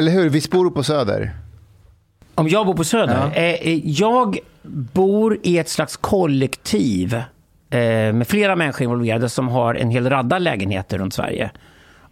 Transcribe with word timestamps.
Eller 0.00 0.12
hur? 0.12 0.28
Visst 0.28 0.50
bor 0.50 0.64
du 0.64 0.70
på 0.70 0.82
Söder? 0.82 1.30
Om 2.34 2.48
jag 2.48 2.66
bor 2.66 2.74
på 2.74 2.84
Söder? 2.84 3.32
Ja. 3.34 3.42
Eh, 3.42 3.88
jag 3.88 4.38
bor 4.92 5.38
i 5.42 5.58
ett 5.58 5.68
slags 5.68 5.96
kollektiv 5.96 7.14
eh, 7.70 8.12
med 8.12 8.28
flera 8.28 8.56
människor 8.56 8.82
involverade 8.82 9.28
som 9.28 9.48
har 9.48 9.74
en 9.74 9.90
hel 9.90 10.10
radda 10.10 10.38
lägenheter 10.38 10.98
runt 10.98 11.14
Sverige. 11.14 11.50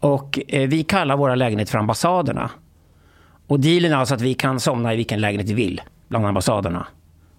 Och 0.00 0.39
eh, 0.48 0.68
vi 0.68 0.82
kallar 0.82 1.16
våra 1.16 1.35
lägenheter 1.35 1.71
för 1.71 1.79
ambassaderna. 1.79 2.50
Och 3.46 3.61
dealen 3.61 3.93
är 3.93 3.96
alltså 3.96 4.14
att 4.14 4.20
vi 4.20 4.34
kan 4.34 4.61
somna 4.61 4.95
i 4.95 4.96
vilken 4.96 5.20
lägenhet 5.20 5.48
vi 5.48 5.54
vill 5.54 5.81
bland 6.09 6.26
ambassaderna. 6.26 6.86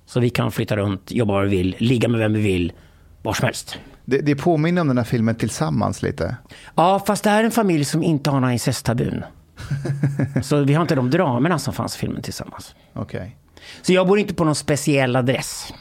Så 0.05 0.19
vi 0.19 0.29
kan 0.29 0.51
flytta 0.51 0.77
runt, 0.77 1.11
jobba 1.11 1.33
var 1.33 1.43
vi 1.43 1.57
vill, 1.57 1.75
ligga 1.79 2.07
med 2.07 2.19
vem 2.19 2.33
vi 2.33 2.41
vill, 2.41 2.73
var 3.21 3.33
som 3.33 3.45
helst. 3.45 3.79
Det, 4.05 4.17
det 4.17 4.35
påminner 4.35 4.81
om 4.81 4.87
den 4.87 4.97
här 4.97 5.05
filmen 5.05 5.35
Tillsammans 5.35 6.01
lite. 6.01 6.35
Ja, 6.75 7.03
fast 7.07 7.23
det 7.23 7.29
här 7.29 7.39
är 7.39 7.43
en 7.43 7.51
familj 7.51 7.85
som 7.85 8.03
inte 8.03 8.29
har 8.29 8.39
några 8.39 8.53
incesttabun. 8.53 9.23
Så 10.43 10.63
vi 10.63 10.73
har 10.73 10.81
inte 10.81 10.95
de 10.95 11.09
dramerna 11.09 11.59
som 11.59 11.73
fanns 11.73 11.95
i 11.95 11.99
filmen 11.99 12.21
tillsammans. 12.21 12.75
Okej. 12.93 13.37
Så 13.81 13.93
jag 13.93 14.07
bor 14.07 14.19
inte 14.19 14.33
på 14.33 14.43
någon 14.43 14.55
speciell 14.55 15.15
adress. 15.15 15.73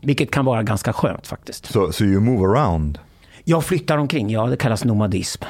Vilket 0.00 0.30
kan 0.30 0.44
vara 0.44 0.62
ganska 0.62 0.92
skönt 0.92 1.26
faktiskt. 1.26 1.66
So, 1.66 1.92
so 1.92 2.04
you 2.04 2.20
move 2.20 2.58
around? 2.58 2.98
Jag 3.44 3.64
flyttar 3.64 3.98
omkring, 3.98 4.30
ja 4.30 4.46
det 4.46 4.56
kallas 4.56 4.84
nomadism. 4.84 5.44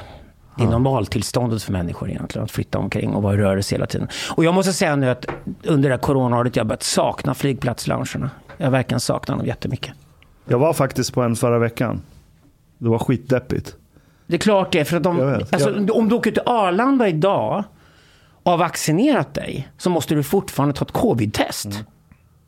Det 0.56 0.65
är 0.65 0.69
normaltillståndet 0.69 1.62
för 1.62 1.73
människor 1.73 2.11
egentligen, 2.11 2.45
att 2.45 2.51
flytta 2.51 2.78
omkring 2.78 3.15
och 3.15 3.23
vara 3.23 3.34
i 3.34 3.37
rörelse 3.37 3.75
hela 3.75 3.87
tiden. 3.87 4.09
Och 4.37 4.45
jag 4.45 4.55
måste 4.55 4.73
säga 4.73 4.97
nu 4.97 5.11
att 5.11 5.27
under 5.64 5.89
det 5.89 5.94
här 5.94 6.03
coronaåret 6.03 6.56
jag 6.56 6.64
har 6.64 6.69
börjat 6.69 6.83
sakna 6.83 7.34
flygplatsloungerna. 7.34 8.31
Jag 8.56 8.70
verkligen 8.70 9.00
saknat 9.00 9.39
dem 9.39 9.47
jättemycket. 9.47 9.92
Jag 10.44 10.59
var 10.59 10.72
faktiskt 10.72 11.14
på 11.14 11.22
en 11.22 11.37
förra 11.37 11.59
veckan. 11.59 12.03
Det 12.78 12.89
var 12.89 12.98
skitdeppigt. 12.98 13.77
Det 14.27 14.34
är 14.34 14.39
klart 14.39 14.72
det, 14.72 14.84
för 14.84 14.97
att 14.97 15.03
de, 15.03 15.17
vet. 15.17 15.55
alltså, 15.55 15.70
Jag- 15.70 15.97
om 15.97 16.08
du 16.08 16.14
åker 16.14 16.30
till 16.30 16.42
Arlanda 16.47 17.08
idag 17.08 17.64
och 18.42 18.50
har 18.50 18.58
vaccinerat 18.58 19.34
dig 19.34 19.69
så 19.78 19.91
måste 19.91 20.14
du 20.14 20.22
fortfarande 20.22 20.75
ta 20.75 20.84
ett 20.84 20.92
covid-test. 20.92 21.64
Mm. 21.66 21.78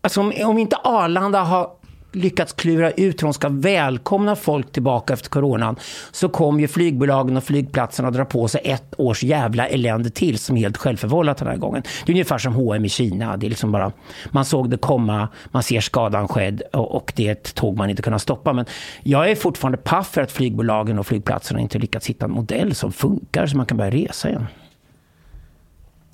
Alltså 0.00 0.20
om, 0.20 0.32
om 0.44 0.58
inte 0.58 0.76
Arlanda 0.76 1.40
har 1.42 1.70
lyckats 2.16 2.52
klura 2.52 2.90
ut 2.90 3.22
hur 3.22 3.26
de 3.26 3.34
ska 3.34 3.48
välkomna 3.48 4.36
folk 4.36 4.72
tillbaka 4.72 5.12
efter 5.12 5.30
coronan 5.30 5.76
så 6.10 6.28
kommer 6.28 6.60
ju 6.60 6.68
flygbolagen 6.68 7.36
och 7.36 7.44
flygplatserna 7.44 8.08
att 8.08 8.14
dra 8.14 8.24
på 8.24 8.48
sig 8.48 8.60
ett 8.64 8.94
års 8.98 9.22
jävla 9.22 9.68
elände 9.68 10.10
till 10.10 10.38
som 10.38 10.56
är 10.56 10.60
helt 10.60 10.76
självförvållat 10.76 11.36
den 11.36 11.48
här 11.48 11.56
gången. 11.56 11.82
Det 12.06 12.12
är 12.12 12.14
ungefär 12.14 12.38
som 12.38 12.54
H&M 12.54 12.84
i 12.84 12.88
Kina. 12.88 13.36
Det 13.36 13.46
är 13.46 13.48
liksom 13.48 13.72
bara, 13.72 13.92
man 14.30 14.44
såg 14.44 14.70
det 14.70 14.76
komma, 14.76 15.28
man 15.50 15.62
ser 15.62 15.80
skadan 15.80 16.28
skedd 16.28 16.62
och, 16.72 16.96
och 16.96 17.12
det 17.16 17.28
är 17.28 17.32
ett 17.32 17.54
tåg 17.54 17.76
man 17.76 17.90
inte 17.90 18.02
kunnat 18.02 18.22
stoppa. 18.22 18.52
Men 18.52 18.64
jag 19.02 19.30
är 19.30 19.34
fortfarande 19.34 19.78
paff 19.78 20.08
för 20.08 20.22
att 20.22 20.32
flygbolagen 20.32 20.98
och 20.98 21.06
flygplatserna 21.06 21.60
inte 21.60 21.78
lyckats 21.78 22.06
hitta 22.06 22.24
en 22.24 22.32
modell 22.32 22.74
som 22.74 22.92
funkar 22.92 23.46
så 23.46 23.56
man 23.56 23.66
kan 23.66 23.76
börja 23.76 23.90
resa 23.90 24.28
igen. 24.28 24.46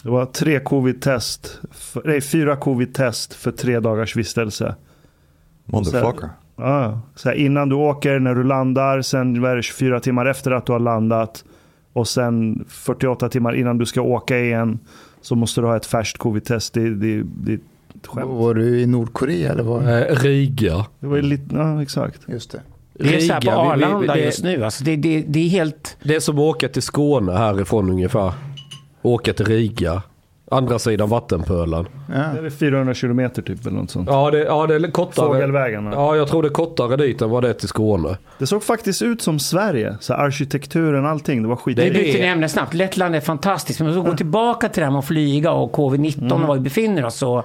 Det 0.03 0.11
var 0.11 0.27
tre 0.27 0.61
covid-test. 0.61 1.61
Nej, 2.05 2.21
fyra 2.21 2.57
covid-test 2.57 3.35
för 3.35 3.51
tre 3.51 3.81
dagars 3.81 4.17
vistelse. 4.17 4.75
Motherfucker. 5.73 6.29
Ja, 6.57 7.01
så 7.15 7.29
här, 7.29 7.37
innan 7.37 7.69
du 7.69 7.75
åker, 7.77 8.19
när 8.19 8.35
du 8.35 8.45
landar, 8.45 9.03
sen 9.03 9.43
vad 9.43 9.51
är 9.51 9.57
det, 9.57 9.63
24 9.63 10.01
timmar 10.01 10.27
efter 10.27 10.51
att 10.51 10.67
du 10.67 10.73
har 10.73 10.81
landat 10.81 11.45
och 11.93 12.09
sen 12.09 12.65
48 12.69 13.29
timmar 13.29 13.55
innan 13.55 13.79
du 13.79 13.87
ska 13.87 14.01
åka 14.03 14.39
igen 14.39 14.79
så 15.23 15.35
måste 15.35 15.61
du 15.61 15.67
ha 15.67 15.77
ett 15.77 15.87
färskt 15.87 16.19
covid-test. 16.19 16.75
Det, 16.75 16.95
det, 16.95 17.23
det 17.25 17.53
är 17.53 17.59
ett 17.97 18.07
skämt. 18.07 18.27
Var 18.31 18.55
du 18.55 18.81
i 18.81 18.87
Nordkorea 18.87 19.53
eller 19.53 19.63
vad? 19.63 19.83
Eh, 19.83 20.17
Riga. 20.17 20.87
Det 21.01 21.07
var 21.07 21.23
lite, 21.23 21.55
ja 21.55 21.83
exakt. 21.83 22.21
Just 22.27 22.51
det. 22.53 22.61
Det 22.95 23.17
är 23.17 23.21
så 23.21 23.33
här 23.33 23.41
på 23.41 23.47
Riga, 23.51 23.75
vi- 23.75 23.79
vi- 23.79 23.85
Arlanda 23.85 24.19
just 24.19 24.43
nu. 24.45 24.65
Alltså 24.65 24.85
det, 24.85 24.97
det, 24.97 25.25
det 25.29 25.39
är 25.41 25.49
helt... 25.49 25.97
Det 26.03 26.15
är 26.15 26.21
som 26.21 26.35
att 26.35 26.41
åka 26.41 26.69
till 26.69 26.83
Skåne 26.83 27.33
härifrån 27.33 27.91
ungefär. 27.91 28.33
Åka 29.03 29.33
till 29.33 29.47
Riga. 29.47 30.03
Andra 30.53 30.79
sidan 30.79 31.09
vattenpölen. 31.09 31.87
Det 32.07 32.47
är 32.47 32.51
400 32.51 32.95
kilometer 32.95 33.43
typ 33.43 33.67
eller 33.67 33.77
något 33.77 33.91
sånt. 33.91 34.09
Ja, 34.09 34.31
det, 34.31 34.39
ja, 34.39 34.67
det 34.67 34.75
är 34.75 34.91
kortare. 34.91 35.27
Fågelvägen. 35.27 35.85
Ja. 35.85 35.93
Ja, 35.93 36.17
jag 36.17 36.29
tror 36.29 36.43
det 36.43 36.49
är 36.49 36.51
kortare 36.51 36.97
dit 36.97 37.23
än 37.23 37.31
vad 37.31 37.43
det 37.43 37.49
är 37.49 37.53
till 37.53 37.69
Skåne. 37.69 38.17
Det 38.39 38.47
såg 38.47 38.63
faktiskt 38.63 39.03
ut 39.03 39.23
som 39.23 39.39
Sverige. 39.39 39.97
Så 40.01 40.15
arkitekturen, 40.15 41.07
allting. 41.07 41.43
Det 41.43 41.49
var 41.49 41.57
skit. 41.57 41.77
Det 41.77 41.87
är 41.87 41.91
byter 41.95 42.13
det. 42.13 42.27
ämne 42.27 42.49
snabbt. 42.49 42.75
Lettland 42.75 43.15
är 43.17 43.21
fantastiskt. 43.21 43.81
Men 43.81 43.89
om 43.89 43.95
vi 43.95 44.01
ska 44.01 44.11
gå 44.11 44.17
tillbaka 44.17 44.69
till 44.69 44.81
det 44.81 44.85
här 44.85 44.93
med 44.93 44.99
att 44.99 45.07
flyga 45.07 45.53
och 45.53 45.73
covid-19 45.77 46.33
och 46.33 46.41
var 46.41 46.55
vi 46.55 46.61
befinner 46.61 47.05
oss 47.05 47.17
så, 47.17 47.45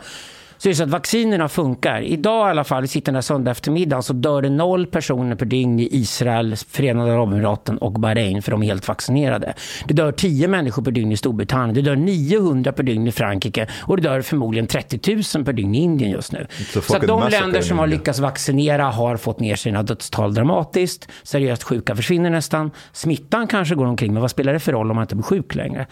så 0.58 0.68
är 0.68 0.72
det 0.72 0.76
så 0.76 0.84
att 0.84 0.90
vaccinerna 0.90 1.50
funkar. 1.50 2.02
Idag 2.02 2.48
i 2.48 2.50
alla 2.50 2.64
fall, 2.64 2.82
vi 2.82 2.88
sitter 2.88 3.06
den 3.06 3.16
här 3.16 3.22
söndag 3.22 3.52
eftermiddagen, 3.52 4.04
så 4.04 4.14
dör 4.14 4.42
det 4.42 4.50
noll 4.50 4.88
personer 4.88 5.36
per 5.36 5.46
dygn 5.46 5.80
i 5.80 5.90
Israel, 5.92 6.56
Förenade 6.70 7.14
Arabemiraten 7.14 7.78
och 7.78 7.92
Bahrain 7.92 8.42
för 8.42 8.52
de 8.52 8.64
är 8.64 8.68
helt 8.68 8.88
vaccinerade. 8.88 9.54
Det 9.88 9.94
dör 9.94 10.12
10 10.12 10.48
människor 10.48 10.84
per 10.84 10.92
dygn 10.92 11.12
i 11.12 11.18
Storbritannien, 11.18 11.76
det 11.76 11.82
dör 11.82 11.96
900 11.96 12.72
per 12.72 12.84
dygn 12.84 13.08
i 13.08 13.12
Frankrike 13.12 13.68
och 13.80 13.98
det 13.98 14.04
dör 14.04 14.22
förmodligen 14.22 14.68
30 14.68 15.16
000 15.36 15.46
per 15.46 15.54
dygn 15.54 15.76
i 15.76 15.78
Indien 15.78 16.12
just 16.12 16.32
nu. 16.32 16.48
Så 16.82 16.96
att 16.96 17.08
de 17.08 17.30
länder 17.30 17.62
som 17.62 17.80
har 17.80 17.88
lyckats 17.88 18.20
vaccinera 18.20 18.84
har 18.84 19.18
fått 19.18 19.40
ner 19.40 19.56
sina 19.56 19.84
dödstal 19.84 20.34
dramatiskt. 20.34 21.08
Seriöst 21.24 21.64
sjuka 21.64 21.96
försvinner 21.96 22.30
nästan. 22.30 22.72
Smittan 22.92 23.48
kanske 23.48 23.76
går 23.76 23.86
omkring, 23.86 24.14
men 24.14 24.22
vad 24.22 24.32
spelar 24.32 24.54
det 24.54 24.60
för 24.60 24.72
roll 24.72 24.90
om 24.90 24.96
man 24.96 25.04
inte 25.04 25.16
blir 25.16 25.24
sjuk 25.24 25.56
längre? 25.56 25.88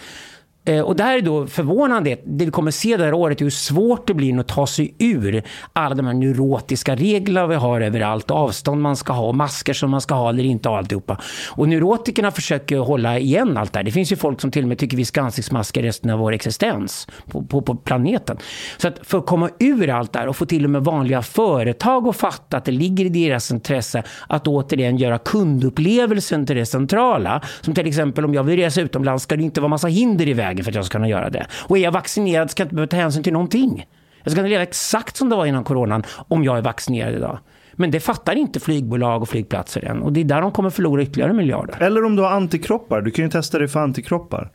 Eh, 0.66 0.82
och 0.82 0.96
det 0.96 1.04
här 1.04 1.18
är 1.18 1.22
då 1.22 1.48
förvånande. 1.48 2.18
Det 2.26 2.46
vi 2.46 2.52
kommer 2.52 2.72
se 2.72 2.98
det 2.98 3.04
här 3.04 3.14
året 3.14 3.42
är 3.42 3.46
hur 3.46 3.50
svårt 3.50 4.08
det 4.08 4.14
blir 4.14 4.40
att 4.40 4.48
ta 4.48 4.68
sig 4.68 4.96
ur 5.00 5.44
alla 5.74 5.96
de 5.96 6.06
här 6.06 6.14
neurotiska 6.14 6.96
reglerna 6.96 7.48
vi 7.48 7.56
har 7.56 7.82
överallt. 7.82 8.32
Avstånd 8.32 8.82
man 8.82 8.96
ska 8.96 9.14
ha, 9.14 9.32
masker 9.32 9.74
som 9.74 9.92
man 9.92 10.02
ska 10.02 10.16
ha 10.16 10.30
eller 10.30 10.44
inte 10.44 10.70
ha 10.70 10.78
alltihopa. 10.78 11.22
Och 11.50 11.70
neurotikerna 11.70 12.32
försöker 12.32 12.78
hålla 12.78 13.20
igen 13.20 13.58
allt 13.58 13.74
det 13.74 13.80
här. 13.80 13.84
Det 13.84 13.92
finns 13.92 14.12
ju 14.12 14.16
folk 14.16 14.42
som 14.42 14.52
till 14.52 14.64
och 14.64 14.68
med 14.68 14.78
tycker 14.78 14.98
vi 14.98 15.06
ska 15.06 15.22
ha 15.22 15.26
ansiktsmasker 15.26 15.82
resten 15.82 16.10
av 16.12 16.20
vår 16.20 16.32
existens 16.32 17.08
på, 17.32 17.44
på, 17.44 17.62
på 17.62 17.76
planeten. 17.76 18.38
Så 18.78 18.88
att 18.88 19.08
för 19.08 19.18
att 19.18 19.26
komma 19.26 19.50
ur 19.60 19.90
allt 19.90 20.14
det 20.14 20.20
här 20.20 20.28
och 20.28 20.36
få 20.36 20.46
till 20.46 20.64
och 20.64 20.70
med 20.70 20.84
vanliga 20.84 21.22
företag 21.22 22.08
att 22.08 22.16
fatta 22.16 22.58
att 22.58 22.66
det 22.66 22.72
ligger 22.72 23.06
i 23.06 23.10
deras 23.10 23.52
intresse 23.52 24.04
att 24.28 24.48
återigen 24.48 24.98
göra 24.98 25.18
kundupplevelsen 25.18 26.46
till 26.46 26.56
det 26.56 26.66
centrala. 26.66 27.42
Som 27.62 27.74
till 27.74 27.88
exempel 27.88 28.26
om 28.26 28.34
jag 28.34 28.44
vill 28.44 28.60
resa 28.60 28.82
utomlands 28.82 29.24
ska 29.24 29.36
det 29.36 29.44
inte 29.44 29.62
vara 29.62 29.70
massa 29.70 29.88
hinder 29.88 30.28
i 30.28 30.34
vägen 30.34 30.55
för 30.64 30.72
att 30.72 30.76
jag 30.76 30.86
ska 30.86 30.98
kunna 30.98 31.08
göra 31.08 31.30
det. 31.30 31.48
Och 31.52 31.78
är 31.78 31.82
jag 31.82 31.92
vaccinerad 31.92 32.52
ska 32.52 32.62
jag 32.62 32.66
inte 32.66 32.76
behöva 32.76 32.90
ta 32.90 32.98
hänsyn 32.98 33.24
till 33.24 33.34
någonting. 33.34 33.86
Jag 34.24 34.32
ska 34.32 34.40
kunna 34.40 34.50
leva 34.50 34.64
exakt 34.64 35.18
som 35.18 35.30
det 35.30 35.36
var 35.36 35.46
innan 35.46 35.64
coronan 35.64 36.04
om 36.28 36.44
jag 36.44 36.58
är 36.58 36.62
vaccinerad 36.62 37.14
idag. 37.14 37.40
Men 37.74 37.92
det 37.92 38.00
fattar 38.00 38.36
inte 38.36 38.60
flygbolag 38.60 39.22
och 39.22 39.30
flygplatser 39.30 39.86
än. 39.86 40.02
Och 40.02 40.14
det 40.14 40.20
är 40.20 40.24
där 40.24 40.42
de 40.42 40.52
kommer 40.52 40.70
förlora 40.70 41.02
ytterligare 41.02 41.34
miljarder. 41.34 41.82
Eller 41.82 42.06
om 42.06 42.16
du 42.16 42.22
har 42.22 42.30
antikroppar. 42.30 43.02
Du 43.02 43.12
kan 43.12 43.26
ju 43.26 43.32
testa 43.32 43.60
dig 43.60 43.68
för 43.68 43.80
antikroppar. 43.80 44.52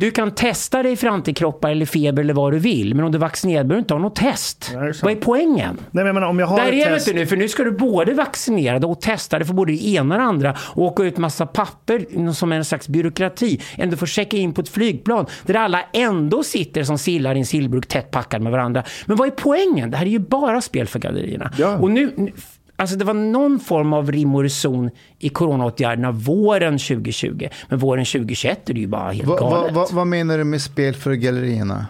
Du 0.00 0.10
kan 0.10 0.30
testa 0.30 0.82
dig 0.82 0.96
för 0.96 1.06
antikroppar 1.06 1.70
eller 1.70 1.86
feber 1.86 2.22
eller 2.22 2.34
vad 2.34 2.52
du 2.52 2.58
vill. 2.58 2.94
Men 2.94 3.04
om 3.04 3.12
du 3.12 3.16
är 3.18 3.20
vaccinerad 3.20 3.66
behöver 3.66 3.74
du 3.74 3.82
inte 3.82 3.94
ha 3.94 4.00
något 4.00 4.16
test. 4.16 4.70
Är 4.74 5.02
vad 5.02 5.12
är 5.12 5.16
poängen? 5.16 5.78
Nej, 5.90 6.04
men 6.04 6.14
menar, 6.14 6.26
om 6.28 6.38
jag 6.38 6.46
har 6.46 6.56
Där 6.56 6.66
ett 6.72 6.86
är 6.86 6.94
test... 6.94 7.08
inte 7.08 7.20
nu, 7.20 7.26
för 7.26 7.36
nu 7.36 7.48
ska 7.48 7.64
du 7.64 7.72
både 7.72 8.14
vaccinerad 8.14 8.84
och 8.84 9.00
testade 9.00 9.44
för 9.44 9.54
både 9.54 9.72
det 9.72 9.86
ena 9.86 10.14
och 10.14 10.20
det 10.20 10.26
andra 10.26 10.56
och 10.60 10.82
åka 10.82 11.02
ut 11.02 11.18
massa 11.18 11.46
papper 11.46 12.32
som 12.32 12.52
en 12.52 12.64
slags 12.64 12.88
byråkrati. 12.88 13.60
Ändå 13.76 13.96
får 13.96 14.06
checka 14.06 14.36
in 14.36 14.52
på 14.54 14.60
ett 14.60 14.68
flygplan 14.68 15.26
där 15.46 15.54
alla 15.54 15.82
ändå 15.92 16.42
sitter 16.42 16.84
som 16.84 16.98
sillar 16.98 17.34
i 17.34 17.38
en 17.38 17.46
sillburk 17.46 17.86
tätt 17.86 18.10
packade 18.10 18.44
med 18.44 18.52
varandra. 18.52 18.84
Men 19.06 19.16
vad 19.16 19.28
är 19.28 19.32
poängen? 19.32 19.90
Det 19.90 19.96
här 19.96 20.06
är 20.06 20.10
ju 20.10 20.18
bara 20.18 20.60
spel 20.60 20.86
för 20.86 20.98
gallerierna. 20.98 21.52
Ja. 21.58 21.76
Och 21.78 21.90
nu- 21.90 22.32
alltså 22.80 22.96
det 22.96 23.04
var 23.04 23.14
någon 23.14 23.60
form 23.60 23.92
av 23.92 24.12
rim 24.12 24.34
och 24.34 24.42
reson 24.42 24.90
i 25.18 25.28
coronaåtgärderna 25.28 26.10
våren 26.10 26.78
2020. 26.78 27.48
Men 27.68 27.78
våren 27.78 28.04
2021 28.04 28.70
är 28.70 28.74
det 28.74 28.80
ju 28.80 28.86
bara 28.86 29.10
helt 29.12 29.28
Va, 29.28 29.36
va, 29.40 29.50
galet. 29.50 29.74
va, 29.74 29.86
vad 29.90 30.06
menar 30.06 30.38
du 30.38 30.44
med 30.44 30.62
spel 30.62 30.94
för 30.94 31.14
gallerierna? 31.14 31.86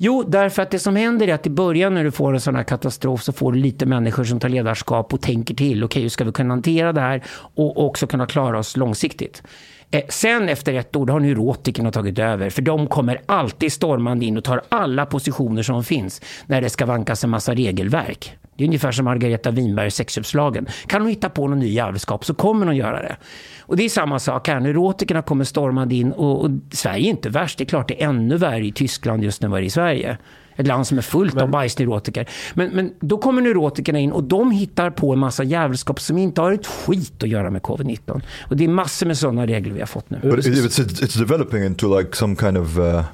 Jo, 0.00 0.24
därför 0.28 0.62
att 0.62 0.70
det 0.70 0.78
som 0.78 0.96
händer 0.96 1.28
är 1.28 1.34
att 1.34 1.46
i 1.46 1.50
början 1.50 1.94
när 1.94 2.04
du 2.04 2.10
får 2.10 2.34
en 2.34 2.40
sån 2.40 2.56
här 2.56 2.62
katastrof 2.62 3.22
så 3.22 3.32
får 3.32 3.52
du 3.52 3.58
lite 3.58 3.86
människor 3.86 4.24
som 4.24 4.40
tar 4.40 4.48
ledarskap 4.48 5.14
och 5.14 5.20
tänker 5.20 5.54
till. 5.54 5.84
Okej, 5.84 6.02
hur 6.02 6.08
ska 6.08 6.24
vi 6.24 6.32
kunna 6.32 6.54
hantera 6.54 6.92
det 6.92 7.00
här 7.00 7.22
och 7.54 7.86
också 7.86 8.06
kunna 8.06 8.26
klara 8.26 8.58
oss 8.58 8.76
långsiktigt? 8.76 9.42
Eh, 9.90 10.02
sen 10.08 10.48
efter 10.48 10.74
ett 10.74 10.96
år, 10.96 11.06
då 11.06 11.12
har 11.12 11.20
neurotikerna 11.20 11.90
tagit 11.92 12.18
över. 12.18 12.50
För 12.50 12.62
de 12.62 12.86
kommer 12.86 13.20
alltid 13.26 13.72
stormande 13.72 14.24
in 14.24 14.36
och 14.36 14.44
tar 14.44 14.62
alla 14.68 15.06
positioner 15.06 15.62
som 15.62 15.84
finns 15.84 16.20
när 16.46 16.60
det 16.60 16.70
ska 16.70 16.86
vankas 16.86 17.24
en 17.24 17.30
massa 17.30 17.54
regelverk. 17.54 18.36
Det 18.58 18.64
är 18.64 18.66
ungefär 18.68 18.92
som 18.92 19.04
Margareta 19.04 19.50
Winbergs 19.50 19.94
sexköpslagen. 19.94 20.66
Kan 20.86 21.00
hon 21.00 21.10
hitta 21.10 21.28
på 21.30 21.48
någon 21.48 21.58
ny 21.58 21.68
jävelskap 21.68 22.24
så 22.24 22.34
kommer 22.34 22.66
hon 22.66 22.76
göra 22.76 23.02
det. 23.02 23.16
Och 23.60 23.76
det 23.76 23.84
är 23.84 23.88
samma 23.88 24.18
sak 24.18 24.48
här. 24.48 24.60
Neurotikerna 24.60 25.22
kommer 25.22 25.44
stormande 25.44 25.94
in 25.94 26.12
och, 26.12 26.44
och 26.44 26.50
Sverige 26.72 27.06
är 27.06 27.10
inte 27.10 27.28
värst. 27.28 27.58
Det 27.58 27.64
är 27.64 27.66
klart 27.66 27.88
det 27.88 28.02
är 28.02 28.08
ännu 28.08 28.36
värre 28.36 28.66
i 28.66 28.72
Tyskland 28.72 29.24
just 29.24 29.42
nu 29.42 29.46
än 29.46 29.50
vad 29.50 29.60
det 29.60 29.64
är 29.64 29.66
i 29.66 29.70
Sverige. 29.70 30.18
Ett 30.56 30.66
land 30.66 30.86
som 30.86 30.98
är 30.98 31.02
fullt 31.02 31.36
av 31.42 31.50
bajsneurotiker. 31.50 32.28
Men, 32.54 32.70
men 32.70 32.92
då 33.00 33.18
kommer 33.18 33.42
neurotikerna 33.42 33.98
in 33.98 34.12
och 34.12 34.24
de 34.24 34.50
hittar 34.50 34.90
på 34.90 35.12
en 35.12 35.18
massa 35.18 35.44
jävelskap 35.44 36.00
som 36.00 36.18
inte 36.18 36.40
har 36.40 36.52
ett 36.52 36.66
skit 36.66 37.22
att 37.22 37.28
göra 37.28 37.50
med 37.50 37.62
covid-19. 37.62 38.20
Och 38.50 38.56
det 38.56 38.64
är 38.64 38.68
massor 38.68 39.06
med 39.06 39.18
sådana 39.18 39.46
regler 39.46 39.74
vi 39.74 39.80
har 39.80 39.86
fått 39.86 40.10
nu. 40.10 40.18
But 40.22 40.46
it- 40.46 40.54
it's, 40.54 40.80
it's, 40.84 41.02
it's 41.02 41.18
developing 41.18 41.64
into 41.64 41.98
like 41.98 42.16
some 42.16 42.36
kind 42.36 42.58
of 42.58 42.78
uh, 42.78 43.04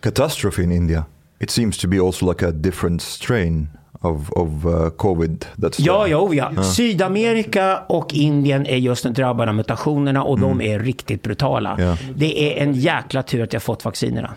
catastrophe 0.00 0.62
in 0.62 0.72
India. 0.72 1.04
It 1.40 1.50
seems 1.50 1.78
to 1.78 1.88
be 1.88 1.98
also 2.00 2.28
like 2.28 2.46
a 2.46 2.50
different 2.50 3.02
strain 3.02 3.68
of 4.02 4.30
of 4.30 4.64
uh, 4.64 4.88
COVID? 4.88 5.46
Ja, 5.76 6.06
ja, 6.06 6.16
oh 6.16 6.36
ja. 6.36 6.62
Sydamerika 6.62 7.78
och 7.78 8.14
Indien 8.14 8.66
är 8.66 8.76
just 8.76 9.04
nu 9.04 9.10
drabbade 9.10 9.50
av 9.50 9.54
mutationerna 9.54 10.22
och 10.22 10.40
de 10.40 10.60
är 10.60 10.78
riktigt 10.78 11.22
brutala. 11.22 11.76
Ja. 11.78 11.96
Det 12.14 12.58
är 12.58 12.62
en 12.62 12.72
jäkla 12.74 13.22
tur 13.22 13.42
att 13.42 13.52
jag 13.52 13.62
fått 13.62 13.84
vaccinerna. 13.84 14.34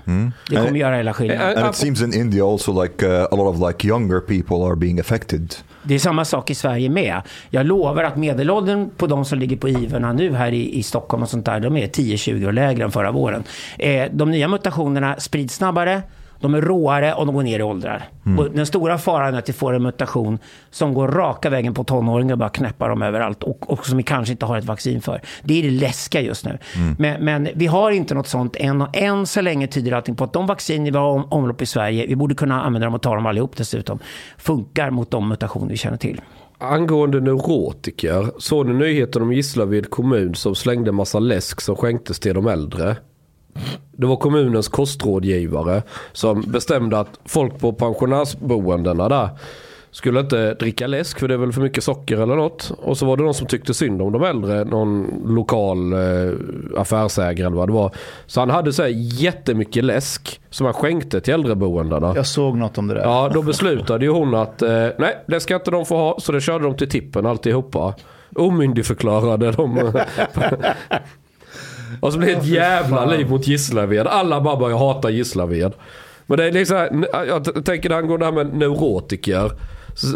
Det 0.49 0.55
kommer 0.55 0.71
Eh, 0.71 0.77
göra 0.77 0.95
hela 0.95 1.13
skillnaden. 1.13 1.57
And 1.57 1.69
it 1.69 1.75
seems 1.75 2.01
in 2.01 2.13
India 2.13 2.45
also 2.45 2.83
like 2.83 3.05
uh, 3.05 3.23
a 3.31 3.35
lot 3.35 3.55
of 3.55 3.67
like 3.67 3.87
younger 3.87 4.19
people 4.19 4.65
are 4.67 4.75
being 4.75 4.99
affected. 4.99 5.55
Det 5.83 5.95
är 5.95 5.99
samma 5.99 6.25
sak 6.25 6.49
i 6.49 6.55
Sverige 6.55 6.89
med. 6.89 7.21
Jag 7.49 7.65
lovar 7.65 8.03
att 8.03 8.17
medelåldern 8.17 8.89
på 8.97 9.07
de 9.07 9.25
som 9.25 9.39
ligger 9.39 9.57
på 9.57 9.69
IVorna 9.69 10.13
nu 10.13 10.33
här 10.33 10.51
i, 10.51 10.77
i 10.79 10.83
Stockholm 10.83 11.23
och 11.23 11.29
sånt 11.29 11.45
där, 11.45 11.59
de 11.59 11.77
är 11.77 11.87
10-20 11.87 12.47
år 12.47 12.51
lägre 12.51 12.83
än 12.83 12.91
förra 12.91 13.11
våren. 13.11 13.43
Eh, 13.77 14.05
de 14.11 14.31
nya 14.31 14.47
mutationerna 14.47 15.15
sprids 15.19 15.55
snabbare, 15.55 16.01
de 16.39 16.53
är 16.55 16.61
råare 16.61 17.13
och 17.13 17.25
de 17.25 17.35
går 17.35 17.43
ner 17.43 17.59
i 17.59 17.63
åldrar. 17.63 18.09
Och 18.37 18.51
den 18.51 18.65
stora 18.65 18.97
faran 18.97 19.33
är 19.33 19.39
att 19.39 19.49
vi 19.49 19.53
får 19.53 19.73
en 19.73 19.83
mutation 19.83 20.39
som 20.69 20.93
går 20.93 21.07
raka 21.07 21.49
vägen 21.49 21.73
på 21.73 21.83
tonåringar 21.83 22.33
och 22.33 22.39
bara 22.39 22.49
knäppar 22.49 22.89
dem 22.89 23.01
överallt 23.01 23.43
och, 23.43 23.71
och 23.71 23.85
som 23.85 23.97
vi 23.97 24.03
kanske 24.03 24.31
inte 24.31 24.45
har 24.45 24.57
ett 24.57 24.65
vaccin 24.65 25.01
för. 25.01 25.21
Det 25.43 25.59
är 25.59 25.63
det 25.63 25.69
läskiga 25.69 26.21
just 26.21 26.45
nu. 26.45 26.57
Men, 26.97 27.25
men 27.25 27.49
vi 27.55 27.67
har 27.67 27.91
inte 27.91 28.13
något 28.13 28.27
sånt 28.27 28.55
än 28.55 28.81
och 28.81 28.97
än 28.97 29.25
så 29.27 29.41
länge 29.41 29.67
tyder 29.67 29.91
allting 29.91 30.15
på 30.15 30.23
att 30.23 30.33
de 30.33 30.47
vacciner 30.47 30.91
vi 30.91 30.97
har 30.97 31.09
om, 31.09 31.25
omlopp 31.31 31.61
i 31.61 31.65
Sverige, 31.65 32.07
vi 32.07 32.15
borde 32.15 32.35
kunna 32.35 32.63
använda 32.63 32.85
dem 32.85 32.95
och 32.95 33.01
ta 33.01 33.15
dem 33.15 33.25
allihop 33.25 33.57
dessutom, 33.57 33.99
funkar 34.37 34.89
mot 34.89 35.11
de 35.11 35.29
mutationer 35.29 35.69
vi 35.69 35.77
känner 35.77 35.97
till. 35.97 36.21
Angående 36.57 37.21
neurotiker, 37.21 38.31
såg 38.37 38.67
ni 38.67 38.73
nyheten 38.73 39.21
om 39.21 39.33
Gislaved 39.33 39.89
kommun 39.89 40.35
som 40.35 40.55
slängde 40.55 40.91
massa 40.91 41.19
läsk 41.19 41.61
som 41.61 41.75
skänktes 41.75 42.19
till 42.19 42.33
de 42.33 42.47
äldre? 42.47 42.95
Det 43.91 44.05
var 44.05 44.15
kommunens 44.15 44.67
kostrådgivare 44.67 45.83
som 46.11 46.41
bestämde 46.41 46.99
att 46.99 47.19
folk 47.25 47.59
på 47.59 47.73
pensionärsboendena 47.73 49.09
där 49.09 49.29
skulle 49.95 50.19
inte 50.19 50.53
dricka 50.53 50.87
läsk 50.87 51.19
för 51.19 51.27
det 51.27 51.33
är 51.33 51.37
väl 51.37 51.51
för 51.53 51.61
mycket 51.61 51.83
socker 51.83 52.17
eller 52.17 52.35
något. 52.35 52.71
Och 52.81 52.97
så 52.97 53.05
var 53.05 53.17
det 53.17 53.23
någon 53.23 53.33
som 53.33 53.47
tyckte 53.47 53.73
synd 53.73 54.01
om 54.01 54.11
de 54.11 54.23
äldre, 54.23 54.63
någon 54.63 55.07
lokal 55.25 55.93
eh, 55.93 55.99
affärsägare 56.77 57.47
eller 57.47 57.57
vad 57.57 57.69
det 57.69 57.73
var. 57.73 57.91
Så 58.25 58.39
han 58.39 58.49
hade 58.49 58.73
så 58.73 58.81
här 58.83 58.89
jättemycket 58.93 59.83
läsk 59.83 60.41
som 60.49 60.65
han 60.65 60.73
skänkte 60.73 61.21
till 61.21 61.33
äldreboendena. 61.33 62.13
Jag 62.15 62.27
såg 62.27 62.57
något 62.57 62.77
om 62.77 62.87
det 62.87 62.93
där. 62.93 63.01
Ja, 63.01 63.31
då 63.33 63.41
beslutade 63.41 64.05
ju 64.05 64.11
hon 64.11 64.35
att 64.35 64.61
eh, 64.61 64.87
nej, 64.97 65.23
det 65.27 65.39
ska 65.39 65.55
inte 65.55 65.71
de 65.71 65.85
få 65.85 65.97
ha. 65.97 66.19
Så 66.19 66.31
det 66.31 66.41
körde 66.41 66.63
de 66.63 66.77
till 66.77 66.89
tippen 66.89 67.25
alltihopa. 67.25 67.93
Omyndigförklarade 68.35 69.51
de. 69.51 69.91
och 71.99 72.13
så 72.13 72.19
blev 72.19 72.29
det 72.29 72.41
ett 72.41 72.47
jävla 72.47 73.05
liv 73.05 73.29
mot 73.29 73.47
Gislaved. 73.47 74.07
Alla 74.07 74.41
bara 74.41 74.55
började 74.55 74.79
hata 74.79 75.09
Gislaved. 75.09 75.73
Men 76.27 76.37
det 76.37 76.45
är 76.45 76.51
liksom, 76.51 77.05
jag 77.27 77.65
tänker 77.65 77.89
angående 77.89 78.25
det 78.25 78.31
här 78.31 78.43
med 78.43 78.57
neurotiker. 78.57 79.51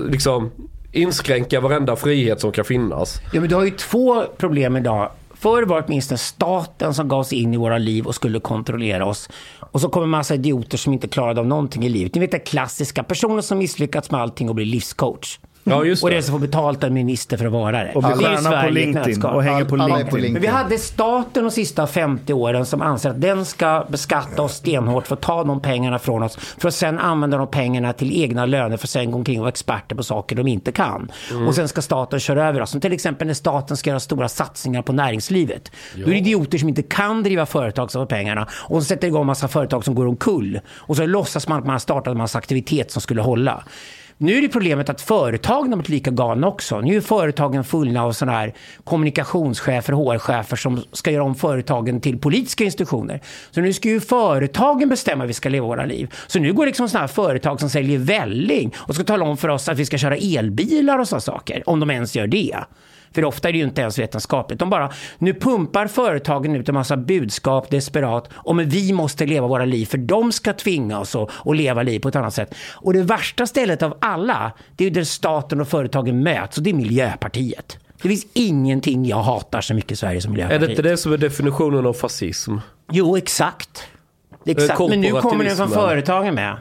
Liksom 0.09 0.51
inskränka 0.91 1.59
varenda 1.59 1.95
frihet 1.95 2.41
som 2.41 2.51
kan 2.51 2.65
finnas. 2.65 3.21
Ja, 3.33 3.39
men 3.39 3.49
du 3.49 3.55
har 3.55 3.65
ju 3.65 3.71
två 3.71 4.23
problem 4.37 4.77
idag. 4.77 5.11
Förr 5.33 5.63
var 5.63 5.77
det 5.77 5.83
åtminstone 5.87 6.17
staten 6.17 6.93
som 6.93 7.07
gav 7.07 7.23
sig 7.23 7.41
in 7.41 7.53
i 7.53 7.57
våra 7.57 7.77
liv 7.77 8.05
och 8.05 8.15
skulle 8.15 8.39
kontrollera 8.39 9.05
oss. 9.05 9.29
Och 9.59 9.81
så 9.81 9.89
kommer 9.89 10.03
en 10.03 10.09
massa 10.09 10.33
idioter 10.33 10.77
som 10.77 10.93
inte 10.93 11.07
klarade 11.07 11.39
av 11.39 11.47
någonting 11.47 11.85
i 11.85 11.89
livet. 11.89 12.15
Ni 12.15 12.21
vet 12.21 12.31
det 12.31 12.39
klassiska, 12.39 13.03
personer 13.03 13.41
som 13.41 13.57
misslyckats 13.57 14.11
med 14.11 14.21
allting 14.21 14.49
och 14.49 14.55
blir 14.55 14.65
livscoach. 14.65 15.39
Ja, 15.69 15.83
just 15.83 16.03
Och 16.03 16.09
det. 16.09 16.15
det 16.15 16.21
som 16.21 16.31
får 16.31 16.39
betalt 16.39 16.83
av 16.83 16.87
en 16.87 16.93
minister 16.93 17.37
för 17.37 17.45
att 17.45 17.51
vara 17.51 17.83
det. 17.83 17.91
Och 17.95 18.03
blir 18.03 18.11
är 18.11 18.15
stjärna 18.15 18.63
på 18.63 18.69
LinkedIn 18.69 19.23
och 19.23 19.43
hänger 19.43 19.65
på 19.65 19.75
är 19.75 19.79
på 19.79 19.85
LinkedIn. 19.87 20.03
LinkedIn. 20.03 20.33
Men 20.33 20.41
vi 20.41 20.47
hade 20.47 20.77
staten 20.77 21.43
de 21.43 21.51
sista 21.51 21.87
50 21.87 22.33
åren 22.33 22.65
som 22.65 22.81
anser 22.81 23.09
att 23.09 23.21
den 23.21 23.45
ska 23.45 23.85
beskatta 23.89 24.41
oss 24.41 24.53
stenhårt 24.53 25.07
för 25.07 25.15
att 25.15 25.21
ta 25.21 25.43
de 25.43 25.61
pengarna 25.61 25.99
från 25.99 26.23
oss. 26.23 26.35
För 26.35 26.67
att 26.67 26.73
sen 26.73 26.99
använda 26.99 27.37
de 27.37 27.47
pengarna 27.47 27.93
till 27.93 28.23
egna 28.23 28.45
löner 28.45 28.77
för 28.77 28.85
att 28.85 28.89
sen 28.89 29.11
gå 29.11 29.17
omkring 29.17 29.37
och 29.37 29.41
vara 29.41 29.49
experter 29.49 29.95
på 29.95 30.03
saker 30.03 30.35
de 30.35 30.47
inte 30.47 30.71
kan. 30.71 31.11
Och 31.47 31.55
sen 31.55 31.67
ska 31.67 31.81
staten 31.81 32.19
köra 32.19 32.47
över 32.47 32.61
oss. 32.61 32.69
Som 32.69 32.81
till 32.81 32.93
exempel 32.93 33.27
när 33.27 33.33
staten 33.33 33.77
ska 33.77 33.89
göra 33.89 33.99
stora 33.99 34.29
satsningar 34.29 34.81
på 34.81 34.93
näringslivet. 34.93 35.71
Då 35.95 36.01
är 36.01 36.05
det 36.05 36.17
idioter 36.17 36.57
som 36.57 36.69
inte 36.69 36.83
kan 36.83 37.23
driva 37.23 37.45
företag 37.45 37.91
som 37.91 37.99
har 37.99 38.05
pengarna. 38.05 38.47
Och 38.53 38.81
så 38.81 38.85
sätter 38.85 39.07
igång 39.07 39.25
massa 39.25 39.47
företag 39.47 39.83
som 39.83 39.95
går 39.95 40.07
omkull. 40.07 40.59
Och 40.69 40.95
så 40.95 41.05
låtsas 41.05 41.47
man 41.47 41.59
att 41.59 41.65
man 41.65 41.73
har 41.73 41.79
startat 41.79 42.11
en 42.11 42.17
massa 42.17 42.37
aktivitet 42.37 42.91
som 42.91 43.01
skulle 43.01 43.21
hålla. 43.21 43.63
Nu 44.21 44.37
är 44.37 44.41
det 44.41 44.49
problemet 44.49 44.89
att 44.89 45.01
företagen 45.01 45.73
har 45.73 45.77
blivit 45.77 45.89
lika 45.89 46.11
galna 46.11 46.47
också. 46.47 46.81
Nu 46.81 46.95
är 46.95 47.01
företagen 47.01 47.63
fulla 47.63 48.03
av 48.03 48.11
sådana 48.11 48.37
här 48.37 48.53
kommunikationschefer, 48.83 49.93
HR-chefer 49.93 50.55
som 50.55 50.83
ska 50.91 51.11
göra 51.11 51.23
om 51.23 51.35
företagen 51.35 52.01
till 52.01 52.19
politiska 52.19 52.63
institutioner. 52.63 53.21
Så 53.51 53.61
nu 53.61 53.73
ska 53.73 53.89
ju 53.89 53.99
företagen 53.99 54.89
bestämma 54.89 55.23
hur 55.23 55.27
vi 55.27 55.33
ska 55.33 55.49
leva 55.49 55.67
våra 55.67 55.85
liv. 55.85 56.13
Så 56.27 56.39
nu 56.39 56.53
går 56.53 56.65
liksom 56.65 56.89
sådana 56.89 57.07
här 57.07 57.13
företag 57.13 57.59
som 57.59 57.69
säljer 57.69 57.99
välling 57.99 58.73
och 58.77 58.95
ska 58.95 59.03
tala 59.03 59.25
om 59.25 59.37
för 59.37 59.47
oss 59.47 59.69
att 59.69 59.77
vi 59.77 59.85
ska 59.85 59.97
köra 59.97 60.15
elbilar 60.15 60.99
och 60.99 61.07
sådana 61.07 61.21
saker. 61.21 61.63
Om 61.69 61.79
de 61.79 61.91
ens 61.91 62.15
gör 62.15 62.27
det. 62.27 62.55
För 63.11 63.25
ofta 63.25 63.47
är 63.47 63.51
det 63.51 63.57
ju 63.57 63.63
inte 63.63 63.81
ens 63.81 63.99
vetenskapligt. 63.99 64.59
De 64.59 64.69
bara, 64.69 64.91
nu 65.17 65.33
pumpar 65.33 65.87
företagen 65.87 66.55
ut 66.55 66.69
en 66.69 66.75
massa 66.75 66.97
budskap 66.97 67.69
desperat 67.69 68.29
om 68.35 68.59
att 68.59 68.65
vi 68.65 68.93
måste 68.93 69.25
leva 69.25 69.47
våra 69.47 69.65
liv 69.65 69.85
för 69.85 69.97
de 69.97 70.31
ska 70.31 70.53
tvinga 70.53 70.99
oss 70.99 71.15
att, 71.15 71.55
leva 71.55 71.83
liv 71.83 71.99
på 71.99 72.09
ett 72.09 72.15
annat 72.15 72.33
sätt. 72.33 72.55
Och 72.73 72.93
det 72.93 73.03
värsta 73.03 73.45
stället 73.45 73.83
av 73.83 73.97
alla, 74.01 74.51
det 74.75 74.83
är 74.83 74.89
ju 74.89 74.93
där 74.93 75.03
staten 75.03 75.61
och 75.61 75.67
företagen 75.67 76.23
möts 76.23 76.57
och 76.57 76.63
det 76.63 76.69
är 76.69 76.73
Miljöpartiet. 76.73 77.77
Det 78.01 78.09
finns 78.09 78.25
ingenting 78.33 79.05
jag 79.05 79.23
hatar 79.23 79.61
så 79.61 79.73
mycket 79.73 79.91
i 79.91 79.95
Sverige 79.95 80.21
som 80.21 80.31
Är 80.31 80.33
Miljöpartiet. 80.33 80.67
det 80.67 80.71
inte 80.71 80.81
det 80.81 80.97
som 80.97 81.13
är 81.13 81.17
definitionen 81.17 81.85
av 81.85 81.93
fascism? 81.93 82.57
Jo, 82.91 83.17
exakt. 83.17 83.83
exakt. 84.45 84.79
Men 84.79 85.01
nu 85.01 85.11
kommer 85.11 85.45
den 85.45 85.57
från 85.57 85.69
företagen 85.69 86.35
med. 86.35 86.57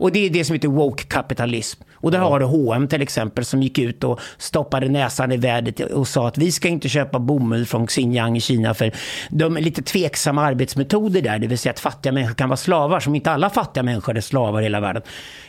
Och 0.00 0.12
det 0.12 0.26
är 0.26 0.30
det 0.30 0.44
som 0.44 0.54
heter 0.54 0.68
woke-kapitalism. 0.68 1.82
Och 2.02 2.10
där 2.10 2.18
har 2.18 2.40
du 2.40 2.46
H&M 2.46 2.88
till 2.88 3.02
exempel 3.02 3.44
som 3.44 3.62
gick 3.62 3.78
ut 3.78 4.04
och 4.04 4.20
stoppade 4.38 4.88
näsan 4.88 5.32
i 5.32 5.36
vädret 5.36 5.80
och 5.80 6.08
sa 6.08 6.28
att 6.28 6.38
vi 6.38 6.52
ska 6.52 6.68
inte 6.68 6.88
köpa 6.88 7.18
bomull 7.18 7.66
från 7.66 7.86
Xinjiang 7.86 8.36
i 8.36 8.40
Kina 8.40 8.74
för 8.74 8.92
de 9.30 9.56
är 9.56 9.60
lite 9.60 9.82
tveksamma 9.82 10.42
arbetsmetoder 10.42 11.22
där. 11.22 11.38
Det 11.38 11.46
vill 11.46 11.58
säga 11.58 11.72
att 11.72 11.80
fattiga 11.80 12.12
människor 12.12 12.34
kan 12.34 12.48
vara 12.48 12.56
slavar 12.56 13.00
som 13.00 13.14
inte 13.14 13.30
alla 13.30 13.50
fattiga 13.50 13.82
människor 13.82 14.16
är 14.16 14.20
slavar 14.20 14.60
i 14.60 14.64
hela 14.64 14.80
världen. 14.80 15.02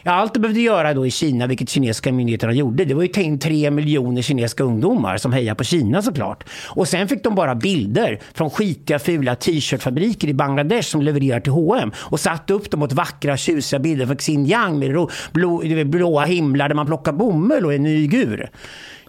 Ja, 0.04 0.12
allt 0.12 0.34
de 0.34 0.40
behövde 0.40 0.62
göra 0.62 0.94
då 0.94 1.06
i 1.06 1.12
Kina, 1.12 1.48
vilket 1.48 1.70
kinesiska 1.70 2.12
myndigheterna 2.12 2.54
gjorde, 2.54 2.86
det 2.86 2.94
var 2.94 3.02
ju 3.02 3.08
ta 3.08 3.22
in 3.22 3.40
tre 3.40 3.72
miljoner 3.72 4.22
kinesiska 4.22 4.64
ungdomar 4.64 5.18
som 5.18 5.34
hejar 5.34 5.56
på 5.56 5.64
Kina 5.64 6.02
såklart. 6.02 6.44
Och 6.68 6.88
sen 6.88 7.08
fick 7.08 7.24
de 7.24 7.36
bara 7.36 7.56
bilder 7.56 8.20
från 8.34 8.50
skitiga, 8.50 9.00
fula 9.00 9.36
t-shirtfabriker 9.36 10.28
i 10.28 10.34
Bangladesh 10.34 10.90
som 10.90 11.02
levererar 11.02 11.40
till 11.40 11.52
H&M 11.52 11.92
och 11.98 12.20
satte 12.20 12.54
upp 12.54 12.72
dem 12.72 12.80
mot 12.80 12.94
vackra, 12.94 13.38
tjusiga 13.38 13.80
bilder 13.80 14.06
från 14.06 14.18
Xinjiang 14.18 14.41
med 14.80 15.08
blå, 15.32 15.62
blåa 15.86 16.26
himlar 16.26 16.68
där 16.70 16.76
man 16.76 16.86
plockar 16.86 17.12
bomull 17.12 17.66
och 17.66 17.74
en 17.74 17.86
uigur. 17.86 18.50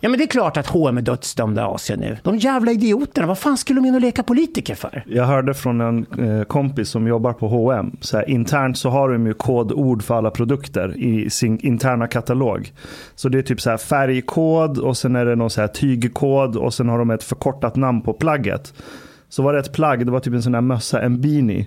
Ja 0.05 0.09
men 0.09 0.19
det 0.19 0.25
är 0.25 0.29
klart 0.29 0.57
att 0.57 0.67
H&M 0.67 0.99
är 0.99 1.03
dödsdömda 1.03 1.63
i 1.63 1.65
Asien 1.65 2.01
nu. 2.01 2.17
De 2.23 2.39
jävla 2.39 2.73
idioterna, 2.73 3.27
vad 3.27 3.39
fan 3.39 3.57
skulle 3.57 3.81
de 3.81 3.87
in 3.87 3.95
och 3.95 4.01
leka 4.01 4.23
politiker 4.23 4.75
för? 4.75 5.05
Jag 5.07 5.25
hörde 5.25 5.55
från 5.55 5.81
en 5.81 6.07
eh, 6.19 6.45
kompis 6.45 6.89
som 6.89 7.07
jobbar 7.07 7.33
på 7.33 7.49
H&M. 7.49 7.97
Så 8.01 8.17
här, 8.17 8.31
internt 8.31 8.79
så 8.79 8.91
har 8.91 9.13
de 9.13 9.27
ju 9.27 9.35
kodord 9.35 10.03
för 10.03 10.15
alla 10.15 10.31
produkter 10.31 10.97
i 10.97 11.31
sin 11.31 11.59
interna 11.59 12.07
katalog. 12.07 12.73
Så 13.15 13.29
det 13.29 13.39
är 13.39 13.43
typ 13.43 13.61
så 13.61 13.71
här 13.71 13.77
färgkod 13.77 14.79
och 14.79 14.97
sen 14.97 15.17
är 15.17 15.25
det 15.25 15.37
någon 15.37 15.51
så 15.51 15.61
här 15.61 15.69
tygkod 15.69 16.57
och 16.57 16.75
sen 16.75 16.89
har 16.89 16.99
de 16.99 17.11
ett 17.11 17.25
förkortat 17.25 17.77
namn 17.77 18.03
på 18.03 18.13
plagget. 18.13 18.75
Så 19.29 19.43
var 19.43 19.53
det 19.53 19.59
ett 19.59 19.73
plagg, 19.73 20.07
det 20.07 20.13
var 20.13 20.21
typ 20.21 20.35
en 20.35 20.43
sån 20.43 20.55
här 20.55 20.61
mössa, 20.61 21.03
en 21.03 21.21
beanie. 21.21 21.67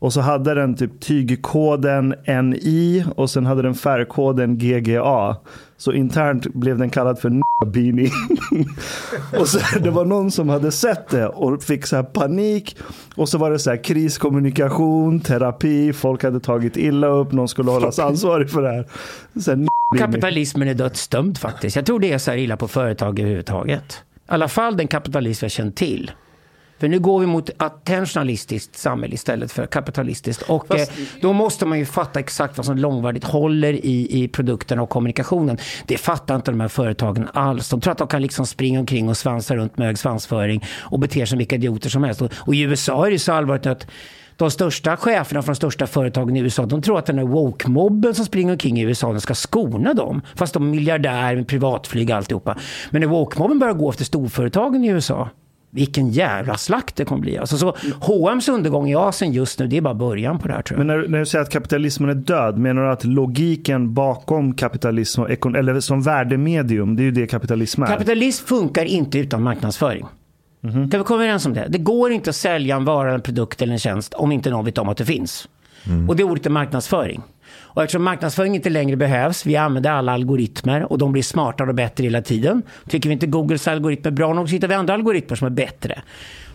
Och 0.00 0.12
så 0.12 0.20
hade 0.20 0.54
den 0.54 0.74
typ 0.74 1.00
tygkoden 1.00 2.14
NI 2.26 3.04
och 3.16 3.30
sen 3.30 3.46
hade 3.46 3.62
den 3.62 3.74
färgkoden 3.74 4.58
GGA. 4.58 5.36
Så 5.76 5.92
internt 5.92 6.54
blev 6.54 6.78
den 6.78 6.90
kallad 6.90 7.18
för 7.18 7.40
beanie. 7.66 8.10
och 9.38 9.48
så, 9.48 9.78
det 9.78 9.90
var 9.90 10.04
någon 10.04 10.30
som 10.30 10.48
hade 10.48 10.72
sett 10.72 11.08
det 11.08 11.26
och 11.26 11.62
fick 11.62 11.86
så 11.86 11.96
här 11.96 12.02
panik. 12.02 12.76
Och 13.14 13.28
så 13.28 13.38
var 13.38 13.50
det 13.50 13.58
så 13.58 13.70
här 13.70 13.84
kriskommunikation, 13.84 15.20
terapi, 15.20 15.92
folk 15.92 16.22
hade 16.22 16.40
tagit 16.40 16.76
illa 16.76 17.06
upp, 17.06 17.32
någon 17.32 17.48
skulle 17.48 17.70
hållas 17.70 17.98
ansvarig 17.98 18.50
för 18.50 18.62
det 18.62 18.70
här. 18.70 18.86
Så 19.40 19.50
här. 19.50 19.66
Kapitalismen 19.98 20.68
är 20.68 20.74
dödsdömd 20.74 21.38
faktiskt. 21.38 21.76
Jag 21.76 21.86
tror 21.86 22.00
det 22.00 22.12
är 22.12 22.18
så 22.18 22.30
här 22.30 22.38
illa 22.38 22.56
på 22.56 22.68
företag 22.68 23.20
överhuvudtaget. 23.20 24.02
I 24.14 24.32
alla 24.32 24.48
fall 24.48 24.76
den 24.76 24.88
kapitalism 24.88 25.44
jag 25.44 25.52
känner 25.52 25.70
till. 25.72 26.10
För 26.80 26.88
nu 26.88 26.98
går 26.98 27.20
vi 27.20 27.26
mot 27.26 27.50
attentionalistiskt 27.56 28.76
samhälle 28.76 29.14
istället 29.14 29.52
för 29.52 29.66
kapitalistiskt. 29.66 30.42
Och 30.42 30.66
Fast- 30.66 30.90
eh, 30.90 31.04
då 31.20 31.32
måste 31.32 31.66
man 31.66 31.78
ju 31.78 31.84
fatta 31.86 32.20
exakt 32.20 32.56
vad 32.56 32.66
som 32.66 32.78
långvarigt 32.78 33.24
håller 33.24 33.72
i, 33.72 34.22
i 34.22 34.28
produkterna 34.28 34.82
och 34.82 34.88
kommunikationen. 34.88 35.58
Det 35.86 35.98
fattar 35.98 36.36
inte 36.36 36.50
de 36.50 36.60
här 36.60 36.68
företagen 36.68 37.28
alls. 37.32 37.68
De 37.68 37.80
tror 37.80 37.92
att 37.92 37.98
de 37.98 38.08
kan 38.08 38.22
liksom 38.22 38.46
springa 38.46 38.80
omkring 38.80 39.08
och 39.08 39.16
svansa 39.16 39.56
runt 39.56 39.78
med 39.78 39.86
hög 39.86 39.98
svansföring 39.98 40.64
och 40.78 40.98
bete 40.98 41.14
sig 41.14 41.26
som 41.26 41.38
vilka 41.38 41.56
idioter 41.56 41.88
som 41.90 42.04
helst. 42.04 42.22
Och, 42.22 42.32
och 42.36 42.54
i 42.54 42.60
USA 42.60 43.06
är 43.06 43.10
det 43.10 43.18
så 43.18 43.32
allvarligt 43.32 43.66
att 43.66 43.86
de 44.36 44.50
största 44.50 44.96
cheferna 44.96 45.42
från 45.42 45.52
de 45.52 45.56
största 45.56 45.86
företagen 45.86 46.36
i 46.36 46.40
USA, 46.40 46.66
de 46.66 46.82
tror 46.82 46.98
att 46.98 47.06
den 47.06 47.18
här 47.18 47.24
woke-mobben 47.26 48.14
som 48.14 48.24
springer 48.24 48.52
omkring 48.52 48.80
i 48.80 48.82
USA, 48.82 49.12
den 49.12 49.20
ska 49.20 49.34
skona 49.34 49.94
dem. 49.94 50.22
Fast 50.34 50.54
de 50.54 50.66
är 50.68 50.70
miljardär 50.70 51.36
med 51.36 51.48
privatflyg 51.48 52.10
och 52.10 52.16
alltihopa. 52.16 52.56
Men 52.90 53.00
när 53.00 53.08
woke-mobben 53.08 53.58
börjar 53.58 53.74
gå 53.74 53.90
efter 53.90 54.04
storföretagen 54.04 54.84
i 54.84 54.88
USA, 54.88 55.28
Vilken 55.72 56.10
jävla 56.10 56.56
slakt 56.56 56.96
det 56.96 57.04
kommer 57.04 57.20
bli. 57.20 57.38
Alltså, 57.38 57.58
så 57.58 57.76
H&M's 58.00 58.50
undergång 58.50 58.90
i 58.90 58.94
Asien 58.94 59.32
just 59.32 59.58
nu, 59.58 59.66
det 59.66 59.76
är 59.76 59.80
bara 59.80 59.94
början 59.94 60.38
på 60.38 60.48
det 60.48 60.54
här 60.54 60.62
tror 60.62 60.78
jag. 60.80 60.86
Men 60.86 60.96
när, 61.00 61.08
när 61.08 61.18
du 61.18 61.26
säger 61.26 61.42
att 61.42 61.50
kapitalismen 61.50 62.10
är 62.10 62.14
död, 62.14 62.58
menar 62.58 62.82
du 62.82 62.90
att 62.90 63.04
logiken 63.04 63.94
bakom 63.94 64.54
kapitalism, 64.54 65.20
och 65.22 65.28
ekon- 65.28 65.58
eller 65.58 65.80
som 65.80 66.02
värdemedium, 66.02 66.96
det 66.96 67.02
är 67.02 67.04
ju 67.04 67.10
det 67.10 67.26
kapitalism 67.26 67.82
är? 67.82 67.86
Kapitalism 67.86 68.46
funkar 68.46 68.84
inte 68.84 69.18
utan 69.18 69.42
marknadsföring. 69.42 70.06
Kan 70.62 70.90
vi 70.90 70.98
komma 70.98 71.22
överens 71.22 71.46
om 71.46 71.54
det? 71.54 71.66
Det 71.68 71.78
går 71.78 72.12
inte 72.12 72.30
att 72.30 72.36
sälja 72.36 72.76
en 72.76 72.84
vara, 72.84 73.14
en 73.14 73.20
produkt 73.20 73.62
eller 73.62 73.72
en 73.72 73.78
tjänst 73.78 74.14
om 74.14 74.32
inte 74.32 74.50
någon 74.50 74.64
vet 74.64 74.78
om 74.78 74.88
att 74.88 74.96
det 74.96 75.04
finns. 75.04 75.48
Och 76.08 76.16
det 76.16 76.24
ordet 76.24 76.46
är 76.46 76.50
marknadsföring. 76.50 77.20
Och 77.58 77.82
eftersom 77.82 78.04
marknadsföring 78.04 78.54
inte 78.54 78.70
längre 78.70 78.96
behövs, 78.96 79.46
vi 79.46 79.56
använder 79.56 79.90
alla 79.90 80.12
algoritmer 80.12 80.92
och 80.92 80.98
de 80.98 81.12
blir 81.12 81.22
smartare 81.22 81.68
och 81.68 81.74
bättre 81.74 82.04
hela 82.04 82.22
tiden. 82.22 82.62
Tycker 82.88 83.08
vi 83.08 83.12
inte 83.12 83.26
Googles 83.26 83.68
algoritmer 83.68 84.10
är 84.10 84.14
bra 84.14 84.32
nog 84.32 84.48
så 84.48 84.52
hittar 84.52 84.68
vi 84.68 84.74
andra 84.74 84.94
algoritmer 84.94 85.36
som 85.36 85.46
är 85.46 85.50
bättre. 85.50 86.02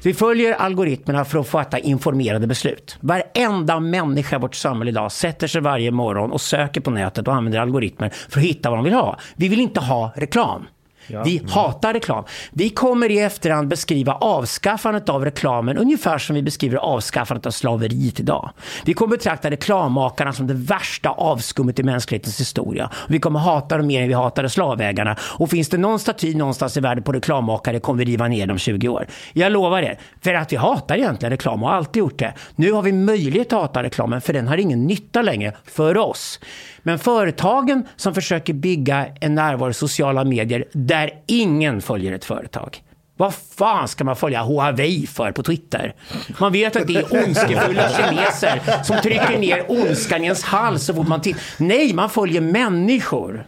Så 0.06 0.10
vi 0.10 0.14
följer 0.14 0.54
algoritmerna 0.54 1.26
för 1.26 1.40
att 1.40 1.48
fatta 1.48 1.80
informerade 1.80 2.48
beslut. 2.48 2.98
Varenda 3.00 3.80
människa 3.80 4.36
i 4.36 4.40
vårt 4.40 4.56
samhälle 4.56 4.92
idag 4.92 5.12
sätter 5.12 5.48
sig 5.48 5.62
varje 5.62 5.92
morgon 5.92 6.32
och 6.32 6.42
söker 6.42 6.82
på 6.82 6.92
nätet 6.92 7.28
och 7.28 7.36
använder 7.36 7.60
algoritmer 7.60 8.10
för 8.30 8.40
att 8.40 8.46
hitta 8.46 8.70
vad 8.70 8.80
de 8.80 8.84
vill 8.84 8.94
ha. 8.94 9.20
Vi 9.36 9.48
vill 9.48 9.60
inte 9.60 9.80
ha 9.80 10.14
reklam. 10.16 10.66
Vi 11.08 11.42
hatar 11.50 11.94
reklam. 11.94 12.24
Vi 12.52 12.70
kommer 12.70 13.12
i 13.12 13.20
efterhand 13.20 13.68
beskriva 13.68 14.14
avskaffandet 14.14 15.10
av 15.10 15.26
reklamen 15.26 15.78
ungefär 15.78 16.18
som 16.18 16.36
vi 16.36 16.42
beskriver 16.42 16.78
avskaffandet 16.78 17.46
av 17.46 17.52
slaveriet 17.52 18.20
idag. 18.20 18.50
Vi 18.86 18.94
kommer 18.94 19.18
betrakta 19.18 19.52
reklammakarna 19.52 20.34
som 20.34 20.48
det 20.48 20.54
värsta 20.54 21.10
avskummet 21.10 21.80
i 21.80 21.84
mänsklighetens 21.84 22.40
historia. 22.40 22.90
Vi 23.08 23.20
kommer 23.20 23.40
hata 23.40 23.78
dem 23.78 23.88
mer 23.88 24.02
än 24.02 24.08
vi 24.08 24.14
hatade 24.14 24.50
slavägarna. 24.50 25.16
Och 25.22 25.50
finns 25.50 25.70
det 25.70 25.78
någon 25.78 26.00
staty 26.00 26.36
någonstans 26.36 26.78
i 26.78 26.80
världen 26.80 27.04
på 27.04 27.12
reklammakare 27.12 27.80
kommer 27.80 28.06
vi 28.06 28.12
riva 28.12 28.28
ner 28.28 28.48
dem 28.48 28.58
20 28.58 28.88
år. 28.90 29.08
Jag 29.34 29.52
lovar 29.52 29.82
er. 29.82 30.00
För 30.22 30.34
att 30.34 30.54
vi 30.54 30.56
hatar 30.56 30.98
egentligen 30.98 31.32
reklam 31.32 31.64
och 31.64 31.70
har 31.70 31.76
alltid 31.76 32.00
gjort 32.00 32.20
det. 32.20 32.34
Nu 32.56 32.72
har 32.72 32.82
vi 32.82 32.92
möjlighet 32.92 33.54
att 33.54 33.62
hata 33.62 33.84
reklamen 33.84 34.22
för 34.22 34.34
den 34.34 34.48
har 34.48 34.58
ingen 34.58 34.88
nytta 34.88 35.22
längre 35.22 35.54
för 35.66 35.98
oss. 35.98 36.40
Men 36.84 37.00
företagen 37.00 37.88
som 37.96 38.14
försöker 38.14 38.54
bygga 38.54 39.08
en 39.22 39.36
närvaro 39.36 39.70
i 39.70 39.74
sociala 39.74 40.24
medier 40.24 40.66
där 40.96 41.12
ingen 41.28 41.82
följer 41.82 42.12
ett 42.12 42.26
företag. 42.26 42.82
Vad 43.18 43.34
fan 43.34 43.88
ska 43.88 44.04
man 44.04 44.16
följa 44.16 44.44
Huawei 44.44 45.08
för 45.08 45.32
på 45.32 45.44
Twitter? 45.44 45.96
Man 46.40 46.52
vet 46.52 46.76
att 46.76 46.88
det 46.88 46.96
är 46.96 47.26
ondskefulla 47.26 47.90
kineser 47.98 48.84
som 48.84 48.98
trycker 49.02 49.40
ner 49.40 49.72
ondskan 49.72 50.22
i 50.22 50.24
ens 50.24 50.44
hals 50.44 50.86
så 50.86 50.94
fort 50.94 51.08
man 51.08 51.22
tittar. 51.22 51.42
Nej, 51.58 51.94
man 51.94 52.10
följer 52.10 52.42
människor. 52.42 53.46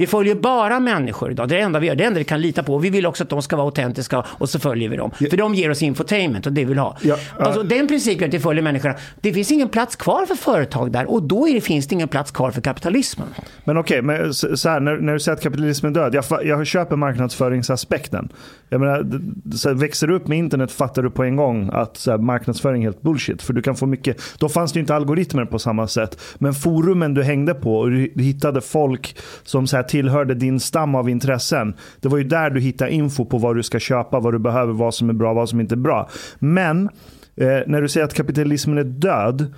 Vi 0.00 0.06
följer 0.06 0.34
bara 0.34 0.80
människor 0.80 1.30
idag. 1.30 1.48
Det 1.48 1.54
är 1.54 1.58
det 1.58 1.64
enda 1.64 1.78
vi 1.78 1.86
gör. 1.86 1.94
Det 1.94 2.04
enda 2.04 2.18
vi 2.18 2.24
kan 2.24 2.40
lita 2.40 2.62
på. 2.62 2.78
Vi 2.78 2.90
vill 2.90 3.06
också 3.06 3.24
att 3.24 3.30
de 3.30 3.42
ska 3.42 3.56
vara 3.56 3.66
autentiska 3.66 4.24
och 4.28 4.48
så 4.48 4.58
följer 4.58 4.88
vi 4.88 4.96
dem. 4.96 5.10
För 5.10 5.36
de 5.36 5.54
ger 5.54 5.70
oss 5.70 5.82
infotainment 5.82 6.46
och 6.46 6.52
det 6.52 6.60
vi 6.60 6.64
vill 6.64 6.78
ha. 6.78 6.96
Ja, 7.02 7.16
ja. 7.38 7.44
Alltså 7.44 7.62
den 7.62 7.88
principen 7.88 8.28
att 8.28 8.34
vi 8.34 8.38
följer 8.38 8.62
människorna. 8.62 8.94
Det 9.20 9.32
finns 9.32 9.50
ingen 9.52 9.68
plats 9.68 9.96
kvar 9.96 10.26
för 10.26 10.34
företag 10.34 10.92
där 10.92 11.10
och 11.10 11.22
då 11.22 11.46
det, 11.46 11.60
finns 11.60 11.86
det 11.86 11.94
ingen 11.94 12.08
plats 12.08 12.30
kvar 12.30 12.50
för 12.50 12.60
kapitalismen. 12.60 13.28
Men 13.64 13.76
okej, 13.76 14.02
men 14.02 14.34
så 14.34 14.56
så 14.56 14.68
här, 14.68 14.80
när, 14.80 14.96
när 14.96 15.12
du 15.12 15.20
säger 15.20 15.36
att 15.36 15.42
kapitalismen 15.42 15.96
är 15.96 16.00
död, 16.00 16.14
jag, 16.14 16.46
jag 16.46 16.66
köper 16.66 16.96
marknadsföringsaspekten. 16.96 18.32
Jag 18.68 18.80
menar, 18.80 18.94
här, 18.94 19.74
växer 19.74 20.06
du 20.06 20.14
upp 20.14 20.28
med 20.28 20.38
internet 20.38 20.72
fattar 20.72 21.02
du 21.02 21.10
på 21.10 21.24
en 21.24 21.36
gång 21.36 21.70
att 21.72 22.06
här, 22.06 22.18
marknadsföring 22.18 22.82
är 22.82 22.86
helt 22.86 23.02
bullshit. 23.02 23.42
För 23.42 23.52
du 23.52 23.62
kan 23.62 23.76
få 23.76 23.86
mycket, 23.86 24.22
då 24.38 24.48
fanns 24.48 24.72
det 24.72 24.80
inte 24.80 24.94
algoritmer 24.94 25.44
på 25.44 25.58
samma 25.58 25.86
sätt. 25.86 26.20
Men 26.38 26.54
forumen 26.54 27.14
du 27.14 27.22
hängde 27.22 27.54
på 27.54 27.78
och 27.78 27.90
du 27.90 28.12
hittade 28.16 28.60
folk 28.60 29.16
som 29.44 29.66
så 29.66 29.76
här, 29.76 29.89
tillhörde 29.90 30.34
din 30.34 30.60
stam 30.60 30.94
av 30.94 31.08
intressen. 31.08 31.74
Det 32.00 32.08
var 32.08 32.18
ju 32.18 32.24
där 32.24 32.50
du 32.50 32.60
hittade 32.60 32.90
info 32.90 33.24
på 33.24 33.38
vad 33.38 33.56
du 33.56 33.62
ska 33.62 33.78
köpa, 33.78 34.20
vad 34.20 34.34
du 34.34 34.38
behöver, 34.38 34.72
vad 34.72 34.94
som 34.94 35.08
är 35.08 35.12
bra, 35.12 35.32
vad 35.34 35.48
som 35.48 35.60
inte 35.60 35.74
är 35.74 35.76
bra. 35.76 36.08
Men 36.38 36.88
eh, 37.36 37.58
när 37.66 37.82
du 37.82 37.88
säger 37.88 38.04
att 38.04 38.14
kapitalismen 38.14 38.78
är 38.78 38.84
död, 38.84 39.54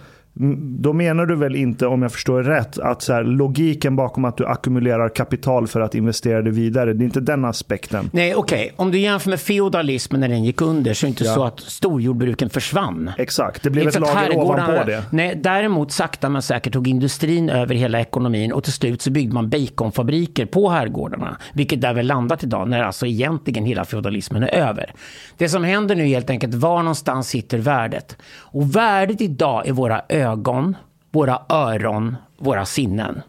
då 0.78 0.92
menar 0.92 1.26
du 1.26 1.36
väl 1.36 1.56
inte, 1.56 1.86
om 1.86 2.02
jag 2.02 2.12
förstår 2.12 2.42
rätt, 2.42 2.78
att 2.78 3.02
så 3.02 3.12
här, 3.12 3.24
logiken 3.24 3.96
bakom 3.96 4.24
att 4.24 4.36
du 4.36 4.46
ackumulerar 4.46 5.08
kapital 5.08 5.66
för 5.66 5.80
att 5.80 5.94
investera 5.94 6.42
det 6.42 6.50
vidare, 6.50 6.92
det 6.92 7.02
är 7.02 7.04
inte 7.04 7.20
den 7.20 7.44
aspekten. 7.44 8.10
Nej, 8.12 8.34
okej. 8.34 8.72
Om 8.76 8.90
du 8.90 8.98
jämför 8.98 9.30
med 9.30 9.40
feodalismen 9.40 10.20
när 10.20 10.28
den 10.28 10.44
gick 10.44 10.60
under 10.60 10.94
så 10.94 11.06
är 11.06 11.08
det 11.08 11.10
inte 11.10 11.24
Ja. 11.24 11.34
så 11.34 11.44
att 11.44 11.60
storjordbruken 11.60 12.50
försvann. 12.50 13.10
Exakt, 13.18 13.62
det 13.62 13.70
blev 13.70 13.84
Inte 13.84 13.98
ett 13.98 14.14
lager 14.14 14.36
ovanpå 14.38 14.72
det. 14.86 15.04
Nej, 15.10 15.40
däremot 15.42 15.92
sakta 15.92 16.28
men 16.28 16.42
säkert 16.42 16.72
tog 16.72 16.88
industrin 16.88 17.50
över 17.50 17.74
hela 17.74 18.00
ekonomin 18.00 18.52
och 18.52 18.64
till 18.64 18.72
slut 18.72 19.02
så 19.02 19.10
byggde 19.10 19.34
man 19.34 19.50
baconfabriker 19.50 20.46
på 20.46 20.68
herrgårdarna. 20.68 21.36
Vilket 21.54 21.80
där 21.80 21.94
väl 21.94 22.06
landat 22.06 22.44
idag 22.44 22.68
när 22.68 22.82
alltså 22.82 23.06
egentligen 23.06 23.64
hela 23.64 23.84
feodalismen 23.84 24.42
är 24.42 24.48
över. 24.48 24.94
Det 25.36 25.48
som 25.48 25.64
händer 25.64 25.94
nu 25.94 26.02
är 26.02 26.06
helt 26.06 26.30
enkelt 26.30 26.54
var 26.54 26.78
någonstans 26.78 27.28
sitter 27.28 27.58
värdet. 27.58 28.16
Och 28.38 28.76
värdet 28.76 29.20
idag 29.20 29.68
är 29.68 29.72
våra 29.72 30.02
ögon, 30.22 30.76
våra 31.10 31.42
öron, 31.48 32.16
våra 32.38 32.66
sinnen. 32.66 33.22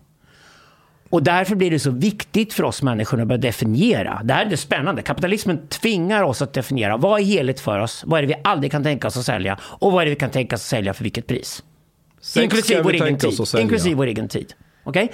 Och 1.10 1.24
därför 1.24 1.56
blir 1.56 1.72
det 1.72 1.80
så 1.80 1.92
viktigt 1.92 2.54
för 2.54 2.64
oss 2.64 2.82
människor 2.82 3.22
att 3.22 3.28
börja 3.28 3.42
definiera. 3.42 4.22
Det 4.24 4.34
här 4.34 4.46
är 4.46 4.50
det 4.50 4.58
spännande. 4.58 5.02
Kapitalismen 5.02 5.68
tvingar 5.68 6.24
oss 6.24 6.42
att 6.42 6.54
definiera. 6.54 6.98
Vad 6.98 7.20
är 7.22 7.26
heligt 7.26 7.60
för 7.60 7.80
oss? 7.80 8.04
Vad 8.06 8.18
är 8.18 8.22
det 8.22 8.28
vi 8.28 8.42
aldrig 8.44 8.72
kan 8.72 8.84
tänka 8.84 9.08
oss 9.08 9.18
att 9.18 9.26
sälja? 9.26 9.60
Och 9.64 9.92
vad 9.92 10.02
är 10.02 10.06
det 10.06 10.10
vi 10.10 10.16
kan 10.16 10.30
tänka 10.30 10.56
oss 10.56 10.62
att 10.62 10.68
sälja 10.68 10.94
för 10.94 11.04
vilket 11.04 11.28
pris? 11.28 11.64
Sex 12.22 12.44
Inklusive 12.44 12.82
vår 12.82 12.94
egen 12.94 13.18
tid. 13.18 13.40
Inklusive 13.60 13.96
vår 13.96 14.06
egen 14.06 14.28
tid. 14.28 14.54
Okej? 14.84 15.12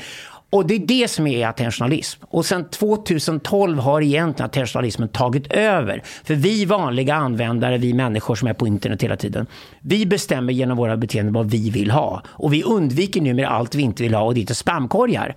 Och 0.50 0.68
det 0.68 0.76
är 0.76 0.80
det 0.80 1.08
som 1.08 1.28
är 1.28 1.48
attentionalism. 1.48 2.24
Och 2.28 2.46
sen 2.46 2.70
2012 2.70 3.80
har 3.80 4.02
egentligen 4.02 4.46
attentionalismen 4.46 5.10
tagit 5.10 5.52
över. 5.52 6.04
För 6.24 6.36
vi 6.36 6.66
vanliga 6.66 7.16
användare, 7.16 7.78
vi 7.78 7.94
människor 7.94 8.36
som 8.36 8.48
är 8.48 8.54
på 8.54 8.68
internet 8.68 9.04
hela 9.04 9.18
tiden, 9.18 9.48
vi 9.82 10.06
bestämmer 10.06 10.54
genom 10.54 10.78
våra 10.78 10.98
beteenden 10.98 11.34
vad 11.34 11.52
vi 11.52 11.70
vill 11.70 11.92
ha. 11.92 12.22
Och 12.28 12.54
vi 12.54 12.64
undviker 12.64 13.22
numera 13.22 13.48
allt 13.48 13.76
vi 13.76 13.82
inte 13.82 14.04
vill 14.04 14.14
ha 14.14 14.22
och 14.22 14.34
det 14.34 14.50
är 14.50 14.54
spamkorgar. 14.54 15.36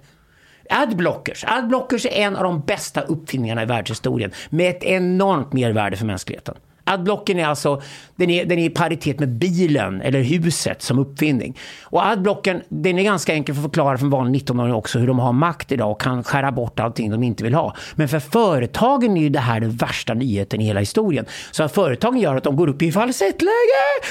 Adblockers. 0.70 1.44
Adblockers 1.48 2.06
är 2.06 2.10
en 2.10 2.36
av 2.36 2.44
de 2.44 2.60
bästa 2.60 3.00
uppfinningarna 3.00 3.62
i 3.62 3.66
världshistorien 3.66 4.30
med 4.50 4.70
ett 4.70 4.84
enormt 4.84 5.52
mervärde 5.52 5.96
för 5.96 6.06
mänskligheten. 6.06 6.54
Adblocken 6.84 7.38
är 7.38 7.46
alltså, 7.46 7.82
den 8.16 8.30
är, 8.30 8.44
den 8.44 8.58
är 8.58 8.64
i 8.64 8.70
paritet 8.70 9.20
med 9.20 9.28
bilen 9.28 10.00
eller 10.00 10.22
huset 10.22 10.82
som 10.82 10.98
uppfinning. 10.98 11.58
Och 11.82 12.06
adblocken, 12.06 12.62
den 12.68 12.98
är 12.98 13.02
ganska 13.02 13.32
enkel 13.32 13.54
för 13.54 13.60
att 13.60 13.64
förklara 13.64 13.98
för 13.98 14.04
en 14.04 14.10
vanlig 14.10 14.42
19-åring 14.42 14.74
också 14.74 14.98
hur 14.98 15.06
de 15.06 15.18
har 15.18 15.32
makt 15.32 15.72
idag 15.72 15.90
och 15.90 16.00
kan 16.00 16.24
skära 16.24 16.52
bort 16.52 16.80
allting 16.80 17.10
de 17.10 17.22
inte 17.22 17.44
vill 17.44 17.54
ha. 17.54 17.76
Men 17.94 18.08
för 18.08 18.20
företagen 18.20 19.16
är 19.16 19.20
ju 19.20 19.28
det 19.28 19.38
här 19.38 19.60
den 19.60 19.70
värsta 19.70 20.14
nyheten 20.14 20.60
i 20.60 20.64
hela 20.64 20.80
historien. 20.80 21.24
Så 21.50 21.62
att 21.62 21.74
företagen 21.74 22.20
gör 22.20 22.36
att 22.36 22.44
de 22.44 22.56
går 22.56 22.68
upp 22.68 22.82
i 22.82 22.92
falsettläge 22.92 23.52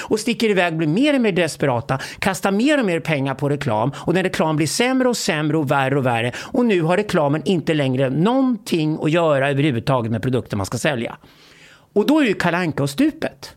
och 0.04 0.20
sticker 0.20 0.50
iväg, 0.50 0.78
blir 0.78 0.88
mer 0.88 1.14
och 1.16 1.22
mer 1.22 1.32
desperata, 1.32 2.00
kastar 2.20 2.52
mer 2.52 2.80
och 2.80 2.86
mer 2.86 3.00
pengar 3.00 3.36
på 3.36 3.50
reklam 3.50 3.92
och 3.98 4.14
den 4.14 4.24
reklam 4.24 4.56
blir 4.56 4.68
sämre 4.68 5.10
och 5.10 5.18
sämre 5.18 5.58
och 5.58 5.72
värre 5.72 5.98
och 5.98 6.06
värre. 6.06 6.32
Och 6.38 6.66
nu 6.66 6.82
har 6.82 6.98
reklamen 6.98 7.42
inte 7.46 7.74
längre 7.74 8.10
någonting 8.10 8.98
att 9.02 9.12
göra 9.12 9.50
överhuvudtaget 9.50 10.12
med 10.12 10.22
produkter 10.22 10.58
man 10.58 10.66
ska 10.66 10.78
sälja. 10.78 11.18
Och 11.94 12.06
då 12.08 12.20
är 12.20 12.26
ju 12.26 12.34
Kalle 12.34 12.58
Anka 12.58 12.84
och 12.84 12.90
stupet. 12.90 13.56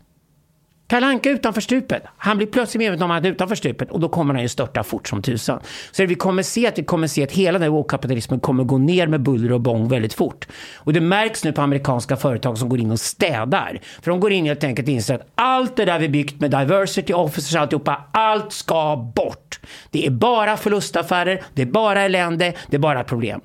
Kalle 0.87 1.05
Anka 1.05 1.29
utanför 1.29 1.61
stupet. 1.61 2.03
Han 2.17 2.37
blir 2.37 2.47
plötsligt 2.47 2.79
medveten 2.79 3.03
om 3.03 3.11
att 3.11 3.15
han 3.15 3.25
är 3.25 3.31
utanför 3.31 3.55
stupet 3.55 3.91
och 3.91 3.99
då 3.99 4.09
kommer 4.09 4.33
han 4.33 4.43
ju 4.43 4.49
störta 4.49 4.83
fort 4.83 5.07
som 5.07 5.21
tusan. 5.21 5.59
Så 5.91 6.01
det 6.01 6.05
vi 6.05 6.15
kommer 6.15 6.43
se 6.43 6.67
att 6.67 6.79
vi 6.79 6.83
kommer 6.83 7.07
se 7.07 7.23
att 7.23 7.31
hela 7.31 7.59
den 7.59 7.61
här 7.61 7.69
woke-kapitalismen 7.69 8.39
kommer 8.39 8.63
gå 8.63 8.77
ner 8.77 9.07
med 9.07 9.21
buller 9.21 9.51
och 9.51 9.61
bång 9.61 9.87
väldigt 9.87 10.13
fort. 10.13 10.47
Och 10.75 10.93
det 10.93 11.01
märks 11.01 11.43
nu 11.43 11.51
på 11.51 11.61
amerikanska 11.61 12.15
företag 12.15 12.57
som 12.57 12.69
går 12.69 12.79
in 12.79 12.91
och 12.91 12.99
städar. 12.99 13.79
För 14.01 14.11
de 14.11 14.19
går 14.19 14.31
in 14.31 14.45
helt 14.45 14.63
enkelt 14.63 14.87
och 14.87 14.93
inser 14.93 15.15
att 15.15 15.27
allt 15.35 15.75
det 15.75 15.85
där 15.85 15.99
vi 15.99 16.09
byggt 16.09 16.41
med 16.41 16.51
diversity 16.51 17.13
officers 17.13 17.55
och 17.55 17.61
alltihopa, 17.61 18.03
allt 18.11 18.51
ska 18.51 19.11
bort. 19.15 19.59
Det 19.91 20.05
är 20.05 20.11
bara 20.11 20.57
förlustaffärer, 20.57 21.43
det 21.53 21.61
är 21.61 21.65
bara 21.65 22.01
elände, 22.01 22.53
det 22.67 22.75
är 22.75 22.79
bara 22.79 23.03
problem. 23.03 23.41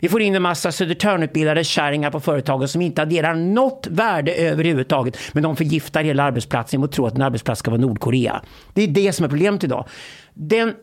Vi 0.00 0.08
får 0.08 0.22
in 0.22 0.34
en 0.34 0.42
massa 0.42 0.72
Södertörnutbildade 0.72 1.64
kärringar 1.64 2.10
på 2.10 2.20
företagen 2.20 2.68
som 2.68 2.82
inte 2.82 3.02
adderar 3.02 3.34
något 3.34 3.86
värde 3.90 4.32
överhuvudtaget. 4.32 5.18
Men 5.32 5.42
de 5.42 5.56
förgiftar 5.56 6.04
hela 6.04 6.22
arbetsplatsen 6.22 6.78
genom 6.78 6.84
att 6.84 6.92
tro 6.92 7.06
att 7.06 7.14
en 7.14 7.22
arbetsplats 7.22 7.58
ska 7.58 7.70
vara 7.70 7.80
Nordkorea. 7.80 8.42
Det 8.74 8.82
är 8.82 8.88
det 8.88 9.12
som 9.12 9.24
är 9.24 9.28
problemet 9.28 9.64
idag. 9.64 9.88
Den 10.34 10.74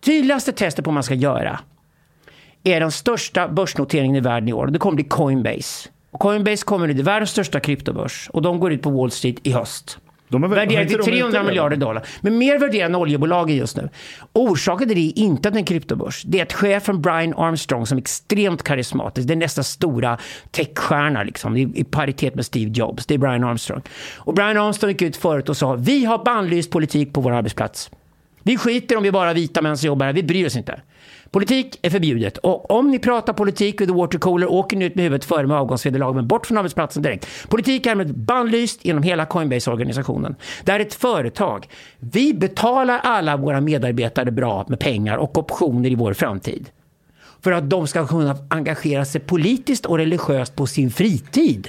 tydligaste 0.00 0.52
testet 0.52 0.84
på 0.84 0.88
vad 0.88 0.94
man 0.94 1.02
ska 1.02 1.14
göra 1.14 1.60
är 2.64 2.80
den 2.80 2.92
största 2.92 3.48
börsnoteringen 3.48 4.16
i 4.16 4.20
världen 4.20 4.48
i 4.48 4.52
år. 4.52 4.66
Det 4.66 4.78
kommer 4.78 4.94
bli 4.94 5.04
Coinbase. 5.04 5.88
Och 6.10 6.20
Coinbase 6.20 6.64
kommer 6.64 6.86
bli 6.86 7.02
världens 7.02 7.30
största 7.30 7.60
kryptobörs. 7.60 8.30
Och 8.32 8.42
de 8.42 8.60
går 8.60 8.72
ut 8.72 8.82
på 8.82 8.90
Wall 8.90 9.10
Street 9.10 9.36
i 9.42 9.52
höst. 9.52 9.98
De 10.30 10.44
är 10.44 10.48
väl- 10.48 10.72
inte 10.72 10.86
till 10.86 10.98
de 10.98 11.04
300 11.04 11.38
ute 11.38 11.48
miljarder 11.48 11.76
dollar. 11.76 12.06
Men 12.20 12.38
mer 12.38 12.58
värderade 12.58 12.86
än 12.86 12.94
oljebolagen 12.94 13.56
just 13.56 13.76
nu. 13.76 13.88
Orsaken 14.32 14.88
till 14.88 14.96
det 14.96 15.20
är 15.20 15.22
inte 15.24 15.48
att 15.48 15.54
det 15.54 15.58
är 15.58 15.60
en 15.60 15.66
kryptobörs. 15.66 16.22
Det 16.26 16.38
är 16.38 16.42
att 16.42 16.52
chefen 16.52 17.02
Brian 17.02 17.34
Armstrong 17.34 17.86
som 17.86 17.98
är 17.98 18.02
extremt 18.02 18.62
karismatisk, 18.62 19.28
det 19.28 19.34
är 19.34 19.36
nästa 19.36 19.62
stora 19.62 20.18
techstjärna 20.50 21.22
liksom, 21.22 21.56
i, 21.56 21.72
i 21.74 21.84
paritet 21.84 22.34
med 22.34 22.46
Steve 22.46 22.70
Jobs. 22.70 23.06
Det 23.06 23.14
är 23.14 23.18
Brian 23.18 23.44
Armstrong. 23.44 23.82
Och 24.16 24.34
Brian 24.34 24.56
Armstrong 24.56 24.90
gick 24.90 25.02
ut 25.02 25.16
förut 25.16 25.48
och 25.48 25.56
sa 25.56 25.74
vi 25.74 26.04
har 26.04 26.24
bannlyst 26.24 26.70
politik 26.70 27.12
på 27.12 27.20
vår 27.20 27.32
arbetsplats. 27.32 27.90
Vi 28.42 28.56
skiter 28.56 28.96
om 28.96 29.02
vi 29.02 29.12
bara 29.12 29.32
vita 29.32 29.62
män 29.62 29.76
som 29.76 29.86
jobbar 29.86 30.06
här, 30.06 30.12
vi 30.12 30.22
bryr 30.22 30.46
oss 30.46 30.56
inte. 30.56 30.80
Politik 31.32 31.78
är 31.82 31.90
förbjudet 31.90 32.38
och 32.38 32.70
om 32.70 32.90
ni 32.90 32.98
pratar 32.98 33.32
politik 33.32 33.80
vid 33.80 33.88
the 33.88 33.94
watercooler 33.94 34.50
åker 34.50 34.76
ni 34.76 34.84
ut 34.84 34.94
med 34.94 35.02
huvudet 35.02 35.24
före 35.24 35.46
med 35.46 35.56
avgångsvederlag 35.56 36.14
men 36.14 36.28
bort 36.28 36.46
från 36.46 36.58
arbetsplatsen 36.58 37.02
direkt. 37.02 37.26
Politik 37.48 37.86
är 37.86 37.94
med 37.94 38.14
bannlyst 38.14 38.84
genom 38.84 39.02
hela 39.02 39.24
Coinbase-organisationen. 39.24 40.34
Det 40.64 40.72
här 40.72 40.80
är 40.80 40.84
ett 40.84 40.94
företag. 40.94 41.68
Vi 41.98 42.34
betalar 42.34 42.98
alla 42.98 43.36
våra 43.36 43.60
medarbetare 43.60 44.30
bra 44.30 44.64
med 44.68 44.78
pengar 44.80 45.16
och 45.16 45.38
optioner 45.38 45.90
i 45.90 45.94
vår 45.94 46.14
framtid. 46.14 46.70
För 47.40 47.52
att 47.52 47.70
de 47.70 47.86
ska 47.86 48.06
kunna 48.06 48.36
engagera 48.48 49.04
sig 49.04 49.20
politiskt 49.20 49.86
och 49.86 49.98
religiöst 49.98 50.56
på 50.56 50.66
sin 50.66 50.90
fritid. 50.90 51.68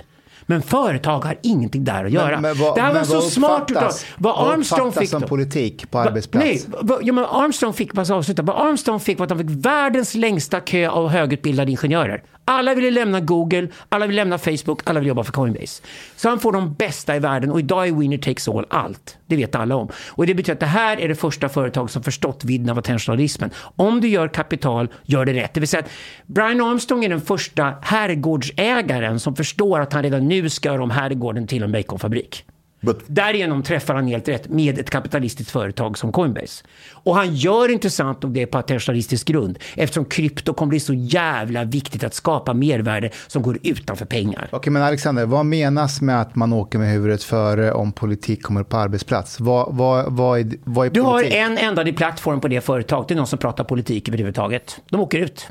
Men 0.51 0.62
företag 0.62 1.20
har 1.25 1.36
ingenting 1.41 1.84
där 1.84 2.05
att 2.05 2.12
göra. 2.12 2.39
vad- 2.41 2.75
det 2.75 2.81
här 2.81 2.88
var 2.88 2.93
men 2.93 3.05
så 3.05 3.13
vad 3.13 3.24
smart 3.24 3.72
utav 3.72 3.84
vad 4.17 4.36
vad 4.38 4.53
Armstrong 4.53 4.91
fick. 4.91 5.10
som 5.10 5.22
då- 5.22 5.27
politik 5.27 5.91
på 5.91 6.00
arbetsplats? 6.00 6.46
Nej, 6.46 6.62
va- 6.81 7.00
ja, 7.01 7.13
men 7.13 7.25
Armstrong 7.25 7.74
fick, 7.74 7.93
bara 7.93 8.05
så 8.05 8.15
avsluta, 8.15 8.41
vad 8.41 8.67
Armstrong 8.67 9.00
fick 9.00 9.20
var 9.20 9.24
att 9.25 9.29
han 9.31 9.39
fick 9.39 9.65
världens 9.65 10.13
längsta 10.15 10.60
kö 10.60 10.89
av 10.89 11.10
högutbildade 11.10 11.72
ingenjörer. 11.72 12.24
Alla 12.51 12.74
ville 12.74 12.91
lämna 12.91 13.20
Google, 13.20 13.67
alla 13.89 14.08
ville 14.08 14.22
lämna 14.22 14.38
Facebook, 14.38 14.81
alla 14.84 15.00
ville 15.00 15.10
jobba 15.10 15.24
för 15.24 15.31
Coinbase. 15.31 15.84
Så 16.15 16.29
han 16.29 16.39
får 16.39 16.51
de 16.51 16.74
bästa 16.74 17.15
i 17.15 17.20
världen 17.20 17.51
och 17.51 17.60
idag 17.60 17.88
är 17.88 17.91
winner 17.91 18.17
takes 18.17 18.48
all 18.48 18.65
allt. 18.70 19.17
Det 19.27 19.36
vet 19.36 19.55
alla 19.55 19.75
om. 19.75 19.89
Och 20.10 20.27
det 20.27 20.34
betyder 20.34 20.53
att 20.53 20.60
det 20.60 20.65
här 20.65 21.00
är 21.01 21.08
det 21.08 21.15
första 21.15 21.50
företag 21.50 21.89
som 21.89 22.03
förstått 22.03 22.43
vidden 22.43 22.70
av 22.70 22.77
attentionalismen. 22.77 23.50
Om 23.75 24.01
du 24.01 24.08
gör 24.08 24.27
kapital, 24.27 24.88
gör 25.05 25.25
det 25.25 25.34
rätt. 25.34 25.53
Det 25.53 25.60
vill 25.60 25.70
säga 25.70 25.84
att 25.84 25.91
Brian 26.25 26.62
Armstrong 26.62 27.05
är 27.05 27.10
den 27.10 27.22
första 27.22 27.74
herrgårdsägaren 27.81 29.20
som 29.20 29.36
förstår 29.36 29.79
att 29.79 29.93
han 29.93 30.03
redan 30.03 30.27
nu 30.27 30.50
ska 30.50 30.70
göra 30.70 30.84
om 30.84 30.91
herrgården 30.91 31.48
till 31.48 31.63
en 31.63 31.72
baconfabrik. 31.72 32.46
But 32.81 33.00
Därigenom 33.07 33.63
träffar 33.63 33.95
han 33.95 34.07
helt 34.07 34.27
rätt 34.27 34.50
med 34.50 34.79
ett 34.79 34.89
kapitalistiskt 34.89 35.51
företag 35.51 35.97
som 35.97 36.11
Coinbase. 36.11 36.63
Och 36.93 37.15
han 37.15 37.35
gör 37.35 37.69
intressant 37.71 38.21
nog 38.23 38.33
det 38.33 38.45
på 38.45 38.57
attentionalistisk 38.57 39.27
grund 39.27 39.59
eftersom 39.75 40.05
krypto 40.05 40.53
kommer 40.53 40.69
bli 40.69 40.79
så 40.79 40.93
jävla 40.93 41.63
viktigt 41.63 42.03
att 42.03 42.13
skapa 42.13 42.53
mervärde 42.53 43.09
som 43.27 43.41
går 43.41 43.57
utanför 43.63 44.05
pengar. 44.05 44.47
Okej, 44.51 44.73
men 44.73 44.81
Alexander, 44.83 45.25
vad 45.25 45.45
menas 45.45 46.01
med 46.01 46.21
att 46.21 46.35
man 46.35 46.53
åker 46.53 46.79
med 46.79 46.91
huvudet 46.91 47.23
före 47.23 47.71
om 47.73 47.91
politik 47.91 48.43
kommer 48.43 48.63
på 48.63 48.77
arbetsplats? 48.77 49.39
Vad, 49.39 49.75
vad, 49.75 50.13
vad, 50.13 50.39
är, 50.39 50.51
vad 50.63 50.88
är 50.88 50.91
Du 50.91 51.01
har 51.01 51.17
politik? 51.17 51.35
en 51.38 51.57
enda 51.57 51.93
plattform 51.93 52.41
på 52.41 52.47
det 52.47 52.61
företaget. 52.61 53.07
Det 53.07 53.13
är 53.13 53.15
någon 53.15 53.27
som 53.27 53.39
pratar 53.39 53.63
politik 53.63 54.07
överhuvudtaget. 54.07 54.81
De 54.89 55.00
åker 55.01 55.19
ut. 55.19 55.47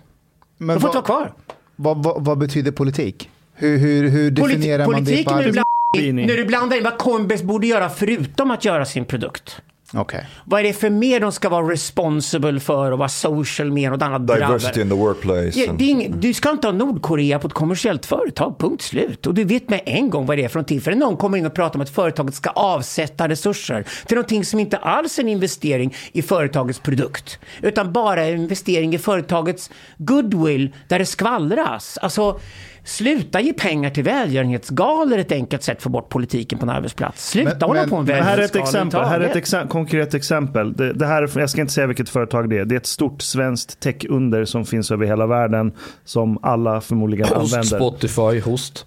Men 0.59 0.69
De 0.77 0.81
får 0.81 0.89
inte 0.89 0.97
vad, 0.99 1.09
vara 1.09 1.25
kvar. 1.25 1.33
vad, 1.77 2.03
vad, 2.05 2.25
vad 2.25 2.39
betyder 2.39 2.73
politik? 2.73 3.31
Hur, 3.55 3.79
hur, 3.79 4.09
hur 4.09 4.31
definierar 4.31 4.87
man 4.87 5.05
det 5.05 5.25
på 5.25 5.31
arbetsplats? 5.31 5.71
In, 5.99 6.17
när 6.17 6.37
du 6.37 6.45
blandar 6.45 6.77
in 6.77 6.85
vad 6.85 6.99
Coinbase 6.99 7.45
borde 7.45 7.67
göra 7.67 7.89
förutom 7.89 8.51
att 8.51 8.65
göra 8.65 8.85
sin 8.85 9.05
produkt. 9.05 9.63
Okej. 9.95 10.27
Vad 10.45 10.61
är 10.61 10.65
det 10.65 10.73
för 10.73 10.91
mer 10.91 11.21
de 11.21 11.33
ska 11.33 11.49
vara 11.49 11.73
responsible 11.73 12.61
för 12.61 12.93
och 12.93 12.99
vara 12.99 13.09
social 13.09 13.73
med 13.73 13.93
och 13.93 14.03
annat 14.03 14.27
diversity 14.27 14.81
in 14.81 14.89
the 14.89 14.95
workplace. 14.95 15.61
Ja, 15.61 15.75
ing, 15.79 16.15
du 16.21 16.35
ska 16.35 16.51
inte 16.51 16.67
ha 16.67 16.73
Nordkorea 16.73 17.39
på 17.39 17.47
ett 17.47 17.53
kommersiellt 17.53 18.07
företag, 18.07 18.59
punkt 18.59 18.83
slut. 18.83 19.27
Och 19.27 19.35
du 19.35 19.45
vet 19.45 19.69
med 19.69 19.81
en 19.87 20.11
gång 20.11 20.27
vad 20.27 20.39
det 20.39 20.45
är 20.45 20.49
för 20.49 20.57
någonting. 20.57 20.81
För 20.81 20.95
någon 20.95 21.17
kommer 21.17 21.39
in 21.39 21.47
och 21.47 21.55
pratar 21.55 21.75
om 21.75 21.81
att 21.81 21.91
företaget 21.91 22.35
ska 22.35 22.51
avsätta 22.51 23.29
resurser 23.29 23.85
till 24.07 24.17
någonting 24.17 24.45
som 24.45 24.61
inte 24.61 24.77
alls 24.77 25.19
är 25.19 25.23
en 25.23 25.29
investering 25.29 25.95
i 26.13 26.23
företagets 26.23 26.81
produkt. 26.81 27.39
Utan 27.63 27.93
bara 27.93 28.25
en 28.25 28.41
investering 28.41 28.95
i 28.95 28.99
företagets 28.99 29.71
goodwill 29.99 30.75
där 30.89 30.99
det 30.99 31.07
skvallras. 31.07 31.99
Alltså, 32.03 32.41
sluta 32.85 33.41
ge 33.41 33.53
pengar 33.53 33.91
till 33.91 34.05
välgörenhetsgalor 34.05 35.19
ett 35.19 35.33
enkelt 35.33 35.63
sätt 35.63 35.77
att 35.77 35.83
få 35.83 35.89
bort 35.89 36.09
politiken 36.09 36.59
på 36.59 36.65
en 36.67 36.71
arbetsplats. 36.71 37.29
Sluta 37.31 37.51
Men- 37.59 37.63
hålla 37.69 37.81
men- 37.81 37.91
på 37.91 37.97
med 37.97 38.07
Men 38.07 38.25
här 38.25 38.39
är 38.39 38.43
ett 38.43 38.57
exempel. 38.57 39.01
Här 39.05 39.21
är 39.21 39.25
ett 39.25 39.37
exa- 39.37 39.69
konkret 39.69 40.15
exempel. 40.15 40.73
Det, 40.73 40.93
det 40.93 41.07
här, 41.07 41.31
jag 41.39 41.51
ska 41.51 41.61
inte 41.61 41.73
säga 41.73 41.87
vilket 41.87 42.09
företag 42.09 42.51
det 42.51 42.59
är. 42.59 42.65
Det 42.65 42.75
är 42.75 42.77
ett 42.77 42.87
stort 42.87 43.23
svenskt 43.23 43.81
tech-under 43.81 44.45
som 44.45 44.65
finns 44.65 44.91
över 44.91 45.07
hela 45.07 45.27
världen. 45.27 45.73
Som 46.05 46.39
alla 46.43 46.81
förmodligen 46.81 47.29
Host, 47.29 47.55
använder. 47.55 47.77
Spotify, 47.77 48.41
host. 48.51 48.87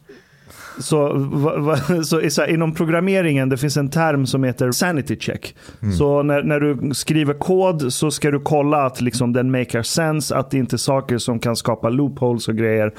Så, 0.80 1.14
va, 1.18 1.58
va, 1.58 2.04
så, 2.04 2.30
så 2.30 2.46
inom 2.46 2.74
programmeringen 2.74 3.50
det 3.50 3.58
finns 3.58 3.78
en 3.78 3.90
term 3.90 4.26
som 4.26 4.44
heter 4.44 4.72
sanity 4.72 5.20
check. 5.20 5.56
Så 5.98 6.24
när, 6.24 6.44
när 6.44 6.60
du 6.60 6.94
skriver 6.94 7.34
kod 7.34 7.94
så 7.94 8.12
ska 8.12 8.32
du 8.32 8.40
kolla 8.40 8.86
att 8.86 9.02
liksom, 9.02 9.34
den 9.34 9.52
makar 9.52 9.84
sense, 9.84 10.36
att 10.36 10.52
det 10.52 10.58
inte 10.58 10.76
är 10.76 10.78
saker 10.78 11.18
som 11.18 11.40
kan 11.40 11.56
skapa 11.56 11.90
loopholes 11.90 12.48
och 12.48 12.56
grejer. 12.56 12.94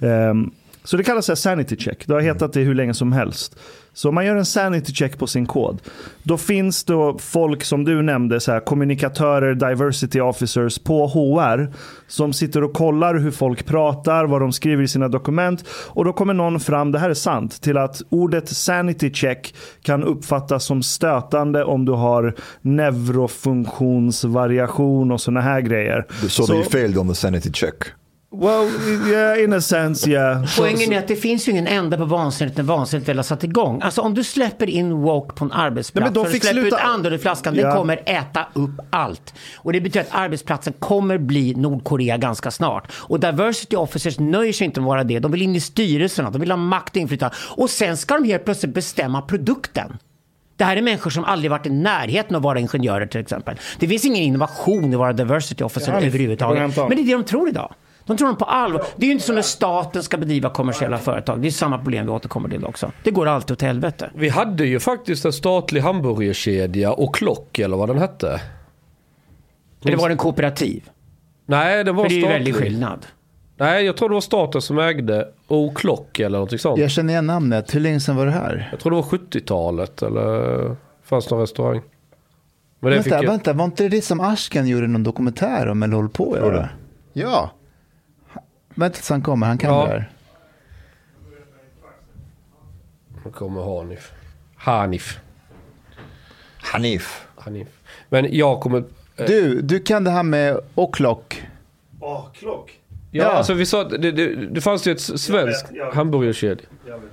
Ehm, 0.00 0.50
så 0.84 0.96
det 0.96 1.02
kallas 1.04 1.28
här 1.28 1.34
sanity 1.34 1.76
check. 1.76 2.06
Det 2.06 2.12
har 2.12 2.20
hetat 2.20 2.52
det 2.52 2.60
hur 2.60 2.74
länge 2.74 2.94
som 2.94 3.12
helst. 3.12 3.58
Så 3.92 4.08
om 4.08 4.14
man 4.14 4.26
gör 4.26 4.36
en 4.36 4.46
sanity 4.46 4.92
check 4.92 5.18
på 5.18 5.26
sin 5.26 5.46
kod, 5.46 5.80
då 6.22 6.38
finns 6.38 6.84
det 6.84 7.14
folk 7.18 7.64
som 7.64 7.84
du 7.84 8.02
nämnde, 8.02 8.40
så 8.40 8.52
här, 8.52 8.60
kommunikatörer, 8.60 9.54
diversity 9.54 10.20
officers 10.20 10.78
på 10.78 11.06
HR, 11.06 11.74
som 12.06 12.32
sitter 12.32 12.64
och 12.64 12.72
kollar 12.72 13.14
hur 13.14 13.30
folk 13.30 13.66
pratar, 13.66 14.24
vad 14.24 14.40
de 14.40 14.52
skriver 14.52 14.82
i 14.82 14.88
sina 14.88 15.08
dokument. 15.08 15.64
Och 15.68 16.04
då 16.04 16.12
kommer 16.12 16.34
någon 16.34 16.60
fram, 16.60 16.92
det 16.92 16.98
här 16.98 17.10
är 17.10 17.14
sant, 17.14 17.62
till 17.62 17.78
att 17.78 18.02
ordet 18.08 18.48
sanity 18.48 19.12
check 19.12 19.54
kan 19.82 20.04
uppfattas 20.04 20.64
som 20.64 20.82
stötande 20.82 21.64
om 21.64 21.84
du 21.84 21.92
har 21.92 22.34
neurofunktionsvariation 22.60 25.12
och 25.12 25.20
sådana 25.20 25.40
här 25.40 25.60
grejer. 25.60 26.06
so, 26.28 26.46
they 26.46 26.64
failed 26.64 26.98
on 26.98 27.08
the 27.08 27.14
sanity 27.14 27.52
check. 27.52 27.74
Well, 28.32 28.68
yeah, 29.10 29.42
in 29.44 29.52
a 29.52 29.60
sense, 29.60 30.10
yeah. 30.10 30.44
Poängen 30.58 30.92
är 30.92 30.98
att 30.98 31.08
det 31.08 31.16
finns 31.16 31.48
ju 31.48 31.52
ingen 31.52 31.66
ände 31.66 31.96
på 31.96 32.04
vansinnigt 32.04 32.56
när 32.56 32.64
vansinnigt 32.64 33.08
väl 33.08 33.16
har 33.18 33.22
satt 33.22 33.44
igång. 33.44 33.80
Alltså 33.82 34.00
om 34.00 34.14
du 34.14 34.24
släpper 34.24 34.70
in 34.70 34.92
woke 34.92 35.34
på 35.36 35.44
en 35.44 35.52
arbetsplats, 35.52 36.04
Nej, 36.14 36.14
men 36.14 36.24
de 36.24 36.32
fick 36.32 36.42
släpper 36.42 36.60
sluta- 36.60 36.76
ut 36.76 36.82
andra 36.84 37.14
i 37.14 37.18
flaskan, 37.18 37.54
den 37.54 37.64
Ja. 37.64 37.76
kommer 37.76 38.02
äta 38.06 38.46
upp 38.52 38.70
allt. 38.90 39.34
Och 39.56 39.72
det 39.72 39.80
betyder 39.80 40.00
att 40.00 40.14
arbetsplatsen 40.14 40.72
kommer 40.78 41.18
bli 41.18 41.54
Nordkorea 41.54 42.16
ganska 42.16 42.50
snart. 42.50 42.92
Och 42.92 43.20
diversity 43.20 43.76
officers 43.76 44.18
nöjer 44.18 44.52
sig 44.52 44.64
inte 44.64 44.80
med 44.80 44.86
att 44.86 44.90
vara 44.90 45.04
det. 45.04 45.18
De 45.18 45.32
vill 45.32 45.42
in 45.42 45.56
i 45.56 45.60
styrelserna, 45.60 46.30
de 46.30 46.40
vill 46.40 46.50
ha 46.50 46.56
makt 46.56 46.90
och 46.96 47.02
inflytande. 47.02 47.34
Och 47.40 47.70
sen 47.70 47.96
ska 47.96 48.14
de 48.14 48.24
helt 48.24 48.44
plötsligt 48.44 48.74
bestämma 48.74 49.22
produkten. 49.22 49.96
Det 50.56 50.64
här 50.64 50.76
är 50.76 50.82
människor 50.82 51.10
som 51.10 51.24
aldrig 51.24 51.50
varit 51.50 51.66
i 51.66 51.70
närheten 51.70 52.36
av 52.36 52.40
att 52.40 52.44
vara 52.44 52.58
ingenjörer 52.60 53.06
till 53.06 53.20
exempel. 53.20 53.56
Det 53.78 53.88
finns 53.88 54.04
ingen 54.04 54.22
innovation 54.22 54.84
i 54.92 54.94
att 54.94 54.98
vara 54.98 55.12
diversity 55.12 55.64
officer 55.64 55.92
överhuvudtaget. 55.92 56.76
Men 56.76 56.88
det 56.88 56.94
är 57.02 57.04
det 57.06 57.12
de 57.12 57.24
tror 57.24 57.48
idag. 57.48 57.74
De 58.10 58.16
tror 58.16 58.28
de 58.28 58.36
på 58.36 58.44
allvar. 58.44 58.84
Det 58.96 59.04
är 59.04 59.06
ju 59.06 59.12
inte 59.12 59.24
som 59.24 59.34
när 59.34 59.42
staten 59.42 60.02
ska 60.02 60.16
bedriva 60.16 60.50
kommersiella 60.50 60.98
företag. 60.98 61.42
Det 61.42 61.48
är 61.48 61.50
samma 61.50 61.78
problem 61.78 62.06
vi 62.06 62.12
återkommer 62.12 62.48
till 62.48 62.64
också. 62.64 62.92
Det 63.02 63.10
går 63.10 63.28
alltid 63.28 63.52
åt 63.54 63.62
helvete. 63.62 64.10
Vi 64.14 64.28
hade 64.28 64.64
ju 64.66 64.80
faktiskt 64.80 65.24
en 65.24 65.32
statlig 65.32 65.80
hamburgerkedja 65.80 66.92
och 66.92 67.14
Klock 67.14 67.58
eller 67.58 67.76
vad 67.76 67.88
den 67.88 67.98
hette. 67.98 68.40
Eller 69.84 69.96
var 69.96 70.08
det 70.08 70.12
en 70.12 70.18
kooperativ? 70.18 70.90
Nej, 71.46 71.84
den 71.84 71.96
var 71.96 72.04
För 72.04 72.08
det 72.08 72.14
är 72.14 72.16
ju 72.16 72.22
statlig. 72.22 72.38
väldigt 72.38 72.56
skillnad. 72.56 73.06
Nej, 73.56 73.84
jag 73.84 73.96
tror 73.96 74.08
det 74.08 74.14
var 74.14 74.20
staten 74.20 74.62
som 74.62 74.78
ägde 74.78 75.28
O-Klock 75.48 76.18
eller 76.18 76.38
någonting 76.38 76.58
sånt. 76.58 76.78
Jag 76.78 76.90
känner 76.90 77.12
igen 77.12 77.26
namnet. 77.26 77.74
Hur 77.74 77.80
länge 77.80 78.00
sedan 78.00 78.16
var 78.16 78.26
det 78.26 78.32
här? 78.32 78.68
Jag 78.70 78.80
tror 78.80 78.90
det 78.90 78.96
var 78.96 79.02
70-talet 79.02 80.02
eller 80.02 80.76
fanns 81.04 81.30
någon 81.30 81.40
restaurang. 81.40 81.80
Men 82.80 82.90
det 82.90 82.96
Vänta, 82.96 83.02
fick 83.04 83.12
jag... 83.12 83.30
vänta, 83.30 83.52
var 83.52 83.64
inte 83.64 83.82
det 83.82 83.88
det 83.88 84.02
som 84.04 84.20
Ashkan 84.20 84.68
gjorde 84.68 84.86
någon 84.86 85.02
dokumentär 85.02 85.68
om 85.68 85.82
eller 85.82 85.96
håller 85.96 86.08
på 86.08 86.32
att 86.32 86.38
göra? 86.38 86.68
Ja. 87.12 87.50
Vänta 88.74 88.96
tills 88.96 89.08
han 89.10 89.22
kommer, 89.22 89.46
han 89.46 89.58
kan 89.58 89.70
Ja. 89.74 89.82
det 89.84 89.88
här. 89.88 90.10
Nu 93.24 93.30
kommer 93.30 93.62
Hanif. 93.62 94.12
Hanif. 94.56 95.18
Hanif. 96.62 97.26
Hanif. 97.36 97.68
Men 98.08 98.26
jag 98.36 98.60
kommer... 98.60 98.84
Du, 99.16 99.60
du 99.62 99.80
kan 99.80 100.04
det 100.04 100.10
här 100.10 100.22
med 100.22 100.60
o'clock. 100.74 101.42
Åh, 102.00 102.24
klock. 102.38 102.76
Ja, 103.10 103.24
Ja. 103.24 103.30
alltså 103.30 103.54
vi 103.54 103.66
sa 103.66 103.80
att 103.82 103.90
det, 103.90 104.12
det, 104.12 104.34
det 104.46 104.60
fanns 104.60 104.86
ju 104.86 104.92
ett 104.92 105.00
svenskt 105.00 105.66
hamburgerkedja. 105.92 106.64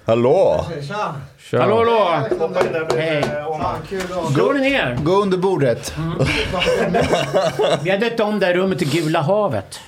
Hallå! 0.06 0.66
Kör. 1.38 1.60
Hallå, 1.60 1.76
hallå! 1.76 2.28
Bredvid, 2.54 3.00
Hej. 3.00 3.24
eh, 3.24 4.54
ni 4.54 4.60
ner? 4.60 4.98
Gå 5.04 5.12
under 5.12 5.38
bordet. 5.38 5.96
Vi 7.84 7.90
har 7.90 7.98
döpt 7.98 8.20
om 8.20 8.40
det 8.40 8.54
rummet 8.54 8.80
till 8.80 8.90
Gula 8.92 9.22
havet. 9.22 9.80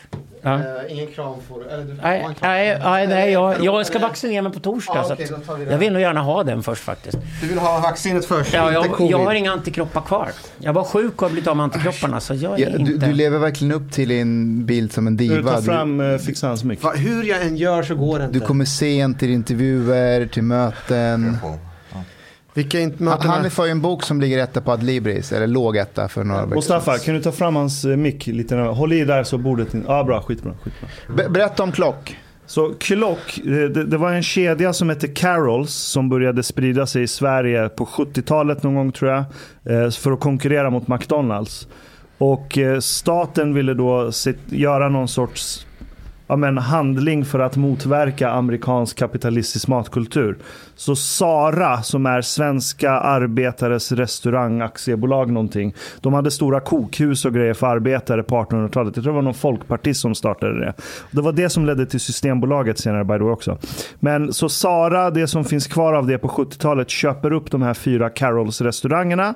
Ja. 0.42 0.54
Eh, 0.56 0.62
ingen 0.90 1.08
kram 1.08 1.36
får. 1.50 1.68
Eller 1.72 1.84
du 1.84 1.96
får 1.96 2.04
Nej, 2.04 2.26
nej, 2.42 2.80
nej, 2.84 3.08
nej 3.08 3.32
jag, 3.32 3.64
jag 3.64 3.86
ska 3.86 4.00
vaccinera 4.00 4.42
mig 4.42 4.52
på 4.52 4.60
torsdag. 4.60 4.94
Ja, 4.96 5.04
så 5.04 5.16
vi 5.56 5.66
det. 5.66 5.72
jag 5.72 5.78
vill 5.78 5.94
nog 5.94 6.02
gärna 6.02 6.22
ha 6.22 6.44
den 6.44 6.64
först 6.64 6.84
faktiskt. 6.84 7.18
Du 7.42 7.48
vill 7.48 7.58
ha 7.58 7.80
vaccinet 7.80 8.26
först, 8.26 8.54
Ja, 8.54 8.68
inte 8.68 8.74
jag, 8.88 8.98
covid. 8.98 9.12
jag 9.12 9.20
har 9.26 9.34
inga 9.34 9.52
antikroppar 9.52 10.02
kvar. 10.02 10.30
Jag 10.58 10.74
var 10.74 10.84
sjuk 10.84 11.14
och 11.16 11.22
har 11.22 11.30
blivit 11.30 11.48
av 11.48 11.58
med 11.58 11.64
antikropparna. 11.64 12.20
Så 12.20 12.34
jag 12.34 12.60
är 12.60 12.64
Ja, 12.72 12.78
du, 12.78 12.94
inte... 12.94 13.06
du 13.06 13.14
lever 13.14 13.38
verkligen 13.40 13.72
upp 13.74 13.92
till 13.92 14.10
din 14.10 14.66
bild 14.66 14.94
som 14.94 15.08
en 15.08 15.18
Du 15.18 15.28
diva. 15.28 15.52
tar 15.52 15.60
Du, 15.62 15.66
fram, 15.66 16.02
eh, 16.02 16.18
fixa 16.18 16.48
hans 16.48 16.64
mick. 16.64 16.84
Va, 16.84 16.92
hur 16.92 17.24
jag 17.24 17.42
än 17.42 17.58
gör 17.58 17.84
så 17.84 17.96
går 17.96 18.20
det 18.20 18.26
inte. 18.26 18.40
du 18.40 18.46
kommer 18.46 18.66
sent 18.66 19.20
till 19.20 19.30
intervjuer, 19.30 20.26
till 20.28 20.44
möten. 20.44 21.38
Vilka 22.64 22.80
inte 22.80 23.04
Han, 23.04 23.20
han 23.22 23.52
får 23.52 23.66
ju 23.66 23.72
en 23.72 23.82
bok 23.82 24.04
som 24.04 24.22
ligger 24.22 24.38
etta 24.44 24.62
på 24.62 24.72
Adlibris, 24.72 25.32
eller 25.32 25.48
låg 25.48 25.78
etta 25.78 26.08
för 26.08 26.24
några 26.24 26.42
veckor 26.42 26.56
Mustafa, 26.56 26.98
kan 26.98 27.14
du 27.16 27.22
ta 27.22 27.32
fram 27.32 27.56
hans 27.56 27.86
eh, 27.86 27.96
mick 27.98 28.28
lite? 28.28 28.56
nu? 28.56 28.62
Håll 28.64 28.94
i 28.94 29.06
där 29.06 29.24
så 29.24 29.38
bordet. 29.38 29.68
Ja, 29.88 30.04
bra. 30.04 30.22
Skitbra. 30.22 30.54
skitbra. 30.64 30.88
Be- 31.16 31.30
Berätta 31.30 31.64
om 31.64 31.72
klock. 31.72 32.18
Så 32.46 32.74
Klock, 32.80 33.38
eh, 33.38 33.44
det, 33.46 33.84
det 33.84 33.98
var 33.98 34.12
en 34.14 34.24
kedja 34.24 34.74
som 34.74 34.90
hette 34.90 35.08
Carols 35.08 35.74
som 35.74 36.10
började 36.10 36.44
sprida 36.44 36.86
sig 36.88 37.04
i 37.04 37.08
Sverige 37.08 37.70
på 37.70 37.86
70-talet 37.86 38.64
någon 38.64 38.76
gång 38.76 38.92
tror 38.92 39.12
jag. 39.12 39.20
eh, 39.86 39.90
För 39.92 40.12
att 40.12 40.20
konkurrera 40.20 40.70
mot 40.70 40.88
McDonalds. 40.88 41.68
Och 42.18 42.58
staten 42.80 43.54
ville 43.54 43.74
då 43.74 44.12
se, 44.12 44.34
göra 44.46 44.90
någon 44.90 45.08
sorts 45.08 45.66
ja, 46.30 46.36
men 46.36 46.58
handling 46.58 47.26
för 47.26 47.40
att 47.40 47.58
motverka 47.58 48.30
amerikansk 48.30 48.98
kapitalistisk 48.98 49.68
matkultur. 49.68 50.38
Så 50.76 50.96
Sara, 50.96 51.82
som 51.82 52.06
är 52.06 52.22
Svenska 52.22 52.92
Arbetares 52.92 53.92
Restaurangaktiebolag 53.92 55.32
någonting. 55.32 55.74
De 56.02 56.14
hade 56.14 56.32
stora 56.32 56.60
kokhus 56.60 57.26
och 57.26 57.34
grejer 57.34 57.54
för 57.54 57.68
arbetare 57.68 58.24
på 58.24 58.36
1800-talet. 58.36 58.96
Jag 58.96 59.04
tror 59.04 59.14
det 59.14 59.16
var 59.16 59.22
någon 59.22 59.34
folkpartist 59.34 60.02
som 60.02 60.16
startade 60.16 60.60
det. 60.60 60.74
Det 61.12 61.22
var 61.22 61.32
det 61.32 61.50
som 61.50 61.66
ledde 61.66 61.86
till 61.86 62.00
Systembolaget 62.00 62.80
senare 62.80 63.06
by 63.06 63.14
the 63.14 63.24
way 63.24 63.34
också. 63.34 63.58
Men 64.00 64.34
så 64.34 64.50
Sara, 64.50 65.10
det 65.10 65.28
som 65.28 65.46
finns 65.46 65.68
kvar 65.68 65.94
av 65.94 66.08
det 66.08 66.18
på 66.18 66.28
70-talet, 66.28 66.90
köper 66.90 67.34
upp 67.34 67.52
de 67.52 67.62
här 67.62 67.74
fyra 67.74 68.10
Carols 68.10 68.62
restaurangerna. 68.62 69.34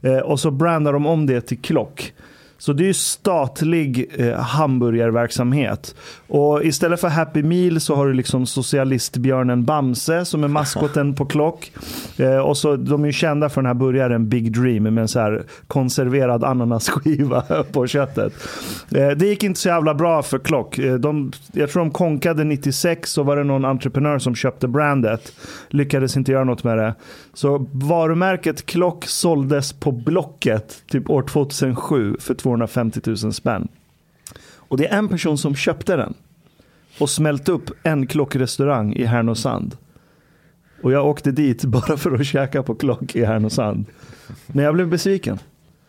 Eh, 0.00 0.18
och 0.18 0.40
så 0.40 0.50
brandar 0.50 0.92
de 0.92 1.06
om 1.06 1.26
det 1.26 1.40
till 1.40 1.58
Klock. 1.58 2.12
Så 2.58 2.72
det 2.72 2.84
är 2.84 2.86
ju 2.86 2.94
statlig 2.94 4.06
eh, 4.18 4.34
hamburgerverksamhet. 4.34 5.94
Och 6.26 6.64
istället 6.64 7.00
för 7.00 7.08
Happy 7.08 7.42
Meal 7.42 7.80
så 7.80 7.94
har 7.94 8.06
du 8.06 8.12
liksom 8.12 8.46
socialistbjörnen 8.46 9.64
Bamse 9.64 10.24
som 10.24 10.44
är 10.44 10.48
maskoten 10.48 11.14
på 11.14 11.26
Klock. 11.26 11.72
Eh, 12.16 12.38
och 12.38 12.56
så, 12.56 12.76
de 12.76 13.02
är 13.02 13.06
ju 13.06 13.12
kända 13.12 13.48
för 13.48 13.62
den 13.62 13.66
här 13.66 13.74
burgaren 13.74 14.28
Big 14.28 14.52
Dream 14.52 14.82
med 14.82 14.98
en 14.98 15.08
så 15.08 15.20
här 15.20 15.42
konserverad 15.66 16.44
ananasskiva 16.44 17.40
på 17.72 17.86
köttet. 17.86 18.32
Eh, 18.90 19.08
det 19.08 19.26
gick 19.26 19.42
inte 19.42 19.60
så 19.60 19.68
jävla 19.68 19.94
bra 19.94 20.22
för 20.22 20.38
Klock. 20.38 20.78
Eh, 20.78 20.94
de, 20.94 21.32
jag 21.52 21.70
tror 21.70 21.82
de 21.82 21.90
konkade 21.90 22.44
96 22.44 23.12
så 23.12 23.22
var 23.22 23.36
det 23.36 23.44
någon 23.44 23.64
entreprenör 23.64 24.18
som 24.18 24.34
köpte 24.34 24.68
brandet. 24.68 25.32
Lyckades 25.68 26.16
inte 26.16 26.32
göra 26.32 26.44
något 26.44 26.64
med 26.64 26.78
det. 26.78 26.94
Så 27.38 27.66
varumärket 27.72 28.66
Klock 28.66 29.06
såldes 29.06 29.72
på 29.72 29.92
Blocket 29.92 30.82
typ 30.86 31.10
år 31.10 31.22
2007 31.22 32.16
för 32.20 32.34
250 32.34 33.00
000 33.04 33.32
spänn. 33.32 33.68
Och 34.54 34.76
det 34.76 34.86
är 34.86 34.98
en 34.98 35.08
person 35.08 35.38
som 35.38 35.54
köpte 35.54 35.96
den 35.96 36.14
och 36.98 37.10
smälte 37.10 37.52
upp 37.52 37.70
en 37.82 38.06
klockrestaurang 38.06 38.92
i 38.92 39.04
Härnösand. 39.04 39.76
Och 40.82 40.92
jag 40.92 41.06
åkte 41.06 41.30
dit 41.30 41.64
bara 41.64 41.96
för 41.96 42.12
att 42.12 42.26
käka 42.26 42.62
på 42.62 42.74
klock 42.74 43.16
i 43.16 43.24
Härnösand. 43.24 43.84
Men 44.46 44.64
jag 44.64 44.74
blev 44.74 44.88
besviken. 44.88 45.38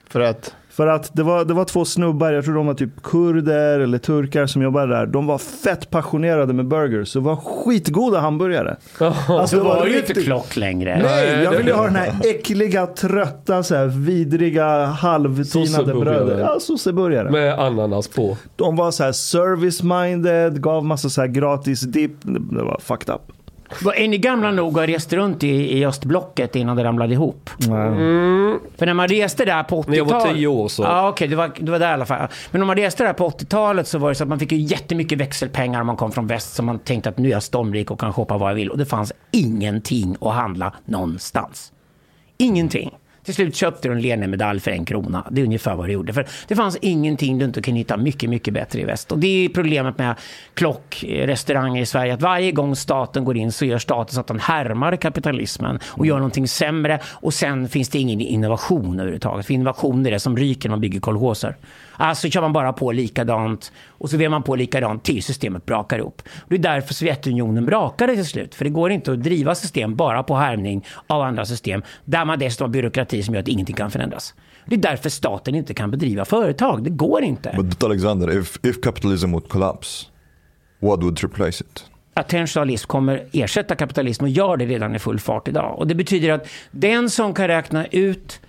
För 0.08 0.20
att, 0.20 0.56
för 0.80 0.88
att 0.88 1.10
det 1.13 1.24
var, 1.24 1.46
det 1.46 1.54
var 1.54 1.65
två 1.65 1.86
snubbar, 1.86 2.32
jag 2.32 2.46
tror 2.46 2.56
de 2.56 2.68
var 2.68 2.74
typ 2.74 3.04
kurder 3.04 3.80
eller 3.80 3.98
turkar 3.98 4.46
som 4.46 4.62
jobbade 4.62 4.88
där. 4.96 5.06
De 5.06 5.28
var 5.28 5.38
fett 5.38 5.89
passionerade 5.89 6.54
med 6.54 6.68
burgers. 6.68 7.13
Det 7.13 7.20
var 7.20 7.36
skitgoda 7.36 8.20
hamburgare. 8.20 8.78
Alltså, 9.28 9.58
Då 9.58 9.63
var 9.63 9.86
det 9.86 9.92
ju 9.92 10.00
inte 10.00 10.13
klock 10.13 10.56
längre. 10.58 11.00
Nej, 11.04 11.44
jag 11.44 11.54
det- 11.54 11.58
ville 11.58 11.74
ha 11.74 11.84
den 11.84 11.96
här 11.96 12.13
äckliga, 12.24 12.88
trötta, 12.88 13.63
så 13.63 13.76
här, 13.76 13.86
vidriga, 13.86 14.86
halvtinade 14.86 15.94
brödet. 15.94 16.39
Ja, 16.39 16.58
sosseburgare. 16.60 17.32
Med 17.32 17.60
ananas 17.60 18.08
på. 18.08 18.38
De 18.56 18.76
var 18.76 18.92
så 18.92 19.04
här 19.04 19.12
service-minded, 19.12 20.60
gav 20.60 20.86
massa 20.86 21.10
så 21.10 21.22
här 21.22 21.28
gratis 21.28 21.82
dipp. 21.82 22.15
Det 22.24 22.63
var 22.63 22.80
fucked 22.84 23.15
up. 23.15 23.22
Var- 23.84 23.94
Är 23.94 24.08
ni 24.08 24.18
gamla 24.18 24.52
nog 24.52 24.68
att 24.70 24.76
ha 24.76 24.88
rest 24.88 25.14
runt 25.14 25.44
i, 25.44 25.78
i 25.78 25.86
östblocket 25.86 26.56
innan 26.56 26.78
det 26.78 26.84
ramlade 26.84 27.14
ihop? 27.14 27.50
För 28.78 28.86
när 28.86 28.94
man 28.94 29.08
reste 29.08 29.46
där 29.46 29.64
på 29.64 29.82
80-talet. 29.82 29.88
När 29.90 29.98
jag 29.98 30.06
var 30.06 30.34
10 30.34 30.48
år 30.48 30.68
så. 30.68 30.84
Ja, 30.84 31.10
okej, 31.10 31.28
det, 31.28 31.36
var, 31.36 31.52
det 31.60 31.72
var 31.72 31.80
där 31.80 31.90
i 31.90 31.94
alla 31.94 32.06
fall. 32.06 32.28
Men 32.52 32.62
om 32.62 32.68
man 32.68 32.76
reste 32.76 33.04
där 33.04 33.14
på 33.14 33.30
80-talet 33.30 33.88
så 33.88 33.98
var 33.98 34.10
det 34.10 34.16
så 34.16 34.24
att 34.24 34.30
man 34.30 34.40
fick 34.40 34.52
ju 34.52 34.58
jättemycket 34.58 35.18
växelpengar 35.18 35.82
om 35.82 35.88
man 35.88 35.96
kom 35.98 36.12
från 36.12 36.28
väst. 36.28 36.54
Så 36.56 36.64
man 36.64 36.80
tänkte 36.80 37.10
att 37.10 37.18
nu 37.18 37.28
är 37.28 37.32
jag 37.32 37.44
stormrik 37.44 37.92
och 37.92 38.00
kan 38.00 38.14
shoppa 38.14 38.38
vad 38.38 38.50
jag 38.50 38.56
vill. 38.56 38.70
Och 38.70 38.78
det 38.78 38.86
fanns 38.86 39.14
ingenting 39.32 40.16
att 40.22 40.34
handla 40.34 40.74
någonstans. 40.86 41.72
Ingenting. 42.38 42.92
Till 43.30 43.36
slut 43.36 43.56
köpte 43.56 43.88
du 43.88 43.94
en 43.94 44.02
Lenin-medalj 44.02 44.60
för 44.60 44.72
en 44.72 44.86
krona. 44.86 45.28
Det 45.32 45.42
är 45.42 45.46
ungefär 45.46 45.76
vad 45.76 45.88
du 45.88 45.94
gjorde. 45.94 46.13
För 46.13 46.26
det 46.48 46.56
fanns 46.56 46.78
ingenting 46.82 47.38
du 47.38 47.46
inte 47.46 47.62
kunde 47.62 47.78
hitta 47.78 47.98
mycket, 47.98 48.30
mycket 48.30 48.54
bättre 48.54 48.82
i 48.82 48.84
väst. 48.84 49.12
Och 49.12 49.20
det 49.20 49.46
är 49.46 49.50
problemet 49.50 49.98
med 49.98 50.15
klockrestauranger 50.54 51.80
eh, 51.80 51.84
i 51.84 51.86
Sverige. 51.86 52.13
Att 52.13 52.22
varje 52.22 52.52
gång 52.52 52.76
staten 52.76 53.26
går 53.26 53.38
in 53.38 53.52
så 53.52 53.65
gör 53.65 53.78
staten 53.78 54.13
så 54.13 54.20
att 54.20 54.28
den 54.28 54.39
härmar 54.39 54.96
kapitalismen 54.96 55.80
och 55.86 56.06
gör 56.06 56.15
någonting 56.15 56.48
sämre. 56.48 57.00
Och 57.06 57.34
sen 57.34 57.70
finns 57.70 57.89
det 57.89 58.00
ingen 58.00 58.22
innovation 58.22 59.00
överhuvudtaget. 59.00 59.46
För 59.46 59.54
innovation 59.54 60.06
är 60.06 60.12
det 60.12 60.20
som 60.20 60.38
ryker 60.38 60.70
när 60.70 60.74
man 60.74 60.82
bygger 60.82 61.00
kolhoser. 61.00 61.56
Alltså 62.02 62.30
kör 62.30 62.42
man 62.42 62.54
bara 62.54 62.74
på 62.74 62.92
likadant 62.92 63.72
och 63.88 64.10
så 64.10 64.18
vevar 64.18 64.30
man 64.30 64.44
på 64.44 64.56
likadant 64.56 65.04
tills 65.04 65.26
systemet 65.26 65.66
brakar 65.66 65.98
ihop. 66.00 66.22
Det 66.48 66.56
är 66.56 66.60
därför 66.60 66.94
Sovjetunionen 66.94 67.66
brakade 67.66 68.16
till 68.16 68.26
slut. 68.26 68.56
För 68.56 68.66
det 68.66 68.72
går 68.72 68.92
inte 68.92 69.12
att 69.12 69.24
driva 69.24 69.56
system 69.56 69.96
bara 69.96 70.24
på 70.24 70.36
härmning 70.36 70.86
av 71.08 71.22
andra 71.22 71.46
system. 71.46 71.82
Där 72.06 72.26
man 72.26 72.40
dessutom 72.40 72.66
har 72.66 72.70
byråkrati 72.70 73.24
som 73.24 73.34
gör 73.34 73.42
att 73.42 73.48
ingenting 73.48 73.76
kan 73.76 73.92
förändras. 73.92 74.34
Det 74.66 74.76
är 74.76 74.80
därför 74.80 75.10
staten 75.10 75.56
inte 75.56 75.74
kan 75.74 75.92
bedriva 75.92 76.26
företag. 76.26 76.84
Det 76.84 76.90
går 76.90 77.24
inte. 77.24 77.54
But 77.58 77.84
Alexander, 77.84 78.40
if, 78.40 78.60
if 78.64 78.82
capitalism 78.82 79.32
would 79.32 79.50
collapse, 79.50 80.06
what 80.80 81.04
would 81.04 81.20
replace 81.24 81.64
it? 81.64 81.86
Attentionalism 82.14 82.88
kommer 82.88 83.28
ersätta 83.32 83.76
kapitalism 83.76 84.24
och 84.24 84.30
gör 84.30 84.58
det 84.58 84.66
redan 84.66 84.96
i 84.96 85.00
full 85.00 85.20
fart 85.20 85.48
idag. 85.48 85.80
Och 85.80 85.88
det 85.88 85.96
betyder 85.96 86.30
att 86.30 86.48
den 86.72 87.10
som 87.10 87.34
kan 87.34 87.48
räkna 87.48 87.86
ut 87.86 88.40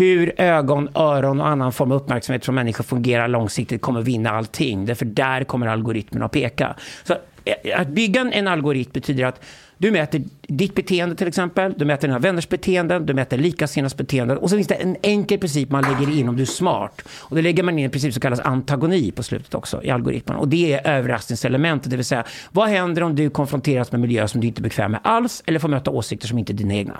hur 0.00 0.40
ögon, 0.40 0.88
öron 0.94 1.40
och 1.40 1.48
annan 1.48 1.72
form 1.72 1.92
av 1.92 1.96
uppmärksamhet 1.96 2.44
från 2.44 2.54
människor 2.54 2.84
fungerar 2.84 3.28
långsiktigt 3.28 3.82
kommer 3.82 4.02
vinna 4.02 4.30
allting. 4.30 4.86
Därför 4.86 5.04
där 5.04 5.44
kommer 5.44 5.66
algoritmen 5.66 6.22
att 6.22 6.32
peka. 6.32 6.76
Så 7.04 7.14
eh, 7.44 7.80
att 7.80 7.88
bygga 7.88 8.20
en 8.20 8.48
algoritm 8.48 8.90
betyder 8.92 9.24
att 9.24 9.44
du 9.78 9.90
mäter 9.90 10.24
ditt 10.42 10.74
beteende 10.74 11.16
till 11.16 11.28
exempel, 11.28 11.74
du 11.76 11.84
mäter 11.84 12.08
dina 12.08 12.18
vänners 12.18 12.48
beteenden, 12.48 13.06
du 13.06 13.14
mäter 13.14 13.38
likasinnades 13.38 13.96
beteenden 13.96 14.38
och 14.38 14.50
så 14.50 14.56
finns 14.56 14.68
det 14.68 14.74
en 14.74 14.96
enkel 15.02 15.38
princip 15.38 15.70
man 15.70 15.82
lägger 15.82 16.18
in 16.18 16.28
om 16.28 16.36
du 16.36 16.42
är 16.42 16.46
smart. 16.46 17.02
Och 17.18 17.36
det 17.36 17.42
lägger 17.42 17.62
man 17.62 17.78
in 17.78 17.84
en 17.84 17.90
princip 17.90 18.12
som 18.12 18.20
kallas 18.20 18.40
antagoni 18.40 19.10
på 19.10 19.22
slutet 19.22 19.54
också 19.54 19.82
i 19.82 19.90
algoritmen. 19.90 20.36
Och 20.36 20.48
det 20.48 20.72
är 20.72 20.96
överraskningselementet, 20.96 21.90
det 21.90 21.96
vill 21.96 22.04
säga 22.04 22.24
vad 22.52 22.68
händer 22.68 23.02
om 23.02 23.16
du 23.16 23.30
konfronteras 23.30 23.92
med 23.92 24.00
miljöer 24.00 24.26
som 24.26 24.40
du 24.40 24.46
inte 24.46 24.60
är 24.60 24.62
bekväm 24.62 24.90
med 24.90 25.00
alls 25.04 25.42
eller 25.46 25.58
får 25.58 25.68
möta 25.68 25.90
åsikter 25.90 26.28
som 26.28 26.38
inte 26.38 26.52
är 26.52 26.54
dina 26.54 26.74
egna. 26.74 26.96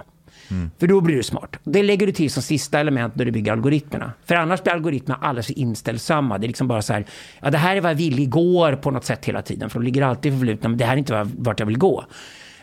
För 0.79 0.87
då 0.87 1.01
blir 1.01 1.17
du 1.17 1.23
smart. 1.23 1.57
Det 1.65 1.83
lägger 1.83 2.07
du 2.07 2.13
till 2.13 2.31
som 2.31 2.43
sista 2.43 2.81
element 2.81 3.17
när 3.17 3.25
du 3.25 3.31
bygger 3.31 3.53
algoritmerna. 3.53 4.13
För 4.25 4.35
annars 4.35 4.63
blir 4.63 4.73
algoritmerna 4.73 5.21
alldeles 5.23 5.47
för 5.47 5.59
inställsamma. 5.59 6.39
Det 6.39 6.47
är 6.47 6.49
liksom 6.49 6.69
bara 6.69 6.83
så 6.83 6.93
här, 6.93 7.05
ja 7.41 7.51
det 7.51 7.59
här 7.59 7.77
är 7.77 7.81
vad 7.81 7.91
jag 7.91 7.97
ville 7.97 8.23
igår 8.23 8.73
på 8.73 8.91
något 8.91 9.05
sätt 9.05 9.25
hela 9.25 9.43
tiden. 9.43 9.71
För 9.71 9.79
de 9.79 9.85
ligger 9.85 10.03
alltid 10.03 10.33
i 10.33 10.37
förflutna, 10.37 10.69
men 10.69 10.79
det 10.79 10.85
här 10.85 10.93
är 10.93 10.97
inte 10.97 11.29
vart 11.39 11.61
jag 11.61 11.67
vill 11.67 11.79
gå. 11.79 12.05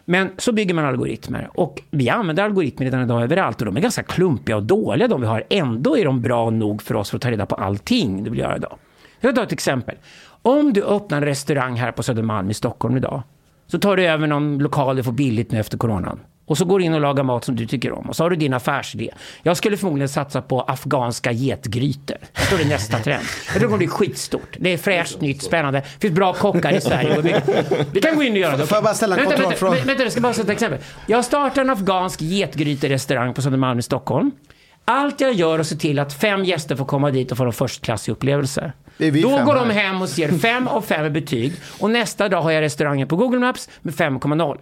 Men 0.06 0.30
så 0.38 0.52
bygger 0.52 0.74
man 0.74 0.86
algoritmer 0.86 1.50
och 1.54 1.82
vi 1.92 2.10
använder 2.10 2.44
algoritmer 2.44 2.86
redan 2.86 3.02
idag 3.02 3.24
överallt 3.24 3.60
och 3.62 3.66
de 3.66 3.78
är 3.78 3.82
ganska 3.82 4.04
klumpiga 4.04 4.56
och 4.56 4.64
dåliga 4.64 5.08
de 5.08 5.22
vi 5.22 5.28
har. 5.28 5.44
Ändå 5.50 5.98
är 5.98 6.06
de 6.06 6.22
bra 6.22 6.50
nog 6.50 6.82
för 6.82 6.96
oss 6.96 7.10
för 7.10 7.18
att 7.18 7.22
ta 7.22 7.32
reda 7.32 7.46
på 7.46 7.56
allting 7.56 8.24
du 8.24 8.30
vill 8.30 8.40
göra 8.40 8.56
idag. 8.56 8.78
Jag 9.20 9.36
tar 9.36 9.44
ett 9.44 9.52
exempel. 9.52 9.96
Om 10.42 10.74
du 10.74 10.84
öppnar 10.84 11.18
en 11.18 11.26
restaurang 11.26 11.76
här 11.76 11.92
på 11.92 12.04
Södermalm 12.04 12.50
i 12.50 12.54
Stockholm 12.54 12.98
idag 12.98 13.24
så 13.68 13.80
tar 13.80 13.98
du 13.98 14.06
över 14.06 14.28
någon 14.28 14.58
lokal 14.58 14.96
du 14.96 15.04
får 15.04 15.12
billigt 15.12 15.52
nu 15.52 15.60
efter 15.60 15.78
coronan. 15.78 16.20
Och 16.48 16.58
så 16.58 16.66
går 16.66 16.80
du 16.80 16.86
in 16.86 16.94
och 16.94 17.02
lagar 17.02 17.24
mat 17.24 17.44
som 17.46 17.56
du 17.56 17.66
tycker 17.68 17.92
om. 17.92 18.10
Och 18.10 18.16
så 18.16 18.24
har 18.24 18.30
du 18.30 18.36
din 18.36 18.54
affärsidé. 18.54 19.10
Jag 19.44 19.58
skulle 19.58 19.78
förmodligen 19.78 20.10
satsa 20.10 20.42
på 20.42 20.62
afghanska 20.62 21.32
getgrytor. 21.32 22.18
Jag 22.34 22.44
tror 22.48 22.58
det 22.58 22.64
är 22.64 22.68
nästa 22.70 23.00
trend. 23.00 23.24
Jag 23.46 23.52
tror 23.52 23.60
det 23.60 23.66
kommer 23.66 23.78
bli 23.78 23.88
skitstort. 23.88 24.56
Det 24.60 24.74
är 24.74 24.78
fräscht, 24.78 25.22
nytt, 25.22 25.44
spännande. 25.44 25.80
Det 25.80 26.00
finns 26.02 26.14
bra 26.14 26.34
kockar 26.34 26.74
i 26.74 26.82
Sverige. 26.82 27.22
Vi- 27.92 28.02
kan 28.02 28.16
gå 28.16 28.24
in 28.24 28.32
och 28.32 28.38
göra 28.38 28.58
det. 28.58 28.66
Får 28.66 28.76
jag 28.76 28.84
bara 28.84 28.94
ställa 28.94 29.16
en 29.16 29.22
vänta, 29.30 29.38
vänta, 29.50 29.66
vänta, 29.70 29.86
vänta, 29.86 30.04
jag 30.04 30.12
ska 30.12 30.22
bara 30.22 30.34
sätta 30.34 30.48
ett 30.52 30.54
exempel. 30.56 30.80
Jag 31.08 31.26
startar 31.26 31.62
en 31.62 31.70
afghansk 31.70 32.22
getgryterestaurang 32.22 33.34
på 33.34 33.42
Södermalm 33.42 33.80
i 33.80 33.82
Stockholm. 33.82 34.32
Allt 34.86 35.22
jag 35.22 35.34
gör 35.34 35.56
är 35.56 35.60
att 35.60 35.68
se 35.68 35.76
till 35.76 36.00
att 36.00 36.14
fem 36.14 36.44
gäster 36.46 36.76
får 36.76 36.86
komma 36.86 37.12
dit 37.12 37.32
och 37.32 37.38
få 37.38 37.46
en 37.46 37.54
förstklassig 37.54 38.12
upplevelse. 38.12 38.72
Då 38.98 39.30
går 39.46 39.56
de 39.56 39.70
hem 39.70 40.02
och 40.02 40.10
ser 40.10 40.32
fem 40.38 40.68
av 40.68 40.82
fem 40.82 41.14
betyg. 41.14 41.54
Och 41.80 41.90
nästa 41.92 42.30
dag 42.30 42.42
har 42.42 42.52
jag 42.52 42.62
restaurangen 42.62 43.08
på 43.08 43.16
Google 43.16 43.40
Maps 43.40 43.70
med 43.82 43.94
5,0. 43.94 44.58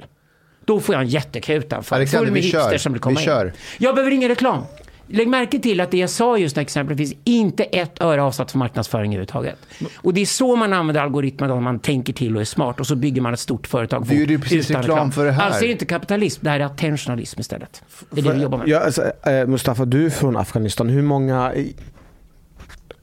Då 0.66 0.80
får 0.80 0.96
jag 0.96 1.02
en 1.02 1.08
jättekuta. 1.08 1.82
Full 1.84 1.96
Alexander, 1.96 2.32
med 2.32 2.42
vi 2.42 2.50
kör. 2.50 2.78
som 2.78 2.94
vill 2.94 3.02
komma 3.02 3.20
Vi 3.20 3.26
kör. 3.26 3.54
Jag 3.78 3.96
behöver 3.96 4.12
ingen 4.12 4.30
reklam. 4.30 4.62
Lägg 5.08 5.28
märke 5.28 5.60
till 5.60 5.80
att 5.82 5.92
det 5.92 5.98
jag 5.98 6.10
sa 6.10 6.38
just 6.38 6.56
när 6.56 6.64
exemplet 6.64 6.98
finns 6.98 7.14
inte 7.24 7.64
ett 7.64 8.02
öre 8.02 8.22
avsatt 8.24 8.52
för 8.52 8.58
marknadsföring 8.58 9.06
överhuvudtaget. 9.12 9.56
Och 9.98 10.14
det 10.14 10.22
är 10.22 10.26
så 10.26 10.56
man 10.56 10.74
använder 10.74 11.02
algoritmer 11.02 11.48
då 11.48 11.60
man 11.60 11.80
tänker 11.80 12.14
till 12.14 12.36
och 12.36 12.42
är 12.42 12.46
smart 12.46 12.80
och 12.80 12.88
så 12.88 12.96
bygger 12.96 13.22
man 13.22 13.34
ett 13.34 13.40
stort 13.40 13.68
företag. 13.68 14.06
Vi 14.08 14.20
gjorde 14.20 14.34
ju 14.34 14.40
precis 14.40 14.70
utan 14.72 14.82
reklam 14.82 15.12
för 15.12 15.26
det 15.26 15.32
här. 15.32 15.46
Alltså 15.46 15.62
är 15.62 15.66
det 15.66 15.72
inte 15.72 15.86
kapitalism, 15.86 16.40
det 16.44 16.50
här 16.50 16.60
är 16.60 16.64
attentionalism 16.66 17.40
istället. 17.42 17.84
Det 18.10 18.22
är 18.22 18.24
det 18.26 18.34
vi 18.34 18.42
jobbar 18.42 18.58
med. 18.58 18.68
Ja, 18.68 18.80
alltså, 18.80 19.12
eh, 19.26 19.48
Mustafa, 19.48 19.86
du 19.86 20.06
är 20.06 20.10
från 20.10 20.38
Afghanistan. 20.38 20.90
Hur 20.90 21.02
många, 21.02 21.54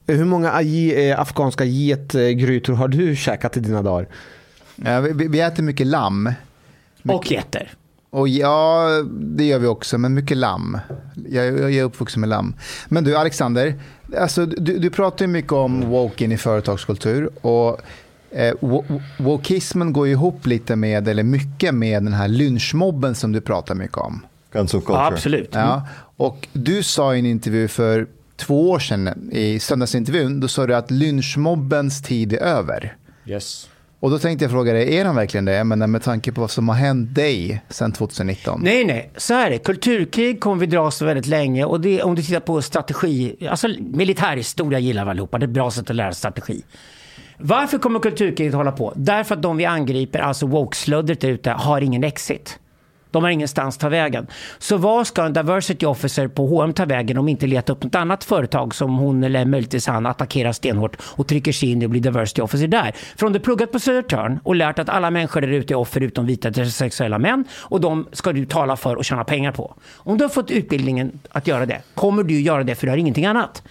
hur 0.07 0.25
många 0.25 0.61
eh, 0.61 1.19
afghanska 1.19 1.63
getgrytor 1.65 2.73
har 2.73 2.87
du 2.87 3.15
käkat 3.15 3.57
i 3.57 3.59
dina 3.59 3.81
dagar? 3.81 4.07
Ja, 4.75 4.99
vi- 4.99 5.13
vi, 5.13 5.27
vi 5.27 5.39
äter 5.39 5.63
mycket 5.63 5.87
lamm. 5.87 6.31
Och 7.03 7.31
getter. 7.31 7.71
Och 8.09 8.27
ja, 8.27 8.87
det 9.11 9.43
gör 9.45 9.59
vi 9.59 9.67
också, 9.67 9.97
men 9.97 10.13
mycket 10.13 10.37
lamm. 10.37 10.77
Jag, 11.29 11.45
jag 11.45 11.73
är 11.73 11.83
uppvuxen 11.83 12.19
med 12.19 12.29
lamm. 12.29 12.55
Men 12.89 13.03
du, 13.03 13.15
Alexander, 13.17 13.75
alltså, 14.19 14.45
du, 14.45 14.77
du 14.77 14.89
pratar 14.89 15.25
ju 15.25 15.31
mycket 15.31 15.51
om 15.51 15.81
woken 15.89 16.31
i 16.31 16.37
företagskultur. 16.37 17.29
Och 17.45 17.81
Eh, 18.35 18.53
wo- 18.61 19.01
Wokismen 19.17 19.93
går 19.93 20.07
ju 20.07 20.13
ihop 20.13 20.45
lite 20.47 20.75
med, 20.75 21.07
eller 21.07 21.23
mycket 21.23 21.73
med 21.75 22.03
den 22.03 22.13
här 22.13 22.27
lynchmobben 22.27 23.15
som 23.15 23.31
du 23.31 23.41
pratar 23.41 23.75
mycket 23.75 23.97
om. 23.97 24.25
Cancel 24.53 24.79
culture. 24.79 24.97
Ja, 24.97 25.07
absolut. 25.07 25.49
Ja, 25.53 25.87
och 26.17 26.47
du 26.53 26.83
sa 26.83 27.15
i 27.15 27.19
en 27.19 27.25
intervju 27.25 27.67
för 27.67 28.07
två 28.35 28.69
år 28.71 28.79
sedan, 28.79 29.29
i 29.31 29.59
söndagsintervjun, 29.59 30.39
då 30.39 30.47
sa 30.47 30.67
du 30.67 30.75
att 30.75 30.91
lynchmobbens 30.91 32.01
tid 32.01 32.33
är 32.33 32.37
över. 32.37 32.95
Yes. 33.25 33.69
Och 34.03 34.09
då 34.09 34.19
tänkte 34.19 34.45
jag 34.45 34.51
fråga 34.51 34.73
dig, 34.73 34.97
är 34.97 35.05
han 35.05 35.15
verkligen 35.15 35.45
det? 35.45 35.53
Jag 35.53 35.67
menar, 35.67 35.87
med 35.87 36.03
tanke 36.03 36.31
på 36.31 36.41
vad 36.41 36.51
som 36.51 36.69
har 36.69 36.75
hänt 36.75 37.15
dig 37.15 37.61
sedan 37.69 37.91
2019. 37.91 38.61
Nej, 38.63 38.85
nej, 38.85 39.11
så 39.17 39.33
är 39.33 39.49
det. 39.49 39.57
Kulturkrig 39.57 40.39
kommer 40.41 40.59
vi 40.59 40.65
dras 40.65 41.01
med 41.01 41.07
väldigt 41.07 41.25
länge. 41.25 41.65
Och 41.65 41.81
det, 41.81 42.03
om 42.03 42.15
du 42.15 42.21
tittar 42.21 42.39
på 42.39 42.61
strategi, 42.61 43.47
alltså 43.49 43.67
militärhistoria 43.79 44.79
gillar 44.79 45.05
vi 45.05 45.11
allihopa. 45.11 45.37
Det 45.37 45.43
är 45.43 45.47
ett 45.47 45.53
bra 45.53 45.71
sätt 45.71 45.89
att 45.89 45.95
lära 45.95 46.13
strategi. 46.13 46.63
Varför 47.37 47.77
kommer 47.77 47.99
kulturkriget 47.99 48.53
hålla 48.53 48.71
på? 48.71 48.93
Därför 48.95 49.35
att 49.35 49.41
de 49.41 49.57
vi 49.57 49.65
angriper, 49.65 50.19
alltså 50.19 50.47
woke-sluddret 50.47 51.21
där 51.21 51.29
ute, 51.29 51.51
har 51.51 51.81
ingen 51.81 52.03
exit. 52.03 52.59
De 53.13 53.23
har 53.23 53.29
ingenstans 53.29 53.77
ta 53.77 53.89
vägen. 53.89 54.27
Så 54.59 54.77
vad 54.77 55.07
ska 55.07 55.23
en 55.23 55.33
diversity 55.33 55.85
officer 55.85 56.27
på 56.27 56.47
H&M 56.47 56.73
ta 56.73 56.85
vägen 56.85 57.17
om 57.17 57.29
inte 57.29 57.47
leta 57.47 57.73
upp 57.73 57.83
något 57.83 57.95
annat 57.95 58.23
företag 58.23 58.75
som 58.75 58.97
hon 58.97 59.23
eller 59.23 59.45
möjligtvis 59.45 59.87
han 59.87 60.05
attackerar 60.05 60.51
stenhårt 60.51 60.97
och 61.01 61.27
trycker 61.27 61.51
sig 61.51 61.71
in 61.71 61.83
och 61.83 61.89
blir 61.89 62.01
diversity 62.01 62.41
officer 62.41 62.67
där. 62.67 62.91
För 63.15 63.25
om 63.25 63.33
du 63.33 63.39
pluggat 63.39 63.71
på 63.71 63.79
Södertörn 63.79 64.39
och 64.43 64.55
lärt 64.55 64.79
att 64.79 64.89
alla 64.89 65.11
människor 65.11 65.41
där 65.41 65.47
ute 65.47 65.73
är 65.73 65.77
offer 65.77 66.01
utom 66.01 66.25
vita 66.25 66.47
heterosexuella 66.47 67.19
män 67.19 67.45
och 67.53 67.81
de 67.81 68.07
ska 68.11 68.31
du 68.31 68.45
tala 68.45 68.75
för 68.75 68.95
och 68.95 69.05
tjäna 69.05 69.23
pengar 69.23 69.51
på. 69.51 69.75
Om 69.95 70.17
du 70.17 70.23
har 70.23 70.29
fått 70.29 70.51
utbildningen 70.51 71.19
att 71.29 71.47
göra 71.47 71.65
det 71.65 71.81
kommer 71.95 72.23
du 72.23 72.41
göra 72.41 72.63
det 72.63 72.75
för 72.75 72.87
du 72.87 72.91
har 72.91 72.97
ingenting 72.97 73.25
annat. 73.25 73.63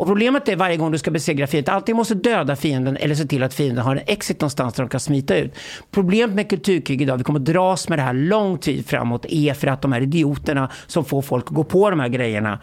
Och 0.00 0.06
problemet 0.06 0.48
är 0.48 0.56
varje 0.56 0.76
gång 0.76 0.92
du 0.92 0.98
ska 0.98 1.10
besegra 1.10 1.46
fienden, 1.46 1.74
alltid 1.74 1.96
måste 1.96 2.14
döda 2.14 2.56
fienden 2.56 2.96
eller 2.96 3.14
se 3.14 3.24
till 3.24 3.42
att 3.42 3.54
fienden 3.54 3.84
har 3.84 3.96
en 3.96 4.02
exit 4.06 4.40
någonstans 4.40 4.74
där 4.74 4.82
de 4.82 4.88
kan 4.88 5.00
smita 5.00 5.36
ut. 5.36 5.54
Problemet 5.90 6.36
med 6.36 6.50
kulturkrig 6.50 7.02
idag, 7.02 7.16
vi 7.16 7.24
kommer 7.24 7.40
dras 7.40 7.88
med 7.88 7.98
det 7.98 8.02
här 8.02 8.12
lång 8.12 8.58
tid 8.58 8.86
framåt, 8.86 9.26
är 9.28 9.54
för 9.54 9.66
att 9.66 9.82
de 9.82 9.92
här 9.92 10.00
idioterna 10.00 10.70
som 10.86 11.04
får 11.04 11.22
folk 11.22 11.44
att 11.44 11.54
gå 11.54 11.64
på 11.64 11.90
de 11.90 12.00
här 12.00 12.08
grejerna, 12.08 12.58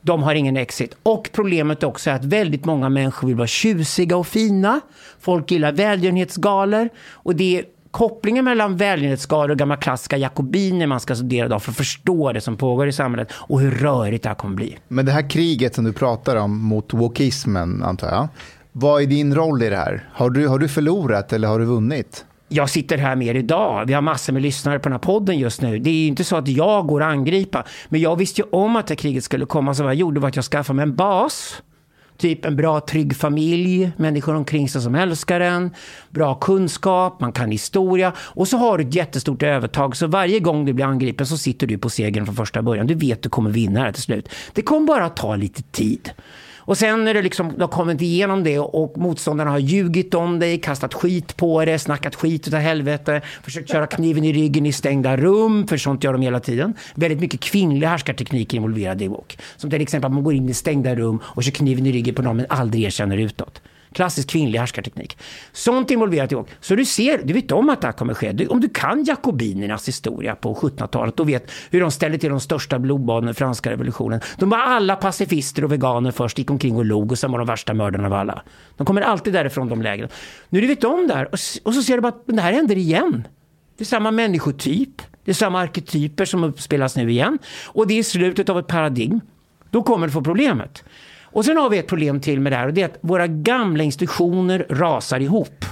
de 0.00 0.22
har 0.22 0.34
ingen 0.34 0.56
exit. 0.56 0.96
Och 1.02 1.30
problemet 1.32 1.82
också 1.82 2.10
är 2.10 2.14
att 2.14 2.24
väldigt 2.24 2.64
många 2.64 2.88
människor 2.88 3.28
vill 3.28 3.36
vara 3.36 3.46
tjusiga 3.46 4.16
och 4.16 4.26
fina. 4.26 4.80
Folk 5.20 5.50
gillar 5.50 5.72
välgörenhetsgalor. 5.72 6.88
Och 7.10 7.36
det 7.36 7.58
är 7.58 7.64
kopplingen 7.96 8.44
mellan 8.44 8.76
välgörenhetsgalor 8.76 9.50
och 9.50 9.58
gamla 9.58 9.76
klassiska 9.76 10.16
jakobiner 10.16 10.86
man 10.86 11.00
ska 11.00 11.16
studera 11.16 11.46
idag 11.46 11.62
för 11.62 11.70
att 11.70 11.76
förstå 11.76 12.32
det 12.32 12.40
som 12.40 12.56
pågår 12.56 12.88
i 12.88 12.92
samhället 12.92 13.32
och 13.32 13.60
hur 13.60 13.70
rörigt 13.70 14.22
det 14.22 14.28
här 14.28 14.36
kommer 14.36 14.56
bli. 14.56 14.78
Men 14.88 15.06
det 15.06 15.12
här 15.12 15.30
kriget 15.30 15.74
som 15.74 15.84
du 15.84 15.92
pratar 15.92 16.36
om 16.36 16.58
mot 16.62 16.94
wokismen, 16.94 17.82
antar 17.82 18.08
jag. 18.08 18.28
Vad 18.72 19.02
är 19.02 19.06
din 19.06 19.34
roll 19.34 19.62
i 19.62 19.68
det 19.68 19.76
här? 19.76 20.08
Har 20.12 20.30
du, 20.30 20.48
har 20.48 20.58
du 20.58 20.68
förlorat 20.68 21.32
eller 21.32 21.48
har 21.48 21.58
du 21.58 21.64
vunnit? 21.64 22.24
jag 22.48 22.70
sitter 22.70 22.98
här 22.98 23.16
med 23.16 23.26
er 23.26 23.34
idag. 23.34 23.84
Vi 23.86 23.92
har 23.92 24.02
massor 24.02 24.32
med 24.32 24.42
lyssnare 24.42 24.78
på 24.78 24.82
den 24.82 24.92
här 24.92 24.98
podden 24.98 25.38
just 25.38 25.62
nu. 25.62 25.78
Det 25.78 25.90
är 25.90 25.94
ju 25.94 26.06
inte 26.06 26.24
så 26.24 26.36
att 26.36 26.48
jag 26.48 26.86
går 26.86 27.02
att 27.02 27.12
angripa. 27.12 27.64
Men 27.88 28.00
jag 28.00 28.16
visste 28.16 28.40
ju 28.40 28.46
om 28.50 28.76
att 28.76 28.86
det 28.86 28.94
här 28.94 28.96
kriget 28.96 29.24
skulle 29.24 29.46
komma. 29.46 29.74
Så 29.74 29.82
vad 29.82 29.92
jag 29.92 29.98
gjorde 29.98 30.20
var 30.20 30.28
att 30.28 30.36
jag 30.36 30.44
skaffade 30.44 30.76
mig 30.76 30.82
en 30.82 30.94
bas. 30.94 31.62
Typ 32.16 32.44
en 32.44 32.56
bra 32.56 32.80
trygg 32.80 33.16
familj, 33.16 33.90
människor 33.96 34.34
omkring 34.34 34.68
sig 34.68 34.82
som 34.82 34.94
älskar 34.94 35.40
en, 35.40 35.70
bra 36.10 36.34
kunskap, 36.34 37.20
man 37.20 37.32
kan 37.32 37.50
historia 37.50 38.12
och 38.18 38.48
så 38.48 38.56
har 38.56 38.78
du 38.78 38.84
ett 38.84 38.94
jättestort 38.94 39.42
övertag. 39.42 39.96
Så 39.96 40.06
varje 40.06 40.40
gång 40.40 40.64
du 40.64 40.72
blir 40.72 40.84
angripen 40.84 41.26
så 41.26 41.38
sitter 41.38 41.66
du 41.66 41.78
på 41.78 41.90
segern 41.90 42.26
från 42.26 42.36
första 42.36 42.62
början. 42.62 42.86
Du 42.86 42.94
vet 42.94 43.18
att 43.18 43.22
du 43.22 43.28
kommer 43.28 43.50
vinna 43.50 43.80
här 43.80 43.92
till 43.92 44.02
slut. 44.02 44.28
Det 44.52 44.62
kommer 44.62 44.86
bara 44.86 45.04
att 45.04 45.16
ta 45.16 45.36
lite 45.36 45.62
tid. 45.62 46.10
Och 46.66 46.78
sen 46.78 47.04
när 47.04 47.14
du 47.14 47.22
liksom, 47.22 47.52
du 47.56 47.60
har 47.60 47.68
kommit 47.68 48.02
igenom 48.02 48.44
det 48.44 48.58
och 48.58 48.98
motståndarna 48.98 49.50
har 49.50 49.58
ljugit 49.58 50.14
om 50.14 50.38
dig, 50.38 50.60
kastat 50.60 50.94
skit 50.94 51.36
på 51.36 51.64
dig, 51.64 51.78
snackat 51.78 52.14
skit 52.14 52.48
utav 52.48 52.60
helvete, 52.60 53.20
försökt 53.42 53.70
köra 53.70 53.86
kniven 53.86 54.24
i 54.24 54.32
ryggen 54.32 54.66
i 54.66 54.72
stängda 54.72 55.16
rum, 55.16 55.66
för 55.66 55.76
sånt 55.76 56.04
gör 56.04 56.12
de 56.12 56.22
hela 56.22 56.40
tiden. 56.40 56.74
Väldigt 56.94 57.20
mycket 57.20 57.40
kvinnlig 57.40 57.86
härskarteknik 57.86 58.52
är 58.52 58.56
involverad 58.56 59.02
i 59.02 59.08
bok. 59.08 59.38
Som 59.56 59.70
till 59.70 59.82
exempel 59.82 60.08
att 60.08 60.14
man 60.14 60.24
går 60.24 60.34
in 60.34 60.48
i 60.48 60.54
stängda 60.54 60.94
rum 60.94 61.20
och 61.24 61.44
kör 61.44 61.52
kniven 61.52 61.86
i 61.86 61.92
ryggen 61.92 62.14
på 62.14 62.22
någon 62.22 62.36
men 62.36 62.46
aldrig 62.48 62.84
erkänner 62.84 63.16
utåt. 63.16 63.60
Klassisk 63.96 64.28
kvinnlig 64.30 64.58
härskarteknik. 64.58 65.18
Sånt 65.52 65.90
är 65.90 65.94
involverat 65.94 66.32
i 66.32 66.34
åk. 66.34 66.48
Så 66.60 66.74
du 66.74 66.84
ser, 66.84 67.20
du 67.24 67.32
vet 67.32 67.52
om 67.52 67.70
att 67.70 67.80
det 67.80 67.86
här 67.86 67.92
kommer 67.92 68.14
ske. 68.14 68.32
Du, 68.32 68.46
om 68.46 68.60
du 68.60 68.68
kan 68.68 69.04
jakobinernas 69.04 69.88
historia 69.88 70.34
på 70.34 70.54
1700-talet 70.54 71.20
och 71.20 71.28
vet 71.28 71.50
hur 71.70 71.80
de 71.80 71.90
ställde 71.90 72.18
till 72.18 72.30
de 72.30 72.40
största 72.40 72.78
blodbaden 72.78 73.30
i 73.30 73.34
franska 73.34 73.70
revolutionen. 73.70 74.20
De 74.38 74.50
var 74.50 74.58
alla 74.58 74.96
pacifister 74.96 75.64
och 75.64 75.72
veganer 75.72 76.10
först, 76.10 76.38
gick 76.38 76.50
omkring 76.50 76.76
och 76.76 76.84
log 76.84 77.12
och 77.12 77.18
sen 77.18 77.32
var 77.32 77.38
de 77.38 77.46
värsta 77.46 77.74
mördarna 77.74 78.06
av 78.06 78.12
alla. 78.12 78.42
De 78.76 78.86
kommer 78.86 79.02
alltid 79.02 79.32
därifrån 79.32 79.68
de 79.68 79.82
lägren. 79.82 80.08
Nu 80.48 80.60
du 80.60 80.66
vet 80.66 80.84
om 80.84 81.08
det 81.08 81.14
här 81.14 81.24
och, 81.24 81.38
och 81.64 81.74
så 81.74 81.82
ser 81.82 81.94
du 81.94 82.00
bara 82.00 82.08
att 82.08 82.22
det 82.26 82.40
här 82.40 82.52
händer 82.52 82.76
igen. 82.76 83.28
Det 83.76 83.82
är 83.82 83.86
samma 83.86 84.10
människotyp. 84.10 85.02
Det 85.24 85.30
är 85.30 85.34
samma 85.34 85.60
arketyper 85.60 86.24
som 86.24 86.44
uppspelas 86.44 86.96
nu 86.96 87.10
igen. 87.10 87.38
Och 87.64 87.86
det 87.86 87.98
är 87.98 88.02
slutet 88.02 88.48
av 88.48 88.58
ett 88.58 88.66
paradigm. 88.66 89.20
Då 89.70 89.82
kommer 89.82 90.06
du 90.06 90.12
få 90.12 90.22
problemet. 90.22 90.84
Och 91.36 91.44
sen 91.44 91.56
har 91.56 91.70
vi 91.70 91.78
ett 91.78 91.86
problem 91.86 92.20
till 92.20 92.40
med 92.40 92.52
det 92.52 92.56
här 92.56 92.66
och 92.66 92.74
det 92.74 92.82
är 92.82 92.86
att 92.86 92.98
våra 93.00 93.26
gamla 93.26 93.84
institutioner 93.84 94.66
rasar 94.70 95.20
ihop. 95.20 95.64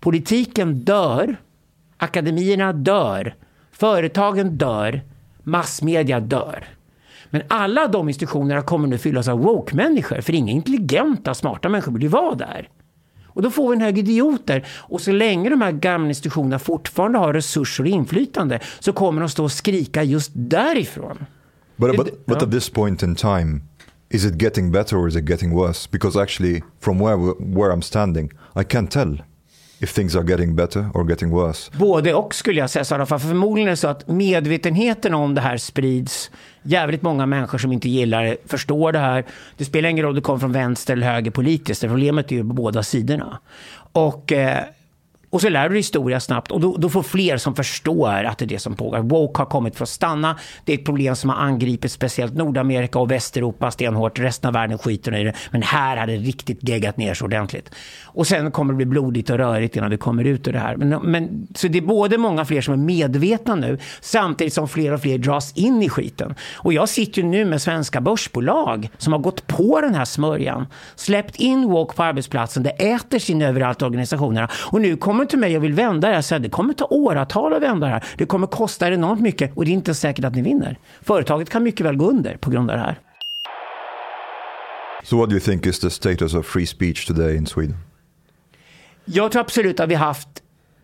Politiken 0.00 0.74
dör. 0.74 1.36
Akademierna 1.96 2.72
dör. 2.72 3.34
Företagen 3.72 4.58
dör. 4.58 5.00
Massmedia 5.42 6.20
dör. 6.20 6.64
Men 7.30 7.42
alla 7.48 7.88
de 7.88 8.08
institutionerna 8.08 8.62
kommer 8.62 8.88
nu 8.88 8.98
fyllas 8.98 9.28
av 9.28 9.38
woke-människor. 9.38 10.20
För 10.20 10.34
inga 10.34 10.52
intelligenta, 10.52 11.34
smarta 11.34 11.68
människor 11.68 11.92
vill 11.92 12.02
ju 12.02 12.08
vara 12.08 12.34
där. 12.34 12.68
Och 13.26 13.42
då 13.42 13.50
får 13.50 13.68
vi 13.68 13.76
en 13.76 13.82
hög 13.82 13.98
idioter. 13.98 14.66
Och 14.76 15.00
så 15.00 15.12
länge 15.12 15.50
de 15.50 15.60
här 15.60 15.72
gamla 15.72 16.08
institutionerna 16.08 16.58
fortfarande 16.58 17.18
har 17.18 17.32
resurser 17.32 17.84
och 17.84 17.90
inflytande 17.90 18.60
så 18.78 18.92
kommer 18.92 19.20
de 19.20 19.28
stå 19.28 19.44
och 19.44 19.52
skrika 19.52 20.02
just 20.02 20.30
därifrån. 20.34 21.26
But, 21.76 21.96
but, 21.96 22.26
but 22.26 22.42
at 22.42 22.50
this 22.50 22.70
point 22.70 23.02
in 23.02 23.14
time, 23.14 23.60
is 24.10 24.24
it 24.24 24.42
getting 24.42 24.70
better 24.72 24.96
or 24.96 25.08
is 25.08 25.16
it 25.16 25.28
getting 25.28 25.54
worse? 25.54 25.88
Because 25.90 26.22
actually, 26.22 26.62
from 26.80 26.98
where, 26.98 27.16
where 27.16 27.70
I'm 27.72 27.82
standing, 27.82 28.32
I 28.56 28.64
can't 28.64 28.90
tell 28.90 29.18
if 29.80 29.90
things 29.90 30.16
are 30.16 30.24
getting 30.24 30.56
better 30.56 30.90
or 30.94 31.08
getting 31.08 31.30
worse. 31.30 31.70
Både 31.78 32.14
och 32.14 32.34
skulle 32.34 32.60
jag 32.60 32.70
säga 32.70 32.84
Sara, 32.84 33.06
för 33.06 33.18
förmodligen 33.18 33.68
är 33.68 33.70
det 33.70 33.76
så 33.76 33.88
att 33.88 34.08
medvetenheten 34.08 35.14
om 35.14 35.34
det 35.34 35.40
här 35.40 35.56
sprids. 35.56 36.30
Jävligt 36.62 37.02
många 37.02 37.26
människor 37.26 37.58
som 37.58 37.72
inte 37.72 37.88
gillar 37.88 38.24
det 38.24 38.36
förstår 38.46 38.92
det 38.92 38.98
här. 38.98 39.24
Det 39.56 39.64
spelar 39.64 39.88
ingen 39.88 40.02
roll 40.02 40.10
om 40.10 40.16
det 40.16 40.20
kommer 40.20 40.38
från 40.38 40.52
vänster 40.52 40.92
eller 40.92 41.06
höger 41.12 41.30
politiskt. 41.30 41.80
Problemet 41.80 42.32
är 42.32 42.36
ju 42.36 42.42
på 42.42 42.54
båda 42.54 42.82
sidorna. 42.82 43.38
Och, 43.92 44.32
eh, 44.32 44.64
och 45.30 45.40
så 45.40 45.48
lär 45.48 45.62
du 45.62 45.68
dig 45.68 45.78
historia 45.78 46.20
snabbt 46.20 46.50
och 46.50 46.60
då, 46.60 46.76
då 46.76 46.88
får 46.88 47.02
fler 47.02 47.36
som 47.36 47.54
förstår 47.54 48.24
att 48.24 48.38
det 48.38 48.44
är 48.44 48.46
det 48.46 48.58
som 48.58 48.76
pågår. 48.76 48.98
Woke 48.98 49.40
har 49.40 49.46
kommit 49.46 49.76
för 49.76 49.82
att 49.82 49.88
stanna. 49.88 50.38
Det 50.64 50.72
är 50.72 50.78
ett 50.78 50.84
problem 50.84 51.16
som 51.16 51.30
har 51.30 51.36
angripit 51.36 51.92
speciellt 51.92 52.34
Nordamerika 52.34 52.98
och 52.98 53.10
Västeuropa 53.10 53.70
stenhårt. 53.70 54.18
Resten 54.18 54.48
av 54.48 54.54
världen 54.54 54.78
skiter 54.78 55.16
i 55.16 55.24
det. 55.24 55.32
Men 55.50 55.62
här 55.62 55.96
har 55.96 56.06
det 56.06 56.16
riktigt 56.16 56.68
geggat 56.68 56.96
ner 56.96 57.14
så 57.14 57.24
ordentligt. 57.24 57.70
Och 58.04 58.26
sen 58.26 58.50
kommer 58.50 58.72
det 58.72 58.76
bli 58.76 58.86
blodigt 58.86 59.30
och 59.30 59.38
rörigt 59.38 59.76
innan 59.76 59.90
vi 59.90 59.96
kommer 59.96 60.24
ut 60.24 60.48
ur 60.48 60.52
det 60.52 60.58
här. 60.58 60.76
Men, 60.76 60.88
men, 60.88 61.46
så 61.54 61.68
det 61.68 61.78
är 61.78 61.82
både 61.82 62.18
många 62.18 62.44
fler 62.44 62.60
som 62.60 62.74
är 62.74 62.78
medvetna 62.78 63.54
nu 63.54 63.78
samtidigt 64.00 64.52
som 64.52 64.68
fler 64.68 64.92
och 64.92 65.00
fler 65.00 65.18
dras 65.18 65.52
in 65.56 65.82
i 65.82 65.88
skiten. 65.88 66.34
Och 66.54 66.72
jag 66.72 66.88
sitter 66.88 67.22
ju 67.22 67.28
nu 67.28 67.44
med 67.44 67.62
svenska 67.62 68.00
börsbolag 68.00 68.88
som 68.98 69.12
har 69.12 69.20
gått 69.20 69.46
på 69.46 69.80
den 69.80 69.94
här 69.94 70.04
smörjan. 70.04 70.66
Släppt 70.96 71.36
in 71.36 71.68
Woke 71.68 71.96
på 71.96 72.02
arbetsplatsen. 72.02 72.62
Det 72.62 72.70
äter 72.70 73.18
sin 73.18 73.42
överallt 73.42 73.82
i 73.82 73.84
organisationerna. 73.84 74.48
Och 74.52 74.80
nu 74.80 74.96
kommer 74.96 75.17
till 75.24 75.38
mig 75.38 75.56
och 75.56 75.64
vill 75.64 75.72
vända 75.72 76.08
det 76.08 76.14
här. 76.14 76.22
Så 76.22 76.38
det 76.38 76.48
kommer 76.48 76.74
ta 76.74 76.84
åratal 76.84 77.52
att 77.52 77.62
vända 77.62 77.86
det 77.86 77.92
här. 77.92 78.04
Det 78.16 78.26
kommer 78.26 78.46
kosta 78.46 78.88
er 78.88 78.92
enormt 78.92 79.20
mycket 79.20 79.56
och 79.56 79.64
det 79.64 79.70
är 79.70 79.72
inte 79.72 79.94
säkert 79.94 80.24
att 80.24 80.34
ni 80.34 80.42
vinner. 80.42 80.78
Företaget 81.02 81.50
kan 81.50 81.62
mycket 81.62 81.86
väl 81.86 81.96
gå 81.96 82.10
under 82.10 82.36
på 82.36 82.50
grund 82.50 82.70
av 82.70 82.76
det 82.76 82.82
här. 82.82 82.98
Do 85.10 85.30
you 85.30 85.40
think 85.40 85.66
is 85.66 85.80
the 85.80 85.90
status 85.90 86.34
of 86.34 86.46
free 86.46 86.66
speech 86.66 87.06
today 87.06 87.36
in 87.36 87.46
Sweden? 87.46 87.76
Jag 89.04 89.32
tror 89.32 89.40
absolut 89.40 89.80
att 89.80 89.88
vi 89.88 89.94
har 89.94 90.06
haft, 90.06 90.28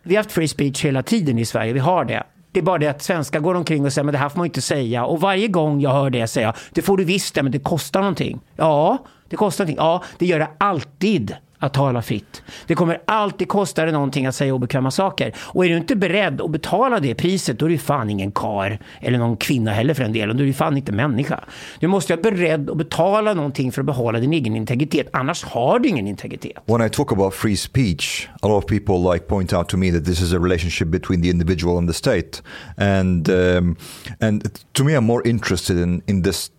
vi 0.03 0.15
har 0.15 0.23
haft 0.23 0.33
free 0.33 0.49
speech 0.49 0.85
hela 0.85 1.03
tiden 1.03 1.39
i 1.39 1.45
Sverige. 1.45 1.73
Vi 1.73 1.79
har 1.79 2.05
det. 2.05 2.23
Det 2.53 2.61
är 2.61 2.65
bara 2.65 2.79
det 2.79 2.87
att 2.87 3.03
svenskar 3.03 3.41
går 3.41 3.55
omkring 3.55 3.85
och 3.85 3.93
säger 3.93 4.05
men 4.05 4.13
det 4.13 4.19
här 4.19 4.29
får 4.29 4.39
man 4.39 4.47
inte 4.47 4.61
säga. 4.61 5.05
Och 5.05 5.21
varje 5.21 5.49
gång 5.49 5.81
jag 5.81 5.91
hör 5.91 6.11
det 6.11 6.27
säga 6.27 6.55
det 6.73 6.83
får 6.83 6.97
du 6.97 7.05
visst 7.05 7.35
det, 7.35 7.43
men 7.43 7.53
det 7.53 7.59
kostar 7.59 8.01
någonting. 8.01 8.41
Ja, 8.57 8.99
det 9.29 9.37
kostar 9.37 9.65
någonting. 9.65 9.85
Ja, 9.85 10.03
det 10.19 10.27
gör 10.27 10.39
det 10.39 10.49
alltid 10.59 11.37
att 11.65 11.75
tala 11.75 12.03
fritt. 12.03 12.43
Det 12.67 12.75
kommer 12.75 12.99
alltid 13.05 13.49
kosta 13.49 13.85
dig 13.85 13.93
någonting 13.93 14.27
att 14.27 14.35
säga 14.35 14.55
obekväma 14.55 14.91
saker. 14.91 15.35
Och 15.37 15.65
är 15.65 15.69
du 15.69 15.77
inte 15.77 15.97
beredd 15.97 16.41
att 16.41 16.51
betala 16.51 17.01
det 17.01 17.15
priset, 17.15 17.59
då 17.59 17.67
är 17.67 17.71
du 17.71 17.79
fan 17.79 18.11
ingen 18.11 18.33
kar 18.33 18.79
eller 19.01 19.19
någon 19.19 19.37
kvinna 19.37 19.73
heller 19.73 19.95
för 19.95 20.03
den 20.03 20.13
delen. 20.13 20.37
Då 20.37 20.43
är 20.43 20.47
du 20.47 20.53
fan 20.53 20.77
inte 20.77 20.93
människa. 20.93 21.45
Du 21.81 21.87
måste 21.87 22.17
vara 22.17 22.23
beredd 22.23 22.71
att 22.71 22.77
betala 22.77 23.35
någonting 23.35 23.73
för 23.73 23.83
att 23.83 23.87
behålla 23.87 24.21
din 24.21 24.33
egen 24.33 24.57
integritet. 24.57 25.09
Annars 25.13 25.45
har 25.45 25.79
du 25.79 25.89
ingen 25.89 26.07
integritet. 26.07 26.57
When 26.67 26.87
I 26.87 26.91
talk 26.91 27.13
about 27.13 27.35
free 27.35 27.57
speech, 27.57 28.29
a 28.43 28.49
lot 28.49 28.65
of 28.65 28.71
people 28.71 29.13
like 29.13 29.27
point 29.27 29.53
out 29.53 29.69
to 29.69 29.77
me 29.77 29.93
that 29.93 30.05
this 30.05 30.21
is 30.21 30.33
a 30.33 30.39
relationship 30.39 30.89
between 30.89 31.23
the 31.23 31.31
individual 31.31 31.79
and 31.79 31.89
the 31.89 31.95
state, 31.95 32.43
and 32.77 33.29
um, 33.29 33.77
and 34.21 34.51
to 34.73 34.85
me, 34.85 34.93
I'm 34.93 35.05
more 35.05 35.29
interested 35.29 35.77
in 35.77 36.03
in 36.07 36.23
this 36.23 36.51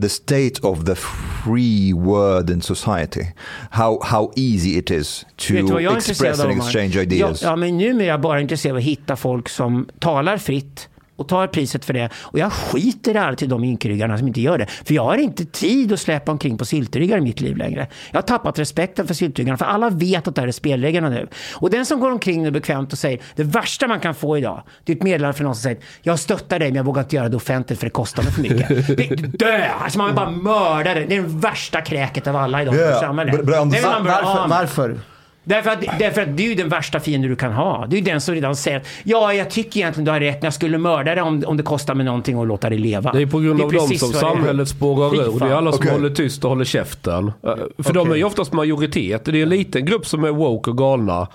the 0.00 0.08
state 0.08 0.60
of 0.62 0.84
the 0.84 0.94
free 0.94 1.92
word 1.92 2.50
in 2.50 2.60
society. 2.60 3.26
How 3.70 3.98
how 4.02 4.32
easy 4.36 4.78
it 4.78 4.90
is 4.90 5.24
to 5.36 5.80
jag 5.80 5.96
express 5.96 6.40
and 6.40 6.52
exchange 6.52 6.96
ideas. 6.96 7.42
Ja, 7.42 7.48
ja, 7.48 7.56
men 7.56 7.78
numera 7.78 8.04
är 8.04 8.08
jag 8.08 8.20
bara 8.20 8.40
intresserad 8.40 8.72
av 8.72 8.78
att 8.78 8.84
hitta 8.84 9.16
folk 9.16 9.48
som 9.48 9.88
talar 9.98 10.38
fritt 10.38 10.88
och 11.16 11.28
tar 11.28 11.46
priset 11.46 11.84
för 11.84 11.92
det. 11.92 12.08
Och 12.14 12.38
jag 12.38 12.52
skiter 12.52 13.14
alltid 13.14 13.48
de 13.48 13.64
inkryggarna 13.64 14.18
som 14.18 14.28
inte 14.28 14.40
gör 14.40 14.58
det. 14.58 14.66
För 14.66 14.94
jag 14.94 15.04
har 15.04 15.16
inte 15.16 15.44
tid 15.44 15.92
att 15.92 16.00
släppa 16.00 16.32
omkring 16.32 16.58
på 16.58 16.64
syltryggar 16.64 17.18
i 17.18 17.20
mitt 17.20 17.40
liv 17.40 17.56
längre. 17.56 17.86
Jag 18.10 18.16
har 18.16 18.22
tappat 18.22 18.58
respekten 18.58 19.06
för 19.06 19.14
syltryggarna, 19.14 19.56
för 19.56 19.64
alla 19.64 19.90
vet 19.90 20.28
att 20.28 20.34
det 20.34 20.40
här 20.40 20.48
är 20.48 20.52
spelreglerna 20.52 21.08
nu. 21.08 21.28
Och 21.54 21.70
den 21.70 21.86
som 21.86 22.00
går 22.00 22.10
omkring 22.10 22.42
nu 22.42 22.50
bekvämt 22.50 22.92
och 22.92 22.98
säger 22.98 23.20
det 23.36 23.44
värsta 23.44 23.88
man 23.88 24.00
kan 24.00 24.14
få 24.14 24.38
idag, 24.38 24.62
det 24.84 24.92
är 24.92 24.96
ett 24.96 25.02
meddelande 25.02 25.36
från 25.36 25.44
någon 25.44 25.54
som 25.54 25.62
säger 25.62 25.78
jag 26.02 26.18
stöttar 26.18 26.58
dig 26.58 26.68
men 26.68 26.76
jag 26.76 26.84
vågar 26.84 27.02
inte 27.02 27.16
göra 27.16 27.28
det 27.28 27.36
offentligt 27.36 27.78
för 27.78 27.86
det 27.86 27.90
kostar 27.90 28.22
mig 28.22 28.32
för 28.32 28.42
mycket. 28.42 28.68
Det, 28.94 29.38
dö! 29.38 29.68
Alltså 29.80 29.98
man 29.98 30.06
vill 30.06 30.16
bara 30.16 30.30
mörda 30.30 30.94
det. 30.94 31.00
Det 31.06 31.16
är 31.16 31.22
det 31.22 31.28
värsta 31.28 31.80
kräket 31.80 32.26
av 32.26 32.36
alla 32.36 32.62
idag 32.62 32.74
i 32.74 32.78
Yeah, 32.78 33.00
samhället. 33.00 33.34
Varför? 33.44 34.48
varför? 34.48 34.98
Därför 35.44 35.70
att, 35.70 35.98
därför 35.98 36.22
att 36.22 36.36
det 36.36 36.42
är 36.44 36.48
ju 36.48 36.54
den 36.54 36.68
värsta 36.68 37.00
fienden 37.00 37.30
du 37.30 37.36
kan 37.36 37.52
ha. 37.52 37.86
Det 37.86 37.96
är 37.96 37.98
ju 37.98 38.04
den 38.04 38.20
som 38.20 38.34
redan 38.34 38.56
säger 38.56 38.76
att 38.76 38.86
ja, 39.04 39.34
jag 39.34 39.50
tycker 39.50 39.80
egentligen 39.80 40.04
du 40.04 40.10
har 40.10 40.20
rätt, 40.20 40.34
men 40.34 40.44
jag 40.46 40.54
skulle 40.54 40.78
mörda 40.78 41.14
dig 41.14 41.22
om, 41.22 41.44
om 41.46 41.56
det 41.56 41.62
kostar 41.62 41.94
mig 41.94 42.06
någonting 42.06 42.40
att 42.40 42.46
låta 42.48 42.68
dig 42.70 42.78
leva. 42.78 43.12
Det 43.12 43.22
är 43.22 43.26
på 43.26 43.38
grund 43.40 43.60
av 43.62 43.72
dem 43.72 43.88
som 43.88 44.12
samhället 44.12 44.68
spårar 44.68 45.14
ur. 45.34 45.38
Det 45.40 45.46
är 45.46 45.50
alla 45.54 45.72
som 45.72 45.80
Okej. 45.80 45.92
håller 45.92 46.10
tyst 46.10 46.44
och 46.44 46.50
håller 46.50 46.64
käften. 46.64 47.32
Eh, 47.42 47.54
För 47.84 47.92
de 47.92 48.10
är 48.10 48.16
ju 48.16 48.24
oftast 48.24 48.52
majoritet. 48.52 49.24
Det 49.24 49.38
är 49.38 49.42
en 49.42 49.48
liten 49.48 49.84
grupp 49.84 50.06
som 50.06 50.24
är 50.24 50.30
woke 50.30 50.70
och 50.70 50.78
galna. 50.78 51.28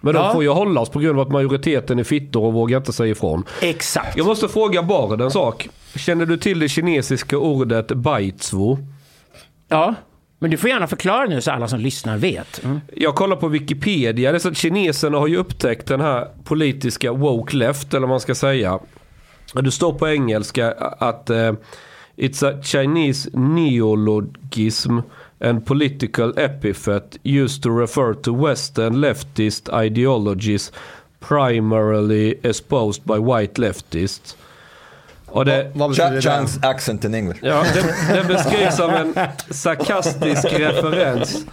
Men 0.00 0.14
Ja. 0.14 0.22
de 0.22 0.32
får 0.32 0.42
ju 0.42 0.48
hållas 0.48 0.88
på 0.88 0.98
grund 0.98 1.20
av 1.20 1.26
att 1.26 1.32
majoriteten 1.32 1.98
är 1.98 2.04
fittor 2.04 2.44
och 2.44 2.52
vågar 2.52 2.78
inte 2.78 2.92
säga 2.92 3.10
ifrån. 3.12 3.44
Exakt. 3.60 4.16
Jag 4.16 4.26
måste 4.26 4.48
fråga 4.48 4.82
Bard 4.82 5.20
en 5.20 5.30
sak. 5.30 5.68
Känner 5.96 6.26
du 6.26 6.36
till 6.36 6.58
det 6.58 6.68
kinesiska 6.68 7.38
ordet 7.38 7.88
baitswo? 7.88 8.78
Ja, 9.68 9.94
men 10.42 10.50
du 10.50 10.56
får 10.56 10.70
gärna 10.70 10.86
förklara 10.86 11.24
nu 11.24 11.40
så 11.40 11.50
alla 11.50 11.68
som 11.68 11.80
lyssnar 11.80 12.18
vet. 12.18 12.64
Mm. 12.64 12.80
Jag 12.96 13.14
kollar 13.14 13.36
på 13.36 13.48
Wikipedia. 13.48 14.32
Det 14.32 14.36
är 14.36 14.38
så 14.38 14.48
att 14.48 14.56
kineserna 14.56 15.18
har 15.18 15.26
ju 15.26 15.36
upptäckt 15.36 15.86
den 15.86 16.00
här 16.00 16.28
politiska 16.44 17.12
woke 17.12 17.56
left, 17.56 17.94
eller 17.94 18.00
vad 18.00 18.08
man 18.08 18.20
ska 18.20 18.34
säga. 18.34 18.78
Det 19.54 19.70
står 19.70 19.92
på 19.92 20.08
engelska 20.08 20.72
att 20.98 21.30
uh, 21.30 21.52
it's 22.16 22.46
a 22.46 22.62
Chinese 22.62 23.30
neologism 23.32 24.98
and 25.40 25.66
political 25.66 26.38
epithet 26.38 27.18
used 27.22 27.62
to 27.62 27.78
refer 27.78 28.14
to 28.14 28.46
western 28.46 29.00
leftist 29.00 29.68
ideologies 29.82 30.72
primarily 31.20 32.34
espoused 32.42 33.02
by 33.04 33.18
white 33.18 33.60
leftists. 33.60 34.36
Och 35.32 35.44
det, 35.44 35.70
Vad 35.74 35.90
betyder 35.90 36.20
Ch-? 36.20 36.24
Chang's 36.28 36.66
accent 36.70 37.04
in 37.04 37.14
English. 37.14 37.40
Ja, 37.42 37.64
det, 37.74 38.14
det 38.14 38.24
beskrivs 38.34 38.76
som 38.76 38.90
en 38.90 39.14
sarkastisk 39.50 40.52
referens 40.52 41.44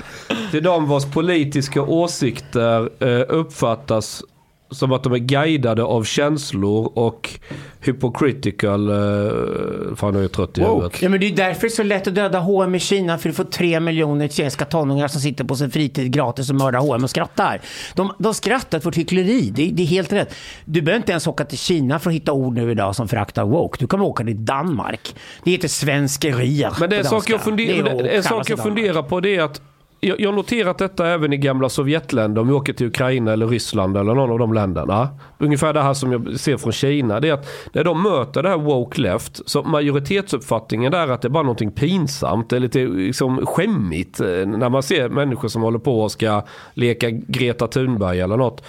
till 0.51 0.63
de 0.63 0.87
vars 0.87 1.05
politiska 1.05 1.81
åsikter 1.81 2.89
eh, 2.99 3.25
uppfattas 3.29 4.23
som 4.71 4.91
att 4.91 5.03
de 5.03 5.13
är 5.13 5.17
guidade 5.17 5.83
av 5.83 6.03
känslor 6.03 6.91
och 6.95 7.39
hypocritical... 7.79 8.89
Eh, 8.89 9.95
fan, 9.95 10.13
nu 10.13 10.19
är 10.19 10.21
jag 10.21 10.31
trött 10.31 10.57
i 10.57 10.61
huvudet. 10.63 11.01
Ja, 11.01 11.09
men 11.09 11.19
det 11.19 11.25
är 11.25 11.35
därför 11.35 11.61
det 11.61 11.67
är 11.67 11.69
så 11.69 11.83
lätt 11.83 12.07
att 12.07 12.15
döda 12.15 12.39
H&M 12.39 12.75
i 12.75 12.79
Kina, 12.79 13.17
för 13.17 13.29
du 13.29 13.35
får 13.35 13.43
tre 13.43 13.79
miljoner 13.79 14.27
kinesiska 14.27 14.65
tonåringar 14.65 15.07
som 15.07 15.21
sitter 15.21 15.43
på 15.43 15.55
sin 15.55 15.71
fritid 15.71 16.11
gratis 16.11 16.49
och 16.49 16.55
mördar 16.55 16.79
H&M 16.79 17.03
och 17.03 17.09
skrattar. 17.09 17.61
De, 17.95 18.11
de 18.19 18.33
skrattar 18.33 18.79
för 18.79 18.91
hyckleri, 18.91 19.51
det, 19.55 19.69
det 19.73 19.83
är 19.83 19.87
helt 19.87 20.13
rätt. 20.13 20.35
Du 20.65 20.81
behöver 20.81 20.97
inte 20.97 21.11
ens 21.11 21.27
åka 21.27 21.45
till 21.45 21.57
Kina 21.57 21.99
för 21.99 22.09
att 22.09 22.15
hitta 22.15 22.31
ord 22.31 22.53
nu 22.53 22.71
idag 22.71 22.95
som 22.95 23.07
föraktar 23.07 23.45
woke. 23.45 23.77
Du 23.79 23.87
kan 23.87 24.01
åka 24.01 24.23
till 24.23 24.45
Danmark. 24.45 25.15
Det 25.43 25.51
heter 25.51 25.67
svenskerier 25.67 26.73
Men 26.79 26.89
det 26.89 26.95
är 26.95 26.99
en 26.99 27.03
på 27.03 27.09
sak 27.09 27.29
jag, 27.29 27.39
danska. 27.39 27.49
funder, 27.49 28.03
Det 28.03 28.09
är 28.11 28.17
en 28.17 28.23
sak 28.23 28.49
jag 28.49 28.59
funderar 28.59 29.03
på 29.03 29.19
det 29.19 29.35
är 29.35 29.41
att 29.43 29.61
jag, 29.99 30.21
jag 30.21 30.29
har 30.29 30.35
noterat 30.35 30.77
detta 30.77 31.07
även 31.07 31.33
i 31.33 31.37
gamla 31.37 31.69
Sovjetländer, 31.69 32.41
om 32.41 32.47
vi 32.47 32.53
åker 32.53 32.73
till 32.73 32.87
Ukraina 32.87 33.33
eller 33.33 33.47
Ryssland 33.47 33.97
eller 33.97 34.13
någon 34.13 34.31
av 34.31 34.39
de 34.39 34.53
länderna. 34.53 35.09
Ungefär 35.37 35.73
det 35.73 35.81
här 35.81 35.93
som 35.93 36.11
jag 36.11 36.39
ser 36.39 36.57
från 36.57 36.71
Kina, 36.71 37.19
det 37.19 37.29
är 37.29 37.33
att 37.33 37.47
när 37.73 37.83
de 37.83 38.03
möter 38.03 38.43
det 38.43 38.49
här 38.49 38.57
woke 38.57 39.01
left, 39.01 39.49
så 39.49 39.63
majoritetsuppfattningen 39.63 40.91
där 40.91 41.07
är 41.07 41.11
att 41.11 41.21
det 41.21 41.27
är 41.27 41.29
bara 41.29 41.43
någonting 41.43 41.71
pinsamt, 41.71 42.49
det 42.49 42.55
är 42.55 42.59
lite 42.59 42.79
liksom 42.79 43.45
skämmigt 43.45 44.19
eh, 44.19 44.27
när 44.27 44.69
man 44.69 44.83
ser 44.83 45.09
människor 45.09 45.47
som 45.47 45.61
håller 45.61 45.79
på 45.79 46.01
och 46.01 46.11
ska 46.11 46.43
leka 46.73 47.09
Greta 47.09 47.67
Thunberg 47.67 48.19
eller 48.19 48.37
något. 48.37 48.63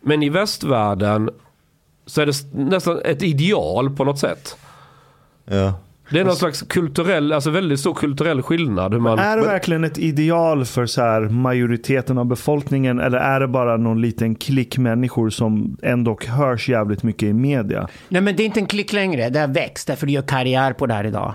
Men 0.00 0.22
i 0.22 0.28
västvärlden 0.28 1.30
så 2.06 2.20
är 2.20 2.26
det 2.26 2.34
nästan 2.52 3.00
ett 3.04 3.22
ideal 3.22 3.90
på 3.90 4.04
något 4.04 4.18
sätt. 4.18 4.56
Ja. 5.44 5.72
Det 6.10 6.20
är 6.20 6.24
någon 6.24 6.36
slags 6.36 6.62
kulturell, 6.62 7.32
alltså 7.32 7.50
väldigt 7.50 7.80
stor 7.80 7.94
kulturell 7.94 8.42
skillnad. 8.42 8.92
Hur 8.92 9.00
man, 9.00 9.18
Är 9.18 9.36
det 9.36 9.42
verkligen 9.42 9.84
ett 9.84 9.98
ideal 9.98 10.64
för 10.64 10.86
så 10.86 11.00
här 11.00 11.20
majoriteten 11.20 12.18
av 12.18 12.24
befolkningen 12.24 13.00
eller 13.00 13.18
är 13.18 13.40
det 13.40 13.48
bara 13.48 13.76
någon 13.76 14.00
liten 14.00 14.34
klick 14.34 14.78
människor 14.78 15.30
som 15.30 15.76
ändå 15.82 16.18
hörs 16.28 16.68
jävligt 16.68 17.02
mycket 17.02 17.22
i 17.22 17.32
media? 17.32 17.88
Nej, 18.08 18.22
men 18.22 18.36
det 18.36 18.42
är 18.42 18.44
inte 18.44 18.60
en 18.60 18.66
klick 18.66 18.92
längre. 18.92 19.30
Det 19.30 19.40
har 19.40 19.48
växt 19.48 19.86
därför 19.86 20.06
du 20.06 20.12
gör 20.12 20.22
karriär 20.22 20.72
på 20.72 20.86
det 20.86 20.94
här 20.94 21.04
idag. 21.06 21.34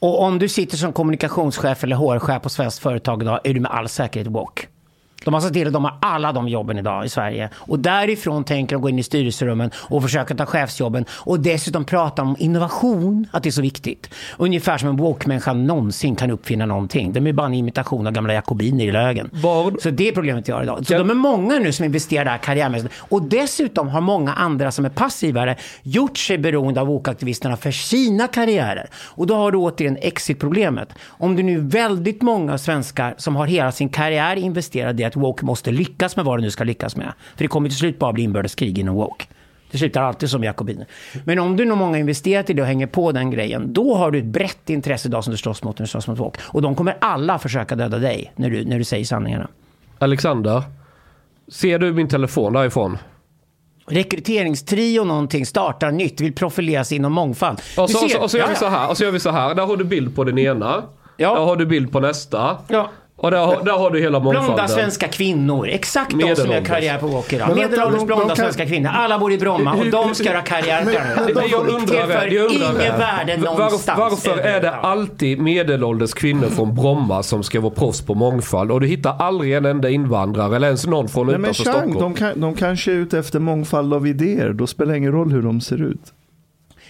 Och 0.00 0.22
om 0.22 0.38
du 0.38 0.48
sitter 0.48 0.76
som 0.76 0.92
kommunikationschef 0.92 1.84
eller 1.84 1.96
HR-chef 1.96 2.42
på 2.42 2.48
svenskt 2.48 2.78
företag 2.78 3.22
idag 3.22 3.40
är 3.44 3.54
du 3.54 3.60
med 3.60 3.70
all 3.70 3.88
säkerhet 3.88 4.26
woke. 4.26 4.66
De 5.24 5.34
har 5.34 5.40
sett 5.40 5.52
till 5.52 5.66
att 5.66 5.72
de 5.72 5.84
har 5.84 5.94
alla 6.02 6.32
de 6.32 6.48
jobben 6.48 6.78
idag 6.78 7.04
i 7.04 7.08
Sverige. 7.08 7.48
Och 7.54 7.78
därifrån 7.78 8.44
tänker 8.44 8.76
de 8.76 8.82
gå 8.82 8.88
in 8.88 8.98
i 8.98 9.02
styrelserummen 9.02 9.70
och 9.76 10.02
försöka 10.02 10.34
ta 10.34 10.46
chefsjobben. 10.46 11.04
Och 11.10 11.40
dessutom 11.40 11.84
prata 11.84 12.22
om 12.22 12.36
innovation, 12.38 13.26
att 13.30 13.42
det 13.42 13.48
är 13.48 13.50
så 13.50 13.62
viktigt. 13.62 14.10
Ungefär 14.38 14.78
som 14.78 14.88
en 14.88 14.96
woke-människa 14.96 15.52
någonsin 15.52 16.16
kan 16.16 16.30
uppfinna 16.30 16.66
någonting. 16.66 17.12
De 17.12 17.26
är 17.26 17.32
bara 17.32 17.46
en 17.46 17.54
imitation 17.54 18.06
av 18.06 18.12
gamla 18.12 18.34
jakobiner 18.34 18.84
i 18.84 18.92
lögen. 18.92 19.30
Bard. 19.42 19.74
Så 19.82 19.90
det 19.90 20.08
är 20.08 20.12
problemet 20.12 20.48
jag 20.48 20.56
har 20.56 20.62
idag. 20.62 20.86
Så 20.86 20.92
Ja. 20.92 20.98
de 20.98 21.10
är 21.10 21.14
många 21.14 21.58
nu 21.58 21.72
som 21.72 21.84
investerar 21.84 22.24
där 22.24 22.38
karriärmässigt. 22.38 22.94
Och 22.98 23.22
dessutom 23.22 23.88
har 23.88 24.00
många 24.00 24.32
andra 24.32 24.70
som 24.70 24.84
är 24.84 24.88
passivare 24.90 25.56
gjort 25.82 26.18
sig 26.18 26.38
beroende 26.38 26.80
av 26.80 26.86
woke-aktivisterna 26.86 27.56
för 27.56 27.70
sina 27.70 28.26
karriärer. 28.26 28.86
Och 28.94 29.26
då 29.26 29.34
har 29.34 29.52
du 29.52 29.58
återigen 29.58 29.96
exit-problemet. 30.00 30.88
Om 31.06 31.36
det 31.36 31.42
nu 31.42 31.54
är 31.56 31.60
väldigt 31.62 32.22
många 32.22 32.58
svenskar 32.58 33.14
som 33.18 33.36
har 33.36 33.46
hela 33.46 33.72
sin 33.72 33.88
karriär 33.88 34.36
investerad 34.36 35.00
i 35.00 35.04
att 35.08 35.16
woke 35.16 35.44
måste 35.44 35.70
lyckas 35.70 36.16
med 36.16 36.24
vad 36.24 36.38
det 36.38 36.42
nu 36.42 36.50
ska 36.50 36.64
lyckas 36.64 36.96
med. 36.96 37.12
För 37.36 37.44
det 37.44 37.48
kommer 37.48 37.68
till 37.68 37.78
slut 37.78 37.98
bara 37.98 38.12
bli 38.12 38.22
inbördeskrig 38.22 38.78
inom 38.78 38.94
woke. 38.94 39.24
Det 39.70 39.78
slutar 39.78 40.02
alltid 40.02 40.30
som 40.30 40.44
jakobiner. 40.44 40.86
Men 41.24 41.38
om 41.38 41.56
du 41.56 41.64
nog 41.64 41.78
många 41.78 41.98
investerat 41.98 42.50
i 42.50 42.52
det 42.52 42.62
och 42.62 42.68
hänger 42.68 42.86
på 42.86 43.12
den 43.12 43.30
grejen, 43.30 43.72
då 43.72 43.94
har 43.94 44.10
du 44.10 44.18
ett 44.18 44.24
brett 44.24 44.70
intresse 44.70 45.08
idag 45.08 45.24
som 45.24 45.30
du 45.30 45.36
slåss 45.36 45.62
mot 45.62 45.78
när 45.78 45.86
du 45.86 45.90
slåss 45.90 46.06
mot 46.08 46.18
woke. 46.18 46.40
Och 46.44 46.62
de 46.62 46.74
kommer 46.74 46.96
alla 47.00 47.38
försöka 47.38 47.76
döda 47.76 47.98
dig 47.98 48.32
när 48.36 48.50
du, 48.50 48.64
när 48.64 48.78
du 48.78 48.84
säger 48.84 49.04
sanningarna. 49.04 49.48
Alexander, 49.98 50.62
ser 51.48 51.78
du 51.78 51.92
min 51.92 52.08
telefon 52.08 52.52
därifrån? 52.52 52.98
rekryteringstrio 53.90 55.04
någonting 55.04 55.46
startar 55.46 55.90
nytt, 55.90 56.20
vill 56.20 56.32
profilera 56.32 56.84
sig 56.84 56.96
inom 56.96 57.12
mångfald. 57.12 57.60
Och 57.78 57.90
så, 57.90 58.04
och 58.04 58.10
så, 58.10 58.22
och 58.22 58.30
så 58.30 58.38
gör 58.38 58.48
vi 58.48 58.54
så 58.54 58.66
här, 58.66 58.90
och 58.90 58.96
så 58.96 59.04
gör 59.04 59.10
vi 59.10 59.20
så 59.20 59.30
här. 59.30 59.54
Där 59.54 59.66
har 59.66 59.76
du 59.76 59.84
bild 59.84 60.16
på 60.16 60.24
den 60.24 60.38
ena. 60.38 60.82
Ja. 61.16 61.34
Där 61.34 61.44
har 61.44 61.56
du 61.56 61.66
bild 61.66 61.92
på 61.92 62.00
nästa. 62.00 62.58
Ja. 62.68 62.90
Och 63.20 63.30
där, 63.30 63.38
har- 63.46 63.62
där 63.64 63.72
har 63.72 63.90
du 63.90 64.00
hela 64.00 64.18
mångfalden. 64.20 64.44
Blonda 64.54 64.68
svenska 64.68 65.08
kvinnor, 65.08 65.68
exakt 65.68 66.10
de 66.18 66.36
som 66.36 66.50
gör 66.50 66.64
karriär 66.64 66.98
på 66.98 67.06
Walker 67.06 67.36
idag. 67.36 67.56
Medelålders 67.56 67.98
de- 68.00 68.06
blonda 68.06 68.36
svenska 68.36 68.66
kvinnor. 68.66 68.90
Alla 68.94 69.18
bor 69.18 69.32
i 69.32 69.38
Bromma 69.38 69.72
och 69.74 69.86
de 69.90 70.14
ska 70.14 70.24
göra 70.24 70.40
karriär 70.42 70.84
på 70.84 70.90
Det- 71.40 71.46
jag 71.50 71.68
undrar 71.68 71.96
jag 72.30 72.50
undrar 72.50 72.70
inget 72.70 72.80
är, 72.82 72.98
värde 72.98 73.36
någonstans. 73.36 73.98
Varför 73.98 74.38
är 74.38 74.60
det 74.60 74.70
alltid 74.74 75.40
medelålders 75.40 76.14
kvinnor 76.14 76.46
från 76.46 76.74
Bromma 76.74 77.22
som 77.22 77.42
ska 77.42 77.60
vara 77.60 77.74
proffs 77.74 78.00
på 78.06 78.14
mångfald? 78.14 78.72
Och 78.72 78.80
du 78.80 78.86
hittar 78.86 79.16
aldrig 79.18 79.52
en 79.54 79.64
enda 79.64 79.90
invandrare 79.90 80.56
eller 80.56 80.66
ens 80.66 80.86
någon 80.86 81.08
från 81.08 81.26
Nej, 81.26 81.34
utanför 81.40 81.64
Chang, 81.64 81.74
Stockholm. 81.74 81.98
de, 81.98 82.14
kan, 82.14 82.40
de 82.40 82.54
kanske 82.54 82.90
är 82.92 82.96
ute 82.96 83.18
efter 83.18 83.38
mångfald 83.40 83.94
av 83.94 84.06
idéer. 84.06 84.52
Då 84.52 84.66
spelar 84.66 84.92
det 84.92 84.98
ingen 84.98 85.12
roll 85.12 85.32
hur 85.32 85.42
de 85.42 85.60
ser 85.60 85.82
ut. 85.82 86.12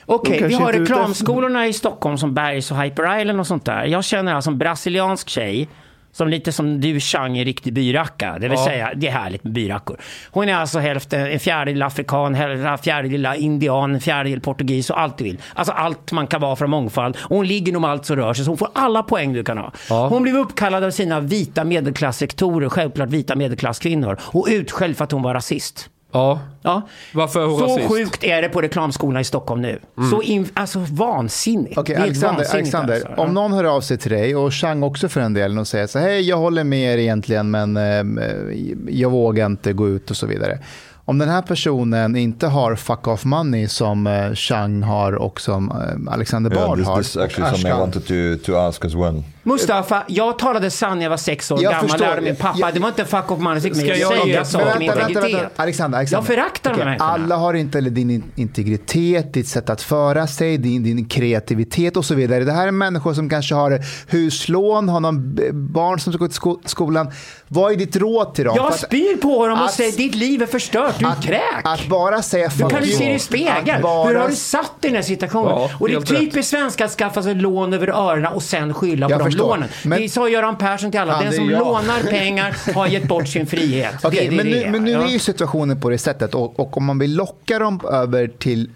Okej, 0.07 0.39
De 0.41 0.49
vi 0.49 0.55
har 0.55 0.73
reklamskolorna 0.73 1.67
i 1.67 1.73
Stockholm 1.73 2.19
som 2.19 2.35
Bergs 2.35 2.71
och 2.71 2.77
Hyper 2.83 3.21
Island 3.21 3.41
och 3.41 3.47
sånt 3.47 3.65
där. 3.65 3.85
Jag 3.85 4.05
känner 4.05 4.35
alltså 4.35 4.51
en 4.51 4.59
brasiliansk 4.59 5.29
tjej 5.29 5.69
som 6.13 6.29
lite 6.29 6.53
som 6.53 6.81
du 6.81 7.01
Chang 7.01 7.39
är 7.39 7.45
riktig 7.45 7.73
byracka. 7.73 8.33
Det 8.33 8.49
vill 8.49 8.59
Ja. 8.59 8.65
säga, 8.65 8.91
det 8.97 9.09
är 9.09 9.13
härligt 9.13 9.45
med 9.45 9.53
byrackor. 9.53 9.97
Hon 10.31 10.49
är 10.49 10.55
alltså 10.55 10.79
hälften, 10.79 11.27
en 11.27 11.41
fjärdedel 11.41 11.83
afrikan, 11.83 12.35
en 12.35 12.79
fjärdedel 12.79 13.29
indian, 13.37 13.95
en 13.95 14.01
fjärdedel 14.01 14.41
portugis 14.41 14.91
och 14.91 15.01
allt 15.01 15.19
du 15.19 15.25
vill. 15.25 15.39
Alltså 15.55 15.73
allt 15.73 16.13
man 16.13 16.27
kan 16.27 16.41
vara 16.41 16.57
för 16.57 16.67
mångfald. 16.67 17.17
Och 17.21 17.37
hon 17.37 17.47
ligger 17.47 17.73
nog 17.73 17.83
med 17.83 17.91
allt 17.91 18.05
som 18.07 18.17
rör 18.17 18.35
sig, 18.35 18.45
så 18.45 18.51
hon 18.51 18.59
får 18.59 18.69
alla 18.75 19.03
poäng 19.03 19.33
du 19.33 19.45
kan 19.45 19.59
ha. 19.59 19.73
Ja. 19.89 20.09
Hon 20.09 20.23
blev 20.23 20.37
uppkallad 20.37 20.85
av 20.85 20.91
sina 20.91 21.21
vita 21.21 21.65
medelklassrektorer, 21.65 22.69
självklart 22.69 23.09
vita 23.09 23.37
medelklasskvinnor, 23.37 24.19
och 24.21 24.47
utskälld 24.51 24.97
för 24.97 25.05
att 25.05 25.13
hon 25.13 25.23
var 25.23 25.35
rasist. 25.35 25.91
Ja. 26.13 26.41
Ja. 26.63 26.83
Varför 27.15 27.41
är 27.43 27.47
hon 27.47 27.59
Så 27.59 27.65
rasist? 27.65 27.79
Mm. 27.79 27.89
sjukt 27.89 28.25
är 28.25 28.43
det 28.43 28.49
på 28.49 28.61
reklamskolorna 28.63 29.21
i 29.21 29.25
Stockholm 29.25 29.63
nu. 29.63 29.79
Så 30.11 30.23
in, 30.23 30.49
alltså 30.55 30.79
vansinnigt. 30.91 31.79
Okej, 31.79 31.95
Det 31.95 32.01
helt 32.01 32.09
Alexander, 32.11 32.37
vansinnigt 32.37 32.75
Alexander 32.75 32.95
alltså. 32.95 33.23
om 33.23 33.35
någon 33.35 33.53
hör 33.53 33.65
av 33.65 33.81
sig 33.81 33.99
till 33.99 34.11
dig 34.11 34.37
och 34.37 34.55
Chang 34.55 34.83
också 34.83 35.09
för 35.09 35.21
en 35.21 35.35
del 35.35 35.59
och 35.59 35.69
säger 35.69 35.87
så 35.87 35.99
här, 35.99 36.07
hej 36.09 36.21
jag 36.29 36.37
håller 36.37 36.65
med 36.65 36.95
er 36.95 36.99
egentligen 36.99 37.51
men 37.51 37.77
eh, 37.77 38.05
jag 38.89 39.11
vågar 39.11 39.47
inte 39.47 39.73
gå 39.73 39.89
ut 39.89 40.11
och 40.11 40.17
så 40.17 40.27
vidare. 40.27 40.59
Om 41.05 41.19
den 41.19 41.29
här 41.29 41.43
personen 41.43 42.17
inte 42.17 42.47
har 42.47 42.77
fuck 42.77 43.07
off 43.07 43.25
money 43.25 43.69
som 43.69 44.07
eh, 44.07 44.33
Chang 44.35 44.83
har 44.83 45.13
och 45.13 45.41
som 45.41 45.71
eh, 45.71 46.13
Alexander 46.13 46.53
Yeah, 46.55 46.69
Bard 46.69 46.79
this, 46.79 46.87
har. 46.87 46.97
this 46.99 47.07
is 47.11 47.17
actually 47.17 47.51
och 47.51 47.57
something 47.59 47.77
I 47.77 47.81
wanted 47.81 48.07
to, 48.43 48.45
to 48.53 48.57
ask 48.59 48.85
as 48.85 48.95
well. 48.95 49.23
Mustafa, 49.49 50.03
jag 50.07 50.39
talade 50.39 50.71
sanning 50.71 50.99
när 50.99 51.05
jag 51.05 51.11
var 51.11 51.17
sex 51.17 51.51
år 51.51 51.63
Jag 51.63 51.73
gammal. 51.73 51.89
förstår. 51.91 52.07
Lärde 52.07 52.21
min 52.21 52.37
pappa. 52.37 52.59
Jag- 52.59 52.75
det 52.75 52.81
var 52.81 52.89
inte 52.89 53.05
fuck 53.05 53.31
off 53.31 53.39
money. 53.41 53.71
Men 53.75 53.87
jag 53.87 53.99
jag 53.99 54.09
säger 54.13 54.27
ge- 54.27 54.45
saker 54.45 54.79
med 54.79 54.83
integritet. 55.09 55.53
Alexander, 55.57 55.99
Alexander. 55.99 56.09
Jag 56.19 56.27
föraktar 56.27 56.71
de 56.75 56.81
Okej, 56.81 56.87
här. 56.93 56.97
Alla 57.01 57.37
har 57.37 57.55
inte 57.55 57.79
eller 57.79 57.91
din 57.91 58.11
in- 58.11 58.25
integritet, 58.37 59.33
ditt 59.35 59.49
sätt 59.49 59.71
att 59.71 59.83
föra 59.83 60.27
sig, 60.27 60.59
din, 60.59 60.83
din 60.83 61.05
kreativitet 61.09 61.97
och 61.97 62.05
så 62.05 62.15
vidare. 62.15 62.45
Det 62.45 62.53
här 62.53 62.67
är 62.67 62.71
människor 62.73 63.15
som 63.15 63.29
kanske 63.29 63.55
har 63.55 63.81
huslån, 64.09 64.89
har 64.89 65.01
någon 65.01 65.39
barn 65.53 66.01
som 66.01 66.13
ska 66.13 66.19
gå 66.21 66.27
till 66.29 66.35
sko- 66.37 66.61
skolan. 66.65 67.11
Vad 67.49 67.73
är 67.73 67.77
ditt 67.77 67.97
råd 67.97 68.35
till 68.35 68.45
dem? 68.45 68.55
Jag 68.57 68.67
att- 68.67 68.81
spyr 68.81 69.17
på 69.17 69.47
dem 69.47 69.59
och 69.59 69.65
att- 69.65 69.73
säger 69.75 69.93
ditt 69.97 70.15
liv 70.15 70.43
är 70.43 70.47
förstört, 70.47 70.95
du 70.99 71.05
är 71.07 71.11
att, 71.11 71.23
kräk. 71.25 71.41
att 71.65 71.87
bara 71.89 72.23
säga 72.23 72.51
fuck 72.51 72.71
kan 72.71 72.83
du 72.83 72.87
se 72.89 73.05
dig 73.05 73.13
i 73.13 73.17
att 73.17 73.23
spegeln? 73.23 73.83
bara- 73.83 74.09
Hur 74.09 74.15
har 74.15 74.29
du 74.29 74.35
satt 74.35 74.83
dig 74.83 74.89
i 74.91 74.93
den 74.93 74.97
här 74.97 75.03
situationen? 75.03 75.51
Ja, 75.51 75.71
och 75.81 75.89
det 75.89 75.95
är 75.95 76.01
typiskt 76.01 76.51
svenska 76.51 76.85
att 76.85 76.91
skaffa 76.91 77.23
sig 77.23 77.35
lån 77.35 77.73
över 77.73 77.89
öronen 77.89 78.33
och 78.33 78.43
sen 78.43 78.75
skylla 78.75 79.09
på 79.09 79.19
de 79.19 79.25
förstår. 79.25 79.38
Lånen. 79.39 79.69
Men- 79.85 80.03
det 80.03 80.09
sa 80.09 80.29
Göran 80.29 80.59
Persson 80.59 80.91
till 80.91 81.01
alla. 81.01 81.13
Ja, 81.13 81.23
Den 81.23 81.33
som 81.33 81.51
jag. 81.51 81.59
lånar 81.61 82.03
pengar 82.11 82.57
har 82.75 82.87
gett 82.87 83.05
bort 83.09 83.29
sin 83.29 83.47
frihet. 83.47 83.95
Okej, 84.05 84.25
det 84.25 84.31
det 84.31 84.37
men, 84.37 84.47
nu, 84.47 84.57
är. 84.63 84.71
men 84.71 84.85
nu 84.85 84.93
är 84.93 85.07
ju 85.09 85.19
situationen 85.19 85.81
på 85.81 85.91
det 85.91 85.99
sättet 85.99 86.35
och, 86.35 86.61
och 86.61 86.77
om 86.77 86.85
man 86.85 86.99
vill 86.99 87.15
locka 87.17 87.59
dem 87.59 87.81
över 87.93 88.29
till 88.39 88.71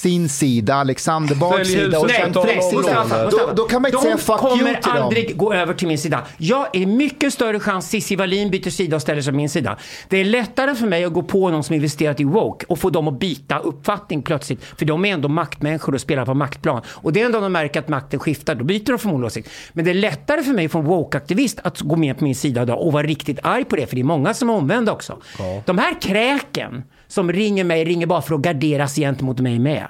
sin 0.00 0.28
sida, 0.28 0.74
Alexander 0.74 1.34
Bards 1.34 1.68
sida 1.70 1.98
och 1.98 2.10
sen 2.10 2.32
lån. 2.32 2.46
Mustafa, 2.74 3.30
Då- 3.30 3.52
då 3.56 3.64
kan 3.64 3.82
man 3.82 3.88
inte 3.88 3.98
de 3.98 4.02
säga 4.02 4.16
fuck 4.16 4.40
you 4.42 4.58
kommer 4.58 4.74
till 4.74 4.92
dem. 4.92 5.02
aldrig 5.02 5.36
gå 5.36 5.54
över 5.54 5.74
till 5.74 5.88
min 5.88 5.98
sida. 5.98 6.22
Jag 6.38 6.76
är 6.76 6.86
mycket 6.86 7.32
större 7.32 7.60
chans 7.60 7.88
Cissi 7.88 8.16
Wallin 8.16 8.50
byter 8.50 8.70
sida 8.70 8.96
och 8.96 9.02
ställer 9.02 9.22
sig 9.22 9.32
på 9.32 9.36
min 9.36 9.48
sida. 9.48 9.76
Det 10.08 10.16
är 10.16 10.24
lättare 10.24 10.74
för 10.74 10.86
mig 10.86 11.04
att 11.04 11.12
gå 11.12 11.22
på 11.22 11.50
någon 11.50 11.64
som 11.64 11.74
investerat 11.74 12.20
i 12.20 12.24
woke 12.24 12.66
och 12.68 12.78
få 12.78 12.90
dem 12.90 13.08
att 13.08 13.18
byta 13.20 13.58
uppfattning 13.58 14.22
plötsligt. 14.22 14.64
För 14.64 14.84
de 14.84 15.04
är 15.04 15.12
ändå 15.12 15.28
maktmänniskor 15.28 15.94
och 15.94 16.00
spelar 16.00 16.26
på 16.26 16.34
maktplan. 16.34 16.82
Och 16.88 17.12
det 17.12 17.20
är 17.20 17.26
ändå 17.26 17.40
de 17.40 17.52
märker 17.52 17.80
att 17.80 17.88
makten 17.88 18.20
skiftar, 18.20 18.54
då 18.54 18.64
byter 18.64 18.84
de 18.86 18.98
förmodligen 18.98 19.26
åsikt. 19.26 19.50
Men 19.72 19.84
det 19.84 19.90
är 19.90 19.94
lättare 19.94 20.42
för 20.42 20.52
mig 20.52 20.68
som 20.68 20.86
woke-aktivist 20.86 21.58
att 21.64 21.80
gå 21.80 21.96
med 21.96 22.18
på 22.18 22.24
min 22.24 22.34
sida 22.34 22.62
idag 22.62 22.80
och 22.86 22.92
vara 22.92 23.02
riktigt 23.06 23.38
arg 23.42 23.64
på 23.64 23.76
det. 23.76 23.86
För 23.86 23.94
det 23.96 24.02
är 24.02 24.04
många 24.04 24.34
som 24.34 24.50
är 24.50 24.54
omvända 24.54 24.92
också. 24.92 25.18
De 25.66 25.78
här 25.78 26.00
kräken 26.00 26.82
som 27.10 27.32
ringer 27.32 27.64
mig, 27.64 27.84
ringer 27.84 28.06
bara 28.06 28.22
för 28.22 28.34
att 28.34 28.40
gardera 28.40 28.88
sig 28.88 29.04
gentemot 29.04 29.40
mig 29.40 29.58
med. 29.58 29.86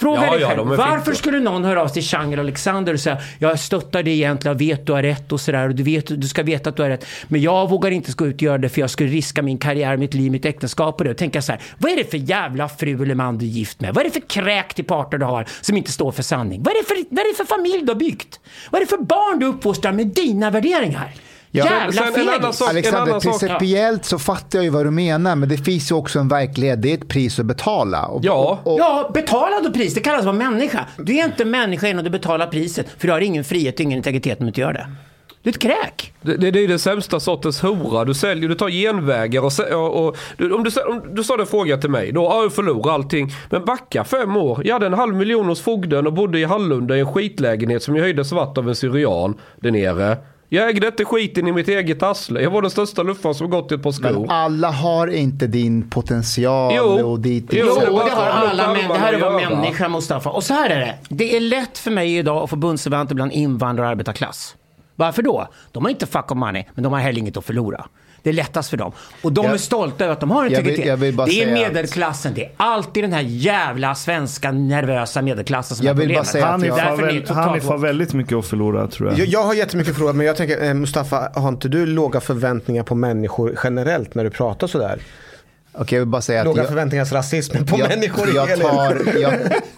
Fråga 0.00 0.24
Ja, 0.26 0.32
dig 0.32 0.40
ja, 0.40 0.48
själv, 0.48 0.72
är 0.72 0.76
varför 0.76 1.12
skulle 1.12 1.40
någon 1.40 1.64
höra 1.64 1.82
av 1.82 1.86
sig 1.86 1.94
till 1.94 2.02
Chang 2.02 2.32
eller 2.32 2.42
Alexander 2.42 2.92
och 2.92 3.00
säga 3.00 3.18
jag 3.38 3.58
stöttar 3.58 4.02
dig 4.02 4.14
egentligen, 4.14 4.52
jag 4.52 4.58
vet 4.58 4.86
du 4.86 4.92
har 4.92 5.02
rätt 5.02 5.32
och 5.32 5.40
sådär 5.40 5.68
och 5.68 5.74
du, 5.74 5.82
vet, 5.82 6.20
du 6.20 6.28
ska 6.28 6.42
veta 6.42 6.70
att 6.70 6.76
du 6.76 6.82
har 6.82 6.90
rätt. 6.90 7.06
Men 7.28 7.40
jag 7.40 7.70
vågar 7.70 7.90
inte 7.90 8.12
gå 8.12 8.26
ut 8.26 8.34
och 8.34 8.42
göra 8.42 8.58
det 8.58 8.68
för 8.68 8.80
jag 8.80 8.90
skulle 8.90 9.10
riska 9.10 9.42
min 9.42 9.58
karriär, 9.58 9.96
mitt 9.96 10.14
liv, 10.14 10.32
mitt 10.32 10.44
äktenskap 10.44 11.00
och 11.00 11.04
det. 11.04 11.10
Och 11.10 11.16
tänka 11.16 11.42
så 11.42 11.52
här, 11.52 11.60
vad 11.78 11.92
är 11.92 11.96
det 11.96 12.10
för 12.10 12.16
jävla 12.16 12.68
fru 12.68 13.02
eller 13.02 13.14
man 13.14 13.38
du 13.38 13.44
är 13.44 13.50
gift 13.50 13.80
med? 13.80 13.94
Vad 13.94 14.00
är 14.00 14.04
det 14.04 14.20
för 14.20 14.28
kräk 14.28 14.74
till 14.74 14.84
parter 14.84 15.18
du 15.18 15.24
har 15.24 15.46
som 15.60 15.76
inte 15.76 15.92
står 15.92 16.12
för 16.12 16.22
sanning? 16.22 16.62
Vad 16.62 16.74
är 16.74 16.82
det 16.82 16.88
för, 16.88 17.14
vad 17.14 17.18
är 17.18 17.32
det 17.32 17.36
för 17.36 17.56
familj 17.56 17.82
du 17.82 17.92
har 17.92 17.98
byggt? 18.00 18.40
Vad 18.70 18.80
är 18.82 18.86
det 18.86 18.90
för 18.90 19.04
barn 19.04 19.38
du 19.38 19.46
uppfostrar 19.46 19.92
med 19.92 20.06
dina 20.06 20.50
värderingar? 20.50 21.14
Ja. 21.52 21.64
Jävla 21.64 21.92
Sen- 21.92 22.12
sen 22.12 22.22
en 22.22 22.28
annan 22.28 22.40
fegis! 22.42 22.56
sak- 22.58 22.68
en 22.68 22.76
Alexander, 22.76 23.00
annan 23.10 23.20
sak- 23.20 23.40
principiellt 23.40 24.04
så 24.04 24.18
fattar 24.18 24.58
jag 24.58 24.64
ju 24.64 24.70
vad 24.70 24.86
du 24.86 24.90
menar, 24.90 25.36
men 25.36 25.48
det 25.48 25.56
finns 25.56 25.90
ju 25.90 25.94
också 25.94 26.18
en 26.18 26.28
verklighet. 26.28 26.82
Det 26.82 26.90
är 26.90 26.94
ett 26.94 27.08
pris 27.08 27.38
att 27.38 27.46
betala. 27.46 28.06
Och, 28.06 28.24
Ja. 28.24 28.60
och, 28.64 28.72
och, 28.74 28.80
Ja, 28.80 29.10
betala 29.14 29.60
då 29.64 29.72
pris. 29.72 29.94
Det 29.94 30.00
kallas 30.00 30.24
vara 30.24 30.36
människa. 30.36 30.84
Du 30.96 31.16
är 31.18 31.24
inte 31.24 31.44
människa 31.44 31.88
innan 31.88 32.04
du 32.04 32.10
betalar 32.10 32.46
priset. 32.46 32.86
För 32.98 33.06
du 33.06 33.12
har 33.12 33.20
ingen 33.20 33.44
frihet 33.44 33.74
och 33.74 33.80
ingen 33.80 33.96
integritet 33.96 34.38
om 34.40 34.44
du 34.46 34.48
inte 34.48 34.60
gör 34.60 34.72
det. 34.72 34.86
Du 35.42 35.50
är 35.50 35.54
ett 35.54 35.60
kräk. 35.60 36.12
Det, 36.22 36.36
det, 36.36 36.50
det 36.50 36.60
är 36.64 36.68
den 36.68 36.78
sämsta 36.78 37.20
sortens 37.20 37.60
hora. 37.60 38.04
Du 38.04 38.14
säljer, 38.14 38.48
du 38.48 38.54
tar 38.54 38.68
genvägar 38.68 39.40
och, 39.42 39.52
och, 39.72 40.06
och 40.06 40.16
du, 40.36 40.52
om, 40.52 40.64
du, 40.64 40.70
om 40.80 41.02
du 41.14 41.24
sa 41.24 41.40
en 41.40 41.46
fråga 41.46 41.76
till 41.76 41.90
mig, 41.90 42.12
då 42.12 42.22
ja, 42.22 42.42
jag 42.42 42.52
förlorar 42.52 42.94
allting. 42.94 43.32
Men 43.50 43.64
backa 43.64 44.04
fem 44.04 44.36
år. 44.36 44.62
Jag 44.64 44.72
hade 44.74 44.86
en 44.86 44.94
halv 44.94 45.14
miljon 45.14 45.46
hos 45.46 45.60
fogden 45.60 46.06
och 46.06 46.12
bodde 46.12 46.38
i 46.38 46.44
Hallunda 46.44 46.96
i 46.96 47.00
en 47.00 47.12
skitlägenhet 47.12 47.82
som 47.82 47.96
jag 47.96 48.02
höjde 48.02 48.24
svart 48.24 48.58
av 48.58 48.68
en 48.68 48.74
syrian 48.74 49.34
där 49.60 49.70
nere. 49.70 50.16
Jag 50.52 50.68
ägde 50.68 50.86
inte 50.86 51.04
skiten 51.04 51.48
i 51.48 51.52
mitt 51.52 51.68
eget 51.68 52.02
arsle. 52.02 52.40
Jag 52.42 52.50
var 52.50 52.62
den 52.62 52.70
största 52.70 53.02
luffaren 53.02 53.34
som 53.34 53.50
gått 53.50 53.72
i 53.72 53.74
ett 53.74 53.82
par 53.82 53.92
skor. 53.92 54.10
men 54.10 54.30
alla 54.30 54.70
har 54.70 55.06
inte 55.06 55.46
din 55.46 55.90
potential 55.90 56.72
Jo. 56.76 56.82
och 56.82 57.20
dit. 57.20 57.46
Jo, 57.52 57.66
Jo, 57.68 57.74
det 57.98 58.04
det 58.04 58.10
har 58.10 58.26
alla 58.26 58.72
män. 58.72 58.88
Det 58.88 58.98
här 58.98 59.12
är 59.12 59.18
göra. 59.18 59.50
människa, 59.50 59.88
Mustafa. 59.88 60.30
Och 60.30 60.44
så 60.44 60.54
här 60.54 60.70
är 60.70 60.78
det. 60.80 60.94
Det 61.08 61.36
är 61.36 61.40
lätt 61.40 61.78
för 61.78 61.90
mig 61.90 62.16
idag 62.16 62.42
att 62.42 62.50
få 62.50 62.56
bundsförvanter 62.56 63.14
bland 63.14 63.32
invandrare 63.32 63.86
och 63.86 63.90
arbetarklass. 63.92 64.56
Varför 64.96 65.22
då? 65.22 65.48
De 65.72 65.82
har 65.84 65.90
inte 65.90 66.06
fuck 66.06 66.30
of 66.30 66.36
money, 66.38 66.64
men 66.74 66.82
de 66.84 66.92
har 66.92 67.00
heller 67.00 67.18
inget 67.18 67.36
att 67.36 67.44
förlora. 67.44 67.86
Det 68.22 68.30
är 68.30 68.34
lättast 68.34 68.70
för 68.70 68.76
dem. 68.76 68.92
Och 69.22 69.32
de 69.32 69.44
Jag- 69.44 69.54
är 69.54 69.58
stolta 69.58 70.04
över 70.04 70.12
att 70.12 70.20
de 70.20 70.30
har 70.30 70.42
jag 70.44 70.48
vill- 70.50 70.58
integritet. 70.58 70.86
jag 70.86 70.96
vill 70.96 71.14
bara 71.14 71.26
det 71.26 71.32
är 71.42 71.44
säga 71.54 71.66
att- 71.66 71.72
medelklassen. 71.72 72.32
Det 72.34 72.44
är 72.44 72.50
alltid 72.56 73.04
den 73.04 73.12
här 73.12 73.20
jävla 73.26 73.94
svenska 73.94 74.52
nervösa 74.52 75.22
medelklassen 75.22 75.76
som 75.76 75.86
Jag 75.86 75.96
är 75.96 76.00
vill 76.00 76.08
bara 76.08 76.24
problemet. 76.24 76.28
säga 76.28 76.46
att 76.46 76.64
jag- 76.64 76.72
har, 76.84 76.90
Därför 76.90 77.02
är 77.08 77.12
väl, 77.12 77.20
totalt 77.22 77.46
Hanif 77.46 77.64
har 77.64 77.72
woke. 77.76 77.86
väldigt 77.86 78.12
mycket 78.14 78.38
att 78.38 78.46
förlora 78.46 78.86
tror 78.86 79.08
jag. 79.10 79.18
Jag, 79.18 79.26
jag 79.26 79.42
har 79.42 79.54
jättemycket 79.54 79.96
frågor, 79.96 80.12
men 80.12 80.26
jag 80.26 80.36
tänker 80.36 80.64
eh, 80.64 80.74
Mustafa, 80.74 81.32
har 81.34 81.48
inte 81.48 81.68
du 81.68 81.86
låga 81.86 82.20
förväntningar 82.20 82.82
på 82.82 82.94
människor 82.94 83.58
generellt 83.64 84.14
när 84.14 84.24
du 84.24 84.30
pratar 84.30 84.66
sådär? 84.66 84.98
Okej, 85.72 85.96
jag 85.96 86.00
vill 86.00 86.08
bara 86.08 86.22
säga 86.22 86.40
att 86.40 86.46
Låga 86.46 86.62
jag, 86.62 86.68
förväntningars 86.68 87.12
rasism 87.12 87.64
på 87.64 87.78
jag, 87.78 87.88
människor 87.88 88.28
i 88.30 88.34
jag 88.34 88.60
tar, 88.60 88.98
jag, 89.20 89.32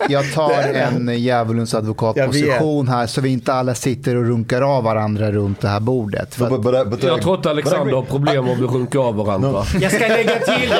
jag 0.08 0.32
tar 0.34 0.52
en 0.74 1.18
djävulens 1.18 1.74
advokatposition 1.74 2.88
här 2.88 3.06
så 3.06 3.20
vi 3.20 3.28
inte 3.28 3.52
alla 3.52 3.74
sitter 3.74 4.16
och 4.16 4.24
runkar 4.24 4.62
av 4.62 4.84
varandra 4.84 5.32
runt 5.32 5.60
det 5.60 5.68
här 5.68 5.80
bordet. 5.80 6.38
No, 6.38 6.44
att, 6.44 6.50
but, 6.50 6.62
but, 6.62 6.88
but 6.90 7.04
I- 7.04 7.06
Jag 7.06 7.22
tror 7.22 7.34
inte 7.36 7.48
but 7.48 7.52
Alexander 7.52 7.94
har 7.94 8.02
problem 8.02 8.48
om 8.48 8.56
vi 8.60 8.66
runkar 8.66 8.98
av 9.00 9.16
varandra. 9.16 9.62
Jag 9.80 9.92
ska 9.92 10.08
lägga 10.08 10.38
till 10.38 10.74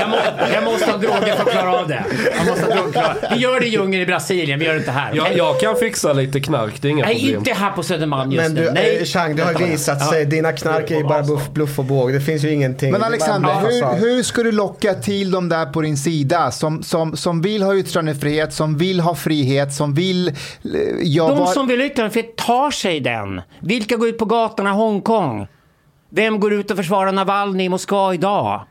jag, 0.00 0.08
må, 0.10 0.16
jag 0.54 0.64
måste 0.64 0.90
ha 0.90 0.98
droger 0.98 1.34
för 1.34 1.42
att 1.42 1.50
klara 1.50 1.78
av 1.78 1.88
det. 1.88 2.04
Jag 2.38 2.46
måste 2.46 2.74
ha 2.74 2.84
att 2.84 2.92
klara. 2.92 3.14
Vi 3.34 3.36
gör 3.36 3.60
det 3.60 3.66
i 3.66 3.68
djungeln 3.68 4.02
i 4.02 4.06
Brasilien, 4.06 4.58
vi 4.58 4.64
gör 4.64 4.72
det 4.72 4.78
inte 4.78 4.90
här. 4.90 5.10
Jag, 5.14 5.36
jag 5.36 5.60
kan 5.60 5.76
fixa 5.76 6.12
lite 6.12 6.40
knark, 6.40 6.82
det 6.82 6.88
är 6.88 6.90
inga 6.90 7.04
Nej, 7.04 7.14
problem. 7.20 7.38
inte 7.38 7.52
här 7.52 7.70
på 7.70 7.82
Södermalm 7.82 8.32
just 8.32 8.42
Men 8.48 8.54
du, 8.54 8.60
nu. 8.64 8.70
Nej. 8.70 8.98
eh, 8.98 9.04
Chang, 9.04 9.36
det 9.36 9.42
har 9.42 9.54
visat 9.54 10.08
sig, 10.08 10.24
dina 10.24 10.52
knark 10.52 10.90
är 10.90 10.96
ju 10.96 11.04
bara 11.04 11.22
bluff, 11.22 11.50
bluff 11.50 11.78
och 11.78 11.84
båg. 11.84 12.12
Det 12.12 12.20
finns 12.20 12.44
ju 12.44 12.50
ingenting. 12.52 12.92
men 12.92 13.02
Alexander, 13.08 13.54
hur, 13.60 13.96
hur 14.16 14.22
ska 14.22 14.42
du 14.42 14.52
locka 14.52 14.94
till 14.94 15.30
dem 15.30 15.48
där 15.48 15.66
på 15.66 15.80
din 15.80 15.96
sida 15.96 16.50
som, 16.50 16.82
som, 16.82 17.16
som 17.16 17.42
vill 17.42 17.62
ha 17.62 17.74
yttrandefrihet, 17.76 18.52
som 18.54 18.76
vill 18.78 19.00
ha 19.00 19.14
frihet, 19.14 19.72
som 19.74 19.94
vill... 19.94 20.28
eh, 20.28 20.34
Ja, 21.02 21.28
De 21.28 21.38
var- 21.38 21.46
som 21.46 21.66
vill 21.66 21.80
ha 21.80 21.86
yttrandefrihet 21.86 22.36
tar 22.36 22.70
sig 22.70 23.00
den. 23.00 23.40
Vilka 23.60 23.96
går 23.96 24.08
ut 24.08 24.18
på 24.18 24.24
gatorna 24.24 24.70
i 24.70 24.72
Hongkong? 24.72 25.46
Vem 26.10 26.40
går 26.40 26.52
ut 26.52 26.70
och 26.70 26.76
försvarar 26.76 27.12
Navalny 27.12 27.64
i 27.64 27.68
Moskva 27.68 28.14
idag? 28.14 28.62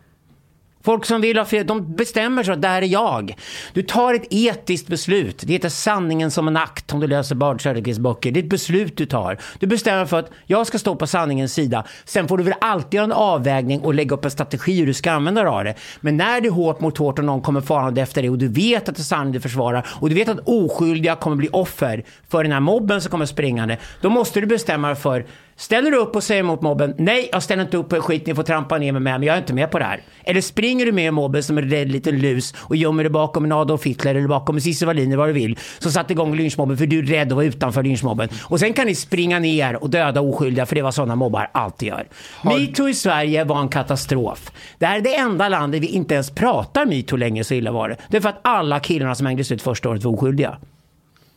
Folk 0.83 1.05
som 1.05 1.21
vill 1.21 1.37
ha 1.37 1.45
frihet, 1.45 1.67
de 1.67 1.95
bestämmer 1.95 2.43
sig 2.43 2.53
att 2.53 2.61
där 2.61 2.81
är 2.81 2.85
jag. 2.85 3.35
Du 3.73 3.81
tar 3.83 4.13
ett 4.13 4.27
etiskt 4.29 4.87
beslut. 4.87 5.43
Det 5.45 5.53
heter 5.53 5.69
sanningen 5.69 6.31
som 6.31 6.47
en 6.47 6.57
akt 6.57 6.93
om 6.93 6.99
du 6.99 7.07
läser 7.07 7.35
Bard 7.35 7.61
Söderqvists 7.61 7.99
böcker. 7.99 8.31
Det 8.31 8.39
är 8.39 8.43
ett 8.43 8.49
beslut 8.49 8.97
du 8.97 9.05
tar. 9.05 9.37
Du 9.59 9.67
bestämmer 9.67 10.05
för 10.05 10.19
att 10.19 10.31
jag 10.45 10.67
ska 10.67 10.79
stå 10.79 10.95
på 10.95 11.07
sanningens 11.07 11.53
sida. 11.53 11.83
Sen 12.05 12.27
får 12.27 12.37
du 12.37 12.43
väl 12.43 12.53
alltid 12.61 12.93
göra 12.93 13.03
en 13.03 13.11
avvägning 13.11 13.81
och 13.81 13.93
lägga 13.93 14.15
upp 14.15 14.25
en 14.25 14.31
strategi 14.31 14.79
hur 14.79 14.85
du 14.85 14.93
ska 14.93 15.11
använda 15.11 15.41
dig 15.41 15.51
av 15.51 15.63
det. 15.63 15.75
Men 15.99 16.17
när 16.17 16.41
det 16.41 16.47
är 16.47 16.51
hårt 16.51 16.79
mot 16.79 16.97
hårt 16.97 17.19
och 17.19 17.25
någon 17.25 17.41
kommer 17.41 17.61
farande 17.61 18.01
efter 18.01 18.21
dig 18.21 18.29
och 18.29 18.37
du 18.37 18.47
vet 18.47 18.89
att 18.89 18.95
det 18.95 19.01
är 19.01 19.03
sanning 19.03 19.33
du 19.33 19.39
försvarar 19.39 19.87
och 19.89 20.09
du 20.09 20.15
vet 20.15 20.29
att 20.29 20.39
oskyldiga 20.45 21.15
kommer 21.15 21.35
bli 21.35 21.49
offer 21.51 22.03
för 22.29 22.43
den 22.43 22.51
här 22.51 22.59
mobben 22.59 23.01
som 23.01 23.11
kommer 23.11 23.25
springande. 23.25 23.77
Då 24.01 24.09
måste 24.09 24.39
du 24.39 24.47
bestämma 24.47 24.87
dig 24.87 24.95
för 24.95 25.25
Ställer 25.59 25.91
du 25.91 25.97
upp 25.97 26.15
och 26.15 26.23
säger 26.23 26.43
mot 26.43 26.61
mobben, 26.61 26.95
nej 26.97 27.29
jag 27.31 27.43
ställer 27.43 27.63
inte 27.63 27.77
upp 27.77 27.89
på 27.89 27.95
skit, 27.95 28.25
ni 28.25 28.35
får 28.35 28.43
trampa 28.43 28.77
ner 28.77 28.91
mig 28.91 29.01
med, 29.01 29.19
men 29.19 29.27
jag 29.27 29.33
är 29.33 29.37
inte 29.39 29.53
med 29.53 29.71
på 29.71 29.79
det 29.79 29.85
här. 29.85 30.01
Eller 30.23 30.41
springer 30.41 30.85
du 30.85 30.91
med 30.91 31.13
mobben 31.13 31.43
som 31.43 31.57
en 31.57 31.69
rädd 31.69 31.91
liten 31.91 32.19
lus 32.19 32.53
och 32.57 32.75
gömmer 32.75 33.03
dig 33.03 33.09
bakom 33.09 33.45
en 33.45 33.51
Adolf 33.51 33.85
Hitler 33.85 34.15
eller 34.15 34.27
bakom 34.27 34.55
en 34.55 34.61
Cissi 34.61 34.85
Wallin 34.85 35.07
eller 35.07 35.17
vad 35.17 35.29
du 35.29 35.33
vill, 35.33 35.59
som 35.79 35.91
satte 35.91 36.13
igång 36.13 36.35
lynchmobben 36.35 36.77
för 36.77 36.85
du 36.85 36.99
är 36.99 37.03
rädd 37.03 37.27
att 37.27 37.35
vara 37.35 37.45
utanför 37.45 37.83
lynchmobben. 37.83 38.29
Och 38.43 38.59
sen 38.59 38.73
kan 38.73 38.87
ni 38.87 38.95
springa 38.95 39.39
ner 39.39 39.83
och 39.83 39.89
döda 39.89 40.21
oskyldiga, 40.21 40.65
för 40.65 40.75
det 40.75 40.81
vad 40.81 40.93
sådana 40.93 41.15
mobbar 41.15 41.49
alltid 41.51 41.87
gör. 41.87 42.07
Metoo 42.43 42.89
i 42.89 42.93
Sverige 42.93 43.43
var 43.43 43.61
en 43.61 43.69
katastrof. 43.69 44.51
Det 44.77 44.85
här 44.85 44.97
är 44.97 45.01
det 45.01 45.15
enda 45.15 45.49
landet 45.49 45.81
vi 45.81 45.87
inte 45.87 46.13
ens 46.13 46.31
pratar 46.31 46.85
metoo 46.85 47.17
längre, 47.17 47.43
så 47.43 47.53
illa 47.53 47.71
var 47.71 47.89
det. 47.89 47.97
Det 48.09 48.17
är 48.17 48.21
för 48.21 48.29
att 48.29 48.39
alla 48.41 48.79
killarna 48.79 49.15
som 49.15 49.25
hängdes 49.25 49.51
ut 49.51 49.61
första 49.61 49.89
året 49.89 50.03
var 50.03 50.11
oskyldiga. 50.13 50.57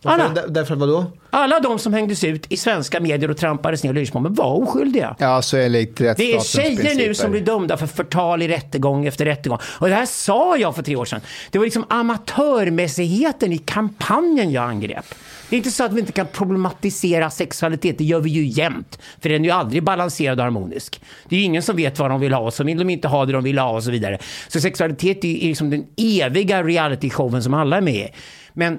Alla. 0.04 0.28
Där- 0.28 0.48
Därför 0.48 0.74
vadå? 0.74 1.06
Alla 1.30 1.60
de 1.60 1.78
som 1.78 1.92
hängdes 1.92 2.24
ut 2.24 2.46
i 2.48 2.56
svenska 2.56 3.00
medier 3.00 3.30
och 3.30 3.36
trampades 3.36 3.82
ner 3.84 3.90
och 3.90 3.94
lynchmobben 3.94 4.34
var 4.34 4.62
oskyldiga. 4.62 5.16
Ja, 5.18 5.42
så 5.42 5.56
enligt 5.56 5.96
Det 5.96 6.08
är 6.20 6.40
tjejer 6.40 6.70
nu 6.70 6.76
principer. 6.82 7.12
som 7.14 7.30
blir 7.30 7.40
dömda 7.40 7.76
för 7.76 7.86
förtal 7.86 8.42
i 8.42 8.48
rättegång 8.48 9.06
efter 9.06 9.24
rättegång. 9.24 9.58
Och 9.64 9.88
det 9.88 9.94
här 9.94 10.06
sa 10.06 10.56
jag 10.56 10.74
för 10.74 10.82
tre 10.82 10.96
år 10.96 11.04
sedan. 11.04 11.20
Det 11.50 11.58
var 11.58 11.64
liksom 11.64 11.84
amatörmässigheten 11.88 13.52
i 13.52 13.58
kampanjen 13.58 14.50
jag 14.52 14.64
angrep. 14.64 15.04
Det 15.50 15.56
är 15.56 15.58
inte 15.58 15.70
så 15.70 15.84
att 15.84 15.92
vi 15.92 16.00
inte 16.00 16.12
kan 16.12 16.26
problematisera 16.26 17.30
sexualitet, 17.30 17.98
det 17.98 18.04
gör 18.04 18.20
vi 18.20 18.30
ju 18.30 18.44
jämt. 18.46 18.98
För 19.20 19.28
den 19.28 19.40
är 19.42 19.44
ju 19.44 19.50
aldrig 19.50 19.82
balanserad 19.84 20.38
och 20.38 20.44
harmonisk. 20.44 21.00
Det 21.28 21.36
är 21.36 21.40
ju 21.40 21.44
ingen 21.44 21.62
som 21.62 21.76
vet 21.76 21.98
vad 21.98 22.10
de 22.10 22.20
vill 22.20 22.32
ha 22.32 22.40
och 22.40 22.54
så 22.54 22.64
vill 22.64 22.78
de 22.78 22.90
inte 22.90 23.08
ha 23.08 23.26
det 23.26 23.32
de 23.32 23.44
vill 23.44 23.58
ha 23.58 23.70
och 23.70 23.84
så 23.84 23.90
vidare. 23.90 24.18
Så 24.48 24.60
sexualitet 24.60 25.24
är 25.24 25.28
är 25.44 25.48
liksom 25.48 25.70
den 25.70 25.84
eviga 25.96 26.62
reality-showen 26.62 27.42
som 27.42 27.54
alla 27.54 27.76
är 27.76 27.80
med 27.80 27.94
i. 27.94 28.08
Men 28.52 28.78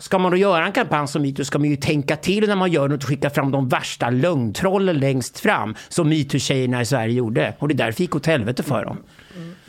Ska 0.00 0.18
man 0.18 0.30
då 0.30 0.36
göra 0.36 0.66
en 0.66 0.72
kampanj 0.72 1.08
som 1.08 1.22
metoo 1.22 1.44
ska 1.44 1.58
man 1.58 1.68
ju 1.68 1.76
tänka 1.76 2.16
till 2.16 2.48
när 2.48 2.56
man 2.56 2.70
gör 2.70 2.88
det 2.88 2.94
och 2.94 3.04
skicka 3.04 3.30
fram 3.30 3.50
de 3.50 3.68
värsta 3.68 4.10
lögntrollen 4.10 4.98
längst 4.98 5.38
fram 5.40 5.74
som 5.88 6.12
metoo-tjejerna 6.12 6.80
i 6.82 6.86
Sverige 6.86 7.14
gjorde. 7.14 7.54
Och 7.58 7.68
det 7.68 7.74
är 7.74 7.76
därför 7.76 7.98
det 7.98 8.00
gick 8.00 8.16
åt 8.16 8.26
helvete 8.26 8.62
för 8.62 8.84
dem. 8.84 8.96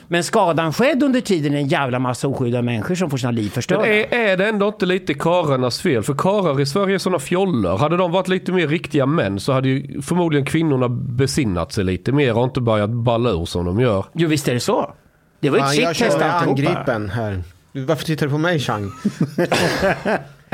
Men 0.07 0.23
skadan 0.23 0.73
skedde 0.73 1.05
under 1.05 1.21
tiden 1.21 1.53
en 1.53 1.67
jävla 1.67 1.99
massa 1.99 2.27
oskyddade 2.27 2.63
människor 2.63 2.95
som 2.95 3.09
får 3.09 3.17
sina 3.17 3.31
liv 3.31 3.43
Men 3.43 3.51
förstörda. 3.51 3.87
är, 3.87 4.13
är 4.13 4.37
det 4.37 4.49
ändå 4.49 4.67
inte 4.67 4.85
lite 4.85 5.13
karlarnas 5.13 5.81
fel? 5.81 6.03
För 6.03 6.13
karlar 6.13 6.61
i 6.61 6.65
Sverige 6.65 6.95
är 6.95 6.97
sådana 6.97 7.19
fjollor. 7.19 7.77
Hade 7.77 7.97
de 7.97 8.11
varit 8.11 8.27
lite 8.27 8.51
mer 8.51 8.67
riktiga 8.67 9.05
män 9.05 9.39
så 9.39 9.51
hade 9.53 9.69
ju 9.69 10.01
förmodligen 10.01 10.45
kvinnorna 10.45 10.89
besinnat 10.89 11.71
sig 11.71 11.83
lite 11.83 12.11
mer 12.11 12.37
och 12.37 12.43
inte 12.43 12.61
börjat 12.61 12.89
balla 12.89 13.29
ur 13.29 13.45
som 13.45 13.65
de 13.65 13.79
gör. 13.79 14.05
Jo 14.13 14.27
visst 14.27 14.47
är 14.47 14.53
det 14.53 14.59
så. 14.59 14.93
Det 15.39 15.49
var 15.49 15.57
ett 15.57 15.63
jag 15.63 15.95
shit-test 15.95 15.99
känner 15.99 16.19
mig 16.19 16.29
alltihopa. 16.29 16.69
angripen 16.71 17.09
här. 17.09 17.41
Varför 17.71 18.05
tittar 18.05 18.25
du 18.25 18.31
på 18.31 18.37
mig 18.37 18.59
Chang? 18.59 18.91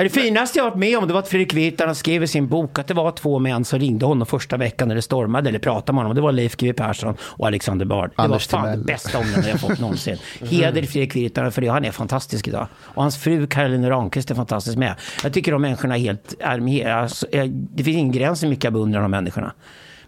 Det 0.04 0.10
finaste 0.10 0.60
jag 0.60 0.66
varit 0.66 0.78
med 0.78 0.98
om 0.98 1.08
det 1.08 1.14
var 1.14 1.20
att 1.20 1.28
Fredrik 1.28 1.54
Virtanen 1.54 1.96
skrev 1.96 2.24
i 2.24 2.28
sin 2.28 2.48
bok 2.48 2.80
att 2.80 2.88
det 2.88 2.94
var 2.94 3.12
två 3.12 3.40
män 3.40 3.66
som 3.66 3.80
ringde 3.80 4.06
honom 4.06 4.26
första 4.26 4.58
veckan 4.58 4.88
när 4.88 4.96
det 4.96 5.02
stormade 5.02 5.50
eller 5.50 5.60
pratade 5.60 5.94
med 5.96 6.04
honom. 6.04 6.16
Det 6.16 6.22
var 6.22 6.32
Leif 6.32 6.56
GW 6.56 6.74
Persson 6.74 7.16
och 7.22 7.48
Alexander 7.48 7.86
Bard. 7.86 8.10
Det 8.16 8.22
Anders 8.22 8.54
var 8.54 8.60
fan 8.60 8.66
Timell. 8.66 8.80
det 8.80 8.86
bästa 8.86 9.18
omnämnande 9.18 9.50
jag 9.50 9.60
fått 9.60 9.80
någonsin. 9.80 10.18
Heder 10.42 10.82
till 10.82 10.90
Fredrik 10.90 11.16
Virtanen 11.16 11.52
för 11.52 11.62
det. 11.62 11.68
Han 11.68 11.86
är 11.86 11.92
fantastisk 11.92 12.48
idag. 12.48 12.68
Och 12.80 13.02
hans 13.02 13.18
fru 13.18 13.48
Caroline 13.48 13.90
Ramqvist 13.90 14.32
är 14.32 14.36
fantastisk 14.36 14.78
med. 14.78 14.96
Jag 15.24 15.34
tycker 15.34 15.52
de 15.52 15.62
människorna 15.62 15.96
är 15.96 16.00
helt... 16.00 16.34
Är, 16.40 16.88
alltså, 16.88 17.28
det 17.52 17.84
finns 17.84 17.98
ingen 17.98 18.12
gräns 18.12 18.44
hur 18.44 18.50
mycket 18.50 18.64
jag 18.64 18.74
beundrar 18.74 19.02
de 19.02 19.12
människorna. 19.12 19.54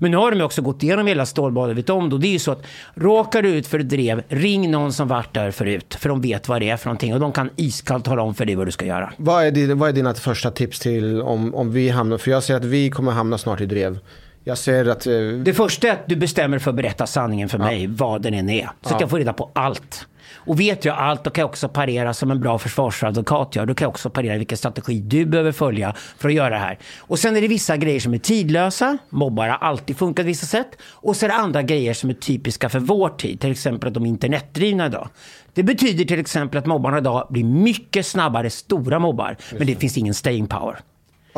Men 0.02 0.12
nu 0.12 0.18
har 0.18 0.32
de 0.32 0.42
också 0.42 0.62
gått 0.62 0.84
igenom 0.84 1.08
hela 1.08 1.26
stålbadet, 1.26 1.78
vet 1.78 1.90
om 1.90 2.10
det. 2.10 2.16
Och 2.16 2.22
det 2.22 2.28
är 2.28 2.32
ju 2.32 2.40
så 2.40 2.52
att 2.52 2.64
råkar 2.96 3.42
du 3.42 3.50
ut 3.50 3.68
för 3.68 3.80
ett 3.80 3.90
drev, 3.90 4.24
ring 4.30 4.72
någon 4.72 4.94
som 4.94 5.08
varit 5.08 5.34
där 5.34 5.52
förut. 5.52 5.98
För 6.00 6.10
de 6.10 6.22
vet 6.22 6.48
vad 6.48 6.62
det 6.62 6.70
är 6.70 6.78
för 6.78 6.86
någonting 6.88 7.14
och 7.14 7.20
de 7.20 7.32
kan 7.32 7.50
iskallt 7.56 8.06
tala 8.06 8.22
om 8.22 8.36
för 8.36 8.46
dig 8.46 8.56
vad 8.56 8.68
du 8.68 8.72
ska 8.72 8.86
göra. 8.86 9.14
Vad 9.18 9.46
är, 9.46 9.52
din, 9.52 9.80
vad 9.80 9.90
är 9.90 9.94
dina 9.94 10.14
första 10.14 10.52
tips 10.52 10.80
till 10.80 11.22
om, 11.22 11.56
om 11.56 11.72
vi 11.72 11.90
hamnar, 11.90 12.18
för 12.18 12.32
jag 12.32 12.44
ser 12.44 12.56
att 12.56 12.66
vi 12.66 12.90
kommer 12.90 13.12
hamna 13.12 13.38
snart 13.38 13.62
i 13.62 13.66
drev. 13.66 14.00
Jag 14.44 14.58
ser 14.58 14.86
att, 14.86 15.08
eh, 15.08 15.14
Det 15.44 15.54
första 15.54 15.88
är 15.88 15.92
att 15.92 16.08
du 16.08 16.16
bestämmer 16.16 16.60
för 16.60 16.70
att 16.70 16.76
berätta 16.76 17.08
sanningen 17.08 17.50
för 17.50 17.58
mig, 17.58 17.88
vad 17.88 18.22
den 18.22 18.34
än 18.34 18.50
är. 18.50 18.70
Så 18.82 18.96
att 18.96 19.02
jag 19.02 19.10
får 19.10 19.18
reda 19.18 19.34
på 19.34 19.52
allt. 19.54 20.06
Och 20.46 20.60
vet 20.60 20.86
jag 20.86 20.98
allt, 20.98 21.24
då 21.24 21.30
kan 21.30 21.42
jag 21.42 21.50
också 21.50 21.70
parera 21.70 22.14
som 22.14 22.32
en 22.32 22.40
bra 22.40 22.60
försvarsadvokat 22.60 23.56
gör. 23.56 23.66
Då 23.66 23.74
kan 23.74 23.86
jag 23.86 23.90
också 23.90 24.10
parera 24.10 24.38
vilken 24.38 24.58
strategi 24.58 25.00
du 25.00 25.26
behöver 25.26 25.52
följa 25.52 25.94
för 26.18 26.30
att 26.30 26.36
göra 26.36 26.50
det 26.50 26.58
här. 26.58 26.80
Och 27.00 27.20
sen 27.20 27.38
är 27.38 27.42
det 27.42 27.48
vissa 27.48 27.78
grejer 27.78 28.00
som 28.00 28.14
är 28.14 28.18
tidlösa. 28.18 28.98
Mobbar 29.10 29.48
har 29.48 29.58
alltid 29.58 29.98
funkat 29.98 30.24
på 30.24 30.28
vissa 30.28 30.46
sätt. 30.46 30.70
Och 30.82 31.16
så 31.16 31.26
är 31.26 31.30
det 31.30 31.36
andra 31.36 31.62
grejer 31.62 31.94
som 31.94 32.10
är 32.10 32.14
typiska 32.14 32.70
för 32.70 32.80
vår 32.80 33.10
tid. 33.10 33.40
Till 33.40 33.52
exempel 33.52 33.88
att 33.88 33.94
de 33.94 34.06
är 34.06 34.10
internetdrivna 34.10 34.86
idag. 34.86 35.10
Det 35.54 35.64
betyder 35.64 36.06
till 36.06 36.20
exempel 36.20 36.58
att 36.58 36.66
mobbarna 36.66 36.98
idag 36.98 37.28
blir 37.30 37.44
mycket 37.44 38.06
snabbare 38.06 38.50
stora 38.50 39.00
mobbar. 39.00 39.38
Men 39.58 39.68
det 39.68 39.76
finns 39.76 39.98
ingen 39.98 40.14
staying 40.14 40.48
power. 40.48 40.80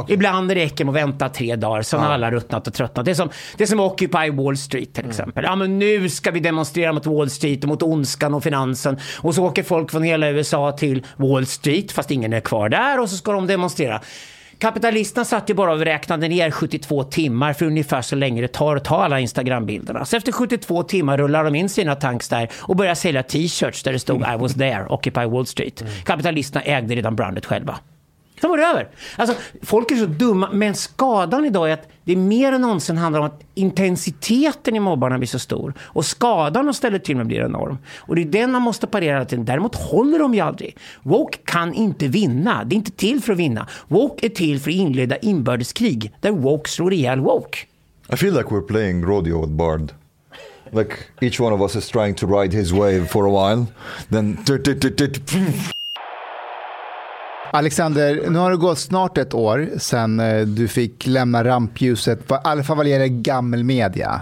Ibland 0.08 0.52
räcker 0.52 0.86
det 0.86 0.90
att 0.90 0.96
vänta 0.96 1.30
tre 1.30 1.56
dagar, 1.56 1.82
så 1.82 1.98
har 1.98 2.14
alla 2.14 2.32
ruttnat 2.32 2.68
och 2.68 2.74
tröttnat. 2.74 3.06
Det 3.06 3.12
är 3.12 3.16
som, 3.16 3.30
det 3.58 3.64
är 3.64 3.68
som 3.68 3.80
Occupy 3.80 4.32
Wall 4.32 4.58
Street 4.58 4.94
till 4.94 5.10
exempel. 5.10 5.44
Ja, 5.44 5.56
men 5.56 5.80
nu 5.80 6.10
ska 6.10 6.32
vi 6.32 6.40
demonstrera 6.40 6.94
mot 6.94 7.06
Wall 7.06 7.30
Street 7.30 7.64
och 7.64 7.70
mot 7.70 7.84
ondskan 7.84 8.34
och 8.34 8.44
finansen. 8.44 9.00
Och 9.18 9.36
så 9.36 9.46
åker 9.46 9.64
folk 9.64 9.92
från 9.92 10.04
hela 10.04 10.30
USA 10.30 10.72
till 10.72 11.06
Wall 11.18 11.46
Street, 11.46 11.92
fast 11.92 12.12
ingen 12.12 12.34
är 12.34 12.40
kvar 12.40 12.70
där, 12.70 13.00
och 13.00 13.10
så 13.10 13.18
ska 13.18 13.32
de 13.32 13.48
demonstrera. 13.48 14.02
Kapitalisterna 14.62 15.26
satt 15.26 15.50
ju 15.50 15.54
bara 15.54 15.72
och 15.72 15.80
räknade 15.80 16.28
ner 16.28 16.52
72 16.52 17.04
timmar 17.04 17.54
för 17.54 17.66
ungefär 17.66 18.02
så 18.02 18.16
länge 18.16 18.42
det 18.42 18.48
tar 18.48 18.76
att 18.76 18.86
ta 18.86 19.04
alla 19.04 19.20
Instagram-bilderna. 19.20 20.06
Så 20.06 20.18
efter 20.18 20.32
72 20.32 20.84
timmar 20.84 21.18
rullar 21.18 21.44
de 21.44 21.56
in 21.56 21.70
sina 21.70 21.96
tanks 21.96 22.30
där 22.30 22.50
och 22.54 22.76
börjar 22.76 22.96
sälja 22.96 23.24
t-shirts 23.24 23.84
där 23.84 23.94
det 23.94 24.00
stod 24.00 24.22
I 24.22 24.38
was 24.40 24.54
there, 24.54 24.86
Occupy 24.90 25.26
Wall 25.26 25.46
Street. 25.46 25.84
Kapitalisterna 26.06 26.62
ägde 26.66 26.96
redan 26.96 27.16
brandet 27.16 27.46
själva. 27.46 27.80
Sen 28.42 28.50
var 28.50 28.58
det 28.58 28.66
över. 28.66 28.90
Alltså, 29.16 29.36
folk 29.62 29.92
är 29.92 29.96
så 29.96 30.06
dumma, 30.06 30.50
men 30.54 30.76
skadan 30.76 31.46
idag 31.46 31.70
är 31.70 31.74
att 31.74 31.88
det 32.04 32.16
mer 32.16 32.52
än 32.52 32.62
någonsin 32.62 32.98
handlar 32.98 33.20
om 33.20 33.26
att 33.26 33.44
intensiteten 33.54 34.76
i 34.76 34.80
mobbarna 34.80 35.18
blir 35.18 35.28
så 35.28 35.40
stor. 35.40 35.74
Och 35.82 36.06
skadan 36.06 36.66
de 36.66 36.74
ställer 36.74 37.00
till 37.00 37.18
med 37.18 37.28
blir 37.28 37.46
enorm. 37.46 37.78
Och 37.98 38.16
det 38.16 38.22
är 38.22 38.26
den 38.26 38.52
man 38.52 38.62
måste 38.62 38.88
parera 38.88 39.14
hela 39.14 39.26
tiden. 39.26 39.46
Däremot 39.46 39.76
håller 39.76 40.20
de 40.20 40.34
ju 40.34 40.40
aldrig. 40.40 40.78
Woke 41.04 41.38
kan 41.46 41.74
inte 41.74 42.08
vinna. 42.08 42.64
Det 42.64 42.76
är 42.76 42.78
inte 42.78 42.92
till 42.92 43.22
för 43.22 43.34
att 43.34 43.40
vinna. 43.40 43.68
Woke 43.88 44.26
är 44.26 44.30
till 44.30 44.60
för 44.60 44.72
att 44.72 44.76
inleda 44.76 45.18
inbördeskrig 45.18 46.12
där 46.20 46.32
woke 46.32 46.70
slår 46.70 46.94
ihjäl 46.94 47.20
woke. 47.20 47.60
I 48.14 48.16
feel 48.16 48.34
like 48.34 48.50
we're 48.50 48.68
playing 48.68 49.06
rodeo 49.06 49.42
with 49.42 49.54
Bard. 49.54 49.94
Like 50.72 50.96
each 51.22 51.40
one 51.40 51.56
of 51.56 51.62
us 51.62 51.76
is 51.76 51.90
trying 51.90 52.16
to 52.16 52.28
ride 52.42 52.58
his 52.58 52.72
wave 52.72 53.06
for 53.06 53.28
a 53.28 53.32
while. 53.32 53.66
Then 54.10 54.38
Alexander, 57.54 58.22
nu 58.30 58.40
har 58.40 58.52
det 58.52 58.58
gått 58.58 58.80
snart 58.80 59.18
ett 59.18 59.34
år 59.34 59.70
sedan 59.78 60.20
eh, 60.20 60.42
du 60.42 60.68
fick 60.68 61.08
lämna 61.08 61.44
rampljuset, 61.44 62.20
vad- 62.28 62.40
i 62.40 62.42
alla 62.44 62.64
fall 62.64 62.78
vad 62.78 62.88
gäller 62.88 63.08
gammelmedia. 63.08 64.22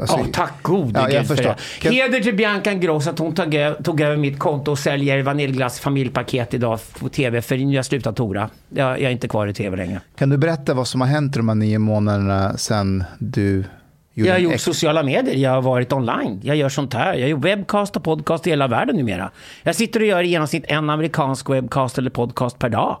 Alltså, 0.00 0.18
Ja, 0.18 0.26
tack 0.32 0.62
gode 0.62 0.90
Ja, 1.00 1.10
jag 1.10 1.22
gud 1.22 1.26
för 1.28 1.36
det. 1.36 1.56
Kan- 1.80 1.92
Heder 1.92 2.20
till 2.20 2.36
Bianca 2.36 2.72
Ingrosso 2.72 3.10
att 3.10 3.18
hon 3.18 3.34
tog, 3.34 3.54
tog 3.84 4.00
över 4.00 4.16
mitt 4.16 4.38
konto 4.38 4.70
och 4.70 4.78
säljer 4.78 5.22
vaniljglass 5.22 5.80
familjepaket 5.80 6.54
idag 6.54 6.78
på 7.00 7.08
tv. 7.08 7.42
För 7.42 7.54
jag 7.56 7.78
har 7.78 7.82
slutat 7.82 8.16
tora. 8.16 8.50
Jag, 8.68 8.90
jag 8.90 9.00
är 9.02 9.10
inte 9.10 9.28
kvar 9.28 9.46
i 9.46 9.54
tv 9.54 9.76
längre. 9.76 10.00
Kan 10.18 10.28
du 10.28 10.36
berätta 10.36 10.74
vad 10.74 10.88
som 10.88 11.00
har 11.00 11.08
hänt 11.08 11.34
de 11.34 11.48
här 11.48 11.54
nio 11.56 11.78
månaderna 11.78 12.56
sedan 12.56 13.04
du 13.18 13.64
Jag 14.26 14.34
har 14.34 14.38
gjort 14.38 14.52
ex- 14.52 14.62
sociala 14.62 15.02
medier, 15.02 15.34
jag 15.36 15.50
har 15.50 15.62
varit 15.62 15.92
online, 15.92 16.40
jag 16.42 16.56
gör 16.56 16.68
sånt 16.68 16.94
här. 16.94 17.14
Jag 17.14 17.28
gör 17.28 17.36
webcast 17.36 17.96
och 17.96 18.04
podcast 18.04 18.46
i 18.46 18.50
hela 18.50 18.68
världen 18.68 18.96
numera. 18.96 19.30
Jag 19.62 19.74
sitter 19.74 20.00
och 20.00 20.06
gör 20.06 20.22
i 20.22 20.28
genomsnitt 20.28 20.64
en 20.68 20.90
amerikansk 20.90 21.50
webcast 21.50 21.98
eller 21.98 22.10
podcast 22.10 22.58
per 22.58 22.68
dag. 22.68 22.96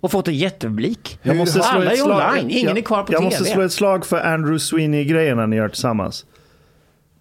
Och 0.00 0.10
fått 0.10 0.28
en 0.28 0.34
jättepublik. 0.34 1.18
Jag 1.22 1.36
måste 1.36 1.52
slå 1.62 1.62
Alla 1.80 1.92
ett 1.92 1.98
är 1.98 2.02
slag- 2.04 2.30
online, 2.32 2.50
ingen 2.50 2.68
jag, 2.68 2.78
är 2.78 2.82
kvar 2.82 3.02
på 3.02 3.12
Jag 3.12 3.20
tv. 3.20 3.24
måste 3.24 3.44
slå 3.44 3.62
ett 3.62 3.72
slag 3.72 4.06
för 4.06 4.20
Andrew 4.20 4.58
Sweeney-grejerna 4.58 5.46
ni 5.46 5.56
gör 5.56 5.68
tillsammans. 5.68 6.24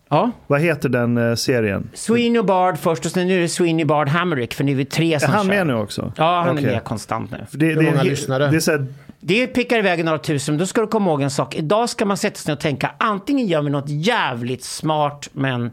Ja. 0.10 0.32
Vad 0.48 0.62
heter 0.62 0.90
den 0.90 1.18
eh, 1.30 1.36
serien? 1.36 1.90
Sweeney 1.94 2.40
och 2.40 2.46
Bard 2.46 2.78
först 2.78 3.06
och 3.06 3.12
sen 3.12 3.28
nu 3.28 3.38
är 3.38 3.42
det 3.42 3.50
Sweeney 3.50 3.86
Bard 3.86 4.08
Hamrick 4.10 4.54
för 4.54 4.64
nu 4.64 4.72
är 4.72 4.76
vi 4.76 4.86
tre 4.86 5.14
Är 5.14 5.20
som 5.20 5.32
han 5.34 5.46
kör. 5.46 5.50
med 5.56 5.68
nu 5.68 5.74
också? 5.74 6.14
Ja, 6.18 6.42
han 6.46 6.56
Okej. 6.58 6.66
är 6.70 6.72
med 6.72 6.84
konstant 6.84 7.32
nu. 7.32 7.38
Det, 7.52 7.66
Hur 7.66 7.76
det 7.76 7.82
är 7.82 7.86
många 7.92 8.04
he- 8.04 8.10
lyssnare? 8.10 8.48
Det 8.48 8.56
är 8.56 8.60
så 8.60 8.72
här, 8.72 8.86
Det 9.26 9.48
pickar 9.48 9.78
iväg 9.80 10.06
några 10.06 10.18
tusen, 10.18 10.54
men 10.54 10.60
då 10.60 10.66
ska 10.66 10.82
du 10.82 10.88
komma 10.88 11.10
ihåg 11.12 11.22
en 11.22 11.32
sak. 11.32 11.56
Idag 11.56 11.90
ska 11.90 12.06
man 12.06 12.18
sätta 12.18 12.36
sig 12.36 12.50
ner 12.50 12.56
och 12.56 12.62
tänka, 12.62 12.92
antingen 12.98 13.48
gör 13.48 13.62
vi 13.62 13.70
något 13.70 13.90
jävligt 13.90 14.64
smart 14.64 15.30
men, 15.34 15.72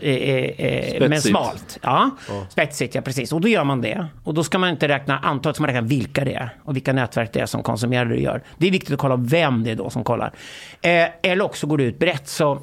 eh, 0.00 0.10
eh, 0.14 1.00
men 1.00 1.08
Spetsigt. 1.08 1.28
smalt. 1.30 1.78
Ja, 1.82 2.10
spetsigt, 2.50 2.94
ja 2.94 3.00
precis. 3.00 3.32
Och 3.32 3.40
då 3.40 3.48
gör 3.48 3.64
man 3.64 3.80
det. 3.80 4.06
Och 4.24 4.34
då 4.34 4.44
ska 4.44 4.58
man 4.58 4.70
inte 4.70 4.88
räkna 4.88 5.18
antalet, 5.18 5.58
man 5.58 5.66
räknar 5.66 5.82
vilka 5.82 6.24
det 6.24 6.34
är 6.34 6.50
och 6.64 6.76
vilka 6.76 6.92
nätverk 6.92 7.32
det 7.32 7.40
är 7.40 7.46
som 7.46 7.62
konsumerar 7.62 8.04
det 8.04 8.14
du 8.14 8.20
gör. 8.20 8.42
Det 8.58 8.66
är 8.66 8.70
viktigt 8.70 8.92
att 8.94 9.00
kolla 9.00 9.16
vem 9.16 9.64
det 9.64 9.70
är 9.70 9.76
då 9.76 9.90
som 9.90 10.04
kollar. 10.04 10.32
Eh, 10.80 11.08
eller 11.22 11.44
också 11.44 11.66
går 11.66 11.78
det 11.78 11.84
ut 11.84 11.98
brett. 11.98 12.28
Så 12.28 12.58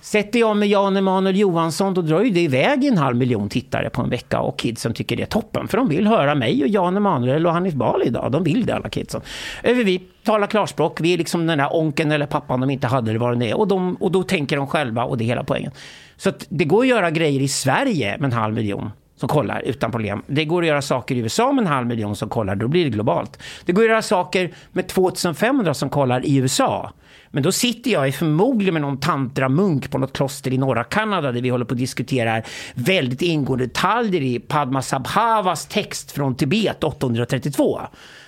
Sätter 0.00 0.38
jag 0.38 0.56
med 0.56 0.68
Jan 0.68 0.96
Emanuel 0.96 1.36
Johansson 1.36 1.94
då 1.94 2.02
drar 2.02 2.22
ju 2.22 2.30
det 2.30 2.40
iväg 2.40 2.84
en 2.84 2.98
halv 2.98 3.16
miljon 3.16 3.48
tittare 3.48 3.90
på 3.90 4.02
en 4.02 4.10
vecka 4.10 4.40
och 4.40 4.58
kidsen 4.58 4.94
tycker 4.94 5.16
det 5.16 5.22
är 5.22 5.26
toppen. 5.26 5.68
För 5.68 5.78
de 5.78 5.88
vill 5.88 6.06
höra 6.06 6.34
mig 6.34 6.62
och 6.62 6.68
Jan 6.68 6.96
Emanuel 6.96 7.46
och 7.46 7.52
Hanif 7.52 7.74
Bali 7.74 8.06
idag. 8.06 8.32
De 8.32 8.44
vill 8.44 8.66
det 8.66 8.74
alla 8.74 8.88
kidsen. 8.88 9.20
Vi 9.62 10.02
talar 10.24 10.46
klarspråk, 10.46 11.00
vi 11.00 11.14
är 11.14 11.18
liksom 11.18 11.46
den 11.46 11.58
där 11.58 11.76
onken 11.76 12.12
eller 12.12 12.26
pappan 12.26 12.60
de 12.60 12.70
inte 12.70 12.86
hade 12.86 13.10
eller 13.10 13.20
vad 13.20 13.38
det 13.38 13.50
är. 13.50 13.58
Och, 13.58 13.68
de, 13.68 13.94
och 13.94 14.12
då 14.12 14.22
tänker 14.22 14.56
de 14.56 14.66
själva 14.66 15.04
och 15.04 15.18
det 15.18 15.24
är 15.24 15.26
hela 15.26 15.44
poängen. 15.44 15.72
Så 16.16 16.28
att 16.28 16.46
det 16.48 16.64
går 16.64 16.80
att 16.80 16.88
göra 16.88 17.10
grejer 17.10 17.40
i 17.40 17.48
Sverige 17.48 18.16
med 18.18 18.24
en 18.24 18.38
halv 18.38 18.54
miljon 18.54 18.90
som 19.20 19.28
kollar 19.28 19.62
utan 19.66 19.90
problem. 19.90 20.22
Det 20.26 20.44
går 20.44 20.62
att 20.62 20.68
göra 20.68 20.82
saker 20.82 21.14
i 21.14 21.18
USA 21.18 21.52
med 21.52 21.62
en 21.62 21.68
halv 21.68 21.86
miljon 21.86 22.16
som 22.16 22.28
kollar, 22.28 22.54
då 22.54 22.68
blir 22.68 22.84
det 22.84 22.90
globalt. 22.90 23.42
Det 23.64 23.72
går 23.72 23.82
att 23.82 23.88
göra 23.88 24.02
saker 24.02 24.50
med 24.72 24.88
2500 24.88 25.74
som 25.74 25.90
kollar 25.90 26.26
i 26.26 26.36
USA. 26.36 26.92
Men 27.30 27.42
då 27.42 27.52
sitter 27.52 27.90
jag 27.90 28.14
förmodligen 28.14 28.74
med 28.74 28.82
någon 28.82 29.00
tantramunk 29.00 29.90
på 29.90 29.98
något 29.98 30.12
kloster 30.12 30.52
i 30.52 30.58
norra 30.58 30.84
Kanada 30.84 31.32
där 31.32 31.40
vi 31.40 31.48
håller 31.48 31.64
på 31.64 31.74
att 31.74 31.78
diskutera 31.78 32.42
väldigt 32.74 33.22
ingående 33.22 33.66
detaljer 33.66 34.22
i 34.22 34.38
Padmasambhavas 34.40 35.66
text 35.66 36.12
från 36.12 36.34
Tibet 36.34 36.84
832. 36.84 37.80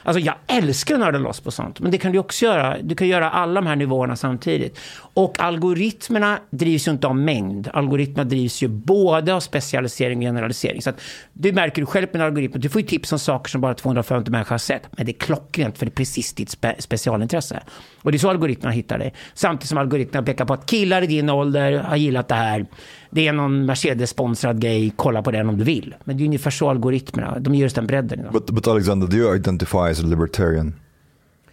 Alltså 0.03 0.21
jag 0.21 0.35
älskar 0.47 0.95
att 0.95 1.01
nörda 1.01 1.19
loss 1.19 1.41
på 1.41 1.51
sånt, 1.51 1.81
men 1.81 1.91
det 1.91 1.99
kan 1.99 2.13
du 2.13 2.19
också 2.19 2.45
göra. 2.45 2.77
Du 2.83 2.95
kan 2.95 3.09
göra 3.09 3.31
alla 3.31 3.61
de 3.61 3.67
här 3.67 3.77
nivåerna 3.77 4.17
samtidigt. 4.17 4.79
Och 5.15 5.41
algoritmerna 5.41 6.39
drivs 6.51 6.89
ju 6.89 6.93
inte 6.93 7.07
av 7.07 7.17
mängd. 7.17 7.69
Algoritmerna 7.73 8.29
drivs 8.29 8.63
ju 8.63 8.69
både 8.69 9.35
av 9.35 9.41
specialisering 9.41 10.19
och 10.19 10.25
generalisering. 10.25 10.83
Så 10.83 10.91
att 10.91 11.01
du 11.33 11.53
märker 11.53 11.83
du 11.83 11.87
själv 11.87 12.07
med 12.13 12.21
en 12.21 12.27
algoritm, 12.27 12.61
du 12.61 12.69
får 12.69 12.81
ju 12.81 12.87
tips 12.87 13.13
om 13.13 13.19
saker 13.19 13.51
som 13.51 13.61
bara 13.61 13.75
250 13.75 14.31
människor 14.31 14.51
har 14.51 14.59
sett. 14.59 14.83
Men 14.91 15.07
det 15.07 15.13
är 15.13 15.19
klockrent 15.19 15.79
för 15.79 15.87
det 15.87 15.91
är 15.91 15.95
precis 15.95 16.33
ditt 16.35 16.51
spe 16.51 16.75
specialintresse. 16.79 17.63
Och 18.03 18.13
det 18.13 18.17
är 18.17 18.19
så 18.19 18.31
algoritmerna 18.31 18.73
hittar 18.73 18.99
dig. 18.99 19.15
Samtidigt 19.35 19.69
som 19.69 19.79
algoritmerna 19.79 20.27
pekar 20.27 20.45
på 20.45 20.55
att 20.55 20.67
killar 20.67 21.03
i 21.03 21.07
din 21.07 21.31
ålder 21.31 21.73
har 21.73 21.97
gillat 21.97 22.29
det 22.29 22.35
här. 22.35 22.67
Det 23.15 23.29
är 23.29 23.33
någon 23.33 23.67
Mercedes-sponsrad 23.67 24.61
grej, 24.61 24.93
kolla 24.97 25.23
på 25.23 25.31
den 25.31 25.49
om 25.49 25.59
du 25.59 25.65
vill. 25.65 25.95
Men 26.05 26.17
det 26.17 26.23
är 26.23 26.27
ungefär 26.27 26.51
så 26.51 26.71
algoritmerna, 26.71 27.39
de 27.39 27.55
ger 27.55 27.67
oss 27.67 27.73
den 27.73 27.87
bredden. 27.87 28.21
idag. 28.21 28.33
But, 28.33 28.47
but 28.47 28.69
Alexander, 28.69 29.07
do 29.07 29.17
you 29.17 29.37
identify 29.37 29.79
as 29.91 30.01
a 30.01 30.07
libertarian? 30.07 30.75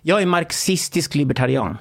Jag 0.01 0.21
är 0.21 0.25
marxistisk 0.25 1.15
libertarian. 1.15 1.77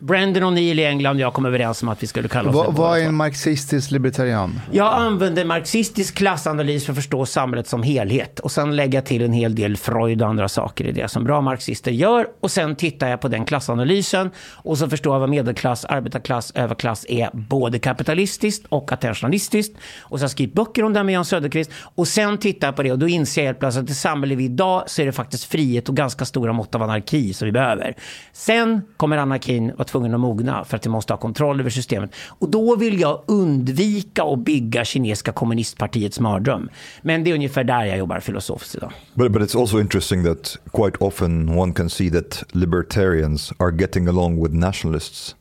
Brandon 0.00 0.42
O'Neill 0.42 0.80
i 0.80 0.84
England 0.84 1.16
och 1.16 1.20
jag 1.20 1.32
kom 1.32 1.46
överens 1.46 1.82
om 1.82 1.88
att 1.88 2.02
vi 2.02 2.06
skulle 2.06 2.28
kalla 2.28 2.50
oss 2.50 2.56
Vad, 2.56 2.74
det 2.74 2.80
vad 2.80 2.98
är 2.98 3.04
en 3.04 3.14
marxistisk 3.14 3.90
libertarian? 3.90 4.60
Jag 4.72 4.92
använder 4.92 5.44
marxistisk 5.44 6.14
klassanalys 6.14 6.84
för 6.84 6.92
att 6.92 6.96
förstå 6.96 7.26
samhället 7.26 7.68
som 7.68 7.82
helhet 7.82 8.40
och 8.40 8.52
sen 8.52 8.76
lägga 8.76 9.02
till 9.02 9.22
en 9.22 9.32
hel 9.32 9.54
del 9.54 9.76
Freud 9.76 10.22
och 10.22 10.28
andra 10.28 10.48
saker 10.48 10.84
i 10.84 10.92
det 10.92 11.10
som 11.10 11.24
bra 11.24 11.40
marxister 11.40 11.90
gör 11.90 12.26
och 12.40 12.50
sen 12.50 12.76
tittar 12.76 13.08
jag 13.08 13.20
på 13.20 13.28
den 13.28 13.44
klassanalysen 13.44 14.30
och 14.52 14.78
så 14.78 14.88
förstår 14.88 15.14
jag 15.14 15.20
vad 15.20 15.28
medelklass, 15.28 15.84
arbetarklass, 15.84 16.52
överklass 16.54 17.06
är 17.08 17.30
både 17.32 17.78
kapitalistiskt 17.78 18.66
och 18.68 18.92
attentionalistiskt 18.92 19.76
och 20.00 20.18
så 20.18 20.22
har 20.22 20.24
jag 20.24 20.30
skrivit 20.30 20.54
böcker 20.54 20.84
om 20.84 20.92
det 20.92 21.04
med 21.04 21.14
Jan 21.14 21.24
Söderqvist 21.24 21.70
och 21.94 22.08
sen 22.08 22.38
tittar 22.38 22.68
jag 22.68 22.76
på 22.76 22.82
det 22.82 22.92
och 22.92 22.98
då 22.98 23.08
inser 23.08 23.42
jag 23.42 23.46
helt 23.46 23.58
plötsligt 23.58 23.84
att 23.84 23.90
i 23.90 23.94
samhället 23.94 24.38
vi 24.38 24.44
idag 24.44 24.82
så 24.86 25.02
är 25.02 25.06
det 25.06 25.12
faktiskt 25.12 25.44
frihet 25.44 25.88
och 25.88 25.96
ganska 25.96 26.24
stora 26.24 26.52
mått 26.52 26.74
av 26.74 26.82
anarki 26.82 27.32
som 27.32 27.46
vi 27.46 27.52
behöver. 27.52 27.94
Sen 28.32 28.82
kommer 28.96 29.16
anarkin 29.16 29.72
vara 29.76 29.89
tvungen 29.90 30.14
att 30.14 30.20
mogna 30.20 30.64
för 30.64 30.76
att 30.76 30.86
vi 30.86 30.90
måste 30.90 31.12
ha 31.12 31.18
kontroll 31.18 31.60
över 31.60 31.70
systemet. 31.70 32.10
Och 32.28 32.48
då 32.50 32.76
vill 32.76 33.00
jag 33.00 33.22
undvika 33.26 34.22
att 34.24 34.38
bygga 34.38 34.84
kinesiska 34.84 35.32
kommunistpartiets 35.32 36.20
mardröm. 36.20 36.68
Men 37.02 37.24
det 37.24 37.30
är 37.30 37.34
ungefär 37.34 37.64
där 37.64 37.84
jag 37.84 37.98
jobbar 37.98 38.20
filosofiskt 38.20 38.74
idag. 38.74 38.92
But, 39.14 39.32
but 39.32 39.42
it's 39.42 39.60
also 39.60 39.80
interesting 39.80 40.24
that 40.24 40.56
quite 40.72 40.96
often 41.04 41.48
one 41.58 41.72
can 41.72 41.90
see 41.90 42.10
that 42.10 42.42
libertarians 42.52 43.52
are 43.58 43.76
getting 43.80 44.06
along 44.08 44.42
with 44.42 44.54
nationalists. 44.54 45.36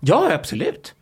Ja, 0.00 0.30
absolut. 0.32 0.94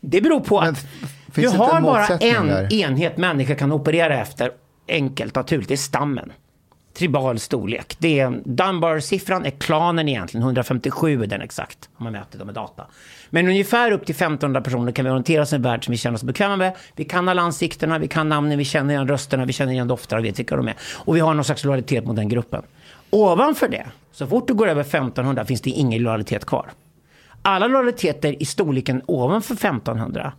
Det 0.00 0.20
beror 0.20 0.40
på 0.40 0.60
Men 0.60 0.68
att 0.70 0.86
du 1.34 1.42
det 1.42 1.48
har 1.48 1.76
en 1.76 1.82
bara 1.82 2.06
en 2.06 2.46
där? 2.46 2.72
enhet 2.72 3.16
människor 3.16 3.54
kan 3.54 3.72
operera 3.72 4.20
efter. 4.20 4.50
Enkelt, 4.88 5.34
naturligt. 5.34 5.68
Det 5.68 5.74
är 5.74 5.76
stammen. 5.76 6.32
Tribal 6.98 7.38
storlek. 7.38 7.96
Det 7.98 8.20
är, 8.20 8.40
Dunbar-siffran 8.44 9.46
är 9.46 9.50
klanen 9.50 10.08
egentligen. 10.08 10.42
157 10.42 11.22
är 11.22 11.26
den 11.26 11.40
exakt. 11.40 11.88
Om 11.96 12.04
man 12.04 12.12
mäter 12.12 12.38
dem 12.38 12.46
med 12.46 12.54
data. 12.54 12.86
Men 13.30 13.48
ungefär 13.48 13.92
upp 13.92 14.06
till 14.06 14.14
1500 14.14 14.60
personer 14.60 14.92
kan 14.92 15.04
vi 15.04 15.10
orientera 15.10 15.42
oss 15.42 15.52
i 15.52 15.56
en 15.56 15.62
värld 15.62 15.84
som 15.84 15.92
vi 15.92 15.98
känner 15.98 16.14
oss 16.14 16.22
bekväma 16.22 16.56
med. 16.56 16.76
Vi 16.96 17.04
kan 17.04 17.28
alla 17.28 17.42
ansiktena, 17.42 17.98
vi 17.98 18.08
kan 18.08 18.28
namnen, 18.28 18.58
vi 18.58 18.64
känner 18.64 18.94
igen 18.94 19.08
rösterna, 19.08 19.44
vi 19.44 19.52
känner 19.52 19.72
igen 19.72 19.88
dofterna 19.88 20.18
och 20.18 20.24
vet 20.24 20.38
vilka 20.38 20.56
de 20.56 20.68
är. 20.68 20.74
Och 20.94 21.16
vi 21.16 21.20
har 21.20 21.34
någon 21.34 21.44
slags 21.44 21.64
lojalitet 21.64 22.04
mot 22.04 22.16
den 22.16 22.28
gruppen. 22.28 22.62
Ovanför 23.10 23.68
det, 23.68 23.86
så 24.12 24.26
fort 24.26 24.48
du 24.48 24.54
går 24.54 24.68
över 24.68 24.80
1500 24.80 25.44
finns 25.44 25.60
det 25.60 25.70
ingen 25.70 26.02
lojalitet 26.02 26.44
kvar. 26.46 26.70
Alla 27.42 27.66
lojaliteter 27.66 28.42
i 28.42 28.44
storleken 28.44 29.02
ovanför 29.06 29.54
1500 29.54 30.32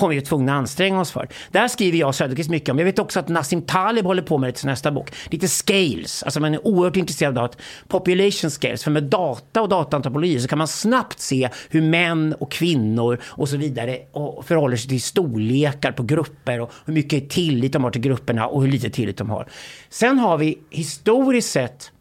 kommer 0.00 0.14
vi 0.14 0.20
tvungna 0.20 0.52
att 0.52 0.58
anstränga 0.58 1.00
oss 1.00 1.10
för. 1.10 1.28
Där 1.50 1.68
skriver 1.68 1.98
jag 1.98 2.08
och 2.08 2.14
Söderqvist 2.14 2.50
mycket 2.50 2.68
om. 2.68 2.78
Jag 2.78 2.84
vet 2.84 2.98
också 2.98 3.20
att 3.20 3.28
Nassim 3.28 3.62
Taleb 3.62 4.06
håller 4.06 4.22
på 4.22 4.38
med 4.38 4.48
det 4.48 4.52
till 4.52 4.66
nästa 4.66 4.90
bok. 4.90 5.12
Lite 5.30 5.48
scales, 5.48 6.22
alltså 6.22 6.40
man 6.40 6.54
är 6.54 6.66
oerhört 6.66 6.96
intresserad 6.96 7.38
av 7.38 7.44
att 7.44 7.56
population 7.88 8.50
scales. 8.50 8.84
För 8.84 8.90
med 8.90 9.02
data 9.02 9.62
och 9.62 9.68
dataantropologi 9.68 10.40
så 10.40 10.48
kan 10.48 10.58
man 10.58 10.68
snabbt 10.68 11.20
se 11.20 11.48
hur 11.68 11.82
män 11.82 12.34
och 12.40 12.50
kvinnor 12.50 13.20
och 13.24 13.48
så 13.48 13.56
vidare 13.56 13.98
och 14.12 14.46
förhåller 14.46 14.76
sig 14.76 14.88
till 14.88 15.02
storlekar 15.02 15.92
på 15.92 16.02
grupper 16.02 16.60
och 16.60 16.72
hur 16.84 16.94
mycket 16.94 17.30
tillit 17.30 17.72
de 17.72 17.84
har 17.84 17.90
till 17.90 18.00
grupperna 18.00 18.46
och 18.46 18.62
hur 18.62 18.70
lite 18.70 18.90
tillit 18.90 19.16
de 19.16 19.30
har. 19.30 19.48
Sen 19.88 20.18
har 20.18 20.38
vi 20.38 20.58
historiskt 20.70 21.50
sett 21.50 21.92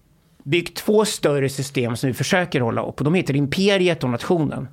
byggt 0.44 0.78
två 0.78 1.06
större 1.06 1.50
system 1.50 1.96
som 1.96 2.08
vi 2.08 2.14
försöker 2.14 2.62
hålla 2.62 2.86
upp. 2.86 3.00
Och 3.00 3.04
de 3.04 3.14
heter 3.14 3.36
imperiet 3.36 4.04
och 4.04 4.10
nationen. 4.10 4.68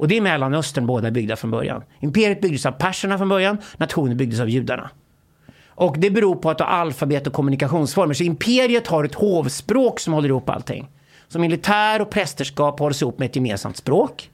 Och 0.00 0.08
det 0.08 0.16
är 0.16 0.20
Mellanöstern 0.20 0.86
båda 0.86 1.06
är 1.06 1.10
byggda 1.10 1.36
från 1.36 1.50
början. 1.50 1.82
Imperiet 2.00 2.40
byggdes 2.40 2.66
av 2.66 2.72
perserna 2.72 3.18
från 3.18 3.28
början, 3.28 3.58
nationen 3.76 4.16
byggdes 4.16 4.40
av 4.40 4.48
judarna. 4.48 4.90
Och 5.66 5.98
det 5.98 6.10
beror 6.10 6.36
på 6.36 6.50
att 6.50 6.58
du 6.58 6.64
har 6.64 6.70
alfabet 6.70 7.26
och 7.26 7.32
kommunikationsformer. 7.32 8.14
Så 8.14 8.24
imperiet 8.24 8.86
har 8.86 9.04
ett 9.04 9.14
hovspråk 9.14 10.00
som 10.00 10.12
håller 10.12 10.28
ihop 10.28 10.48
allting. 10.48 10.88
Så 11.28 11.38
militär 11.38 12.02
och 12.02 12.10
prästerskap 12.10 12.78
hålls 12.78 13.02
ihop 13.02 13.18
med 13.18 13.26
ett 13.26 13.36
gemensamt 13.36 13.76
språk. 13.76 14.30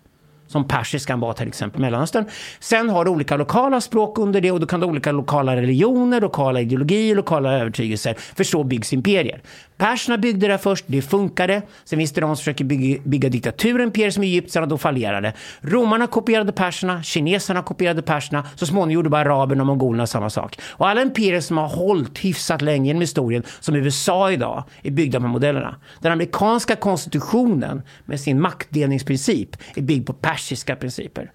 Som 0.47 0.69
persiskan 0.69 1.21
var 1.21 1.33
till 1.33 1.49
exempel 1.49 1.81
i 1.81 1.83
Mellanöstern. 1.83 2.25
Sen 2.61 2.89
har 2.89 3.05
du 3.05 3.11
olika 3.11 3.37
lokala 3.37 3.81
språk 3.81 4.19
under 4.19 4.41
det 4.41 4.51
och 4.51 4.61
då 4.61 4.67
kan 4.67 4.81
du 4.81 4.87
ha 4.87 4.91
olika 4.91 5.13
lokala 5.13 5.57
religioner, 5.57 6.21
lokala 6.21 6.61
ideologier, 6.61 7.15
lokala 7.15 7.53
övertygelser. 7.53 8.15
För 8.37 8.45
så 8.45 8.65
byggs 8.65 8.93
imperier. 8.93 9.43
Perserna 9.77 10.19
byggde 10.19 10.49
det 10.49 10.59
först, 10.59 10.85
det 10.89 11.03
funkade. 11.03 11.63
Sen 11.85 11.99
finns 11.99 12.13
det 12.13 12.21
de 12.21 12.27
som 12.27 12.37
försöker 12.37 12.65
bygga, 12.65 13.03
bygga 13.05 13.29
diktaturimper 13.29 14.11
som 14.11 14.23
egyptierna, 14.23 14.67
då 14.67 14.79
fallerade. 14.79 15.33
Romarna 15.61 16.07
kopierade 16.07 16.53
perserna, 16.53 17.03
kineserna 17.03 17.63
kopierade 17.63 18.03
perserna, 18.03 18.47
så 18.55 18.67
småningom 18.67 18.91
gjorde 18.91 19.09
bara 19.11 19.35
araberna 19.35 19.63
och 19.63 19.67
mongolerna 19.67 20.07
samma 20.07 20.31
sak. 20.31 20.59
Och 20.69 20.89
alla 20.89 21.03
imperier 21.03 21.41
som 21.41 21.59
har 21.59 21.69
hållit 21.69 22.19
hyfsat 22.19 22.63
länge 22.63 22.87
genom 22.87 23.01
historien, 23.01 23.43
som 23.61 23.77
USA 23.77 24.31
idag, 24.31 24.65
är 24.83 24.91
byggda 24.91 25.21
på 25.21 25.27
modellerna. 25.27 25.77
Den 26.01 26.13
amerikanska 26.13 26.77
konstitutionen 26.77 27.83
med 28.05 28.21
sin 28.21 28.41
maktdelningsprincip 28.41 29.57
är 29.77 29.83
byggd 29.83 30.07
på 30.07 30.13
persiska 30.37 30.77
principer. 30.77 31.33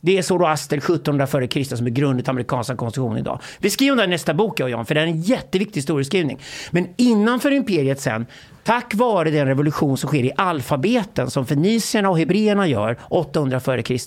Det 0.00 0.18
är 0.18 0.22
Zoroaster 0.22 0.76
1700 0.76 1.24
f.Kr. 1.24 1.76
som 1.76 1.86
är 1.86 1.90
grunden 1.90 2.24
till 2.24 2.30
amerikanska 2.30 2.76
konstitutionen 2.76 3.18
idag. 3.18 3.40
Vi 3.58 3.70
skriver 3.70 3.92
om 3.92 3.98
det 3.98 4.04
i 4.04 4.06
nästa 4.06 4.34
bok 4.34 4.60
jag 4.60 4.66
och 4.66 4.70
Jan, 4.70 4.86
för 4.86 4.94
det 4.94 5.00
är 5.00 5.06
en 5.06 5.20
jätteviktig 5.20 5.80
historieskrivning. 5.80 6.38
Men 6.70 6.88
innanför 6.96 7.50
imperiet 7.50 8.00
sen, 8.00 8.26
tack 8.64 8.94
vare 8.94 9.30
den 9.30 9.46
revolution 9.46 9.96
som 9.96 10.08
sker 10.08 10.24
i 10.24 10.32
alfabeten 10.36 11.30
som 11.30 11.46
fenicierna 11.46 12.10
och 12.10 12.18
hebreerna 12.18 12.66
gör 12.66 12.98
800 13.08 13.56
f.Kr. 13.56 13.98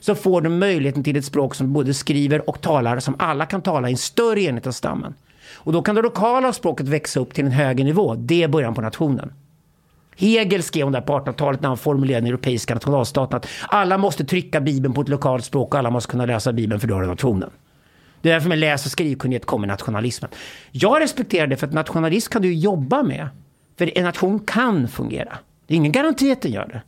så 0.00 0.14
får 0.14 0.40
de 0.40 0.58
möjligheten 0.58 1.04
till 1.04 1.16
ett 1.16 1.24
språk 1.24 1.54
som 1.54 1.72
både 1.72 1.94
skriver 1.94 2.48
och 2.48 2.60
talar 2.60 3.00
som 3.00 3.16
alla 3.18 3.46
kan 3.46 3.62
tala 3.62 3.88
i 3.88 3.92
en 3.92 3.98
större 3.98 4.40
enhet 4.40 4.66
av 4.66 4.72
stammen. 4.72 5.14
Och 5.54 5.72
då 5.72 5.82
kan 5.82 5.94
det 5.94 6.02
lokala 6.02 6.52
språket 6.52 6.88
växa 6.88 7.20
upp 7.20 7.34
till 7.34 7.44
en 7.44 7.52
högre 7.52 7.84
nivå. 7.84 8.14
Det 8.14 8.42
är 8.42 8.48
början 8.48 8.74
på 8.74 8.80
nationen. 8.80 9.32
Hegel 10.16 10.62
skrev 10.62 10.86
om 10.86 10.92
det 10.92 10.98
här 10.98 11.06
på 11.06 11.18
1800-talet 11.18 11.60
när 11.60 11.68
han 11.68 11.78
formulerade 11.78 12.20
den 12.20 12.28
europeiska 12.28 12.74
nationalstaten 12.74 13.36
att 13.36 13.48
alla 13.68 13.98
måste 13.98 14.24
trycka 14.24 14.60
Bibeln 14.60 14.94
på 14.94 15.00
ett 15.00 15.08
lokalt 15.08 15.44
språk 15.44 15.74
och 15.74 15.78
alla 15.78 15.90
måste 15.90 16.10
kunna 16.10 16.26
läsa 16.26 16.52
Bibeln 16.52 16.80
för 16.80 16.88
då 16.88 16.94
har 16.94 17.02
du 17.02 17.08
nationen. 17.08 17.50
Det 18.20 18.30
är 18.30 18.32
därför 18.32 18.48
med 18.48 18.58
läs 18.58 18.86
och 18.86 18.92
skrivkunnighet 18.92 19.46
kommer 19.46 19.66
nationalismen. 19.66 20.30
Jag 20.70 21.00
respekterar 21.00 21.46
det 21.46 21.56
för 21.56 21.66
att 21.66 21.72
nationalism 21.72 22.32
kan 22.32 22.42
du 22.42 22.54
jobba 22.54 23.02
med. 23.02 23.28
För 23.78 23.98
en 23.98 24.04
nation 24.04 24.38
kan 24.38 24.88
fungera. 24.88 25.38
Det 25.66 25.74
är 25.74 25.76
ingen 25.76 25.92
garanti 25.92 26.32
att 26.32 26.42
den 26.42 26.52
gör 26.52 26.68
det. 26.68 26.82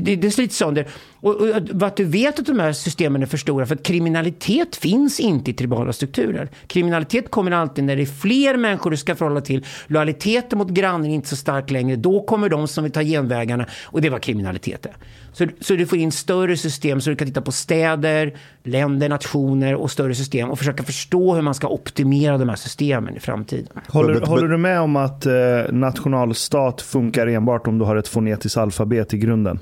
Det, 0.00 0.16
det, 0.16 0.30
slits 0.30 0.56
sönder. 0.56 0.86
Och, 1.20 1.34
och, 1.34 1.48
och 1.48 1.82
att 1.82 1.96
du 1.96 2.04
vet 2.04 2.38
att 2.38 2.46
de 2.46 2.60
här 2.60 2.72
systemen 2.72 3.22
är 3.22 3.26
för 3.26 3.36
stora, 3.36 3.66
för 3.66 3.74
att 3.74 3.82
kriminalitet 3.82 4.76
finns 4.76 5.20
inte 5.20 5.50
i 5.50 5.54
tribala 5.54 5.92
strukturer. 5.92 6.48
Kriminalitet 6.66 7.30
kommer 7.30 7.50
alltid 7.50 7.84
när 7.84 7.96
det 7.96 8.02
är 8.02 8.06
fler 8.06 8.56
människor 8.56 8.90
du 8.90 8.96
ska 8.96 9.14
förhålla 9.14 9.40
till. 9.40 9.66
Lojaliteten 9.86 10.58
mot 10.58 10.68
grannen 10.68 11.10
är 11.10 11.14
inte 11.14 11.28
så 11.28 11.36
stark 11.36 11.70
längre. 11.70 11.96
Då 11.96 12.22
kommer 12.22 12.48
de 12.48 12.68
som 12.68 12.84
vill 12.84 12.92
ta 12.92 13.02
genvägarna 13.02 13.66
och 13.84 14.00
det 14.00 14.10
var 14.10 14.18
kriminalitet 14.18 14.86
är. 14.86 14.92
Så, 15.32 15.46
så 15.60 15.74
du 15.74 15.86
får 15.86 15.98
in 15.98 16.12
större 16.12 16.56
system 16.56 17.00
så 17.00 17.10
du 17.10 17.16
kan 17.16 17.28
titta 17.28 17.42
på 17.42 17.52
städer, 17.52 18.36
länder, 18.64 19.08
nationer 19.08 19.74
och 19.74 19.90
större 19.90 20.14
system 20.14 20.50
och 20.50 20.58
försöka 20.58 20.82
förstå 20.82 21.34
hur 21.34 21.42
man 21.42 21.54
ska 21.54 21.68
optimera 21.68 22.38
de 22.38 22.48
här 22.48 22.56
systemen 22.56 23.16
i 23.16 23.20
framtiden. 23.20 23.68
Håller, 23.88 24.14
But- 24.14 24.20
but- 24.20 24.28
håller 24.28 24.48
du 24.48 24.56
med 24.56 24.80
om 24.80 24.96
att 24.96 25.26
eh, 25.26 25.32
nationalstat 25.70 26.82
funkar 26.82 27.26
enbart 27.26 27.66
om 27.66 27.78
du 27.78 27.84
har 27.84 27.96
ett 27.96 28.08
fonetiskt 28.08 28.56
alfabet 28.58 29.14
i 29.14 29.18
grunden? 29.18 29.58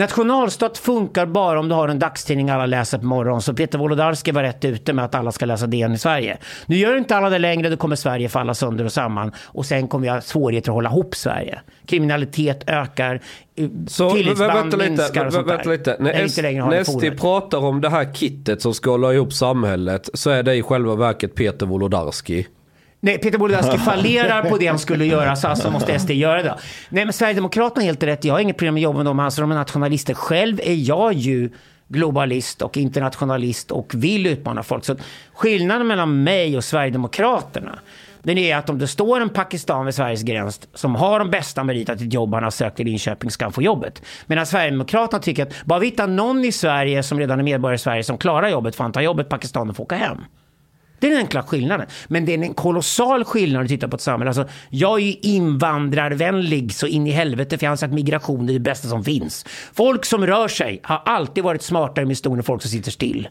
Nationalstat 0.00 0.78
funkar 0.78 1.26
bara 1.26 1.60
om 1.60 1.68
du 1.68 1.74
har 1.74 1.88
en 1.88 1.98
dagstidning 1.98 2.50
alla 2.50 2.66
läser 2.66 2.98
på 2.98 3.06
morgonen. 3.06 3.40
Så 3.42 3.54
Peter 3.54 3.78
Wolodarski 3.78 4.32
var 4.32 4.42
rätt 4.42 4.64
ute 4.64 4.92
med 4.92 5.04
att 5.04 5.14
alla 5.14 5.32
ska 5.32 5.46
läsa 5.46 5.66
DN 5.66 5.92
i 5.92 5.98
Sverige. 5.98 6.38
Nu 6.66 6.76
gör 6.76 6.96
inte 6.96 7.16
alla 7.16 7.30
det 7.30 7.38
längre, 7.38 7.68
då 7.68 7.76
kommer 7.76 7.96
Sverige 7.96 8.28
falla 8.28 8.54
sönder 8.54 8.84
och 8.84 8.92
samman. 8.92 9.32
Och 9.46 9.66
sen 9.66 9.88
kommer 9.88 10.02
vi 10.02 10.08
ha 10.08 10.20
svårigheter 10.20 10.70
att 10.70 10.74
hålla 10.74 10.90
ihop 10.90 11.14
Sverige. 11.14 11.60
Kriminalitet 11.86 12.64
ökar, 12.66 13.20
eh, 13.56 13.68
Så 13.88 14.10
tillitsband 14.10 14.52
vänta 14.52 14.76
minskar 14.76 15.26
och 15.26 15.32
sånt 15.32 15.48
där. 15.48 15.56
vänta 15.56 15.70
lite. 15.70 15.96
När, 16.00 16.12
vi 16.12 16.22
S, 16.22 16.36
när 16.42 16.84
SD 16.84 17.20
pratar 17.20 17.58
om 17.58 17.80
det 17.80 17.88
här 17.88 18.14
kittet 18.14 18.62
som 18.62 18.74
ska 18.74 18.90
hålla 18.90 19.14
ihop 19.14 19.32
samhället 19.32 20.10
så 20.14 20.30
är 20.30 20.42
det 20.42 20.54
i 20.54 20.62
själva 20.62 20.94
verket 20.94 21.34
Peter 21.34 21.66
Wolodarski. 21.66 22.46
Nej, 23.00 23.18
Peter 23.18 23.38
Wolodarski 23.38 23.78
fallerar 23.84 24.50
på 24.50 24.56
det 24.56 24.66
han 24.66 24.78
skulle 24.78 25.06
göra, 25.06 25.36
så 25.36 25.48
alltså 25.48 25.70
måste 25.70 25.98
SD 25.98 26.10
göra 26.10 26.42
det. 26.42 26.58
Nej, 26.88 27.04
men 27.04 27.12
Sverigedemokraterna 27.12 27.82
har 27.82 27.86
helt 27.86 28.02
rätt. 28.02 28.24
Jag 28.24 28.34
har 28.34 28.40
inget 28.40 28.56
problem 28.56 28.74
med 28.74 28.82
jobba 28.82 28.96
med 28.96 29.06
dem, 29.06 29.20
alltså 29.20 29.40
de 29.40 29.50
är 29.50 29.54
nationalister. 29.54 30.14
Själv 30.14 30.60
är 30.62 30.88
jag 30.88 31.12
ju 31.12 31.50
globalist 31.88 32.62
och 32.62 32.76
internationalist 32.76 33.70
och 33.70 33.94
vill 33.94 34.26
utmana 34.26 34.62
folk. 34.62 34.84
Så 34.84 34.96
skillnaden 35.34 35.86
mellan 35.86 36.22
mig 36.22 36.56
och 36.56 36.64
Sverigedemokraterna 36.64 37.78
den 38.22 38.38
är 38.38 38.56
att 38.56 38.70
om 38.70 38.78
det 38.78 38.86
står 38.86 39.20
en 39.20 39.28
Pakistan 39.28 39.84
vid 39.84 39.94
Sveriges 39.94 40.22
gräns 40.22 40.60
som 40.74 40.94
har 40.94 41.18
de 41.18 41.30
bästa 41.30 41.64
meriterna 41.64 41.98
till 41.98 42.06
ett 42.06 42.14
jobb 42.14 42.34
han 42.34 42.44
har 42.44 42.50
sökt 42.50 42.76
till 42.76 42.86
Linköping 42.86 43.30
ska 43.30 43.44
han 43.44 43.52
få 43.52 43.62
jobbet. 43.62 44.02
Medan 44.26 44.46
Sverigedemokraterna 44.46 45.22
tycker 45.22 45.42
att 45.42 45.64
bara 45.64 45.78
vi 45.78 45.86
hittar 45.86 46.06
någon 46.06 46.44
i 46.44 46.52
Sverige 46.52 47.02
som 47.02 47.18
redan 47.18 47.38
är 47.38 47.42
medborgare 47.42 47.74
i 47.74 47.78
Sverige 47.78 48.04
som 48.04 48.18
klarar 48.18 48.48
jobbet 48.48 48.76
får 48.76 48.84
han 48.84 48.92
ta 48.92 49.02
jobbet 49.02 49.28
Pakistan 49.28 49.70
och 49.70 49.76
få 49.76 49.82
åka 49.82 49.94
hem. 49.94 50.18
Det 51.00 51.06
är 51.06 51.10
den 51.10 51.18
enkla 51.18 51.42
skillnaden. 51.42 51.86
Men 52.08 52.24
det 52.24 52.34
är 52.34 52.38
en 52.38 52.54
kolossal 52.54 53.24
skillnad 53.24 53.62
att 53.62 53.68
titta 53.68 53.88
på 53.88 53.96
ett 53.96 54.02
samhälle. 54.02 54.28
Alltså, 54.28 54.48
jag 54.68 55.00
är 55.00 55.04
ju 55.04 55.14
invandrarvänlig 55.22 56.74
så 56.74 56.86
in 56.86 57.06
i 57.06 57.10
helvete 57.10 57.58
för 57.58 57.66
jag 57.66 57.70
anser 57.70 57.86
att 57.86 57.92
migration 57.92 58.48
är 58.48 58.52
det 58.52 58.60
bästa 58.60 58.88
som 58.88 59.04
finns. 59.04 59.44
Folk 59.74 60.04
som 60.04 60.26
rör 60.26 60.48
sig 60.48 60.80
har 60.82 61.02
alltid 61.04 61.44
varit 61.44 61.62
smartare 61.62 62.04
med 62.04 62.12
historien 62.12 62.38
än 62.38 62.44
folk 62.44 62.62
som 62.62 62.70
sitter 62.70 62.90
still. 62.90 63.28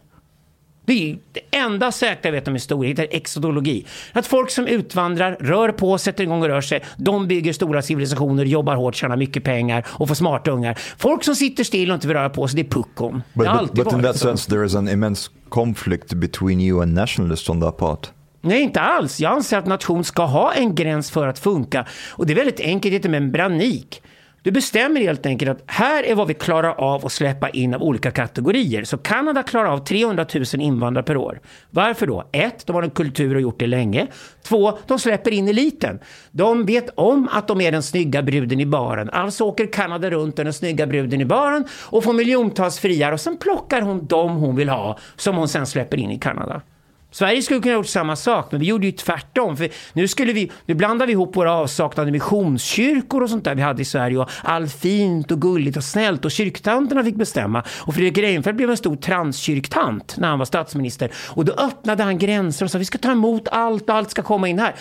Det 0.84 1.10
är 1.10 1.18
det 1.32 1.56
enda 1.56 1.92
säkra 1.92 2.18
jag 2.22 2.32
vet 2.32 2.48
om 2.48 2.54
historia, 2.54 2.94
det 2.94 3.02
är 3.02 3.16
exodologi. 3.16 3.86
Att 4.12 4.26
folk 4.26 4.50
som 4.50 4.66
utvandrar, 4.66 5.36
rör 5.40 5.72
på, 5.72 5.98
sätter 5.98 6.24
igång 6.24 6.42
och 6.42 6.48
rör 6.48 6.60
sig, 6.60 6.82
de 6.96 7.28
bygger 7.28 7.52
stora 7.52 7.82
civilisationer, 7.82 8.44
jobbar 8.44 8.76
hårt, 8.76 8.94
tjänar 8.94 9.16
mycket 9.16 9.44
pengar 9.44 9.86
och 9.88 10.08
får 10.08 10.14
smarta 10.14 10.50
ungar. 10.50 10.78
Folk 10.98 11.24
som 11.24 11.34
sitter 11.34 11.64
still 11.64 11.90
och 11.90 11.94
inte 11.94 12.06
vill 12.06 12.16
röra 12.16 12.30
på 12.30 12.48
sig, 12.48 12.62
det 12.62 12.68
är 12.68 12.70
puckon. 12.70 13.22
Det 13.32 13.38
But, 13.38 13.46
har 13.46 13.54
but, 13.54 13.60
alltid 13.60 13.84
but 13.84 13.92
in 13.92 14.02
varit 14.02 14.06
that 14.06 14.16
så. 14.16 14.28
sense, 14.28 14.50
there 14.50 14.66
is 14.66 14.74
an 14.74 14.88
immense 14.88 15.30
conflict 15.48 16.12
between 16.14 16.60
you 16.60 16.82
and 16.82 16.94
nationalists 16.94 17.48
on 17.50 17.60
that 17.60 17.76
part. 17.76 18.10
Nej, 18.42 18.62
inte 18.62 18.80
alls. 18.80 19.20
Jag 19.20 19.32
anser 19.32 19.58
att 19.58 19.66
nation 19.66 20.04
ska 20.04 20.24
ha 20.24 20.52
en 20.52 20.74
gräns 20.74 21.10
för 21.10 21.26
att 21.26 21.38
funka. 21.38 21.86
Och 22.10 22.26
det 22.26 22.32
är 22.32 22.34
väldigt 22.34 22.60
enkelt, 22.60 22.92
det 22.92 22.94
är 22.94 22.96
inte 22.96 23.08
membranik. 23.08 24.02
Du 24.42 24.50
bestämmer 24.50 25.00
helt 25.00 25.26
enkelt 25.26 25.50
att 25.50 25.62
här 25.66 26.02
är 26.02 26.14
vad 26.14 26.28
vi 26.28 26.34
klarar 26.34 26.74
av 26.74 27.06
att 27.06 27.12
släppa 27.12 27.48
in 27.48 27.74
av 27.74 27.82
olika 27.82 28.10
kategorier. 28.10 28.84
Så 28.84 28.98
Kanada 28.98 29.42
klarar 29.42 29.68
av 29.68 29.78
300 29.78 30.26
000 30.34 30.44
invandrare 30.58 31.04
per 31.04 31.16
år. 31.16 31.40
Varför 31.70 32.06
då? 32.06 32.28
Ett, 32.32 32.66
de 32.66 32.76
har 32.76 32.82
en 32.82 32.90
kultur 32.90 33.34
och 33.34 33.40
gjort 33.40 33.58
det 33.58 33.66
länge. 33.66 34.06
Två, 34.42 34.78
de 34.86 34.98
släpper 34.98 35.30
in 35.30 35.48
eliten. 35.48 36.00
De 36.30 36.66
vet 36.66 36.90
om 36.94 37.28
att 37.32 37.48
de 37.48 37.60
är 37.60 37.72
den 37.72 37.82
snygga 37.82 38.22
bruden 38.22 38.60
i 38.60 38.66
baren. 38.66 39.10
Alltså 39.10 39.44
åker 39.44 39.66
Kanada 39.66 40.10
runt 40.10 40.36
den 40.36 40.52
snygga 40.52 40.86
bruden 40.86 41.20
i 41.20 41.24
baren 41.24 41.64
och 41.82 42.04
får 42.04 42.12
miljontals 42.12 42.78
friar 42.78 43.12
och 43.12 43.20
sen 43.20 43.36
plockar 43.36 43.80
hon 43.80 44.06
dem 44.06 44.36
hon 44.36 44.56
vill 44.56 44.68
ha 44.68 44.98
som 45.16 45.36
hon 45.36 45.48
sen 45.48 45.66
släpper 45.66 45.96
in 45.96 46.10
i 46.10 46.18
Kanada. 46.18 46.62
Sverige 47.10 47.42
skulle 47.42 47.60
kunna 47.60 47.72
ha 47.72 47.78
gjort 47.78 47.86
samma 47.86 48.16
sak, 48.16 48.52
men 48.52 48.60
vi 48.60 48.66
gjorde 48.66 48.86
ju 48.86 48.92
tvärtom. 48.92 49.56
För 49.56 49.68
nu, 49.92 50.08
skulle 50.08 50.32
vi, 50.32 50.50
nu 50.66 50.74
blandar 50.74 51.06
vi 51.06 51.12
ihop 51.12 51.36
våra 51.36 51.52
avsaknade 51.52 52.10
missionskyrkor 52.10 53.22
och 53.22 53.30
sånt 53.30 53.44
där 53.44 53.54
vi 53.54 53.62
hade 53.62 53.82
i 53.82 53.84
Sverige 53.84 54.18
och 54.18 54.30
allt 54.42 54.72
fint 54.72 55.30
och 55.30 55.40
gulligt 55.40 55.76
och 55.76 55.84
snällt 55.84 56.24
och 56.24 56.30
kyrktanterna 56.30 57.04
fick 57.04 57.16
bestämma. 57.16 57.64
Och 57.78 57.94
Fredrik 57.94 58.18
Reinfeldt 58.18 58.56
blev 58.56 58.70
en 58.70 58.76
stor 58.76 58.96
transkyrktant 58.96 60.14
när 60.18 60.28
han 60.28 60.38
var 60.38 60.46
statsminister. 60.46 61.10
Och 61.28 61.44
då 61.44 61.52
öppnade 61.52 62.02
han 62.02 62.18
gränser 62.18 62.64
och 62.64 62.70
sa 62.70 62.78
vi 62.78 62.84
ska 62.84 62.98
ta 62.98 63.12
emot 63.12 63.48
allt 63.48 63.90
och 63.90 63.94
allt 63.96 64.10
ska 64.10 64.22
komma 64.22 64.48
in 64.48 64.58
här. 64.58 64.74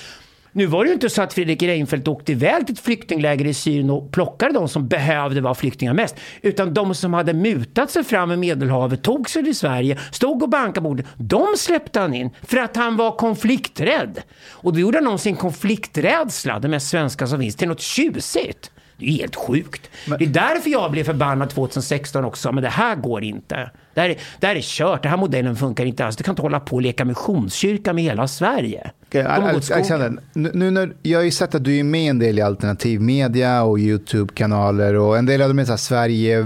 Nu 0.51 0.65
var 0.65 0.83
det 0.83 0.87
ju 0.87 0.93
inte 0.93 1.09
så 1.09 1.21
att 1.21 1.33
Fredrik 1.33 1.63
Reinfeldt 1.63 2.07
åkte 2.07 2.31
iväg 2.31 2.65
till 2.65 2.73
ett 2.73 2.79
flyktingläger 2.79 3.45
i 3.45 3.53
Syrien 3.53 3.89
och 3.89 4.11
plockade 4.11 4.53
de 4.53 4.67
som 4.69 4.87
behövde 4.87 5.41
vara 5.41 5.55
flyktingar 5.55 5.93
mest. 5.93 6.15
Utan 6.41 6.73
de 6.73 6.95
som 6.95 7.13
hade 7.13 7.33
mutat 7.33 7.91
sig 7.91 8.03
fram 8.03 8.31
i 8.31 8.37
Medelhavet, 8.37 9.03
tog 9.03 9.29
sig 9.29 9.43
till 9.43 9.55
Sverige, 9.55 9.97
stod 10.11 10.43
och 10.43 10.49
bankade 10.49 10.81
bordet. 10.81 11.05
De 11.17 11.47
släppte 11.57 11.99
han 11.99 12.13
in 12.13 12.29
för 12.43 12.57
att 12.57 12.75
han 12.75 12.97
var 12.97 13.11
konflikträdd. 13.11 14.21
Och 14.49 14.73
då 14.73 14.79
gjorde 14.79 14.97
han 14.97 15.07
om 15.07 15.19
sin 15.19 15.35
konflikträdsla, 15.35 16.59
det 16.59 16.67
mest 16.67 16.89
svenska 16.89 17.27
som 17.27 17.39
finns, 17.39 17.55
till 17.55 17.67
något 17.67 17.81
tjusigt. 17.81 18.71
Det 18.99 19.05
är 19.05 19.11
helt 19.11 19.35
sjukt. 19.35 19.89
Det 20.05 20.25
är 20.25 20.29
därför 20.29 20.69
jag 20.69 20.91
blev 20.91 21.03
förbannad 21.03 21.49
2016 21.49 22.25
också. 22.25 22.51
Men 22.51 22.63
det 22.63 22.69
här 22.69 22.95
går 22.95 23.23
inte. 23.23 23.71
Det 23.93 24.01
här, 24.01 24.09
är, 24.09 24.17
det 24.39 24.47
här 24.47 24.55
är 24.55 24.61
kört. 24.61 25.03
Den 25.03 25.09
här 25.09 25.17
modellen 25.17 25.55
funkar 25.55 25.85
inte 25.85 26.05
alls. 26.05 26.15
Du 26.15 26.23
kan 26.23 26.31
inte 26.31 26.41
hålla 26.41 26.59
på 26.59 26.75
och 26.75 26.81
leka 26.81 27.05
missionskyrka 27.05 27.93
med 27.93 28.03
hela 28.03 28.27
Sverige. 28.27 28.91
Skogen. 29.09 29.27
Alexander, 29.27 30.17
nu, 30.33 30.71
när, 30.71 30.93
jag 31.01 31.19
har 31.19 31.23
ju 31.23 31.31
sett 31.31 31.55
att 31.55 31.63
du 31.63 31.77
är 31.77 31.83
med 31.83 32.09
en 32.09 32.19
del 32.19 32.39
i 32.39 32.41
alternativ 32.41 33.01
media 33.01 33.63
och 33.63 33.79
YouTube-kanaler 33.79 34.93
och 34.95 35.17
en 35.17 35.25
del 35.25 35.41
av 35.41 35.47
dem 35.47 35.59
är 35.59 35.65
så 35.65 35.71
här 35.71 35.77
Sverige, 35.77 36.41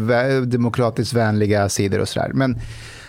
demokratiskt 0.45 1.13
vänliga 1.13 1.69
sidor 1.69 1.99
och 1.99 2.09
sådär. 2.09 2.31
Men 2.33 2.59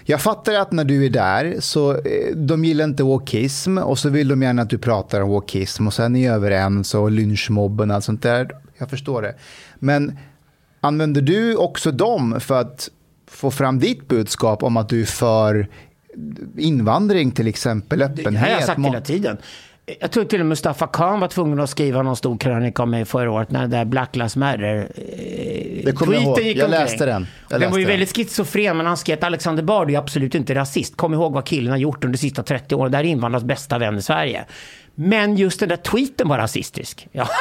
jag 0.04 0.20
fattar 0.20 0.54
att 0.54 0.72
när 0.72 0.84
du 0.84 1.04
är 1.04 1.10
där 1.10 1.56
så 1.60 1.92
eh, 1.92 2.36
de 2.36 2.64
gillar 2.64 2.84
inte 2.84 3.02
wokism 3.02 3.78
och 3.78 3.98
så 3.98 4.08
vill 4.08 4.28
de 4.28 4.42
gärna 4.42 4.62
att 4.62 4.70
du 4.70 4.78
pratar 4.78 5.20
om 5.20 5.28
wokism 5.28 5.86
och 5.86 5.94
sen 5.94 6.04
är 6.04 6.08
ni 6.08 6.28
överens 6.28 6.94
och 6.94 7.10
lynchmobben 7.10 7.90
och 7.90 7.96
allt 7.96 8.04
sånt 8.04 8.22
där. 8.22 8.50
Jag 8.78 8.90
förstår 8.90 9.22
det. 9.22 9.34
Men 9.78 10.18
använder 10.80 11.22
du 11.22 11.56
också 11.56 11.90
dem 11.90 12.40
för 12.40 12.60
att 12.60 12.88
få 13.26 13.50
fram 13.50 13.78
ditt 13.78 14.08
budskap 14.08 14.62
om 14.62 14.76
att 14.76 14.88
du 14.88 15.00
är 15.00 15.06
för 15.06 15.68
invandring 16.58 17.30
till 17.30 17.46
exempel, 17.48 17.98
Det 17.98 18.04
öppenhet? 18.04 18.34
här 18.42 18.50
har 18.50 18.54
jag 18.54 18.64
sagt 18.64 18.80
hela 18.80 19.00
tiden. 19.00 19.38
Jag 20.00 20.10
tror 20.10 20.24
till 20.24 20.40
och 20.40 20.46
med 20.46 20.48
Mustafa 20.48 20.86
Khan 20.86 21.20
var 21.20 21.28
tvungen 21.28 21.60
att 21.60 21.70
skriva 21.70 22.02
någon 22.02 22.16
stor 22.16 22.38
krönika 22.38 22.82
om 22.82 22.90
mig 22.90 23.04
förra 23.04 23.30
året 23.30 23.50
när 23.50 23.60
det 23.60 23.66
där 23.76 23.84
Black 23.84 24.16
Lives 24.16 24.36
Matter 24.36 24.92
Det 25.84 25.92
kommer 25.92 26.14
jag 26.14 26.22
ihåg. 26.22 26.40
gick 26.40 26.56
Jag 26.56 26.70
läste 26.70 27.06
den. 27.06 27.26
Jag 27.50 27.60
den 27.60 27.70
var 27.70 27.78
ju 27.78 27.84
läste 27.84 27.92
väldigt 27.92 28.16
schizofren 28.16 28.76
men 28.76 28.86
han 28.86 28.96
skrev 28.96 29.18
att 29.18 29.24
Alexander 29.24 29.62
Bard 29.62 29.90
är 29.90 29.98
absolut 29.98 30.34
inte 30.34 30.54
rasist. 30.54 30.96
Kom 30.96 31.14
ihåg 31.14 31.32
vad 31.32 31.44
killen 31.44 31.70
har 31.70 31.78
gjort 31.78 32.04
under 32.04 32.12
de 32.12 32.18
sista 32.18 32.42
30 32.42 32.74
åren. 32.74 32.90
Det 32.92 32.96
här 32.98 33.04
är 33.04 33.08
invandrarnas 33.08 33.44
bästa 33.44 33.78
vän 33.78 33.98
i 33.98 34.02
Sverige. 34.02 34.44
Men 34.94 35.36
just 35.36 35.60
den 35.60 35.68
där 35.68 35.76
tweeten 35.76 36.28
var 36.28 36.38
rasistisk. 36.38 37.08
Ja. 37.12 37.28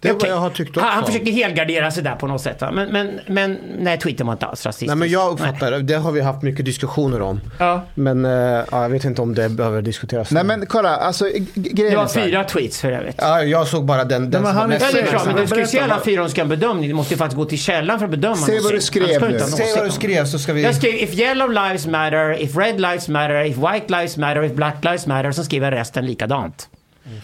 Det 0.00 0.08
är 0.08 0.12
vad 0.12 0.16
Okej. 0.22 0.30
jag 0.30 0.36
har 0.36 0.50
tyckt 0.50 0.76
Han, 0.76 0.88
han 0.88 0.98
också. 0.98 1.12
försökte 1.12 1.30
helgardera 1.30 1.90
sig 1.90 2.02
där 2.02 2.14
på 2.16 2.26
något 2.26 2.40
sätt. 2.42 2.60
Va? 2.60 2.70
Men, 2.70 2.88
men, 2.92 3.20
men 3.26 3.58
nej, 3.78 3.98
tweeten 3.98 4.26
var 4.26 4.32
inte 4.32 4.46
alls 4.46 4.66
rasistisk. 4.66 4.86
Nej 4.88 4.96
men 4.96 5.08
jag 5.08 5.32
uppfattar, 5.32 5.78
det 5.78 5.94
har 5.94 6.12
vi 6.12 6.20
haft 6.20 6.42
mycket 6.42 6.64
diskussioner 6.64 7.22
om. 7.22 7.40
Ja. 7.58 7.82
Men 7.94 8.24
ja, 8.24 8.64
jag 8.82 8.88
vet 8.88 9.04
inte 9.04 9.22
om 9.22 9.34
det 9.34 9.48
behöver 9.48 9.82
diskuteras. 9.82 10.30
Nej 10.30 10.44
men 10.44 10.66
kolla, 10.66 10.96
alltså 10.96 11.24
Det 11.54 11.70
grejen 11.70 11.92
är 11.92 11.96
var 11.96 12.06
fyra 12.08 12.44
tweets 12.44 12.80
för 12.80 12.92
övrigt. 12.92 13.14
Ja, 13.18 13.42
jag 13.42 13.66
såg 13.68 13.84
bara 13.84 14.04
den, 14.04 14.30
den 14.30 14.42
men 14.42 14.50
som 14.52 14.60
han 14.60 14.70
var 14.70 14.78
det 14.78 15.00
är 15.00 15.06
klart, 15.06 15.26
men 15.26 15.36
du 15.36 15.46
ska 15.46 15.58
ju 15.58 15.66
se 15.66 15.80
alla 15.80 15.94
vad- 15.94 16.04
fyra 16.04 16.20
om 16.20 16.26
du 16.26 16.30
ska 16.30 16.40
ha 16.40 16.44
en 16.44 16.48
bedömning. 16.48 16.88
Du 16.88 16.94
måste 16.94 17.14
ju 17.14 17.18
faktiskt 17.18 17.36
gå 17.36 17.44
till 17.44 17.58
källan 17.58 17.98
för 17.98 18.04
att 18.04 18.10
bedöma 18.10 18.36
Säg 18.36 18.60
vad 18.60 18.72
du 18.72 18.80
skrev 18.80 19.02
nu. 19.30 19.38
Säg 19.40 19.72
vad 19.74 19.84
du 19.84 19.88
det. 19.88 19.92
skrev 19.94 20.24
så 20.24 20.38
ska 20.38 20.52
vi... 20.52 20.62
Jag 20.62 20.74
skrev 20.74 20.94
if 20.94 21.14
yellow 21.18 21.50
lives 21.52 21.86
matter, 21.86 22.42
if 22.42 22.56
red 22.56 22.80
lives 22.80 23.08
matter, 23.08 23.44
if 23.44 23.56
white 23.56 23.84
lives 23.88 24.16
matter, 24.16 24.42
if 24.44 24.52
black 24.52 24.84
lives 24.84 25.06
matter. 25.06 25.32
Så 25.32 25.44
skrev 25.44 25.62
jag 25.64 25.72
resten 25.72 26.04
likadant. 26.10 26.68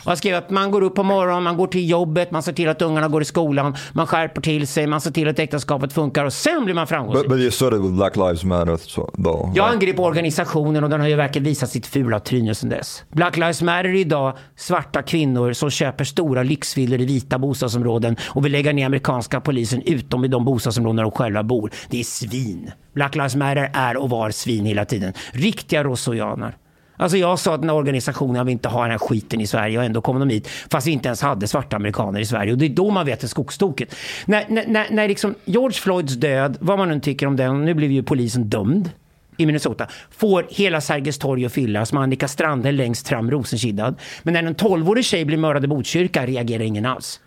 Jag 0.05 0.19
skrev 0.19 0.37
att 0.37 0.51
man 0.51 0.71
går 0.71 0.83
upp 0.83 0.95
på 0.95 1.03
morgonen, 1.03 1.43
man 1.43 1.57
går 1.57 1.67
till 1.67 1.91
jobbet, 1.91 2.31
man 2.31 2.43
ser 2.43 2.53
till 2.53 2.69
att 2.69 2.83
ungarna 2.83 3.09
går 3.09 3.23
i 3.23 3.25
skolan, 3.25 3.77
man 3.93 4.07
skärper 4.07 4.41
till 4.41 4.67
sig, 4.67 4.87
man 4.87 5.01
ser 5.01 5.11
till 5.11 5.29
att 5.29 5.39
äktenskapet 5.39 5.93
funkar 5.93 6.25
och 6.25 6.33
sen 6.33 6.65
blir 6.65 6.75
man 6.75 6.87
framgångsrik. 6.87 7.31
you 7.31 7.51
started 7.51 7.81
with 7.81 7.95
Black 7.95 8.17
Lives 8.17 8.45
Matter, 8.45 8.77
though. 9.23 9.53
Jag 9.55 9.69
angrep 9.69 9.99
organisationen 9.99 10.85
och 10.85 10.91
den 10.91 11.01
har 11.01 11.09
ju 11.09 11.15
verkligen 11.15 11.45
visat 11.45 11.71
sitt 11.71 11.87
fula 11.87 12.21
tryne 12.21 12.55
sedan 12.55 12.69
dess. 12.71 13.05
Black 13.13 13.37
Lives 13.37 13.63
Matter 13.63 13.85
är 13.85 13.95
idag 13.95 14.37
svarta 14.57 15.03
kvinnor 15.03 15.53
som 15.53 15.71
köper 15.71 16.05
stora 16.05 16.43
lyxvillor 16.43 17.01
i 17.01 17.05
vita 17.05 17.39
bostadsområden 17.39 18.17
och 18.25 18.45
vill 18.45 18.53
lägga 18.53 18.73
ner 18.73 18.87
amerikanska 18.87 19.41
polisen 19.41 19.83
utom 19.83 20.25
i 20.25 20.29
de 20.29 20.45
bostadsområden 20.45 20.97
där 20.97 21.03
de 21.03 21.13
själva 21.13 21.43
bor. 21.43 21.71
Det 21.91 22.01
är 22.01 22.05
svin. 22.05 22.71
Black 22.95 23.15
Lives 23.15 23.37
Matter 23.37 23.71
är 23.75 23.97
och 23.97 24.11
var 24.11 24.31
svin 24.31 24.67
hela 24.67 24.85
tiden. 24.85 25.13
Riktiga 25.33 25.85
rosojaner. 25.85 26.57
Alltså 26.97 27.17
jag 27.19 27.39
sa 27.39 27.55
att 27.55 27.61
den 27.61 27.71
här 27.71 27.77
organisationen 27.77 28.47
vill 28.47 28.53
inte 28.53 28.69
ha 28.69 28.83
den 28.83 28.91
här 28.91 28.99
skiten 28.99 29.41
i 29.41 29.47
Sverige 29.47 29.79
och 29.79 29.85
ändå 29.85 30.01
kom 30.01 30.19
de 30.21 30.29
hit 30.31 30.49
fast 30.71 30.87
vi 30.87 30.91
inte 30.91 31.09
ens 31.09 31.23
hade 31.23 31.47
svarta 31.47 31.77
amerikaner 31.77 32.21
i 32.21 32.27
Sverige. 32.27 32.53
Och 32.53 32.59
det 32.59 32.65
är 32.67 32.69
då 32.69 32.91
man 32.91 33.07
vet 33.07 33.15
att 33.15 33.21
det 33.21 33.25
är 33.25 33.29
skogstokigt. 33.29 33.95
När, 34.27 34.45
när, 34.49 34.65
när, 34.67 34.87
när 34.91 35.09
liksom 35.09 35.35
George 35.45 35.79
Floyds 35.79 36.15
död, 36.15 36.57
vad 36.61 36.79
man 36.79 36.89
nu 36.89 37.01
tycker 37.01 37.27
om 37.27 37.37
den, 37.37 37.65
nu 37.65 37.75
blev 37.75 37.91
ju 37.93 38.03
polisen 38.03 38.45
dömd 38.45 38.91
i 39.37 39.47
Minnesota 39.47 39.87
får 40.11 40.47
hela 40.51 40.81
Sergels 40.81 41.19
torg 41.19 41.45
att 41.47 41.53
fyllas 41.53 41.93
med 41.93 42.03
Annika 42.03 42.29
Strandhäll 42.29 42.77
längst 42.77 43.09
fram 43.09 43.31
rosenkiddad. 43.31 43.95
Men 44.23 44.35
när 44.35 44.43
en 44.43 44.55
12-årig 44.55 45.05
tjej 45.05 45.25
blir 45.25 45.39
mördad 45.39 45.65
i 45.65 45.69
Botkyrka 45.69 46.27
reagerar 46.27 46.63
ingen 46.63 46.87
alls. 46.87 47.21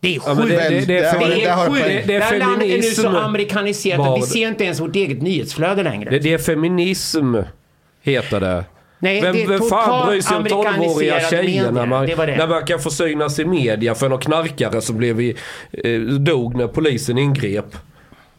Det 0.00 0.16
är 0.16 0.20
Ja, 0.26 0.36
sjukt. 0.36 0.48
det, 0.48 0.56
det, 0.56 0.80
det, 0.80 0.86
Det 0.86 0.98
är 0.98 1.12
har- 1.12 1.28
Det 1.28 1.44
är 1.44 1.66
sjukt. 1.68 1.84
Det- 1.86 2.02
det 2.06 2.14
är 2.14 2.18
det 2.18 2.24
här 2.24 2.38
landet 2.38 2.68
är 2.68 2.76
nu 2.76 2.82
så 2.82 3.02
feminism. 3.02 3.24
amerikaniserat 3.24 4.08
att 4.08 4.18
vi 4.18 4.22
ser 4.22 4.48
inte 4.48 4.64
ens 4.64 4.80
vårt 4.80 4.96
eget 4.96 5.22
nyhetsflöde 5.22 5.82
längre. 5.82 6.10
Det, 6.10 6.18
det 6.18 6.32
är 6.32 6.38
feminism, 6.38 7.34
heter 8.02 8.40
det. 8.40 8.64
Nej, 8.98 9.20
vem 9.22 9.32
det 9.32 9.42
är 9.42 9.48
vem 9.48 9.62
fan 9.62 10.06
bryr 10.08 10.20
sig 10.20 10.36
om 10.36 10.46
12-åriga 10.46 10.68
amerikaniserade 10.68 11.26
tjejer 11.30 11.72
när 11.72 11.86
man, 11.86 12.06
Det 12.06 12.14
det. 12.14 12.36
när 12.36 12.48
man 12.48 12.66
kan 12.66 12.78
få 12.78 12.90
synas 12.90 13.38
i 13.38 13.44
media 13.44 13.94
för 13.94 14.08
någon 14.08 14.18
knarkare 14.18 14.80
som 14.80 14.96
blev 14.96 15.20
i, 15.20 15.36
eh, 15.84 16.00
dog 16.00 16.56
när 16.56 16.66
polisen 16.68 17.18
ingrep? 17.18 17.76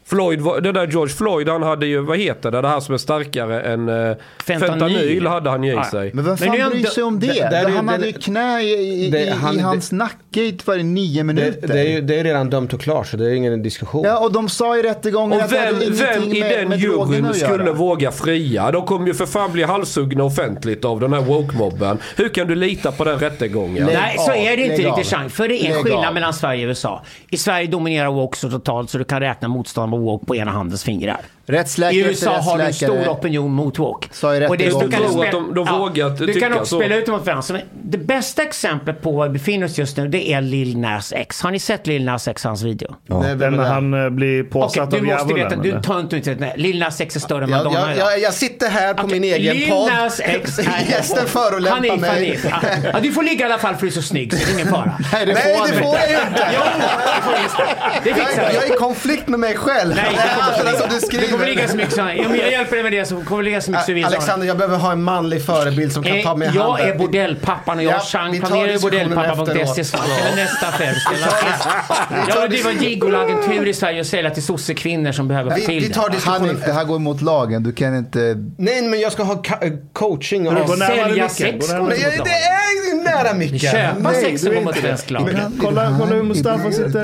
Floyd, 0.09 0.39
det 0.63 0.71
där 0.71 0.87
George 0.87 1.13
Floyd, 1.15 1.49
han 1.49 1.63
hade 1.63 1.85
ju, 1.85 1.99
vad 2.01 2.17
heter 2.17 2.51
det, 2.51 2.61
det 2.61 2.67
här 2.67 2.79
som 2.79 2.93
är 2.93 2.97
starkare 2.97 3.61
än 3.61 3.89
eh, 3.89 4.15
Fentanyl. 4.45 4.71
fentanyl 4.79 5.27
hade 5.27 5.49
han 5.49 5.63
ju 5.63 5.81
i 5.81 5.83
sig. 5.91 6.11
Men 6.13 6.25
vem 6.25 6.37
fan 6.37 6.47
Men 6.49 6.59
det 6.59 6.69
bryr 6.75 6.83
sig 6.85 7.03
om 7.03 7.19
det? 7.19 7.27
det- 7.27 7.33
det 7.49 7.61
ju- 7.69 7.75
han 7.75 7.87
hade 7.89 8.01
det- 8.03 8.07
ju 8.07 8.13
knä 8.13 8.61
i, 8.61 9.05
i, 9.05 9.09
det- 9.09 9.23
i, 9.23 9.29
han- 9.29 9.55
i 9.55 9.59
hans 9.59 9.91
nacke 9.91 10.41
i 10.41 10.57
varje 10.65 10.83
nio 10.83 11.23
minuter. 11.23 11.67
Det, 11.67 11.73
det, 11.73 11.79
är 11.79 11.89
ju, 11.89 12.01
det 12.01 12.19
är 12.19 12.23
redan 12.23 12.49
dömt 12.49 12.73
och 12.73 12.81
klart 12.81 13.07
så 13.07 13.17
det 13.17 13.25
är 13.25 13.33
ingen 13.33 13.63
diskussion. 13.63 14.03
Ja, 14.05 14.17
och 14.19 14.31
de 14.31 14.49
sa 14.49 14.77
i 14.77 14.81
rättegången 14.83 15.37
Och 15.37 15.43
att 15.43 15.49
det 15.49 15.55
vem, 15.55 15.73
hade 15.75 15.89
vem 15.89 16.23
i 16.33 16.39
med, 16.39 16.51
den 16.59 16.69
med 16.69 16.79
juryn 16.79 17.25
att 17.25 17.35
skulle 17.35 17.71
våga 17.71 18.11
fria? 18.11 18.71
De 18.71 18.85
kommer 18.85 19.07
ju 19.07 19.13
för 19.13 19.25
fan 19.25 19.51
bli 19.51 19.63
halshuggna 19.63 20.23
offentligt 20.23 20.85
av 20.85 20.99
den 20.99 21.13
här 21.13 21.21
woke-mobben. 21.21 21.97
Hur 22.15 22.29
kan 22.29 22.47
du 22.47 22.55
lita 22.55 22.91
på 22.91 23.03
den 23.03 23.19
rättegången? 23.19 23.85
Lägg 23.85 23.95
Nej, 23.95 24.15
så 24.17 24.31
av, 24.31 24.37
är 24.37 24.57
det 24.57 24.63
inte 24.63 24.81
riktigt. 25.01 25.31
För 25.33 25.47
det 25.47 25.65
är 25.65 25.77
en 25.77 25.83
skillnad 25.83 26.13
mellan 26.13 26.33
Sverige 26.33 26.65
och 26.65 26.69
USA. 26.69 27.03
I 27.29 27.37
Sverige 27.37 27.67
dominerar 27.67 28.11
woke 28.11 28.37
så 28.37 28.49
totalt 28.49 28.89
så 28.89 28.97
du 28.97 29.03
kan 29.03 29.19
räkna 29.19 29.47
motstånd 29.47 29.91
och 30.07 30.27
på 30.27 30.35
ena 30.35 30.51
handens 30.51 30.83
fingrar. 30.83 31.21
Rättsläkare 31.49 31.95
I 31.95 31.99
USA 31.99 32.37
har 32.37 32.57
du 32.57 32.61
en 32.63 32.67
rättsläkare. 32.67 33.01
stor 33.03 33.13
opinion 33.13 33.51
mot 33.51 33.79
woke. 33.79 34.07
Sa 34.11 34.35
i 34.35 34.47
Och 34.47 34.57
det, 34.57 34.65
du 34.65 34.71
kan 34.71 34.79
Jag 34.81 34.91
tror 34.91 35.07
spela- 35.09 35.25
att 35.25 35.31
de- 35.31 35.53
de 35.53 35.79
vågar 35.79 36.09
Du 36.09 36.27
tycka 36.27 36.39
kan 36.39 36.53
också 36.53 36.65
så. 36.65 36.79
spela 36.79 36.95
ut 36.95 37.05
dem 37.05 37.15
mot 37.15 37.25
varandra. 37.25 37.41
Så 37.41 37.57
Det 37.83 37.97
bästa 37.97 38.41
exemplet 38.43 39.01
på 39.01 39.11
var 39.11 39.27
vi 39.27 39.33
befinner 39.33 39.65
oss 39.65 39.77
just 39.77 39.97
nu, 39.97 40.07
det 40.07 40.33
är 40.33 40.41
Lil 40.41 40.77
Nas 40.77 41.13
X. 41.15 41.41
Har 41.41 41.51
ni 41.51 41.59
sett 41.59 41.87
Lil 41.87 42.05
Nas 42.05 42.27
X, 42.27 42.43
hans 42.43 42.63
video? 42.63 42.95
Nej, 43.07 43.35
vem 43.35 43.53
är 43.53 43.57
det? 43.57 43.67
han 43.69 44.03
eh, 44.03 44.09
blir 44.09 44.43
påsatt 44.43 44.91
du 44.91 44.97
av 44.97 45.03
måste 45.03 45.19
djävulen. 45.33 45.61
veta, 45.61 45.77
du 45.77 45.81
tar 45.81 45.99
inte 45.99 46.15
ut 46.15 46.23
det. 46.23 46.53
Lil 46.57 46.79
Nas 46.79 47.01
X 47.01 47.15
är 47.15 47.19
större 47.19 47.43
än 47.43 47.49
jag, 47.49 47.57
Madonna 47.57 47.79
jag, 47.87 47.95
idag. 47.95 48.11
jag, 48.11 48.19
jag 48.19 48.33
sitter 48.33 48.69
här 48.69 48.93
på 48.93 49.03
Okej, 49.03 49.19
min 49.19 49.33
egen 49.33 49.55
Lil 49.57 49.69
podd. 49.69 49.91
Nas 49.93 50.19
X 50.23 50.59
är- 50.59 50.63
Gästen 50.89 51.27
förolämpar 51.27 51.97
mig. 51.97 52.09
Hanif. 52.09 52.45
Ja. 52.49 52.59
Ja, 52.93 52.99
du 53.01 53.11
får 53.11 53.23
ligga 53.23 53.45
i 53.47 53.51
alla 53.51 53.57
fall 53.61 53.73
för 53.75 53.81
du 53.81 53.87
är 53.87 53.91
så 53.91 54.01
snygg, 54.01 54.33
så 54.33 54.39
det 54.45 54.51
är 54.51 54.53
ingen 54.55 54.67
fara. 54.67 54.93
Nej, 55.13 55.25
det 55.25 55.33
Nej, 55.33 55.43
får 55.43 55.49
det 55.49 55.57
han 55.57 55.67
får 55.67 55.95
inte. 55.95 56.11
jag 56.11 56.21
ju 56.21 56.27
inte. 56.27 56.47
Jo, 56.53 56.61
det 57.15 57.21
får 57.23 57.43
visst 57.43 57.57
det. 57.57 58.09
Det 58.09 58.13
fixar 58.15 58.43
Jag, 58.43 58.53
jag 58.53 58.63
är 58.69 58.73
i 58.75 58.77
konflikt 58.77 59.27
med 59.27 59.39
mig 59.39 59.55
själv. 59.55 59.95
Nej, 59.95 60.05
det 60.11 60.17
kommer, 60.17 60.69
Alltså, 60.69 60.87
du 61.11 61.17
det 61.17 61.27
kommer 61.39 61.55
ligga 61.55 61.67
så 61.67 61.77
mycket 61.77 61.93
så. 61.93 62.01
Om 62.29 62.35
jag 62.35 62.51
hjälper 62.51 62.75
dig 62.75 62.83
med 62.83 62.91
det 62.91 63.05
så 63.05 63.21
kommer 63.21 63.43
ligga 63.43 63.61
så 63.61 63.71
mycket 63.71 63.85
så 63.85 63.93
vi 63.93 64.03
Alexander, 64.03 64.47
jag 64.47 64.57
behöver 64.57 64.77
ha 64.77 64.91
en 64.91 65.03
manlig 65.03 65.45
förebild 65.45 65.93
som 65.93 66.03
kan 66.03 66.21
ta 66.21 66.35
mig 66.35 66.47
i 66.47 66.49
Eh, 66.49 66.55
jag 66.55 66.63
handen. 66.63 66.89
är 66.89 66.97
bordellpappan 66.97 67.77
och 67.77 67.83
jag 67.83 67.93
Ja, 67.93 67.97
och 67.97 68.03
Chang 68.03 68.39
planerar 68.39 68.79
bordellpappa.se. 68.79 69.51
Eller 69.51 70.35
nästa 70.35 70.71
läsa. 70.79 71.69
Jag 72.27 72.41
vill 72.41 72.51
driva 72.51 72.71
en 72.71 72.83
gigolagentur 72.83 73.67
i 73.67 73.73
Sverige 73.73 73.99
och 73.99 74.05
sälja 74.05 74.31
till 74.31 74.43
sossekvinnor 74.43 75.11
som 75.11 75.27
behöver 75.27 75.51
få 75.51 75.65
till 75.65 75.79
vi 75.79 75.89
tar 75.89 76.09
det. 76.09 76.15
diskussionen. 76.15 76.47
Hanif, 76.49 76.65
det 76.65 76.73
här 76.73 76.83
går 76.83 76.95
emot 76.95 77.21
lagen. 77.21 77.63
Du 77.63 77.71
kan 77.71 77.97
inte... 77.97 78.19
Nej, 78.57 78.81
men 78.81 78.99
jag 78.99 79.11
ska 79.11 79.23
ha 79.23 79.33
eh, 79.61 79.71
coaching 79.93 80.47
och... 80.47 80.69
Sälja 80.69 81.29
sex 81.29 81.67
det 81.67 81.75
är 81.75 82.69
nära 83.03 83.33
micken. 83.33 83.59
Köpa 83.59 84.13
sex 84.13 84.41
du 84.41 84.49
är 84.49 84.55
som 84.55 84.63
mot 84.63 84.77
svensk 84.77 85.09
lag. 85.09 85.29
Kolla, 85.61 85.95
kolla 85.99 86.15
hur 86.15 86.23
Mustafa 86.23 86.71
sitter. 86.71 86.99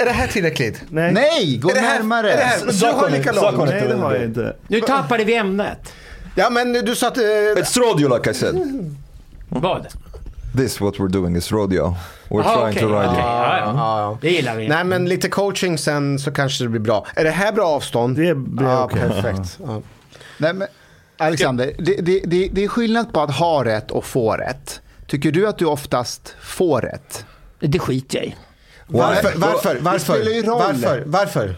Är, 0.00 0.04
det, 0.04 0.10
här 0.10 0.26
tillräckligt? 0.26 0.82
Nej. 0.88 1.12
Nej, 1.12 1.56
gå 1.56 1.68
närmare. 1.68 2.32
Här, 2.44 2.64
men 2.66 2.74
du 2.76 2.86
har 2.86 3.10
lika 3.10 3.32
lång. 3.32 3.66
Nej, 3.66 3.88
det 3.88 3.94
har 3.96 4.14
jag 4.14 4.24
inte. 4.24 4.56
Nu 4.68 4.80
tappade 4.80 5.24
vi 5.24 5.34
ämnet. 5.36 5.92
Ja, 6.34 6.50
men 6.50 6.72
du 6.72 6.94
sa 6.96 7.08
att... 7.08 7.16
Eh, 7.18 7.22
It's 7.22 7.78
rodeo 7.78 8.16
like 8.16 8.30
I 8.30 8.34
said. 8.34 8.56
Vad? 9.48 9.86
This 10.56 10.80
what 10.80 10.94
we're 10.94 11.08
doing 11.08 11.36
is 11.36 11.52
rodeo. 11.52 11.94
We're 12.28 12.40
Aha, 12.40 12.54
trying 12.54 12.68
okej, 12.70 12.82
to 12.82 12.88
ride 12.88 13.08
okej, 13.08 13.20
you. 13.20 13.28
ja, 13.28 14.00
ja. 14.00 14.18
Det 14.20 14.30
gillar 14.30 14.56
vi. 14.56 14.68
Nej, 14.68 14.84
men 14.84 15.08
lite 15.08 15.28
coaching 15.28 15.78
sen 15.78 16.18
så 16.18 16.32
kanske 16.32 16.64
det 16.64 16.68
blir 16.68 16.80
bra. 16.80 17.06
Är 17.14 17.24
det 17.24 17.30
här 17.30 17.52
bra 17.52 17.66
avstånd? 17.68 18.16
Det 18.16 18.34
blir 18.34 18.66
ja, 18.68 18.84
okej. 18.84 19.00
perfekt. 19.00 19.58
Ja. 19.66 19.80
Nej, 20.38 20.52
men, 20.54 20.68
Alexander, 21.16 21.72
det, 21.78 21.96
det, 21.96 22.20
det, 22.24 22.48
det 22.52 22.64
är 22.64 22.68
skillnad 22.68 23.12
på 23.12 23.20
att 23.20 23.30
ha 23.30 23.64
rätt 23.64 23.90
och 23.90 24.04
få 24.04 24.32
rätt. 24.32 24.80
Tycker 25.06 25.32
du 25.32 25.48
att 25.48 25.58
du 25.58 25.64
oftast 25.64 26.34
får 26.42 26.80
rätt? 26.80 27.24
Det 27.60 27.78
skiter 27.78 28.18
jag 28.18 28.26
i. 28.26 28.34
Varför? 28.86 29.32
Varför? 29.36 29.92
Det 29.92 29.98
spelar 30.00 30.30
ju 30.30 30.42
Varför? 30.42 30.72
roll. 30.72 30.80
Varför? 30.82 31.02
Varför? 31.06 31.54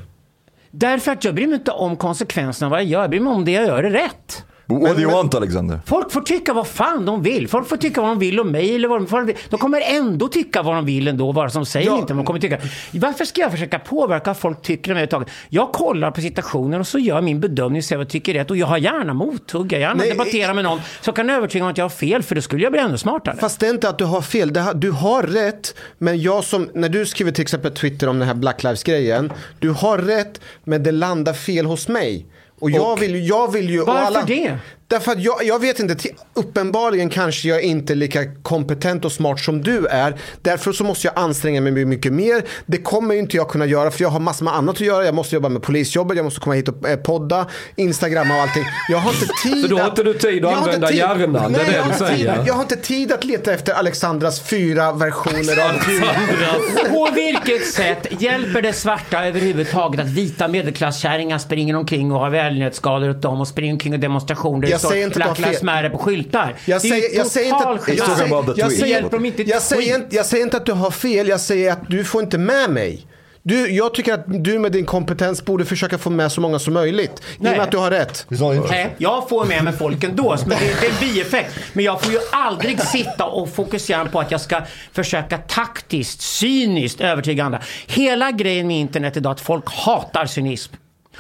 Därför 0.75 1.13
att 1.13 1.25
jag 1.25 1.35
bryr 1.35 1.47
mig 1.47 1.55
inte 1.55 1.71
om 1.71 1.97
konsekvenserna 1.97 2.67
av 2.67 2.71
vad 2.71 2.81
jag 2.81 2.87
gör. 2.87 3.01
Jag 3.01 3.11
bryr 3.11 3.21
mig 3.21 3.33
om 3.33 3.45
det 3.45 3.51
jag 3.51 3.67
gör 3.67 3.85
är 3.85 3.91
rätt. 3.91 4.45
What 4.81 4.97
do 4.97 5.03
you 5.03 5.13
want 5.13 5.35
Alexander? 5.35 5.81
Folk 5.87 6.13
får 6.13 6.21
tycka 6.21 6.53
vad 6.53 6.67
fan 6.67 7.05
de 7.07 7.23
vill. 7.23 7.49
Folk 7.49 7.69
får 7.69 7.77
tycka 7.77 8.01
vad 8.01 8.11
de 8.11 8.19
vill 8.19 8.41
om 8.41 8.51
mig 8.53 8.75
eller 8.75 8.89
vad 8.89 9.01
de, 9.01 9.07
vad 9.07 9.21
de 9.21 9.27
vill. 9.27 9.37
De 9.51 9.59
kommer 9.61 9.81
ändå 9.81 10.29
tycka 10.29 10.63
vad 10.63 10.75
de 10.75 10.85
vill 10.87 11.09
ändå, 11.09 11.33
vare 11.33 11.51
som 11.51 11.67
säger 11.67 11.87
Ja. 11.87 11.99
inte. 11.99 12.15
De 12.15 12.25
kommer 12.25 12.41
tycka. 12.41 12.59
Varför 12.93 13.25
ska 13.25 13.41
jag 13.41 13.51
försöka 13.53 13.79
påverka 13.79 14.25
vad 14.31 14.37
folk 14.37 14.63
tycker 14.63 14.91
om 14.91 14.95
mig 14.95 15.03
överhuvudtaget? 15.03 15.29
Jag 15.49 15.73
kollar 15.73 16.11
på 16.11 16.21
situationen 16.21 16.81
och 16.81 16.87
så 16.87 16.99
gör 16.99 17.15
jag 17.15 17.25
min 17.25 17.41
bedömning 17.41 17.79
och 17.81 17.85
ser 17.85 17.97
vad 17.97 18.05
jag 18.05 18.11
tycker 18.11 18.35
är 18.35 18.39
rätt. 18.39 18.51
Och 18.51 18.57
jag 18.57 18.67
har 18.67 18.79
gärna 18.79 19.15
mothugg. 19.15 19.73
Jag 19.73 19.81
gärna 19.81 19.95
Nej, 19.95 20.09
debatterar 20.11 20.55
med 20.55 20.65
någon 20.65 20.81
som 21.01 21.15
kan 21.15 21.31
övertyga 21.31 21.65
om 21.65 21.71
att 21.71 21.79
jag 21.79 21.85
har 21.85 21.91
fel, 21.91 22.23
för 22.23 22.35
då 22.35 22.41
skulle 22.41 22.63
jag 22.63 22.73
bli 22.73 22.81
ännu 22.81 22.99
smartare. 22.99 23.37
Fast 23.41 23.61
det 23.61 23.67
är 23.67 23.71
inte 23.71 23.89
att 23.89 23.99
du 23.99 24.05
har 24.05 24.21
fel. 24.21 24.57
Har, 24.57 24.75
du 24.75 24.91
har 24.91 25.23
rätt. 25.23 25.75
Men 25.99 26.21
jag 26.23 26.45
som, 26.45 26.71
när 26.75 26.89
du 26.89 27.07
skriver 27.07 27.33
till 27.33 27.43
exempel 27.43 27.73
Twitter 27.73 28.09
om 28.09 28.19
den 28.19 28.29
här 28.29 28.35
Black 28.35 28.63
Lives-grejen. 28.63 29.33
Du 29.59 29.71
har 29.71 29.99
rätt, 29.99 30.41
men 30.65 30.83
det 30.83 30.93
landar 30.93 31.33
fel 31.33 31.67
hos 31.67 31.89
mig. 31.89 32.27
Och 32.63 32.71
jag 32.71 33.01
vill, 33.01 33.29
jag 33.29 33.53
vill 33.53 33.71
ju... 33.71 33.85
Varför 33.85 34.27
det? 34.27 34.57
Därför 34.93 35.13
att 35.13 35.21
jag, 35.23 35.45
jag 35.45 35.59
vet 35.59 35.79
inte, 35.81 36.09
uppenbarligen 36.35 37.09
kanske 37.11 37.49
jag 37.49 37.63
inte 37.63 37.93
är 37.93 37.95
lika 37.95 38.35
kompetent 38.43 39.05
och 39.05 39.13
smart 39.13 39.41
som 39.41 39.63
du 39.63 39.87
är. 39.87 40.15
Därför 40.43 40.73
så 40.73 40.85
måste 40.85 41.07
jag 41.07 41.19
anstränga 41.19 41.61
mig 41.61 41.85
mycket 41.85 42.13
mer. 42.13 42.43
Det 42.67 42.79
kommer 42.79 43.15
ju 43.15 43.21
inte 43.21 43.37
jag 43.37 43.49
kunna 43.49 43.67
göra 43.67 43.91
för 43.91 44.03
jag 44.03 44.09
har 44.09 44.21
massor 44.21 44.45
med 44.45 44.55
annat 44.55 44.75
att 44.75 44.81
göra. 44.81 45.05
Jag 45.05 45.15
måste 45.15 45.35
jobba 45.35 45.49
med 45.49 45.63
polisjobbet, 45.63 46.17
jag 46.17 46.25
måste 46.25 46.41
komma 46.41 46.55
hit 46.55 46.69
och 46.69 46.89
eh, 46.89 46.97
podda, 46.97 47.47
Instagramma 47.77 48.35
och 48.37 48.41
allting. 48.43 48.65
Jag 48.89 48.99
har 48.99 49.11
inte 49.13 49.27
tid 49.43 49.63
Så 49.63 49.69
då 49.69 49.79
har 49.79 49.89
inte 49.89 50.03
du 50.03 50.15
tid 50.15 50.45
att 50.45 50.51
Jag 50.53 50.59
har 50.59 50.75
inte 50.75 50.75
använda 50.75 50.89
tid- 50.89 50.97
hjärnan, 50.97 51.33
det 51.53 51.59
är 51.61 51.63
Nej, 51.65 51.67
det 51.67 51.77
jag 51.77 51.83
har 51.83 51.93
inte 51.93 52.07
säger. 52.07 52.37
tid- 52.37 52.47
Jag 52.47 52.55
har 52.55 52.63
inte 52.63 52.77
tid 52.77 53.13
att 53.13 53.25
leta 53.25 53.53
efter 53.53 53.73
Alexandras 53.73 54.41
fyra 54.41 54.93
versioner 54.93 55.69
av 55.69 56.89
På 56.91 57.09
vilket 57.15 57.67
sätt 57.67 58.07
hjälper 58.23 58.63
det 58.63 58.73
svarta 58.73 59.25
överhuvudtaget 59.27 60.01
att 60.01 60.07
vita 60.11 60.49
medelklasskärringar 60.49 61.39
springer 61.39 61.77
omkring 61.77 62.13
och 62.13 62.21
har 62.21 62.31
välnötsskador 62.31 63.11
åt 63.11 63.23
dem 63.23 63.41
och 63.41 63.49
springer 63.49 63.73
omkring 63.73 63.93
och 63.93 64.01
demonstrationer 64.01 64.69
säger 64.83 65.05
inte 65.05 65.25
att 65.25 65.25
Black 65.25 65.37
du 65.37 65.43
har 65.43 65.49
Lives 65.49 65.59
fel. 65.61 65.67
Matter 65.67 65.91
på 65.91 65.99
skyltar. 65.99 66.55
Jag 66.65 66.83
det 66.83 66.89
är 66.91 66.95
ju 66.95 67.03
säger, 67.03 67.17
jag 67.19 67.27
säger 67.27 67.47
inte 67.47 67.59
total 67.59 67.75
att, 67.77 67.89
jag 67.89 67.97
säger, 67.99 68.09
jag, 68.09 68.71
säger, 68.73 69.27
inte 69.27 69.43
jag, 69.43 69.63
säger, 69.63 69.83
skit. 69.83 69.95
inte- 69.95 70.17
jag 70.17 70.27
säger 70.27 70.45
inte 70.45 70.57
att 70.57 70.67
du 70.67 70.73
har 70.73 70.91
fel, 70.91 71.29
jag 71.29 71.41
säger 71.41 71.73
att 71.73 71.91
du 71.91 72.05
får 72.05 72.23
inte 72.23 72.39
med 72.39 72.71
mig. 72.71 73.07
Du, 73.45 73.71
jag 73.71 73.95
tycker 73.95 74.15
att 74.15 74.25
du 74.45 74.59
med 74.59 74.73
din 74.73 74.87
kompetens 74.87 75.45
borde 75.45 75.65
försöka 75.65 75.99
få 75.99 76.11
med 76.11 76.33
så 76.33 76.41
många 76.41 76.59
som 76.59 76.75
möjligt. 76.75 77.11
I 77.11 77.39
och 77.39 77.43
Nej. 77.43 77.53
med 77.53 77.61
att 77.61 77.71
du 77.71 77.77
har 77.77 77.91
rätt. 77.91 78.27
Nej, 78.71 78.95
jag 78.99 79.29
får 79.29 79.45
med 79.45 79.65
mig 79.65 79.73
folk 79.73 80.05
ändå, 80.05 80.37
men 80.47 80.59
det, 80.59 80.65
det 80.81 80.87
är 80.87 80.91
en 80.91 80.97
bieffekt. 81.15 81.55
Men 81.73 81.85
jag 81.85 82.03
får 82.03 82.13
ju 82.13 82.19
aldrig 82.33 82.81
sitta 82.81 83.25
och 83.25 83.55
fokusera 83.55 84.05
på 84.05 84.21
att 84.21 84.31
jag 84.31 84.41
ska 84.41 84.63
försöka 84.93 85.39
taktiskt, 85.39 86.21
cyniskt 86.21 87.01
övertyga 87.01 87.45
andra. 87.45 87.61
Hela 87.87 88.31
grejen 88.31 88.67
med 88.67 88.77
internet 88.81 89.17
idag 89.17 89.31
är 89.31 89.35
att 89.35 89.41
folk 89.41 89.65
hatar 89.67 90.27
cynism. 90.27 90.75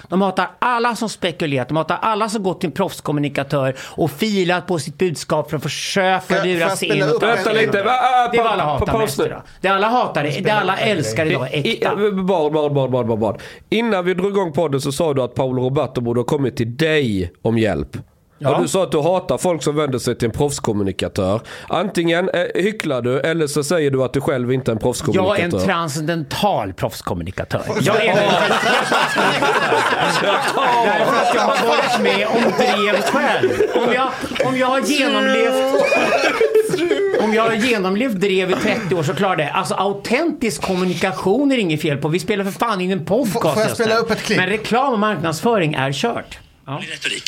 De 0.09 0.23
hatar 0.23 0.51
alla 0.59 0.97
som 0.97 1.09
spekulerat, 1.09 1.69
de 1.69 1.77
hatar 1.77 1.99
alla 2.03 2.29
som 2.29 2.43
gått 2.43 2.61
till 2.61 2.69
en 2.69 2.73
proffskommunikatör 2.73 3.75
och 3.81 4.11
filat 4.11 4.67
på 4.67 4.79
sitt 4.79 4.99
budskap 4.99 5.51
för 5.51 5.57
att 5.57 5.63
försöka 5.63 6.45
lura 6.45 6.77
sig 6.77 6.89
in. 6.89 7.05
Vänta 7.21 7.53
lite. 7.53 7.83
Va- 7.83 7.91
ah, 7.91 8.29
Det 8.33 8.39
är 8.39 8.43
vad 8.43 8.53
alla 8.53 8.65
hatar 8.65 8.99
mest 8.99 9.21
idag. 9.21 9.43
Det 9.61 9.69
alla 9.69 9.89
hatar, 9.89 10.23
det, 10.43 10.51
alla 10.51 10.77
älskar 10.79 11.27
idag 11.27 11.55
är 11.55 11.67
äkta. 11.67 11.97
Bad, 12.13 12.53
bad, 12.53 12.91
bad, 12.91 13.19
bad, 13.19 13.43
Innan 13.71 14.05
vi 14.05 14.15
drog 14.15 14.31
igång 14.31 14.53
podden 14.53 14.81
så 14.81 14.93
sa 14.93 15.15
du 15.15 15.23
att 15.23 15.35
Paolo 15.35 15.63
Roberto 15.63 16.01
borde 16.01 16.21
ha 16.21 16.25
kommit 16.25 16.57
till 16.57 16.77
dig 16.77 17.33
om 17.43 17.59
hjälp. 17.59 17.97
Ja. 18.43 18.55
Och 18.57 18.63
du 18.63 18.69
sa 18.69 18.83
att 18.83 18.93
du 18.93 19.01
hatar 19.01 19.39
folk 19.39 19.63
som 19.63 19.77
vänder 19.77 19.99
sig 19.99 20.15
till 20.19 20.27
en 20.27 20.33
proffskommunikatör. 20.33 21.41
Antingen 21.69 22.29
eh, 22.29 22.63
hycklar 22.63 23.03
du 23.03 23.21
eller 23.21 23.47
så 23.47 23.65
säger 23.65 23.91
du 23.91 24.03
att 24.03 24.13
du 24.13 24.21
själv 24.21 24.53
inte 24.53 24.71
är 24.71 24.73
en 24.73 24.77
Jag 24.77 24.83
proffskommunikatör. 24.83 25.57
är 25.59 25.61
en 25.61 25.67
transcendental 25.67 26.73
proffskommunikatör. 26.73 27.63
Jag 27.81 28.05
är 28.05 28.11
en 28.11 28.17
Därför 30.85 31.17
att 31.17 31.35
jag 31.35 31.41
har 31.43 31.69
varit 31.69 32.01
med 32.01 32.27
om 32.27 32.43
drev 32.59 33.03
själv. 33.03 33.51
Om 33.75 33.93
jag, 33.95 34.09
om 34.47 34.57
jag 34.59 34.67
har 34.67 34.81
genomlevt 34.81 35.83
om 37.23 37.35
jag 37.35 37.43
har 37.43 37.53
genomlevt 37.53 38.21
drev 38.21 38.51
i 38.51 38.55
30 38.55 38.95
år 38.95 39.03
så 39.03 39.15
klarar 39.15 39.37
det. 39.37 39.51
Alltså 39.51 39.75
autentisk 39.75 40.63
kommunikation 40.63 41.53
är 41.53 41.57
det 41.57 41.63
inget 41.63 41.83
fel 41.83 41.97
på. 41.99 42.09
Vi 42.09 42.19
spelar 42.19 42.45
för 42.45 42.51
fan 42.53 42.81
in 42.81 42.91
en 42.91 43.05
podcast. 43.05 43.33
Får- 43.43 43.51
får 43.53 43.63
jag 43.63 43.71
spela 43.71 43.97
upp 43.97 44.11
ett 44.11 44.23
klipp? 44.23 44.39
Men 44.39 44.49
reklam 44.49 44.93
och 44.93 44.99
marknadsföring 44.99 45.75
är 45.75 45.93
kört. 45.93 46.39
Ja. 46.67 46.81
retorik. 46.93 47.23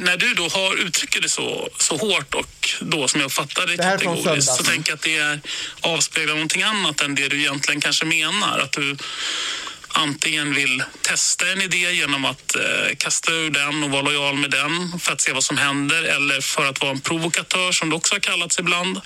När 0.00 0.16
du 0.16 0.34
då 0.34 0.48
har 0.48 0.76
uttrycker 0.76 1.20
det 1.20 1.28
så, 1.28 1.68
så 1.78 1.96
hårt 1.96 2.34
och 2.34 2.70
då 2.80 3.08
som 3.08 3.20
jag 3.20 3.26
uppfattar 3.26 3.66
det 3.66 3.76
Det 3.76 3.82
kategoriskt 3.82 4.56
så 4.56 4.62
tänker 4.62 4.90
jag 4.90 4.96
att 4.96 5.02
det 5.02 5.16
är, 5.16 5.40
avspeglar 5.80 6.34
någonting 6.34 6.62
annat 6.62 7.00
än 7.00 7.14
det 7.14 7.28
du 7.28 7.40
egentligen 7.40 7.80
kanske 7.80 8.04
menar. 8.04 8.58
Att 8.58 8.72
du 8.72 8.96
antingen 9.88 10.54
vill 10.54 10.82
testa 11.02 11.52
en 11.52 11.62
idé 11.62 11.92
genom 11.92 12.24
att 12.24 12.56
eh, 12.56 12.96
kasta 12.96 13.32
ur 13.32 13.50
den 13.50 13.84
och 13.84 13.90
vara 13.90 14.02
lojal 14.02 14.36
med 14.36 14.50
den 14.50 14.98
för 14.98 15.12
att 15.12 15.20
se 15.20 15.32
vad 15.32 15.44
som 15.44 15.56
händer 15.56 16.02
eller 16.02 16.40
för 16.40 16.66
att 16.66 16.80
vara 16.80 16.90
en 16.90 17.00
provokatör 17.00 17.72
som 17.72 17.90
det 17.90 17.96
också 17.96 18.14
har 18.14 18.20
kallats 18.20 18.58
ibland. 18.58 19.00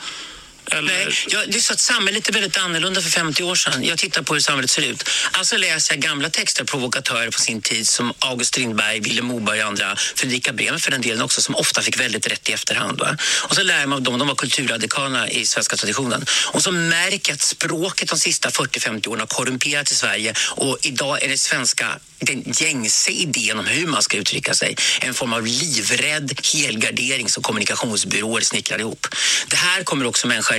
Eller... 0.71 1.05
Nej, 1.05 1.15
jag, 1.29 1.51
det 1.51 1.57
är 1.57 1.61
så 1.61 1.73
att 1.73 1.81
samhället 1.81 2.29
är 2.29 2.33
väldigt 2.33 2.57
annorlunda 2.57 3.01
för 3.01 3.11
50 3.11 3.43
år 3.43 3.55
sedan. 3.55 3.85
Jag 3.85 3.99
tittar 3.99 4.23
på 4.23 4.35
hur 4.35 4.41
samhället 4.41 4.71
ser 4.71 4.83
ut. 4.83 5.09
Alltså 5.33 5.57
läser 5.57 5.95
jag 5.95 6.03
gamla 6.03 6.31
texter, 6.31 6.65
provokatörer 6.65 7.31
på 7.31 7.39
sin 7.39 7.63
tid 7.63 7.89
som 7.89 8.13
August 8.19 8.49
Strindberg, 8.49 9.01
Vilhelm 9.01 9.27
Moberg 9.27 9.63
och 9.63 9.69
andra, 9.69 9.97
Fredrika 9.97 10.53
Bremer 10.53 10.79
för 10.79 10.91
den 10.91 11.01
delen 11.01 11.23
också, 11.23 11.43
som 11.43 11.55
ofta 11.55 11.83
fick 11.83 12.01
väldigt 12.01 12.27
rätt 12.27 12.49
i 12.49 12.53
efterhand. 12.53 12.99
Va? 12.99 13.17
Och 13.43 13.55
så 13.55 13.63
lär 13.63 13.87
man 13.87 13.97
av 13.97 14.03
dem, 14.03 14.19
de 14.19 14.29
var 14.29 14.35
kulturradikalerna 14.35 15.31
i 15.31 15.47
svenska 15.47 15.77
traditionen. 15.77 16.27
Och 16.53 16.63
så 16.63 16.73
märker 16.73 17.33
jag 17.33 17.35
att 17.35 17.43
språket 17.43 18.09
de 18.09 18.19
sista 18.19 18.49
40-50 18.49 19.09
åren 19.09 19.21
har 19.21 19.27
korrumperats 19.27 19.93
i 19.93 19.95
Sverige 19.95 20.35
och 20.51 20.79
idag 20.83 21.23
är 21.23 21.29
det 21.29 21.39
svenska 21.39 21.99
den 22.19 22.43
gängse 22.47 23.11
idén 23.11 23.59
om 23.59 23.67
hur 23.67 23.87
man 23.87 24.03
ska 24.03 24.17
uttrycka 24.17 24.55
sig 24.55 24.77
en 25.01 25.15
form 25.15 25.33
av 25.33 25.47
livrädd 25.47 26.41
helgardering 26.55 27.29
som 27.29 27.43
kommunikationsbyråer 27.43 28.41
snickrar 28.41 28.79
ihop. 28.79 29.07
Det 29.49 29.57
här 29.57 29.83
kommer 29.83 30.07
också 30.07 30.27
människor 30.27 30.54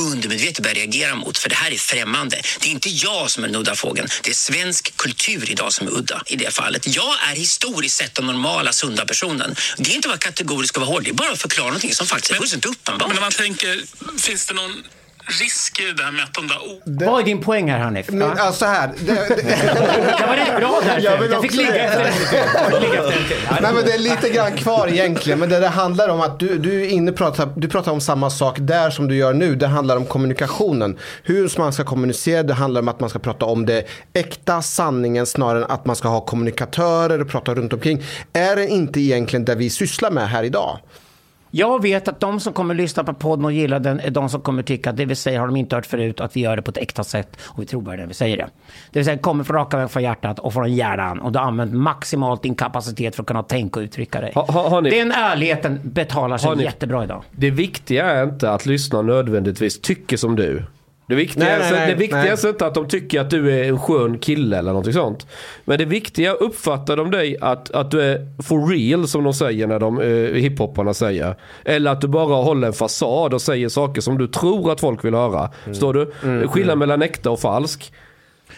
undermedvetet 0.00 0.62
börja 0.62 0.74
reagera 0.74 1.14
mot 1.14 1.38
för 1.38 1.48
det 1.48 1.54
här 1.54 1.70
är 1.70 1.76
främmande. 1.76 2.42
Det 2.60 2.68
är 2.68 2.72
inte 2.72 2.88
jag 2.88 3.30
som 3.30 3.44
är 3.44 3.48
den 3.48 3.56
udda 3.56 3.74
fågeln. 3.74 4.08
Det 4.22 4.30
är 4.30 4.34
svensk 4.34 4.96
kultur 4.96 5.50
idag 5.50 5.72
som 5.72 5.86
är 5.86 5.90
udda 5.90 6.22
i 6.26 6.36
det 6.36 6.54
fallet. 6.54 6.96
Jag 6.96 7.14
är 7.30 7.34
historiskt 7.34 7.96
sett 7.96 8.14
den 8.14 8.26
normala 8.26 8.72
sunda 8.72 9.06
personen. 9.06 9.54
Det 9.78 9.90
är 9.90 9.94
inte 9.94 10.08
att 10.08 10.10
vara 10.10 10.18
kategorisk 10.18 10.76
och 10.76 10.80
vara 10.80 10.90
hård. 10.90 11.04
Det 11.04 11.10
är 11.10 11.14
bara 11.14 11.32
att 11.32 11.42
förklara 11.42 11.66
någonting 11.68 11.94
som 11.94 12.06
faktiskt 12.06 12.32
är 12.32 12.36
fullständigt 12.36 12.70
uppenbart. 12.70 13.08
Men 13.08 13.14
när 13.14 13.20
man 13.20 13.32
tänker, 13.32 13.82
finns 14.18 14.46
det 14.46 14.54
någon 14.54 14.84
risk 15.30 15.80
i 15.80 15.84
det 15.84 16.02
där 16.02 16.10
med 16.12 16.24
att 16.24 16.34
de 16.34 16.46
där 16.48 16.58
orden 16.62 17.08
Vad 17.08 17.20
är 17.20 17.24
din 17.24 17.40
poäng 17.40 17.70
här 17.70 17.78
Hanif? 17.78 18.10
Men, 18.10 18.28
Va? 18.28 18.36
alltså 18.38 18.64
här. 18.64 18.90
Det, 18.98 19.12
det, 19.12 19.42
Jag 20.20 20.26
var 20.26 20.36
rätt 20.36 20.56
bra 20.56 20.80
där. 20.84 21.00
Jag 21.00 21.12
Jag, 21.14 21.20
vill 21.20 21.30
jag 21.30 21.42
fick 21.42 21.50
också 21.50 21.60
ligga 21.60 21.72
det. 21.72 21.78
efter 21.80 22.04
en 22.04 22.12
till. 22.12 23.36
Ja, 23.50 23.56
Nej 23.62 23.74
men 23.74 23.84
det 23.84 23.92
är 23.92 23.98
lite 23.98 24.28
grann 24.28 24.52
kvar 24.52 24.88
egentligen. 24.88 25.38
Men 25.38 25.48
det, 25.48 25.60
det 25.60 25.68
handlar 25.68 26.08
om 26.08 26.20
att 26.20 26.38
du, 26.40 26.58
du 26.58 26.82
är 26.82 26.88
inne 26.88 27.12
pratar, 27.12 27.48
du 27.56 27.68
pratar 27.68 27.92
om 27.92 28.00
samma 28.00 28.30
sak 28.30 28.56
där 28.60 28.90
som 28.90 29.08
du 29.08 29.16
gör 29.16 29.32
nu. 29.32 29.54
Det 29.56 29.66
handlar 29.66 29.96
om 29.96 30.06
kommunikationen. 30.06 30.98
Hur 31.22 31.58
man 31.58 31.72
ska 31.72 31.84
kommunicera. 31.84 32.42
Det 32.42 32.54
handlar 32.54 32.80
om 32.80 32.88
att 32.88 33.00
man 33.00 33.10
ska 33.10 33.18
prata 33.18 33.46
om 33.46 33.66
det 33.66 33.84
äkta, 34.12 34.62
sanningen 34.62 35.26
snarare 35.26 35.64
än 35.64 35.70
att 35.70 35.86
man 35.86 35.96
ska 35.96 36.08
ha 36.08 36.20
kommunikatörer 36.20 37.20
och 37.20 37.28
prata 37.28 37.54
runt 37.54 37.72
omkring. 37.72 38.02
Är 38.32 38.56
det 38.56 38.66
inte 38.68 39.00
egentligen 39.00 39.44
det 39.44 39.54
vi 39.54 39.70
sysslar 39.70 40.10
med 40.10 40.28
här 40.28 40.42
idag? 40.42 40.78
Jag 41.52 41.82
vet 41.82 42.08
att 42.08 42.20
de 42.20 42.40
som 42.40 42.52
kommer 42.52 42.74
lyssna 42.74 43.04
på 43.04 43.12
podden 43.14 43.44
och 43.44 43.52
gilla 43.52 43.78
den 43.78 44.00
är 44.00 44.10
de 44.10 44.28
som 44.28 44.40
kommer 44.40 44.62
tycka 44.62 44.92
det 44.92 45.04
vi 45.04 45.14
säger 45.14 45.38
har 45.40 45.46
de 45.46 45.56
inte 45.56 45.76
hört 45.76 45.86
förut, 45.86 46.20
att 46.20 46.36
vi 46.36 46.40
gör 46.40 46.56
det 46.56 46.62
på 46.62 46.70
ett 46.70 46.76
äkta 46.76 47.04
sätt 47.04 47.36
och 47.42 47.62
vi 47.62 47.66
tror 47.66 47.82
bara 47.82 47.96
när 47.96 48.06
vi 48.06 48.14
säger 48.14 48.36
det. 48.36 48.46
Det 48.90 48.98
vill 48.98 49.04
säga 49.04 49.18
kommer 49.18 49.44
från 49.44 49.56
raka 49.56 49.76
vägen 49.76 49.88
från 49.88 50.02
hjärtat 50.02 50.38
och 50.38 50.52
från 50.52 50.72
hjärnan 50.74 51.20
och 51.20 51.32
du 51.32 51.38
har 51.38 51.46
använt 51.46 51.72
maximalt 51.72 52.42
din 52.42 52.54
kapacitet 52.54 53.16
för 53.16 53.22
att 53.22 53.26
kunna 53.26 53.42
tänka 53.42 53.80
och 53.80 53.84
uttrycka 53.84 54.20
dig. 54.20 54.32
Ha, 54.34 54.46
ha, 54.52 54.68
har 54.68 54.82
ni, 54.82 54.90
Den 54.90 55.12
ärligheten 55.12 55.80
betalar 55.82 56.38
sig 56.38 56.56
ni- 56.56 56.62
jättebra 56.62 57.04
idag. 57.04 57.22
Det 57.30 57.50
viktiga 57.50 58.04
är 58.10 58.24
inte 58.24 58.50
att 58.52 58.66
lyssna 58.66 59.02
nödvändigtvis 59.02 59.80
tycker 59.80 60.16
som 60.16 60.36
du. 60.36 60.62
Det 61.10 61.16
viktiga, 61.16 61.44
Nej, 61.44 61.58
nej, 61.58 61.68
är, 61.68 61.72
nej, 61.72 61.88
det 61.88 61.94
viktiga 61.94 62.22
nej. 62.22 62.30
är 62.30 62.48
inte 62.48 62.66
att 62.66 62.74
de 62.74 62.88
tycker 62.88 63.20
att 63.20 63.30
du 63.30 63.52
är 63.52 63.68
en 63.68 63.78
skön 63.78 64.18
kille 64.18 64.58
eller 64.58 64.70
någonting 64.70 64.92
sånt. 64.92 65.26
Men 65.64 65.78
det 65.78 65.84
viktiga 65.84 66.32
uppfattar 66.32 66.96
de 66.96 67.10
dig 67.10 67.36
att, 67.40 67.70
att 67.70 67.90
du 67.90 68.02
är 68.02 68.42
for 68.42 68.66
real 68.66 69.08
som 69.08 69.24
de 69.24 69.34
säger 69.34 69.66
när 69.66 69.78
de 69.78 70.00
eh, 70.00 70.06
hiphopparna 70.40 70.94
säger. 70.94 71.34
Eller 71.64 71.90
att 71.90 72.00
du 72.00 72.08
bara 72.08 72.42
håller 72.42 72.66
en 72.66 72.72
fasad 72.72 73.34
och 73.34 73.42
säger 73.42 73.68
saker 73.68 74.00
som 74.00 74.18
du 74.18 74.26
tror 74.26 74.72
att 74.72 74.80
folk 74.80 75.04
vill 75.04 75.14
höra. 75.14 75.50
Står 75.72 75.94
du? 75.94 76.12
Skillnad 76.48 76.78
mellan 76.78 77.02
äkta 77.02 77.30
och 77.30 77.40
falsk. 77.40 77.92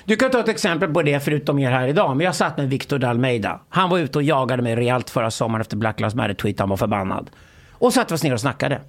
Du 0.05 0.16
kan 0.16 0.30
ta 0.30 0.40
ett 0.40 0.48
exempel 0.48 0.88
på 0.88 1.03
det 1.03 1.20
förutom 1.20 1.59
er 1.59 1.70
här 1.70 1.88
idag. 1.88 2.16
Men 2.16 2.24
jag 2.24 2.34
satt 2.34 2.57
med 2.57 2.70
Victor 2.70 2.98
Dalmeida. 2.98 3.61
Han 3.68 3.90
var 3.90 3.98
ute 3.98 4.18
och 4.18 4.22
jagade 4.22 4.62
mig 4.62 4.76
rejält 4.76 5.11
förra 5.11 5.30
sommaren 5.30 5.61
efter 5.61 5.76
Black 5.76 6.00
Lives 6.00 6.14
Matter-tweet. 6.14 6.61
Han 6.61 6.68
var 6.68 6.76
förbannad. 6.76 7.30
Och 7.72 7.92
satt 7.92 8.11
vi 8.11 8.14
oss 8.14 8.22
ner 8.24 8.32
och 8.32 8.40
snackade. 8.40 8.80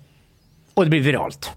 Och 0.74 0.84
det 0.84 0.89
blev 0.89 1.03
viralt. 1.03 1.51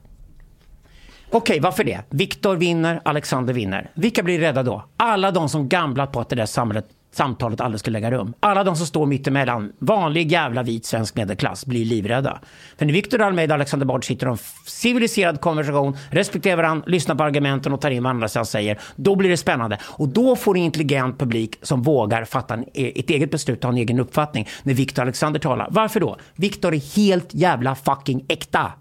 Okej, 1.31 1.61
varför 1.61 1.85
det? 1.85 2.01
Viktor 2.11 2.57
vinner, 2.57 3.01
Alexander 3.05 3.55
vinner. 3.55 3.91
Vilka 3.95 4.23
blir 4.23 4.39
rädda 4.39 4.63
då? 4.63 4.85
Alla 4.97 5.31
de 5.31 5.49
som 5.49 5.69
gamblat 5.69 6.13
på 6.13 6.21
att 6.21 6.29
det 6.29 6.37
där 6.37 6.47
samhället, 6.47 6.87
samtalet 7.13 7.61
aldrig 7.61 7.81
skulle 7.81 7.99
lägga 7.99 8.11
rum. 8.11 8.35
Alla 8.41 8.65
de 8.65 8.77
som 8.77 8.87
står 8.87 9.07
mittemellan, 9.07 9.73
vanlig 9.79 10.33
jävla 10.33 10.63
vit 10.63 10.85
svensk 10.87 11.17
medelklass, 11.17 11.67
blir 11.67 11.85
livrädda. 11.85 12.39
För 12.79 12.87
när 12.87 12.93
Viktor 12.93 13.23
Almeida 13.23 13.55
och 13.55 13.57
Alexander 13.57 13.87
Bard 13.87 14.05
sitter 14.05 14.27
i 14.27 14.31
en 14.31 14.39
civiliserad 14.67 15.41
konversation, 15.41 15.97
respekterar 16.11 16.57
varandra, 16.57 16.85
lyssnar 16.87 17.15
på 17.15 17.23
argumenten 17.25 17.73
och 17.73 17.81
tar 17.81 17.91
in 17.91 18.03
vad 18.03 18.11
andra 18.11 18.29
sidan 18.29 18.47
säger, 18.47 18.79
då 18.97 19.17
blir 19.17 19.31
det 19.31 19.37
spännande. 19.37 19.79
Och 19.85 20.09
då 20.09 20.37
får 20.37 20.57
en 20.57 20.63
intelligent 20.63 21.19
publik 21.19 21.59
som 21.63 21.83
vågar 21.83 22.25
fatta 22.25 22.55
en, 22.55 22.65
e- 22.75 22.93
ett 23.01 23.11
eget 23.11 23.31
beslut 23.31 23.59
och 23.59 23.65
ha 23.65 23.73
en 23.73 23.79
egen 23.79 24.01
uppfattning 24.01 24.49
när 24.63 24.75
Viktor 24.75 25.03
och 25.03 25.05
Alexander 25.05 25.41
talar. 25.41 25.69
Varför 25.71 26.01
då? 26.01 26.17
Viktor 26.35 26.75
är 26.75 26.97
helt 26.97 27.35
jävla 27.35 27.75
fucking 27.75 28.25
äkta. 28.29 28.73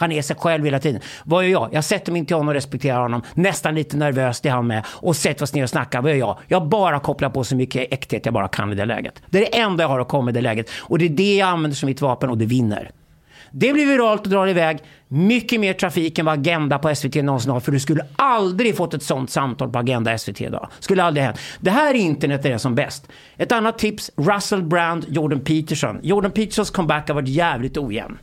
Han 0.00 0.12
är 0.12 0.22
sig 0.22 0.36
själv 0.36 0.64
hela 0.64 0.78
tiden. 0.78 1.00
Vad 1.24 1.44
gör 1.44 1.50
jag? 1.50 1.68
Jag 1.72 1.84
sätter 1.84 2.12
mig 2.12 2.26
till 2.26 2.36
honom 2.36 2.48
och 2.48 2.54
respekterar 2.54 3.00
honom. 3.00 3.22
Nästan 3.34 3.74
lite 3.74 3.96
nervös, 3.96 4.40
det 4.40 4.48
är 4.48 4.52
han 4.52 4.66
med. 4.66 4.84
Och 4.88 5.16
sätter 5.16 5.42
oss 5.42 5.54
ner 5.54 5.62
och 5.62 5.70
snackar. 5.70 6.02
Vad 6.02 6.10
gör 6.10 6.18
jag? 6.18 6.38
Jag 6.48 6.68
bara 6.68 7.00
kopplar 7.00 7.30
på 7.30 7.44
så 7.44 7.56
mycket 7.56 7.92
äkthet 7.92 8.24
jag 8.24 8.34
bara 8.34 8.48
kan 8.48 8.72
i 8.72 8.74
det 8.74 8.84
läget. 8.84 9.22
Det 9.26 9.38
är 9.38 9.42
det 9.42 9.58
enda 9.58 9.84
jag 9.84 9.88
har 9.88 10.00
att 10.00 10.08
komma 10.08 10.30
i 10.30 10.34
det 10.34 10.40
läget. 10.40 10.70
Och 10.80 10.98
det 10.98 11.04
är 11.04 11.08
det 11.08 11.36
jag 11.36 11.48
använder 11.48 11.76
som 11.76 11.86
mitt 11.86 12.00
vapen 12.00 12.30
och 12.30 12.38
det 12.38 12.46
vinner. 12.46 12.90
Det 13.50 13.72
blir 13.72 13.86
viralt 13.86 14.20
och 14.20 14.28
drar 14.28 14.46
iväg. 14.46 14.78
Mycket 15.08 15.60
mer 15.60 15.72
trafik 15.72 16.18
än 16.18 16.26
vad 16.26 16.38
Agenda 16.38 16.78
på 16.78 16.94
SVT 16.94 17.14
någonsin 17.14 17.50
har. 17.50 17.60
För 17.60 17.72
du 17.72 17.80
skulle 17.80 18.06
aldrig 18.16 18.76
fått 18.76 18.94
ett 18.94 19.02
sånt 19.02 19.30
samtal 19.30 19.70
på 19.70 19.78
Agenda 19.78 20.18
SVT 20.18 20.40
idag. 20.40 20.68
Skulle 20.80 21.02
aldrig 21.02 21.24
hänt. 21.24 21.38
Det 21.60 21.70
här 21.70 21.94
internet 21.94 22.44
är 22.44 22.50
det 22.50 22.58
som 22.58 22.74
bäst. 22.74 23.08
Ett 23.36 23.52
annat 23.52 23.78
tips. 23.78 24.10
Russell 24.16 24.62
Brand, 24.62 25.04
Jordan 25.08 25.40
Peterson. 25.40 26.00
Jordan 26.02 26.30
Petersons 26.30 26.70
comeback 26.70 27.08
har 27.08 27.14
varit 27.14 27.28
jävligt 27.28 27.78
ojämn. 27.78 28.18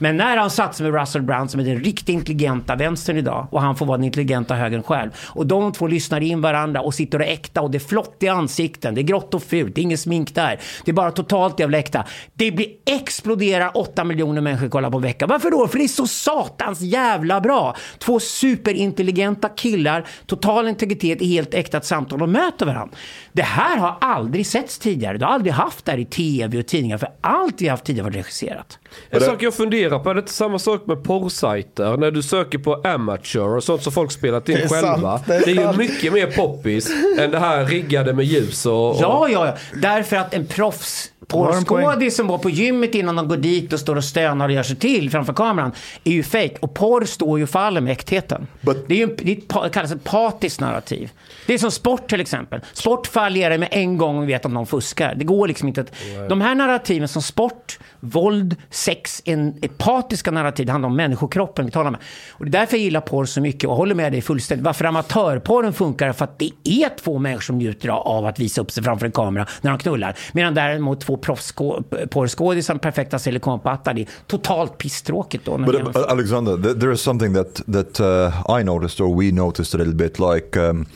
Men 0.00 0.16
när 0.16 0.36
han 0.36 0.50
satsar 0.50 0.84
med 0.84 1.00
Russell 1.00 1.22
Brand 1.22 1.50
som 1.50 1.60
är 1.60 1.64
den 1.64 1.84
riktigt 1.84 2.08
intelligenta 2.08 2.76
vänstern 2.76 3.16
idag 3.16 3.46
och 3.50 3.60
han 3.60 3.76
får 3.76 3.86
vara 3.86 3.98
den 3.98 4.04
intelligenta 4.04 4.54
högern 4.54 4.82
själv. 4.82 5.10
Och 5.26 5.46
de 5.46 5.72
två 5.72 5.86
lyssnar 5.86 6.20
in 6.20 6.40
varandra 6.40 6.80
och 6.80 6.94
sitter 6.94 7.18
och 7.18 7.24
är 7.24 7.32
äkta 7.32 7.60
och 7.60 7.70
det 7.70 7.78
är 7.78 7.80
flott 7.80 8.16
i 8.20 8.28
ansikten. 8.28 8.94
Det 8.94 9.00
är 9.00 9.02
grått 9.02 9.34
och 9.34 9.42
fult, 9.42 9.74
det 9.74 9.80
är 9.80 9.82
inget 9.82 10.00
smink 10.00 10.34
där. 10.34 10.60
Det 10.84 10.90
är 10.90 10.92
bara 10.92 11.10
totalt 11.10 11.60
jävla 11.60 11.78
äkta. 11.78 12.04
Det 12.34 12.52
blir 12.52 12.68
exploderar 12.86 13.70
8 13.74 14.04
miljoner 14.04 14.40
människor 14.40 14.68
kollar 14.68 14.90
på 14.90 14.96
en 14.96 15.02
vecka. 15.02 15.26
Varför 15.26 15.50
då? 15.50 15.68
För 15.68 15.78
det 15.78 15.84
är 15.84 15.88
så 15.88 16.06
satans 16.06 16.80
jävla 16.80 17.40
bra. 17.40 17.76
Två 17.98 18.20
superintelligenta 18.20 19.48
killar, 19.48 20.06
total 20.26 20.68
integritet 20.68 21.22
i 21.22 21.26
helt 21.26 21.54
äkta 21.54 21.80
samtal 21.80 22.22
och 22.22 22.28
möter 22.28 22.66
varandra. 22.66 22.96
Det 23.32 23.42
här 23.42 23.76
har 23.76 23.96
aldrig 24.00 24.46
setts 24.46 24.78
tidigare. 24.78 25.18
Du 25.18 25.24
har 25.24 25.32
aldrig 25.32 25.52
haft 25.52 25.84
det 25.84 25.92
här 25.92 25.98
i 25.98 26.04
tv 26.04 26.58
och 26.58 26.66
tidningar 26.66 26.98
för 26.98 27.08
allt 27.20 27.60
vi 27.60 27.66
har 27.66 27.70
haft 27.70 27.84
tidigare 27.84 28.04
var 28.04 28.10
regisserat. 28.10 28.78
En 29.10 29.20
sak 29.20 29.42
jag 29.42 29.54
funderar 29.54 29.89
på, 29.98 30.10
är 30.10 30.14
det 30.14 30.20
inte 30.20 30.32
samma 30.32 30.58
sak 30.58 30.86
med 30.86 31.04
porrsajter? 31.04 31.96
När 31.96 32.10
du 32.10 32.22
söker 32.22 32.58
på 32.58 32.74
amateur 32.84 33.56
och 33.56 33.64
sånt 33.64 33.82
som 33.82 33.92
folk 33.92 34.12
spelat 34.12 34.48
in 34.48 34.54
Det 34.56 34.68
själva. 34.68 35.18
sant, 35.18 35.22
det 35.26 35.34
är 35.34 35.44
det 35.46 35.50
är 35.62 35.72
ju 35.72 35.78
mycket 35.78 36.12
mer 36.12 36.26
poppis 36.26 36.90
än 37.18 37.30
det 37.30 37.38
här 37.38 37.64
riggade 37.64 38.12
med 38.12 38.24
ljus 38.24 38.66
och... 38.66 38.90
och 38.90 38.96
Ja, 39.00 39.28
ja, 39.28 39.46
ja. 39.46 39.54
Därför 39.82 40.16
att 40.16 40.34
en 40.34 40.46
proffs. 40.46 41.10
Porrskådis 41.30 42.16
som 42.16 42.26
var 42.26 42.38
på 42.38 42.50
gymmet 42.50 42.94
innan 42.94 43.16
de 43.16 43.28
går 43.28 43.36
dit 43.36 43.72
och 43.72 43.80
står 43.80 43.96
och 43.96 44.04
stönar 44.04 44.48
och 44.48 44.54
gör 44.54 44.62
sig 44.62 44.76
till 44.76 45.10
framför 45.10 45.32
kameran 45.32 45.72
är 46.04 46.12
ju 46.12 46.22
fake. 46.22 46.56
Och 46.60 46.74
porr 46.74 47.04
står 47.04 47.38
ju 47.38 47.42
och 47.44 47.50
faller 47.50 47.80
med 47.80 47.92
äktheten. 47.92 48.46
But- 48.60 48.84
Det, 48.88 48.94
är 48.94 48.98
ju, 48.98 49.02
en- 49.04 49.16
det 49.16 49.32
är 49.32 49.62
det 49.62 49.70
kallas 49.70 49.92
ett 49.92 50.04
patiskt 50.04 50.60
narrativ. 50.60 51.10
Det 51.46 51.54
är 51.54 51.58
som 51.58 51.70
sport 51.70 52.08
till 52.08 52.20
exempel. 52.20 52.60
Sport 52.72 53.06
fallerar 53.06 53.58
med 53.58 53.68
en 53.70 53.98
gång 53.98 54.16
och 54.16 54.22
vi 54.22 54.26
vet 54.26 54.44
att 54.46 54.52
någon 54.52 54.66
fuskar. 54.66 55.14
Det 55.14 55.24
går 55.24 55.48
liksom 55.48 55.68
inte 55.68 55.80
att... 55.80 55.92
De 56.28 56.40
här 56.40 56.54
narrativen 56.54 57.08
som 57.08 57.22
sport, 57.22 57.78
våld, 58.00 58.56
sex, 58.70 59.22
en, 59.24 59.54
ett 59.62 59.78
patiska 59.78 60.30
narrativ, 60.30 60.66
det 60.66 60.72
handlar 60.72 60.88
om 60.88 60.96
människokroppen 60.96 61.64
vi 61.66 61.72
talar 61.72 61.90
med. 61.90 62.00
Och 62.30 62.44
det 62.44 62.48
är 62.48 62.60
därför 62.60 62.76
jag 62.76 62.84
gillar 62.84 63.00
porr 63.00 63.24
så 63.24 63.40
mycket 63.40 63.70
och 63.70 63.76
håller 63.76 63.94
med 63.94 64.12
dig 64.12 64.20
fullständigt. 64.20 64.64
Varför 64.64 64.84
amatörporren 64.84 65.72
funkar 65.72 66.12
för 66.12 66.24
att 66.24 66.38
det 66.38 66.50
är 66.64 66.96
två 67.04 67.18
människor 67.18 67.40
som 67.40 67.58
njuter 67.58 67.88
av 67.88 68.26
att 68.26 68.38
visa 68.38 68.60
upp 68.60 68.70
sig 68.70 68.82
framför 68.82 69.06
en 69.06 69.12
kamera 69.12 69.46
när 69.60 69.70
de 69.70 69.78
knullar. 69.78 70.16
Medan 70.32 70.54
däremot 70.54 71.00
två 71.00 71.16
proffsporrskådisar 71.20 72.74
med 72.74 72.82
perfekta 72.82 73.18
silikonpattar, 73.18 73.94
det 73.94 74.00
är 74.00 74.08
totalt 74.26 74.78
pisstråkigt 74.78 75.44
då. 75.44 75.58
But 75.58 75.96
uh. 75.96 76.04
Alexander, 76.08 76.56
th- 76.56 76.80
there 76.80 76.92
is 76.92 77.00
something 77.00 77.34
that 77.34 77.62
that 77.72 78.00
uh, 78.00 78.60
I 78.60 78.64
noticed, 78.64 79.00
or 79.00 79.14
we 79.22 79.32
noticed 79.32 79.74
a 79.74 79.78
little 79.78 79.94
bit, 79.94 80.18
like 80.18 80.56
um, 80.56 80.86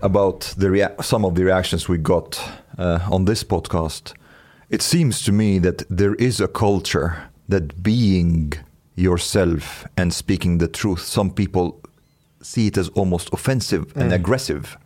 about 0.00 0.54
the 0.58 0.88
some 1.02 1.26
of 1.26 1.34
the 1.34 1.44
reactions 1.44 1.88
we 1.88 1.98
got 1.98 2.40
uh, 2.78 3.12
on 3.14 3.24
this 3.24 3.44
podcast. 3.44 4.14
It 4.70 4.82
seems 4.82 5.24
to 5.24 5.32
me 5.32 5.60
that 5.60 5.84
there 5.96 6.14
is 6.14 6.40
a 6.40 6.48
culture 6.48 7.10
that 7.48 7.82
being 7.82 8.52
yourself 8.94 9.86
and 9.96 10.12
speaking 10.12 10.58
the 10.58 10.68
truth, 10.68 11.00
some 11.00 11.30
people 11.30 11.80
see 12.42 12.66
it 12.66 12.76
as 12.76 12.88
almost 12.90 13.32
offensive 13.32 13.84
and 13.96 14.12
aggressive. 14.12 14.76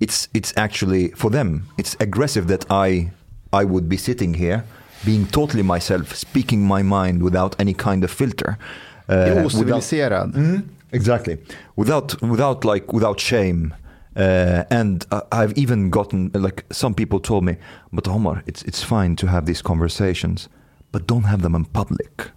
It's 0.00 0.28
it's 0.34 0.52
actually 0.56 1.08
for 1.14 1.30
them. 1.30 1.62
It's 1.78 1.96
aggressive 2.00 2.46
that 2.48 2.64
I 2.70 3.12
I 3.52 3.64
would 3.64 3.88
be 3.88 3.96
sitting 3.96 4.34
here, 4.34 4.62
being 5.04 5.26
totally 5.26 5.62
myself, 5.62 6.14
speaking 6.16 6.66
my 6.66 6.82
mind 6.82 7.22
without 7.22 7.60
any 7.60 7.74
kind 7.74 8.04
of 8.04 8.10
filter. 8.10 8.48
Uh, 8.48 8.56
Det 9.06 9.14
är 9.14 9.34
without- 9.34 9.46
ociviliserad. 9.46 10.62
Exactly. 10.90 11.36
Without 11.74 12.22
without 12.22 12.64
like 12.64 12.92
without 12.92 13.20
shame. 13.20 13.74
Uh, 14.16 14.62
and 14.70 15.06
uh, 15.10 15.20
I've 15.42 15.54
even 15.62 15.90
gotten 15.90 16.30
like 16.34 16.64
some 16.70 16.94
people 16.94 17.18
told 17.20 17.44
me, 17.44 17.56
but 17.90 18.08
Omar, 18.08 18.42
it's 18.46 18.62
it's 18.62 18.82
fine 18.84 19.16
to 19.16 19.26
have 19.26 19.46
these 19.46 19.62
conversations, 19.62 20.48
but 20.92 21.06
don't 21.08 21.24
have 21.24 21.42
them 21.42 21.54
in 21.54 21.64
public. 21.64 22.30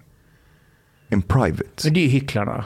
In 1.09 1.22
private. 1.22 1.84
Men 1.84 1.93
det 1.93 1.99
är 1.99 2.03
ju 2.03 2.09
hycklarna. 2.09 2.66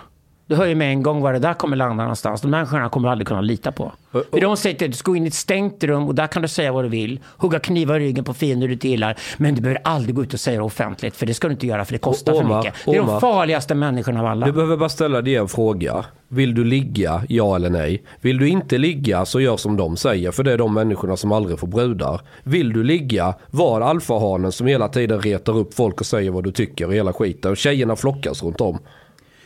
Du 0.49 0.55
hör 0.55 0.65
ju 0.65 0.75
med 0.75 0.91
en 0.91 1.03
gång 1.03 1.21
var 1.21 1.33
det 1.33 1.39
där 1.39 1.53
kommer 1.53 1.77
landa 1.77 2.03
någonstans. 2.03 2.41
De 2.41 2.51
människorna 2.51 2.89
kommer 2.89 3.07
du 3.07 3.11
aldrig 3.11 3.27
kunna 3.27 3.41
lita 3.41 3.71
på. 3.71 3.91
För 4.11 4.41
de 4.41 4.57
säger 4.57 4.79
dig, 4.79 4.87
du 4.87 4.93
ska 4.93 5.11
gå 5.11 5.15
in 5.15 5.23
i 5.25 5.27
ett 5.27 5.33
stängt 5.33 5.83
rum 5.83 6.07
och 6.07 6.15
där 6.15 6.27
kan 6.27 6.41
du 6.41 6.47
säga 6.47 6.71
vad 6.71 6.85
du 6.85 6.89
vill. 6.89 7.19
Hugga 7.37 7.59
knivar 7.59 7.99
i 7.99 8.03
ryggen 8.05 8.23
på 8.23 8.33
fiender 8.33 8.67
du 8.67 8.73
inte 8.73 8.87
gillar. 8.87 9.17
Men 9.37 9.55
du 9.55 9.61
behöver 9.61 9.81
aldrig 9.83 10.15
gå 10.15 10.23
ut 10.23 10.33
och 10.33 10.39
säga 10.39 10.57
det 10.57 10.63
offentligt. 10.63 11.15
För 11.15 11.25
det 11.25 11.33
ska 11.33 11.47
du 11.47 11.51
inte 11.51 11.67
göra 11.67 11.85
för 11.85 11.93
det 11.93 11.99
kostar 11.99 12.33
för 12.33 12.39
Omar, 12.39 12.57
mycket. 12.57 12.73
Det 12.85 12.91
är 12.91 12.95
de 12.95 12.99
Omar. 13.09 13.19
farligaste 13.19 13.75
människorna 13.75 14.19
av 14.19 14.25
alla. 14.25 14.45
Du 14.45 14.51
behöver 14.51 14.77
bara 14.77 14.89
ställa 14.89 15.21
dig 15.21 15.35
en 15.35 15.47
fråga. 15.47 16.05
Vill 16.27 16.55
du 16.55 16.63
ligga? 16.63 17.23
Ja 17.29 17.55
eller 17.55 17.69
nej? 17.69 18.03
Vill 18.21 18.37
du 18.37 18.49
inte 18.49 18.77
ligga 18.77 19.25
så 19.25 19.41
gör 19.41 19.57
som 19.57 19.77
de 19.77 19.97
säger. 19.97 20.31
För 20.31 20.43
det 20.43 20.53
är 20.53 20.57
de 20.57 20.73
människorna 20.73 21.17
som 21.17 21.31
aldrig 21.31 21.59
får 21.59 21.67
brudar. 21.67 22.21
Vill 22.43 22.73
du 22.73 22.83
ligga? 22.83 23.33
Var 23.51 23.81
alfahanen 23.81 24.51
som 24.51 24.67
hela 24.67 24.87
tiden 24.87 25.21
retar 25.21 25.57
upp 25.57 25.73
folk 25.73 25.99
och 25.99 26.05
säger 26.05 26.31
vad 26.31 26.43
du 26.43 26.51
tycker 26.51 26.87
och 26.87 26.93
hela 26.93 27.13
skiten. 27.13 27.55
Tjejerna 27.55 27.95
flockas 27.95 28.43
runt 28.43 28.61
om. 28.61 28.79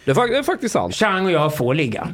Det 0.05 0.11
är, 0.11 0.15
fak- 0.15 0.27
det 0.29 0.37
är 0.37 0.43
faktiskt 0.43 0.73
sant. 0.73 0.95
Chang 0.95 1.25
och 1.25 1.31
jag 1.31 1.57
får 1.57 1.73
ligga. 1.73 2.07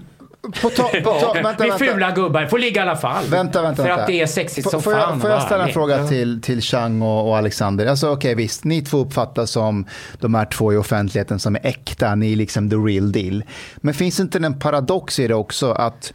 På 0.61 0.69
ta, 0.69 0.83
på 1.03 1.19
ta, 1.19 1.33
vänta, 1.33 1.63
vänta. 1.67 1.77
fula 1.77 2.11
gubbar. 2.11 2.45
Får 2.45 2.59
ligga 2.59 2.81
i 2.81 2.87
alla 2.87 2.95
fall. 2.95 3.25
Vänta, 3.25 3.61
vänta, 3.61 3.83
För 3.83 3.89
att 3.89 4.07
det 4.07 4.21
är 4.21 4.25
sexigt 4.27 4.63
Får- 4.63 4.71
som 4.71 4.81
får 4.81 4.91
fan. 4.91 5.09
Jag, 5.13 5.21
får 5.21 5.29
jag 5.29 5.41
ställa 5.41 5.67
en 5.67 5.73
fråga 5.73 6.07
till, 6.07 6.41
till 6.41 6.61
Chang 6.61 7.01
och, 7.01 7.27
och 7.29 7.37
Alexander? 7.37 7.85
Alltså 7.85 8.09
okej 8.11 8.35
visst, 8.35 8.63
ni 8.63 8.81
två 8.81 8.97
uppfattas 8.97 9.51
som 9.51 9.85
de 10.19 10.35
här 10.35 10.45
två 10.45 10.73
i 10.73 10.77
offentligheten 10.77 11.39
som 11.39 11.55
är 11.55 11.65
äkta, 11.65 12.15
ni 12.15 12.31
är 12.31 12.35
liksom 12.35 12.69
the 12.69 12.75
real 12.75 13.11
deal. 13.11 13.43
Men 13.77 13.93
finns 13.93 14.19
inte 14.19 14.37
en 14.37 14.59
paradox 14.59 15.19
i 15.19 15.27
det 15.27 15.35
också 15.35 15.71
att 15.71 16.13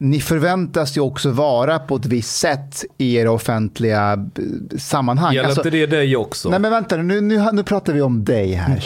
ni 0.00 0.20
förväntas 0.20 0.96
ju 0.96 1.00
också 1.00 1.30
vara 1.30 1.78
på 1.78 1.96
ett 1.96 2.06
visst 2.06 2.36
sätt 2.36 2.84
i 2.98 3.14
era 3.16 3.30
offentliga 3.32 4.12
eh, 4.12 4.78
sammanhang. 4.78 5.34
Gäller 5.34 5.48
Alltså- 5.48 5.60
inte 5.60 5.70
det 5.70 5.86
dig 5.86 6.16
också? 6.16 6.48
Nej 6.50 6.58
men 6.58 6.70
vänta 6.70 6.96
nu, 6.96 7.20
nu, 7.20 7.44
nu 7.52 7.62
pratar 7.62 7.92
vi 7.92 8.02
om 8.02 8.24
dig 8.24 8.52
här. 8.52 8.84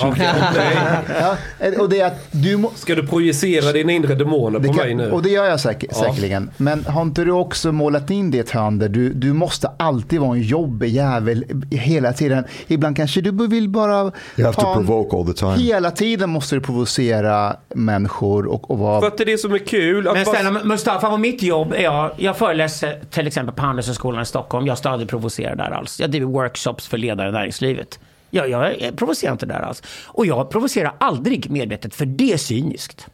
ja, 1.20 1.36
och 1.78 1.88
det 1.88 2.00
är 2.00 2.06
att 2.06 2.26
du 2.30 2.56
må, 2.56 2.70
Ska 2.74 2.94
du 2.94 3.06
projicera 3.06 3.72
dina 3.72 3.92
inre 3.92 4.14
demoner 4.14 4.58
på 4.58 4.64
kan- 4.72 4.76
mig 4.76 4.94
nu? 4.94 5.10
Och 5.10 5.22
det 5.22 5.28
gör 5.30 5.44
jag 5.44 5.60
säker, 5.60 5.88
Ja. 5.92 5.98
säkerligen. 5.98 6.50
Men 6.56 6.84
har 6.84 7.02
inte 7.02 7.24
du 7.24 7.30
också 7.32 7.72
målat 7.72 8.10
in 8.10 8.30
det 8.30 8.50
hörn 8.50 8.78
där 8.78 8.88
du, 8.88 9.12
du 9.12 9.32
måste 9.32 9.70
alltid 9.76 10.20
vara 10.20 10.36
en 10.36 10.42
jobbig 10.42 10.88
jävel 10.88 11.44
hela 11.70 12.12
tiden. 12.12 12.44
Ibland 12.66 12.96
kanske 12.96 13.20
du 13.20 13.46
vill 13.46 13.68
bara... 13.68 13.94
You 14.02 14.12
have 14.44 14.52
to 14.52 14.74
provoke 14.74 15.16
all 15.16 15.26
the 15.26 15.32
time. 15.32 15.54
Hela 15.56 15.90
tiden 15.90 16.30
måste 16.30 16.54
du 16.54 16.60
provocera 16.60 17.56
människor 17.74 18.46
och, 18.46 18.70
och 18.70 18.78
vara... 18.78 19.00
För 19.00 19.06
att 19.06 19.18
det 19.18 19.24
är 19.24 19.26
det 19.26 19.38
som 19.38 19.52
är 19.54 19.58
kul. 19.58 20.08
Att 20.08 20.14
Men 20.14 20.24
bara- 20.24 20.36
snälla 20.36 20.64
Mustafa, 20.64 21.01
vad 21.10 21.20
mitt 21.20 21.42
jobb 21.42 21.72
är 21.72 21.82
jag, 21.82 22.10
jag 22.16 22.36
föreläser 22.36 23.00
till 23.10 23.26
exempel 23.26 23.54
på 23.54 23.62
Handelshögskolan 23.62 24.22
i 24.22 24.26
Stockholm. 24.26 24.66
Jag 24.66 24.78
står 24.78 24.90
aldrig 24.90 25.08
provocera 25.08 25.54
där 25.54 25.70
alls. 25.70 26.00
Jag 26.00 26.10
driver 26.10 26.26
workshops 26.26 26.88
för 26.88 26.98
ledare 26.98 27.28
i 27.28 27.32
näringslivet. 27.32 27.98
Jag, 28.30 28.50
jag 28.50 28.96
provocerar 28.96 29.32
inte 29.32 29.46
där 29.46 29.60
alls. 29.60 29.82
Och 30.06 30.26
jag 30.26 30.50
provocerar 30.50 30.94
aldrig 30.98 31.50
medvetet, 31.50 31.94
för 31.94 32.06
det 32.06 32.32
är 32.32 32.36
cyniskt. 32.36 33.06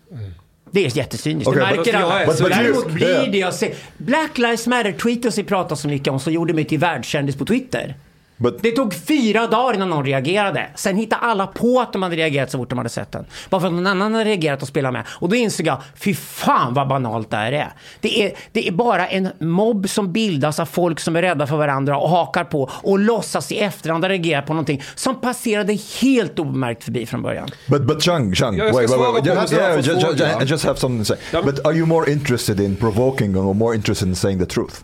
Det 0.71 0.87
är 0.87 0.97
jättecyniskt. 0.97 1.49
Okej, 1.49 1.67
det 1.71 1.77
märker 1.77 1.95
alla. 1.95 2.33
Däremot 2.49 2.87
you- 2.87 2.93
blir 2.93 3.33
det 3.33 3.39
jag. 3.39 3.55
Black 3.97 4.39
Lives 4.39 4.67
Matter-tweeten 4.67 5.33
som 5.33 5.43
vi 5.43 5.49
pratar 5.49 5.77
så 5.77 5.89
mycket 5.89 6.09
om, 6.09 6.21
som 6.21 6.33
gjorde 6.33 6.55
mig 6.55 6.65
till 6.65 6.79
världskändis 6.79 7.37
på 7.37 7.45
Twitter. 7.45 7.95
But- 8.39 8.59
Det 8.63 8.71
tog 8.71 8.95
fyra 8.95 9.47
dagar 9.47 9.75
innan 9.75 9.91
någon 9.91 10.05
reagerade. 10.07 10.67
Sen 10.75 10.97
hittade 10.97 11.23
alla 11.23 11.47
på 11.47 11.81
att 11.81 11.93
de 11.93 12.03
hade 12.03 12.17
reagerat 12.17 12.51
så 12.51 12.59
fort 12.59 12.69
de 12.69 12.79
hade 12.79 12.91
sett 12.91 13.13
den. 13.13 13.25
Bara 13.51 13.61
för 13.61 13.69
att 13.69 13.75
någon 13.75 13.87
annan 13.87 14.15
hade 14.15 14.25
reagerat 14.31 14.63
och 14.63 14.69
spelat 14.69 14.93
med. 14.93 15.05
Och 15.09 15.29
då 15.29 15.37
insåg 15.37 15.67
jag, 15.67 15.83
fy 15.97 16.15
fan 16.15 16.75
vad 16.75 16.89
banalt 16.89 17.31
det 17.31 17.37
här 17.37 17.53
är. 17.53 17.73
Det 18.01 18.23
är, 18.25 18.33
det 18.53 18.69
är 18.69 18.73
bara 18.73 19.07
en 19.09 19.29
mobb 19.39 19.89
som 19.89 20.13
bildas 20.13 20.61
av 20.61 20.67
folk 20.67 21.01
som 21.01 21.17
är 21.17 21.23
rädda 21.23 21.47
för 21.47 21.57
varandra 21.57 21.99
och 21.99 22.09
hakar 22.09 22.45
på 22.45 22.71
och 22.73 22.99
låtsas 22.99 23.53
i 23.53 23.59
efterhand 23.59 24.05
ha 24.05 24.09
reagerat 24.09 24.47
på 24.47 24.53
någonting 24.53 24.83
som 24.95 25.21
passerade 25.21 25.79
helt 26.03 26.39
obemärkt 26.39 26.85
förbi 26.85 27.07
från 27.07 27.23
början. 27.23 27.49
But 27.67 27.83
but 27.87 28.03
Chang, 28.03 28.35
Chang, 28.35 28.57
Jag 28.57 28.73
wait, 28.73 28.91
wait, 28.91 29.01
wait, 29.15 29.27
Just, 29.27 29.41
Mustafas 29.41 29.53
yeah, 29.53 29.77
just, 29.77 30.21
just, 30.41 30.51
just 30.51 30.65
have 30.65 30.79
something 30.79 31.05
to 31.05 31.05
say. 31.05 31.17
Men- 31.33 31.45
But 31.45 31.67
are 31.67 31.75
you 31.75 31.87
more 31.87 32.13
interested 32.13 32.61
in 32.61 32.77
provoking 32.77 33.37
or 33.37 33.55
more 33.55 33.75
interested 33.77 34.09
in 34.09 34.17
saying 34.17 34.39
the 34.39 34.47
truth? 34.47 34.75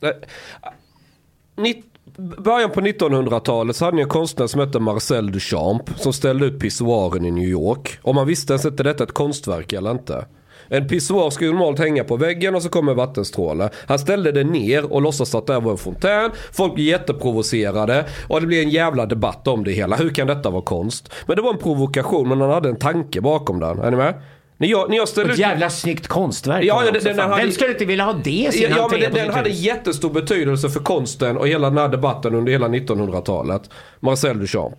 Nej. 0.00 0.12
Nitt- 1.56 1.84
början 2.18 2.70
på 2.70 2.80
1900-talet 2.80 3.76
så 3.76 3.84
hade 3.84 3.96
ni 3.96 4.02
en 4.02 4.08
konstnär 4.08 4.46
som 4.46 4.60
hette 4.60 4.80
Marcel 4.80 5.32
Duchamp 5.32 5.90
som 5.96 6.12
ställde 6.12 6.46
ut 6.46 6.60
pissoaren 6.60 7.24
i 7.24 7.30
New 7.30 7.48
York. 7.48 7.98
Och 8.02 8.14
man 8.14 8.26
visste 8.26 8.52
ens 8.52 8.64
inte 8.64 8.82
detta 8.82 9.04
är 9.04 9.06
ett 9.06 9.14
konstverk 9.14 9.72
eller 9.72 9.90
inte. 9.90 10.26
En 10.68 10.88
pissoar 10.88 11.30
ska 11.30 11.44
ju 11.44 11.52
normalt 11.52 11.78
hänga 11.78 12.04
på 12.04 12.16
väggen 12.16 12.54
och 12.54 12.62
så 12.62 12.68
kommer 12.68 12.94
vattenstråle. 12.94 13.70
Han 13.86 13.98
ställde 13.98 14.32
det 14.32 14.44
ner 14.44 14.92
och 14.92 15.02
låtsas 15.02 15.34
att 15.34 15.46
det 15.46 15.52
här 15.52 15.60
var 15.60 15.72
en 15.72 15.78
fontän. 15.78 16.30
Folk 16.52 16.74
blev 16.74 16.86
jätteprovocerade 16.86 18.04
och 18.28 18.40
det 18.40 18.46
blev 18.46 18.62
en 18.62 18.70
jävla 18.70 19.06
debatt 19.06 19.48
om 19.48 19.64
det 19.64 19.72
hela. 19.72 19.96
Hur 19.96 20.10
kan 20.10 20.26
detta 20.26 20.50
vara 20.50 20.62
konst? 20.62 21.12
Men 21.26 21.36
det 21.36 21.42
var 21.42 21.52
en 21.52 21.58
provokation 21.58 22.28
men 22.28 22.40
han 22.40 22.50
hade 22.50 22.68
en 22.68 22.78
tanke 22.78 23.20
bakom 23.20 23.60
den. 23.60 23.78
Är 23.78 23.90
ni 23.90 23.96
med? 23.96 24.14
När 24.56 24.68
jag, 24.68 24.90
när 24.90 24.96
jag 24.96 25.08
ställde 25.08 25.30
Ett 25.32 25.34
ut... 25.38 25.40
jävla 25.40 25.70
snyggt 25.70 26.08
konstverk. 26.08 26.64
Ja, 26.64 26.80
den- 26.80 26.88
också, 26.96 27.08
den 27.08 27.16
fan. 27.16 27.30
hade- 27.30 27.42
Vem 27.42 27.52
skulle 27.52 27.70
inte 27.72 27.84
vilja 27.84 28.04
ha 28.04 28.12
det 28.12 28.30
i 28.30 28.52
sin 28.52 28.70
Ja, 28.76 28.88
men 28.90 29.00
den, 29.00 29.12
den 29.14 29.30
hade 29.34 29.48
jättestor 29.50 30.10
betydelse 30.10 30.68
för 30.70 30.80
konsten 30.80 31.36
och 31.36 31.48
hela 31.48 31.68
den 31.70 31.78
här 31.78 31.88
debatten 31.88 32.34
under 32.34 32.52
hela 32.52 32.68
1900-talet. 32.68 33.70
Marcel 34.00 34.38
Duchamp. 34.38 34.74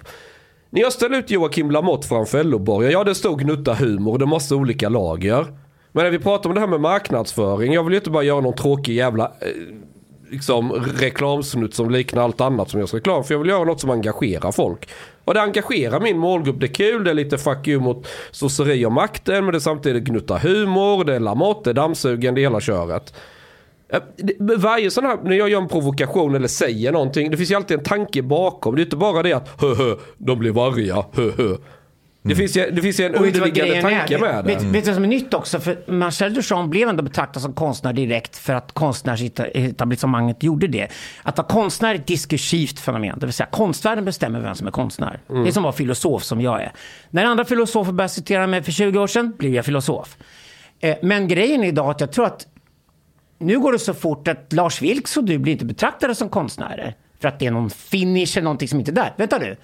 När 0.69 0.81
jag 0.81 0.93
ställde 0.93 1.17
ut 1.17 1.31
Joakim 1.31 1.71
Lamotte 1.71 2.07
framför 2.07 2.43
LO-borgen, 2.43 2.91
ja 2.91 3.03
det 3.03 3.15
stod 3.15 3.39
gnutta 3.39 3.73
humor 3.73 4.17
det 4.17 4.25
massa 4.25 4.55
olika 4.55 4.89
lager. 4.89 5.45
Men 5.91 6.03
när 6.03 6.11
vi 6.11 6.19
pratar 6.19 6.49
om 6.49 6.53
det 6.55 6.61
här 6.61 6.67
med 6.67 6.81
marknadsföring, 6.81 7.73
jag 7.73 7.83
vill 7.83 7.93
ju 7.93 7.97
inte 7.97 8.09
bara 8.09 8.23
göra 8.23 8.41
någon 8.41 8.55
tråkig 8.55 8.95
jävla 8.95 9.23
eh, 9.23 9.47
liksom 10.31 10.71
reklamsnutt 10.71 11.73
som 11.75 11.89
liknar 11.91 12.23
allt 12.23 12.41
annat 12.41 12.69
som 12.69 12.79
görs 12.79 12.93
reklam. 12.93 13.23
För 13.23 13.33
jag 13.33 13.39
vill 13.39 13.49
göra 13.49 13.63
något 13.63 13.81
som 13.81 13.89
engagerar 13.89 14.51
folk. 14.51 14.89
Och 15.25 15.33
det 15.33 15.41
engagerar 15.41 15.99
min 15.99 16.17
målgrupp. 16.17 16.59
Det 16.59 16.65
är 16.65 16.73
kul, 16.73 17.03
det 17.03 17.09
är 17.09 17.13
lite 17.13 17.37
fuck 17.37 17.67
you 17.67 17.81
mot 17.81 18.07
sosseri 18.31 18.85
och 18.85 18.91
makten. 18.91 19.45
Men 19.45 19.51
det 19.51 19.57
är 19.57 19.59
samtidigt 19.59 20.03
gnutta 20.03 20.37
humor, 20.37 21.03
det 21.03 21.15
är 21.15 21.19
Lamotte, 21.19 21.61
det 21.63 21.71
är 21.71 21.73
dammsugen, 21.73 22.35
det 22.35 22.41
är 22.41 22.43
hela 22.43 22.59
köret. 22.59 23.13
Varje 24.57 24.91
sån 24.91 25.05
här, 25.05 25.17
när 25.23 25.35
jag 25.35 25.49
gör 25.49 25.61
en 25.61 25.67
provokation 25.67 26.35
eller 26.35 26.47
säger 26.47 26.91
någonting, 26.91 27.31
det 27.31 27.37
finns 27.37 27.51
ju 27.51 27.55
alltid 27.55 27.77
en 27.77 27.83
tanke 27.83 28.21
bakom. 28.21 28.75
Det 28.75 28.81
är 28.81 28.83
inte 28.83 28.95
bara 28.97 29.23
det 29.23 29.33
att 29.33 29.61
hö 29.61 29.75
hö, 29.75 29.95
de 30.17 30.39
blev 30.39 30.59
arga, 30.59 31.05
hö 31.13 31.31
hö. 31.37 31.55
Det, 32.27 32.35
finns 32.35 32.57
ju, 32.57 32.71
det 32.71 32.81
finns 32.81 32.99
ju 32.99 33.05
en 33.05 33.15
Och 33.15 33.25
underliggande 33.25 33.81
tanke 33.81 34.15
är? 34.15 34.19
med 34.19 34.45
det. 34.45 34.53
Vet, 34.53 34.63
vet 34.63 34.73
du 34.83 34.89
vad 34.89 34.95
som 34.95 35.03
är 35.03 35.07
nytt 35.07 35.33
också? 35.33 35.59
För 35.59 35.91
Marcel 35.91 36.33
Duchamp 36.33 36.71
blev 36.71 36.89
ändå 36.89 37.03
betraktad 37.03 37.41
som 37.41 37.53
konstnär 37.53 37.93
direkt 37.93 38.37
för 38.37 38.53
att 38.53 38.71
konstnärsetablissemanget 38.71 40.43
gjorde 40.43 40.67
det. 40.67 40.87
Att 41.23 41.37
vara 41.37 41.47
konstnär 41.47 41.91
är 41.91 41.95
ett 41.95 42.07
diskursivt 42.07 42.79
fenomen. 42.79 43.19
Det 43.19 43.25
vill 43.25 43.33
säga 43.33 43.47
konstvärlden 43.51 44.05
bestämmer 44.05 44.39
vem 44.39 44.55
som 44.55 44.67
är 44.67 44.71
konstnär. 44.71 45.19
Mm. 45.29 45.43
Det 45.43 45.49
är 45.49 45.51
som 45.51 45.61
att 45.61 45.63
vara 45.63 45.73
filosof 45.73 46.23
som 46.23 46.41
jag 46.41 46.61
är. 46.61 46.71
När 47.09 47.25
andra 47.25 47.45
filosofer 47.45 47.91
började 47.91 48.13
citera 48.13 48.47
mig 48.47 48.63
för 48.63 48.71
20 48.71 48.99
år 48.99 49.07
sedan 49.07 49.33
blev 49.37 49.53
jag 49.53 49.65
filosof. 49.65 50.17
Eh, 50.79 50.95
Men 51.01 51.27
grejen 51.27 51.63
är 51.63 51.67
idag 51.67 51.89
att 51.89 52.01
jag 52.01 52.11
tror 52.11 52.25
att 52.25 52.47
nu 53.39 53.59
går 53.59 53.71
det 53.71 53.79
så 53.79 53.93
fort 53.93 54.27
att 54.27 54.53
Lars 54.53 54.81
Vilks 54.81 55.17
och 55.17 55.23
du 55.23 55.37
blir 55.37 55.53
inte 55.53 55.65
betraktade 55.65 56.15
som 56.15 56.29
konstnärer. 56.29 56.95
För 57.19 57.27
att 57.27 57.39
det 57.39 57.45
är 57.45 57.51
någon 57.51 57.69
finish 57.69 58.37
eller 58.37 58.43
någonting 58.43 58.67
som 58.67 58.79
inte 58.79 58.91
är 58.91 58.95
där. 58.95 59.13
Vänta 59.17 59.37
nu. 59.37 59.55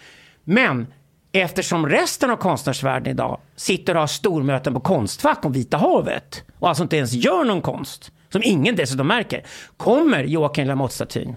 Men 0.43 0.87
eftersom 1.31 1.89
resten 1.89 2.31
av 2.31 2.35
konstnärsvärlden 2.35 3.13
idag 3.13 3.39
sitter 3.55 3.93
och 3.93 3.99
har 3.99 4.07
stormöten 4.07 4.73
på 4.73 4.79
Konstfack 4.79 5.45
om 5.45 5.51
Vita 5.51 5.77
havet 5.77 6.43
och 6.59 6.69
alltså 6.69 6.83
inte 6.83 6.97
ens 6.97 7.13
gör 7.13 7.45
någon 7.45 7.61
konst, 7.61 8.11
som 8.29 8.41
ingen 8.43 8.75
dessutom 8.75 9.07
märker, 9.07 9.45
kommer 9.77 10.23
Joakim 10.23 10.67
Lamotte-statyn 10.67 11.35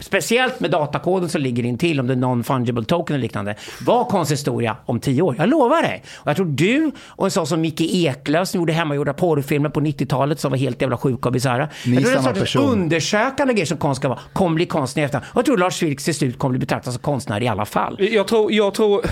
Speciellt 0.00 0.60
med 0.60 0.70
datakoden 0.70 1.28
som 1.28 1.40
ligger 1.40 1.64
in 1.64 1.78
till 1.78 2.00
om 2.00 2.06
det 2.06 2.12
är 2.12 2.16
non-fungible 2.16 2.84
token 2.84 3.14
eller 3.14 3.22
liknande. 3.22 3.54
Var 3.86 4.04
konsthistoria 4.04 4.76
om 4.86 5.00
tio 5.00 5.22
år. 5.22 5.34
Jag 5.38 5.48
lovar 5.48 5.82
dig. 5.82 6.02
Och 6.16 6.26
jag 6.28 6.36
tror 6.36 6.46
du 6.46 6.90
och 7.06 7.24
en 7.24 7.30
sån 7.30 7.46
som 7.46 7.60
Micke 7.60 7.80
Eklöf 7.80 8.48
som 8.48 8.60
gjorde 8.60 8.72
hemmagjorda 8.72 9.12
porrfilmer 9.12 9.68
på 9.68 9.80
90-talet 9.80 10.40
som 10.40 10.50
var 10.50 10.58
helt 10.58 10.80
jävla 10.80 10.96
sjuka 10.96 11.28
och 11.28 11.32
bisarra. 11.32 11.68
Ni 11.86 11.94
Jag 11.94 12.02
tror 12.02 12.10
det 12.10 12.14
är 12.14 12.18
en 12.18 12.22
samma 12.22 12.34
sorts 12.36 12.52
person. 12.52 12.70
undersökande 12.72 13.54
grej 13.54 13.66
som 13.66 13.78
konst 13.78 14.00
ska 14.00 14.08
vara. 14.08 14.18
Kommer 14.32 14.54
bli 14.54 14.66
konstnär. 14.66 15.00
Och 15.16 15.22
jag 15.34 15.44
tror 15.44 15.58
Lars 15.58 15.82
Vilks 15.82 16.04
till 16.04 16.14
slut 16.14 16.38
kommer 16.38 16.50
bli 16.50 16.58
betraktad 16.58 16.92
som 16.92 17.02
konstnär 17.02 17.42
i 17.42 17.48
alla 17.48 17.64
fall. 17.64 17.96
Jag 17.98 18.28
tror, 18.28 18.52
jag 18.52 18.74
tror 18.74 19.02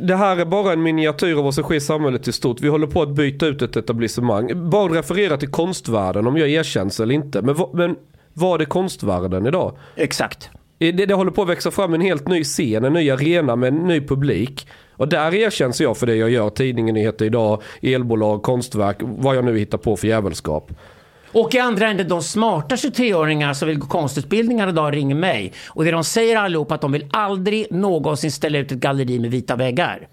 det 0.00 0.16
här 0.16 0.36
är 0.36 0.44
bara 0.44 0.72
en 0.72 0.82
miniatyr 0.82 1.34
av 1.36 1.44
vad 1.44 1.54
som 1.54 1.64
sker 1.64 1.74
i 1.74 1.80
samhället 1.80 2.28
i 2.28 2.32
stort. 2.32 2.60
Vi 2.60 2.68
håller 2.68 2.86
på 2.86 3.02
att 3.02 3.08
byta 3.10 3.46
ut 3.46 3.62
ett 3.62 3.76
etablissemang. 3.76 4.70
Bara 4.70 4.94
referera 4.94 5.36
till 5.36 5.48
konstvärlden 5.50 6.26
om 6.26 6.36
jag 6.36 6.48
erkänns 6.48 7.00
eller 7.00 7.14
inte. 7.14 7.42
Men, 7.42 7.56
men 7.74 7.96
vad 8.38 8.60
är 8.60 8.64
konstvärlden 8.64 9.46
idag? 9.46 9.76
Exakt. 9.96 10.50
Det, 10.78 10.92
det 10.92 11.14
håller 11.14 11.30
på 11.30 11.42
att 11.42 11.48
växa 11.48 11.70
fram 11.70 11.94
en 11.94 12.00
helt 12.00 12.28
ny 12.28 12.44
scen, 12.44 12.84
en 12.84 12.92
ny 12.92 13.10
arena 13.10 13.56
med 13.56 13.68
en 13.68 13.86
ny 13.86 14.00
publik. 14.00 14.68
Och 14.90 15.08
där 15.08 15.34
erkänns 15.34 15.80
jag 15.80 15.96
för 15.96 16.06
det 16.06 16.16
jag 16.16 16.30
gör. 16.30 16.50
Tidningen, 16.50 16.94
nyheter 16.94 17.24
idag, 17.24 17.62
elbolag, 17.82 18.42
konstverk, 18.42 18.96
vad 19.00 19.36
jag 19.36 19.44
nu 19.44 19.58
hittar 19.58 19.78
på 19.78 19.96
för 19.96 20.08
jävelskap. 20.08 20.70
Och 21.32 21.54
i 21.54 21.58
andra 21.58 21.88
änden, 21.88 22.08
de 22.08 22.22
smarta 22.22 22.74
23-åringar 22.74 23.54
som 23.54 23.68
vill 23.68 23.78
gå 23.78 23.86
konstutbildningar 23.86 24.68
idag 24.68 24.96
ringer 24.96 25.14
mig. 25.14 25.52
Och 25.68 25.84
det 25.84 25.90
de 25.90 26.04
säger 26.04 26.36
allihop 26.36 26.72
att 26.72 26.80
de 26.80 26.92
vill 26.92 27.08
aldrig 27.12 27.66
någonsin 27.70 28.32
ställa 28.32 28.58
ut 28.58 28.72
ett 28.72 28.78
galleri 28.78 29.18
med 29.18 29.30
vita 29.30 29.56
väggar. 29.56 30.08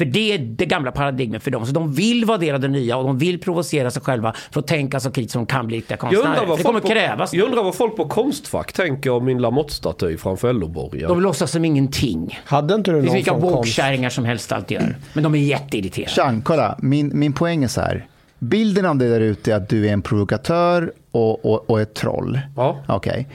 För 0.00 0.04
det 0.04 0.32
är 0.34 0.38
det 0.38 0.66
gamla 0.66 0.92
paradigmet 0.92 1.42
för 1.42 1.50
dem. 1.50 1.66
Så 1.66 1.72
de 1.72 1.92
vill 1.92 2.24
vara 2.24 2.38
del 2.38 2.54
av 2.54 2.60
det 2.60 2.68
nya 2.68 2.96
och 2.96 3.04
de 3.04 3.18
vill 3.18 3.40
provocera 3.40 3.90
sig 3.90 4.02
själva 4.02 4.34
för 4.50 4.60
att 4.60 4.66
tänka 4.66 5.00
så 5.00 5.10
kritiskt 5.10 5.32
som 5.32 5.44
de 5.44 5.46
kan 5.46 5.66
bli 5.66 5.76
riktiga 5.76 5.98
Jag 6.00 6.12
undrar, 6.12 6.22
konstnärer. 6.22 6.46
vad 6.48 6.58
Det 6.58 6.62
kommer 6.62 6.80
folk 6.80 6.84
på, 6.94 7.00
krävas. 7.00 7.34
jag 7.34 7.44
undrar 7.46 7.62
vad 7.62 7.74
folk 7.74 7.96
på 7.96 8.08
Konstfack 8.08 8.72
tänker 8.72 9.10
om 9.10 9.24
min 9.24 9.38
Lamotte-staty 9.38 10.16
framför 10.16 10.52
LO-borgen. 10.52 11.08
De 11.08 11.20
låtsas 11.20 11.50
som 11.50 11.64
ingenting. 11.64 12.38
Hade 12.44 12.74
inte 12.74 12.90
du 12.90 13.00
Det 13.00 13.10
finns 13.10 13.26
någon 13.26 13.40
vilka 13.40 13.56
woke-kärringar 13.56 14.10
som 14.10 14.24
helst 14.24 14.52
alltid 14.52 14.80
gör. 14.80 14.96
Men 15.12 15.22
de 15.22 15.34
är 15.34 15.38
jätteirriterade. 15.38 16.10
Chang, 16.10 16.42
kolla. 16.42 16.78
Min, 16.82 17.10
min 17.14 17.32
poäng 17.32 17.64
är 17.64 17.68
så 17.68 17.80
här. 17.80 18.06
Bilden 18.38 18.86
av 18.86 18.96
dig 18.96 19.08
där 19.08 19.20
ute 19.20 19.52
är 19.52 19.56
att 19.56 19.68
du 19.68 19.88
är 19.88 19.92
en 19.92 20.02
provokatör 20.02 20.92
och, 21.10 21.44
och, 21.44 21.70
och 21.70 21.80
ett 21.80 21.94
troll. 21.94 22.40
Ja. 22.56 22.78
Okej. 22.88 23.28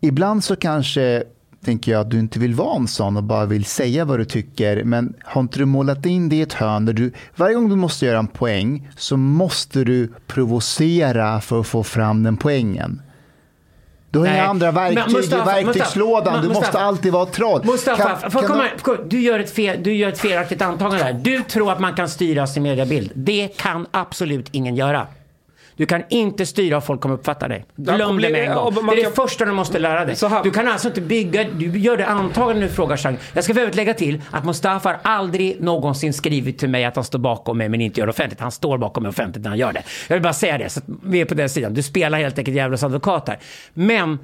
Ibland 0.00 0.44
så 0.44 0.56
kanske 0.56 1.22
tänker 1.64 1.92
jag 1.92 2.00
att 2.00 2.10
du 2.10 2.18
inte 2.18 2.38
vill 2.38 2.54
vara 2.54 2.76
en 2.76 2.88
sån 2.88 3.16
och 3.16 3.22
bara 3.22 3.46
vill 3.46 3.64
säga 3.64 4.04
vad 4.04 4.18
du 4.18 4.24
tycker. 4.24 4.84
Men 4.84 5.14
har 5.24 5.40
inte 5.40 5.58
du 5.58 5.64
målat 5.64 6.06
in 6.06 6.28
det 6.28 6.36
i 6.36 6.42
ett 6.42 6.52
hörn 6.52 6.84
där 6.84 6.92
du, 6.92 7.12
varje 7.36 7.54
gång 7.54 7.68
du 7.68 7.76
måste 7.76 8.06
göra 8.06 8.18
en 8.18 8.26
poäng 8.26 8.88
så 8.96 9.16
måste 9.16 9.84
du 9.84 10.12
provocera 10.26 11.40
för 11.40 11.60
att 11.60 11.66
få 11.66 11.82
fram 11.82 12.22
den 12.22 12.36
poängen. 12.36 13.02
Du 14.10 14.18
har 14.18 14.26
Nej. 14.26 14.34
inga 14.36 14.46
andra 14.46 14.72
Men 14.72 14.94
verktyg 14.94 15.16
Mustafa, 15.16 15.60
i 15.60 15.64
verktygslådan. 15.64 16.32
Mustafa, 16.34 16.48
Du 16.48 16.54
måste 16.54 16.78
alltid 16.80 17.12
vara 17.12 17.26
troll. 17.26 17.60
Mustafa, 17.64 18.02
Kan- 18.20 18.30
kan 18.30 18.42
komma, 18.42 18.64
du- 18.84 19.04
du, 19.08 19.20
gör 19.20 19.38
ett 19.38 19.50
fel, 19.54 19.82
du 19.82 19.94
gör 19.94 20.08
ett 20.08 20.18
felaktigt 20.18 20.62
antagande 20.62 21.04
där. 21.04 21.12
Du 21.12 21.42
tror 21.42 21.72
att 21.72 21.80
man 21.80 21.94
kan 21.94 22.08
styra 22.08 22.46
sin 22.46 22.62
mediebild. 22.62 23.10
Det 23.14 23.48
kan 23.48 23.86
absolut 23.90 24.48
ingen 24.50 24.76
göra. 24.76 25.06
Du 25.82 25.86
kan 25.86 26.02
inte 26.08 26.46
styra 26.46 26.76
hur 26.76 26.80
folk 26.80 27.00
kommer 27.00 27.14
uppfatta 27.14 27.48
dig. 27.48 27.64
Glöm 27.76 28.20
det 28.20 28.30
med 28.30 28.48
en 28.48 28.54
gång. 28.54 28.74
Det 28.74 29.00
är 29.02 29.04
det 29.04 29.16
första 29.16 29.44
du 29.44 29.52
måste 29.52 29.78
lära 29.78 30.04
dig. 30.04 30.16
Du 30.44 30.50
kan 30.50 30.68
alltså 30.68 30.88
inte 30.88 31.00
bygga, 31.00 31.44
du 31.44 31.78
gör 31.78 31.96
det 31.96 32.06
antagande 32.06 32.62
du 32.62 32.68
frågar 32.68 32.96
Chang. 32.96 33.18
Jag 33.32 33.44
ska 33.44 33.54
för 33.54 33.60
övrigt 33.60 33.76
lägga 33.76 33.94
till 33.94 34.20
att 34.30 34.44
Mustafa 34.44 34.88
har 34.88 34.98
aldrig 35.02 35.60
någonsin 35.60 36.12
skrivit 36.12 36.58
till 36.58 36.68
mig 36.68 36.84
att 36.84 36.96
han 36.96 37.04
står 37.04 37.18
bakom 37.18 37.58
mig 37.58 37.68
men 37.68 37.80
inte 37.80 38.00
gör 38.00 38.06
det 38.06 38.10
offentligt. 38.10 38.40
Han 38.40 38.50
står 38.50 38.78
bakom 38.78 39.02
mig 39.02 39.10
offentligt 39.10 39.42
när 39.42 39.48
han 39.48 39.58
gör 39.58 39.72
det. 39.72 39.82
Jag 40.08 40.16
vill 40.16 40.22
bara 40.22 40.32
säga 40.32 40.58
det, 40.58 40.68
så 40.68 40.80
att 40.80 40.84
vi 41.02 41.20
är 41.20 41.24
på 41.24 41.34
den 41.34 41.48
sidan. 41.48 41.74
Du 41.74 41.82
spelar 41.82 42.18
helt 42.18 42.38
enkelt 42.38 42.56
djävulens 42.56 42.82
advokat 42.82 43.28
här. 43.28 43.38
Men 43.74 44.18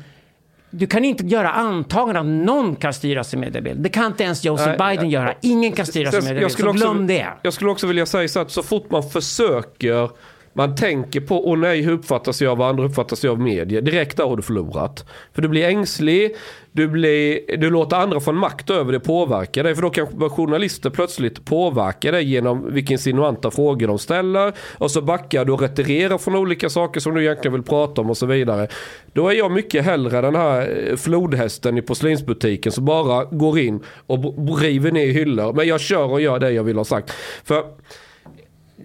du 0.70 0.86
kan 0.86 1.05
inte 1.05 1.26
göra 1.26 1.51
antaganden 1.51 2.40
att 2.40 2.47
någon 2.47 2.76
kan 2.76 2.94
styra 2.94 3.24
sin 3.24 3.40
mediebild. 3.40 3.80
Det 3.80 3.89
kan 3.89 4.06
inte 4.06 4.24
ens 4.24 4.44
Joseph 4.44 4.86
Biden 4.86 5.05
nej. 5.05 5.12
göra. 5.12 5.35
Ingen 5.40 5.72
kan 5.72 5.86
styra 5.86 6.10
sin 6.10 6.24
mediebild. 6.24 6.52
Så 6.52 6.68
också- 6.68 6.85
glöm 6.85 7.06
det. 7.06 7.26
Jag 7.43 7.52
skulle 7.52 7.70
också 7.70 7.86
vilja 7.86 8.06
säga 8.06 8.28
så 8.28 8.40
att 8.40 8.51
så 8.51 8.62
fort 8.62 8.90
man 8.90 9.02
försöker 9.10 10.10
man 10.53 10.77
tänker 10.77 11.20
på, 11.20 11.49
åh 11.49 11.59
nej, 11.59 11.83
hur 11.83 11.93
uppfattas 11.93 12.43
jag 12.43 12.53
av 12.53 12.62
andra, 12.62 12.83
hur 12.83 12.91
uppfattas 12.91 13.25
jag 13.25 13.33
av 13.33 13.41
media? 13.41 13.81
Direkt 13.81 14.16
där 14.16 14.25
har 14.25 14.37
du 14.37 14.43
förlorat. 14.43 15.09
För 15.35 15.43
du 15.43 15.49
blir 15.49 15.69
ängslig, 15.69 16.37
du, 16.73 16.89
blir, 16.89 17.57
du 17.57 17.70
låter 17.70 17.97
andra 17.97 18.20
få 18.20 18.31
en 18.31 18.37
makt 18.37 18.70
över 18.70 18.93
det 18.93 19.01
påverka 19.01 19.62
dig. 19.62 19.75
För 19.75 19.83
då 19.83 19.91
kan 19.91 20.07
journalister 20.31 20.91
plötsligt 20.91 21.45
påverka 21.45 22.11
dig 22.11 22.25
genom 22.25 22.75
vilka 22.75 22.93
insinuanta 22.93 23.51
frågor 23.51 23.87
de 23.87 23.99
ställer. 23.99 24.53
Och 24.79 24.91
så 24.91 25.03
backar 25.03 25.45
du 25.45 25.53
och 25.53 25.61
retirerar 25.61 26.19
från 26.19 26.37
olika 26.37 26.69
saker 26.69 27.01
som 27.01 27.15
du 27.15 27.25
egentligen 27.25 27.53
vill 27.53 27.62
prata 27.62 28.01
om 28.01 28.11
och 28.11 28.16
så 28.16 28.27
vidare. 28.27 28.69
Då 29.12 29.29
är 29.29 29.35
jag 29.35 29.53
mycket 29.53 29.85
hellre 29.85 30.20
den 30.20 30.35
här 30.35 30.89
eh, 30.91 30.97
flodhästen 30.97 31.79
i 31.79 31.83
porslinsbutiken 31.83 32.73
som 32.73 32.85
bara 32.85 33.25
går 33.25 33.59
in 33.59 33.81
och 34.07 34.61
river 34.61 34.93
ner 34.93 35.07
hyllor. 35.07 35.53
Men 35.53 35.69
jag 35.69 35.81
kör 35.81 36.12
och 36.12 36.20
gör 36.20 36.39
det 36.39 36.51
jag 36.51 36.65
vill 36.65 36.77
ha 36.77 36.85
sagt. 36.85 37.11
För 37.45 37.65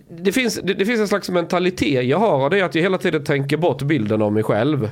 det 0.09 0.31
finns, 0.31 0.59
det, 0.63 0.73
det 0.73 0.85
finns 0.85 0.99
en 0.99 1.07
slags 1.07 1.29
mentalitet 1.29 2.05
jag 2.05 2.17
har 2.17 2.43
och 2.43 2.49
det 2.49 2.59
är 2.59 2.63
att 2.63 2.75
jag 2.75 2.81
hela 2.81 2.97
tiden 2.97 3.23
tänker 3.23 3.57
bort 3.57 3.81
bilden 3.81 4.21
av 4.21 4.33
mig 4.33 4.43
själv. 4.43 4.89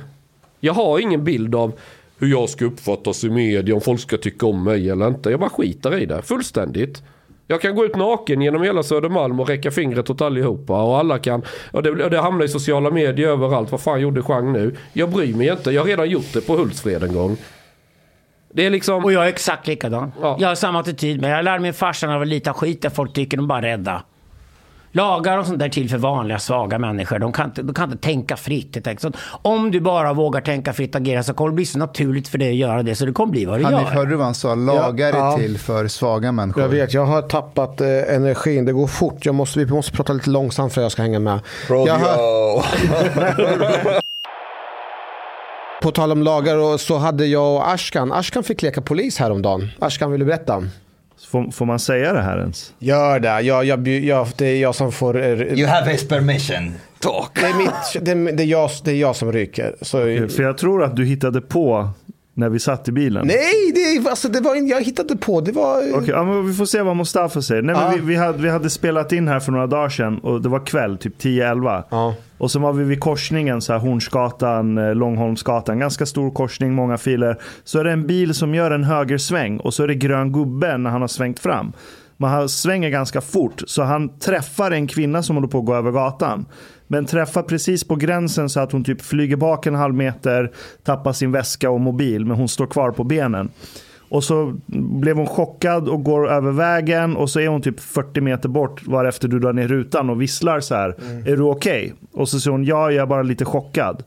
Jag 0.60 0.72
har 0.72 0.98
ingen 0.98 1.24
bild 1.24 1.54
av 1.54 1.72
hur 2.18 2.28
jag 2.28 2.48
ska 2.48 2.64
uppfattas 2.64 3.24
i 3.24 3.30
media, 3.30 3.74
om 3.74 3.80
folk 3.80 4.00
ska 4.00 4.16
tycka 4.16 4.46
om 4.46 4.64
mig 4.64 4.90
eller 4.90 5.08
inte. 5.08 5.30
Jag 5.30 5.40
bara 5.40 5.50
skiter 5.50 5.98
i 5.98 6.06
det, 6.06 6.22
fullständigt. 6.22 7.02
Jag 7.46 7.60
kan 7.60 7.74
gå 7.74 7.84
ut 7.84 7.96
naken 7.96 8.42
genom 8.42 8.62
hela 8.62 8.82
Södermalm 8.82 9.40
och 9.40 9.48
räcka 9.48 9.70
fingret 9.70 10.10
åt 10.10 10.20
allihopa 10.20 10.82
och 10.82 10.98
alla 10.98 11.18
kan, 11.18 11.42
och 11.70 11.82
det, 11.82 11.90
och 11.90 12.10
det 12.10 12.20
hamnar 12.20 12.44
i 12.44 12.48
sociala 12.48 12.90
medier 12.90 13.28
överallt. 13.28 13.72
Vad 13.72 13.80
fan 13.80 14.00
gjorde 14.00 14.22
Chang 14.22 14.52
nu? 14.52 14.76
Jag 14.92 15.10
bryr 15.10 15.34
mig 15.34 15.48
inte, 15.48 15.70
jag 15.70 15.82
har 15.82 15.86
redan 15.86 16.10
gjort 16.10 16.32
det 16.32 16.40
på 16.40 16.56
Hultsfred 16.56 17.02
en 17.02 17.14
gång. 17.14 17.36
Det 18.54 18.66
är 18.66 18.70
liksom... 18.70 19.04
Och 19.04 19.12
jag 19.12 19.24
är 19.24 19.28
exakt 19.28 19.66
likadan. 19.66 20.12
Ja. 20.20 20.36
Jag 20.40 20.48
har 20.48 20.54
samma 20.54 20.80
attityd. 20.80 21.20
Men 21.20 21.30
jag 21.30 21.44
lärde 21.44 21.62
min 21.62 21.74
farsan 21.74 22.10
av 22.10 22.22
att 22.22 22.28
lita 22.28 22.54
skit 22.54 22.82
där 22.82 22.90
folk 22.90 23.12
tycker 23.12 23.36
de 23.36 23.48
bara 23.48 23.62
rädda. 23.62 24.02
Lagar 24.94 25.38
och 25.38 25.46
sånt 25.46 25.58
där 25.58 25.68
till 25.68 25.90
för 25.90 25.98
vanliga 25.98 26.38
svaga 26.38 26.78
människor. 26.78 27.18
De 27.18 27.32
kan 27.32 27.46
inte, 27.46 27.62
de 27.62 27.74
kan 27.74 27.92
inte 27.92 28.02
tänka 28.06 28.36
fritt. 28.36 28.86
Så 28.98 29.12
om 29.42 29.70
du 29.70 29.80
bara 29.80 30.12
vågar 30.12 30.40
tänka 30.40 30.72
fritt 30.72 30.94
och 30.94 31.00
agera 31.00 31.22
så 31.22 31.34
kommer 31.34 31.50
det 31.50 31.54
bli 31.54 31.66
så 31.66 31.78
naturligt 31.78 32.28
för 32.28 32.38
dig 32.38 32.48
att 32.50 32.54
göra 32.56 32.82
det. 32.82 32.94
Så 32.94 33.06
det 33.06 33.12
kommer 33.12 33.30
bli 33.32 33.44
vad 33.44 33.58
du 33.60 33.64
Hanif, 33.64 33.80
gör. 33.80 33.86
hörde 33.94 34.10
du 34.10 34.16
vad 34.16 34.24
han 34.26 34.34
sa? 34.34 34.54
Lagar 34.54 35.08
är 35.12 35.16
Ja. 35.16 35.36
till 35.38 35.58
för 35.58 35.88
svaga 35.88 36.32
människor. 36.32 36.62
Jag 36.62 36.68
vet, 36.68 36.94
jag 36.94 37.06
har 37.06 37.22
tappat 37.22 37.80
eh, 37.80 38.14
energin. 38.14 38.64
Det 38.64 38.72
går 38.72 38.86
fort. 38.86 39.26
Jag 39.26 39.34
måste, 39.34 39.58
vi 39.58 39.66
måste 39.72 39.92
prata 39.92 40.12
lite 40.12 40.30
långsamt 40.30 40.72
för 40.72 40.80
att 40.80 40.84
jag 40.84 40.92
ska 40.92 41.02
hänga 41.02 41.18
med. 41.18 41.40
Jag 41.68 41.94
har, 41.94 42.64
på 45.82 45.90
tal 45.90 46.12
om 46.12 46.22
lagar 46.22 46.56
och 46.56 46.80
så 46.80 46.96
hade 46.98 47.26
jag 47.26 47.54
och 47.56 47.70
Ashkan. 47.72 48.12
Ashkan 48.12 48.42
fick 48.44 48.62
leka 48.62 48.80
polis 48.80 49.18
häromdagen. 49.18 49.70
Ashkan, 49.78 50.10
vill 50.10 50.20
du 50.20 50.26
berätta? 50.26 50.62
Får, 51.32 51.50
får 51.50 51.66
man 51.66 51.78
säga 51.78 52.12
det 52.12 52.22
här 52.22 52.38
ens? 52.38 52.72
Gör 52.78 53.20
det. 53.20 53.40
Jag, 53.40 53.64
jag, 53.64 53.88
jag, 53.88 54.28
det 54.36 54.46
är 54.46 54.60
jag 54.60 54.74
som 54.74 54.92
får... 54.92 55.20
eh, 55.22 55.28
You 55.40 55.66
have 55.68 55.90
his 55.92 56.08
permission. 56.08 56.74
Talk. 56.98 57.30
Det 57.34 57.46
är, 57.46 57.54
mitt, 57.58 58.04
det, 58.04 58.10
är- 58.10 58.36
det, 58.36 58.42
är 58.42 58.46
jag, 58.46 58.70
det 58.84 58.90
är 58.90 58.94
jag 58.96 59.16
som 59.16 59.32
ryker. 59.32 59.74
Så, 59.80 59.98
För 60.36 60.42
jag 60.42 60.58
tror 60.58 60.84
att 60.84 60.96
du 60.96 61.04
hittade 61.04 61.40
på 61.40 61.90
när 62.34 62.48
vi 62.48 62.58
satt 62.58 62.88
i 62.88 62.92
bilen. 62.92 63.26
nej, 63.26 63.72
det, 63.74 64.10
alltså, 64.10 64.28
det 64.28 64.40
var, 64.40 64.54
jag 64.70 64.82
hittade 64.84 65.16
på. 65.16 65.40
Det 65.40 65.52
var... 65.52 65.78
Okej, 65.94 66.08
ja, 66.08 66.24
men 66.24 66.46
vi 66.46 66.54
får 66.54 66.64
se 66.64 66.82
vad 66.82 66.96
Mustafa 66.96 67.42
säger. 67.42 67.62
Nej, 67.62 67.76
Ja. 67.78 67.92
vi, 67.96 68.00
vi, 68.00 68.16
hade, 68.16 68.38
vi 68.38 68.48
hade 68.48 68.70
spelat 68.70 69.12
in 69.12 69.28
här 69.28 69.40
för 69.40 69.52
några 69.52 69.66
dagar 69.66 69.88
sedan 69.88 70.18
och 70.18 70.42
det 70.42 70.48
var 70.48 70.66
kväll, 70.66 70.98
typ 70.98 71.22
10-11. 71.22 71.82
Ja. 71.90 72.14
Och 72.38 72.50
så 72.50 72.58
var 72.58 72.72
vi 72.72 72.84
vid 72.84 73.00
korsningen, 73.00 73.60
så 73.60 73.72
här, 73.72 73.80
Hornsgatan, 73.80 74.78
eh, 74.78 74.94
Långholmsgatan. 74.94 75.78
Ganska 75.78 76.06
stor 76.06 76.30
korsning, 76.30 76.74
många 76.74 76.98
filer. 76.98 77.38
Så 77.64 77.78
är 77.78 77.84
det 77.84 77.92
en 77.92 78.06
bil 78.06 78.34
som 78.34 78.54
gör 78.54 78.70
en 78.70 78.84
högersväng 78.84 79.58
och 79.58 79.74
så 79.74 79.82
är 79.82 79.88
det 79.88 79.94
grön 79.94 80.32
gubbe 80.32 80.78
när 80.78 80.90
han 80.90 81.00
har 81.00 81.08
svängt 81.08 81.38
fram. 81.38 81.72
Men 82.22 82.30
han 82.30 82.48
svänger 82.48 82.90
ganska 82.90 83.20
fort, 83.20 83.62
så 83.66 83.82
han 83.82 84.18
träffar 84.18 84.70
en 84.70 84.86
kvinna 84.86 85.22
som 85.22 85.36
håller 85.36 85.48
på 85.48 85.58
att 85.58 85.64
gå 85.64 85.74
över 85.74 85.90
gatan. 85.90 86.46
Men 86.86 87.06
träffar 87.06 87.42
precis 87.42 87.84
på 87.84 87.96
gränsen 87.96 88.48
så 88.48 88.60
att 88.60 88.72
hon 88.72 88.84
typ 88.84 89.02
flyger 89.02 89.36
bak 89.36 89.66
en 89.66 89.74
halv 89.74 89.94
meter, 89.94 90.52
tappar 90.82 91.12
sin 91.12 91.32
väska 91.32 91.70
och 91.70 91.80
mobil, 91.80 92.24
men 92.24 92.36
hon 92.36 92.48
står 92.48 92.66
kvar 92.66 92.90
på 92.90 93.04
benen. 93.04 93.50
Och 94.08 94.24
så 94.24 94.54
blev 95.02 95.16
hon 95.16 95.26
chockad 95.26 95.88
och 95.88 96.04
går 96.04 96.30
över 96.30 96.52
vägen 96.52 97.16
och 97.16 97.30
så 97.30 97.40
är 97.40 97.48
hon 97.48 97.62
typ 97.62 97.80
40 97.80 98.20
meter 98.20 98.48
bort 98.48 98.86
varefter 98.86 99.28
du 99.28 99.38
drar 99.38 99.52
ner 99.52 99.68
rutan 99.68 100.10
och 100.10 100.22
visslar 100.22 100.60
så 100.60 100.74
här. 100.74 100.94
Är 101.26 101.36
du 101.36 101.42
okej? 101.42 101.94
Och 102.12 102.28
så 102.28 102.40
säger 102.40 102.52
hon 102.52 102.64
ja, 102.64 102.90
jag 102.90 103.02
är 103.02 103.06
bara 103.06 103.22
lite 103.22 103.44
chockad. 103.44 104.02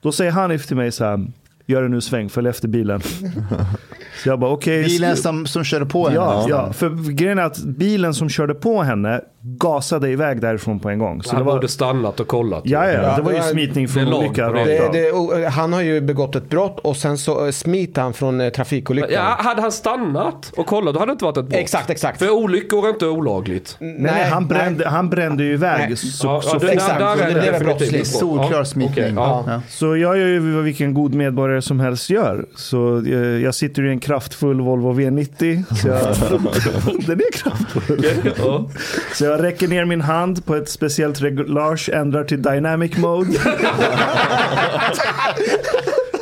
Då 0.00 0.12
säger 0.12 0.30
Hanif 0.30 0.66
till 0.66 0.76
mig 0.76 0.92
så 0.92 1.04
här. 1.04 1.26
Gör 1.66 1.82
en 1.82 1.90
nu 1.90 2.00
sväng, 2.00 2.28
följ 2.28 2.48
efter 2.48 2.68
bilen. 2.68 3.00
så 4.22 4.28
jag 4.28 4.40
bara 4.40 4.50
okej. 4.50 4.84
Bilen 4.84 5.16
som, 5.16 5.46
som 5.46 5.64
körde 5.64 5.86
på 5.86 6.08
henne. 6.08 6.16
Ja, 6.16 6.46
ja, 6.48 6.72
för 6.72 7.12
grejen 7.12 7.38
är 7.38 7.42
att 7.42 7.58
bilen 7.58 8.14
som 8.14 8.28
körde 8.28 8.54
på 8.54 8.82
henne 8.82 9.20
gasade 9.58 10.10
iväg 10.10 10.40
därifrån 10.40 10.80
på 10.80 10.88
en 10.90 10.98
gång. 10.98 11.22
Så 11.22 11.30
han 11.30 11.38
det 11.40 11.44
var, 11.46 11.54
borde 11.54 11.68
stannat 11.68 12.20
och 12.20 12.28
kollat. 12.28 12.62
ja, 12.64 12.90
ja, 12.90 13.16
det 13.16 13.22
var 13.22 13.32
ju 13.32 13.42
smitning 13.42 13.88
från 13.88 14.14
olycka. 14.14 14.50
det. 14.50 14.92
Det, 14.92 15.48
han 15.48 15.72
har 15.72 15.80
ju 15.82 16.00
begått 16.00 16.36
ett 16.36 16.48
brott 16.48 16.78
och 16.78 16.96
sen 16.96 17.18
så 17.18 17.46
eh, 17.46 17.50
smiter 17.50 18.02
han 18.02 18.12
från 18.12 18.40
eh, 18.40 18.48
trafikolyckan. 18.50 19.10
Ja, 19.12 19.36
hade 19.38 19.62
han 19.62 19.72
stannat 19.72 20.52
och 20.56 20.66
kollat 20.66 20.94
då 20.94 21.00
hade 21.00 21.10
det 21.10 21.12
inte 21.12 21.24
varit 21.24 21.36
ett 21.36 21.44
brott. 21.46 21.60
Exakt, 21.60 21.90
exakt. 21.90 22.18
För 22.18 22.30
olyckor 22.30 22.84
är 22.86 22.90
inte 22.90 23.06
olagligt. 23.06 23.76
Nej, 23.78 23.96
nej, 23.98 24.24
han, 24.30 24.46
brände, 24.46 24.88
han 24.88 25.10
brände 25.10 25.44
ju 25.44 25.52
iväg. 25.52 25.88
Nej. 25.88 25.96
Så, 25.96 26.26
Ja, 26.26 26.40
så, 26.42 26.58
ja, 26.62 26.68
exakt, 26.68 26.98
där 26.98 27.16
så 27.16 27.22
är 27.22 27.34
det 27.34 27.40
blev 27.40 27.58
brottsligt. 27.64 28.06
Solklar 28.06 28.58
Ja, 28.58 28.64
smitning. 28.64 28.92
okej, 28.92 29.12
ja. 29.16 29.44
Ja. 29.46 29.60
så 29.68 29.86
jag 29.86 30.18
gör 30.18 30.26
ju 30.26 30.54
vad 30.54 30.64
vilken 30.64 30.94
god 30.94 31.14
medborgare 31.14 31.62
som 31.62 31.80
helst 31.80 32.10
gör. 32.10 32.46
Så 32.56 33.02
eh, 33.06 33.14
jag 33.18 33.54
sitter 33.54 33.86
i 33.86 33.90
en 33.90 34.00
kraftfull 34.00 34.60
Volvo 34.60 34.92
V90. 34.92 35.74
Så 35.74 35.88
jag, 35.88 35.98
den 37.06 37.20
är 37.20 37.32
kraftfull. 37.32 38.06
Ja. 38.38 38.68
Så 39.14 39.24
jag 39.24 39.35
jag 39.36 39.44
räcker 39.44 39.68
ner 39.68 39.84
min 39.84 40.00
hand 40.00 40.46
på 40.46 40.54
ett 40.54 40.68
speciellt 40.68 41.22
reglage, 41.22 41.90
ändrar 41.92 42.24
till 42.24 42.42
dynamic 42.42 42.96
mode. 42.96 43.38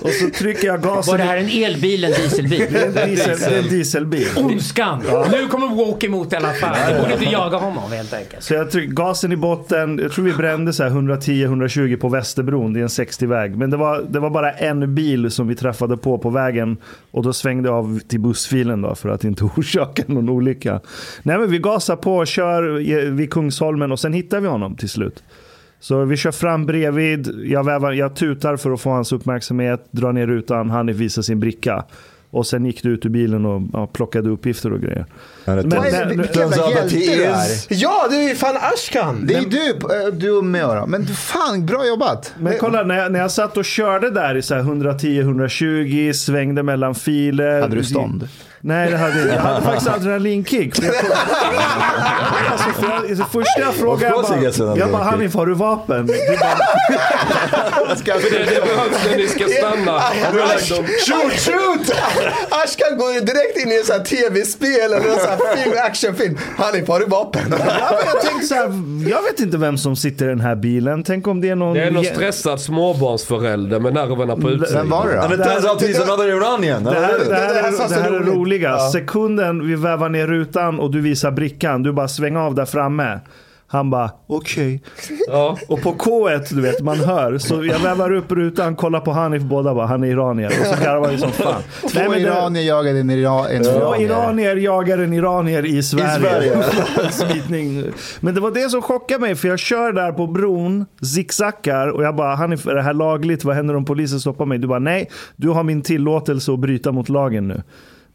Och 0.05 0.11
så 0.11 0.31
trycker 0.31 0.67
jag 0.67 0.83
gasen. 0.83 1.13
Var 1.13 1.19
det 1.19 1.25
här 1.25 1.37
en 1.37 1.49
elbil 1.65 2.05
eller 2.05 2.15
en 2.17 2.23
dieselbil? 2.23 2.67
Det 2.73 2.79
är 2.79 2.87
en 2.87 3.09
diesel, 3.09 3.39
det 3.39 3.45
är 3.57 3.63
en 3.63 3.69
dieselbil. 3.69 4.27
Ondskan! 4.37 5.03
Nu 5.33 5.47
kommer 5.49 5.85
Walk 5.87 6.05
emot 6.05 6.33
i 6.33 6.37
alla 6.37 6.53
fall. 6.53 6.77
Det 6.89 7.01
borde 7.01 7.13
inte 7.13 7.25
jaga 7.33 7.57
honom 7.57 7.93
helt 7.93 8.13
enkelt. 8.15 8.43
Så 8.43 8.55
jag 8.55 8.71
tryckte 8.71 8.95
gasen 8.95 9.33
i 9.33 9.37
botten. 9.37 9.99
Jag 10.03 10.13
tror 10.13 10.25
vi 10.25 10.33
brände 10.33 10.73
så 10.73 10.83
här 10.83 10.91
110-120 10.91 11.97
på 11.97 12.09
Västerbron. 12.09 12.73
Det 12.73 12.81
är 12.81 12.83
en 12.83 12.89
60-väg. 12.89 13.57
Men 13.57 13.71
det 13.71 13.77
var, 13.77 14.03
det 14.09 14.21
var 14.21 14.31
bara 14.31 14.53
en 14.53 14.95
bil 14.95 15.31
som 15.31 15.49
vi 15.49 15.55
träffade 15.55 15.97
på 15.97 16.19
på 16.19 16.31
vägen. 16.31 16.77
Och 17.11 17.23
då 17.23 17.33
svängde 17.33 17.69
jag 17.69 17.77
av 17.79 17.99
till 18.09 18.21
bussfilen 18.21 18.83
då 18.83 18.95
för 18.95 19.09
att 19.09 19.25
inte 19.25 19.45
orsaka 19.57 20.03
någon 20.07 20.29
olycka. 20.29 20.81
Nej 21.23 21.39
men 21.39 21.51
vi 21.51 21.59
gasar 21.59 21.97
på, 21.97 22.25
kör 22.25 22.81
i- 22.81 23.11
vid 23.11 23.31
Kungsholmen 23.33 23.93
och 23.93 24.01
sen 24.01 24.13
hittar 24.13 24.41
vi 24.41 24.49
honom 24.49 24.77
till 24.77 24.89
slut. 24.89 25.23
Så 25.85 26.05
vi 26.05 26.17
kör 26.17 26.33
fram 26.33 26.67
bredvid, 26.67 27.45
jag, 27.45 27.65
vävar, 27.65 27.93
jag 27.93 28.17
tutar 28.17 28.57
för 28.57 28.71
att 28.71 28.81
få 28.81 28.91
hans 28.91 29.13
uppmärksamhet, 29.13 29.87
drar 29.91 30.13
ner 30.13 30.27
rutan, 30.27 30.71
han 30.71 30.87
visar 30.87 31.23
sin 31.23 31.41
bricka. 31.41 31.85
Och 32.31 32.47
sen 32.47 32.65
gick 32.65 32.83
du 32.83 32.91
ut 32.91 33.07
ur 33.07 33.11
bilen 33.11 33.47
och 33.47 33.63
ja, 33.73 33.87
plockade 33.87 34.31
uppgifter 34.31 34.73
och 34.73 34.81
grejer. 34.81 35.07
Men- 35.45 35.69
det, 35.69 35.81
men- 36.09 36.19
vilken 36.19 36.51
jävla. 36.51 37.45
Ja, 37.69 38.07
det 38.11 38.17
är 38.17 38.29
ju 38.29 38.35
fan 38.35 38.57
Ashkan! 38.57 39.27
Det 39.27 39.35
är 39.35 39.41
du, 39.41 39.69
eh, 39.69 40.13
du 40.13 40.31
och 40.31 40.45
då. 40.77 40.85
Men 40.87 41.07
fan, 41.07 41.67
bra 41.67 41.87
jobbat. 41.87 42.35
Men 42.39 42.55
kolla, 42.61 42.83
när 42.83 42.99
jag, 42.99 43.13
när 43.13 43.21
jag 43.21 43.31
satt 43.31 43.57
och 43.57 43.65
körde 43.65 44.11
där 44.11 44.35
i 44.35 44.43
så 44.43 44.55
här 44.55 44.63
110-120, 44.63 46.13
svängde 46.13 46.63
mellan 46.63 46.95
filer. 46.95 47.61
Hade 47.61 47.77
du 47.77 47.85
stånd? 47.85 48.29
Nej, 48.67 48.91
det 48.91 48.97
hade 48.97 49.13
jag 49.13 49.23
inte. 49.23 49.35
Jag 49.35 49.41
hade 49.43 49.63
faktiskt 49.63 49.91
adrenalinkick. 49.91 50.75
För 50.77 50.85
jag 50.85 50.95
kom- 50.95 51.11
alltså, 52.53 52.71
för 52.81 52.91
jag, 52.91 53.17
det 53.19 53.25
första 53.33 53.61
jag 53.61 53.75
frågade, 53.75 54.15
Of 54.15 54.21
course 54.21 54.35
he 54.35 54.37
jag 54.37 54.45
gets 54.45 54.59
bara, 54.59 54.77
jag 54.77 54.91
bara. 54.93 55.03
Hanif, 55.03 55.35
har 55.35 55.47
du 55.47 55.55
vapen? 55.55 56.07
Du 56.07 56.13
bara, 56.13 56.57
För 58.21 58.31
det, 58.31 58.39
det 58.39 58.61
behövs 58.67 59.05
när 59.11 59.17
ni 59.17 59.29
ska 59.29 59.45
stanna. 59.49 60.01
Shoot, 61.07 61.33
shoot! 61.41 61.97
Ashkan 62.51 62.99
går 62.99 63.13
ju 63.13 63.21
direkt 63.21 63.59
in 63.59 63.73
i 63.73 63.79
en 63.79 63.85
sån 63.85 63.97
här 63.97 64.05
tv-spel 64.05 64.71
eller 64.85 64.97
en 64.97 65.03
sån 65.03 65.29
här 65.29 65.57
film, 65.57 65.77
actionfilm. 65.87 66.39
Hanif, 66.59 66.89
har 66.89 67.01
du 67.01 67.07
vapen? 67.07 67.43
ja, 67.51 67.57
men 67.91 68.07
jag 68.15 68.21
tänkte 68.23 68.47
så 68.47 68.55
här, 68.55 68.63
jag 69.11 69.23
vet 69.23 69.41
inte 69.41 69.57
vem 69.59 69.79
som 69.79 69.97
sitter 69.97 70.25
i 70.27 70.29
den 70.29 70.41
här 70.41 70.55
bilen. 70.57 71.03
Tänk 71.05 71.27
om 71.27 71.41
det 71.41 71.49
är 71.51 71.55
någon... 71.57 71.75
Det 71.75 71.83
är 71.83 71.91
någon 71.91 72.05
stressad 72.05 72.61
småbarnsförälder 72.61 73.81
med 73.81 73.95
nerverna 73.95 74.37
på 74.37 74.51
utsidan. 74.51 74.83
Vem 74.83 74.91
var 74.91 75.09
det 75.09 75.21
And 75.23 75.31
då? 75.31 75.37
it 75.37 75.43
turns 75.51 75.65
out 75.65 75.83
he's 75.83 76.03
another 76.03 76.29
Iranian. 76.29 76.85
Det 76.85 76.91
här, 76.91 77.01
det 77.29 77.35
här, 77.35 77.55
Det 77.55 77.61
här 77.63 77.69
är, 77.69 77.73
sa 77.73 77.89
så 77.89 77.95
det 77.95 78.01
här 78.01 78.11
är 78.13 78.21
roligt. 78.21 78.54
Roliga. 78.55 78.71
Ja. 78.71 78.91
Sekunden 78.91 79.67
vi 79.67 79.75
vävar 79.75 80.09
ner 80.09 80.27
rutan 80.27 80.81
och 80.81 80.91
du 80.91 81.01
visar 81.01 81.31
brickan, 81.31 81.83
du 81.83 81.93
bara 81.93 82.09
svänger 82.09 82.41
av 82.41 82.55
där 82.55 82.65
framme. 82.65 83.21
Han 83.67 83.91
bara, 83.91 84.11
okej. 84.27 84.83
Ja. 85.29 85.59
Och 85.69 85.83
på 85.83 85.93
K1, 85.95 86.55
du 86.55 86.61
vet, 86.61 86.81
man 86.83 86.97
hör. 86.99 87.39
Så 87.39 87.65
jag 87.65 87.79
vävar 87.79 88.13
upp 88.13 88.33
rutan, 88.33 88.77
kollar 88.77 89.01
på 89.01 89.13
Hanif, 89.13 89.43
båda 89.43 89.75
bara, 89.75 89.87
han 89.87 90.05
är 90.05 90.09
iranier. 90.09 90.47
Och 90.61 90.67
så 90.67 90.85
garvar 90.85 91.09
vi 91.11 91.19
som 91.19 91.31
fan. 91.33 91.63
Två 91.81 91.89
Nej, 91.95 92.09
men 92.09 92.13
det- 92.23 92.29
iranier 92.29 92.63
jagade 92.63 92.99
en, 93.01 93.11
ira 93.11 93.49
en 93.49 93.65
Två 93.65 93.71
iranier. 93.71 94.01
iranier 94.07 94.57
jagar 94.57 94.99
en 94.99 95.13
iranier 95.13 95.67
i 95.67 95.83
Sverige. 95.83 96.21
Sverige. 96.21 96.63
Smitning. 97.11 97.85
Men 98.21 98.35
det 98.35 98.41
var 98.41 98.51
det 98.51 98.71
som 98.71 98.83
chockade 98.83 99.21
mig, 99.21 99.35
för 99.35 99.49
jag 99.49 99.59
kör 99.59 99.93
där 99.93 100.13
på 100.13 100.27
bron, 100.27 100.87
zigzaggar 101.03 101.89
och 101.89 102.03
jag 102.05 102.17
bara, 102.17 102.35
Hanif, 102.35 102.67
är 102.67 102.75
det 102.75 102.83
här 102.83 102.95
lagligt? 102.95 103.45
Vad 103.45 103.57
händer 103.57 103.77
om 103.77 103.85
polisen 103.85 104.21
stoppar 104.21 104.47
mig? 104.47 104.59
Du 104.59 104.67
bara, 104.67 104.79
nej, 104.79 105.11
du 105.37 105.49
har 105.49 105.63
min 105.63 105.83
tillåtelse 105.83 106.53
att 106.53 106.59
bryta 106.59 106.93
mot 106.93 107.09
lagen 107.09 107.49
nu. 107.49 107.63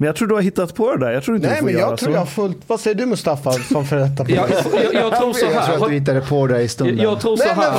Men 0.02 0.08
jag 0.08 0.16
tror 0.16 0.28
du 0.28 0.36
har 0.36 0.42
hittat 0.42 0.76
på 0.76 0.96
det 0.96 1.06
där. 1.06 1.12
Jag 1.12 1.24
tror 1.24 1.36
inte 1.36 1.48
Nej, 1.48 1.56
du 1.56 1.60
får 1.60 1.66
men 1.66 1.74
göra 1.80 1.90
jag 1.90 1.98
tror 2.00 2.08
så. 2.10 2.14
jag 2.14 2.20
har 2.20 2.26
fullt... 2.26 2.58
Vad 2.68 2.80
säger 2.80 2.96
du 2.98 3.06
Mustafa 3.06 3.52
som 3.52 3.86
för 3.86 3.96
detta? 3.96 4.26
Jag, 4.28 4.50
jag, 4.50 4.94
jag 4.94 5.18
tror 5.20 5.34
så 5.34 5.46
Jag 5.46 5.52
tror 5.66 5.76
att 5.76 5.82
här. 5.82 5.88
du 5.88 5.94
hittade 5.94 6.22
på 6.22 6.48
det 6.48 6.54
här 6.54 6.60
i 6.60 6.64
Jag, 6.64 6.70
stunden. 6.72 6.98
jag 6.98 7.20
tror 7.22 7.38
så 7.38 7.44
Nej, 7.46 7.54
här. 7.56 7.74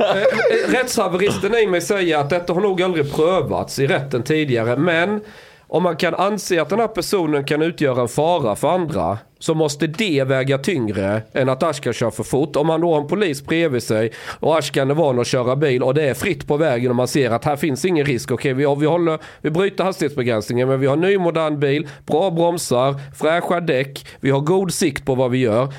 Eh, 0.00 0.16
eh, 0.22 0.24
Rättshaveristen 0.72 1.54
i 1.54 1.66
mig 1.66 1.80
säger 1.80 2.18
att 2.18 2.30
detta 2.30 2.52
har 2.52 2.60
nog 2.60 2.82
aldrig 2.82 3.14
prövats 3.14 3.78
i 3.78 3.86
rätten 3.86 4.22
tidigare. 4.22 4.76
Men 4.76 5.20
om 5.68 5.82
man 5.82 5.96
kan 5.96 6.14
anse 6.14 6.62
att 6.62 6.68
den 6.68 6.80
här 6.80 6.88
personen 6.88 7.44
kan 7.44 7.62
utgöra 7.62 8.00
en 8.00 8.08
fara 8.08 8.56
för 8.56 8.68
andra 8.68 9.18
så 9.38 9.54
måste 9.54 9.86
det 9.86 10.24
väga 10.24 10.58
tyngre 10.58 11.22
än 11.32 11.48
att 11.48 11.62
Ashkan 11.62 11.92
kör 11.92 12.10
för 12.10 12.22
fort. 12.22 12.56
Om 12.56 12.66
man 12.66 12.80
då 12.80 12.94
har 12.94 13.00
en 13.00 13.06
polis 13.06 13.44
bredvid 13.44 13.82
sig 13.82 14.12
och 14.40 14.58
Ashkan 14.58 14.90
är 14.90 14.94
van 14.94 15.18
att 15.18 15.26
köra 15.26 15.56
bil 15.56 15.82
och 15.82 15.94
det 15.94 16.08
är 16.08 16.14
fritt 16.14 16.46
på 16.46 16.56
vägen 16.56 16.90
och 16.90 16.96
man 16.96 17.08
ser 17.08 17.30
att 17.30 17.44
här 17.44 17.56
finns 17.56 17.84
ingen 17.84 18.06
risk. 18.06 18.30
Okej, 18.30 18.52
vi, 18.52 18.76
vi, 18.78 18.86
håller, 18.86 19.18
vi 19.40 19.50
bryter 19.50 19.84
hastighetsbegränsningen 19.84 20.68
men 20.68 20.80
vi 20.80 20.86
har 20.86 20.96
ny 20.96 21.18
modern 21.18 21.60
bil, 21.60 21.88
bra 22.06 22.30
bromsar, 22.30 22.94
fräscha 23.16 23.60
däck, 23.60 24.06
vi 24.20 24.30
har 24.30 24.40
god 24.40 24.72
sikt 24.72 25.04
på 25.04 25.14
vad 25.14 25.30
vi 25.30 25.38
gör. 25.38 25.72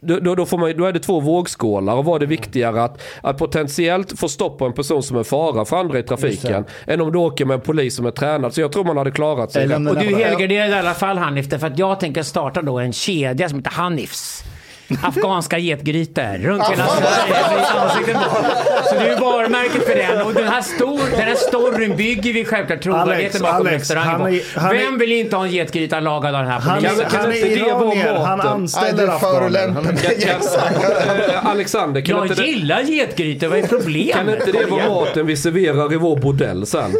Då, 0.00 0.34
då, 0.34 0.46
får 0.46 0.58
man, 0.58 0.76
då 0.76 0.84
är 0.84 0.92
det 0.92 0.98
två 0.98 1.20
vågskålar 1.20 1.94
och 1.94 2.04
vad 2.04 2.14
är 2.16 2.20
det 2.20 2.26
viktigare 2.26 2.82
att, 2.82 3.02
att 3.20 3.38
potentiellt 3.38 4.18
få 4.18 4.28
stopp 4.28 4.58
på 4.58 4.66
en 4.66 4.72
person 4.72 5.02
som 5.02 5.16
är 5.16 5.22
fara 5.22 5.64
för 5.64 5.76
andra 5.76 5.98
i 5.98 6.02
trafiken 6.02 6.64
än 6.86 7.00
om 7.00 7.12
du 7.12 7.18
åker 7.18 7.44
med 7.44 7.54
en 7.54 7.60
polis 7.60 7.96
som 7.96 8.06
är 8.06 8.10
tränad. 8.10 8.54
Så 8.54 8.60
jag 8.60 8.72
tror 8.72 8.84
man 8.84 8.96
hade 8.96 9.10
klarat 9.10 9.52
sig. 9.52 9.62
Eller 9.62 9.90
Och 9.90 9.96
du 9.96 10.06
är 10.06 10.24
helgarderad 10.24 10.70
i 10.70 10.74
alla 10.74 10.94
fall 10.94 11.18
Hanif, 11.18 11.48
därför 11.48 11.66
att 11.66 11.78
jag 11.78 12.00
tänker 12.00 12.22
starta 12.22 12.62
då 12.62 12.78
en 12.78 12.92
kedja 12.92 13.48
som 13.48 13.58
heter 13.58 13.70
Hanifs. 13.70 14.44
Afghanska 15.02 15.58
getgrytor 15.58 16.38
runt 16.38 16.64
hela 16.68 16.86
Sverige. 16.88 17.34
med 17.56 17.82
ansiktet 17.82 18.14
på. 18.16 18.36
Så 18.88 18.94
det 18.94 19.00
är 19.00 19.14
ju 19.14 19.20
varumärket 19.20 19.86
för 19.86 19.94
den. 19.94 20.22
Och 20.26 20.34
den 20.34 20.48
här, 20.48 20.62
stor, 20.62 21.00
den 21.10 21.20
här 21.20 21.34
storyn 21.34 21.96
bygger 21.96 22.32
vi 22.32 22.44
självklart 22.44 22.82
trovärdigheten 22.82 23.42
bakom 23.42 23.66
Alex, 23.66 23.80
restaurangen 23.82 24.10
han 24.10 24.20
på. 24.20 24.28
är- 24.28 24.42
han 24.60 24.76
är- 24.76 24.80
Vem 24.80 24.98
vill 24.98 25.12
inte 25.12 25.36
ha 25.36 25.44
en 25.44 25.50
getgryta 25.52 26.00
lagad 26.00 26.34
av 26.34 26.42
den 26.42 26.50
här 26.52 26.60
Han, 26.60 26.76
polisen? 26.78 27.06
är, 27.06 27.10
Kan 27.10 27.20
han 27.20 27.32
inte 27.32 27.48
är 27.48 27.56
det 27.56 27.72
vara 27.72 27.94
iranier, 27.94 28.14
han 28.24 28.38
maten? 28.38 28.52
anställer 28.52 29.18
förolämpar 29.18 29.80
afghaner. 29.80 29.92
mig. 31.18 31.28
Eh, 31.34 31.46
Alexander, 31.46 32.00
kan 32.00 32.16
Jag 32.16 32.24
inte, 32.26 32.42
det, 32.42 32.48
gillar 32.48 32.80
getgrytor, 32.80 33.48
vad 33.48 33.58
är 33.58 33.66
problemet? 33.66 34.14
kan 34.16 34.28
inte 34.30 34.52
det 34.52 34.66
vara 34.70 34.88
maten 34.88 35.26
vi 35.26 35.36
serverar 35.36 35.92
i 35.92 35.96
vår 35.96 36.16
bordell 36.16 36.66
sen? 36.66 36.92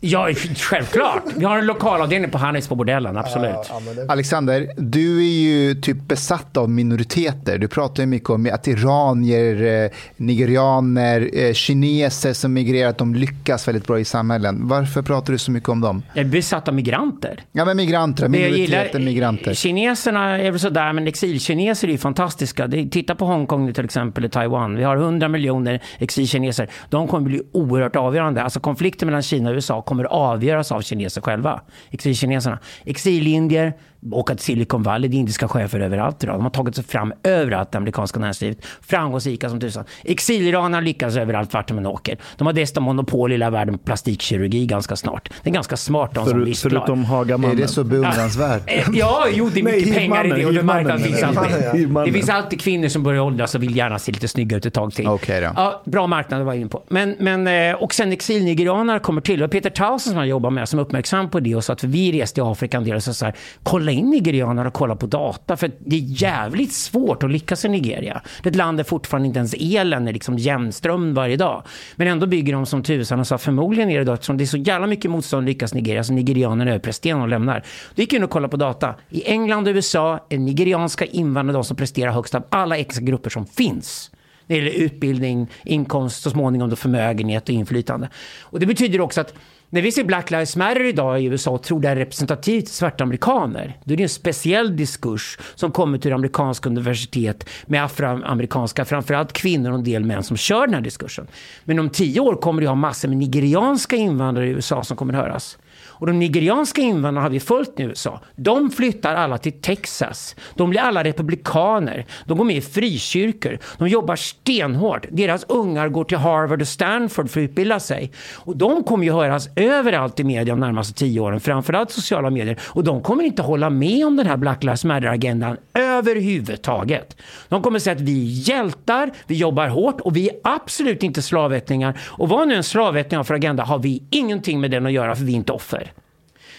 Ja, 0.00 0.28
självklart. 0.56 1.22
Vi 1.36 1.44
har 1.44 1.58
en 1.58 1.66
lokalavdelning 1.66 2.30
på 2.30 2.38
Hanifs 2.38 2.68
på 2.68 2.74
bordellen, 2.74 3.16
absolut. 3.16 3.70
Alexander, 4.08 4.68
du 4.76 5.18
är 5.18 5.30
ju 5.30 5.74
typ 5.74 5.96
besatt 6.08 6.56
av 6.56 6.70
minoriteter. 6.70 7.25
Du 7.58 7.68
pratar 7.68 8.02
ju 8.02 8.06
mycket 8.06 8.30
om 8.30 8.50
att 8.52 8.68
iranier, 8.68 9.84
eh, 9.84 9.90
nigerianer, 10.16 11.30
eh, 11.32 11.52
kineser 11.52 12.32
som 12.32 12.52
migrerar, 12.52 12.90
att 12.90 12.98
de 12.98 13.14
lyckas 13.14 13.68
väldigt 13.68 13.86
bra 13.86 14.00
i 14.00 14.04
samhällen. 14.04 14.68
Varför 14.68 15.02
pratar 15.02 15.32
du 15.32 15.38
så 15.38 15.50
mycket 15.50 15.68
om 15.68 15.80
dem? 15.80 16.02
Jag 16.14 16.26
är 16.26 16.30
besatt 16.30 16.68
av 16.68 16.74
migranter. 16.74 17.44
Ja, 17.52 17.64
men 17.64 17.76
migranter, 17.76 18.28
minoriteter, 18.28 19.00
migranter. 19.00 19.54
Kineserna 19.54 20.38
är 20.38 20.50
väl 20.50 20.60
sådär, 20.60 20.92
men 20.92 21.06
exilkineser 21.06 21.88
är 21.88 21.92
ju 21.92 21.98
fantastiska. 21.98 22.68
Titta 22.90 23.14
på 23.14 23.24
Hongkong 23.24 23.72
till 23.72 23.84
exempel, 23.84 24.24
i 24.24 24.28
Taiwan. 24.28 24.76
Vi 24.76 24.82
har 24.82 24.96
100 24.96 25.28
miljoner 25.28 25.82
exilkineser. 25.98 26.70
De 26.90 27.08
kommer 27.08 27.28
bli 27.28 27.42
oerhört 27.52 27.96
avgörande. 27.96 28.42
Alltså 28.42 28.60
konflikten 28.60 29.06
mellan 29.06 29.22
Kina 29.22 29.50
och 29.50 29.54
USA 29.54 29.82
kommer 29.82 30.04
avgöras 30.04 30.72
av 30.72 30.80
kineser 30.80 31.20
själva. 31.20 31.60
Exilkineserna. 31.90 32.58
Exilindier, 32.84 33.72
åka 34.12 34.34
till 34.34 34.44
Silicon 34.44 34.82
Valley, 34.82 35.08
det 35.10 35.16
är 35.16 35.18
indiska 35.18 35.48
chefer 35.48 35.80
överallt 35.80 36.24
idag. 36.24 36.36
De 36.36 36.42
har 36.42 36.50
tagit 36.50 36.74
sig 36.74 36.84
fram 36.84 37.12
överallt, 37.22 37.72
det 37.72 37.78
amerikanska 37.78 38.20
näringslivet. 38.20 38.58
Framgångsrika 38.80 39.48
som 39.50 39.60
tusan. 39.60 39.84
Exiliranerna 40.04 40.80
lyckas 40.80 41.16
överallt 41.16 41.54
vart 41.54 41.68
de 41.68 41.78
än 41.78 41.86
åker. 41.86 42.18
De 42.36 42.46
har 42.46 42.54
dessutom 42.54 42.84
monopol 42.84 43.32
i 43.32 43.34
hela 43.34 43.50
världen 43.50 43.78
på 43.78 43.84
plastikkirurgi 43.84 44.66
ganska 44.66 44.96
snart. 44.96 45.28
Det 45.42 45.50
är 45.50 45.54
ganska 45.54 45.76
smart 45.76 46.10
de 46.14 46.24
som 46.24 46.32
Förut, 46.32 46.48
visslar. 46.48 46.70
förutom 46.70 47.00
Är 47.00 47.04
Hagamannen. 47.04 47.56
det 47.56 47.68
så 47.68 47.84
beundransvärt? 47.84 48.62
Eh, 48.66 48.84
Ja, 48.92 49.26
jo, 49.32 49.50
det 49.54 49.60
är 49.60 49.64
mycket 49.64 49.88
Nej, 49.88 49.98
pengar 49.98 50.26
i 50.26 50.28
det 50.42 50.46
och 50.46 50.52
det 50.54 50.94
att 50.94 51.02
finns 51.02 51.22
alltid. 51.22 51.88
Det 52.04 52.12
finns 52.12 52.28
alltid 52.28 52.60
kvinnor 52.60 52.88
som 52.88 53.02
börjar 53.02 53.20
åldras 53.22 53.54
och 53.54 53.62
vill 53.62 53.76
gärna 53.76 53.98
se 53.98 54.12
lite 54.12 54.28
snygga 54.28 54.56
ut 54.56 54.66
ett 54.66 54.74
tag 54.74 54.94
till. 54.94 55.08
Okej 55.08 55.40
då. 55.40 55.50
Ja, 55.56 55.82
bra 55.84 56.06
marknad 56.06 56.42
var 56.44 56.52
jag 56.52 56.60
inne 56.60 56.70
på. 56.70 56.82
Men, 56.88 57.16
men, 57.18 57.46
eh, 57.46 57.74
och 57.82 57.94
sen 57.94 58.12
exilnigerianer 58.12 58.98
kommer 58.98 59.20
till. 59.20 59.42
Och 59.42 59.50
Peter 59.50 59.70
Townsend 59.70 60.00
som 60.12 60.16
jag 60.18 60.26
jobbar 60.26 60.50
med 60.50 60.68
som 60.68 60.78
är 60.78 60.82
uppmärksam 60.82 61.30
på 61.30 61.40
det 61.40 61.54
och 61.54 61.64
så 61.64 61.72
att 61.72 61.84
vi 61.84 62.22
reste 62.22 62.40
i 62.40 62.44
Afrika 62.44 62.76
en 62.76 62.84
del 62.84 62.96
och 62.96 63.02
så, 63.02 63.14
så 63.14 63.24
här, 63.24 63.34
kolla 63.62 63.92
in 63.96 64.10
nigerianer 64.10 64.66
och 64.66 64.72
kolla 64.72 64.96
på 64.96 65.06
data 65.06 65.56
för 65.56 65.70
det 65.78 65.96
är 65.96 66.00
jävligt 66.00 66.72
svårt 66.72 67.22
att 67.22 67.30
lyckas 67.30 67.64
i 67.64 67.68
Nigeria. 67.68 68.22
Det 68.42 68.48
är 68.48 68.50
ett 68.50 68.56
land 68.56 68.78
där 68.78 68.84
fortfarande 68.84 69.26
inte 69.26 69.38
ens 69.38 69.54
elen 69.58 70.08
är 70.08 70.12
liksom 70.12 70.38
jämnström 70.38 71.14
varje 71.14 71.36
dag. 71.36 71.62
Men 71.96 72.08
ändå 72.08 72.26
bygger 72.26 72.52
de 72.52 72.66
som 72.66 72.82
tusan 72.82 73.20
och 73.20 73.26
sa 73.26 73.38
förmodligen 73.38 73.90
är 73.90 73.98
det 73.98 74.04
då 74.04 74.12
eftersom 74.12 74.36
det 74.36 74.44
är 74.44 74.46
så 74.46 74.56
jävla 74.56 74.86
mycket 74.86 75.10
motstånd 75.10 75.46
lyckas 75.46 75.72
i 75.72 75.76
Nigeria 75.76 76.04
så 76.04 76.12
nigerianerna 76.12 76.70
överpresterar 76.70 77.20
och 77.20 77.28
lämnar. 77.28 77.64
Då 77.94 78.02
gick 78.02 78.12
jag 78.12 78.18
in 78.18 78.24
och 78.24 78.30
kollade 78.30 78.50
på 78.50 78.56
data. 78.56 78.94
I 79.10 79.30
England 79.30 79.68
och 79.68 79.74
USA 79.74 80.26
är 80.28 80.38
nigerianska 80.38 81.04
invandrare 81.04 81.56
de 81.56 81.64
som 81.64 81.76
presterar 81.76 82.12
högst 82.12 82.34
av 82.34 82.44
alla 82.48 82.76
etniska 82.76 83.04
grupper 83.04 83.30
som 83.30 83.46
finns. 83.46 84.10
När 84.46 84.56
det 84.56 84.64
gäller 84.64 84.78
utbildning, 84.78 85.48
inkomst, 85.64 86.22
så 86.22 86.30
småningom 86.30 86.70
då 86.70 86.76
förmögenhet 86.76 87.42
och 87.42 87.54
inflytande. 87.54 88.08
Och 88.40 88.60
det 88.60 88.66
betyder 88.66 89.00
också 89.00 89.20
att 89.20 89.34
när 89.70 89.82
vi 89.82 89.92
ser 89.92 90.04
Black 90.04 90.30
Lives 90.30 90.56
Matter 90.56 90.84
idag 90.84 91.22
i 91.22 91.24
USA 91.24 91.50
och 91.50 91.62
tror 91.62 91.80
det 91.80 91.88
är 91.88 91.96
representativt 91.96 92.68
för 92.68 92.74
svarta 92.74 93.04
amerikaner, 93.04 93.78
då 93.84 93.92
är 93.92 93.96
det 93.96 94.02
en 94.02 94.08
speciell 94.08 94.76
diskurs 94.76 95.38
som 95.54 95.70
kommer 95.70 95.98
till 95.98 96.12
amerikanska 96.12 96.68
universitet 96.68 97.48
med 97.66 97.84
afroamerikanska, 97.84 98.84
framförallt 98.84 99.32
kvinnor 99.32 99.70
och 99.70 99.78
en 99.78 99.84
del 99.84 100.04
män 100.04 100.22
som 100.22 100.36
kör 100.36 100.66
den 100.66 100.74
här 100.74 100.80
diskursen. 100.80 101.26
Men 101.64 101.78
om 101.78 101.90
tio 101.90 102.20
år 102.20 102.34
kommer 102.34 102.62
det 102.62 102.68
ha 102.68 102.74
massor 102.74 103.08
med 103.08 103.18
nigerianska 103.18 103.96
invandrare 103.96 104.46
i 104.46 104.50
USA 104.50 104.84
som 104.84 104.96
kommer 104.96 105.14
höras. 105.14 105.58
Och 105.98 106.06
de 106.06 106.18
nigerianska 106.18 106.80
invandrarna 106.80 107.20
har 107.20 107.30
vi 107.30 107.40
följt 107.40 107.80
i 107.80 107.82
USA. 107.82 108.20
De 108.36 108.70
flyttar 108.70 109.14
alla 109.14 109.38
till 109.38 109.52
Texas. 109.52 110.36
De 110.54 110.70
blir 110.70 110.80
alla 110.80 111.04
republikaner. 111.04 112.06
De 112.24 112.38
går 112.38 112.44
med 112.44 112.56
i 112.56 112.60
frikyrkor. 112.60 113.58
De 113.78 113.88
jobbar 113.88 114.16
stenhårt. 114.16 115.06
Deras 115.10 115.44
ungar 115.48 115.88
går 115.88 116.04
till 116.04 116.18
Harvard 116.18 116.60
och 116.62 116.68
Stanford 116.68 117.30
för 117.30 117.40
att 117.40 117.44
utbilda 117.44 117.80
sig. 117.80 118.12
Och 118.34 118.56
de 118.56 118.84
kommer 118.84 119.04
ju 119.04 119.12
höras 119.12 119.48
överallt 119.56 120.20
i 120.20 120.24
media 120.24 120.54
de 120.54 120.60
närmaste 120.60 120.94
tio 120.94 121.20
åren. 121.20 121.40
Framförallt 121.40 121.90
sociala 121.90 122.30
medier. 122.30 122.58
Och 122.62 122.84
de 122.84 123.02
kommer 123.02 123.24
inte 123.24 123.42
hålla 123.42 123.70
med 123.70 124.06
om 124.06 124.16
den 124.16 124.26
här 124.26 124.36
Black 124.36 124.62
Lives 124.62 124.84
Matter-agendan 124.84 125.56
överhuvudtaget. 125.74 127.16
De 127.48 127.62
kommer 127.62 127.78
säga 127.78 127.96
att 127.96 128.02
vi 128.02 128.22
är 128.22 128.48
hjältar, 128.48 129.10
vi 129.26 129.34
jobbar 129.34 129.68
hårt 129.68 130.00
och 130.00 130.16
vi 130.16 130.28
är 130.28 130.36
absolut 130.44 131.02
inte 131.02 131.22
slavättlingar. 131.22 132.00
Och 132.04 132.28
vad 132.28 132.48
nu 132.48 132.54
en 132.54 132.62
slavättling 132.62 133.16
har 133.16 133.24
för 133.24 133.34
agenda 133.34 133.64
har 133.64 133.78
vi 133.78 134.02
ingenting 134.10 134.60
med 134.60 134.70
den 134.70 134.86
att 134.86 134.92
göra 134.92 135.14
för 135.14 135.24
vi 135.24 135.32
är 135.32 135.36
inte 135.36 135.52
offer. 135.52 135.85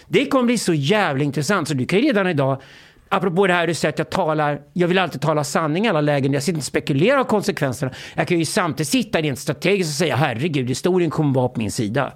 Det 0.08 0.26
kommer 0.26 0.44
bli 0.44 0.58
så 0.58 0.74
jävla 0.74 1.24
intressant 1.24 1.68
så 1.68 1.74
du 1.74 1.86
kan 1.86 1.98
ju 1.98 2.04
redan 2.06 2.26
idag 2.26 2.62
Apropå 3.10 3.46
det 3.46 3.52
här 3.52 3.66
du 3.66 3.74
säger 3.74 3.92
att 3.92 3.98
jag 3.98 4.10
talar, 4.10 4.60
jag 4.72 4.88
vill 4.88 4.98
alltid 4.98 5.20
tala 5.20 5.44
sanning 5.44 5.86
i 5.86 5.88
alla 5.88 6.00
lägen. 6.00 6.32
Jag 6.32 6.42
sitter 6.42 6.52
inte 6.52 6.60
och 6.60 6.64
spekulerar 6.64 7.18
av 7.18 7.24
konsekvenserna. 7.24 7.92
Jag 8.14 8.28
kan 8.28 8.38
ju 8.38 8.44
samtidigt 8.44 8.88
sitta 8.88 9.20
rent 9.20 9.38
strategiskt 9.38 9.90
och 9.90 9.94
säga 9.98 10.16
herregud, 10.16 10.68
historien 10.68 11.10
kommer 11.10 11.34
vara 11.34 11.48
på 11.48 11.60
min 11.60 11.70
sida. 11.72 12.12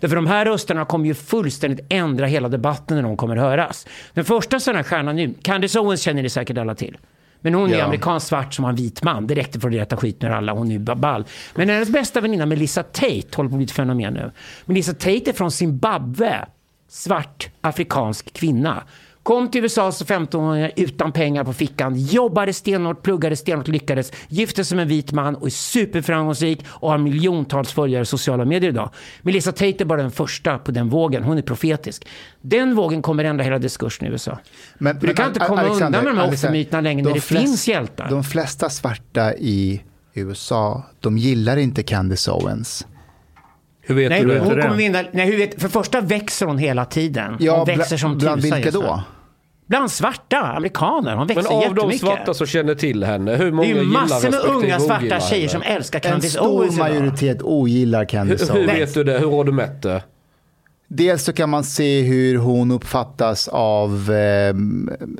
Därför 0.00 0.16
de 0.16 0.26
här 0.26 0.44
rösterna 0.44 0.84
kommer 0.84 1.06
ju 1.06 1.14
fullständigt 1.14 1.86
ändra 1.88 2.26
hela 2.26 2.48
debatten 2.48 2.96
när 2.96 3.02
de 3.02 3.16
kommer 3.16 3.36
höras. 3.36 3.86
Den 4.14 4.24
första 4.24 4.60
sådana 4.60 4.78
här 4.78 4.84
stjärnan 4.84 5.16
nu, 5.16 5.34
Candace 5.42 5.80
Owens 5.80 6.02
känner 6.02 6.22
ni 6.22 6.28
säkert 6.28 6.58
alla 6.58 6.74
till. 6.74 6.98
Men 7.40 7.54
hon 7.54 7.72
är 7.72 7.78
Ja. 7.78 7.84
amerikansk 7.84 8.26
svart 8.26 8.54
som 8.54 8.64
har 8.64 8.70
en 8.70 8.76
vit 8.76 9.02
man. 9.02 9.26
Det 9.26 9.34
räckte 9.34 9.60
för 9.60 9.68
att 9.68 9.74
rätta 9.74 9.96
skit 9.96 10.22
med 10.22 10.36
alla. 10.36 10.52
Hon 10.52 10.70
är 10.70 10.78
ball. 10.78 11.24
Men 11.54 11.68
hennes 11.68 11.88
bästa 11.88 12.20
väninna 12.20 12.46
Melissa 12.46 12.82
Tate 12.82 13.36
håller 13.36 13.50
på 13.50 13.54
att 13.54 13.58
bli 13.58 13.64
ett 13.64 13.70
fenomen 13.70 14.14
nu. 14.14 14.30
Melissa 14.64 14.92
Tate 14.92 15.30
är 15.30 15.32
från 15.32 15.50
Zimbabwe. 15.50 16.46
Svart 16.92 17.50
afrikansk 17.60 18.32
kvinna. 18.32 18.82
Kom 19.22 19.50
till 19.50 19.62
USA 19.62 19.92
som 19.92 20.06
15-åring 20.06 20.70
utan 20.76 21.12
pengar 21.12 21.44
på 21.44 21.52
fickan, 21.52 21.96
jobbade 21.96 22.52
stenhårt, 22.52 23.02
pluggade 23.02 23.36
stenhårt, 23.36 23.68
lyckades, 23.68 24.12
gifte 24.28 24.64
sig 24.64 24.76
med 24.76 24.82
en 24.82 24.88
vit 24.88 25.12
man 25.12 25.34
och 25.34 25.46
är 25.46 25.50
superframgångsrik 25.50 26.64
och 26.68 26.90
har 26.90 26.98
miljontals 26.98 27.72
följare 27.72 28.02
i 28.02 28.06
sociala 28.06 28.44
medier 28.44 28.70
idag. 28.70 28.90
Melissa 29.22 29.52
Tate 29.52 29.74
är 29.78 29.84
bara 29.84 30.02
den 30.02 30.10
första 30.10 30.58
på 30.58 30.70
den 30.70 30.88
vågen, 30.88 31.22
hon 31.22 31.38
är 31.38 31.42
profetisk. 31.42 32.06
Den 32.40 32.74
vågen 32.74 33.02
kommer 33.02 33.24
ändra 33.24 33.44
hela 33.44 33.58
diskursen 33.58 34.08
i 34.08 34.10
USA. 34.10 34.38
Men, 34.78 34.98
du 34.98 35.14
kan 35.14 35.28
inte 35.28 35.40
komma 35.40 35.60
Alexander, 35.60 35.98
undan 35.98 36.04
med 36.04 36.24
de 36.24 36.28
här 36.28 36.34
offermyterna 36.34 36.80
längre 36.80 37.02
när 37.02 37.10
de 37.10 37.14
det 37.14 37.20
finns 37.20 37.68
hjältar. 37.68 38.10
De 38.10 38.24
flesta 38.24 38.70
svarta 38.70 39.34
i 39.34 39.82
USA, 40.14 40.82
de 41.00 41.18
gillar 41.18 41.56
inte 41.56 41.82
Candace 41.82 42.30
Owens. 42.30 42.86
Hur 43.90 43.96
vet 43.96 44.10
Nej, 44.10 44.20
du 44.24 44.28
det? 44.34 44.38
hon 44.40 44.56
det? 44.56 44.62
kommer 44.62 44.76
vinna. 44.76 45.02
Nej, 45.12 45.26
hur 45.26 45.36
vet, 45.38 45.60
för 45.62 45.68
första 45.68 46.00
växer 46.00 46.46
hon 46.46 46.58
hela 46.58 46.84
tiden. 46.84 47.36
Ja, 47.40 47.56
hon 47.56 47.66
växer 47.66 47.96
som 47.96 48.18
bland 48.18 48.42
tusan 48.42 48.56
vilka 48.56 48.68
just 48.68 48.78
nu. 48.80 48.86
då? 48.86 49.02
Bland 49.66 49.90
svarta 49.90 50.36
amerikaner. 50.40 51.16
Hon 51.16 51.26
växer 51.26 51.42
Men 51.42 51.52
av 51.52 51.60
de 51.62 51.66
jättemycket. 51.74 52.00
svarta 52.00 52.34
som 52.34 52.46
känner 52.46 52.74
till 52.74 53.04
henne, 53.04 53.36
hur 53.36 53.52
många 53.52 53.68
det 53.68 53.72
är 53.72 53.76
ju 53.76 53.82
gillar 53.82 54.00
massor 54.00 54.30
med 54.30 54.40
unga 54.40 54.80
svarta 54.80 55.20
tjejer 55.20 55.48
henne? 55.48 55.48
som 55.48 55.62
älskar 55.62 55.98
En 56.04 56.10
Candice 56.10 56.30
stor 56.32 56.48
Owens 56.60 56.74
idag. 56.74 56.88
majoritet 56.90 57.42
ogillar 57.42 58.04
Candice 58.04 58.44
Hur, 58.52 58.60
hur 58.60 58.66
Owens. 58.66 58.80
vet 58.80 58.94
du 58.94 59.04
det? 59.04 59.18
Hur 59.18 59.30
har 59.30 59.44
du 59.44 59.52
mätt 59.52 59.82
det? 59.82 60.02
Dels 60.92 61.24
så 61.24 61.32
kan 61.32 61.50
man 61.50 61.64
se 61.64 62.00
hur 62.02 62.36
hon 62.36 62.70
uppfattas 62.70 63.48
av 63.48 64.12
eh, 64.12 64.54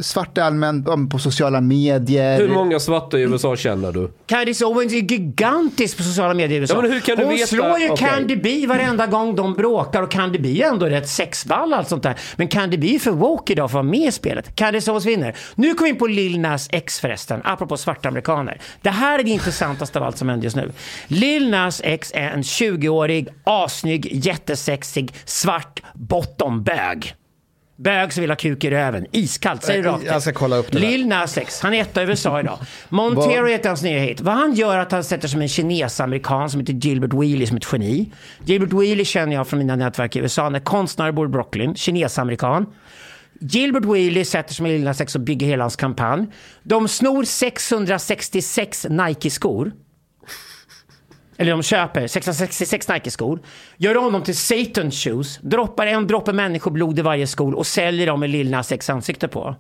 svarta 0.03 0.45
allmänt 0.45 1.11
på 1.11 1.19
sociala 1.19 1.61
medier. 1.61 2.39
Hur 2.39 2.49
många 2.49 2.81
svarta 2.81 3.19
i 3.19 3.23
USA 3.23 3.57
känner 3.57 3.93
du? 3.93 4.11
Candice 4.27 4.63
Owens 4.65 4.93
är 4.93 4.97
gigantisk 4.97 5.97
på 5.97 6.03
sociala 6.03 6.35
medier 6.35 6.59
i 6.59 6.61
USA. 6.61 6.75
Ja, 6.75 6.83
men 6.83 6.93
hur 6.93 7.01
kan 7.01 7.17
du 7.17 7.25
Hon 7.25 7.35
veta- 7.35 7.47
slår 7.47 7.79
ju 7.79 7.91
Okej. 7.91 8.09
Candy 8.09 8.37
B 8.37 8.67
varenda 8.67 9.07
gång 9.07 9.35
de 9.37 9.55
bråkar 9.55 10.03
och 10.03 10.11
Candy 10.11 10.39
B 10.39 10.63
är 10.63 10.69
ändå 10.69 10.87
rätt 10.87 11.09
sexball 11.09 11.75
allt 11.75 11.89
sånt 11.89 12.03
där. 12.03 12.15
Men 12.37 12.49
Candy 12.49 12.77
B 12.77 12.95
är 12.95 12.99
för 12.99 13.11
woke 13.11 13.53
idag 13.53 13.71
för 13.71 13.79
att 13.79 13.85
vara 13.85 13.91
med 13.93 14.09
i 14.09 14.13
spelet. 14.13 14.57
Candice 14.57 14.89
Owens 14.91 15.07
vinner. 15.07 15.37
Nu 15.55 15.75
kommer 15.75 15.85
vi 15.89 15.91
in 15.91 15.99
på 15.99 16.07
Lil 16.07 16.41
Nas 16.41 16.69
X 16.73 17.01
förresten, 17.01 17.41
apropå 17.45 17.77
svarta 17.77 18.09
amerikaner. 18.09 18.61
Det 18.83 18.91
här 18.91 19.19
är 19.19 19.23
det 19.23 19.31
intressantaste 19.31 19.99
av 19.99 20.05
allt 20.05 20.19
som 20.19 20.29
händer 20.29 20.45
just 20.45 20.57
nu. 20.57 20.73
Lil 21.07 21.51
Nas 21.51 21.81
X 21.85 22.13
är 22.15 22.31
en 22.31 22.43
20-årig, 22.43 23.29
assnygg, 23.45 24.09
jättesexig, 24.27 25.15
svart 25.25 25.60
bottombög. 25.95 27.15
Bög 27.77 28.13
som 28.13 28.21
vill 28.21 28.31
ha 28.31 28.37
kuk 28.37 28.65
i 28.65 28.71
röven. 28.71 29.07
Iskallt, 29.13 29.63
säger 29.63 29.83
rakt. 29.83 30.05
Jag 30.05 30.23
ska 30.23 30.33
kolla 30.33 30.57
upp 30.57 30.73
det. 30.73 30.79
Lil 30.79 31.07
Nas 31.07 31.39
X, 31.39 31.61
han 31.63 31.75
är 31.75 31.81
etta 31.81 32.03
i 32.03 32.07
USA 32.07 32.41
idag. 32.41 32.59
Montero 32.89 33.47
heter 33.47 33.69
hans 33.69 33.83
nya 33.83 33.99
hit. 33.99 34.21
Vad 34.21 34.35
han 34.35 34.55
gör 34.55 34.75
är 34.75 34.79
att 34.79 34.93
han 34.93 35.05
sätter 35.05 35.29
som 35.29 35.43
en 35.43 35.49
kines-amerikan 35.49 36.51
som 36.51 36.61
heter 36.61 36.73
Gilbert 36.73 37.13
Wheely 37.13 37.47
som 37.47 37.57
ett 37.57 37.73
geni. 37.73 38.13
Gilbert 38.45 38.73
Wheely 38.73 39.05
känner 39.05 39.37
jag 39.37 39.49
från 39.49 39.59
mina 39.59 39.77
nätverk 39.77 40.17
i 40.17 40.19
USA. 40.19 40.43
Han 40.43 40.55
är 40.55 40.61
konstnär, 40.61 41.13
bor 41.13 41.27
i 41.27 41.29
Brooklyn, 41.29 41.75
kines-amerikan. 41.75 42.67
Gilbert 43.41 43.85
Wheely 43.85 44.25
sätter 44.25 44.55
sig 44.55 44.63
med 44.63 44.73
Lil 44.73 44.85
Nas 44.85 45.01
X 45.01 45.15
och 45.15 45.21
bygger 45.21 45.47
hela 45.47 45.65
hans 45.65 45.77
kampanj. 45.77 46.27
De 46.63 46.89
snor 46.89 47.25
666 47.25 48.87
Nike-skor. 48.91 49.73
Eller 51.41 51.51
de 51.51 51.63
köper 51.63 52.07
666 52.07 52.89
Nike-skor, 52.89 53.41
gör 53.77 53.97
om 53.97 54.13
dem 54.13 54.23
till 54.23 54.37
Satan 54.37 54.91
shoes, 54.91 55.39
droppar 55.39 55.87
en 55.87 56.07
droppe 56.07 56.33
människoblod 56.33 56.99
i 56.99 57.03
varje 57.03 57.27
sko 57.27 57.53
och 57.53 57.67
säljer 57.67 58.07
dem 58.07 58.21
med 58.21 58.31
Lil 58.31 58.51
Nas 58.51 58.91
ansikte 58.91 59.29
på. 59.29 59.57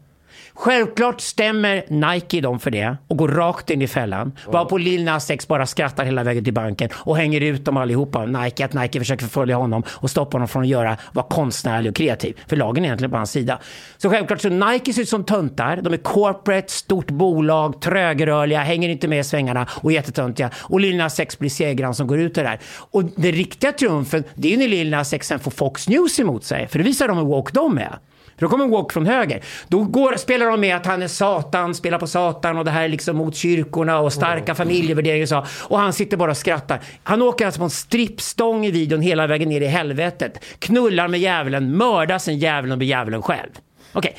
Självklart 0.60 1.20
stämmer 1.20 1.84
Nike 1.88 2.40
dem 2.40 2.60
för 2.60 2.70
det 2.70 2.96
och 3.08 3.16
går 3.16 3.28
rakt 3.28 3.70
in 3.70 3.82
i 3.82 3.86
fällan. 3.86 4.32
Varpå 4.46 4.78
Lil 4.78 5.04
Nas 5.04 5.30
X 5.30 5.48
bara 5.48 5.66
skrattar 5.66 6.04
hela 6.04 6.22
vägen 6.22 6.44
till 6.44 6.52
banken 6.52 6.90
och 6.94 7.16
hänger 7.16 7.40
ut 7.40 7.64
dem 7.64 7.76
allihopa. 7.76 8.26
Nike, 8.26 8.64
att 8.64 8.72
Nike 8.72 8.98
försöker 8.98 9.24
förfölja 9.24 9.56
honom 9.56 9.82
och 9.88 10.10
stoppa 10.10 10.34
honom 10.34 10.48
från 10.48 10.62
att 10.62 10.68
göra, 10.68 10.96
vara 11.12 11.26
konstnärlig 11.26 11.90
och 11.90 11.96
kreativ. 11.96 12.40
För 12.46 12.56
lagen 12.56 12.84
är 12.84 12.88
egentligen 12.88 13.10
på 13.10 13.16
hans 13.16 13.30
sida. 13.30 13.58
Så 13.98 14.10
självklart 14.10 14.40
så 14.40 14.48
Nike 14.48 14.92
ser 14.92 15.02
ut 15.02 15.08
som 15.08 15.24
töntar. 15.24 15.76
De 15.76 15.92
är 15.92 15.96
corporate, 15.96 16.72
stort 16.72 17.10
bolag, 17.10 17.80
trögrörliga, 17.80 18.60
hänger 18.60 18.88
inte 18.88 19.08
med 19.08 19.20
i 19.20 19.24
svängarna 19.24 19.66
och 19.70 19.92
jättetöntiga. 19.92 20.50
Och 20.56 20.80
Lil 20.80 20.96
Nas 20.96 21.20
X 21.20 21.38
blir 21.38 21.50
segraren 21.50 21.94
som 21.94 22.06
går 22.06 22.20
ut 22.20 22.34
det 22.34 22.42
där. 22.42 22.60
Och 22.90 23.04
den 23.04 23.32
riktiga 23.32 23.72
triumfen, 23.72 24.24
det 24.34 24.54
är 24.54 24.58
när 24.58 24.68
Lil 24.68 24.90
Nas 24.90 25.12
X 25.12 25.26
sen 25.26 25.38
får 25.38 25.50
Fox 25.50 25.88
News 25.88 26.20
emot 26.20 26.44
sig. 26.44 26.68
För 26.68 26.78
det 26.78 26.84
visar 26.84 27.08
de 27.08 27.16
hur 27.16 27.24
woke 27.24 27.52
de 27.54 27.78
är. 27.78 27.98
För 28.40 28.46
då 28.46 28.50
kommer 28.50 28.68
walk 28.68 28.92
från 28.92 29.06
höger. 29.06 29.42
Då 29.68 29.84
går, 29.84 30.16
spelar 30.16 30.46
de 30.46 30.60
med 30.60 30.76
att 30.76 30.86
han 30.86 31.02
är 31.02 31.08
Satan, 31.08 31.74
spelar 31.74 31.98
på 31.98 32.06
Satan 32.06 32.58
och 32.58 32.64
det 32.64 32.70
här 32.70 32.84
är 32.84 32.88
liksom 32.88 33.16
mot 33.16 33.36
kyrkorna 33.36 33.98
och 33.98 34.12
starka 34.12 34.54
familjevärderingar 34.54 35.22
och 35.22 35.28
så. 35.28 35.46
Och 35.68 35.78
han 35.78 35.92
sitter 35.92 36.16
bara 36.16 36.30
och 36.30 36.36
skrattar. 36.36 36.80
Han 37.02 37.22
åker 37.22 37.46
alltså 37.46 37.58
på 37.58 37.64
en 37.64 37.70
strippstång 37.70 38.66
i 38.66 38.70
videon 38.70 39.00
hela 39.00 39.26
vägen 39.26 39.48
ner 39.48 39.60
i 39.60 39.66
helvetet. 39.66 40.44
Knullar 40.58 41.08
med 41.08 41.20
djävulen, 41.20 41.76
mördar 41.76 42.18
sen 42.18 42.38
djävulen 42.38 42.72
och 42.72 42.78
blir 42.78 42.88
djävulen 42.88 43.22
själv. 43.22 43.50
Okej. 43.92 44.16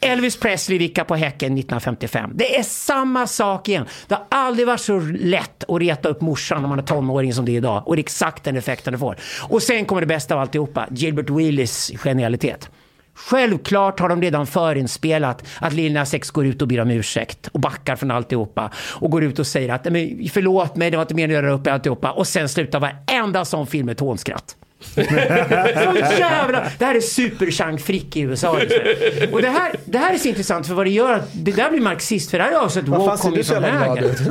Elvis 0.00 0.36
Presley 0.36 0.78
vickar 0.78 1.04
på 1.04 1.14
häcken 1.14 1.46
1955. 1.46 2.30
Det 2.34 2.58
är 2.58 2.62
samma 2.62 3.26
sak 3.26 3.68
igen. 3.68 3.86
Det 4.06 4.14
har 4.14 4.24
aldrig 4.28 4.66
varit 4.66 4.80
så 4.80 5.00
lätt 5.20 5.64
att 5.68 5.80
reta 5.80 6.08
upp 6.08 6.20
morsan 6.20 6.62
när 6.62 6.68
man 6.68 6.78
är 6.78 6.82
tonåring 6.82 7.34
som 7.34 7.44
det 7.44 7.52
är 7.52 7.56
idag. 7.56 7.82
Och 7.86 7.96
det 7.96 8.00
är 8.00 8.04
exakt 8.04 8.44
den 8.44 8.56
effekten 8.56 8.92
det 8.92 8.98
får. 8.98 9.16
Och 9.42 9.62
sen 9.62 9.84
kommer 9.84 10.00
det 10.00 10.06
bästa 10.06 10.34
av 10.34 10.40
alltihopa. 10.40 10.86
Gilbert 10.90 11.30
Willys 11.30 11.92
genialitet. 11.96 12.70
Självklart 13.26 14.00
har 14.00 14.08
de 14.08 14.22
redan 14.22 14.46
förinspelat 14.46 15.44
att 15.60 15.72
Lil 15.72 15.92
Nas 15.92 16.14
X 16.14 16.30
går 16.30 16.46
ut 16.46 16.62
och 16.62 16.68
ber 16.68 16.80
om 16.80 16.90
ursäkt 16.90 17.48
och 17.52 17.60
backar 17.60 17.96
från 17.96 18.10
alltihopa 18.10 18.70
och 18.90 19.10
går 19.10 19.24
ut 19.24 19.38
och 19.38 19.46
säger 19.46 19.68
att 19.74 19.84
"Nej, 19.84 20.16
men 20.18 20.28
förlåt 20.28 20.76
mig, 20.76 20.90
det 20.90 20.96
var 20.96 21.02
inte 21.02 21.14
meningen 21.14 21.40
att 21.40 21.44
göra 21.44 21.54
upp 21.54 21.66
i 21.66 21.70
alltihopa 21.70 22.10
och 22.10 22.26
sen 22.26 22.48
slutar 22.48 22.80
varenda 22.80 23.44
sån 23.44 23.66
film 23.66 23.86
med 23.86 23.92
ett 23.92 24.00
hånskratt. 24.00 24.56
så 24.94 25.00
jävla... 26.20 26.64
Det 26.78 26.84
här 26.84 26.94
är 26.94 27.00
super 27.00 27.78
Frick 27.78 28.16
i 28.16 28.20
USA. 28.20 28.58
nu. 28.58 29.28
Och 29.32 29.42
det 29.42 29.48
här, 29.48 29.72
det 29.84 29.98
här 29.98 30.14
är 30.14 30.18
så 30.18 30.28
intressant 30.28 30.66
för 30.66 30.74
vad 30.74 30.86
det 30.86 30.90
gör, 30.90 31.12
att 31.12 31.28
det 31.32 31.52
där 31.52 31.70
blir 31.70 31.80
marxist 31.80 32.30
för 32.30 32.38
det 32.38 32.44
här 32.44 32.52
är 32.52 32.56
alltså 32.56 32.80
ett 32.80 32.88
woke 32.88 33.16
kommer 33.22 33.42
från 33.42 33.64
höger. 33.64 34.14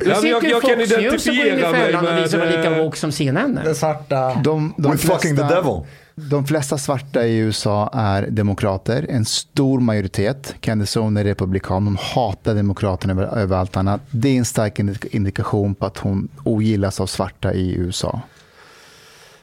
Ja, 0.00 0.08
jag- 0.08 0.16
sitter 0.20 0.48
jag 0.50 0.62
kan 0.62 0.70
Fox 0.78 0.96
News 0.96 1.26
och 1.28 1.34
går 1.34 1.46
in 1.46 1.52
i 1.52 1.56
identifiera 1.56 1.70
mig 1.72 1.80
fällan 1.80 2.06
och 2.06 2.12
med, 2.14 2.22
visar 2.22 2.46
lika 2.46 2.82
woke 2.82 2.98
som 2.98 3.12
CNN 3.12 3.58
är. 3.58 3.64
Den 3.64 3.74
svarta... 3.74 4.34
De, 4.44 4.74
de, 4.78 4.92
We're 4.92 4.96
fucking 4.96 5.36
the 5.36 5.42
devil 5.42 5.80
de 6.30 6.46
flesta 6.46 6.78
svarta 6.78 7.26
i 7.26 7.36
USA 7.36 7.90
är 7.92 8.26
demokrater, 8.26 9.06
en 9.08 9.24
stor 9.24 9.80
majoritet. 9.80 10.54
Candice 10.60 11.00
Owens 11.00 11.18
är 11.18 11.24
republikan, 11.24 11.84
de 11.84 11.98
hatar 12.00 12.54
demokraterna 12.54 13.12
över, 13.12 13.38
över 13.38 13.56
allt 13.56 13.76
annat. 13.76 14.00
Det 14.10 14.28
är 14.28 14.38
en 14.38 14.44
stark 14.44 14.78
indikation 15.04 15.74
på 15.74 15.86
att 15.86 15.98
hon 15.98 16.28
ogillas 16.44 17.00
av 17.00 17.06
svarta 17.06 17.52
i 17.52 17.74
USA. 17.74 18.20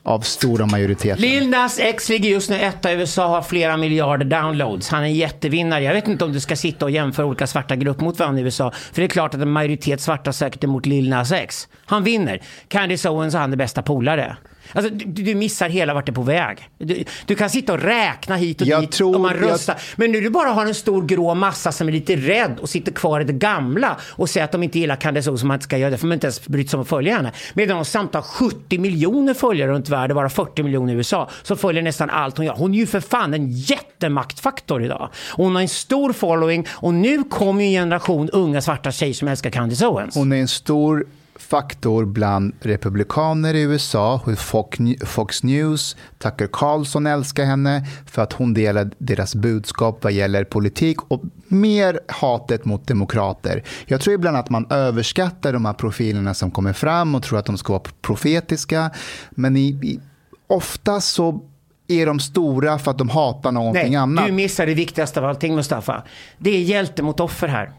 Av 0.03 0.19
stora 0.19 0.65
majoriteten. 0.65 1.22
Lil 1.22 1.49
Nas 1.49 1.80
X 1.80 2.10
ligger 2.10 2.30
just 2.30 2.49
nu 2.49 2.60
etta 2.60 2.91
i 2.91 2.95
USA 2.95 3.26
och 3.26 3.31
har 3.31 3.41
flera 3.41 3.77
miljarder 3.77 4.26
downloads. 4.26 4.89
Han 4.89 5.02
är 5.02 5.07
en 5.07 5.14
jättevinnare. 5.14 5.84
Jag 5.84 5.93
vet 5.93 6.07
inte 6.07 6.26
om 6.26 6.34
du 6.34 6.39
ska 6.39 6.56
sitta 6.56 6.85
och 6.85 6.91
jämföra 6.91 7.26
olika 7.26 7.47
svarta 7.47 7.76
grupper 7.76 8.03
mot 8.03 8.19
varandra 8.19 8.41
i 8.41 8.43
USA. 8.43 8.72
För 8.72 9.02
det 9.02 9.06
är 9.06 9.10
klart 9.10 9.34
att 9.34 9.41
en 9.41 9.52
majoritet 9.52 10.02
svarta 10.02 10.34
säkert 10.34 10.64
är 10.64 10.68
emot 10.68 10.85
Lil 10.85 11.10
Nas 11.10 11.31
X. 11.31 11.68
Han 11.85 12.03
vinner. 12.03 12.41
Candice 12.68 13.10
Owens 13.10 13.34
och 13.34 13.39
han 13.39 13.53
är 13.53 13.57
bästa 13.57 13.81
polare. 13.81 14.38
Alltså, 14.73 14.93
du, 14.93 15.05
du 15.23 15.35
missar 15.35 15.69
hela 15.69 15.93
vart 15.93 16.05
det 16.05 16.11
är 16.11 16.13
på 16.13 16.21
väg. 16.21 16.69
Du, 16.77 17.03
du 17.25 17.35
kan 17.35 17.49
sitta 17.49 17.73
och 17.73 17.79
räkna 17.79 18.35
hit 18.35 18.61
och 18.61 18.67
Jag 18.67 18.81
dit 18.81 18.91
tror- 18.91 19.15
om 19.15 19.21
man 19.21 19.35
jag- 19.41 19.51
röstar. 19.51 19.75
Men 19.95 20.11
nu 20.11 20.21
du 20.21 20.29
bara 20.29 20.49
har 20.49 20.65
en 20.65 20.75
stor 20.75 21.05
grå 21.05 21.35
massa 21.35 21.71
som 21.71 21.87
är 21.87 21.91
lite 21.91 22.15
rädd 22.15 22.55
och 22.61 22.69
sitter 22.69 22.91
kvar 22.91 23.21
i 23.21 23.23
det 23.23 23.33
gamla 23.33 23.97
och 24.01 24.29
säger 24.29 24.43
att 24.45 24.51
de 24.51 24.63
inte 24.63 24.79
gillar 24.79 24.95
Candice 24.95 25.27
Owens 25.27 25.39
som 25.39 25.47
man 25.47 25.55
inte 25.55 25.63
ska 25.63 25.77
göra 25.77 25.89
det 25.91 25.97
för 25.97 26.07
man 26.07 26.13
inte 26.13 26.27
ens 26.27 26.47
brytt 26.47 26.69
sig 26.69 26.77
om 26.77 26.81
att 26.81 26.87
följa 26.89 27.15
henne. 27.15 27.31
Medan 27.53 27.75
de 27.77 27.85
samt 27.85 28.13
har 28.13 28.21
70 28.21 28.77
miljoner 28.79 29.33
följare 29.33 29.71
runt 29.71 29.89
världen, 29.89 30.15
bara 30.15 30.29
40 30.29 30.63
miljoner 30.63 30.93
i 30.93 30.95
USA, 30.95 31.29
som 31.43 31.57
följer 31.57 31.83
nästan 31.83 32.09
allt 32.09 32.37
hon 32.37 32.45
gör. 32.45 32.53
Hon 32.55 32.73
är 32.73 32.77
ju 32.77 32.87
för 32.87 32.99
fan 32.99 33.33
en 33.33 33.51
jättemaktfaktor 33.51 34.83
idag. 34.83 35.09
Hon 35.31 35.55
har 35.55 35.61
en 35.61 35.67
stor 35.69 36.13
following 36.13 36.67
och 36.71 36.93
nu 36.93 37.23
kommer 37.23 37.63
ju 37.63 37.67
en 37.67 37.73
generation 37.83 38.29
unga 38.29 38.61
svarta 38.61 38.91
tjejer 38.91 39.13
som 39.13 39.27
älskar 39.27 39.49
Candice 39.49 39.81
Owens. 39.85 40.15
Hon 40.15 40.31
är 40.31 40.37
en 40.37 40.47
stor 40.47 41.05
faktor 41.49 42.05
bland 42.05 42.53
republikaner 42.61 43.53
i 43.53 43.61
USA. 43.61 44.22
Fox- 44.38 45.05
Fox 45.05 45.43
News, 45.43 45.95
Tucker 46.17 46.49
Carlson 46.51 47.07
älskar 47.07 47.45
henne 47.45 47.88
för 48.05 48.22
att 48.22 48.34
hon 48.34 48.53
delar 48.53 48.89
deras 48.97 49.35
budskap 49.35 50.03
vad 50.03 50.13
gäller 50.13 50.43
politik 50.43 50.97
och 51.07 51.22
mer 51.47 51.99
hatet 52.07 52.65
mot 52.65 52.88
demokrater. 52.88 53.63
Jag 53.85 54.01
tror 54.01 54.13
ibland 54.15 54.38
att 54.38 54.49
man 54.49 54.67
överskattar 54.69 55.53
de 55.53 55.65
här 55.65 55.73
profilerna 55.73 56.34
som 56.34 56.51
kommer 56.51 56.73
fram 56.73 57.15
och 57.15 57.23
tror 57.23 57.39
att 57.39 57.45
de 57.45 57.57
ska 57.57 57.73
vara 57.73 57.84
profetiska. 58.01 58.91
Men 59.30 59.57
i, 59.57 59.67
i, 59.67 59.99
ofta 60.47 61.01
så 61.01 61.41
är 61.88 62.05
de 62.05 62.19
stora 62.19 62.80
för 62.80 62.91
att 62.91 62.97
de 62.97 63.09
hatar 63.09 63.51
någonting 63.51 63.91
Nej, 63.91 63.95
annat. 63.95 64.26
du 64.27 64.31
missar 64.31 64.65
det 64.65 64.73
viktigaste 64.73 65.19
av 65.19 65.26
allting 65.26 65.55
Mustafa. 65.55 66.03
Det 66.38 66.49
är 66.49 66.61
hjälte 66.61 67.03
mot 67.03 67.19
offer 67.19 67.47
här. 67.47 67.72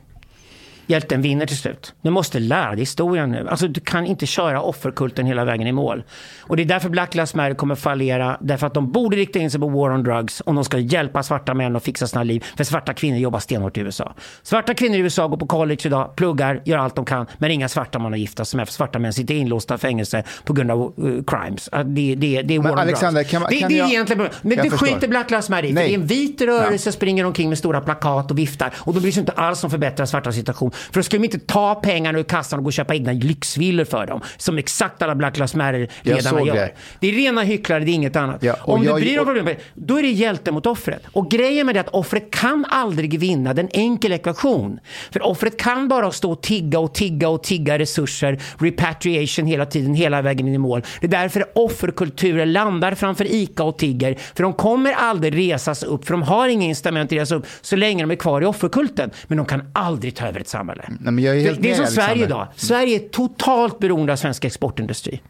Hjälten 0.87 1.23
vinner 1.23 1.47
till 1.47 1.57
slut. 1.57 1.95
Du 2.03 2.11
måste 2.11 2.39
lära 2.39 2.71
dig 2.71 2.79
historien 2.81 3.31
nu. 3.31 3.49
Alltså, 3.49 3.69
du 3.69 3.81
kan 3.81 4.07
inte 4.07 4.27
köra 4.27 4.63
offerkulten 4.63 5.27
hela 5.27 5.45
vägen 5.45 5.67
i 5.67 5.73
mål. 5.73 6.05
Och 6.41 6.57
det 6.57 6.63
är 6.63 6.67
därför 6.67 6.89
Black 6.89 7.15
Lives 7.15 7.35
Matter 7.35 7.55
kommer 7.55 7.75
fallera. 7.75 8.37
Därför 8.41 8.67
att 8.67 8.75
de 8.75 8.93
borde 8.93 9.17
rikta 9.17 9.39
in 9.39 9.51
sig 9.51 9.61
på 9.61 9.69
war 9.69 9.91
on 9.91 10.03
drugs 10.03 10.43
om 10.47 10.55
de 10.55 10.65
ska 10.65 10.79
hjälpa 10.79 11.23
svarta 11.23 11.55
män 11.55 11.77
att 11.77 11.85
fixa 11.85 12.07
sina 12.07 12.23
liv. 12.23 12.45
För 12.57 12.65
svarta 12.65 12.95
kvinnor 12.95 13.19
jobbar 13.19 13.39
stenhårt 13.39 13.77
i 13.77 13.81
USA. 13.81 14.15
Svarta 14.43 14.75
kvinnor 14.75 14.97
i 14.97 15.01
USA 15.01 15.27
går 15.29 15.37
på 15.37 15.47
college 15.47 15.81
idag, 15.85 16.17
pluggar, 16.17 16.63
gör 16.65 16.79
allt 16.79 16.95
de 16.97 17.05
kan. 17.05 17.27
Men 17.39 17.51
inga 17.51 17.69
svarta 17.69 17.99
man 17.99 18.13
har 18.13 18.19
gifta 18.19 18.45
sig 18.45 18.57
med. 18.59 18.69
För 18.69 18.73
svarta 18.73 18.99
män 18.99 19.13
sitter 19.13 19.35
inlåsta 19.35 19.75
i 19.75 19.79
fängelse 19.79 20.23
på 20.45 20.53
grund 20.53 20.71
av 20.71 20.79
uh, 21.05 21.23
crimes. 21.27 21.69
Uh, 21.77 21.81
Det, 21.85 22.15
det, 22.15 22.43
det 22.43 22.55
är 22.55 22.59
war 22.61 22.73
on 22.73 22.79
Alexander, 22.79 23.21
drugs. 23.21 23.31
kan 23.31 23.43
man- 23.43 23.51
det, 23.51 23.59
kan 23.61 23.69
det 23.69 23.75
är 23.75 23.79
jag- 23.79 23.91
egentligen... 23.93 24.29
Men 24.43 24.59
förstår. 24.71 24.87
skiter 24.87 25.09
Black 25.09 25.31
Lives 25.31 25.49
Matter 25.49 25.65
i. 25.65 25.73
Det 25.73 25.91
är 25.91 25.95
en 25.95 26.07
vit 26.07 26.41
rörelse 26.41 26.93
springer 26.93 27.25
omkring 27.25 27.49
med 27.49 27.59
stora 27.59 27.81
plakat 27.81 28.31
och 28.31 28.39
viftar. 28.39 28.73
Och 28.79 28.95
de 28.95 29.01
bryr 29.01 29.13
sig 29.13 29.21
inte 29.21 29.33
alls 29.33 29.65
om 29.65 29.71
förbättra 29.71 30.07
svarta 30.07 30.33
situation. 30.33 30.71
För 30.77 30.95
då 31.01 31.03
skulle 31.03 31.19
de 31.21 31.25
inte 31.25 31.39
ta 31.39 31.75
pengarna 31.75 32.19
ur 32.19 32.23
kassan 32.23 32.59
och 32.59 32.65
gå 32.65 32.69
och 32.69 32.73
köpa 32.73 32.95
egna 32.95 33.13
lyxvillor 33.13 33.85
för 33.85 34.07
dem. 34.07 34.21
Som 34.37 34.59
exakt 34.59 35.03
alla 35.03 35.15
Black 35.15 35.37
Lives 35.37 35.55
Matter-ledarna 35.55 36.41
gör. 36.47 36.55
det. 36.55 36.73
Det 37.01 37.09
är 37.09 37.13
rena 37.13 37.43
hycklare, 37.43 37.85
det 37.85 37.91
är 37.91 37.95
inget 37.95 38.17
annat. 38.17 38.43
Ja, 38.43 38.57
Om 38.61 38.85
jag- 38.85 38.97
det 38.97 39.01
blir 39.01 39.21
och- 39.21 39.27
problem, 39.27 39.49
då 39.75 39.99
är 39.99 40.03
det 40.03 40.09
hjälte 40.11 40.53
mot 40.53 40.67
offret. 40.67 41.03
Och 41.13 41.31
grejen 41.31 41.67
med 41.67 41.75
det 41.75 41.79
är 41.79 41.85
att 41.85 41.95
offret 41.95 42.31
kan 42.31 42.65
aldrig 42.69 43.21
vinna 43.21 43.55
den 43.55 43.69
enkel 43.73 44.13
ekvation. 44.13 44.79
För 45.11 45.23
offret 45.27 45.57
kan 45.57 45.89
bara 45.89 46.11
stå 46.11 46.33
och 46.33 46.43
tigga 46.43 46.79
och 46.79 46.95
tigga 46.95 47.29
och 47.29 47.43
tigga 47.43 47.79
resurser, 47.79 48.39
repatriation 48.59 49.47
hela 49.47 49.67
tiden, 49.67 49.95
hela 49.95 50.23
vägen 50.23 50.49
in 50.49 50.55
i 50.55 50.59
mål. 50.59 50.83
Det 51.01 51.07
är 51.07 51.11
därför 51.11 51.45
offerkulturer 51.55 52.47
landar 52.47 52.95
framför 52.95 53.25
ICA 53.33 53.65
och 53.65 53.79
tigger. 53.79 54.17
För 54.35 54.43
de 54.43 54.53
kommer 54.53 54.93
aldrig 54.93 55.37
resas 55.37 55.83
upp, 55.83 56.05
för 56.05 56.13
de 56.13 56.23
har 56.23 56.49
inga 56.49 56.67
incitament 56.67 57.13
att 57.13 57.19
resa 57.19 57.35
upp 57.35 57.47
så 57.61 57.77
länge 57.77 58.03
de 58.03 58.11
är 58.11 58.15
kvar 58.17 58.43
i 58.43 58.45
offerkulten. 58.45 59.11
Men 59.27 59.39
de 59.39 59.47
kan 59.47 59.63
aldrig 59.73 60.15
ta 60.15 60.27
över 60.27 60.41
ett 60.41 60.49
samhälle. 60.49 60.66
Nej, 61.01 61.13
är 61.37 61.41
helt 61.41 61.63
det, 61.63 61.69
det 61.69 61.71
är 61.71 61.77
som 61.77 61.87
Sverige 61.87 62.25
idag. 62.25 62.47
Sverige 62.57 62.97
är 62.97 63.09
totalt 63.09 63.79
beroende 63.79 64.13
av 64.13 64.17
svensk 64.17 64.45
exportindustri. 64.45 65.21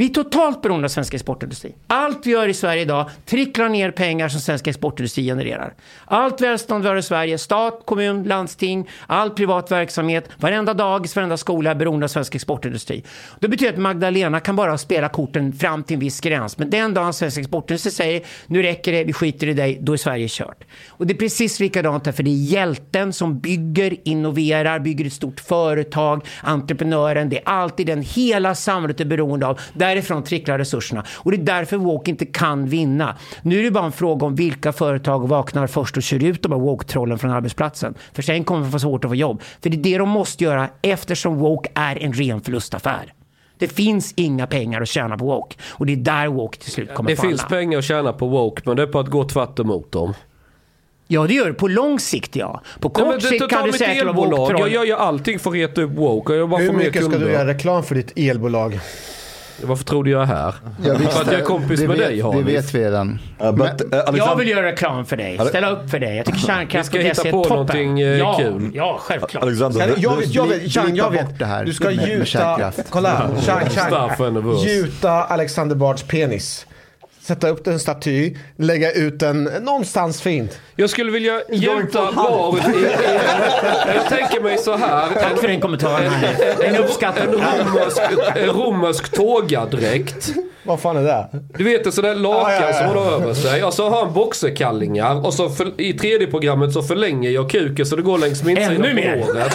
Vi 0.00 0.06
är 0.06 0.10
totalt 0.10 0.62
beroende 0.62 0.84
av 0.84 0.88
svensk 0.88 1.14
exportindustri. 1.14 1.74
Allt 1.86 2.26
vi 2.26 2.30
gör 2.30 2.48
i 2.48 2.54
Sverige 2.54 2.82
idag 2.82 3.10
tricklar 3.26 3.68
ner 3.68 3.90
pengar 3.90 4.28
som 4.28 4.40
svensk 4.40 4.66
exportindustri 4.66 5.24
genererar. 5.24 5.74
Allt 6.04 6.40
välstånd 6.40 6.82
vi 6.82 6.88
har 6.88 6.96
i 6.96 7.02
Sverige, 7.02 7.38
stat, 7.38 7.82
kommun, 7.84 8.22
landsting, 8.22 8.88
all 9.06 9.30
privat 9.30 9.72
verksamhet, 9.72 10.28
varenda 10.36 10.74
dagis, 10.74 11.16
varenda 11.16 11.36
skola 11.36 11.70
är 11.70 11.74
beroende 11.74 12.04
av 12.04 12.08
svensk 12.08 12.34
exportindustri. 12.34 13.04
Det 13.40 13.48
betyder 13.48 13.72
att 13.72 13.78
Magdalena 13.78 14.40
kan 14.40 14.56
bara 14.56 14.78
spela 14.78 15.08
korten 15.08 15.52
fram 15.52 15.82
till 15.82 15.94
en 15.94 16.00
viss 16.00 16.20
gräns. 16.20 16.58
Men 16.58 16.70
den 16.70 16.94
dagen 16.94 17.12
svensk 17.12 17.38
exportindustri 17.38 17.92
säger 17.92 18.22
nu 18.46 18.62
räcker 18.62 18.92
det, 18.92 19.04
vi 19.04 19.12
skiter 19.12 19.46
i 19.46 19.54
dig, 19.54 19.78
då 19.80 19.92
är 19.92 19.96
Sverige 19.96 20.26
kört. 20.30 20.64
Och 20.88 21.06
det 21.06 21.14
är 21.14 21.18
precis 21.18 21.60
likadant 21.60 22.06
här, 22.06 22.12
för 22.12 22.22
det 22.22 22.30
är 22.30 22.44
hjälten 22.44 23.12
som 23.12 23.38
bygger, 23.40 23.96
innoverar, 24.04 24.78
bygger 24.78 25.06
ett 25.06 25.12
stort 25.12 25.40
företag, 25.40 26.26
entreprenören, 26.42 27.28
det 27.28 27.38
är 27.38 27.48
alltid 27.48 27.86
den 27.86 28.02
hela 28.02 28.54
samhället 28.54 29.00
är 29.00 29.04
beroende 29.04 29.46
av. 29.46 29.60
Därifrån 29.90 30.22
tricklar 30.22 30.58
resurserna. 30.58 31.04
Och 31.16 31.30
det 31.30 31.36
är 31.36 31.42
därför 31.42 31.76
woke 31.76 32.10
inte 32.10 32.26
kan 32.26 32.66
vinna. 32.68 33.16
Nu 33.42 33.58
är 33.60 33.62
det 33.64 33.70
bara 33.70 33.84
en 33.84 33.92
fråga 33.92 34.26
om 34.26 34.34
vilka 34.34 34.72
företag 34.72 35.28
vaknar 35.28 35.66
först 35.66 35.96
och 35.96 36.02
kör 36.02 36.24
ut 36.24 36.42
de 36.42 36.52
här 36.52 36.58
woke-trollen 36.58 37.18
från 37.18 37.30
arbetsplatsen. 37.30 37.94
För 38.12 38.22
sen 38.22 38.44
kommer 38.44 38.62
de 38.62 38.72
få 38.72 38.78
svårt 38.78 39.04
att 39.04 39.10
få 39.10 39.14
jobb. 39.14 39.42
För 39.62 39.70
det 39.70 39.76
är 39.76 39.82
det 39.92 39.98
de 39.98 40.08
måste 40.08 40.44
göra 40.44 40.68
eftersom 40.82 41.38
woke 41.38 41.70
är 41.74 42.02
en 42.02 42.12
ren 42.12 42.40
förlustaffär. 42.40 43.12
Det 43.58 43.68
finns 43.68 44.12
inga 44.16 44.46
pengar 44.46 44.80
att 44.80 44.88
tjäna 44.88 45.18
på 45.18 45.24
woke. 45.24 45.56
Och 45.68 45.86
det 45.86 45.92
är 45.92 45.96
där 45.96 46.26
woke 46.28 46.58
till 46.58 46.72
slut 46.72 46.94
kommer 46.94 47.10
Det 47.10 47.16
falla. 47.16 47.28
finns 47.28 47.44
pengar 47.48 47.78
att 47.78 47.84
tjäna 47.84 48.12
på 48.12 48.26
woke 48.28 48.62
men 48.64 48.76
det 48.76 48.82
är 48.82 48.86
på 48.86 48.98
att 48.98 49.08
gå 49.08 49.24
tvärt 49.28 49.58
emot 49.58 49.92
dem. 49.92 50.14
Ja, 51.12 51.26
det 51.26 51.34
gör 51.34 51.46
det. 51.46 51.54
På 51.54 51.68
lång 51.68 52.00
sikt, 52.00 52.36
ja. 52.36 52.62
På 52.80 52.90
kort 52.90 53.04
Nej, 53.04 53.12
men 53.12 53.20
sikt 53.20 53.48
kan 53.50 53.66
du 53.66 53.72
säkert 53.72 53.88
vara 54.04 54.08
elbolag. 54.08 54.32
Jag 54.32 54.38
woke-troll. 54.40 54.72
gör 54.72 54.84
ju 54.84 54.92
allting 54.92 55.38
för 55.38 55.50
att 55.50 55.56
reta 55.56 55.82
upp 55.82 55.90
woke 55.90 56.32
och 56.32 56.38
jag 56.38 56.48
bara 56.48 56.60
Hur 56.60 56.72
mycket 56.72 57.04
ska 57.04 57.18
du 57.18 57.32
göra 57.32 57.46
reklam 57.48 57.82
för 57.82 57.94
ditt 57.94 58.12
elbolag? 58.18 58.80
Varför 59.62 59.84
tror 59.84 60.04
du 60.04 60.10
jag 60.10 60.22
är 60.22 60.26
här? 60.26 60.54
Ja, 60.84 60.94
visst, 60.98 61.12
för 61.12 61.20
att 61.20 61.32
jag 61.32 61.40
är 61.40 61.44
kompis 61.44 61.80
det 61.80 61.88
med 61.88 61.96
vet, 61.98 62.06
dig 62.08 62.16
Det 62.16 62.22
Hanif. 62.22 62.46
vet 62.46 62.74
vi 62.74 62.84
redan. 62.84 63.18
Uh, 63.42 63.52
but 63.52 63.66
uh, 63.66 63.88
Jag 63.90 64.08
Alexander, 64.08 64.36
vill 64.36 64.48
göra 64.48 64.66
reklam 64.66 65.04
för 65.06 65.16
dig. 65.16 65.38
Ställa 65.48 65.70
upp 65.70 65.90
för 65.90 65.98
dig. 65.98 66.16
Jag 66.16 66.26
tycker 66.26 66.38
Vi 66.40 66.46
kärnkraft 66.46 66.86
ska 66.88 66.98
och 66.98 67.04
hitta 67.04 67.22
på 67.22 67.30
toppen. 67.30 67.48
någonting, 67.56 68.00
eh, 68.00 68.08
ja, 68.08 68.36
kul. 68.38 68.70
Ja, 68.74 68.96
självklart. 69.00 69.42
Alexander, 69.42 69.80
Jag, 69.80 69.88
the- 69.88 70.00
jag, 70.02 70.16
vet, 70.16 70.34
jag 70.34 70.46
vet, 70.46 70.72
Chang, 70.72 70.96
jag 70.96 71.10
vet. 71.10 71.38
det 71.38 71.44
här 71.44 71.64
Du 71.64 71.72
ska 71.72 71.84
med- 71.84 72.08
gjuta, 72.08 72.72
kolla, 72.90 73.30
Chang, 73.46 73.68
Chang. 73.70 74.58
Gjuta 74.66 75.10
Alexander 75.10 75.76
Bards 75.76 76.02
penis. 76.02 76.66
Sätta 77.22 77.48
upp 77.48 77.66
en 77.66 77.78
staty, 77.80 78.36
lägga 78.56 78.92
ut 78.92 79.20
den 79.20 79.44
någonstans 79.44 80.22
fint. 80.22 80.60
Jag 80.76 80.90
skulle 80.90 81.10
vilja 81.12 81.42
gjuta 81.52 82.12
Bard 82.12 82.54
i, 82.54 82.78
i, 82.78 82.86
Jag 83.94 84.08
tänker 84.08 84.40
mig 84.40 84.58
så 84.58 84.76
här. 84.76 85.08
Tack 85.14 85.38
för 85.40 85.48
den 85.48 85.60
kommentaren. 85.60 86.10
här. 86.10 86.54
Den 86.58 86.74
En 86.74 86.84
uppskattar 86.84 87.26
romersk, 87.26 88.00
en 88.36 88.46
romersk 88.48 89.10
tågadräkt. 89.12 90.34
Vad 90.70 90.80
fan 90.80 90.96
är 90.96 91.02
det? 91.02 91.26
Du 91.58 91.64
vet 91.64 91.86
en 91.86 91.92
sån 91.92 92.04
där 92.04 92.14
lakan 92.14 92.52
Ja, 92.52 92.60
ja, 92.60 92.66
ja. 92.70 92.78
som 92.78 92.86
hon 92.86 92.96
har 92.96 93.12
över 93.12 93.34
sig. 93.34 93.64
Och 93.64 93.72
så 93.74 93.90
har 93.90 94.04
han 94.04 94.14
boxerkallingar. 94.14 95.26
Och 95.26 95.34
så 95.34 95.48
för, 95.50 95.80
i 95.80 95.92
tredje 95.92 96.26
programmet 96.26 96.72
så 96.72 96.82
förlänger 96.82 97.30
jag 97.30 97.50
kuken 97.50 97.86
så 97.86 97.96
det 97.96 98.02
går 98.02 98.18
längs 98.18 98.42
min 98.44 98.56
Ännu 98.58 98.76
sida 98.76 98.94
mer. 98.94 99.18
på 99.20 99.26
håret. 99.26 99.52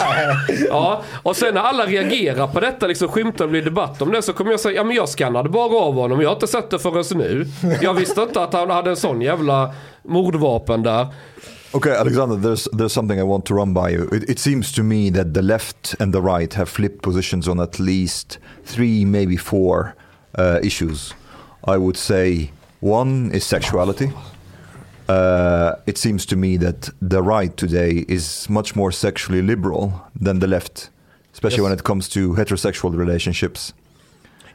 Ja, 0.68 1.02
och 1.22 1.36
sen 1.36 1.54
när 1.54 1.60
alla 1.60 1.86
reagerar 1.86 2.46
på 2.46 2.60
detta, 2.60 2.86
liksom 2.86 3.08
skymtar 3.08 3.44
och 3.44 3.50
blir 3.50 3.62
debatt 3.62 4.02
om 4.02 4.12
det, 4.12 4.22
så 4.22 4.32
kommer 4.32 4.50
jag 4.50 4.60
säga 4.60 4.74
ja 4.76 4.84
men 4.84 4.96
jag 4.96 5.08
skannade 5.08 5.48
bara 5.48 5.76
av 5.80 5.94
honom. 5.94 6.20
Jag 6.20 6.28
har 6.28 6.34
inte 6.34 6.46
sett 6.46 6.70
det 6.70 6.78
förrän 6.78 7.18
nu. 7.18 7.46
Jag 7.82 7.94
visste 7.94 8.20
inte 8.22 8.42
att 8.42 8.52
han 8.52 8.70
hade 8.70 8.90
en 8.90 8.96
sån 8.96 9.20
jävla 9.20 9.74
mordvapen 10.02 10.82
där. 10.82 11.06
Okay, 11.72 11.92
Alexander, 11.96 12.36
there's 12.36 12.68
there's 12.72 12.88
something 12.92 13.18
I 13.18 13.22
want 13.22 13.44
to 13.46 13.54
run 13.54 13.74
by 13.74 13.90
you. 13.90 14.08
It, 14.16 14.30
it 14.30 14.38
seems 14.38 14.72
to 14.72 14.82
me 14.82 15.10
that 15.10 15.34
the 15.34 15.42
left 15.42 15.94
and 16.00 16.12
the 16.14 16.20
right 16.20 16.54
have 16.54 16.66
flipped 16.66 17.02
positions 17.02 17.48
on 17.48 17.60
at 17.60 17.78
least 17.78 18.38
three, 18.66 19.04
maybe 19.04 19.36
four 19.36 19.94
uh, 20.36 20.60
issues. 20.62 21.14
I 21.64 21.76
would 21.76 21.96
say 21.96 22.50
one 22.80 23.30
is 23.32 23.44
sexuality. 23.44 24.12
Uh, 25.08 25.74
it 25.86 25.98
seems 25.98 26.26
to 26.26 26.36
me 26.36 26.56
that 26.58 26.90
the 27.00 27.22
right 27.22 27.56
today 27.56 28.04
is 28.08 28.48
much 28.48 28.74
more 28.74 28.92
sexually 28.92 29.42
liberal 29.42 29.92
than 30.20 30.40
the 30.40 30.46
left, 30.46 30.90
especially 31.32 31.62
when 31.62 31.72
it 31.72 31.84
comes 31.84 32.08
to 32.08 32.34
heterosexual 32.34 32.96
relationships. 32.96 33.72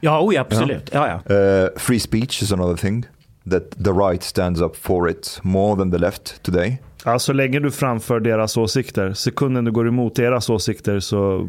Ja, 0.00 0.20
oj, 0.20 0.36
absolut. 0.36 0.90
Ja, 0.92 1.06
ja. 1.06 1.34
Uh, 1.34 1.70
free 1.78 1.98
speech 1.98 2.42
is 2.42 2.52
another 2.52 2.76
thing 2.76 3.06
that 3.46 3.70
the 3.82 3.92
right 3.92 4.22
stands 4.22 4.60
up 4.60 4.76
for 4.76 5.08
it 5.08 5.40
more 5.42 5.76
than 5.76 5.90
the 5.90 5.98
left 5.98 6.42
today. 6.42 6.78
Ja, 7.04 7.18
så 7.18 7.32
länge 7.32 7.60
du 7.60 7.70
framför 7.70 8.20
deras 8.20 8.56
åsikter. 8.56 9.12
Sekunden 9.12 9.64
du 9.64 9.72
går 9.72 9.88
emot 9.88 10.14
deras 10.14 10.50
åsikter 10.50 11.00
så 11.00 11.48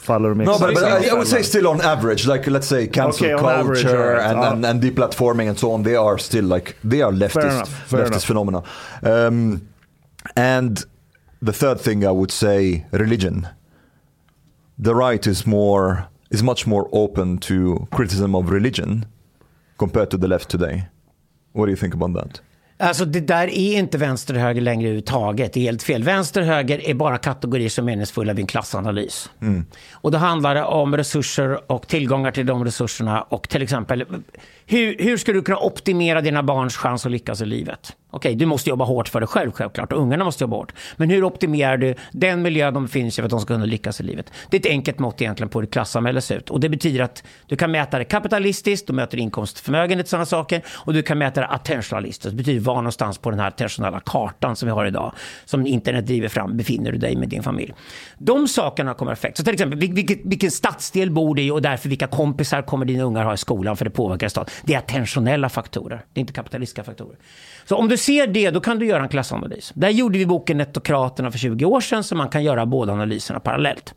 faller 0.00 0.28
de 0.28 0.40
i 0.40 0.44
No, 0.44 0.58
but, 0.58 0.70
exakt 0.70 0.98
but 0.98 1.06
I, 1.06 1.08
I 1.08 1.12
would 1.12 1.28
say 1.28 1.42
still 1.42 1.66
on 1.66 1.80
average, 1.80 2.26
like 2.26 2.50
let's 2.50 2.66
say 2.66 2.86
cancel 2.86 3.26
Okay, 3.26 3.38
culture 3.38 3.58
average, 3.58 3.84
and, 3.84 4.44
and, 4.44 4.66
and 4.66 4.82
deplatforming 4.82 5.48
and 5.48 5.58
so 5.58 5.72
on, 5.72 5.82
they 5.82 5.96
are 5.96 6.18
still 6.18 6.44
like, 6.44 6.74
they 6.88 7.02
are 7.02 7.12
leftist, 7.12 7.44
enough, 7.44 7.88
fair 7.88 8.00
leftist 8.00 8.10
enough. 8.10 8.24
phenomena. 8.24 8.62
Um, 9.02 9.68
and 10.36 10.84
the 11.42 11.52
third 11.52 11.80
thing 11.80 12.04
I 12.04 12.10
would 12.10 12.32
say, 12.32 12.86
religion. 12.92 13.48
The 14.78 14.94
right 14.94 15.26
is 15.26 15.46
more, 15.46 16.08
is 16.30 16.42
much 16.42 16.66
more 16.66 16.88
open 16.92 17.38
to 17.38 17.86
criticism 17.90 18.34
of 18.34 18.50
religion 18.50 19.04
compared 19.78 20.10
to 20.10 20.16
the 20.16 20.26
left 20.28 20.48
today. 20.48 20.88
What 21.52 21.66
do 21.66 21.70
you 21.72 21.76
think 21.76 21.94
about 21.94 22.14
that? 22.14 22.40
Alltså 22.80 23.04
det 23.04 23.20
där 23.20 23.48
är 23.48 23.78
inte 23.78 23.98
vänster 23.98 24.34
och 24.34 24.40
höger 24.40 24.60
längre 24.60 24.82
överhuvudtaget. 24.82 25.52
Det 25.52 25.60
är 25.60 25.62
helt 25.62 25.82
fel. 25.82 26.02
Vänster 26.02 26.40
och 26.40 26.46
höger 26.46 26.86
är 26.88 26.94
bara 26.94 27.18
kategorier 27.18 27.68
som 27.68 27.84
är 27.84 27.86
meningsfulla 27.92 28.32
vid 28.32 28.42
en 28.42 28.46
klassanalys. 28.46 29.30
Och 29.92 30.10
då 30.10 30.18
handlar 30.18 30.54
det 30.54 30.64
om 30.64 30.96
resurser 30.96 31.72
och 31.72 31.88
tillgångar 31.88 32.30
till 32.30 32.46
de 32.46 32.64
resurserna 32.64 33.22
och 33.22 33.48
till 33.48 33.62
exempel 33.62 34.04
hur, 34.70 34.96
hur 34.98 35.16
ska 35.16 35.32
du 35.32 35.42
kunna 35.42 35.58
optimera 35.58 36.20
dina 36.20 36.42
barns 36.42 36.76
chans 36.76 37.06
att 37.06 37.12
lyckas 37.12 37.40
i 37.40 37.46
livet? 37.46 37.96
Okej, 38.12 38.28
okay, 38.28 38.38
du 38.38 38.46
måste 38.46 38.70
jobba 38.70 38.84
hårt 38.84 39.08
för 39.08 39.20
dig 39.20 39.26
själv 39.26 39.52
självklart 39.52 39.92
och 39.92 40.00
ungarna 40.00 40.24
måste 40.24 40.44
jobba 40.44 40.56
hårt. 40.56 40.72
Men 40.96 41.10
hur 41.10 41.24
optimerar 41.24 41.76
du 41.76 41.94
den 42.12 42.42
miljö 42.42 42.70
de 42.70 42.88
finns 42.88 43.18
i 43.18 43.22
för 43.22 43.24
att 43.24 43.30
de 43.30 43.40
ska 43.40 43.54
kunna 43.54 43.64
lyckas 43.64 44.00
i 44.00 44.02
livet? 44.02 44.32
Det 44.50 44.56
är 44.56 44.60
ett 44.60 44.66
enkelt 44.66 44.98
mått 44.98 45.22
egentligen 45.22 45.48
på 45.48 45.60
hur 45.60 45.66
klassamhället 45.66 46.24
ser 46.24 46.36
ut. 46.36 46.50
Och 46.50 46.60
det 46.60 46.68
betyder 46.68 47.00
att 47.00 47.22
du 47.46 47.56
kan 47.56 47.70
mäta 47.70 47.98
det 47.98 48.04
kapitalistiskt, 48.04 48.86
du 48.86 48.92
mäter 48.92 49.20
inkomst, 49.20 49.60
förmögenhet 49.60 50.06
och 50.06 50.10
sådana 50.10 50.26
saker. 50.26 50.62
Och 50.68 50.92
du 50.92 51.02
kan 51.02 51.18
mäta 51.18 51.40
det 51.40 51.46
attentionalistiskt. 51.46 52.30
Det 52.30 52.36
betyder 52.36 52.60
var 52.60 52.74
någonstans 52.74 53.18
på 53.18 53.30
den 53.30 53.40
här 53.40 53.48
attentionella 53.48 54.00
kartan 54.00 54.56
som 54.56 54.66
vi 54.66 54.72
har 54.72 54.86
idag, 54.86 55.12
som 55.44 55.66
internet 55.66 56.06
driver 56.06 56.28
fram, 56.28 56.56
befinner 56.56 56.92
du 56.92 56.98
dig 56.98 57.16
med 57.16 57.28
din 57.28 57.42
familj. 57.42 57.74
De 58.18 58.48
sakerna 58.48 58.94
kommer 58.94 59.12
effekt. 59.12 59.36
Så 59.36 59.44
till 59.44 59.52
exempel, 59.52 59.78
vil- 59.78 60.20
vilken 60.24 60.50
stadsdel 60.50 61.10
bor 61.10 61.34
du 61.34 61.42
i 61.42 61.50
och 61.50 61.62
därför 61.62 61.88
vilka 61.88 62.06
kompisar 62.06 62.62
kommer 62.62 62.84
dina 62.84 63.04
ungar 63.04 63.24
ha 63.24 63.34
i 63.34 63.36
skolan 63.36 63.76
för 63.76 63.84
det 63.84 63.90
påverkar 63.90 64.28
staden. 64.28 64.50
Det 64.62 64.74
är 64.74 64.78
attentionella 64.78 65.48
faktorer, 65.48 66.04
det 66.12 66.18
är 66.18 66.20
inte 66.20 66.32
kapitalistiska 66.32 66.84
faktorer. 66.84 67.16
Så 67.64 67.76
om 67.76 67.88
du 67.88 67.96
ser 67.96 68.26
det, 68.26 68.50
då 68.50 68.60
kan 68.60 68.78
du 68.78 68.86
göra 68.86 69.02
en 69.02 69.08
klassanalys. 69.08 69.72
Där 69.74 69.90
gjorde 69.90 70.18
vi 70.18 70.26
boken 70.26 70.58
Nettokraterna 70.58 71.30
för 71.30 71.38
20 71.38 71.64
år 71.64 71.80
sedan, 71.80 72.04
så 72.04 72.16
man 72.16 72.28
kan 72.28 72.44
göra 72.44 72.66
båda 72.66 72.92
analyserna 72.92 73.40
parallellt. 73.40 73.94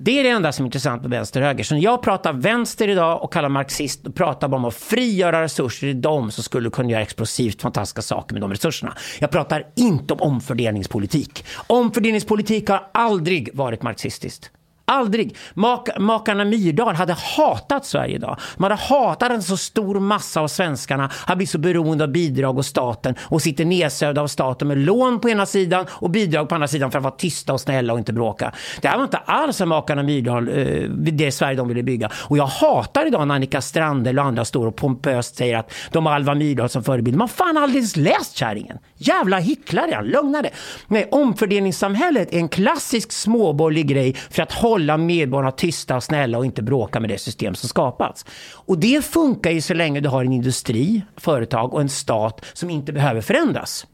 Det 0.00 0.20
är 0.20 0.24
det 0.24 0.30
enda 0.30 0.52
som 0.52 0.64
är 0.64 0.66
intressant 0.66 1.02
med 1.02 1.10
vänster 1.10 1.40
och 1.40 1.46
höger. 1.46 1.64
Så 1.64 1.74
när 1.74 1.82
jag 1.82 2.02
pratar 2.02 2.32
vänster 2.32 2.88
idag 2.88 3.22
och 3.22 3.32
kallar 3.32 3.48
marxist 3.48 4.06
och 4.06 4.14
pratar 4.14 4.48
bara 4.48 4.56
om 4.56 4.64
att 4.64 4.74
frigöra 4.74 5.42
resurser 5.42 5.86
i 5.86 5.92
dem 5.92 6.30
som 6.30 6.44
skulle 6.44 6.70
kunna 6.70 6.90
göra 6.90 7.02
explosivt 7.02 7.62
fantastiska 7.62 8.02
saker 8.02 8.34
med 8.34 8.42
de 8.42 8.50
resurserna. 8.50 8.96
Jag 9.18 9.30
pratar 9.30 9.66
inte 9.76 10.14
om 10.14 10.20
omfördelningspolitik. 10.20 11.44
Omfördelningspolitik 11.66 12.68
har 12.68 12.90
aldrig 12.94 13.50
varit 13.54 13.82
marxistiskt. 13.82 14.50
Aldrig. 14.90 15.36
Mak 15.54 15.88
makarna 15.98 16.44
Myrdal 16.44 16.94
hade 16.94 17.12
hatat 17.12 17.86
Sverige 17.86 18.14
idag. 18.14 18.36
De 18.56 18.62
hade 18.62 18.74
hatat 18.74 19.30
en 19.30 19.42
så 19.42 19.56
stor 19.56 20.00
massa 20.00 20.40
av 20.40 20.48
svenskarna 20.48 21.10
har 21.12 21.36
blivit 21.36 21.50
så 21.50 21.58
beroende 21.58 22.04
av 22.04 22.10
bidrag 22.10 22.58
och 22.58 22.66
staten 22.66 23.14
och 23.20 23.42
sitter 23.42 23.64
nedsövda 23.64 24.20
av 24.20 24.26
staten 24.26 24.68
med 24.68 24.78
lån 24.78 25.20
på 25.20 25.30
ena 25.30 25.46
sidan 25.46 25.86
och 25.90 26.10
bidrag 26.10 26.48
på 26.48 26.54
andra 26.54 26.68
sidan 26.68 26.90
för 26.90 26.98
att 26.98 27.04
vara 27.04 27.14
tysta 27.14 27.52
och 27.52 27.60
snälla 27.60 27.92
och 27.92 27.98
inte 27.98 28.12
bråka. 28.12 28.52
Det 28.80 28.88
här 28.88 28.96
var 28.96 29.04
inte 29.04 29.16
alls 29.16 29.60
vad 29.60 29.68
makarna 29.68 30.02
Myrdal, 30.02 30.48
eh, 30.48 30.90
det 30.90 31.32
Sverige 31.32 31.56
de 31.56 31.68
ville 31.68 31.82
bygga. 31.82 32.10
Och 32.14 32.38
jag 32.38 32.46
hatar 32.46 33.06
idag 33.06 33.28
när 33.28 33.34
Annika 33.34 33.60
Strandhäll 33.60 34.18
och 34.18 34.24
andra 34.24 34.44
står 34.44 34.66
och 34.66 34.76
pompöst 34.76 35.36
säger 35.36 35.56
att 35.56 35.72
de 35.92 36.06
har 36.06 36.12
Alva 36.12 36.34
Myrdal 36.34 36.68
som 36.68 36.84
förebild. 36.84 37.16
Man 37.16 37.28
har 37.28 37.46
fan 37.46 37.56
aldrig 37.56 37.76
ens 37.76 37.96
läst 37.96 38.36
kärringen. 38.36 38.78
Jävla 38.96 39.38
hycklare, 39.38 40.02
lugna 40.02 40.42
dig. 40.42 40.52
Nej, 40.86 41.08
omfördelningssamhället 41.10 42.32
är 42.32 42.38
en 42.38 42.48
klassisk 42.48 43.12
småborgerlig 43.12 43.86
grej 43.86 44.14
för 44.30 44.42
att 44.42 44.52
hålla 44.52 44.77
hålla 44.78 44.96
medborgarna 44.96 45.50
tysta 45.50 45.96
och 45.96 46.04
snälla 46.04 46.38
och 46.38 46.44
inte 46.44 46.62
bråka 46.62 47.00
med 47.00 47.10
det 47.10 47.18
system 47.18 47.54
som 47.54 47.68
skapats. 47.68 48.24
Och 48.54 48.78
det 48.78 49.04
funkar 49.04 49.50
ju 49.50 49.60
så 49.60 49.74
länge 49.74 50.00
du 50.00 50.08
har 50.08 50.24
en 50.24 50.32
industri, 50.32 51.02
företag 51.16 51.74
och 51.74 51.80
en 51.80 51.88
stat 51.88 52.44
som 52.52 52.70
inte 52.70 52.92
behöver 52.92 53.20
förändras. 53.20 53.86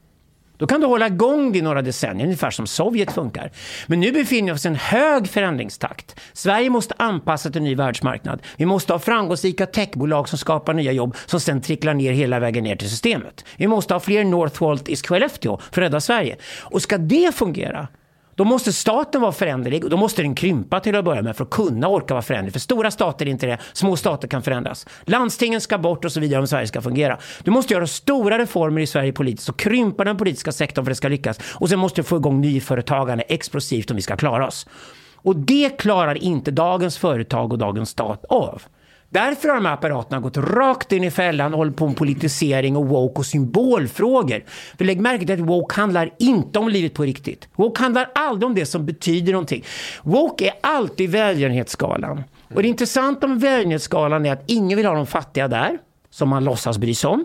Då 0.56 0.66
kan 0.66 0.81
du 0.81 0.86
hålla 0.86 1.06
igång 1.06 1.52
det 1.52 1.59
i 1.59 1.62
några 1.62 1.82
decennier, 1.82 2.24
ungefär 2.24 2.51
som 2.51 2.66
Sovjet 2.66 3.12
funkar. 3.12 3.51
Men 3.86 4.01
nu 4.01 4.12
befinner 4.12 4.52
vi 4.52 4.56
oss 4.56 4.65
i 4.65 4.69
en 4.69 4.74
hög 4.74 5.28
förändringstakt. 5.28 6.20
Sverige 6.32 6.70
måste 6.70 6.94
anpassa 6.98 7.51
till 7.51 7.59
en 7.59 7.65
ny 7.65 7.74
världsmarknad. 7.74 8.43
Vi 8.56 8.66
måste 8.66 8.93
ha 8.93 9.01
framgångsrika 9.01 9.66
techbolag 9.66 10.28
som 10.28 10.39
skapar 10.39 10.74
nya 10.74 10.93
jobb 10.93 11.16
som 11.27 11.40
sen 11.40 11.61
tricklar 11.61 11.94
ner 11.94 12.12
hela 12.12 12.39
vägen 12.39 12.65
ner 12.65 12.77
till 12.77 12.90
systemet. 12.90 13.44
Vi 13.56 13.66
måste 13.66 13.94
ha 13.94 14.01
fler 14.01 14.24
Northvolt 14.24 14.89
i 14.89 14.97
Skellefteå 14.97 15.59
för 15.73 15.82
att 15.82 15.86
rädda 15.86 16.01
Sverige. 16.01 16.36
Och 16.62 16.82
ska 16.82 16.98
det 16.98 17.35
fungera, 17.35 17.89
då 18.35 18.44
måste 18.44 18.73
staten 18.73 19.20
vara 19.20 19.32
föränderlig 19.32 19.85
och 19.85 19.90
då 19.90 19.97
måste 19.97 20.23
den 20.23 20.35
krympa 20.35 20.81
till 20.81 20.97
att 20.97 21.05
börja 21.05 21.23
med 21.23 21.36
för 21.36 21.44
att 21.44 21.51
kunna 21.51 21.89
orka 21.89 22.15
vara 22.15 22.23
föränderlig. 22.23 22.52
För 22.52 22.61
stora 22.61 22.90
stater 22.90 23.27
är 23.27 23.31
inte 23.31 23.47
det, 23.47 23.59
små 23.73 23.97
stater 23.97 24.28
kan 24.28 24.43
förändras. 24.43 24.86
Landstingen 25.05 25.61
ska 25.61 25.78
bort 25.78 26.05
och 26.05 26.12
så 26.12 26.20
vidare 26.20 26.40
om 26.40 26.47
Sverige 26.47 26.66
ska 26.66 26.81
fungera. 26.81 27.19
Du 27.43 27.51
måste 27.51 27.74
göra 27.74 27.86
stora 27.86 28.39
reformer 28.39 28.81
i 28.81 28.86
Sverige 28.86 29.12
politiskt 29.12 29.48
och 29.48 29.59
krympa 29.59 30.05
den 30.05 30.16
politiska 30.16 30.52
sektorn 30.52 30.85
för 30.85 30.90
att 30.90 30.94
det 30.94 30.98
ska 30.98 31.09
lyckas. 31.09 31.40
Och 31.55 31.69
sen 31.69 31.78
måste 31.78 32.01
du 32.01 32.05
få 32.05 32.16
igång 32.16 32.40
nyföretagande 32.40 33.24
explosivt 33.24 33.90
om 33.90 33.97
vi 33.97 34.02
ska 34.02 34.16
klara 34.16 34.47
oss. 34.47 34.66
Och 35.16 35.36
det 35.36 35.78
klarar 35.78 36.15
inte 36.15 36.51
dagens 36.51 36.98
företag 36.98 37.52
och 37.52 37.59
dagens 37.59 37.90
stat 37.90 38.24
av. 38.24 38.62
Därför 39.15 39.49
har 39.49 39.55
de 39.55 39.66
här 39.66 39.74
apparaterna 39.74 40.20
gått 40.20 40.36
rakt 40.36 40.93
in 40.93 41.05
i 41.05 41.11
fällan 41.11 41.53
och 41.53 41.59
håller 41.59 41.73
på 41.73 41.86
med 41.86 41.97
politisering 41.97 42.77
och 42.77 42.89
woke 42.89 43.19
och 43.19 43.27
symbolfrågor. 43.27 44.45
För 44.78 44.85
lägg 44.85 45.01
märke 45.01 45.27
till 45.27 45.35
att 45.43 45.49
woke 45.49 45.81
handlar 45.81 46.11
inte 46.19 46.59
om 46.59 46.69
livet 46.69 46.95
på 46.95 47.03
riktigt. 47.03 47.49
Woke 47.57 47.82
handlar 47.82 48.11
aldrig 48.15 48.47
om 48.47 48.55
det 48.55 48.66
som 48.66 48.86
betyder 48.86 49.32
någonting. 49.32 49.65
Woke 50.03 50.47
är 50.47 50.55
alltid 50.61 51.11
välgörenhetsskalan. 51.11 52.23
Och 52.55 52.62
det 52.62 52.69
intressanta 52.69 53.27
med 53.27 53.41
välgörenhetsskalan 53.41 54.27
är 54.27 54.32
att 54.32 54.43
ingen 54.47 54.77
vill 54.77 54.86
ha 54.86 54.95
de 54.95 55.07
fattiga 55.07 55.49
där, 55.49 55.78
som 56.11 56.28
man 56.28 56.45
låtsas 56.45 56.78
bry 56.78 56.95
sig 56.95 57.11
om 57.11 57.24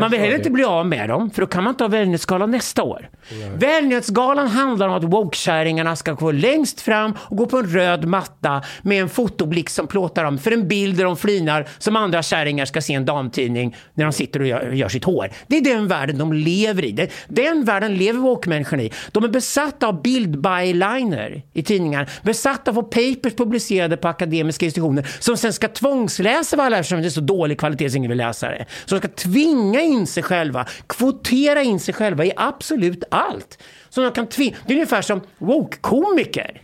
man 0.00 0.10
vill 0.10 0.20
heller 0.20 0.36
inte 0.36 0.50
bli 0.50 0.64
av 0.64 0.86
med 0.86 1.08
dem, 1.08 1.30
för 1.30 1.40
då 1.40 1.46
kan 1.46 1.64
man 1.64 1.70
inte 1.70 1.84
ha 1.84 1.88
välgörenhetsskalan 1.88 2.50
nästa 2.50 2.82
år. 2.82 3.10
Välgörenhetsgalan 3.54 4.48
handlar 4.48 4.88
om 4.88 4.94
att 4.94 5.04
woke-kärringarna 5.04 5.96
ska 5.96 6.12
gå 6.12 6.32
längst 6.32 6.80
fram 6.80 7.14
och 7.18 7.36
gå 7.36 7.46
på 7.46 7.58
en 7.58 7.66
röd 7.66 8.04
matta 8.04 8.62
med 8.82 9.02
en 9.02 9.08
fotoblick 9.08 9.70
som 9.70 9.86
plåtar 9.86 10.24
dem 10.24 10.38
för 10.38 10.50
en 10.50 10.68
bild 10.68 10.96
där 10.96 11.04
de 11.04 11.16
flinar 11.16 11.68
som 11.78 11.96
andra 11.96 12.22
kärringar 12.22 12.64
ska 12.64 12.80
se 12.80 12.94
en 12.94 13.04
damtidning 13.04 13.76
när 13.94 14.04
de 14.04 14.12
sitter 14.12 14.40
och 14.40 14.46
gör, 14.46 14.70
gör 14.70 14.88
sitt 14.88 15.04
hår. 15.04 15.30
Det 15.46 15.56
är 15.56 15.60
den 15.60 15.88
världen 15.88 16.18
de 16.18 16.32
lever 16.32 16.84
i. 16.84 16.92
Den, 16.92 17.08
den 17.28 17.64
världen 17.64 17.94
lever 17.96 18.20
woke-människorna 18.20 18.82
i. 18.82 18.92
De 19.12 19.24
är 19.24 19.28
besatta 19.28 19.86
av 19.86 20.02
bildbyliner 20.02 21.42
i 21.52 21.62
tidningar, 21.62 22.10
besatta 22.22 22.70
av 22.70 22.78
att 22.78 22.84
få 22.84 22.90
papers 22.90 23.34
publicerade 23.36 23.96
på 23.96 24.08
akademiska 24.08 24.66
institutioner 24.66 25.08
som 25.18 25.36
sen 25.36 25.52
ska 25.52 25.68
tvångsläsa 25.68 26.56
vad 26.56 26.66
alla 26.66 26.78
eftersom 26.78 27.00
det 27.00 27.08
är 27.08 27.10
så 27.10 27.20
dålig 27.20 27.58
kvalitet 27.58 27.90
så 27.90 27.96
ingen 27.96 28.08
vill 28.08 28.18
läsa 28.18 28.48
det. 28.48 28.66
Så 28.84 28.94
de 28.94 28.98
ska 28.98 29.08
tvinga 29.08 29.67
in 29.74 30.06
sig 30.06 30.22
själva, 30.22 30.66
kvotera 30.86 31.62
in 31.62 31.80
sig 31.80 31.94
själva 31.94 32.24
i 32.24 32.32
absolut 32.36 33.04
allt. 33.10 33.58
Så 33.88 34.00
de 34.00 34.12
kan 34.12 34.26
tvinga. 34.26 34.56
Det 34.66 34.72
är 34.72 34.76
ungefär 34.76 35.02
som 35.02 35.20
woke-komiker. 35.38 36.62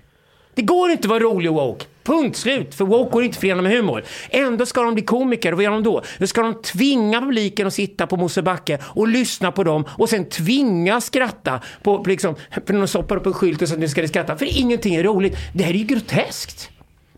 Det 0.54 0.62
går 0.62 0.90
inte 0.90 1.06
att 1.06 1.10
vara 1.10 1.20
rolig 1.20 1.50
och 1.50 1.56
woke. 1.56 1.84
Punkt 2.04 2.36
slut. 2.36 2.74
För 2.74 2.84
woke 2.84 3.10
går 3.10 3.24
inte 3.24 3.36
att 3.36 3.40
förena 3.40 3.62
med 3.62 3.72
humor. 3.72 4.04
Ändå 4.30 4.66
ska 4.66 4.82
de 4.82 4.94
bli 4.94 5.02
komiker. 5.02 5.52
Och 5.52 5.58
vad 5.58 5.64
gör 5.64 5.70
de 5.70 5.82
då? 5.82 6.02
Då 6.18 6.26
ska 6.26 6.42
de 6.42 6.62
tvinga 6.62 7.20
publiken 7.20 7.66
att 7.66 7.74
sitta 7.74 8.06
på 8.06 8.16
Mosebacke 8.16 8.78
och 8.82 9.08
lyssna 9.08 9.52
på 9.52 9.64
dem 9.64 9.84
och 9.98 10.08
sen 10.08 10.24
tvinga 10.28 11.00
skratta 11.00 11.60
på, 11.82 12.04
på 12.04 12.10
liksom, 12.10 12.34
för 12.66 12.72
de 12.72 12.88
stoppar 12.88 13.16
upp 13.16 13.26
en 13.26 13.32
skylt 13.32 13.62
och 13.62 13.68
så 13.68 13.76
nu 13.76 13.88
ska 13.88 14.00
de 14.00 14.08
skratta. 14.08 14.36
För 14.36 14.58
ingenting 14.60 14.94
är 14.94 15.02
roligt. 15.02 15.36
Det 15.54 15.64
här 15.64 15.74
är 15.74 15.78
ju 15.78 15.84
groteskt. 15.84 16.70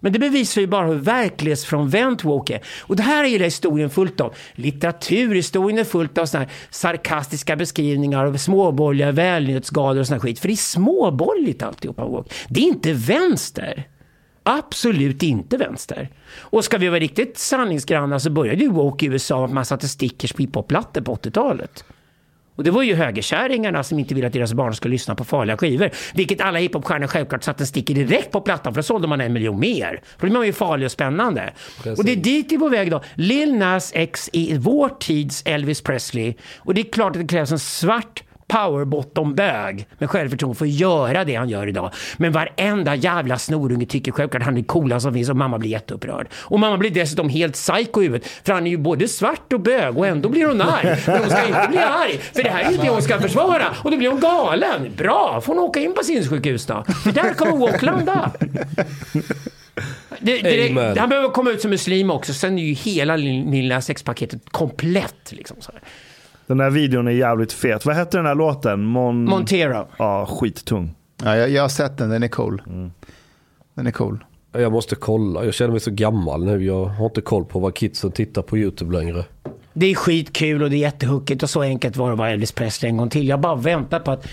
Men 0.07 0.13
det 0.13 0.19
bevisar 0.19 0.61
ju 0.61 0.67
bara 0.67 0.87
hur 0.87 0.95
verklighetsfrånvänt 0.95 2.25
woke 2.25 2.55
är. 2.55 2.61
Och 2.81 2.97
det 2.97 3.03
här 3.03 3.25
är 3.25 3.29
ju 3.29 3.39
historien 3.39 3.91
fullt 3.91 4.21
av. 4.21 4.35
Litteraturhistorien 4.53 5.79
är 5.79 5.85
fullt 5.85 6.19
av 6.19 6.27
såna 6.27 6.45
här 6.45 6.53
sarkastiska 6.71 7.57
beskrivningar 7.57 8.27
av 8.27 8.37
småborgerliga 8.37 9.13
välgörenhetsgalor 9.13 10.01
och 10.01 10.07
sån 10.07 10.15
här 10.15 10.21
skit. 10.21 10.39
För 10.39 10.49
det 10.49 10.55
är 10.55 10.57
småborgerligt 10.57 11.63
alltihopa 11.63 12.05
woke. 12.05 12.35
Det 12.49 12.61
är 12.61 12.65
inte 12.65 12.93
vänster. 12.93 13.89
Absolut 14.43 15.23
inte 15.23 15.57
vänster. 15.57 16.09
Och 16.39 16.65
ska 16.65 16.79
vi 16.79 16.89
vara 16.89 17.01
riktigt 17.01 17.39
sanningsgranna 17.39 18.21
så 18.21 18.31
började 18.31 18.63
ju 18.63 18.71
woke 18.71 19.07
i 19.07 19.09
USA 19.09 19.37
med 19.37 19.45
att 19.45 19.53
man 19.53 19.65
satte 19.65 19.89
stickers 19.89 20.33
på 20.33 20.43
hiphop-plattor 20.43 21.01
på 21.01 21.15
80-talet. 21.15 21.85
Och 22.57 22.65
det 22.65 22.71
var 22.71 22.83
ju 22.83 22.95
högerkärringarna 22.95 23.83
som 23.83 23.99
inte 23.99 24.15
ville 24.15 24.27
att 24.27 24.33
deras 24.33 24.55
barn 24.55 24.75
skulle 24.75 24.93
lyssna 24.93 25.15
på 25.15 25.25
farliga 25.25 25.57
skivor. 25.57 25.91
Vilket 26.15 26.41
alla 26.41 26.59
hiphopstjärnor 26.59 27.07
självklart 27.07 27.45
satte 27.45 27.63
en 27.63 27.67
sticker 27.67 27.95
direkt 27.95 28.31
på 28.31 28.41
plattan 28.41 28.75
för 28.75 28.79
då 28.79 28.83
sålde 28.83 29.09
man 29.09 29.21
en 29.21 29.33
miljon 29.33 29.61
mer. 29.61 30.01
För 30.19 30.27
då 30.27 30.31
blir 30.31 30.39
man 30.39 30.47
ju 30.47 30.53
farlig 30.53 30.85
och 30.85 30.93
spännande. 30.93 31.53
Och 31.97 32.05
det 32.05 32.13
är 32.13 32.17
dit 32.17 32.53
vi 32.53 32.55
är 32.55 32.61
på 32.61 32.69
väg 32.69 32.91
då. 32.91 33.03
Lil 33.15 33.55
Nas 33.55 33.93
X 33.95 34.31
är 34.33 34.59
vår 34.59 34.89
tids 34.89 35.43
Elvis 35.47 35.81
Presley. 35.81 36.35
Och 36.59 36.75
det 36.75 36.81
är 36.81 36.93
klart 36.93 37.17
att 37.17 37.23
det 37.23 37.29
krävs 37.29 37.53
en 37.53 37.59
svart 37.59 38.23
powerbottom-bög 38.49 39.89
med 39.99 40.11
självförtroende 40.11 40.59
för 40.59 40.65
att 40.65 40.71
göra 40.71 41.25
det 41.25 41.35
han 41.35 41.49
gör 41.49 41.67
idag. 41.67 41.91
Men 42.17 42.33
varenda 42.33 42.95
jävla 42.95 43.39
snorunge 43.39 43.87
tycker 43.87 44.13
självklart 44.13 44.43
han 44.43 44.57
är 44.57 44.63
coolast 44.63 45.03
som 45.03 45.15
finns 45.15 45.29
och 45.29 45.37
mamma 45.37 45.59
blir 45.59 45.71
jätteupprörd. 45.71 46.29
Och 46.35 46.61
mamma 46.61 46.77
blir 46.77 46.91
dessutom 46.91 47.29
helt 47.29 47.55
psycho 47.55 48.03
i 48.03 48.05
huvudet 48.05 48.29
för 48.45 48.53
han 48.53 48.67
är 48.67 48.71
ju 48.71 48.79
både 48.79 49.09
svart 49.09 49.53
och 49.53 49.61
bög 49.61 49.99
och 49.99 50.07
ändå 50.07 50.29
blir 50.29 50.47
hon 50.47 50.61
arg. 50.61 50.97
Men 51.07 51.19
hon 51.19 51.31
ska 51.31 51.47
inte 51.47 51.67
bli 51.69 51.79
arg 51.79 52.19
för 52.35 52.43
det 52.43 52.51
här 52.51 52.65
är 52.65 52.71
ju 52.71 52.77
det 52.77 52.89
hon 52.89 53.03
ska 53.03 53.21
försvara 53.21 53.65
och 53.83 53.91
då 53.91 53.97
blir 53.97 54.09
hon 54.09 54.21
galen. 54.21 54.93
Bra, 54.97 55.41
får 55.41 55.55
hon 55.55 55.63
åka 55.63 55.81
in 55.81 55.95
på 55.95 56.03
sinnessjukhus 56.03 56.67
då. 56.67 56.85
För 57.05 57.13
där 57.13 57.35
kommer 57.35 57.57
Walk 57.57 57.83
landa. 57.83 58.33
Det, 60.19 60.39
det, 60.43 60.99
han 60.99 61.09
behöver 61.09 61.29
komma 61.29 61.51
ut 61.51 61.61
som 61.61 61.71
muslim 61.71 62.11
också, 62.11 62.35
sen 62.35 62.59
är 62.59 62.63
ju 62.63 62.73
hela 62.73 63.17
lilla 63.17 63.81
sexpaketet 63.81 64.43
komplett. 64.51 65.33
Liksom, 65.33 65.57
så 65.61 65.73
här. 65.73 65.81
Den 66.47 66.61
här 66.61 66.71
videon 66.71 67.09
är 67.09 67.13
jävligt 67.13 67.53
fet. 67.53 67.87
Vad 67.87 67.97
hette 67.97 68.17
den 68.17 68.27
här 68.27 68.35
låten? 68.35 68.85
Mon... 68.85 69.25
Montero. 69.25 69.87
Ja, 69.99 70.27
skittung. 70.27 70.95
Ja, 71.25 71.37
jag, 71.37 71.51
jag 71.51 71.63
har 71.63 71.69
sett 71.69 71.99
den, 71.99 72.09
den 72.11 72.23
är 72.23 72.29
cool. 72.29 72.63
Den 73.75 73.87
är 73.87 73.91
cool. 73.91 74.25
Jag 74.53 74.73
måste 74.73 74.95
kolla. 74.95 75.45
Jag 75.45 75.55
känner 75.55 75.71
mig 75.71 75.81
så 75.81 75.91
gammal 75.91 76.45
nu. 76.45 76.65
Jag 76.65 76.85
har 76.85 77.07
inte 77.07 77.21
koll 77.21 77.45
på 77.45 77.59
vad 77.59 77.75
kidsen 77.75 78.13
tittar 78.13 78.43
på 78.43 78.59
YouTube 78.59 78.99
längre. 78.99 79.25
Det 79.73 79.87
är 79.87 79.95
skitkul 79.95 80.63
och 80.63 80.71
det 80.71 80.77
är 80.77 80.79
jättehuckigt 80.79 81.43
och 81.43 81.51
så 81.51 81.63
enkelt 81.63 81.97
var 81.97 82.07
det 82.07 82.13
att 82.13 82.19
vara 82.19 82.31
Elvis 82.31 82.53
Presley 82.53 82.91
en 82.91 82.97
gång 82.97 83.11
till. 83.11 83.29
Jag 83.29 83.41
bara 83.41 83.55
väntar 83.55 84.01
på 84.01 84.11
att 84.11 84.27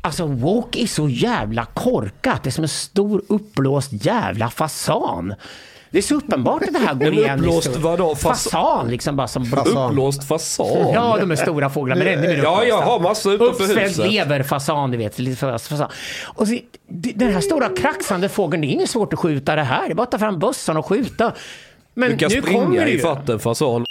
Alltså 0.00 0.26
Walk 0.26 0.76
är 0.76 0.86
så 0.86 1.08
jävla 1.08 1.64
korkat. 1.64 2.42
Det 2.42 2.48
är 2.48 2.52
som 2.52 2.64
en 2.64 2.68
stor 2.68 3.22
uppblåst 3.28 4.06
jävla 4.06 4.50
fasan. 4.50 5.34
Det 5.94 5.98
är 5.98 6.02
så 6.02 6.14
uppenbart 6.14 6.62
att 6.62 6.72
det 6.72 6.78
här 6.78 6.94
går 6.94 7.06
En 7.06 7.12
igen. 7.14 7.38
uppblåst 7.38 7.76
vadå? 7.76 8.14
Fas- 8.14 8.48
Fasan 8.50 8.90
liksom 8.90 9.16
bara 9.16 9.28
som... 9.28 9.42
Uppblåst 9.54 10.28
fasan? 10.28 10.66
Ja, 10.94 11.16
de 11.20 11.30
är 11.30 11.36
stora 11.36 11.70
fåglar 11.70 11.96
men 11.96 12.06
ännu 12.06 12.28
mer 12.28 12.36
Ja, 12.42 12.64
jag 12.64 12.80
har 12.82 13.00
massa 13.00 13.30
utanför 13.32 13.52
Uppsvälld 13.64 13.80
huset. 13.80 14.12
leverfasan, 14.12 14.90
du 14.90 14.96
vet. 14.98 15.38
fasan. 15.38 15.88
Och 16.24 16.48
så, 16.48 16.58
den 16.88 17.32
här 17.32 17.40
stora 17.40 17.68
kraxande 17.68 18.28
fågeln, 18.28 18.60
det 18.60 18.66
är 18.66 18.68
inget 18.68 18.90
svårt 18.90 19.12
att 19.12 19.18
skjuta 19.18 19.56
det 19.56 19.62
här. 19.62 19.86
Det 19.86 19.92
är 19.92 19.94
bara 19.94 20.02
att 20.02 20.10
ta 20.10 20.18
fram 20.18 20.38
bössan 20.38 20.76
och 20.76 20.86
skjuta. 20.86 21.32
Men 21.94 22.10
Du 22.10 22.16
kan 22.16 22.30
nu 22.32 22.42
springa 22.42 22.86
i 22.88 22.92
ju. 22.92 22.98
fatt 22.98 23.28
en 23.28 23.38
fasan. 23.38 23.84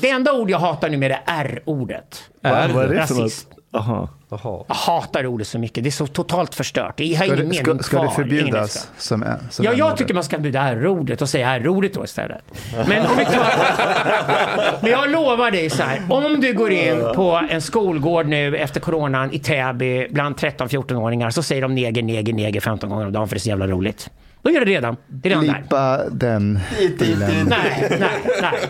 Det 0.00 0.10
enda 0.10 0.32
ord 0.32 0.50
jag 0.50 0.58
hatar 0.58 0.88
nu 0.88 0.96
med 0.96 1.10
är 1.10 1.20
R-ordet. 1.26 2.22
Vad 2.40 2.70
vad 2.70 2.84
är 2.84 2.88
det 2.88 3.06
för 3.06 3.14
något? 3.14 3.46
Aha. 3.72 4.08
Jaha. 4.30 4.64
Jag 4.68 4.74
hatar 4.74 5.26
ordet 5.26 5.46
så 5.48 5.58
mycket. 5.58 5.84
Det 5.84 5.88
är 5.88 5.90
så 5.90 6.06
totalt 6.06 6.54
förstört. 6.54 6.94
Det 6.96 7.14
har 7.14 7.24
ingen 7.24 7.38
mening 7.48 7.54
ska, 7.54 7.78
ska 7.78 7.96
kvar. 7.96 8.04
det 8.06 8.10
förbjudas 8.14 8.90
som, 8.98 9.22
ä- 9.22 9.36
som 9.50 9.64
Ja, 9.64 9.72
jag 9.72 9.96
tycker 9.96 10.14
man 10.14 10.24
ska 10.24 10.36
förbjuda 10.36 10.60
R-ordet 10.60 11.22
och 11.22 11.28
säga 11.28 11.50
R-ordet 11.56 11.94
då 11.94 12.04
istället. 12.04 12.42
Men 12.88 13.06
om 13.06 13.16
klarar... 13.16 14.78
Men 14.82 14.90
jag 14.90 15.10
lovar 15.10 15.50
dig 15.50 15.70
så 15.70 15.82
här. 15.82 16.02
Om 16.10 16.40
du 16.40 16.52
går 16.52 16.70
in 16.72 17.00
på 17.14 17.40
en 17.50 17.62
skolgård 17.62 18.26
nu 18.26 18.56
efter 18.56 18.80
coronan 18.80 19.32
i 19.32 19.38
Täby 19.38 20.06
bland 20.10 20.36
13-14-åringar 20.36 21.30
så 21.30 21.42
säger 21.42 21.62
de 21.62 21.74
neger, 21.74 22.02
neger, 22.02 22.32
neger 22.32 22.60
15 22.60 22.90
gånger 22.90 23.06
om 23.06 23.12
dagen 23.12 23.28
för 23.28 23.34
det 23.36 23.38
är 23.38 23.40
så 23.40 23.48
jävla 23.48 23.66
roligt. 23.66 24.10
Då 24.42 24.50
gör 24.50 24.60
det 24.60 24.66
redan. 24.70 24.96
Det 25.06 25.28
är 25.28 25.30
redan 25.30 25.46
där. 25.46 25.52
Blipa 25.60 26.00
den 26.10 26.60
stilen. 26.96 27.30
Nej, 27.48 27.96
nej, 28.00 28.10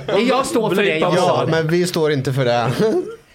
nej. 0.06 0.28
Jag 0.28 0.46
står 0.46 0.74
för 0.74 0.82
det 0.82 0.98
jag 0.98 1.12
Ja, 1.12 1.16
sa. 1.16 1.46
men 1.50 1.68
vi 1.68 1.86
står 1.86 2.12
inte 2.12 2.32
för 2.32 2.44
det. 2.44 2.70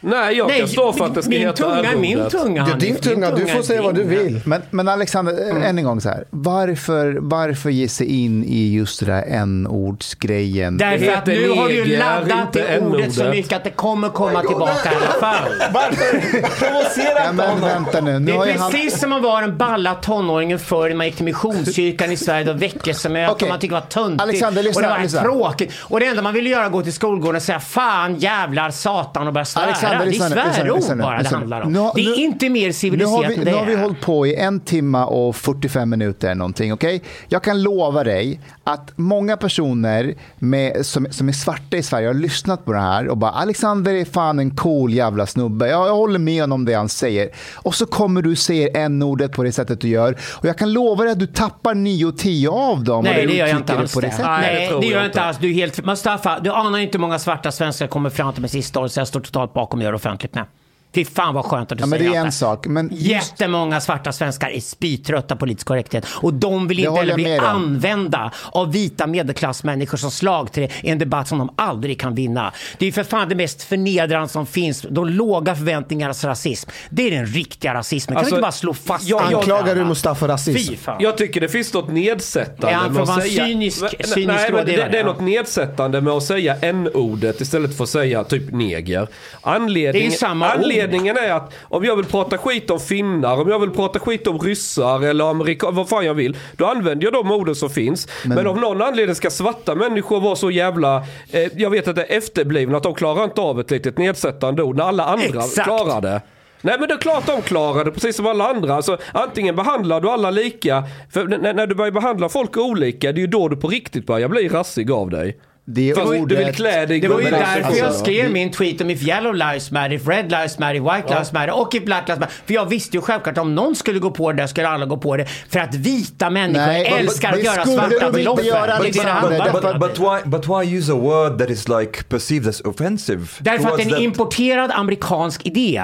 Nej, 0.05 0.37
jag 0.37 0.57
kan 0.57 0.67
stå 0.67 0.93
för 0.93 1.05
att 1.05 1.15
det 1.15 1.21
ska 1.23 1.29
min 1.29 1.39
heta 1.41 1.53
tunga 1.53 1.91
är 1.91 1.95
min 1.95 2.29
tunga. 2.29 2.65
Ja, 2.69 2.75
din 2.75 2.95
tunga, 2.95 3.31
du 3.31 3.45
får 3.47 3.61
säga 3.61 3.81
vad 3.81 3.95
du 3.95 4.03
vill. 4.03 4.41
Men, 4.45 4.61
men 4.69 4.87
Alexander, 4.87 5.33
Mm. 5.51 5.63
än 5.63 5.77
en 5.77 5.83
gång 5.83 6.01
så 6.01 6.09
här. 6.09 6.23
Varför, 6.29 7.17
varför 7.21 7.69
ge 7.69 7.87
sig 7.87 8.23
in 8.23 8.43
i 8.43 8.73
just 8.73 8.99
det 8.99 9.05
där 9.05 9.23
n-ordsgrejen? 9.27 10.77
Därför 10.77 11.11
att 11.13 11.25
nu 11.25 11.49
har 11.49 11.69
du 11.69 11.85
laddat 11.97 12.55
inte 12.55 12.71
det 12.73 12.79
ordet 12.79 13.13
så 13.13 13.23
mycket 13.23 13.53
att 13.57 13.63
det 13.63 13.69
kommer 13.69 14.09
komma 14.09 14.41
tillbaka 14.41 14.91
i 14.91 14.95
alla 14.95 15.05
fall. 15.05 15.49
Varför 15.73 16.19
provocera 16.59 17.25
Ja, 17.25 17.31
men 17.31 17.61
vänta 17.61 18.01
nu. 18.01 18.19
nu 18.19 18.31
Det 18.31 18.37
är 18.51 18.57
han... 18.57 18.71
precis 18.71 18.99
som 18.99 19.13
att 19.13 19.21
vara 19.23 19.41
den 19.41 19.57
balla 19.57 19.95
tonåringen 19.95 20.59
förr 20.59 20.89
när 20.89 20.95
man 20.95 21.05
gick 21.05 21.15
till 21.15 21.25
Missionskyrkan 21.25 22.11
i 22.11 22.17
Sverige 22.17 22.49
och 22.51 22.61
väckelsemöte 22.61 23.31
Okej. 23.33 23.45
och 23.45 23.49
man 23.49 23.59
tyckte 23.59 23.75
det 23.75 23.79
var 23.81 23.87
töntigt. 23.87 24.21
Alexander, 24.21 24.63
lyssna, 24.63 24.79
och 24.79 24.83
det 24.83 24.89
var 24.97 25.03
lyssna. 25.03 25.21
tråkigt. 25.21 25.73
Och 25.81 25.99
det 25.99 26.05
enda 26.05 26.21
man 26.21 26.33
ville 26.33 26.49
göra 26.49 26.59
var 26.59 26.65
att 26.65 26.71
gå 26.71 26.81
till 26.83 26.93
skolgården 26.93 27.35
och 27.35 27.41
säga 27.41 27.59
fan, 27.59 28.15
jävlar, 28.15 28.69
satan 28.71 29.27
och 29.27 29.33
börja 29.33 29.45
svära. 29.45 29.65
Alexander, 30.01 30.35
det 30.35 30.41
är 30.41 30.63
nu, 30.63 30.73
nu, 30.73 30.81
svärord 30.81 30.97
nu, 30.97 31.03
bara 31.03 31.17
det 31.17 31.29
nu. 31.31 31.37
handlar 31.37 31.61
om. 31.61 31.71
Nu 31.73 31.79
det 31.95 32.01
är 32.01 32.05
nu- 32.05 32.15
inte 32.15 32.49
mer 32.49 32.61
Nu 32.61 32.65
har, 32.67 32.71
civiliserat 32.73 33.29
vi, 33.29 33.33
än 33.33 33.39
nu 33.39 33.45
det 33.45 33.51
har 33.57 33.65
vi 33.65 33.75
hållit 33.75 34.01
på 34.01 34.27
i 34.27 34.35
en 34.35 34.59
timme 34.59 35.03
och 35.03 35.35
45 35.35 35.89
minuter 35.89 36.35
någonting, 36.35 36.73
okej? 36.73 37.01
Jag 37.27 37.43
kan 37.43 37.61
lova 37.63 38.03
dig 38.03 38.39
att 38.63 38.91
många 38.95 39.37
personer 39.37 40.13
med, 40.39 40.85
som, 40.85 41.07
som 41.11 41.27
är 41.29 41.33
svarta 41.33 41.77
i 41.77 41.83
Sverige 41.83 42.07
har 42.07 42.13
lyssnat 42.13 42.65
på 42.65 42.73
det 42.73 42.79
här 42.79 43.07
och 43.07 43.17
bara 43.17 43.31
Alexander 43.31 43.93
är 43.93 44.05
fan 44.05 44.39
en 44.39 44.55
cool 44.55 44.93
jävla 44.93 45.25
snubbe. 45.25 45.67
Jag, 45.69 45.87
jag 45.87 45.95
håller 45.95 46.19
med 46.19 46.41
honom 46.41 46.53
om 46.61 46.65
det 46.65 46.73
han 46.73 46.89
säger. 46.89 47.29
Och 47.55 47.75
så 47.75 47.85
kommer 47.85 48.21
du 48.21 48.35
säga 48.35 48.69
n-ordet 48.85 49.31
på 49.31 49.43
det 49.43 49.51
sättet 49.51 49.81
du 49.81 49.87
gör 49.87 50.17
och 50.31 50.45
jag 50.45 50.57
kan 50.57 50.73
lova 50.73 51.03
dig 51.03 51.11
att 51.11 51.19
du 51.19 51.27
tappar 51.27 51.75
9 51.75 52.05
och 52.05 52.17
10 52.17 52.49
av 52.49 52.83
dem. 52.83 53.03
Nej, 53.03 53.27
det 53.27 53.33
gör 53.33 53.47
jag 53.47 53.57
inte 53.57 53.73
alls 53.77 53.93
på 53.93 54.01
det. 54.01 54.07
det. 54.17 54.23
Nej, 54.23 54.69
det 54.71 54.79
det 54.79 54.85
gör 54.87 54.97
jag 54.97 55.05
inte 55.05 55.21
alls. 55.21 55.37
Du 55.37 55.49
är 55.49 55.53
helt... 55.53 55.85
Mustafa, 55.85 56.39
du 56.39 56.49
anar 56.51 56.79
inte 56.79 56.97
hur 56.97 57.01
många 57.01 57.19
svarta 57.19 57.51
svenskar 57.51 57.87
kommer 57.87 58.09
fram 58.09 58.33
till 58.33 58.41
mig 58.41 58.49
sista 58.49 58.79
året 58.79 58.91
så 58.91 58.99
jag 58.99 59.07
står 59.07 59.19
totalt 59.19 59.53
bakom 59.53 59.81
gör 59.83 59.93
offentligt 59.93 60.35
med. 60.35 60.45
Fy 60.95 61.05
fan 61.05 61.33
vad 61.33 61.45
skönt 61.45 61.71
att 61.71 61.77
du 61.77 61.81
Ja, 61.81 61.85
men 61.87 61.99
säger 61.99 62.11
det 62.11 62.17
är 62.17 62.25
en 62.25 62.31
sak. 62.31 62.67
Men 62.67 62.89
just, 62.91 63.01
Jättemånga 63.05 63.81
svarta 63.81 64.11
svenskar 64.11 64.49
är 64.49 64.59
spytrötta 64.59 65.35
på 65.35 65.39
politisk 65.39 65.67
korrekthet 65.67 66.05
och 66.09 66.33
de 66.33 66.67
vill 66.67 66.79
inte 66.79 66.91
heller 66.91 67.15
bli 67.15 67.37
använda 67.37 68.31
av 68.51 68.71
vita 68.71 69.07
medelklassmänniskor 69.07 69.97
som 69.97 70.11
slagträ 70.11 70.63
i 70.83 70.89
en 70.89 70.97
debatt 70.99 71.27
som 71.27 71.37
de 71.37 71.49
aldrig 71.55 71.99
kan 71.99 72.15
vinna. 72.15 72.53
Det 72.77 72.85
är 72.85 72.91
för 72.91 73.03
fan 73.03 73.29
det 73.29 73.35
mest 73.35 73.63
förnedrande 73.63 74.27
som 74.27 74.45
finns. 74.45 74.85
De 74.89 75.07
låga 75.09 75.55
förväntningarnas 75.55 76.23
rasism. 76.23 76.69
Det 76.89 77.07
är 77.07 77.11
den 77.11 77.25
riktiga 77.25 77.73
rasismen. 77.73 78.15
Kan 78.15 78.19
Alltså, 78.19 78.35
vi 78.35 78.37
inte 78.37 78.41
bara 78.41 78.51
slå 78.51 78.73
fast 78.73 79.09
jag- 79.09 79.21
det? 79.21 79.31
jag- 79.31 79.39
Anklagar 79.39 79.75
du 79.75 79.85
Mustafa 79.85 80.27
rasism? 80.27 80.73
Jag 80.99 81.17
tycker 81.17 81.41
det 81.41 81.49
finns 81.49 81.73
något 81.73 81.91
nedsättande 81.91 82.89
med 82.89 83.01
att 83.03 83.21
säga... 83.23 83.45
cynisk- 83.45 83.81
Nej, 83.81 84.07
cynisk 84.07 84.27
nej, 84.27 84.51
men 84.51 84.65
det, 84.65 84.87
det 84.91 84.99
är 84.99 85.03
något 85.03 85.21
nedsättande 85.21 86.01
med 86.01 86.13
att 86.13 86.23
säga 86.23 86.55
n-ordet 86.61 87.41
istället 87.41 87.77
för 87.77 87.83
att 87.83 87.89
säga 87.89 88.23
typ 88.23 88.51
neger. 88.51 89.07
Anledningen, 89.41 89.93
Det 89.93 89.99
är 89.99 90.11
ju 90.11 90.17
samma 90.17 90.55
ord. 90.55 90.61
Anledningen 90.83 91.17
är 91.17 91.31
att 91.31 91.53
om 91.61 91.83
jag 91.83 91.95
vill 91.95 92.05
prata 92.05 92.37
skit 92.37 92.69
om 92.69 92.79
finnar, 92.79 93.41
om 93.41 93.49
jag 93.49 93.59
vill 93.59 93.71
prata 93.71 93.99
skit 93.99 94.27
om 94.27 94.39
ryssar 94.39 95.03
eller 95.03 95.29
amerikaner, 95.29 95.73
vad 95.73 95.89
fan 95.89 96.05
jag 96.05 96.13
vill. 96.13 96.37
Då 96.57 96.65
använder 96.65 97.05
jag 97.05 97.13
de 97.13 97.31
orden 97.31 97.55
som 97.55 97.69
finns. 97.69 98.07
Men, 98.25 98.47
av 98.47 98.57
någon 98.57 98.81
anledning 98.81 99.15
ska 99.15 99.29
svarta 99.29 99.75
människor 99.75 100.19
vara 100.19 100.35
så 100.35 100.51
jävla, 100.51 100.97
eh, 101.31 101.47
jag 101.55 101.69
vet 101.69 101.87
att 101.87 101.95
det 101.95 102.03
är 102.03 102.17
efterblivna, 102.17 102.77
att 102.77 102.83
de 102.83 102.93
klarar 102.93 103.23
inte 103.23 103.41
av 103.41 103.59
ett 103.59 103.71
litet 103.71 103.97
nedsättande 103.97 104.63
ord 104.63 104.77
när 104.77 104.83
alla 104.83 105.05
andra 105.05 105.25
Exakt. 105.25 105.63
klarar 105.63 106.01
det. 106.01 106.21
Nej 106.61 106.75
men 106.79 106.87
det 106.87 106.93
är 106.93 106.97
klart 106.97 107.25
de 107.25 107.41
klarar 107.41 107.85
det 107.85 107.91
precis 107.91 108.15
som 108.15 108.27
alla 108.27 108.49
andra. 108.49 108.75
Alltså, 108.75 108.97
antingen 109.11 109.55
behandlar 109.55 110.01
du 110.01 110.09
alla 110.09 110.31
lika, 110.31 110.83
för 111.11 111.27
när, 111.27 111.53
när 111.53 111.67
du 111.67 111.75
börjar 111.75 111.91
behandla 111.91 112.29
folk 112.29 112.57
olika, 112.57 113.11
det 113.11 113.19
är 113.19 113.21
ju 113.21 113.27
då 113.27 113.47
du 113.47 113.55
på 113.55 113.67
riktigt 113.67 114.05
börjar 114.05 114.27
bli 114.27 114.49
rassig 114.49 114.91
av 114.91 115.09
dig. 115.09 115.37
Det 115.65 115.93
För 115.95 116.05
ordet... 116.07 116.29
du 116.29 116.35
vill 116.35 116.53
klä 116.53 116.85
dig 116.85 116.99
Det 116.99 117.07
var 117.07 117.19
ju 117.19 117.29
därför 117.29 117.61
alltså, 117.61 117.83
jag 117.83 117.93
skrev 117.93 118.31
min 118.31 118.51
tweet 118.51 118.81
om 118.81 118.89
if 118.89 119.07
yellow 119.07 119.33
lives 119.33 119.71
matter, 119.71 119.93
if 119.93 120.07
red 120.07 120.31
lives 120.31 120.59
matter, 120.59 120.75
if 120.75 120.83
white 120.83 121.13
lives 121.13 121.33
matter 121.33 121.59
och 121.59 121.75
if 121.75 121.85
black 121.85 122.07
lives 122.07 122.19
matter. 122.19 122.35
För 122.45 122.53
jag 122.53 122.65
visste 122.65 122.97
ju 122.97 123.01
självklart 123.01 123.37
om 123.37 123.55
någon 123.55 123.75
skulle 123.75 123.99
gå 123.99 124.11
på 124.11 124.31
det 124.31 124.37
där 124.37 124.47
skulle 124.47 124.67
alla 124.67 124.85
gå 124.85 124.97
på 124.97 125.17
det. 125.17 125.25
För 125.49 125.59
att 125.59 125.75
vita 125.75 126.29
människor 126.29 126.65
Nej, 126.65 126.85
älskar 126.85 127.29
men 127.31 127.39
att 127.39 127.45
göra 127.45 127.61
skulle 127.61 127.77
svarta 127.77 128.11
till 128.11 128.27
offer. 128.27 129.79
But, 129.79 129.79
but 129.79 129.99
why? 129.99 130.29
But 130.29 130.47
why 130.47 130.77
use 130.77 130.91
a 130.91 130.95
word 130.95 131.39
that 131.39 131.49
is 131.49 131.67
like 131.67 132.03
perceived 132.03 132.49
as 132.49 132.61
offensive? 132.61 133.27
Därför 133.39 133.69
att 133.69 133.77
det 133.77 133.83
är 133.83 133.87
en 133.87 133.93
that- 133.93 134.03
importerad 134.03 134.71
amerikansk 134.71 135.45
idé. 135.45 135.83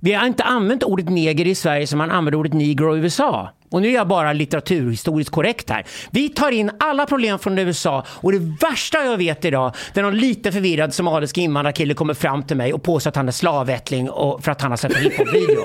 Vi 0.00 0.12
har 0.12 0.26
inte 0.26 0.42
använt 0.42 0.82
ordet 0.82 1.08
neger 1.08 1.46
i 1.46 1.54
Sverige 1.54 1.86
som 1.86 1.98
man 1.98 2.10
använder 2.10 2.38
ordet 2.38 2.52
negro 2.52 2.96
i 2.96 3.00
USA. 3.00 3.50
Och 3.70 3.82
nu 3.82 3.88
är 3.88 3.92
jag 3.92 4.08
bara 4.08 4.32
litteraturhistoriskt 4.32 5.34
korrekt 5.34 5.70
här. 5.70 5.86
Vi 6.10 6.28
tar 6.28 6.50
in 6.50 6.70
alla 6.78 7.06
problem 7.06 7.38
från 7.38 7.58
USA 7.58 8.04
och 8.08 8.32
det 8.32 8.38
värsta 8.38 9.04
jag 9.04 9.16
vet 9.16 9.44
idag, 9.44 9.74
när 9.94 10.02
någon 10.02 10.18
lite 10.18 10.52
förvirrad 10.52 10.94
somalisk 10.94 11.38
invandrarkille 11.38 11.94
kommer 11.94 12.14
fram 12.14 12.42
till 12.42 12.56
mig 12.56 12.72
och 12.72 12.82
påstår 12.82 13.08
att 13.08 13.16
han 13.16 13.28
är 13.28 13.32
slavättling 13.32 14.10
och 14.10 14.44
för 14.44 14.52
att 14.52 14.62
han 14.62 14.70
har 14.70 14.76
sett 14.76 14.96
en 14.96 15.02
hiphop-video. 15.02 15.62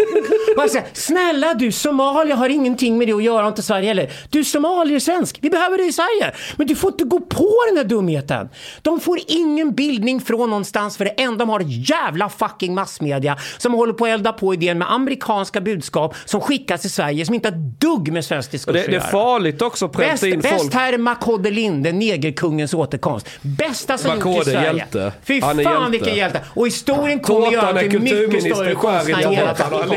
Jag 0.58 0.72
säger, 0.72 0.88
snälla 0.94 1.54
du, 1.54 1.72
Somalia 1.72 2.36
har 2.36 2.50
ingenting 2.50 2.98
med 2.98 3.08
det 3.08 3.14
att 3.14 3.24
göra, 3.24 3.48
inte 3.48 3.62
Sverige 3.62 3.88
heller. 3.88 4.12
Du 4.30 4.40
är 4.40 4.44
somalier 4.44 5.00
svensk, 5.00 5.38
vi 5.42 5.50
behöver 5.50 5.78
det 5.78 5.84
i 5.84 5.94
Sverige. 5.94 6.34
Men 6.56 6.68
du 6.68 6.76
får 6.76 6.92
inte 6.92 7.04
gå 7.04 7.20
på 7.20 7.50
den 7.70 7.78
här 7.78 7.84
dumheten. 7.84 8.50
De 8.82 9.00
får 9.00 9.20
ingen 9.28 9.74
bildning 9.74 10.22
från 10.22 10.50
någonstans 10.50 10.98
för 10.98 11.06
det 11.06 11.12
enda 11.12 11.46
de 11.46 11.50
har 11.50 11.60
är 11.60 11.66
jävla 11.90 12.30
fucking 12.30 12.76
massmedia 12.76 13.38
som 13.58 13.74
håller 13.74 13.94
på 13.94 14.06
att 14.06 14.12
elda 14.12 14.34
på 14.34 14.54
idén 14.54 14.78
med 14.78 14.92
amerikanska 14.92 15.62
budskap 15.62 16.16
som 16.26 16.42
skickas 16.42 16.82
till 16.82 16.90
Sverige 16.90 17.26
som 17.26 17.36
inte 17.36 17.48
har 17.48 17.54
ett 17.54 17.82
dugg 17.82 18.12
med 18.14 18.26
svensk 18.26 18.52
diskurs 18.52 18.74
det, 18.74 18.88
det 18.88 18.96
är 18.96 19.00
farligt 19.00 19.62
också 19.62 19.86
att 19.86 19.92
pränta 19.92 20.12
Bäst, 20.12 20.24
in 20.24 20.42
folk. 20.42 20.56
bäst 20.56 20.74
här 20.74 20.94
är 20.94 20.98
Makode 20.98 21.52
Linde, 21.52 21.92
negerkungens 21.92 22.74
återkomst. 22.74 23.30
Bästa 23.42 23.98
som 23.98 24.20
gjorts 24.20 24.48
i 24.48 24.52
Sverige. 24.52 24.74
hjälte. 24.74 25.12
Fy 25.24 25.38
är 25.38 25.42
fan 25.42 25.58
hjälte. 25.58 25.92
vilken 25.92 26.16
hjälte. 26.16 26.42
Och 26.46 26.68
historien 26.68 27.20
kommer 27.20 27.52
göra 27.52 27.68
att 27.68 27.78
är 27.78 27.90
det 27.90 27.96
är 27.96 28.28
mycket 28.28 28.56
större 28.56 28.76
konstnär 28.76 29.32
i 29.32 29.36
hela 29.36 29.54
tårtan 29.54 29.90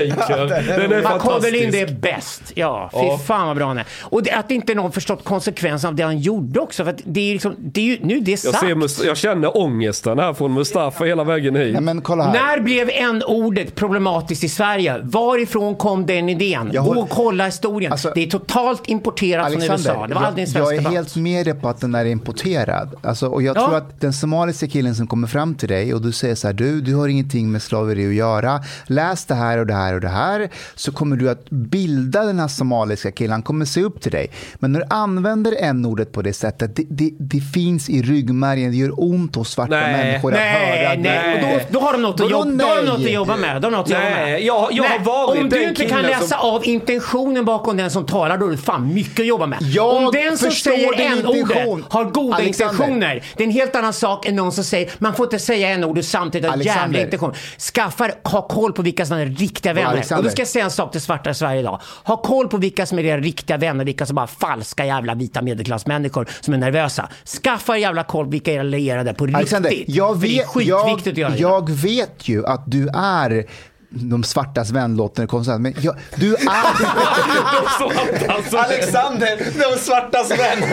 skriker. 0.00 0.46
Den 0.46 0.50
är 0.50 1.50
Linde 1.50 1.78
är 1.78 1.86
fantastisk. 1.86 2.00
bäst. 2.00 2.42
Ja, 2.54 2.90
fy 2.92 2.98
Ja. 2.98 3.18
fan 3.18 3.46
vad 3.46 3.56
bra 3.56 3.66
han 3.66 3.78
är. 3.78 3.86
Och 4.02 4.22
det, 4.22 4.30
att 4.32 4.50
inte 4.50 4.74
någon 4.74 4.92
förstått 4.92 5.24
konsekvensen 5.24 5.88
av 5.88 5.94
det 5.94 6.02
han 6.02 6.18
gjorde 6.18 6.60
också. 6.60 6.84
För 6.84 6.90
att 6.90 7.00
det 7.04 7.20
är 7.20 7.32
liksom, 7.32 7.54
det 7.58 7.80
är 7.80 7.84
ju, 7.84 7.98
nu 8.02 8.16
är 8.16 8.20
det 8.20 8.30
Jag, 8.30 8.38
sagt. 8.38 8.58
ser, 8.60 8.74
Must- 8.74 9.06
jag 9.06 9.16
känner 9.16 9.56
ångesten 9.56 10.18
här 10.18 10.32
från 10.34 10.54
Mustafa 10.54 11.04
hela 11.04 11.24
vägen 11.24 11.56
hit. 11.56 11.72
Nej, 11.72 11.82
men 11.82 12.00
kolla 12.00 12.24
här. 12.24 12.32
När 12.32 12.60
blev 12.60 12.90
en 12.90 13.22
ordet 13.26 13.74
problematiskt 13.74 14.44
i 14.44 14.48
Sverige? 14.48 14.98
Varifrån 15.02 15.74
kom 15.74 16.06
den 16.06 16.28
idén? 16.28 16.70
Jag 16.72 16.84
Gå 16.84 17.00
och 17.00 17.10
kolla 17.10 17.44
historien. 17.46 17.92
Alltså- 17.92 18.12
det 18.14 18.20
är 18.26 18.30
totalt 18.30 18.88
importerat 18.88 19.52
från 19.52 19.62
USA. 19.62 20.06
Det 20.06 20.14
var 20.14 20.22
aldrig 20.22 20.48
en 20.48 20.52
jag, 20.52 20.52
svensk 20.52 20.56
jag 20.58 20.72
är 20.72 20.76
debatt. 20.78 20.92
helt 20.92 21.16
med 21.16 21.46
dig 21.46 21.54
på 21.54 21.68
att 21.68 21.80
den 21.80 21.94
är 21.94 22.04
importerad. 22.04 22.94
Alltså, 23.02 23.26
och 23.26 23.42
jag 23.42 23.56
Ja. 23.56 23.66
tror 23.66 23.76
att 23.76 24.00
den 24.00 24.12
somaliska 24.12 24.66
killen 24.68 24.94
som 24.94 25.06
kommer 25.06 25.28
fram 25.28 25.54
till 25.54 25.68
dig 25.68 25.94
och 25.94 26.02
du 26.02 26.12
säger 26.12 26.34
så 26.34 26.46
här, 26.46 26.54
du, 26.54 26.80
du 26.80 26.94
har 26.94 27.08
ingenting 27.08 27.52
med 27.52 27.62
slaveri 27.62 28.08
att 28.08 28.14
göra. 28.14 28.60
Läs 28.86 29.24
det 29.24 29.34
här 29.34 29.58
och 29.58 29.66
det 29.66 29.74
här 29.74 29.89
och 29.94 30.00
det 30.00 30.08
här. 30.08 30.48
Så 30.74 30.92
kommer 30.92 31.16
du 31.16 31.30
att 31.30 31.50
bilda 31.50 32.24
den 32.24 32.38
här 32.40 32.48
somaliska 32.48 33.10
killen. 33.12 33.32
Han 33.32 33.42
kommer 33.42 33.64
se 33.64 33.82
upp 33.82 34.00
till 34.00 34.12
dig. 34.12 34.30
Men 34.54 34.72
när 34.72 34.80
du 34.80 34.86
använder 34.90 35.56
n-ordet 35.60 36.12
på 36.12 36.22
det 36.22 36.32
sättet, 36.32 36.76
det, 36.76 36.84
det, 36.90 37.10
det 37.18 37.40
finns 37.40 37.88
i 37.90 38.02
ryggmärgen. 38.02 38.70
Det 38.70 38.76
gör 38.76 38.92
ont 38.96 39.36
hos 39.36 39.50
svarta 39.50 39.70
Nej. 39.76 39.92
människor 39.92 40.32
att 40.34 40.38
höra 40.40 40.48
Nej, 40.60 40.96
det. 40.96 41.02
nej. 41.02 41.34
Och 41.34 41.60
då, 41.72 41.78
då 41.80 41.86
har 41.86 41.92
de 41.92 42.02
något 42.02 42.20
att 42.20 42.30
jobba, 42.30 42.44
då 42.50 42.64
har 42.64 42.76
de 42.76 42.82
nej? 42.82 42.92
något 42.92 43.04
att 43.06 43.12
jobba 43.12 43.36
med. 43.36 43.62
De 43.62 43.64
har 43.64 43.70
något 43.78 43.86
att 43.86 43.90
jobba 43.90 44.04
Nej, 44.04 44.32
med. 44.32 44.42
jag- 44.42 44.68
jag 44.72 44.84
har 44.84 44.98
varit 44.98 45.40
Om 45.40 45.48
du 45.48 45.68
inte 45.68 45.84
kan 45.84 46.02
läsa 46.02 46.26
som- 46.26 46.38
av 46.50 46.66
intentionen 46.66 47.44
bakom 47.44 47.76
den 47.76 47.90
som 47.90 48.06
talar, 48.06 48.38
då 48.38 48.46
är 48.46 48.50
det 48.50 48.56
fan 48.56 48.94
mycket 48.94 49.20
att 49.20 49.26
jobba 49.26 49.46
med. 49.46 49.58
Jag 49.62 49.94
Om 49.96 50.10
den 50.12 50.38
som 50.38 50.50
säger 50.50 51.00
intention. 51.00 51.84
har 51.88 52.04
goda 52.04 52.36
Alexander. 52.36 52.72
intentioner, 52.74 53.24
det 53.36 53.42
är 53.42 53.46
en 53.46 53.52
helt 53.52 53.76
annan 53.76 53.92
sak 53.92 54.26
än 54.26 54.36
någon 54.36 54.52
som 54.52 54.64
säger 54.64 54.90
man 54.98 55.14
får 55.14 55.26
inte 55.26 55.38
säga 55.38 55.68
en-ordet 55.68 56.04
samtidigt 56.06 56.46
ha 56.46 56.52
Alexander. 56.52 56.82
jävla 56.82 57.00
intentioner. 57.00 57.36
Skaffa, 57.74 58.10
ha 58.24 58.48
koll 58.48 58.72
på 58.72 58.82
vilka 58.82 59.06
som 59.06 59.16
är 59.16 59.26
riktiga 59.26 59.72
vänner. 59.80 59.92
Alexander. 59.92 60.20
Och 60.20 60.24
då 60.24 60.30
ska 60.30 60.40
jag 60.40 60.48
säga 60.48 60.64
en 60.64 60.70
sak 60.70 60.92
till 60.92 61.00
svarta 61.00 61.34
Sverige 61.34 61.60
idag. 61.60 61.80
Ha 62.04 62.16
koll 62.16 62.48
på 62.48 62.56
vilka 62.56 62.86
som 62.86 62.98
är 62.98 63.04
era 63.04 63.20
riktiga 63.20 63.56
vänner, 63.56 63.84
vilka 63.84 64.06
som 64.06 64.16
bara 64.16 64.22
är 64.22 64.26
falska 64.26 64.86
jävla 64.86 65.14
vita 65.14 65.42
medelklassmänniskor 65.42 66.28
som 66.40 66.54
är 66.54 66.58
nervösa. 66.58 67.08
Skaffa 67.42 67.78
jävla 67.78 68.04
koll 68.04 68.24
på 68.24 68.30
vilka 68.30 68.52
är 68.52 68.60
allierade 68.60 69.14
på 69.14 69.24
Alexander, 69.24 69.70
riktigt. 69.70 69.96
jag 69.96 70.20
För 70.20 70.26
det 70.26 70.34
är 70.34 70.38
vet, 70.38 70.46
skitviktigt 70.46 71.18
jag, 71.18 71.32
att 71.32 71.38
göra 71.38 71.52
jag 71.52 71.70
vet 71.70 72.28
ju 72.28 72.46
att 72.46 72.62
du 72.66 72.88
är 72.94 73.46
de 73.92 74.24
svartas 74.24 74.70
vän 74.70 74.96
låter 74.96 75.26
konstant, 75.26 75.60
men 75.60 75.74
jag, 75.80 75.96
du 76.14 76.34
är... 76.34 76.40
Alexander, 78.56 79.38
de 79.72 79.78
svartas 79.78 80.30
vän. 80.30 80.72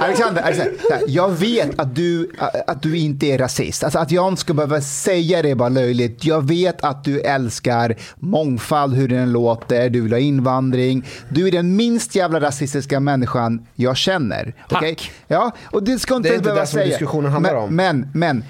Alexander, 0.00 0.42
Alexander, 0.42 0.74
jag 1.06 1.30
vet 1.30 1.80
att 1.80 1.94
du, 1.94 2.30
att 2.66 2.82
du 2.82 2.98
inte 2.98 3.26
är 3.26 3.38
rasist. 3.38 3.84
Alltså 3.84 3.98
att 3.98 4.10
jag 4.10 4.28
inte 4.28 4.40
ska 4.40 4.54
behöva 4.54 4.80
säga 4.80 5.42
det 5.42 5.50
är 5.50 5.54
bara 5.54 5.68
löjligt. 5.68 6.24
Jag 6.24 6.48
vet 6.48 6.84
att 6.84 7.04
du 7.04 7.20
älskar 7.20 7.96
mångfald, 8.16 8.94
hur 8.94 9.08
den 9.08 9.32
låter, 9.32 9.90
du 9.90 10.00
vill 10.00 10.12
ha 10.12 10.18
invandring. 10.18 11.06
Du 11.28 11.48
är 11.48 11.52
den 11.52 11.76
minst 11.76 12.14
jävla 12.14 12.40
rasistiska 12.40 13.00
människan 13.00 13.66
jag 13.74 13.96
känner. 13.96 14.54
Tack. 14.68 14.78
Okej? 14.78 14.96
Ja, 15.26 15.52
och 15.64 15.82
det 15.82 15.98
ska 15.98 16.16
inte 16.16 16.28
Det 16.28 16.32
är 16.32 16.36
inte 16.36 16.44
behöva 16.44 16.60
det 16.60 16.66
som 16.66 16.78
säga. 16.78 16.86
diskussionen 16.86 17.32
handlar 17.32 17.52
men, 17.52 17.62
om. 17.62 17.76
Men, 17.76 18.08
men, 18.14 18.44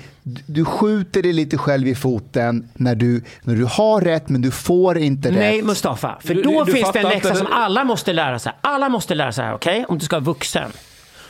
du 0.47 0.65
skjuter 0.65 1.23
dig 1.23 1.33
lite 1.33 1.59
själv 1.59 1.89
i 1.89 1.95
foten 1.95 2.69
när 2.75 2.95
du, 2.95 3.25
när 3.43 3.55
du 3.55 3.65
har 3.65 4.01
rätt 4.01 4.29
men 4.29 4.41
du 4.43 4.51
får 4.51 4.99
inte 4.99 5.31
Nej, 5.31 5.59
rätt. 5.59 5.65
Mustafa. 5.65 6.19
För 6.21 6.35
då 6.35 6.41
du- 6.65 6.65
du 6.65 6.73
finns 6.73 6.93
det 6.93 6.99
en 6.99 7.05
läxa 7.09 7.29
inte 7.29 7.39
som 7.39 7.47
alla 7.53 7.85
måste 7.85 8.13
lära 8.13 8.39
sig. 8.39 8.53
Alla 8.61 8.89
måste 8.89 9.15
lära 9.15 9.33
sig 9.33 9.45
här, 9.45 9.55
okej? 9.55 9.85
Om 9.89 9.99
du 9.99 10.05
ska 10.05 10.17
vara 10.17 10.25
vuxen. 10.25 10.71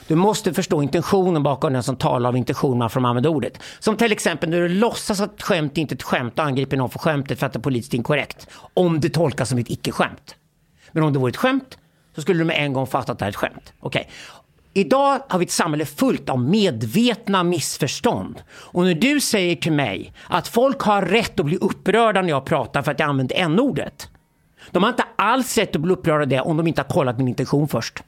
Du 0.06 0.14
måste 0.14 0.54
förstå 0.54 0.82
intentionen 0.82 1.42
bakom 1.42 1.72
den 1.72 1.82
som 1.82 1.96
talar 1.96 2.28
av 2.28 2.36
intention 2.36 2.78
man 2.78 2.90
får 2.90 3.06
använda 3.06 3.28
ordet. 3.28 3.58
Som 3.78 3.96
till 3.96 4.12
exempel 4.12 4.50
när 4.50 4.60
du 4.60 4.68
låtsas 4.68 5.20
att 5.20 5.42
skämt 5.42 5.78
inte 5.78 5.94
är 5.94 5.96
ett 5.96 6.02
skämt 6.02 6.38
och 6.38 6.44
angriper 6.44 6.76
någon 6.76 6.90
för 6.90 6.98
skämtet 6.98 7.38
för 7.38 7.46
att 7.46 7.52
det 7.52 7.58
är 7.58 7.60
politiskt 7.60 7.94
inkorrekt. 7.94 8.46
Om 8.74 9.00
det 9.00 9.08
tolkas 9.08 9.48
som 9.48 9.58
ett 9.58 9.70
icke-skämt. 9.70 10.34
Men 10.92 11.02
om 11.02 11.12
det 11.12 11.18
vore 11.18 11.30
ett 11.30 11.36
skämt 11.36 11.78
så 12.14 12.22
skulle 12.22 12.38
du 12.38 12.44
med 12.44 12.56
en 12.64 12.72
gång 12.72 12.86
fatta 12.86 13.12
att 13.12 13.18
det 13.18 13.24
här 13.24 13.28
är 13.28 13.32
ett 13.32 13.36
skämt. 13.36 13.72
Okej. 13.80 14.08
Idag 14.76 15.20
har 15.28 15.38
vi 15.38 15.44
ett 15.44 15.50
samhälle 15.50 15.84
fullt 15.84 16.28
av 16.28 16.38
medvetna 16.38 17.42
missförstånd. 17.42 18.42
Och 18.50 18.84
när 18.84 18.94
du 18.94 19.20
säger 19.20 19.56
till 19.56 19.72
mig 19.72 20.12
att 20.28 20.48
folk 20.48 20.80
har 20.80 21.02
rätt 21.02 21.40
att 21.40 21.46
bli 21.46 21.56
upprörda 21.56 22.22
när 22.22 22.28
jag 22.28 22.44
pratar 22.44 22.82
för 22.82 22.92
att 22.92 23.00
jag 23.00 23.08
använder 23.08 23.36
n-ordet. 23.36 24.08
De 24.70 24.82
har 24.82 24.90
inte 24.90 25.04
alls 25.16 25.58
rätt 25.58 25.76
att 25.76 25.82
bli 25.82 25.92
upprörda 25.92 26.22
av 26.22 26.28
det 26.28 26.40
om 26.40 26.56
de 26.56 26.66
inte 26.66 26.80
har 26.80 26.88
kollat 26.88 27.18
min 27.18 27.28
intention 27.28 27.68
först. 27.68 28.02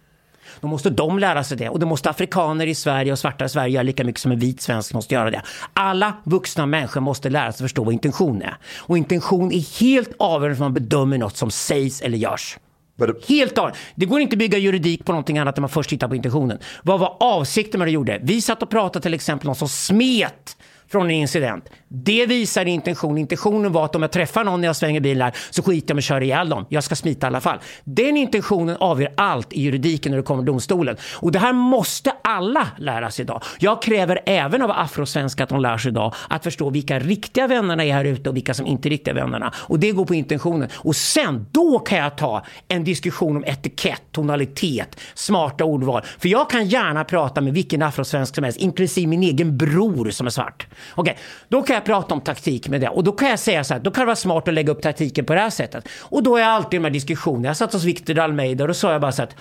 Då 0.61 0.69
måste 0.69 0.91
de 0.91 1.19
lära 1.19 1.45
sig 1.45 1.57
det 1.57 1.69
och 1.69 1.81
det 1.81 1.87
måste 1.87 2.11
afrikaner 2.11 2.67
i 2.67 2.75
Sverige 2.75 3.13
och 3.13 3.19
svarta 3.19 3.45
i 3.45 3.49
Sverige 3.49 3.75
göra 3.75 3.83
lika 3.83 4.05
mycket 4.05 4.21
som 4.21 4.33
en 4.33 4.39
vit 4.39 4.61
svensk 4.61 4.95
måste 4.95 5.15
göra 5.15 5.31
det. 5.31 5.43
Alla 5.73 6.13
vuxna 6.25 6.67
människor 6.67 7.01
måste 7.01 7.31
lära 7.31 7.53
sig 7.53 7.65
förstå 7.65 7.85
vad 7.85 7.93
intention 7.93 8.43
är. 8.43 8.57
Och 8.79 8.99
intention 8.99 9.53
är 9.53 9.81
helt 9.81 10.13
avgörande 10.19 10.57
för 10.57 10.65
att 10.65 10.73
man 10.73 10.75
bedömer 10.75 11.19
något 11.19 11.37
som 11.37 11.51
sägs 11.51 12.01
eller 12.01 12.19
görs. 12.19 12.59
But- 12.97 13.29
Helt 13.29 13.59
avgörande. 13.59 13.79
Det 13.95 14.07
går 14.07 14.21
inte 14.21 14.35
att 14.35 14.39
bygga 14.39 14.59
juridik 14.59 15.05
på 15.05 15.13
någonting 15.13 15.39
annat 15.39 15.59
än 15.59 15.63
man 15.63 15.69
först 15.71 15.91
tittar 15.91 16.09
på 16.09 16.17
intentionen. 16.17 16.59
Vad 16.83 17.01
var 17.01 17.17
avsikten 17.21 17.79
med 17.79 17.87
det 17.87 17.91
du 17.91 17.95
gjorde? 17.95 18.21
Vi 18.23 18.43
satt 18.43 18.63
och 18.63 18.71
pratade 18.71 19.03
till 19.03 19.15
exempel 19.15 19.47
om 19.47 19.49
någon 19.49 19.57
som 19.57 19.69
smet 19.69 20.57
från 20.89 21.05
en 21.07 21.11
incident. 21.11 21.69
Det 21.89 22.27
visar 22.27 22.67
intention. 22.67 23.19
Intentionen 23.19 23.73
var 23.73 23.85
att 23.85 23.97
om 23.97 24.03
jag 24.03 24.13
träffar 24.13 24.45
någon 24.45 24.61
när 24.61 24.69
jag 24.69 24.77
svänger 24.77 25.01
bilar 25.01 25.33
så 25.51 25.63
skiter 25.63 25.91
jag 25.91 25.95
med 25.95 26.01
att 26.01 26.05
köra 26.05 26.25
ihjäl 26.25 26.49
dem. 26.49 26.67
Jag 26.69 26.85
ska 26.85 26.97
smita 26.97 27.27
i 27.27 27.29
alla 27.29 27.41
fall. 27.41 27.59
Den 27.85 28.17
intentionen 28.17 28.77
avgör 28.81 29.13
allt 29.17 29.53
i 29.53 29.63
juridiken 29.63 30.13
när 30.13 30.17
det 30.17 30.23
kommer 30.23 30.43
till 30.43 30.47
domstolen. 30.47 30.97
Och 31.15 31.33
det 31.33 31.39
här 31.39 31.53
måste 31.53 32.13
alla 32.25 32.69
lära 32.79 33.11
sig 33.11 33.23
idag. 33.23 33.43
Jag 33.59 33.83
kräver 33.83 34.21
även 34.27 34.63
av 34.63 34.71
afrosvenskar 34.71 35.45
att 35.45 35.51
de 35.51 35.61
lär 35.61 35.79
sig 35.79 35.91
idag 35.91 36.15
att 36.29 36.45
förstå 36.45 36.71
vilka 36.71 36.99
riktiga 36.99 37.47
vännerna 37.47 37.85
är 37.85 37.93
här 37.93 38.05
ute 38.05 38.29
och 38.31 38.37
vilka 38.37 38.55
som 38.55 38.67
inte 38.67 38.89
är 38.89 38.91
riktiga 38.91 39.15
vännerna. 39.15 39.53
Och 39.57 39.79
det 39.79 39.93
går 39.93 40.05
på 40.05 40.15
intentionen. 40.15 40.69
Och 40.75 40.97
sen, 40.97 41.47
då 41.53 41.79
kan 41.79 41.99
jag 41.99 42.17
ta 42.17 42.45
en 42.69 42.85
diskussion 42.85 43.37
om 43.37 43.45
etikett, 43.45 44.03
tonalitet, 44.13 45.01
smarta 45.15 45.65
ordval. 45.65 46.03
För 46.19 46.29
jag 46.29 46.51
kan 46.51 46.67
gärna 46.67 47.05
prata 47.05 47.41
med 47.41 47.55
vilken 47.55 47.83
afrosvensk 47.83 48.35
som 48.35 48.45
helst, 48.45 48.59
inklusive 48.59 49.07
min 49.07 49.23
egen 49.23 49.57
bror 49.57 50.11
som 50.11 50.27
är 50.27 50.31
svart. 50.31 50.67
Okej, 50.95 51.19
då 51.49 51.63
kan 51.63 51.75
jag 51.75 51.85
prata 51.85 52.15
om 52.15 52.21
taktik 52.21 52.69
med 52.69 52.81
det. 52.81 52.89
Och 52.89 53.05
då 53.05 53.13
kan 53.13 53.29
jag 53.29 53.39
säga 53.39 53.65
så 53.65 53.75
här, 53.75 53.81
då 53.81 53.91
kan 53.91 54.03
det 54.03 54.07
vara 54.07 54.17
smart 54.17 54.49
att 54.49 54.55
lägga 54.55 54.73
upp 54.73 54.83
taktiken 54.83 55.25
på 55.25 55.35
det 55.35 55.41
här 55.41 55.51
sättet. 55.51 55.89
Och 56.03 56.23
då 56.23 56.37
är 56.37 56.41
jag 56.41 56.51
alltid 56.51 56.75
i 56.75 56.77
de 56.77 56.85
här 56.85 56.91
diskussionerna. 56.91 57.49
Jag 57.49 57.57
satt 57.57 57.73
hos 57.73 57.85
Viktor 57.85 58.19
Almeida 58.19 58.65
och 58.65 58.69
då 58.69 58.75
sa 58.75 58.93
jag 58.93 59.01
bara 59.01 59.13
så 59.13 59.23
att 59.23 59.37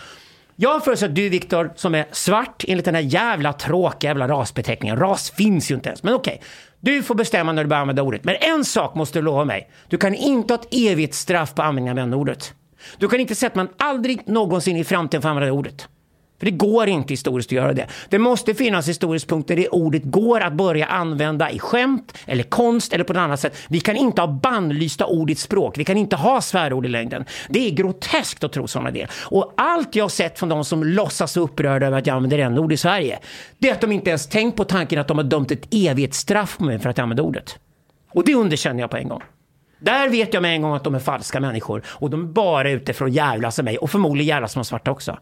jag 0.56 0.84
föreslår 0.84 1.10
att 1.10 1.16
du 1.16 1.30
Viktor, 1.30 1.74
som 1.76 1.95
är 1.95 2.06
svart 2.12 2.64
enligt 2.68 2.86
den 2.86 2.95
här 2.95 3.02
jävla 3.02 3.53
tråkiga 3.53 4.10
jävla 4.10 4.28
rasbeteckningen. 4.28 4.99
Ras 4.99 5.32
finns 5.32 5.72
ju 5.72 5.76
inte 5.76 5.90
ens, 5.90 6.03
men 6.03 6.14
okej. 6.14 6.41
Du 6.80 7.03
får 7.03 7.16
bestämma 7.16 7.52
när 7.52 7.64
du 7.64 7.70
börjar 7.70 7.82
använda 7.82 8.02
ordet. 8.02 8.24
Men 8.24 8.36
en 8.36 8.66
sak 8.66 8.95
måste 8.95 9.20
du 9.20 9.24
lova 9.24 9.45
mig. 9.45 9.70
Du 9.90 9.98
kan 9.98 10.16
inte 10.16 10.53
ha 10.53 10.62
ett 10.62 10.68
evigt 10.72 11.14
straff 11.14 11.53
på 11.56 11.62
användningen 11.62 12.14
av 12.14 12.20
ordet. 12.20 12.53
Du 12.98 13.07
kan 13.07 13.20
inte 13.20 13.36
säga 13.36 13.48
att 13.48 13.56
man 13.56 13.68
aldrig 13.78 14.28
någonsin 14.28 14.78
i 14.78 14.84
framtiden 14.84 15.22
får 15.22 15.30
använda 15.30 15.45
det 15.45 15.52
ordet. 15.52 15.88
För 16.40 16.45
det 16.45 16.52
går 16.52 16.88
inte 16.88 17.14
historiskt 17.14 17.48
att 17.48 17.52
göra 17.52 17.74
det. 17.74 17.88
Det 18.10 18.20
måste 18.20 18.53
finnas 18.53 18.90
historiska 18.90 19.30
punkter 19.30 19.56
där 19.56 19.76
ordet 19.76 20.03
går 20.03 20.41
att 20.41 20.53
börja 20.53 20.86
använda 20.86 21.52
i 21.52 21.60
skämt 21.60 22.18
eller 22.26 22.44
konst 22.44 22.94
eller 22.94 23.03
på 23.03 23.14
något 23.14 23.20
annat 23.20 23.40
sätt. 23.40 23.57
Vi 23.68 23.80
kan 23.80 23.95
inte 23.95 24.22
ha 24.22 24.28
bannlysta 24.28 25.06
ord 25.06 25.30
i 25.30 25.34
ett 25.34 25.40
språk. 25.40 25.78
Vi 25.78 25.86
kan 25.86 25.98
inte 25.98 26.16
ha 26.16 26.41
svärord 26.41 26.86
i 26.86 26.90
längden. 26.90 27.26
Det 27.49 27.68
är 27.68 27.72
groteskt 27.72 28.44
att 28.44 28.53
tro 28.53 28.68
sådana 28.68 28.91
det. 28.91 29.07
Och 29.12 29.53
allt 29.57 29.95
jag 29.95 30.03
har 30.03 30.10
sett 30.10 30.40
från 30.40 30.49
de 30.49 30.66
som 30.66 30.84
låtsas 30.84 31.38
upprörda 31.38 31.86
över 31.88 31.98
att 31.98 32.07
jag 32.07 32.16
använder 32.16 32.40
en 32.40 32.60
ord 32.60 32.74
i 32.74 32.78
Sverige, 32.78 33.20
det 33.57 33.70
är 33.70 33.74
att 33.74 33.82
de 33.82 33.91
inte 33.91 34.10
ens 34.10 34.28
tänkt 34.28 34.57
på 34.57 34.64
tanken 34.64 34.99
att 34.99 35.07
de 35.07 35.18
har 35.18 35.26
dömt 35.26 35.52
ett 35.52 35.74
evighetsstraff 35.74 36.57
på 36.57 36.64
mig 36.64 36.80
för 36.80 36.90
att 36.90 36.98
jag 36.98 37.03
använder 37.03 37.24
ordet. 37.24 37.60
Och 38.14 38.26
det 38.26 38.36
underkänner 38.36 38.82
jag 38.82 38.90
på 38.90 38.98
en 38.98 39.07
gång. 39.07 39.22
Där 39.80 40.10
vet 40.10 40.34
jag 40.34 40.41
med 40.41 40.56
en 40.56 40.62
gång 40.62 40.76
att 40.76 40.84
de 40.84 40.95
är 40.95 40.99
falska 40.99 41.40
människor 41.40 41.82
och 41.86 42.10
de 42.10 42.22
är 42.22 42.28
bara 42.28 42.70
ute 42.70 42.94
för 42.94 43.06
att 43.06 43.14
jävlas 43.14 43.57
med 43.57 43.66
mig 43.66 43.78
och 43.78 43.91
förmodligen 43.91 44.28
jävlas 44.28 44.56
med 44.56 44.60
de 44.60 44.66
svarta 44.66 44.91
också. 44.91 45.18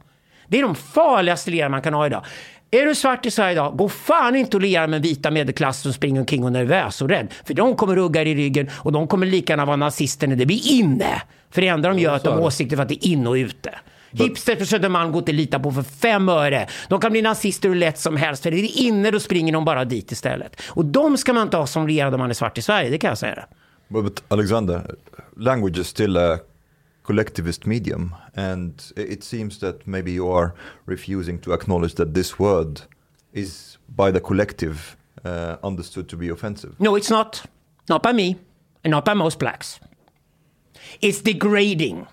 Det 0.47 0.59
är 0.59 0.61
de 0.61 0.75
farligaste 0.75 1.51
lirare 1.51 1.69
man 1.69 1.81
kan 1.81 1.93
ha 1.93 2.05
idag. 2.05 2.25
Är 2.71 2.85
du 2.85 2.95
svart 2.95 3.25
i 3.25 3.31
Sverige 3.31 3.51
idag, 3.51 3.77
gå 3.77 3.89
fan 3.89 4.35
inte 4.35 4.57
och 4.57 4.61
lira 4.61 4.87
med 4.87 5.01
vita 5.01 5.31
medelklass 5.31 5.81
som 5.81 5.93
springer 5.93 6.19
omkring 6.19 6.43
och 6.43 6.49
är 6.49 6.51
nervös 6.51 7.01
och 7.01 7.09
rädd. 7.09 7.27
För 7.45 7.53
de 7.53 7.75
kommer 7.75 7.95
rugga 7.95 8.23
i 8.23 8.35
ryggen 8.35 8.69
och 8.73 8.91
de 8.91 9.07
kommer 9.07 9.25
lika 9.25 9.53
gärna 9.53 9.65
vara 9.65 9.75
nazister 9.75 10.27
när 10.27 10.35
det 10.35 10.45
blir 10.45 10.71
inne. 10.71 11.21
För 11.51 11.61
det 11.61 11.67
enda 11.67 11.89
de 11.89 11.99
gör 11.99 12.11
är 12.11 12.15
att 12.15 12.23
de 12.23 12.33
har 12.33 12.41
åsikter 12.41 12.75
för 12.75 12.83
att 12.83 12.89
det 12.89 13.05
är 13.05 13.11
inne 13.11 13.29
och 13.29 13.33
ute. 13.33 13.75
Hipster 14.11 14.55
på 14.55 14.65
Södermalm 14.65 15.11
går 15.11 15.19
inte 15.19 15.31
att 15.31 15.35
lita 15.35 15.59
på 15.59 15.71
för 15.71 15.83
fem 15.83 16.29
öre. 16.29 16.67
De 16.87 16.99
kan 17.01 17.11
bli 17.11 17.21
nazister 17.21 17.69
hur 17.69 17.75
lätt 17.75 17.99
som 17.99 18.17
helst. 18.17 18.43
För 18.43 18.51
det 18.51 18.57
är 18.57 18.81
inne, 18.81 19.11
då 19.11 19.19
springer 19.19 19.53
de 19.53 19.65
bara 19.65 19.85
dit 19.85 20.11
istället. 20.11 20.61
Och 20.67 20.85
de 20.85 21.17
ska 21.17 21.33
man 21.33 21.43
inte 21.43 21.57
ha 21.57 21.67
som 21.67 21.87
regerande 21.87 22.15
om 22.15 22.19
man 22.19 22.29
är 22.29 22.33
svart 22.33 22.57
i 22.57 22.61
Sverige, 22.61 22.89
det 22.89 22.97
kan 22.97 23.07
jag 23.07 23.17
säga. 23.17 23.45
But, 23.87 24.03
but 24.03 24.23
Alexander, 24.27 24.95
language 25.37 25.77
is 25.77 25.87
still 25.87 26.17
a 26.17 26.37
collectivist 27.03 27.67
medium, 27.67 28.15
and 28.35 28.91
it 28.95 29.23
seems 29.23 29.59
that 29.59 29.85
maybe 29.87 30.11
you 30.11 30.31
are 30.31 30.53
refusing 30.85 31.39
to 31.39 31.53
acknowledge 31.53 31.95
that 31.95 32.13
this 32.13 32.39
word 32.39 32.81
is 33.33 33.77
by 33.95 34.11
the 34.11 34.21
collective 34.21 34.95
uh, 35.25 35.57
understood 35.63 36.07
to 36.09 36.17
be 36.17 36.29
offensive. 36.29 36.79
No, 36.79 36.95
it's 36.95 37.09
not. 37.09 37.45
Not 37.89 38.01
by 38.01 38.13
me, 38.13 38.37
and 38.83 38.91
not 38.91 39.05
by 39.05 39.13
most 39.13 39.39
blacks. 39.39 39.79
It's 41.01 41.21
degrading. 41.21 42.07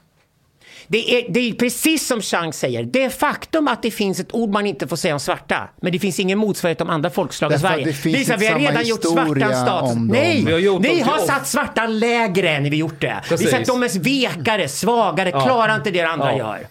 Det 0.92 1.14
är, 1.14 1.32
det 1.32 1.40
är 1.40 1.52
precis 1.52 2.06
som 2.06 2.20
Chang 2.22 2.52
säger, 2.52 2.82
det 2.84 3.02
är 3.02 3.10
faktum 3.10 3.68
att 3.68 3.82
det 3.82 3.90
finns 3.90 4.20
ett 4.20 4.34
ord 4.34 4.50
man 4.50 4.66
inte 4.66 4.88
får 4.88 4.96
säga 4.96 5.14
om 5.14 5.20
svarta, 5.20 5.68
men 5.82 5.92
det 5.92 5.98
finns 5.98 6.20
ingen 6.20 6.38
motsvarighet 6.38 6.80
om 6.80 6.90
andra 6.90 7.10
folkslag 7.10 7.52
i 7.52 7.58
Sverige. 7.58 7.84
det 7.84 7.92
finns 7.92 8.18
Lisa, 8.18 8.36
vi 8.36 8.46
har 8.46 8.58
redan 8.58 8.84
gjort 8.86 9.04
historia 9.04 9.46
svarta 9.48 9.66
status. 9.66 9.90
om 9.92 9.96
dem. 9.98 10.06
Nej, 10.06 10.44
Vi 10.46 10.52
har 10.52 10.58
gjort 10.58 10.82
ni 10.82 11.00
har 11.00 11.18
satt 11.18 11.46
svarta 11.48 11.86
lägre 11.86 12.60
när 12.60 12.70
vi 12.70 12.76
gjort 12.76 13.00
det. 13.00 13.20
Vi 13.22 13.28
Precis. 13.28 13.52
har 13.52 13.58
sagt 13.58 13.66
de 13.68 13.82
är 13.82 13.98
vekare, 14.00 14.68
svagare, 14.68 15.30
klarar 15.30 15.76
inte 15.76 15.90
det 15.90 16.02
andra 16.02 16.32
Ja. 16.32 16.38
gör. 16.38 16.66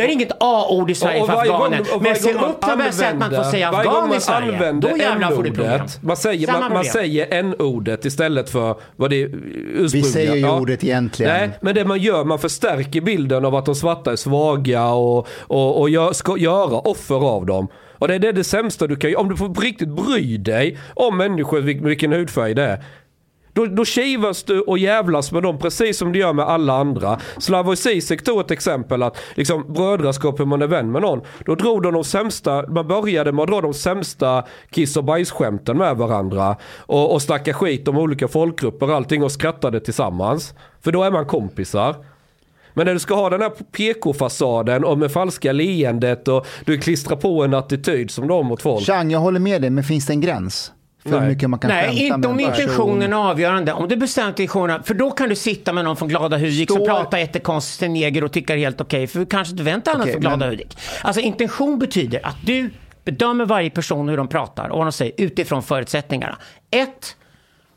Vi 0.00 0.06
har 0.06 0.12
inget 0.12 0.32
A-ord 0.40 0.90
i 0.90 0.94
Sverige 0.94 1.20
Och 1.20 1.26
för 1.26 1.34
afghaner. 1.34 1.80
Men 2.00 2.16
se 2.16 2.32
upp 2.32 2.66
när 2.66 2.76
man 2.76 2.92
säger 2.92 3.10
att 3.12 3.18
man 3.18 3.30
får 3.30 3.50
säga 3.50 3.68
afghan 3.68 4.06
i 4.06 4.08
man 4.08 4.20
Sverige. 4.20 4.72
Då 4.72 4.88
jävlar 4.98 5.30
får 5.30 5.42
du 5.42 5.50
problem. 5.50 5.80
Man 6.00 6.16
säger, 6.16 6.46
Samma 6.46 6.60
man, 6.60 6.72
man 6.72 6.84
problem. 6.84 6.92
säger 6.92 7.26
n-ordet 7.30 8.04
istället 8.04 8.50
för 8.50 8.74
vad 8.96 9.10
det 9.10 9.16
ursprungliga. 9.16 9.88
Vi 9.92 10.02
säger 10.02 10.34
ju 10.36 10.48
ordet 10.50 10.84
egentligen. 10.84 11.32
Nej, 11.32 11.50
men 11.60 11.74
det 11.74 11.84
man 11.84 11.98
gör, 11.98 12.24
man 12.24 12.38
förstärker 12.38 13.00
bilden 13.00 13.44
av 13.44 13.54
att 13.54 13.66
de 13.66 13.74
svarta 13.74 14.12
är 14.12 14.16
svaga 14.16 14.86
och, 14.88 15.28
och, 15.40 15.80
och 15.80 15.90
gör, 15.90 16.12
ska 16.12 16.36
göra 16.38 16.78
offer 16.78 17.14
av 17.28 17.46
dem. 17.46 17.68
Och 18.00 18.08
det 18.08 18.14
är 18.14 18.18
det, 18.18 18.32
det 18.32 18.44
sämsta 18.44 18.86
du 18.86 18.96
kan 18.96 19.10
göra. 19.10 19.20
Om 19.20 19.28
du 19.28 19.36
får 19.36 19.48
på 19.48 19.60
riktigt 19.60 19.88
bry 19.88 20.36
dig 20.36 20.78
om 20.94 21.16
människor, 21.16 21.60
vil- 21.60 21.84
vilken 21.84 22.12
hudfärg 22.12 22.54
det 22.54 22.62
är. 22.62 22.84
Då, 23.58 23.66
då 23.66 23.84
kivas 23.84 24.42
du 24.42 24.60
och 24.60 24.78
jävlas 24.78 25.32
med 25.32 25.42
dem 25.42 25.58
precis 25.58 25.98
som 25.98 26.12
du 26.12 26.18
gör 26.18 26.32
med 26.32 26.44
alla 26.44 26.72
andra. 26.72 27.18
Slavoj 27.38 27.76
Zizek 27.76 28.24
tog 28.24 28.40
ett 28.40 28.50
exempel 28.50 29.02
att 29.02 29.16
liksom 29.34 29.72
brödraskap 29.72 30.40
hur 30.40 30.44
man 30.44 30.62
är 30.62 30.66
vän 30.66 30.92
med 30.92 31.02
någon. 31.02 31.20
Då 31.46 31.54
drog 31.54 31.82
de 31.82 31.94
de 31.94 32.04
sämsta, 32.04 32.66
man 32.68 32.88
började 32.88 33.32
med 33.32 33.42
att 33.42 33.48
dra 33.48 33.60
de 33.60 33.74
sämsta 33.74 34.44
kiss 34.70 34.96
och 34.96 35.04
bajsskämten 35.04 35.78
med 35.78 35.96
varandra. 35.96 36.56
Och, 36.76 37.12
och 37.12 37.22
snacka 37.22 37.54
skit 37.54 37.88
om 37.88 37.98
olika 37.98 38.28
folkgrupper 38.28 38.90
och 38.90 38.96
allting 38.96 39.22
och 39.22 39.32
skrattade 39.32 39.80
tillsammans. 39.80 40.54
För 40.80 40.92
då 40.92 41.02
är 41.02 41.10
man 41.10 41.26
kompisar. 41.26 41.94
Men 42.74 42.86
när 42.86 42.92
du 42.92 43.00
ska 43.00 43.14
ha 43.14 43.30
den 43.30 43.42
här 43.42 43.50
PK-fasaden 43.50 44.84
och 44.84 44.98
med 44.98 45.12
falska 45.12 45.52
leendet 45.52 46.28
och 46.28 46.46
du 46.64 46.78
klistrar 46.78 47.16
på 47.16 47.44
en 47.44 47.54
attityd 47.54 48.10
som 48.10 48.26
du 48.26 48.34
har 48.34 48.42
mot 48.42 48.62
folk. 48.62 48.86
Chang, 48.86 49.10
jag 49.10 49.20
håller 49.20 49.40
med 49.40 49.62
dig, 49.62 49.70
men 49.70 49.84
finns 49.84 50.06
det 50.06 50.12
en 50.12 50.20
gräns? 50.20 50.72
För 51.10 51.20
Nej. 51.20 51.28
mycket 51.28 51.50
man 51.50 51.58
kan 51.58 51.68
Nej, 51.70 51.84
skämta 51.86 52.04
inte 52.04 52.18
med 52.18 52.26
om 52.26 52.40
intentionen 52.40 53.12
är 53.12 53.16
avgörande. 53.30 53.72
Om 53.72 53.88
du 53.88 53.96
bestämt 53.96 54.40
intentionen, 54.40 54.82
för 54.82 54.94
då 54.94 55.10
kan 55.10 55.28
du 55.28 55.34
sitta 55.36 55.72
med 55.72 55.84
någon 55.84 55.96
från 55.96 56.08
Glada 56.08 56.36
Hudik 56.38 56.70
som 56.70 56.76
Står- 56.76 56.86
pratar 56.86 57.18
jättekonstigt 57.18 57.78
till 57.78 57.90
neger 57.90 58.24
och 58.24 58.32
tycker 58.32 58.56
helt 58.56 58.80
okej, 58.80 59.06
för 59.06 59.18
du 59.18 59.26
kanske 59.26 59.52
inte 59.52 59.62
väntar 59.64 59.92
annat 59.92 60.02
Okej, 60.02 60.12
för 60.12 60.20
Glada 60.20 60.36
men- 60.36 60.48
Hudik. 60.48 60.78
Alltså 61.02 61.20
intention 61.20 61.78
betyder 61.78 62.26
att 62.26 62.36
du 62.44 62.70
bedömer 63.04 63.44
varje 63.46 63.70
person 63.70 64.08
hur 64.08 64.16
de 64.16 64.28
pratar 64.28 64.68
och 64.68 64.78
vad 64.78 64.86
de 64.86 64.92
säger 64.92 65.12
utifrån 65.16 65.62
förutsättningarna. 65.62 66.38
Ett, 66.70 67.16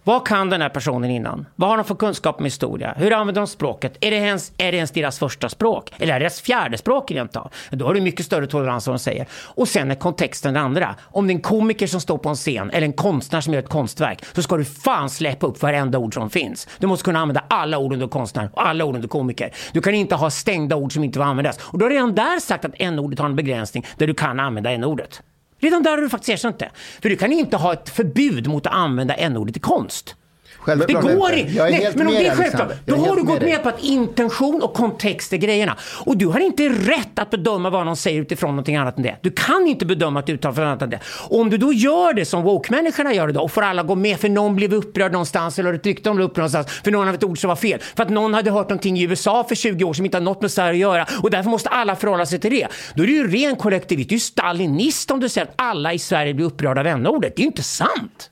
vad 0.03 0.27
kan 0.27 0.49
den 0.49 0.61
här 0.61 0.69
personen 0.69 1.11
innan? 1.11 1.45
Vad 1.55 1.69
har 1.69 1.77
de 1.77 1.85
för 1.85 1.95
kunskap 1.95 2.39
om 2.39 2.45
historia? 2.45 2.93
Hur 2.97 3.13
använder 3.13 3.41
de 3.41 3.47
språket? 3.47 3.97
Är 4.01 4.11
det 4.11 4.17
ens, 4.17 4.51
är 4.57 4.71
det 4.71 4.77
ens 4.77 4.91
deras 4.91 5.19
första 5.19 5.49
språk? 5.49 5.91
Eller 5.97 6.13
är 6.13 6.19
det 6.19 6.23
deras 6.23 6.41
fjärde 6.41 6.77
språk 6.77 7.11
rent 7.11 7.35
av? 7.35 7.53
Då 7.69 7.85
har 7.85 7.93
du 7.93 8.01
mycket 8.01 8.25
större 8.25 8.47
tolerans 8.47 8.87
vad 8.87 8.95
de 8.95 8.99
säger. 8.99 9.27
Och 9.31 9.67
sen 9.67 9.91
är 9.91 9.95
kontexten 9.95 10.53
det 10.53 10.59
andra. 10.59 10.95
Om 11.01 11.27
det 11.27 11.33
är 11.33 11.35
en 11.35 11.41
komiker 11.41 11.87
som 11.87 12.01
står 12.01 12.17
på 12.17 12.29
en 12.29 12.35
scen 12.35 12.69
eller 12.69 12.87
en 12.87 12.93
konstnär 12.93 13.41
som 13.41 13.53
gör 13.53 13.61
ett 13.61 13.69
konstverk 13.69 14.25
så 14.33 14.41
ska 14.41 14.57
du 14.57 14.65
fan 14.65 15.09
släppa 15.09 15.47
upp 15.47 15.61
varenda 15.61 15.97
ord 15.97 16.13
som 16.13 16.29
finns. 16.29 16.67
Du 16.79 16.87
måste 16.87 17.05
kunna 17.05 17.19
använda 17.19 17.43
alla 17.47 17.77
ord 17.77 17.93
under 17.93 18.07
konstnär 18.07 18.49
och 18.53 18.67
alla 18.67 18.85
ord 18.85 18.95
under 18.95 19.07
komiker. 19.09 19.53
Du 19.73 19.81
kan 19.81 19.93
inte 19.93 20.15
ha 20.15 20.29
stängda 20.29 20.75
ord 20.75 20.93
som 20.93 21.03
inte 21.03 21.19
får 21.19 21.25
användas. 21.25 21.59
Och 21.61 21.77
då 21.77 21.85
har 21.85 21.89
redan 21.89 22.15
där 22.15 22.39
sagt 22.39 22.65
att 22.65 22.71
n-ordet 22.75 23.19
har 23.19 23.25
en 23.25 23.35
begränsning 23.35 23.85
där 23.97 24.07
du 24.07 24.13
kan 24.13 24.39
använda 24.39 24.71
n-ordet. 24.71 25.21
Redan 25.61 25.83
där 25.83 25.91
har 25.91 25.97
du 25.97 26.09
faktiskt 26.09 26.29
erkänt 26.29 26.59
det. 26.59 26.71
För 27.01 27.09
du 27.09 27.15
kan 27.15 27.31
inte 27.31 27.57
ha 27.57 27.73
ett 27.73 27.89
förbud 27.89 28.47
mot 28.47 28.67
att 28.67 28.73
använda 28.73 29.13
n-ordet 29.13 29.57
i 29.57 29.59
konst. 29.59 30.15
Självklart 30.61 31.03
det 31.03 31.15
går 31.15 31.31
inte. 31.31 31.69
Nej, 31.69 31.91
men 31.95 32.07
om 32.07 32.13
det 32.13 32.27
är 32.27 32.35
självklart, 32.35 32.61
Alexander. 32.61 32.77
då 32.85 32.95
har 32.95 33.15
du 33.15 33.23
gått 33.23 33.41
med 33.41 33.51
med 33.51 33.63
på 33.63 33.69
att 33.69 33.83
intention 33.83 34.61
och 34.61 34.73
kontext 34.73 35.33
är 35.33 35.37
grejerna. 35.37 35.77
Och 36.05 36.17
du 36.17 36.25
har 36.25 36.39
inte 36.39 36.69
rätt 36.69 37.19
att 37.19 37.29
bedöma 37.29 37.69
vad 37.69 37.85
någon 37.85 37.95
säger 37.95 38.21
utifrån 38.21 38.49
någonting 38.49 38.75
annat 38.75 38.97
än 38.97 39.03
det. 39.03 39.17
Du 39.21 39.31
kan 39.31 39.67
inte 39.67 39.85
bedöma 39.85 40.19
ett 40.19 40.29
uttal 40.29 40.53
från 40.53 40.65
annat 40.65 40.81
än 40.81 40.89
det. 40.89 40.99
Och 41.29 41.39
om 41.39 41.49
du 41.49 41.57
då 41.57 41.73
gör 41.73 42.13
det 42.13 42.25
som 42.25 42.43
woke-människorna 42.43 43.13
gör 43.13 43.29
idag 43.29 43.43
och 43.43 43.51
får 43.51 43.61
alla 43.61 43.83
gå 43.83 43.95
med 43.95 44.19
för 44.19 44.29
någon 44.29 44.55
blev 44.55 44.73
upprörd 44.73 45.11
någonstans 45.11 45.59
eller 45.59 45.73
ett 45.73 45.85
rykte 45.85 46.09
om 46.09 46.15
blev 46.15 46.25
upprörd 46.25 46.41
någonstans 46.41 46.81
för 46.83 46.91
någon 46.91 47.07
av 47.07 47.15
ett 47.15 47.23
ord 47.23 47.39
som 47.39 47.47
var 47.47 47.55
fel. 47.55 47.79
För 47.95 48.03
att 48.03 48.09
någon 48.09 48.33
hade 48.33 48.51
hört 48.51 48.69
någonting 48.69 48.97
i 48.97 49.03
USA 49.03 49.43
för 49.43 49.55
20 49.55 49.83
år 49.83 49.93
som 49.93 50.05
inte 50.05 50.17
har 50.17 50.21
något 50.21 50.41
med 50.41 50.51
Sverige 50.51 50.71
att 50.71 50.77
göra 50.77 51.05
och 51.23 51.31
därför 51.31 51.49
måste 51.49 51.69
alla 51.69 51.95
förhålla 51.95 52.25
sig 52.25 52.39
till 52.39 52.51
det. 52.51 52.67
Då 52.95 53.03
är 53.03 53.07
det 53.07 53.13
ju 53.13 53.27
ren 53.31 53.55
kollektivist. 53.55 54.09
Du 54.09 54.13
är 54.13 54.17
ju 54.17 54.19
stalinist 54.19 55.11
om 55.11 55.19
du 55.19 55.29
säger 55.29 55.47
att 55.47 55.53
alla 55.55 55.93
i 55.93 55.99
Sverige 55.99 56.33
blir 56.33 56.45
upprörda 56.45 56.81
av 56.81 56.87
n-ordet. 56.87 57.35
Det 57.35 57.39
är 57.39 57.43
ju 57.43 57.47
inte 57.47 57.63
sant. 57.63 58.29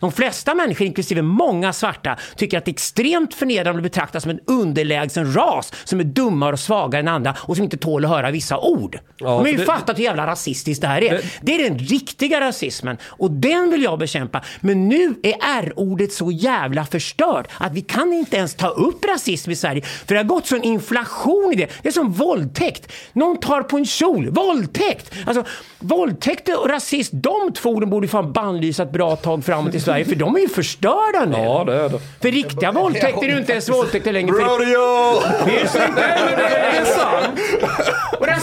De 0.00 0.12
flesta 0.12 0.54
människor, 0.54 0.86
inklusive 0.86 1.22
många 1.22 1.72
svarta, 1.72 2.16
tycker 2.36 2.58
att 2.58 2.64
det 2.64 2.68
är 2.70 2.72
extremt 2.72 3.34
förnedrande 3.34 3.78
att 3.78 3.82
betraktas 3.82 4.22
som 4.22 4.30
en 4.30 4.40
underlägsen 4.46 5.34
ras 5.34 5.72
som 5.84 6.00
är 6.00 6.04
dummare 6.04 6.52
och 6.52 6.60
svagare 6.60 7.00
än 7.00 7.08
andra 7.08 7.34
och 7.40 7.56
som 7.56 7.64
inte 7.64 7.76
tål 7.76 8.04
att 8.04 8.10
höra 8.10 8.30
vissa 8.30 8.58
ord. 8.58 8.98
Ja, 9.16 9.26
De 9.26 9.38
har 9.40 9.46
ju 9.46 9.56
det- 9.56 9.64
fattat 9.64 9.98
hur 9.98 10.04
jävla 10.04 10.26
rasistiskt 10.26 10.82
det 10.82 10.88
här 10.88 11.02
är. 11.04 11.20
Det 11.40 11.54
är 11.54 11.70
den 11.70 11.78
riktiga 11.78 12.40
rasismen 12.40 12.96
och 13.04 13.30
den 13.30 13.70
vill 13.70 13.82
jag 13.82 13.98
bekämpa. 13.98 14.42
Men 14.60 14.88
nu 14.88 15.14
är 15.22 15.34
R-ordet 15.58 16.12
så 16.12 16.30
jävla 16.30 16.84
förstört 16.86 17.48
att 17.58 17.72
vi 17.72 17.80
kan 17.82 18.12
inte 18.12 18.36
ens 18.36 18.54
ta 18.54 18.68
upp 18.68 19.04
rasism 19.04 19.50
i 19.50 19.56
Sverige. 19.56 19.82
För 19.82 20.14
det 20.14 20.20
har 20.20 20.24
gått 20.24 20.46
sån 20.46 20.62
inflation 20.62 21.52
i 21.52 21.56
det. 21.56 21.68
Det 21.82 21.88
är 21.88 21.92
som 21.92 22.12
våldtäkt. 22.12 22.92
Någon 23.12 23.36
tar 23.40 23.62
på 23.62 23.76
en 23.76 23.86
kjol. 23.86 24.30
Våldtäkt! 24.30 25.12
Alltså, 25.26 25.44
våldtäkt 25.78 26.48
och 26.48 26.68
rasism, 26.70 27.20
de 27.20 27.52
två 27.52 27.70
orden 27.70 27.90
borde 27.90 28.08
fan 28.08 28.32
bannlysa 28.32 28.82
ett 28.82 28.92
bra 28.92 29.16
tag 29.16 29.44
framåt 29.44 29.74
i 29.74 29.80
Sverige 29.88 30.04
för 30.04 30.14
de 30.14 30.36
är 30.36 30.40
ju 30.40 30.48
förstörda 30.48 31.24
nu. 31.24 31.36
Ja, 31.36 31.64
det 31.66 31.74
är 31.74 31.88
det. 31.88 31.98
För 32.20 32.30
riktiga 32.30 32.72
våldtäkter 32.72 33.22
är 33.26 33.32
ju 33.32 33.38
inte 33.38 33.52
ens 33.52 33.68
våldtäkter 33.68 34.12
längre. 34.12 34.32
Rodeo! 34.32 35.22
det 35.46 35.60
är 35.60 36.84
sant. 36.84 37.40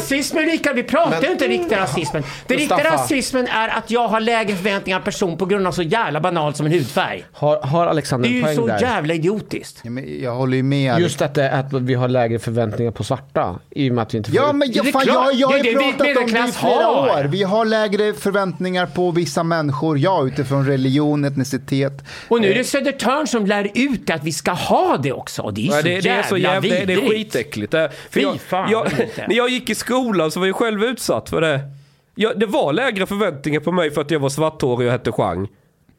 Rasism 0.06 0.38
är 0.38 0.46
lika, 0.46 0.74
vi 0.74 0.84
pratar 0.84 1.22
ju 1.22 1.32
inte 1.32 1.48
riktig 1.48 1.76
rasismen. 1.78 2.24
Den 2.48 2.58
riktiga 2.58 2.84
rasismen 2.94 3.48
är 3.48 3.70
att 3.70 3.92
jag 3.92 4.08
har 4.08 4.20
lägre 4.20 4.56
förväntningar 4.56 5.00
på 5.00 5.06
person 5.06 5.38
på 5.38 5.46
grund 5.46 5.68
av 5.68 5.72
så 5.72 5.82
jävla 5.82 6.20
banalt 6.22 6.58
som 6.58 6.66
en 6.66 6.72
hudfärg. 6.72 7.26
Har, 7.34 7.62
har 7.62 7.88
Alexander 7.88 8.30
Det 8.30 8.42
är 8.42 8.50
ju 8.50 8.56
så 8.56 8.68
där? 8.68 8.80
jävla 8.82 9.14
idiotiskt. 9.14 9.80
Ja, 9.84 9.90
men 9.90 10.22
Jag 10.22 10.36
håller 10.36 10.58
ju 10.58 10.64
med. 10.64 10.92
Alex. 10.94 11.04
Just 11.04 11.22
att, 11.22 11.36
det, 11.36 11.52
att 11.52 11.74
vi 11.74 11.94
har 11.94 12.08
lägre 12.08 12.40
förväntningar 12.40 12.92
på 12.92 13.04
svarta. 13.04 13.60
I 13.70 13.90
och 13.90 13.94
med 13.96 14.02
att 14.02 14.14
vi 14.14 14.18
inte 14.18 14.32
får 14.32 14.38
Ja, 14.42 14.54
men 14.54 14.68
Det 14.72 14.76
jag, 14.76 14.88
fan, 14.92 15.04
jag, 15.06 15.34
jag 15.34 15.48
har 15.48 15.54
Det 15.60 15.70
ju 15.70 15.74
det 15.74 15.80
vi 15.86 15.94
pratat 15.94 16.18
om 16.24 16.32
det 16.34 16.50
i 16.50 16.52
flera 16.52 16.74
har. 16.84 17.20
år. 17.20 17.24
Vi 17.24 17.44
har 17.44 17.66
lägre 17.66 18.14
förväntningar 18.14 18.86
på 18.86 19.12
vissa 19.12 19.44
människor, 19.44 19.98
ja, 20.00 20.26
utifrån 20.28 20.66
religion, 20.68 21.26
etnicitet. 21.26 22.04
Och 22.28 22.42
nu 22.42 22.52
är 22.52 22.56
det 22.56 22.64
Södertörn 22.64 23.28
som 23.28 23.46
lär 23.46 23.72
ut 23.76 24.10
att 24.10 24.24
vi 24.24 24.32
ska 24.32 24.52
ha 24.52 24.98
det 24.98 25.12
också. 25.12 25.42
Och 25.42 25.54
det 25.54 25.62
är 25.62 25.64
ju 25.66 25.72
Ja, 25.72 25.78
så, 25.82 25.84
det, 25.88 25.90
det 25.90 26.00
jävla 26.10 26.24
är 26.24 26.28
så 26.30 26.38
jävla, 26.38 26.62
det, 26.70 26.70
det 26.70 26.82
är 26.82 26.86
vidrigt. 26.86 27.12
skitäckligt. 27.12 27.72
Det, 27.72 27.90
för 28.10 28.20
Fy 28.20 28.22
jag, 28.22 28.42
fan, 28.42 28.72
jag, 28.72 28.88
när 29.28 29.36
jag 29.36 29.50
gick 29.50 29.70
i 29.70 29.76
skolan 29.76 29.95
så 30.32 30.40
var 30.40 30.48
jag 30.48 30.56
själv 30.56 30.84
utsatt 30.84 31.30
för 31.30 31.42
det. 31.42 31.62
Jag, 32.16 32.40
det 32.40 32.46
var 32.46 32.74
lägre 32.74 33.06
förväntningar 33.06 33.60
på 33.60 33.72
mig 33.72 33.92
för 33.92 34.02
att 34.02 34.12
jag 34.12 34.20
var 34.20 34.30
svarthårig 34.30 34.88
och 34.88 34.92
hette 34.92 35.12
Chang. 35.12 35.48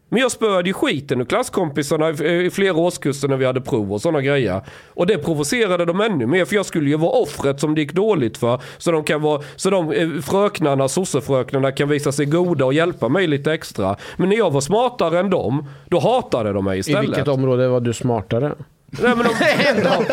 Men 0.09 0.20
jag 0.20 0.31
spöade 0.31 0.68
ju 0.68 0.73
skiten 0.73 1.20
ur 1.20 1.24
klasskompisarna 1.24 2.10
i, 2.10 2.47
i 2.47 2.51
flera 2.51 2.77
årskurser 2.77 3.28
när 3.28 3.36
vi 3.36 3.44
hade 3.44 3.60
prov 3.60 3.93
och 3.93 4.01
sådana 4.01 4.23
grejer. 4.23 4.60
Och 4.89 5.06
det 5.06 5.18
provocerade 5.18 5.85
dem 5.85 6.01
ännu 6.01 6.27
mer 6.27 6.44
för 6.44 6.56
jag 6.56 6.66
skulle 6.66 6.90
ju 6.90 6.97
vara 6.97 7.10
offret 7.10 7.60
som 7.60 7.74
det 7.74 7.81
gick 7.81 7.93
dåligt 7.93 8.39
för. 8.39 8.60
Så 8.78 8.93
de, 8.93 9.05
kan 9.05 9.23
vara, 9.23 9.43
så 9.56 9.70
de 9.70 9.93
eh, 9.93 10.09
fröknarna, 10.23 10.89
sossefröknarna 10.89 11.73
kan 11.73 11.89
visa 11.89 12.12
sig 12.12 12.27
goda 12.27 12.64
och 12.64 12.74
hjälpa 12.74 13.09
mig 13.09 13.27
lite 13.27 13.52
extra. 13.52 13.97
Men 14.16 14.28
när 14.28 14.36
jag 14.36 14.51
var 14.51 14.60
smartare 14.60 15.20
än 15.20 15.31
dem, 15.31 15.68
då 15.86 15.98
hatade 15.98 16.52
de 16.52 16.64
mig 16.64 16.77
I 16.77 16.81
istället. 16.81 17.02
vilket 17.02 17.28
område 17.28 17.68
var 17.68 17.81
du 17.81 17.93
smartare? 17.93 18.55
Nej 19.02 19.16
men 19.16 19.27
de... 19.82 20.05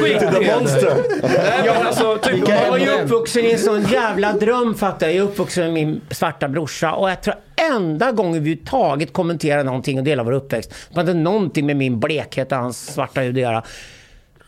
Skit 0.00 0.22
i 0.22 0.24
det. 0.24 0.60
Nej 1.22 1.62
men 1.64 1.86
alltså, 1.86 2.18
typ, 2.22 2.48
Jag 2.48 2.70
var 2.70 2.78
ju 2.78 2.88
uppvuxen 2.88 3.44
i 3.44 3.52
en 3.52 3.58
sån 3.58 3.82
jävla 3.82 4.32
dröm 4.32 4.74
fattar 4.74 5.06
jag. 5.06 5.16
Jag 5.16 5.24
är 5.24 5.28
uppvuxen 5.28 5.64
med 5.64 5.72
min 5.72 6.00
svarta 6.10 6.48
brorsa 6.48 6.92
och 6.92 7.10
jag 7.10 7.22
tror 7.22 7.34
enda 7.72 8.12
gången 8.12 8.32
vi 8.32 8.38
överhuvudtaget 8.38 9.12
kommenterade 9.12 9.62
någonting 9.62 9.98
och 9.98 10.04
delade 10.04 10.30
vår 10.30 10.36
uppväxt. 10.36 10.74
Det 10.90 11.00
hade 11.00 11.14
någonting 11.14 11.66
med 11.66 11.76
min 11.76 12.00
blekhet 12.00 12.52
och 12.52 12.58
hans 12.58 12.94
svarta 12.94 13.20
hud 13.20 13.36
att 13.36 13.42
göra. 13.42 13.62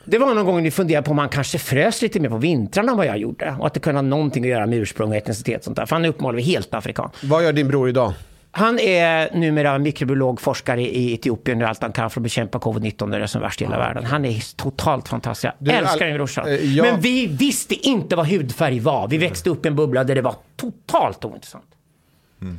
Det 0.04 0.18
var 0.18 0.34
någon 0.34 0.46
gång 0.46 0.62
vi 0.62 0.70
funderade 0.70 1.04
på 1.04 1.10
om 1.10 1.16
man 1.16 1.28
kanske 1.28 1.58
frös 1.58 2.02
lite 2.02 2.20
mer 2.20 2.28
på 2.28 2.36
vintrarna 2.36 2.92
än 2.92 2.98
vad 2.98 3.06
jag 3.06 3.18
gjorde. 3.18 3.56
Och 3.58 3.66
att 3.66 3.74
det 3.74 3.80
kunde 3.80 3.98
ha 3.98 4.02
någonting 4.02 4.44
att 4.44 4.50
göra 4.50 4.66
med 4.66 4.78
ursprung 4.78 5.10
och 5.10 5.16
etnicitet 5.16 5.58
och 5.58 5.64
sånt 5.64 5.76
där. 5.76 5.86
För 5.86 5.96
han 5.96 6.04
är 6.04 6.08
uppenbarligen 6.08 6.46
helt 6.46 6.74
afrikan. 6.74 7.10
Vad 7.22 7.44
gör 7.44 7.52
din 7.52 7.68
bror 7.68 7.88
idag? 7.88 8.12
Han 8.56 8.78
är 8.78 9.34
numera 9.34 9.78
mikrobiolog, 9.78 10.40
forskare 10.40 10.82
i 10.82 11.14
Etiopien 11.14 11.62
och 11.62 11.68
allt 11.68 11.82
han 11.82 11.92
kan 11.92 12.10
för 12.10 12.20
att 12.20 12.22
bekämpa 12.22 12.58
covid-19. 12.58 13.10
Det 13.10 13.16
är 13.16 13.26
som 13.26 13.40
är 13.40 13.42
värst 13.46 13.60
i 13.62 13.64
hela 13.64 13.78
världen. 13.78 14.04
Han 14.04 14.24
är 14.24 14.56
totalt 14.56 15.08
fantastisk. 15.08 15.52
Du, 15.58 15.70
Jag 15.70 15.78
älskar 15.80 16.00
Al- 16.04 16.06
min 16.06 16.16
brorsa. 16.16 16.48
eh, 16.50 16.74
jag- 16.76 16.86
Men 16.86 17.00
vi 17.00 17.26
visste 17.26 17.74
inte 17.88 18.16
vad 18.16 18.26
hudfärg 18.26 18.80
var. 18.80 19.08
Vi 19.08 19.18
växte 19.18 19.50
upp 19.50 19.64
i 19.64 19.68
en 19.68 19.76
bubbla 19.76 20.04
där 20.04 20.14
det 20.14 20.22
var 20.22 20.34
totalt 20.56 21.24
ointressant. 21.24 21.64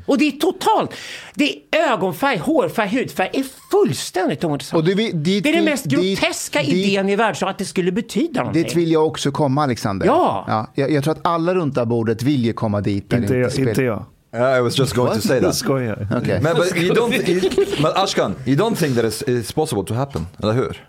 Och 0.05 0.17
det 0.17 0.27
är 0.27 0.31
totalt. 0.31 0.93
Det 1.35 1.49
är 1.71 1.91
ögonfärg, 1.91 2.37
hårfärg, 2.37 2.89
hudfärg 2.89 3.29
är 3.33 3.43
fullständigt 3.71 4.43
ointressant. 4.43 4.77
Och 4.79 4.85
det 4.89 4.95
vi- 4.95 5.11
dit 5.11 5.43
det 5.43 5.49
är 5.49 5.53
den 5.53 5.65
mest 5.65 5.89
dit- 5.89 6.19
groteska 6.19 6.59
dit- 6.61 6.69
idén 6.87 7.09
i 7.09 7.15
världen, 7.15 7.49
att 7.49 7.57
det 7.57 7.65
skulle 7.65 7.91
betyda 7.91 8.39
någonting. 8.39 8.63
Dit 8.63 8.75
vill 8.75 8.91
jag 8.91 9.07
också 9.07 9.31
komma, 9.31 9.63
Alexander. 9.63 10.05
Ja. 10.07 10.67
jag, 10.75 10.91
jag 10.91 11.03
tror 11.03 11.11
att 11.13 11.27
alla 11.27 11.55
runt 11.55 11.75
det 11.75 11.85
bordet 11.85 12.23
vill 12.23 12.45
ju 12.45 12.53
komma 12.53 12.81
dit. 12.81 13.13
Inte 13.13 13.33
det 13.33 13.39
jag. 13.39 13.59
Inte 13.59 13.83
jag. 13.83 14.05
I 14.37 14.61
was 14.61 14.79
just 14.79 14.95
going 14.95 15.13
to 15.15 15.21
say 15.21 15.41
that. 15.41 15.55
skojar. 15.65 16.07
Okej. 16.17 16.41
Men 16.41 16.55
but 16.55 16.77
you 16.77 16.93
don't, 16.93 17.29
you, 17.29 17.41
but 17.81 17.95
Ashkan, 17.95 18.35
you 18.45 18.55
don't 18.55 18.75
think 18.75 18.95
that 18.95 19.05
it's, 19.05 19.21
it's 19.27 19.51
possible 19.51 19.83
to 19.83 19.93
happen, 19.93 20.27
eller 20.39 20.53
hur? 20.53 20.87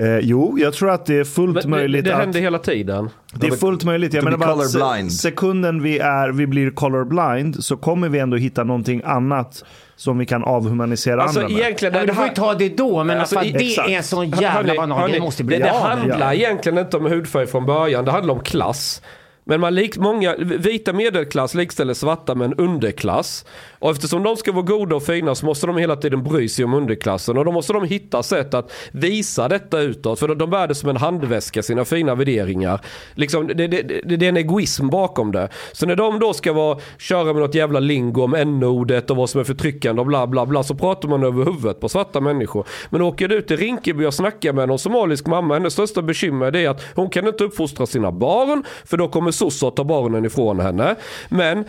Eh, 0.00 0.18
jo, 0.18 0.58
jag 0.58 0.74
tror 0.74 0.90
att 0.90 1.06
det 1.06 1.16
är 1.16 1.24
fullt 1.24 1.54
Men 1.54 1.62
det, 1.62 1.68
möjligt 1.68 2.04
det 2.04 2.14
att... 2.14 2.20
händer 2.20 2.40
hela 2.40 2.58
tiden. 2.58 3.10
Det 3.34 3.46
är 3.46 3.50
fullt 3.50 3.84
möjligt. 3.84 4.14
Jag 4.14 4.24
menar 4.24 4.38
bara 4.38 5.10
sekunden 5.10 5.82
vi, 5.82 5.98
är, 5.98 6.28
vi 6.32 6.46
blir 6.46 6.70
colorblind 6.70 7.64
så 7.64 7.76
kommer 7.76 8.08
vi 8.08 8.18
ändå 8.18 8.36
hitta 8.36 8.64
någonting 8.64 9.02
annat 9.04 9.64
som 9.96 10.18
vi 10.18 10.26
kan 10.26 10.44
avhumanisera 10.44 11.22
Alltså 11.22 11.40
andra 11.40 11.52
med. 11.52 11.62
egentligen... 11.62 11.94
Men 11.94 12.06
du 12.06 12.14
får 12.14 12.24
ju 12.24 12.34
ta 12.34 12.54
det 12.54 12.76
då, 12.76 13.04
men 13.04 13.20
Alltså, 13.20 13.38
alltså, 13.38 13.58
det 13.58 13.66
exakt. 13.66 13.88
är 13.88 13.96
en 13.96 14.02
sån 14.02 14.30
jävla 14.30 14.74
banan. 14.74 15.10
Det 15.10 15.20
måste 15.20 15.44
bli 15.44 15.58
det, 15.58 15.64
det 15.64 15.70
handlar 15.70 16.18
ja. 16.18 16.34
egentligen 16.34 16.78
inte 16.78 16.96
om 16.96 17.06
hudfärg 17.06 17.46
från 17.46 17.66
början, 17.66 18.04
det 18.04 18.10
handlar 18.10 18.34
om 18.34 18.40
klass. 18.40 19.02
Men 19.44 19.60
man 19.60 19.74
lik, 19.74 19.96
många, 19.96 20.36
vita 20.38 20.92
medelklass 20.92 21.54
likställer 21.54 21.94
svarta 21.94 22.34
med 22.34 22.44
en 22.44 22.54
underklass. 22.54 23.44
Och 23.78 23.90
eftersom 23.90 24.22
de 24.22 24.36
ska 24.36 24.52
vara 24.52 24.64
goda 24.64 24.96
och 24.96 25.02
fina 25.02 25.34
så 25.34 25.46
måste 25.46 25.66
de 25.66 25.76
hela 25.76 25.96
tiden 25.96 26.22
bry 26.22 26.48
sig 26.48 26.64
om 26.64 26.74
underklassen. 26.74 27.38
Och 27.38 27.44
då 27.44 27.52
måste 27.52 27.72
de 27.72 27.84
hitta 27.84 28.22
sätt 28.22 28.54
att 28.54 28.72
visa 28.92 29.48
detta 29.48 29.80
utåt. 29.80 30.18
För 30.18 30.34
de 30.34 30.50
bär 30.50 30.68
det 30.68 30.74
som 30.74 30.88
en 30.88 30.96
handväska, 30.96 31.62
sina 31.62 31.84
fina 31.84 32.14
värderingar. 32.14 32.80
Liksom, 33.14 33.46
det, 33.46 33.54
det, 33.54 33.82
det, 33.82 34.16
det 34.16 34.26
är 34.26 34.28
en 34.28 34.36
egoism 34.36 34.88
bakom 34.88 35.32
det. 35.32 35.48
Så 35.72 35.86
när 35.86 35.96
de 35.96 36.18
då 36.18 36.32
ska 36.32 36.52
vara, 36.52 36.78
köra 36.98 37.24
med 37.24 37.42
något 37.42 37.54
jävla 37.54 37.80
lingo 37.80 38.22
om 38.22 38.34
n-ordet 38.34 39.10
och 39.10 39.16
vad 39.16 39.30
som 39.30 39.40
är 39.40 39.44
förtryckande 39.44 40.00
och 40.00 40.06
bla 40.06 40.26
bla 40.26 40.46
bla. 40.46 40.62
Så 40.62 40.74
pratar 40.74 41.08
man 41.08 41.24
över 41.24 41.44
huvudet 41.44 41.80
på 41.80 41.88
svarta 41.88 42.20
människor. 42.20 42.66
Men 42.90 43.02
åker 43.02 43.28
du 43.28 43.42
till 43.42 43.56
Rinkeby 43.56 44.04
och 44.06 44.14
snackar 44.14 44.52
med 44.52 44.68
någon 44.68 44.78
somalisk 44.78 45.26
mamma. 45.26 45.54
Hennes 45.54 45.72
största 45.72 46.02
bekymmer 46.02 46.56
är 46.56 46.68
att 46.68 46.82
hon 46.94 47.10
kan 47.10 47.26
inte 47.26 47.44
uppfostra 47.44 47.86
sina 47.86 48.12
barn. 48.12 48.64
För 48.84 48.96
då 48.96 49.08
kommer 49.08 49.29
sossar 49.32 49.68
att 49.68 49.76
ta 49.76 49.84
barnen 49.84 50.24
ifrån 50.24 50.60
henne. 50.60 50.94
Men 51.28 51.64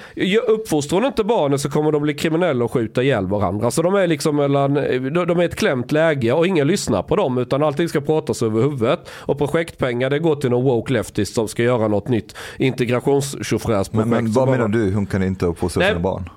uppfostrar 0.48 1.00
hon 1.00 1.08
inte 1.08 1.24
barnen 1.24 1.60
så 1.60 1.70
kommer 1.70 1.92
de 1.92 2.02
bli 2.02 2.14
kriminella 2.14 2.66
och 2.66 2.72
skjuta 2.72 3.04
ihjäl 3.04 3.28
varandra. 3.28 3.72
Så 3.72 3.82
de 3.82 3.96
är 3.96 4.08
liksom 4.08 4.36
mellan, 4.36 4.74
de 4.74 5.40
är 5.40 5.46
ett 5.46 5.56
klämt 5.56 5.92
läge 5.92 6.34
och 6.34 6.48
ingen 6.48 6.68
lyssnar 6.68 7.04
på 7.04 7.16
dem. 7.16 7.38
Utan 7.38 7.64
allting 7.64 7.90
ska 7.90 8.02
pratas 8.02 8.44
över 8.44 8.62
huvudet. 8.62 9.00
Och 9.10 9.38
projektpengar 9.38 10.10
det 10.10 10.20
går 10.20 10.36
till 10.36 10.50
någon 10.50 10.64
woke 10.64 10.94
leftist 10.94 11.36
som 11.36 11.48
ska 11.48 11.64
göra 11.64 11.88
något 11.88 12.08
nytt 12.08 12.36
integrationstjofräsprojekt. 12.58 14.10
Men, 14.10 14.24
men 14.24 14.32
vad 14.32 14.50
menar 14.50 14.68
du, 14.68 14.94
hon 14.94 15.06
kan 15.06 15.24
inte 15.24 15.46
uppfostra 15.46 15.88
sina 15.88 16.00
barn? 16.00 16.30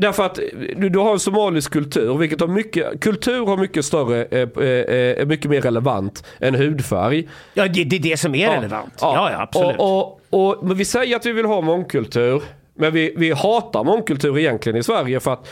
Därför 0.00 0.26
att 0.26 0.34
du, 0.76 0.88
du 0.88 0.98
har 0.98 1.12
en 1.12 1.18
somalisk 1.18 1.72
kultur, 1.72 2.18
vilket 2.18 2.40
har 2.40 2.48
mycket, 2.48 3.00
kultur 3.00 3.46
har 3.46 3.56
mycket 3.56 3.84
större, 3.84 4.24
eh, 4.24 4.40
eh, 4.40 5.20
är 5.20 5.26
mycket 5.26 5.50
mer 5.50 5.60
relevant 5.60 6.26
än 6.40 6.54
hudfärg. 6.54 7.28
Ja, 7.54 7.68
det, 7.68 7.84
det 7.84 7.96
är 7.96 8.00
det 8.00 8.16
som 8.16 8.34
är 8.34 8.50
relevant. 8.50 8.94
Ja, 9.00 9.30
ja, 9.32 9.42
absolut. 9.42 9.76
Och, 9.78 10.20
och, 10.30 10.48
och, 10.48 10.66
men 10.66 10.76
vi 10.76 10.84
säger 10.84 11.16
att 11.16 11.26
vi 11.26 11.32
vill 11.32 11.46
ha 11.46 11.60
mångkultur, 11.60 12.42
men 12.74 12.92
vi, 12.92 13.14
vi 13.16 13.32
hatar 13.32 13.84
mångkultur 13.84 14.38
egentligen 14.38 14.78
i 14.78 14.82
Sverige 14.82 15.20
för 15.20 15.32
att 15.32 15.48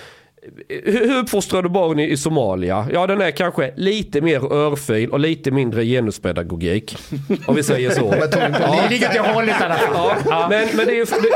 hur 0.84 1.26
du 1.62 1.68
barn 1.68 1.98
i, 1.98 2.16
Somalia? 2.16 2.86
Ja, 2.92 3.06
den 3.06 3.20
är 3.20 3.30
kanske 3.30 3.72
lite 3.76 4.20
mer 4.20 4.52
örfil 4.52 5.10
och 5.10 5.20
lite 5.20 5.50
mindre 5.50 5.84
genuspedagogik. 5.84 6.96
Om 7.46 7.54
vi 7.54 7.62
säger 7.62 7.90
så. 7.90 8.10
Det 8.20 8.90
ligger 8.90 9.08
till 9.08 9.20
hållet 9.20 9.60
i 9.60 9.64
alla 9.64 9.74
fall. 9.74 10.10
Ja, 10.28 10.46
men, 10.50 10.68
men, 10.76 10.86
det 10.86 10.92
är, 10.92 10.96
ju- 10.96 11.04
det, 11.04 11.30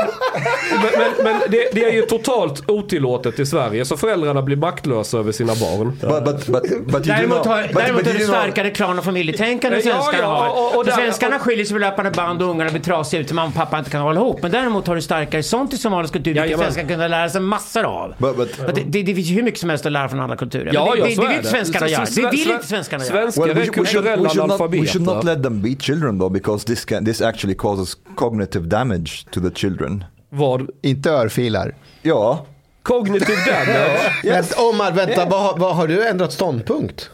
men, 0.71 0.91
men, 0.97 1.23
men 1.23 1.41
det, 1.51 1.69
det 1.73 1.83
är 1.85 1.91
ju 1.93 2.01
totalt 2.01 2.69
otillåtet 2.69 3.39
i 3.39 3.45
Sverige 3.45 3.85
så 3.85 3.97
föräldrarna 3.97 4.41
blir 4.41 4.55
maktlösa 4.57 5.17
över 5.17 5.31
sina 5.31 5.53
barn. 5.55 5.97
But, 6.01 6.23
but, 6.25 6.47
but, 6.47 6.63
but 6.85 6.93
you 6.93 7.01
do 7.01 7.01
Däremot 7.13 7.45
har, 7.45 7.61
but- 7.63 7.73
däremot 7.73 8.03
but 8.03 8.07
har 8.07 8.13
you 8.13 8.19
det 8.19 8.25
starkare 8.25 8.69
klan 8.69 8.97
och 8.99 9.05
familjetänkande 9.05 9.77
Ja, 9.77 9.81
svenskarna 9.83 10.17
ja, 10.23 10.27
har. 10.73 10.77
och 10.79 10.85
svenskarna 10.85 11.39
skiljer 11.39 11.65
sig 11.65 11.73
på 11.75 11.79
löpande 11.79 12.11
band 12.11 12.41
och 12.41 12.49
ungarna 12.49 12.71
blir 12.71 12.81
trasiga 12.81 13.21
ut 13.21 13.29
och 13.29 13.35
mamma 13.35 13.47
och 13.47 13.53
pappa 13.55 13.77
inte 13.79 13.89
kan 13.91 14.01
hålla 14.01 14.19
ihop. 14.19 14.41
Men 14.41 14.51
däremot 14.51 14.87
har 14.87 14.95
du 14.95 15.01
starkare 15.01 15.43
sånt 15.43 15.73
i 15.73 15.77
somalisk 15.77 16.13
kultur, 16.13 16.31
vilket 16.31 16.45
Jajamän. 16.45 16.65
svenskar 16.73 16.87
kunde 16.93 17.07
lära 17.07 17.29
sig 17.29 17.41
massor 17.41 17.83
av. 17.83 18.13
But- 18.17 18.35
but- 18.35 18.69
Att 18.69 18.75
det, 19.05 19.11
det, 19.11 19.11
det, 19.11 19.11
det 19.11 19.15
finns 19.15 19.27
ju 19.27 19.35
hur 19.35 19.43
mycket 19.43 19.59
som 19.59 19.69
helst 19.69 19.85
att 19.85 19.91
lära 19.91 20.09
från 20.09 20.19
alla 20.19 20.35
kulturer. 20.35 20.71
Ja, 20.73 20.85
men 20.85 20.93
det, 20.93 20.99
ja, 20.99 21.05
det, 21.05 21.15
så 21.15 21.21
det 21.21 21.27
är 21.27 21.29
vill 21.29 21.37
inte 21.37 21.49
svenskarna 21.49 21.87
göra. 21.87 22.05
Det 22.15 22.29
vill 22.31 22.51
inte 22.51 22.67
svenskarna 22.67 23.05
göra. 23.05 23.31
Svenskar 23.31 23.43
är 23.43 23.53
should- 23.53 23.57
we, 23.59 23.65
should, 23.65 23.75
kulturella 23.75 24.15
not, 24.15 24.25
we 24.25 24.29
should 24.29 25.01
not 25.05 25.09
analfabeter. 25.09 25.35
let 25.35 25.43
them 25.43 25.61
beat 25.61 25.81
children 25.81 26.19
though, 26.19 26.31
because 26.33 26.65
this 26.67 26.85
can, 26.85 27.05
this 27.05 27.21
actually 27.21 27.55
causes 27.55 27.97
cognitive 28.15 28.65
damage 28.67 29.25
to 29.31 29.41
the 29.41 29.49
children. 29.55 30.03
Vad? 30.29 30.69
Inte 30.83 31.09
örfilar. 31.11 31.75
Ja, 32.01 32.45
Cognitive 32.83 33.35
damage? 33.45 33.99
Men 34.23 34.43
Omar, 34.57 34.91
vänta, 34.91 35.25
vad, 35.25 35.59
vad 35.59 35.75
har 35.75 35.87
du 35.87 36.07
ändrat 36.07 36.33
ståndpunkt? 36.33 37.09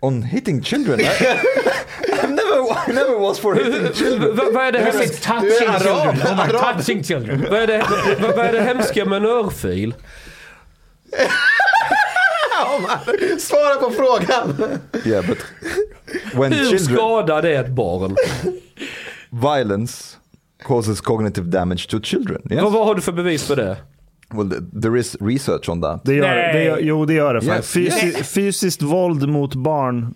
on 0.00 0.22
hitting 0.22 0.62
children. 0.62 0.98
Never, 2.22 2.90
I 2.90 2.92
never 2.92 3.18
was 3.20 3.38
for 3.38 3.54
hitting 3.54 3.92
children. 3.94 4.36
Vad 4.54 4.64
är 4.64 4.72
det 4.72 4.78
hemska- 4.78 5.40
touching 5.40 5.50
children. 5.58 6.18
Touching 6.48 7.04
det- 7.66 7.84
vad 8.36 8.46
är 8.46 8.52
det 8.52 8.60
hemska 8.62 9.04
med 9.04 9.16
en 9.16 9.24
örfil? 9.24 9.94
Svara 13.38 13.74
på 13.74 13.90
frågan. 13.90 14.54
Yeah, 15.04 15.26
but 15.26 15.38
when 16.34 16.52
Hur 16.52 16.64
children 16.64 16.96
skadar 16.96 17.42
det 17.42 17.54
ett 17.56 17.68
barn? 17.70 18.16
violence 19.30 20.16
causes 20.62 21.00
cognitive 21.00 21.46
damage 21.46 21.88
to 21.90 22.00
children. 22.00 22.42
Yes. 22.50 22.62
Vad, 22.62 22.72
vad 22.72 22.86
har 22.86 22.94
du 22.94 23.00
för 23.00 23.12
bevis 23.12 23.42
för 23.44 23.56
det? 23.56 23.76
Well, 24.30 24.46
th- 24.52 24.82
there 24.82 25.00
is 25.00 25.16
research 25.20 25.68
on 25.68 25.82
that. 25.82 26.00
Det 26.04 26.14
gör, 26.14 26.28
Nej. 26.28 26.52
det 26.52 26.64
gör, 26.64 26.78
jo, 26.80 27.04
det 27.06 27.14
gör 27.14 27.34
det. 27.34 27.46
Yes, 27.46 27.70
Fysi, 27.72 28.12
Fysiskt 28.24 28.82
våld 28.82 29.28
mot 29.28 29.54
barn 29.54 30.14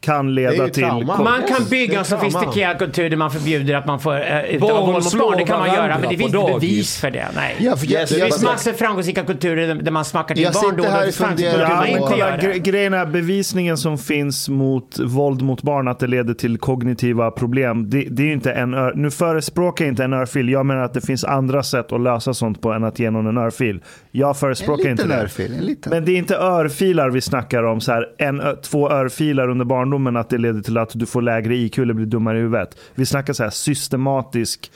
kan 0.00 0.34
leda 0.34 0.68
till... 0.68 0.82
trauma. 0.84 1.22
Man 1.22 1.42
kan 1.42 1.64
bygga 1.70 1.98
en 1.98 2.04
sofistikerad 2.04 2.78
kultur 2.78 3.10
där 3.10 3.16
man 3.16 3.30
förbjuder 3.30 3.74
att 3.74 3.86
man 3.86 4.00
får 4.00 4.18
utöva 4.50 4.80
våld 4.80 4.92
mot 4.92 5.04
slår 5.10 5.20
barn. 5.20 5.38
Det 5.38 5.44
kan 5.44 5.58
man 5.58 5.68
göra, 5.74 5.98
men 5.98 6.08
det 6.10 6.16
finns 6.16 6.34
inte 6.34 6.52
bevis 6.52 7.00
för 7.00 7.10
det. 7.10 7.26
Nej. 7.34 7.56
Ja, 7.58 7.76
för 7.76 7.86
jag, 7.86 8.00
Yes, 8.00 8.10
Det 8.10 8.20
finns 8.20 8.42
massor 8.44 8.72
framgångsrika 8.72 9.22
kulturer 9.22 9.74
där- 9.74 9.90
man 9.90 10.04
smackar 10.04 10.34
till 10.34 10.44
barn 10.52 10.76
då 10.76 10.82
här 10.84 11.06
och 11.08 12.18
Ja, 12.18 12.26
gre- 12.26 12.58
grejen 12.58 12.94
är 12.94 13.06
bevisningen 13.06 13.76
som 13.76 13.98
finns 13.98 14.48
mot 14.48 14.98
våld 14.98 15.42
mot 15.42 15.62
barn, 15.62 15.88
att 15.88 15.98
det 15.98 16.06
leder 16.06 16.34
till 16.34 16.58
kognitiva 16.58 17.30
problem. 17.30 17.90
Det, 17.90 18.06
det 18.10 18.22
är 18.22 18.26
ju 18.26 18.32
inte 18.32 18.52
en 18.52 18.74
ör, 18.74 18.92
nu 18.94 19.10
förespråkar 19.10 19.84
jag 19.84 19.92
inte 19.92 20.04
en 20.04 20.12
örfil. 20.12 20.48
Jag 20.48 20.66
menar 20.66 20.82
att 20.82 20.94
det 20.94 21.00
finns 21.00 21.24
andra 21.24 21.62
sätt 21.62 21.92
att 21.92 22.00
lösa 22.00 22.34
sånt 22.34 22.62
på 22.62 22.72
än 22.72 22.84
att 22.84 22.98
ge 22.98 23.10
någon 23.10 23.26
en 23.26 23.38
örfil. 23.38 23.80
Jag 24.10 24.28
en 24.28 24.34
förespråkar 24.34 24.88
inte 24.90 25.06
det. 25.06 25.14
örfil. 25.14 25.54
En 25.54 25.64
liten. 25.64 25.90
Men 25.90 26.04
det 26.04 26.12
är 26.12 26.16
inte 26.16 26.36
örfilar 26.36 27.10
vi 27.10 27.20
snackar 27.20 27.62
om, 27.62 27.80
så 27.80 27.92
här, 27.92 28.06
en, 28.18 28.42
två 28.62 28.90
örfilar 28.90 29.48
under 29.60 29.74
barndomen, 29.74 30.16
att 30.16 30.30
det 30.30 30.38
leder 30.38 30.60
till 30.60 30.78
att 30.78 30.90
du 30.94 31.06
får 31.06 31.22
lägre 31.22 31.56
IQ 31.56 31.78
eller 31.78 31.94
blir 31.94 32.06
dummare 32.06 32.38
i 32.38 32.40
huvudet. 32.40 32.76
Vi 32.94 33.06
snackar 33.06 33.32
så 33.32 33.42
här 33.42 33.50
systematisk 33.50 34.70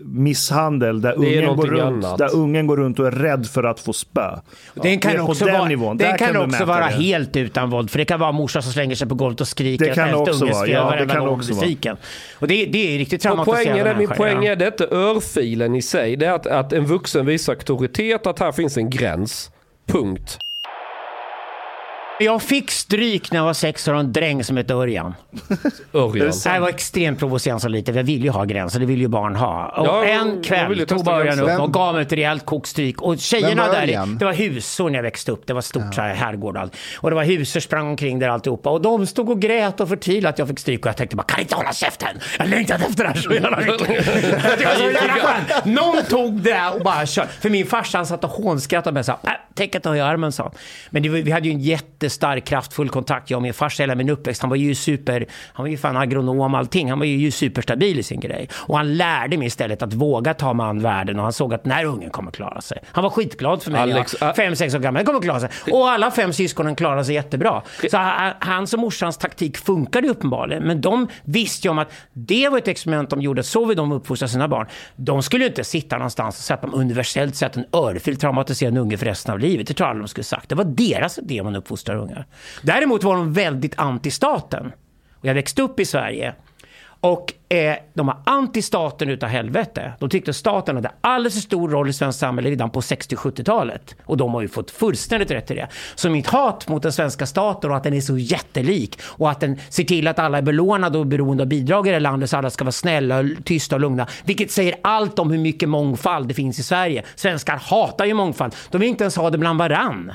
misshandel 0.00 1.00
där 1.00 1.10
är 1.10 1.16
ungen, 1.16 1.56
går 1.56 1.66
runt, 1.66 2.04
annat. 2.04 2.18
där 2.18 2.34
ungen 2.34 2.66
går 2.66 2.76
runt 2.76 2.98
och 2.98 3.06
är 3.06 3.10
rädd 3.10 3.46
för 3.46 3.64
att 3.64 3.80
få 3.80 3.92
spö. 3.92 4.38
Den 4.74 4.98
kan 4.98 5.20
också 5.20 5.44
den 5.44 5.54
vara, 5.54 5.68
nivån. 5.68 5.96
den 5.96 6.10
Där 6.10 6.18
kan 6.18 6.26
kan 6.26 6.34
du 6.34 6.40
också 6.40 6.50
mäta 6.50 6.64
vara 6.64 6.86
det. 6.86 6.92
helt 6.92 7.36
utan 7.36 7.70
våld. 7.70 7.90
För 7.90 7.98
det 7.98 8.04
kan 8.04 8.20
vara 8.20 8.32
morsan 8.32 8.62
som 8.62 8.72
slänger 8.72 8.94
sig 8.94 9.08
på 9.08 9.14
golvet 9.14 9.40
och 9.40 9.48
skriker 9.48 9.84
Det 9.84 9.94
kan 9.94 10.08
att 10.08 10.28
också 10.28 10.46
vara. 10.46 10.68
Ja, 10.68 10.96
det 10.98 11.06
kan 11.06 11.28
också 11.28 11.54
besviken. 11.54 11.96
Och 12.34 12.48
det, 12.48 12.66
det 12.66 12.94
är 12.94 12.98
riktigt 12.98 13.22
traumatiserande 13.22 13.72
poängen 13.72 13.86
är, 13.86 13.98
min 13.98 14.08
poäng 14.08 14.44
ja. 14.44 14.52
är 14.52 14.56
det 14.56 14.64
är 14.64 14.70
inte 14.70 14.88
örfilen 14.90 15.74
i 15.74 15.82
sig. 15.82 16.16
Det 16.16 16.26
är 16.26 16.32
att, 16.32 16.46
att 16.46 16.72
en 16.72 16.86
vuxen 16.86 17.26
visar 17.26 17.52
auktoritet, 17.52 18.26
att 18.26 18.38
här 18.38 18.52
finns 18.52 18.76
en 18.76 18.90
gräns. 18.90 19.50
Punkt. 19.86 20.38
Jag 22.20 22.42
fick 22.42 22.70
stryk 22.70 23.32
när 23.32 23.38
jag 23.38 23.44
var 23.44 23.52
sex 23.52 23.88
år 23.88 23.92
av 23.92 24.00
en 24.00 24.12
dräng 24.12 24.44
som 24.44 24.56
hette 24.56 24.74
Örjan. 24.74 25.14
Örjan. 25.94 26.32
Det 26.44 26.50
här 26.50 26.60
var 26.60 26.68
extremt 26.68 27.18
provocerande 27.18 27.60
så 27.62 27.68
lite, 27.68 27.92
för 27.92 27.98
jag 27.98 28.04
ville 28.04 28.24
ju 28.24 28.30
ha 28.30 28.44
gränser, 28.44 28.80
det 28.80 28.86
vill 28.86 29.00
ju 29.00 29.08
barn 29.08 29.36
ha. 29.36 29.66
Och 29.68 29.86
Ja, 29.86 30.04
en 30.04 30.28
jag 30.34 30.44
kväll 30.44 30.86
tog 30.86 31.08
Örjan 31.08 31.38
upp 31.40 31.46
gränser. 31.46 31.62
och 31.62 31.72
gav 31.72 31.94
mig 31.94 32.02
ett 32.02 32.12
rejält 32.12 32.46
kokstryk. 32.46 33.02
Och 33.02 33.18
tjejerna 33.18 33.62
Vem 33.72 33.86
där, 33.86 34.18
det 34.18 34.24
var 34.24 34.32
husor 34.32 34.90
när 34.90 34.98
jag 34.98 35.02
växte 35.02 35.32
upp. 35.32 35.46
Det 35.46 35.52
var 35.52 35.60
stort 35.60 35.94
så 35.94 36.00
här 36.00 36.14
herrgård 36.14 36.56
och. 36.56 36.68
Och 36.96 37.10
det 37.10 37.16
var 37.16 37.24
husor 37.24 37.60
sprang 37.60 37.88
omkring 37.88 38.18
där 38.18 38.28
alltihopa. 38.28 38.70
Och 38.70 38.82
de 38.82 39.06
stod 39.06 39.30
och 39.30 39.40
grät 39.40 39.80
och 39.80 39.88
förtvivlade 39.88 40.32
att 40.32 40.38
jag 40.38 40.48
fick 40.48 40.58
stryk. 40.58 40.80
Och 40.80 40.88
jag 40.88 40.96
tänkte 40.96 41.16
bara, 41.16 41.22
kan 41.22 41.40
inte 41.40 41.54
hålla 41.54 41.72
käften? 41.72 42.08
Jag 42.38 42.48
längtat 42.48 42.80
efter 42.80 43.04
det 43.04 43.10
här 43.10 43.16
så 43.16 43.32
jävla 43.32 43.60
mycket. 43.60 44.06
Jag. 44.60 45.66
Någon 45.66 46.04
tog 46.08 46.32
det 46.40 46.70
och 46.74 46.80
bara 46.84 47.06
körde. 47.06 47.28
För 47.40 47.50
min 47.50 47.66
farsa 47.66 47.98
han 47.98 48.06
satt 48.06 48.24
och 48.24 48.30
hånskrattade 48.30 48.94
med 48.94 49.06
sa, 49.06 49.12
äh, 49.12 49.30
tänk 49.54 49.74
att 49.74 49.82
ta 49.82 49.96
i 49.96 50.00
armen 50.00 50.32
sa 50.32 50.42
han. 50.42 50.52
Men 50.90 51.02
det 51.02 51.08
vi 51.08 51.30
hade 51.30 51.48
ju 51.48 51.54
en 51.54 51.60
jättestark, 52.06 52.44
kraftfull 52.44 52.88
kontakt, 52.88 53.30
jag 53.30 53.38
och 53.38 53.42
min 53.42 53.54
farsa 53.54 53.82
hela 53.82 53.94
min 53.94 54.08
uppväxt. 54.10 54.42
Han 54.42 54.48
var 54.48 54.56
ju 54.56 54.74
super, 54.74 55.26
han 55.52 55.64
var 55.64 55.70
ju 55.70 55.76
fan 55.76 55.96
agronom 55.96 56.54
allting. 56.54 56.90
Han 56.90 56.98
var 56.98 57.06
ju 57.06 57.30
superstabil 57.30 57.98
i 57.98 58.02
sin 58.02 58.20
grej. 58.20 58.48
Och 58.54 58.76
han 58.76 58.96
lärde 58.96 59.36
mig 59.36 59.46
istället 59.46 59.82
att 59.82 59.94
våga 59.94 60.34
ta 60.34 60.52
mig 60.54 60.66
an 60.66 60.82
världen 60.82 61.16
och 61.18 61.22
han 61.22 61.32
såg 61.32 61.54
att 61.54 61.62
den 61.62 61.72
här 61.72 61.84
ungen 61.84 62.10
kommer 62.10 62.30
klara 62.30 62.60
sig. 62.60 62.78
Han 62.86 63.02
var 63.04 63.10
skitglad 63.10 63.62
för 63.62 63.70
mig 63.70 63.80
Alex, 63.80 64.16
jag 64.20 64.22
ä- 64.22 64.26
var 64.26 64.34
fem, 64.34 64.56
sex 64.56 64.74
år 64.74 64.78
gammal. 64.78 64.98
Den 64.98 65.06
kommer 65.06 65.20
klara 65.20 65.40
sig. 65.40 65.48
Och 65.72 65.90
alla 65.90 66.10
fem 66.10 66.32
syskonen 66.32 66.76
klarade 66.76 67.04
sig 67.04 67.14
jättebra. 67.14 67.62
Så 67.90 67.96
ha- 67.96 68.32
hans 68.40 68.72
och 68.72 68.78
morsans 68.80 69.18
taktik 69.18 69.56
funkade 69.56 70.08
uppenbarligen. 70.08 70.62
Men 70.62 70.80
de 70.80 71.08
visste 71.24 71.68
ju 71.68 71.70
om 71.70 71.78
att 71.78 71.92
det 72.12 72.48
var 72.48 72.58
ett 72.58 72.68
experiment 72.68 73.10
de 73.10 73.20
gjorde. 73.20 73.42
Så 73.42 73.64
vill 73.64 73.76
de 73.76 73.92
uppfostra 73.92 74.28
sina 74.28 74.48
barn. 74.48 74.66
De 74.96 75.22
skulle 75.22 75.44
ju 75.44 75.48
inte 75.48 75.64
sitta 75.64 75.96
någonstans 75.96 76.38
och 76.38 76.44
sätta 76.44 76.66
dem 76.66 76.80
universellt 76.80 77.36
sett 77.36 77.56
en 77.56 77.64
örfil 77.72 78.16
traumatiserad 78.16 78.72
en 78.72 78.78
unge 78.78 78.96
för 78.96 79.06
resten 79.06 79.32
av 79.32 79.38
livet. 79.38 79.66
Det 79.66 79.74
tror 79.74 79.84
jag 79.86 79.90
aldrig 79.90 80.04
de 80.04 80.08
skulle 80.08 80.24
sagt. 80.24 80.48
Det 80.48 80.54
var 80.54 80.64
deras 80.64 81.18
idé 81.18 81.40
om 81.40 81.44
man 81.44 81.56
uppfostrar 81.56 81.95
ungar. 81.96 82.26
Däremot 82.62 83.04
var 83.04 83.16
de 83.16 83.32
väldigt 83.32 83.78
anti-staten. 83.78 84.72
Och 85.14 85.24
jag 85.24 85.34
växte 85.34 85.62
upp 85.62 85.80
i 85.80 85.84
Sverige. 85.84 86.34
Och 87.00 87.32
eh, 87.48 87.76
de 87.94 88.06
var 88.06 88.16
anti-staten 88.24 89.08
utav 89.08 89.28
helvete. 89.28 89.92
De 90.00 90.08
tyckte 90.08 90.32
staten 90.32 90.76
hade 90.76 90.90
alldeles 91.00 91.34
för 91.34 91.40
stor 91.40 91.68
roll 91.68 91.88
i 91.88 91.92
svenskt 91.92 92.20
samhälle 92.20 92.50
redan 92.50 92.70
på 92.70 92.80
60-70-talet. 92.80 93.94
Och 94.04 94.16
de 94.16 94.34
har 94.34 94.42
ju 94.42 94.48
fått 94.48 94.70
fullständigt 94.70 95.30
rätt 95.30 95.50
i 95.50 95.54
det. 95.54 95.68
Så 95.94 96.10
mitt 96.10 96.26
hat 96.26 96.68
mot 96.68 96.82
den 96.82 96.92
svenska 96.92 97.26
staten 97.26 97.70
och 97.70 97.76
att 97.76 97.84
den 97.84 97.94
är 97.94 98.00
så 98.00 98.18
jättelik 98.18 98.98
och 99.02 99.30
att 99.30 99.40
den 99.40 99.58
ser 99.68 99.84
till 99.84 100.08
att 100.08 100.18
alla 100.18 100.38
är 100.38 100.42
belånade 100.42 100.98
och 100.98 101.06
beroende 101.06 101.42
av 101.42 101.48
bidrag 101.48 101.86
i 101.86 101.90
det 101.90 101.94
här 101.94 102.00
landet 102.00 102.30
så 102.30 102.36
alla 102.36 102.50
ska 102.50 102.64
vara 102.64 102.72
snälla, 102.72 103.24
tysta 103.44 103.76
och 103.76 103.80
lugna. 103.80 104.06
Vilket 104.24 104.50
säger 104.50 104.74
allt 104.82 105.18
om 105.18 105.30
hur 105.30 105.38
mycket 105.38 105.68
mångfald 105.68 106.28
det 106.28 106.34
finns 106.34 106.58
i 106.58 106.62
Sverige. 106.62 107.02
Svenskar 107.14 107.56
hatar 107.56 108.04
ju 108.04 108.14
mångfald. 108.14 108.54
De 108.70 108.78
vill 108.78 108.88
inte 108.88 109.04
ens 109.04 109.16
ha 109.16 109.30
det 109.30 109.38
bland 109.38 109.58
varann. 109.58 110.12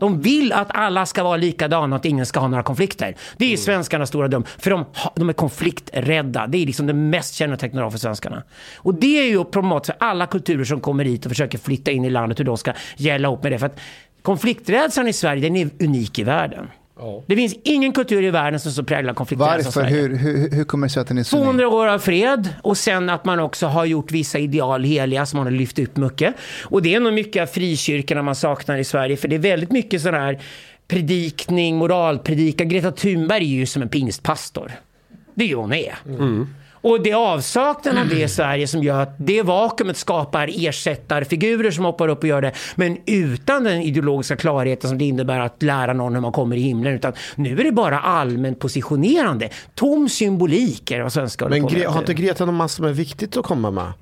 De 0.00 0.20
vill 0.20 0.52
att 0.52 0.68
alla 0.70 1.06
ska 1.06 1.22
vara 1.22 1.36
likadana 1.36 1.96
och 1.96 2.00
att 2.00 2.04
ingen 2.04 2.26
ska 2.26 2.40
ha 2.40 2.48
några 2.48 2.62
konflikter. 2.62 3.16
Det 3.36 3.44
är 3.44 3.48
Mm. 3.48 3.58
svenskarnas 3.58 4.08
stora 4.08 4.28
dum. 4.28 4.44
För 4.58 4.70
de, 4.70 4.84
de 5.16 5.28
är 5.28 5.32
konflikträdda. 5.32 6.46
Det 6.46 6.58
är 6.58 6.66
liksom 6.66 6.86
det 6.86 6.92
mest 6.92 7.34
kännetecknande 7.34 7.90
för 7.90 7.98
svenskarna. 7.98 8.42
Och 8.76 8.94
det 8.94 9.18
är 9.18 9.28
ju 9.30 9.44
problematiskt 9.44 9.96
för 9.98 10.06
alla 10.06 10.26
kulturer 10.26 10.64
som 10.64 10.80
kommer 10.80 11.04
hit 11.04 11.24
och 11.26 11.30
försöker 11.30 11.58
flytta 11.58 11.90
in 11.90 12.04
i 12.04 12.10
landet 12.10 12.40
hur 12.40 12.44
de 12.44 12.56
ska 12.58 12.72
gälla 12.96 13.32
upp 13.32 13.42
med 13.42 13.52
det. 13.52 13.58
För 13.58 13.66
att 13.66 13.80
konflikträdslan 14.22 15.08
i 15.08 15.12
Sverige 15.12 15.42
den 15.42 15.56
är 15.56 15.70
unik 15.80 16.18
i 16.18 16.24
världen. 16.24 16.66
Det 17.26 17.36
finns 17.36 17.54
ingen 17.64 17.92
kultur 17.92 18.22
i 18.24 18.30
världen 18.30 18.60
som 18.60 18.72
så 18.72 18.84
präglar 18.84 19.14
som 19.14 19.38
Varför? 19.38 19.70
Sverige. 19.70 19.96
Hur, 19.96 20.16
hur, 20.16 20.50
hur 20.50 20.64
kommer 20.64 20.86
det 20.86 20.90
sig 20.90 21.00
att 21.00 21.08
den 21.08 21.18
är 21.18 21.22
så 21.22 21.36
unik? 21.36 21.44
200 21.44 21.68
år 21.68 21.86
av 21.86 21.98
fred 21.98 22.48
och 22.62 22.76
sen 22.76 23.10
att 23.10 23.24
man 23.24 23.40
också 23.40 23.66
har 23.66 23.84
gjort 23.84 24.12
vissa 24.12 24.38
ideal 24.38 24.84
heliga 24.84 25.26
som 25.26 25.36
man 25.36 25.46
har 25.46 25.52
lyft 25.52 25.78
upp 25.78 25.96
mycket. 25.96 26.34
Och 26.64 26.82
det 26.82 26.94
är 26.94 27.00
nog 27.00 27.12
mycket 27.12 27.42
av 27.42 27.46
frikyrkorna 27.46 28.22
man 28.22 28.34
saknar 28.34 28.78
i 28.78 28.84
Sverige 28.84 29.16
för 29.16 29.28
det 29.28 29.36
är 29.36 29.38
väldigt 29.40 29.72
mycket 29.72 30.02
sån 30.02 30.14
här 30.14 30.40
predikning, 30.88 31.76
moralpredikan. 31.76 32.68
Greta 32.68 32.92
Thunberg 32.92 33.44
är 33.44 33.58
ju 33.58 33.66
som 33.66 33.82
en 33.82 33.88
pingstpastor. 33.88 34.72
Det 35.34 35.44
är 35.44 35.48
ju 35.48 35.54
hon 35.54 35.72
är. 35.72 35.94
Och 36.82 37.02
det 37.02 37.10
är 37.10 37.32
avsaknaden 37.32 38.00
av 38.00 38.08
det 38.08 38.22
i 38.22 38.28
Sverige 38.28 38.66
som 38.66 38.82
gör 38.82 39.00
att 39.02 39.14
det 39.18 39.42
vakuumet 39.42 39.96
skapar 39.96 40.50
ersättarfigurer 40.66 41.70
som 41.70 41.84
hoppar 41.84 42.08
upp 42.08 42.18
och 42.18 42.28
gör 42.28 42.42
det. 42.42 42.52
Men 42.74 42.98
utan 43.06 43.64
den 43.64 43.82
ideologiska 43.82 44.36
klarheten 44.36 44.88
som 44.90 44.98
det 44.98 45.04
innebär 45.04 45.38
att 45.40 45.62
lära 45.62 45.92
någon 45.92 46.14
hur 46.14 46.20
man 46.20 46.32
kommer 46.32 46.56
i 46.56 46.60
himlen. 46.60 46.94
Utan 46.94 47.12
nu 47.34 47.60
är 47.60 47.64
det 47.64 47.72
bara 47.72 48.00
allmänt 48.00 48.58
positionerande. 48.58 49.48
Tom 49.74 50.08
symbolik 50.08 50.90
är 50.90 51.02
vad 51.02 51.12
svenskar 51.12 51.48
Men. 51.48 51.68
Gre- 51.68 51.86
har 51.86 51.98
inte 51.98 52.14
Greta 52.14 52.44
någon 52.44 52.54
massa 52.54 52.76
som 52.76 52.84
är 52.84 52.92
viktigt 52.92 53.36
att 53.36 53.44
komma 53.44 53.70
med? 53.70 53.92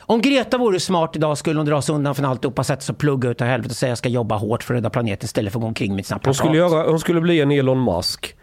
Om 0.00 0.20
Greta 0.20 0.58
vore 0.58 0.80
smart 0.80 1.16
idag 1.16 1.38
skulle 1.38 1.58
hon 1.58 1.66
dra 1.66 1.82
sig 1.82 1.94
undan 1.94 2.14
från 2.14 2.24
alltihopa, 2.26 2.64
sätta 2.64 2.80
sig 2.82 2.92
och 2.92 2.98
plugga 2.98 3.30
ut 3.30 3.40
av 3.40 3.46
helvete 3.46 3.72
och 3.72 3.76
säga 3.76 3.90
jag 3.90 3.98
ska 3.98 4.08
jobba 4.08 4.36
hårt 4.36 4.62
för 4.62 4.74
att 4.74 4.78
rädda 4.78 4.90
planeten 4.90 5.24
istället 5.24 5.52
för 5.52 5.58
att 5.58 5.62
gå 5.62 5.66
omkring 5.68 5.94
med 5.94 6.06
sina 6.06 6.14
Hon 6.16 6.20
plakat. 6.20 6.36
skulle, 6.36 6.56
göra, 6.56 6.90
hon 6.90 7.00
skulle 7.00 7.20
bli 7.20 7.40
en 7.40 7.50
Elon 7.50 7.84
Musk. 7.84 8.34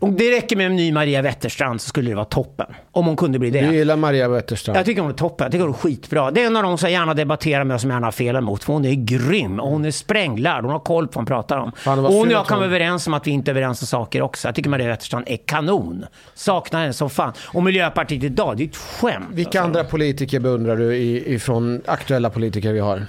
Om 0.00 0.16
det 0.16 0.30
räcker 0.36 0.56
med 0.56 0.66
en 0.66 0.76
ny 0.76 0.92
Maria 0.92 1.22
Wetterstrand 1.22 1.80
så 1.80 1.88
skulle 1.88 2.10
det 2.10 2.14
vara 2.14 2.24
toppen. 2.24 2.66
Om 2.92 3.06
hon 3.06 3.16
kunde 3.16 3.38
bli 3.38 3.50
det. 3.50 3.60
Du 3.60 3.74
gillar 3.76 3.96
Maria 3.96 4.28
Wetterstrand. 4.28 4.78
Jag 4.78 4.86
tycker 4.86 5.02
hon 5.02 5.10
är 5.10 5.14
toppen. 5.14 5.44
Jag 5.44 5.52
tycker 5.52 5.64
hon 5.64 5.74
är 5.74 5.78
skitbra. 5.78 6.30
Det 6.30 6.42
är 6.42 6.46
en 6.46 6.56
av 6.56 6.62
de 6.62 6.78
som 6.78 6.86
jag 6.90 7.00
gärna 7.00 7.14
debatterar 7.14 7.64
med 7.64 7.74
och 7.74 7.80
som 7.80 7.90
jag 7.90 7.96
gärna 7.96 8.06
har 8.06 8.12
fel 8.12 8.36
emot. 8.36 8.64
För 8.64 8.72
hon 8.72 8.84
är 8.84 8.92
grym 8.94 9.60
och 9.60 9.70
hon 9.70 9.84
är 9.84 9.90
spränglärd. 9.90 10.62
Hon 10.64 10.72
har 10.72 10.78
koll 10.78 11.06
på 11.06 11.10
vad 11.12 11.16
hon 11.20 11.26
pratar 11.26 11.58
om. 11.58 11.72
Fan, 11.76 11.98
och 11.98 12.12
hon 12.12 12.26
och 12.26 12.32
jag 12.32 12.46
kan 12.46 12.58
vara 12.58 12.66
överens 12.68 13.06
om 13.06 13.14
att 13.14 13.26
vi 13.26 13.30
inte 13.30 13.50
är 13.50 13.52
överens 13.52 13.82
om 13.82 13.86
saker 13.86 14.22
också. 14.22 14.48
Jag 14.48 14.54
tycker 14.54 14.70
Maria 14.70 14.88
Wetterstrand 14.88 15.24
är 15.28 15.36
kanon. 15.36 16.04
Saknar 16.34 16.80
henne 16.80 16.92
som 16.92 17.10
fan. 17.10 17.32
Och 17.40 17.62
Miljöpartiet 17.62 18.24
idag, 18.24 18.56
det 18.56 18.62
är 18.62 18.68
ett 18.68 18.76
skämt. 18.76 19.24
Vilka 19.32 19.48
alltså. 19.48 19.78
andra 19.78 19.84
politiker 19.90 20.40
beundrar 20.40 20.76
du 20.76 20.94
i- 20.96 21.34
ifrån 21.34 21.82
aktuella 21.86 22.30
politiker 22.30 22.72
vi 22.72 22.80
har? 22.80 23.06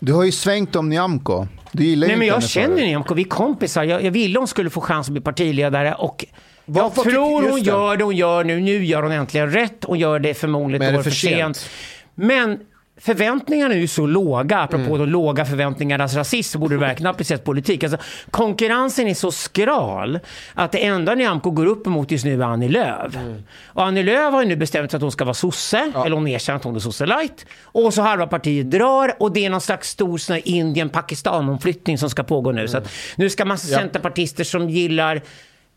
Du 0.00 0.12
har 0.12 0.24
ju 0.24 0.32
svängt 0.32 0.76
om 0.76 0.88
Nyamko. 0.88 1.46
Du 1.72 1.84
gillar 1.84 2.06
ju 2.06 2.16
Nej, 2.16 2.16
men 2.18 2.38
inte 2.40 2.56
jag 2.58 2.62
henne 2.64 2.76
känner. 2.76 2.86
Nyamko, 2.86 3.14
vi 3.14 3.22
är 3.22 3.26
kompisar. 3.28 3.84
Jag, 3.84 4.04
jag 4.04 4.10
ville 4.10 4.38
hon 4.38 4.48
skulle 4.48 4.70
få 4.70 4.80
chans 4.80 5.06
att 5.08 5.12
bli 5.12 5.20
partiledare 5.22 5.94
och 5.94 6.24
jag 6.66 6.92
vad 6.94 6.94
tror 6.94 7.42
hon 7.42 7.44
just 7.44 7.64
det. 7.64 7.70
gör 7.70 7.96
det 7.96 8.04
hon 8.04 8.16
gör 8.16 8.44
nu. 8.44 8.60
Nu 8.60 8.84
gör 8.84 9.02
hon 9.02 9.12
äntligen 9.12 9.50
rätt. 9.52 9.84
Hon 9.84 9.98
gör 9.98 10.18
det 10.18 10.34
förmodligen 10.34 10.78
Men 10.78 10.88
är 10.88 10.88
ett 10.88 10.94
det 10.94 10.98
år 10.98 11.02
för 11.02 11.10
för 11.10 11.16
sent. 11.16 11.56
sent? 11.56 11.70
Men 12.14 12.58
förväntningarna 13.00 13.74
är 13.74 13.78
ju 13.78 13.88
så 13.88 14.06
låga, 14.06 14.58
apropå 14.58 14.84
Mm. 14.84 14.98
de 14.98 15.06
låga 15.06 15.44
förväntningarnas 15.44 16.14
rasism, 16.14 16.52
så 16.52 16.58
borde 16.58 16.74
det 16.74 16.80
verkligen 16.80 17.10
appliceras 17.10 17.40
politik. 17.40 17.84
Alltså, 17.84 17.98
konkurrensen 18.30 19.08
är 19.08 19.14
så 19.14 19.30
skral 19.30 20.18
att 20.54 20.72
det 20.72 20.84
enda 20.84 21.14
Nyamko 21.14 21.50
går 21.50 21.66
upp 21.66 21.86
emot 21.86 22.10
just 22.10 22.24
nu 22.24 22.42
är 22.42 22.46
Annie 22.46 22.68
Lööf. 22.68 23.16
Mm. 23.16 23.42
Och 23.66 23.84
Annie 23.84 24.02
Lööf 24.02 24.32
har 24.32 24.42
ju 24.42 24.48
nu 24.48 24.56
bestämt 24.56 24.90
sig 24.90 24.98
att 24.98 25.02
hon 25.02 25.12
ska 25.12 25.24
vara 25.24 25.34
sosse, 25.34 25.92
eller 26.04 26.16
hon 26.16 26.28
erkänner 26.28 26.56
att 26.56 26.64
hon 26.64 26.76
är 26.76 26.80
sosse 26.80 27.06
light. 27.06 27.46
Och 27.62 27.94
så 27.94 28.02
halva 28.02 28.26
partiet 28.26 28.70
drar 28.70 29.12
och 29.18 29.32
det 29.32 29.44
är 29.46 29.50
någon 29.50 29.60
slags 29.60 29.88
stor 29.88 30.20
Indien-Pakistan-omflyttning 30.44 31.98
som 31.98 32.10
ska 32.10 32.22
pågå 32.22 32.52
nu. 32.52 32.68
Så 32.68 32.78
att 32.78 32.88
nu 33.16 33.30
ska 33.30 33.44
massa 33.44 33.76
centerpartister 33.76 34.44
som 34.44 34.70
gillar 34.70 35.20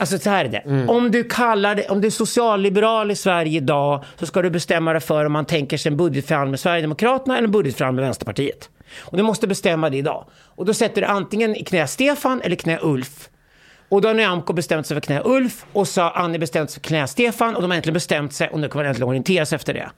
Alltså 0.02 0.20
så 0.20 0.30
här 0.30 0.46
är 0.46 0.50
det. 0.50 0.88
Om 0.88 1.12
du 1.12 1.24
kallar 1.24 1.76
det, 1.76 1.90
om 1.90 2.02
du 2.02 2.08
är 2.08 2.12
socialliberal 2.12 3.12
i 3.12 3.16
Sverige 3.16 3.58
idag 3.58 4.04
så 4.20 4.26
ska 4.26 4.42
du 4.42 4.50
bestämma 4.50 4.94
dig 4.94 5.02
för 5.02 5.26
om 5.26 5.32
man 5.32 5.46
tänker 5.46 5.78
sig 5.78 5.92
en 5.92 5.98
budgetförhandling 5.98 6.52
med 6.52 6.60
Sverigedemokraterna 6.60 7.38
eller 7.38 7.48
en 7.48 7.52
budgetförhandling 7.52 7.96
med 7.96 8.06
Vänsterpartiet. 8.06 8.70
Och 9.00 9.18
du 9.18 9.24
måste 9.24 9.48
bestämma 9.48 9.90
det 9.90 9.98
idag. 9.98 10.26
Och 10.56 10.66
då 10.66 10.74
sätter 10.74 11.02
du 11.02 11.08
antingen 11.08 11.56
i 11.56 11.64
knä 11.64 11.88
Stefan 11.88 12.42
eller 12.42 12.56
knä 12.56 12.80
Ulf. 12.82 13.30
Och 13.90 14.02
då 14.02 14.10
har 14.10 14.16
Nyamko 14.16 14.54
bestämt 14.54 14.88
sig 14.88 14.96
för 14.96 15.02
knä 15.02 15.22
Ulf 15.26 15.66
och 15.74 15.88
så 15.88 16.02
har 16.02 16.12
Annie 16.12 16.40
bestämt 16.40 16.72
sig 16.72 16.82
för 16.82 16.88
knä 16.88 17.08
Stefan 17.08 17.56
och 17.56 17.62
de 17.62 17.72
har 17.72 17.78
äntligen 17.78 17.94
bestämt 17.94 18.34
sig 18.34 18.50
och 18.50 18.60
nu 18.60 18.68
kommer 18.68 18.84
de 18.84 18.90
äntligen 18.90 19.10
orientera 19.10 19.46
sig 19.46 19.56
efter 19.56 19.74
det. 19.74 19.90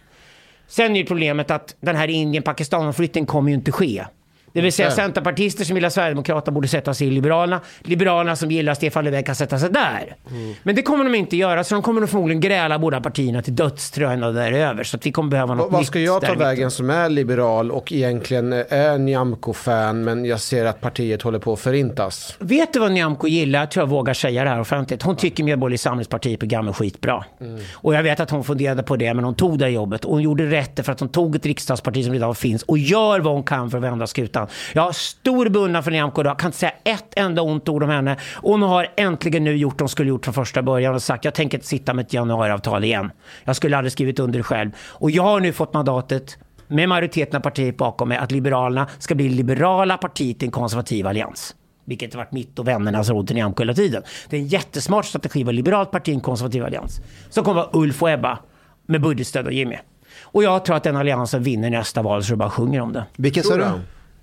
Sen 0.68 0.96
är 0.96 1.00
ju 1.00 1.06
problemet 1.06 1.52
att 1.52 1.76
den 1.82 1.96
här 1.96 2.08
Indien-Pakistan-flytten 2.08 3.26
kommer 3.26 3.50
ju 3.50 3.56
inte 3.56 3.72
ske. 3.72 4.06
Det 4.54 4.62
vill 4.62 4.74
säga 4.74 4.92
centerpartister 4.92 5.66
som 5.66 5.76
gillar 5.76 5.90
Sverigedemokraterna 5.90 6.56
borde 6.56 6.68
sätta 6.68 6.94
sig 6.94 7.08
i 7.08 7.12
Liberalerna. 7.12 7.62
Liberalerna 7.82 8.36
som 8.36 8.52
gillar 8.52 8.74
Stefan 8.74 9.06
Löfven 9.06 9.24
kan 9.24 9.36
sätta 9.36 9.60
sig 9.60 9.70
där. 9.70 10.16
Men 10.64 10.76
det 10.76 10.82
kommer 10.82 11.04
de 11.04 11.16
inte 11.16 11.38
göra, 11.38 11.64
så 11.64 11.76
de 11.76 11.82
kommer 11.82 12.02
nog 12.02 12.10
förmodligen 12.10 12.42
gräla 12.42 12.80
båda 12.80 13.02
partierna 13.02 13.42
till 13.42 13.56
döds 13.56 13.92
tror 13.92 14.10
jag, 14.10 14.20
när 14.20 14.32
det 14.34 14.44
är 14.44 14.52
över. 14.52 14.84
Så 14.84 14.98
att 14.98 15.06
vi 15.06 15.12
kommer 15.12 15.30
behöva 15.30 15.54
något 15.56 15.72
Vad 15.72 15.84
vad 15.84 15.88
ska 15.88 16.00
jag 16.00 16.22
ta 16.22 16.34
vägen 16.34 16.72
som 16.72 16.90
är 16.90 17.10
liberal 17.10 17.72
och 17.72 17.92
egentligen 17.92 18.54
är 18.54 18.98
Nyamko-fan 18.98 20.04
men 20.04 20.26
jag 20.26 20.40
ser 20.40 20.66
att 20.66 20.82
partiet 20.82 21.22
håller 21.22 21.40
på 21.40 21.54
att 21.54 21.60
förintas? 21.60 22.36
Vet 22.40 22.74
du 22.74 22.80
vad 22.80 22.92
Nyamko 22.92 23.28
gillar? 23.28 23.60
Jag 23.60 23.72
tror 23.72 23.82
jag 23.82 23.90
vågar 23.90 24.14
säga 24.14 24.44
det 24.44 24.50
här 24.50 24.60
offentligt. 24.60 25.04
Hon 25.04 25.16
tycker 25.16 25.44
Medborgerlig 25.44 25.80
Samlingsparti 25.80 26.38
program 26.40 26.68
är 26.68 26.74
skitbra. 26.74 27.26
Och 27.74 27.94
jag 27.96 28.04
vet 28.04 28.20
att 28.20 28.30
hon 28.30 28.44
funderade 28.44 28.84
på 28.84 28.96
det, 28.96 29.14
men 29.14 29.26
hon 29.26 29.36
tog 29.36 29.60
det 29.60 29.70
jobbet. 29.70 30.06
Och 30.06 30.12
hon 30.12 30.22
gjorde 30.22 30.46
rätt 30.46 30.86
för 30.86 30.92
att 30.92 31.00
hon 31.00 31.10
tog 31.10 31.36
ett 31.36 31.46
riksdagsparti 31.46 32.04
som 32.04 32.14
redan 32.14 32.36
finns 32.36 32.64
och 32.64 32.78
gör 32.78 33.20
vad 33.20 33.34
hon 33.34 33.44
kan 33.44 33.72
för 33.72 33.78
att 33.78 33.84
vända 33.84 34.08
skutan. 34.08 34.43
Jag 34.74 34.82
har 34.82 34.92
stor 34.92 35.50
beundran 35.50 35.84
för 35.84 35.92
Nyamko 35.92 36.22
idag. 36.22 36.32
Jag 36.32 36.40
kan 36.40 36.48
inte 36.48 36.58
säga 36.58 36.74
ett 36.84 37.14
enda 37.16 37.42
ont 37.42 37.70
ord 37.70 37.84
om 37.84 37.90
henne. 37.90 38.18
Och 38.34 38.52
hon 38.52 38.62
har 38.62 38.88
äntligen 38.98 39.44
nu 39.44 39.56
gjort 39.58 39.78
det 39.78 39.84
hon 39.84 39.90
skulle 39.90 40.10
gjort 40.10 40.26
från 40.26 40.34
första 40.34 40.62
början 40.62 40.96
och 40.96 41.02
sagt 41.02 41.26
jag 41.26 41.34
tänker 41.34 41.58
inte 41.58 41.68
sitta 41.68 41.94
med 41.94 42.06
ett 42.06 42.14
januariavtal 42.14 42.84
igen. 42.84 43.12
Jag 43.44 43.56
skulle 43.56 43.78
aldrig 43.78 43.92
skrivit 43.92 44.20
under 44.20 44.40
det 44.40 44.44
själv. 44.44 44.72
Och 44.80 45.12
jag 45.12 45.24
har 45.24 45.40
nu 45.40 45.54
fått 45.54 45.74
mandatet 45.74 46.38
med 46.68 46.90
majoriteten 46.90 47.38
av 47.38 47.42
partiet 47.42 47.78
bakom 47.78 48.10
mig 48.10 48.18
att 48.18 48.32
Liberalerna 48.32 48.88
ska 49.00 49.16
bli 49.16 49.30
liberala 49.30 49.98
partiet 49.98 50.44
i 50.44 50.46
en 50.46 50.52
konservativ 50.52 51.08
allians. 51.08 51.56
Vilket 51.86 52.14
har 52.14 52.22
varit 52.22 52.32
mitt 52.32 52.60
och 52.60 52.68
vännernas 52.68 53.10
råd 53.10 53.28
till 53.28 53.36
Nyamko 53.36 53.62
hela 53.62 53.74
tiden. 53.74 54.04
Det 54.30 54.38
är 54.38 54.42
en 54.42 54.48
jättesmart 54.48 55.06
strategi 55.06 55.42
att 55.42 55.46
vara 55.46 55.54
liberalt 55.54 55.92
parti 55.92 56.10
i 56.10 56.14
en 56.14 56.22
konservativ 56.22 56.66
allians. 56.66 57.02
Som 57.30 57.44
kommer 57.44 57.62
vara 57.62 57.70
Ulf 57.74 58.02
och 58.02 58.10
Ebba 58.10 58.40
med 58.86 59.02
budgetstöd 59.02 59.46
och 59.46 59.54
Jimmy. 59.54 59.78
Och 60.22 60.44
jag 60.44 60.66
tror 60.66 60.76
att 60.76 60.84
den 60.84 60.96
alliansen 60.96 61.44
vinner 61.44 61.70
nästa 61.70 62.02
val 62.02 62.24
så 62.24 62.32
det 62.32 62.38
bara 62.38 62.50
sjunger 62.50 62.82
om 62.82 62.94
det. 62.94 63.06
Vilket 63.16 63.46
sa 63.46 63.58
du? 63.58 63.66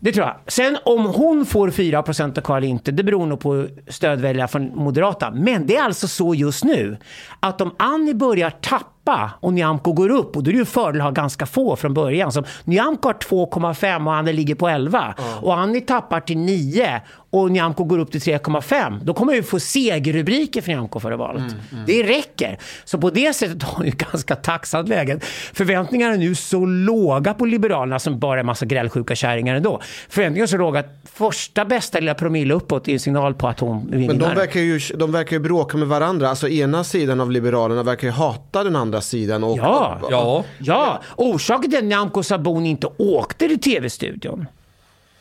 Det 0.01 0.12
tror 0.12 0.27
jag. 0.27 0.36
Sen 0.47 0.78
om 0.85 1.06
hon 1.06 1.47
får 1.47 1.70
4 1.70 1.98
och 1.98 2.06
av 2.51 2.64
inte, 2.64 2.90
det 2.93 3.02
beror 3.02 3.27
nog 3.27 3.40
på 3.40 3.66
stödväljare 3.89 4.48
från 4.48 4.77
Moderata. 4.77 5.31
Men 5.31 5.66
det 5.66 5.77
är 5.77 5.82
alltså 5.82 6.09
så 6.09 6.35
just 6.35 6.64
nu 6.64 6.97
att 7.40 7.60
om 7.60 7.74
Annie 7.78 8.14
börjar 8.14 8.51
tappa 8.51 8.99
och 9.40 9.52
Nyamko 9.52 9.93
går 9.93 10.10
upp, 10.10 10.36
och 10.36 10.43
då 10.43 10.51
är 10.51 10.52
det 10.52 10.59
ju 10.59 10.64
fördel 10.64 11.01
att 11.01 11.05
ha 11.05 11.10
ganska 11.10 11.47
få 11.47 11.77
från 11.77 11.94
början. 11.94 12.32
Som 12.32 12.44
Nyamko 12.64 13.09
har 13.09 13.14
2,5 13.14 14.06
och 14.06 14.14
Annie 14.14 14.32
ligger 14.32 14.55
på 14.55 14.68
11. 14.68 15.14
Och 15.43 15.59
Annie 15.59 15.81
tappar 15.81 16.20
till 16.20 16.39
9 16.39 17.01
och 17.31 17.51
Nyamko 17.51 17.85
går 17.85 17.98
upp 17.98 18.12
till 18.12 18.20
3,5. 18.20 19.01
Då 19.02 19.14
kommer 19.14 19.32
vi 19.32 19.43
få 19.43 19.60
segerrubriker 19.60 20.60
för 20.62 20.68
Nyamko 20.68 21.01
före 21.01 21.16
valet. 21.16 21.43
Det 21.86 22.02
räcker. 22.02 22.59
Så 22.85 22.98
på 22.98 23.10
det 23.10 23.32
sättet 23.32 23.62
har 23.62 23.77
hon 23.77 23.86
ju 23.86 23.93
ganska 24.12 24.36
taxat 24.36 24.89
läget. 24.89 25.24
Förväntningarna 25.52 26.14
är 26.14 26.18
nu 26.18 26.35
så 26.35 26.66
låga 26.66 27.35
på 27.35 27.47
Liberalerna 27.47 27.98
som 27.98 28.18
bara 28.18 28.35
är 28.35 28.40
en 28.40 28.47
massa 28.47 28.66
grälsjuka 28.66 29.14
kärringar 29.14 29.55
ändå. 29.55 29.81
Förväntningarna 30.09 30.44
är 30.44 30.47
så 30.47 30.56
låga 30.56 30.81
att 30.81 31.01
första 31.14 31.64
bästa 31.64 32.01
lilla 32.01 32.14
promille 32.14 32.55
uppåt 32.55 32.89
är 32.89 32.93
en 32.93 33.01
signal 33.01 33.35
på 33.35 33.48
att 33.48 33.60
hon 33.60 33.90
vinner. 33.90 34.06
Men 34.06 34.18
de 34.18 34.35
verkar, 34.35 34.60
ju, 34.60 34.81
de 34.97 35.12
verkar 35.12 35.36
ju 35.36 35.40
bråka 35.40 35.77
med 35.77 35.89
varandra. 35.89 36.28
Alltså 36.28 36.48
ena 36.48 36.85
sidan 36.85 37.20
av 37.20 37.31
Liberalerna 37.31 37.82
verkar 37.82 38.06
ju 38.06 38.12
hata 38.12 38.64
den 38.64 38.77
andra 38.77 38.89
sidan. 39.00 39.44
Och, 39.44 39.58
Ja. 39.58 39.98
Ja, 40.10 40.44
Ja, 40.58 41.00
orsaken 41.16 41.70
till 41.70 41.78
att 41.78 41.84
Nyamko 41.84 42.22
Sabuni 42.22 42.68
inte 42.70 42.88
åkte 42.98 43.48
till 43.48 43.60
tv-studion 43.60 44.46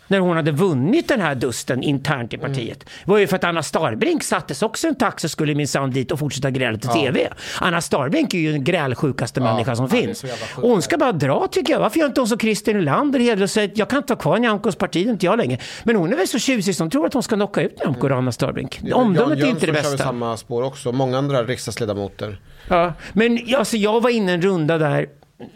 när 0.09 0.19
hon 0.19 0.35
hade 0.35 0.51
vunnit 0.51 1.07
den 1.07 1.21
här 1.21 1.35
dusten 1.35 1.83
internt 1.83 2.33
i 2.33 2.37
partiet 2.37 2.85
var 3.05 3.17
ju 3.17 3.27
för 3.27 3.35
att 3.35 3.43
Anna 3.43 3.63
Starbrink 3.63 4.23
sattes 4.23 4.61
också 4.61 4.87
i 4.87 4.89
en 4.89 4.95
taxi 4.95 5.27
och 5.27 5.31
skulle 5.31 5.55
minsann 5.55 5.91
dit 5.91 6.11
och 6.11 6.19
fortsätta 6.19 6.51
gräla 6.51 6.77
till 6.77 6.89
tv. 6.89 7.29
Anna 7.59 7.81
Starbrink 7.81 8.33
är 8.33 8.37
ju 8.37 8.51
den 8.51 8.63
grälsjukaste 8.63 9.41
människa 9.41 9.75
som 9.75 9.89
finns. 9.89 10.23
Och 10.55 10.69
hon 10.69 10.81
ska 10.81 10.97
bara 10.97 11.11
dra 11.11 11.47
tycker 11.51 11.73
jag. 11.73 11.79
Varför 11.79 11.99
gör 11.99 12.07
inte 12.07 12.21
hon 12.21 12.27
som 12.27 12.39
Christer 12.39 12.73
Nylander 12.73 13.19
hedrar 13.19 13.43
och 13.43 13.49
säger 13.49 13.67
att 13.67 13.77
jag 13.77 13.89
kan 13.89 13.97
inte 13.97 14.13
ha 14.13 14.19
kvar 14.19 14.39
Nyamkos 14.39 14.75
parti, 14.75 15.07
inte 15.07 15.25
jag 15.25 15.37
längre. 15.37 15.57
Men 15.83 15.95
hon 15.95 16.13
är 16.13 16.17
väl 16.17 16.27
så 16.27 16.39
tjusig 16.39 16.75
som 16.75 16.89
tror 16.89 17.05
att 17.05 17.13
hon 17.13 17.23
ska 17.23 17.35
knocka 17.35 17.61
ut 17.61 17.79
Nyamko 17.79 18.09
och 18.09 18.17
Anna 18.17 18.31
Starbrink. 18.31 18.79
Omdömet 18.93 19.39
är 19.39 19.45
inte 19.45 19.65
det 19.65 19.71
bästa. 19.71 19.97
samma 19.97 20.37
spår 20.37 20.63
också. 20.63 20.91
Många 20.91 21.17
andra 21.17 21.43
riksdagsledamöter. 21.43 22.39
Ja, 22.67 22.93
men 23.13 23.39
alltså, 23.57 23.77
jag 23.77 24.01
var 24.01 24.09
inne 24.09 24.33
en 24.33 24.41
runda 24.41 24.77
där 24.77 25.07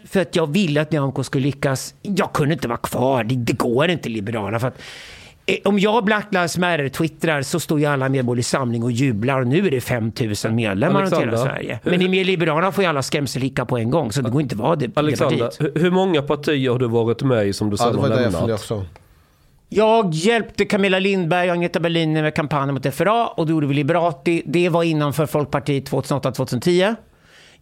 för 0.06 0.20
att 0.20 0.36
jag 0.36 0.52
ville 0.52 0.80
att 0.80 0.90
Nyamko 0.92 1.24
skulle 1.24 1.46
lyckas. 1.46 1.94
Jag 2.02 2.32
kunde 2.32 2.54
inte 2.54 2.68
vara 2.68 2.78
kvar, 2.78 3.24
det, 3.24 3.34
det 3.34 3.52
går 3.52 3.88
inte 3.90 4.08
Liberalerna. 4.08 4.58
För 4.60 4.68
att, 4.68 4.80
eh, 5.46 5.56
om 5.64 5.78
jag 5.78 6.04
Black 6.04 6.26
Lives 6.30 6.58
Matter 6.58 6.88
twittrar 6.88 7.42
så 7.42 7.60
står 7.60 7.80
ju 7.80 7.86
alla 7.86 8.08
Medborgerlig 8.08 8.44
Samling 8.44 8.82
och 8.82 8.92
jublar 8.92 9.40
och 9.40 9.46
nu 9.46 9.66
är 9.66 9.70
det 9.70 9.80
5000 9.80 10.54
medlemmar 10.54 11.02
runt 11.02 11.18
hela 11.20 11.36
Sverige. 11.36 11.80
Men 11.82 12.02
i 12.02 12.08
med 12.08 12.26
Liberalerna 12.26 12.72
får 12.72 12.84
ju 12.84 12.90
alla 12.90 13.02
skrämselhicka 13.02 13.64
på 13.64 13.78
en 13.78 13.90
gång 13.90 14.12
så 14.12 14.22
det 14.22 14.30
går 14.30 14.40
inte 14.42 14.54
att 14.54 14.60
vara 14.60 14.76
det, 14.76 14.86
det 14.86 14.98
Alexander, 15.00 15.38
partiet. 15.38 15.82
hur- 15.82 15.90
många 15.90 16.22
partier 16.22 16.70
har 16.70 16.78
du 16.78 16.88
varit 16.88 17.22
med 17.22 17.46
i 17.46 17.52
som 17.52 17.70
du 17.70 17.76
Ja, 17.80 17.84
sen 17.84 17.92
det 17.92 18.00
har 18.00 18.08
var 18.08 18.16
det 18.16 18.22
jag 18.22 18.32
lämnat? 18.32 18.50
också. 18.50 18.84
Jag 19.68 20.14
hjälpte 20.14 20.64
Camilla 20.64 20.98
Lindberg 20.98 21.48
och 21.48 21.52
Agneta 21.54 21.80
Berliner 21.80 22.22
med 22.22 22.34
kampanjen 22.34 22.74
mot 22.74 22.94
FRA 22.94 23.26
och 23.26 23.46
då 23.46 23.52
gjorde 23.52 23.66
vi 23.66 23.74
Liberati. 23.74 24.42
Det 24.46 24.68
var 24.68 24.82
innanför 24.82 25.26
Folkpartiet 25.26 25.90
2008-2010. 25.90 26.94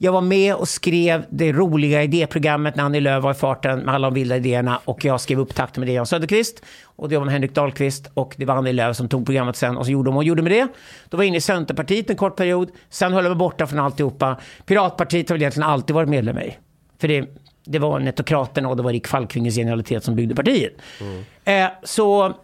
Jag 0.04 0.12
var 0.12 0.20
med 0.20 0.54
och 0.54 0.68
skrev 0.68 1.24
det 1.30 1.52
roliga 1.52 2.02
idéprogrammet 2.02 2.76
när 2.76 2.84
Annie 2.84 3.00
Lööf 3.00 3.24
var 3.24 3.30
i 3.30 3.34
farten 3.34 3.78
med 3.78 3.94
alla 3.94 4.10
de 4.10 4.14
vilda 4.14 4.36
idéerna 4.36 4.80
och 4.84 5.04
jag 5.04 5.20
skrev 5.20 5.40
upptakten 5.40 5.80
med 5.80 5.88
det 5.88 5.92
Jan 5.92 6.06
Söderqvist 6.06 6.62
och 6.84 7.08
det 7.08 7.16
var 7.16 7.24
med 7.24 7.32
Henrik 7.32 7.54
Dahlqvist 7.54 8.10
och 8.14 8.34
det 8.36 8.44
var 8.44 8.54
Annie 8.54 8.72
Lööf 8.72 8.96
som 8.96 9.08
tog 9.08 9.26
programmet 9.26 9.56
sen 9.56 9.76
och 9.76 9.84
så 9.86 9.92
gjorde 9.92 10.10
de 10.10 10.16
och 10.16 10.24
gjorde 10.24 10.42
med 10.42 10.52
det. 10.52 10.68
Då 11.08 11.16
var 11.16 11.24
jag 11.24 11.28
inne 11.28 11.36
i 11.36 11.40
Centerpartiet 11.40 12.10
en 12.10 12.16
kort 12.16 12.36
period, 12.36 12.70
sen 12.90 13.12
höll 13.12 13.24
jag 13.24 13.30
mig 13.30 13.38
borta 13.38 13.66
från 13.66 13.78
alltihopa. 13.78 14.36
Piratpartiet 14.66 15.28
har 15.28 15.34
väl 15.34 15.42
egentligen 15.42 15.68
alltid 15.68 15.94
varit 15.94 16.08
medlem 16.08 16.38
i. 16.38 16.56
För 16.98 17.08
det, 17.08 17.28
det 17.64 17.78
var 17.78 18.00
Netokraterna 18.00 18.68
och 18.68 18.76
det 18.76 18.82
var 18.82 18.92
Rick 18.92 19.06
Falkvinges 19.06 19.54
genialitet 19.54 20.04
som 20.04 20.16
byggde 20.16 20.34
partiet. 20.34 20.72
Mm. 21.00 21.24
Eh, 21.44 21.66
så 21.82 22.35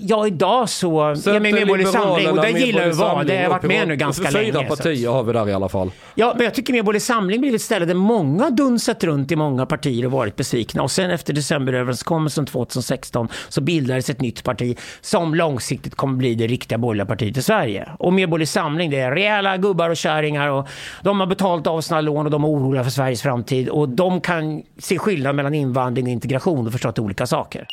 ja, 0.00 0.26
idag 0.26 0.68
så... 0.68 1.16
Jag 1.24 1.36
är 1.36 1.40
med 1.40 1.54
Medborgerlig 1.54 1.88
Samling 1.88 2.30
och 2.30 2.36
den 2.36 2.56
gillar 2.56 2.80
jag 2.82 2.90
att 2.90 2.96
vara. 2.96 3.24
Det 3.24 3.36
har 3.36 3.42
jag 3.42 3.50
varit 3.50 3.62
med 3.62 3.88
nu 3.88 3.96
ganska 3.96 4.28
Fyra 4.30 4.40
länge. 4.40 4.58
att- 4.58 4.68
partier 4.68 5.10
har 5.10 5.22
vi 5.22 5.32
där 5.32 5.48
i 5.48 5.52
alla 5.52 5.68
fall. 5.68 5.90
Ja, 6.14 6.32
men 6.36 6.44
jag 6.44 6.54
tycker 6.54 6.72
Medborgerlig 6.72 7.02
Samling 7.02 7.40
blir 7.40 7.54
ett 7.54 7.62
ställe 7.62 7.84
där 7.86 7.94
många 7.94 8.50
dunsat 8.50 9.04
runt 9.04 9.32
i 9.32 9.36
många 9.36 9.66
partier 9.66 10.06
och 10.06 10.12
varit 10.12 10.36
besvikna. 10.36 10.82
Och 10.82 10.90
sen 10.90 11.10
efter 11.10 11.32
decemberöverenskommelsen 11.32 12.46
2016 12.46 13.28
så 13.48 13.60
bildades 13.60 14.10
ett 14.10 14.20
nytt 14.20 14.44
parti 14.44 14.78
som 15.00 15.34
långsiktigt 15.34 15.94
kommer 15.94 16.16
bli 16.16 16.34
det 16.34 16.46
riktiga 16.46 16.78
borgerliga 16.78 17.06
partiet 17.06 17.36
i 17.36 17.42
Sverige. 17.42 17.88
Och 17.98 18.12
Medborgerlig 18.12 18.48
Samling, 18.48 18.90
det 18.90 18.96
är 19.00 19.10
rejäla 19.12 19.56
gubbar 19.56 19.90
och 19.90 19.96
kärringar 19.96 20.48
och 20.48 20.68
de 21.02 21.20
har 21.20 21.26
betalt 21.26 21.66
av 21.66 21.80
sina 21.80 22.00
lån 22.00 22.26
och 22.26 22.32
de 22.32 22.44
är 22.44 22.48
oroliga 22.48 22.84
för 22.84 22.90
Sveriges 22.90 23.22
framtid. 23.22 23.68
Och 23.68 23.88
de 23.88 24.20
kan 24.20 24.62
se 24.78 24.98
skillnad 24.98 25.34
mellan 25.36 25.54
invandring 25.54 26.04
och 26.06 26.12
integration 26.12 26.66
och 26.66 26.72
förstå 26.72 26.88
att 26.88 26.94
det 26.96 27.00
är 27.00 27.04
olika 27.04 27.26
saker. 27.26 27.66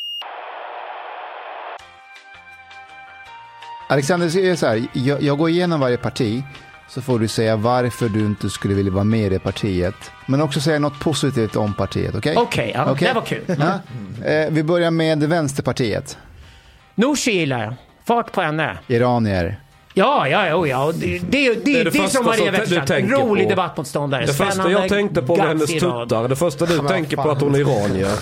Alexander, 3.88 4.30
det 4.34 4.48
är 4.50 4.56
så 4.56 4.66
här, 4.66 4.82
jag, 4.92 5.22
jag 5.22 5.38
går 5.38 5.50
igenom 5.50 5.80
varje 5.80 5.96
parti 5.96 6.42
så 6.88 7.02
får 7.02 7.18
du 7.18 7.28
säga 7.28 7.56
varför 7.56 8.08
du 8.08 8.20
inte 8.20 8.50
skulle 8.50 8.74
vilja 8.74 8.92
vara 8.92 9.04
med 9.04 9.20
i 9.20 9.28
det 9.28 9.38
partiet. 9.38 9.94
Men 10.26 10.42
också 10.42 10.60
säga 10.60 10.78
något 10.78 11.00
positivt 11.00 11.56
om 11.56 11.74
partiet, 11.74 12.14
okej? 12.14 12.36
Okej, 12.36 12.72
ja, 12.74 12.90
Okej? 12.90 13.08
det 13.08 13.14
var 13.14 13.26
kul. 13.26 13.42
Ja. 13.46 13.80
Eh, 14.26 14.50
vi 14.50 14.62
börjar 14.62 14.90
med 14.90 15.22
Vänsterpartiet, 15.24 16.18
Nooshi 16.94 17.30
gillar 17.30 17.60
jag. 17.64 17.74
Fart 18.04 18.32
på 18.32 18.40
henne. 18.40 18.78
iranier. 18.86 19.60
Ja, 19.94 20.28
ja, 20.28 20.46
ja. 20.46 20.66
ja. 20.66 20.92
Det, 20.94 21.18
det, 21.18 21.18
det, 21.18 21.64
det, 21.64 21.80
är 21.80 21.84
det 21.84 21.90
är 21.90 21.90
första 21.90 22.08
som 22.08 22.26
Maria 22.26 22.50
Wetterstrand. 22.50 22.86
tänker 22.88 23.14
Rolig 23.16 23.44
på. 23.44 23.50
debattmotståndare. 23.50 24.26
Det 24.26 24.32
första 24.34 24.70
jag 24.70 24.88
tänkte 24.88 25.22
på 25.22 25.36
med 25.36 25.46
hennes 25.48 25.70
tuttar, 25.70 26.28
det 26.28 26.36
första 26.36 26.66
du 26.66 26.78
tänker 26.78 27.16
på 27.16 27.30
att 27.30 27.40
hon 27.40 27.54
är 27.54 27.58
iranier. 27.58 28.08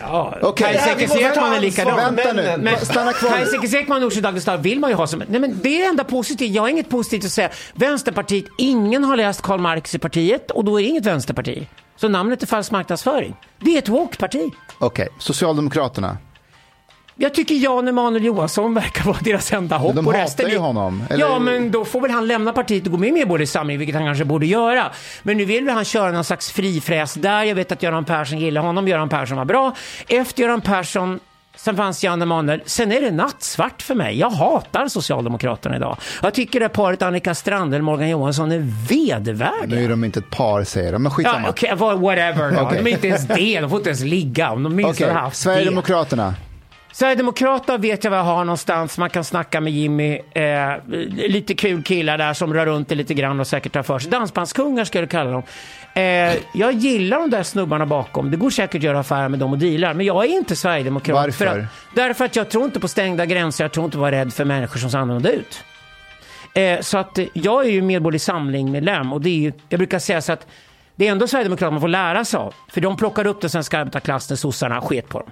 Ja, 0.00 0.38
Okej. 0.42 0.80
Kajsa 0.84 1.34
ta 1.34 1.54
är 1.56 1.60
likadan. 1.60 1.96
Vänta 1.96 2.32
nu, 2.32 2.56
Men 2.58 2.76
stanna 2.78 3.12
kvar. 3.12 3.30
Kajsa 3.30 3.56
Ekis-Ekman 3.56 3.96
och 3.96 4.00
Nooshi 4.02 4.20
Dadgostar 4.20 4.56
vill 4.56 4.80
man 4.80 4.90
ju 4.90 4.96
ha 4.96 5.06
som... 5.06 5.22
Nej 5.28 5.40
men 5.40 5.60
det 5.62 5.68
är 5.76 5.78
det 5.78 5.84
enda 5.86 6.04
positiva. 6.04 6.54
Jag 6.54 6.62
har 6.62 6.68
inget 6.68 6.88
positivt 6.88 7.24
att 7.24 7.30
säga. 7.32 7.50
Vänsterpartiet, 7.74 8.44
ingen 8.58 9.04
har 9.04 9.16
läst 9.16 9.42
Karl 9.42 9.60
Marx 9.60 9.94
i 9.94 9.98
partiet 9.98 10.50
och 10.50 10.64
då 10.64 10.80
är 10.80 10.82
det 10.82 10.88
inget 10.88 11.06
vänsterparti. 11.06 11.68
Så 11.96 12.08
namnet 12.08 12.42
är 12.42 12.46
falsk 12.46 12.70
marknadsföring. 12.70 13.36
Det 13.60 13.74
är 13.74 13.78
ett 13.78 13.88
woke-parti. 13.88 14.50
Okej, 14.78 15.08
Socialdemokraterna. 15.18 16.18
Jag 17.20 17.34
tycker 17.34 17.54
Jan 17.54 17.88
Emanuel 17.88 18.24
Johansson 18.24 18.74
verkar 18.74 19.04
vara 19.04 19.16
deras 19.20 19.52
enda 19.52 19.76
hopp. 19.76 19.94
de 19.94 20.06
och 20.06 20.12
resten 20.12 20.50
ju 20.50 20.58
honom, 20.58 21.02
eller- 21.10 21.20
Ja, 21.24 21.38
men 21.38 21.70
då 21.70 21.84
får 21.84 22.00
väl 22.00 22.10
han 22.10 22.26
lämna 22.26 22.52
partiet 22.52 22.84
och 22.86 22.92
gå 22.92 22.98
med 22.98 23.08
i 23.08 23.12
Medborgerlig 23.12 23.48
Samling, 23.48 23.78
vilket 23.78 23.96
han 23.96 24.04
kanske 24.04 24.24
borde 24.24 24.46
göra. 24.46 24.86
Men 25.22 25.36
nu 25.36 25.44
vill 25.44 25.64
väl 25.64 25.74
han 25.74 25.84
köra 25.84 26.12
någon 26.12 26.24
slags 26.24 26.52
frifräs 26.52 27.14
där. 27.14 27.42
Jag 27.44 27.54
vet 27.54 27.72
att 27.72 27.82
Göran 27.82 28.04
Persson 28.04 28.38
gillar 28.38 28.60
honom. 28.60 28.88
Göran 28.88 29.08
Persson 29.08 29.36
var 29.36 29.44
bra. 29.44 29.74
Efter 30.08 30.42
Göran 30.42 30.60
Persson 30.60 31.20
Sen 31.56 31.76
fanns 31.76 32.04
Jan 32.04 32.22
Emanuel. 32.22 32.60
Sen 32.66 32.92
är 32.92 33.00
det 33.00 33.10
nattsvart 33.10 33.82
för 33.82 33.94
mig. 33.94 34.18
Jag 34.18 34.30
hatar 34.30 34.88
Socialdemokraterna 34.88 35.76
idag. 35.76 35.96
Jag 36.22 36.34
tycker 36.34 36.60
det 36.60 36.68
paret 36.68 37.02
Annika 37.02 37.34
Strandhäll 37.34 37.80
och 37.80 37.84
Morgan 37.84 38.08
Johansson 38.08 38.52
är 38.52 38.58
vedervärdiga. 38.88 39.78
Nu 39.78 39.84
är 39.84 39.88
de 39.88 40.04
inte 40.04 40.18
ett 40.18 40.30
par 40.30 40.64
säger 40.64 40.92
de, 40.92 41.02
men 41.02 41.12
skitsamma. 41.12 41.54
Ja, 41.62 41.74
vad- 41.76 42.00
whatever. 42.00 42.62
Okej. 42.62 42.78
De 42.82 42.90
är 42.90 42.94
inte 42.94 43.06
ens 43.08 43.26
det. 43.28 43.60
De 43.60 43.70
får 43.70 43.78
inte 43.78 43.88
ens 43.90 44.02
ligga. 44.02 44.50
Om 44.50 44.62
de 44.62 44.76
minst 44.76 45.00
hade 45.00 45.12
haft 45.12 45.36
det. 45.44 45.70
Sverigedemokraterna. 46.98 47.78
Vet 47.78 48.04
jag 48.04 48.10
vad 48.10 48.20
jag 48.20 48.24
har 48.24 48.44
någonstans. 48.44 48.98
Man 48.98 49.10
kan 49.10 49.24
snacka 49.24 49.60
med 49.60 49.72
Jimmy. 49.72 50.20
Eh, 50.34 50.72
lite 51.10 51.54
kul 51.54 51.82
killar 51.82 52.18
där 52.18 52.32
som 52.34 52.54
rör 52.54 52.66
runt 52.66 52.88
det 52.88 52.94
lite 52.94 53.14
grann 53.14 53.40
och 53.40 53.46
säkert 53.46 53.72
tar 53.72 53.82
för 53.82 53.98
sig. 53.98 54.10
Dansbandskungar 54.10 54.84
skulle 54.84 55.02
jag 55.02 55.10
kalla 55.10 55.30
dem. 55.30 55.42
Eh, 55.94 56.02
jag 56.54 56.72
gillar 56.72 57.18
de 57.18 57.30
där 57.30 57.42
snubbarna 57.42 57.86
bakom. 57.86 58.30
Det 58.30 58.36
går 58.36 58.50
säkert 58.50 58.74
att 58.74 58.82
göra 58.82 58.98
affärer 58.98 59.28
med 59.28 59.38
dem 59.38 59.52
och 59.52 59.58
dealar. 59.58 59.94
Men 59.94 60.06
jag 60.06 60.24
är 60.24 60.28
inte 60.28 60.56
sverigedemokrat. 60.56 61.14
Varför? 61.14 61.46
För 61.46 61.58
att, 61.58 61.64
därför 61.94 62.24
att 62.24 62.36
jag 62.36 62.50
tror 62.50 62.64
inte 62.64 62.80
på 62.80 62.88
stängda 62.88 63.26
gränser. 63.26 63.64
Jag 63.64 63.72
tror 63.72 63.84
inte 63.84 63.98
vara 63.98 64.10
rädd 64.10 64.32
för 64.32 64.44
människor 64.44 64.78
som 64.78 64.90
ser 64.90 64.98
annorlunda 64.98 65.30
ut. 65.30 65.64
Eh, 66.54 66.80
så 66.80 66.98
att 66.98 67.18
jag 67.32 67.66
är 67.66 67.70
ju 67.70 67.82
Medborgerlig 67.82 68.20
Samling-medlem 68.20 69.12
och 69.12 69.20
det 69.20 69.30
är 69.30 69.38
ju, 69.38 69.52
jag 69.68 69.78
brukar 69.78 69.98
säga 69.98 70.20
så 70.20 70.32
att 70.32 70.46
det 70.96 71.08
är 71.08 71.12
ändå 71.12 71.28
Sverigedemokraterna 71.28 71.70
man 71.70 71.80
får 71.80 71.88
lära 71.88 72.24
sig 72.24 72.38
av. 72.38 72.54
För 72.68 72.80
de 72.80 72.96
plockade 72.96 73.28
upp 73.28 73.40
den 73.40 73.50
svenska 73.50 73.78
arbetarklassen 73.78 74.36
sossarna 74.36 74.80
sket 74.80 75.08
på 75.08 75.18
dem. 75.18 75.30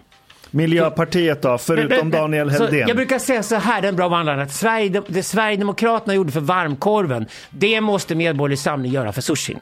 Miljöpartiet 0.56 1.42
då, 1.42 1.58
förutom 1.58 1.88
Men- 1.88 1.98
men- 1.98 2.20
Daniel 2.20 2.50
Heldén. 2.50 2.88
Jag 2.88 2.96
brukar 2.96 3.18
säga 3.18 3.42
så 3.42 3.56
här, 3.56 3.80
det 3.82 3.86
är 3.86 3.88
en 3.88 3.96
bra 3.96 4.08
vandrande, 4.08 4.42
att 4.42 4.52
Sverige, 4.52 5.02
det 5.08 5.22
Sverigedemokraterna 5.22 6.14
gjorde 6.14 6.32
för 6.32 6.40
varmkorven, 6.40 7.26
det 7.50 7.80
måste 7.80 8.14
Medborgerlig 8.14 8.58
Samling 8.58 8.92
göra 8.92 9.12
för 9.12 9.20
sushin. 9.20 9.58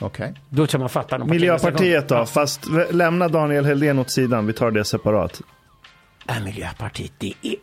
Okej. 0.00 0.34
Då 0.48 0.66
tror 0.66 0.78
man 0.80 0.88
fattar. 0.88 1.18
Miljöpartiet 1.18 2.08
då, 2.08 2.14
Ja. 2.14 2.26
fast 2.26 2.60
lämna 2.90 3.28
Daniel 3.28 3.64
Heldén 3.64 3.98
åt 3.98 4.10
sidan, 4.10 4.46
vi 4.46 4.52
tar 4.52 4.70
det 4.70 4.84
separat. 4.84 5.40
Äh, 6.28 6.44
Miljöpartiet, 6.44 7.12
det 7.18 7.34
är... 7.42 7.56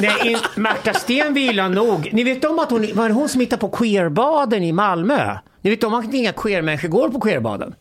Nej, 0.00 0.36
Märta 0.56 0.94
Stenevi 0.94 1.68
nog. 1.68 2.08
Ni 2.12 2.24
vet 2.24 2.44
om 2.44 2.58
att 2.58 2.70
hon, 2.70 2.86
var 2.94 3.08
det 3.08 3.14
hon 3.14 3.28
som 3.28 3.40
hittade 3.40 3.60
på 3.60 3.68
queerbaden 3.68 4.62
i 4.62 4.72
Malmö? 4.72 5.36
Ni 5.62 5.70
vet 5.70 5.84
om 5.84 5.94
att 5.94 6.14
inga 6.14 6.32
queermänniskor 6.32 6.88
går 6.88 7.08
på 7.08 7.20
queerbaden? 7.20 7.74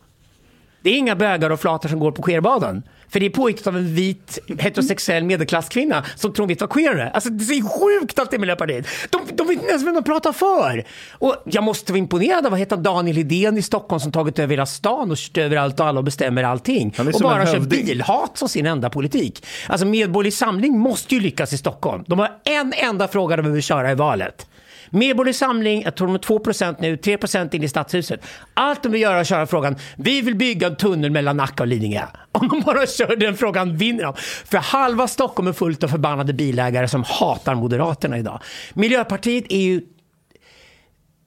Det 0.82 0.90
är 0.90 0.98
inga 0.98 1.16
bögar 1.16 1.50
och 1.50 1.60
flator 1.60 1.90
som 1.90 2.00
går 2.00 2.12
på 2.12 2.22
queerbaden. 2.22 2.84
För 3.10 3.20
det 3.20 3.26
är 3.26 3.30
påhittat 3.30 3.68
av 3.68 3.78
en 3.78 3.96
vit 3.96 4.40
heterosexuell 4.60 5.24
medelklasskvinna 5.24 6.06
som 6.16 6.34
tror 6.34 6.48
vet 6.48 6.62
vad 6.62 6.70
queer. 6.70 7.12
Alltså 7.14 7.30
det 7.30 7.44
är 7.54 8.00
sjukt 8.00 8.20
att 8.20 8.32
det 8.32 8.38
Miljöpartiet. 8.38 8.88
De, 9.10 9.22
de 9.34 9.48
vet 9.48 9.58
inte 9.58 9.70
ens 9.70 9.84
vem 9.84 9.94
de 9.94 10.04
pratar 10.04 10.32
för. 10.32 10.84
Och 11.12 11.36
jag 11.46 11.64
måste 11.64 11.92
vara 11.92 12.00
imponerad 12.00 12.46
av 12.46 12.52
vad 12.52 12.60
heter 12.60 12.78
Daniel 12.78 13.18
Hedén 13.18 13.58
i 13.58 13.62
Stockholm 13.62 14.00
som 14.00 14.12
tagit 14.12 14.40
över 14.40 14.54
hela 14.54 14.66
stan 14.66 15.12
och 15.12 15.18
kört 15.18 15.38
över 15.38 15.58
allt 15.58 15.80
och 15.80 15.86
alla 15.86 16.00
och 16.00 16.04
bestämmer 16.04 16.44
allting. 16.44 16.94
Han 16.98 17.08
är 17.08 17.16
Och 17.16 17.22
bara 17.22 17.46
kör 17.46 17.60
bilhat 17.60 18.38
som 18.38 18.50
sin 18.50 18.66
enda 18.66 18.90
politik. 18.90 19.46
Alltså 19.68 19.86
Medborgerlig 19.86 20.34
Samling 20.34 20.80
måste 20.80 21.16
ju 21.16 21.22
lyckas 21.22 21.54
i 21.54 21.58
Stockholm. 21.58 22.04
De 22.08 22.20
har 22.20 22.32
en 22.44 22.74
enda 22.74 23.08
fråga 23.08 23.36
de 23.36 23.42
behöver 23.42 23.62
köra 23.62 23.92
i 23.92 23.96
valet. 23.96 24.48
Medborgerlig 24.90 25.36
Samling, 25.36 25.82
jag 25.82 25.96
tror 25.96 26.08
de 26.08 26.16
är 26.16 26.20
2% 26.20 26.76
nu, 26.80 26.96
3% 26.96 27.56
in 27.56 27.64
i 27.64 27.70
stadshuset. 27.70 28.26
Allt 28.54 28.84
de 28.84 28.92
vill 28.92 29.02
göra 29.02 29.18
är 29.18 29.22
att 29.22 29.28
köra 29.28 29.48
frågan, 29.48 29.76
vi 29.98 30.22
vill 30.22 30.36
bygga 30.36 30.68
en 30.68 30.76
tunnel 30.76 31.12
mellan 31.12 31.38
Nacka 31.38 31.64
och 31.64 31.68
Lidingö. 31.68 32.06
Om 32.32 32.48
de 32.48 32.62
bara 32.62 32.88
kör 32.88 33.16
den 33.16 33.38
frågan 33.38 33.78
vinner 33.78 34.04
de. 34.04 34.14
För 34.46 34.58
halva 34.58 35.08
Stockholm 35.08 35.48
är 35.48 35.54
fullt 35.54 35.84
av 35.84 35.88
förbannade 35.88 36.34
bilägare 36.34 36.88
som 36.88 37.04
hatar 37.04 37.56
Moderaterna 37.56 38.18
idag. 38.18 38.42
Miljöpartiet 38.74 39.46
är 39.50 39.62
ju 39.62 39.82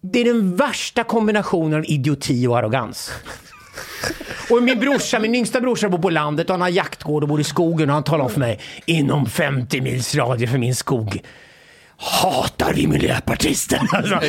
det 0.02 0.20
är 0.20 0.24
den 0.24 0.56
värsta 0.56 1.04
kombinationen 1.04 1.78
av 1.78 1.84
idioti 1.86 2.46
och 2.46 2.58
arrogans. 2.58 3.12
Och 4.50 4.62
min 4.62 4.78
brorsa, 4.78 5.18
min 5.18 5.34
yngsta 5.34 5.60
brorsa 5.60 5.88
bor 5.88 5.98
på 5.98 6.10
landet 6.10 6.46
och 6.46 6.54
han 6.54 6.60
har 6.60 6.68
jaktgård 6.68 7.22
och 7.22 7.28
bor 7.28 7.40
i 7.40 7.44
skogen 7.44 7.88
och 7.90 7.94
han 7.94 8.04
talar 8.04 8.24
om 8.24 8.30
för 8.30 8.40
mig, 8.40 8.60
inom 8.86 9.26
50 9.26 9.80
mils 9.80 10.14
radie 10.14 10.46
för 10.46 10.58
min 10.58 10.74
skog 10.74 11.22
hatar 12.02 12.72
vi 12.74 12.86
miljöpartister. 12.86 13.80
Alltså, 13.92 14.20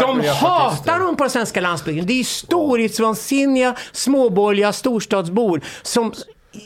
de 0.00 0.28
hatar 0.28 0.98
dem 0.98 1.16
på 1.16 1.24
den 1.24 1.30
svenska 1.30 1.60
landsbygden. 1.60 2.06
Det 2.06 2.20
är 2.20 2.24
storhetsvansinniga 2.24 3.74
småborgerliga 3.92 4.72
storstadsbor 4.72 5.60
som 5.82 6.12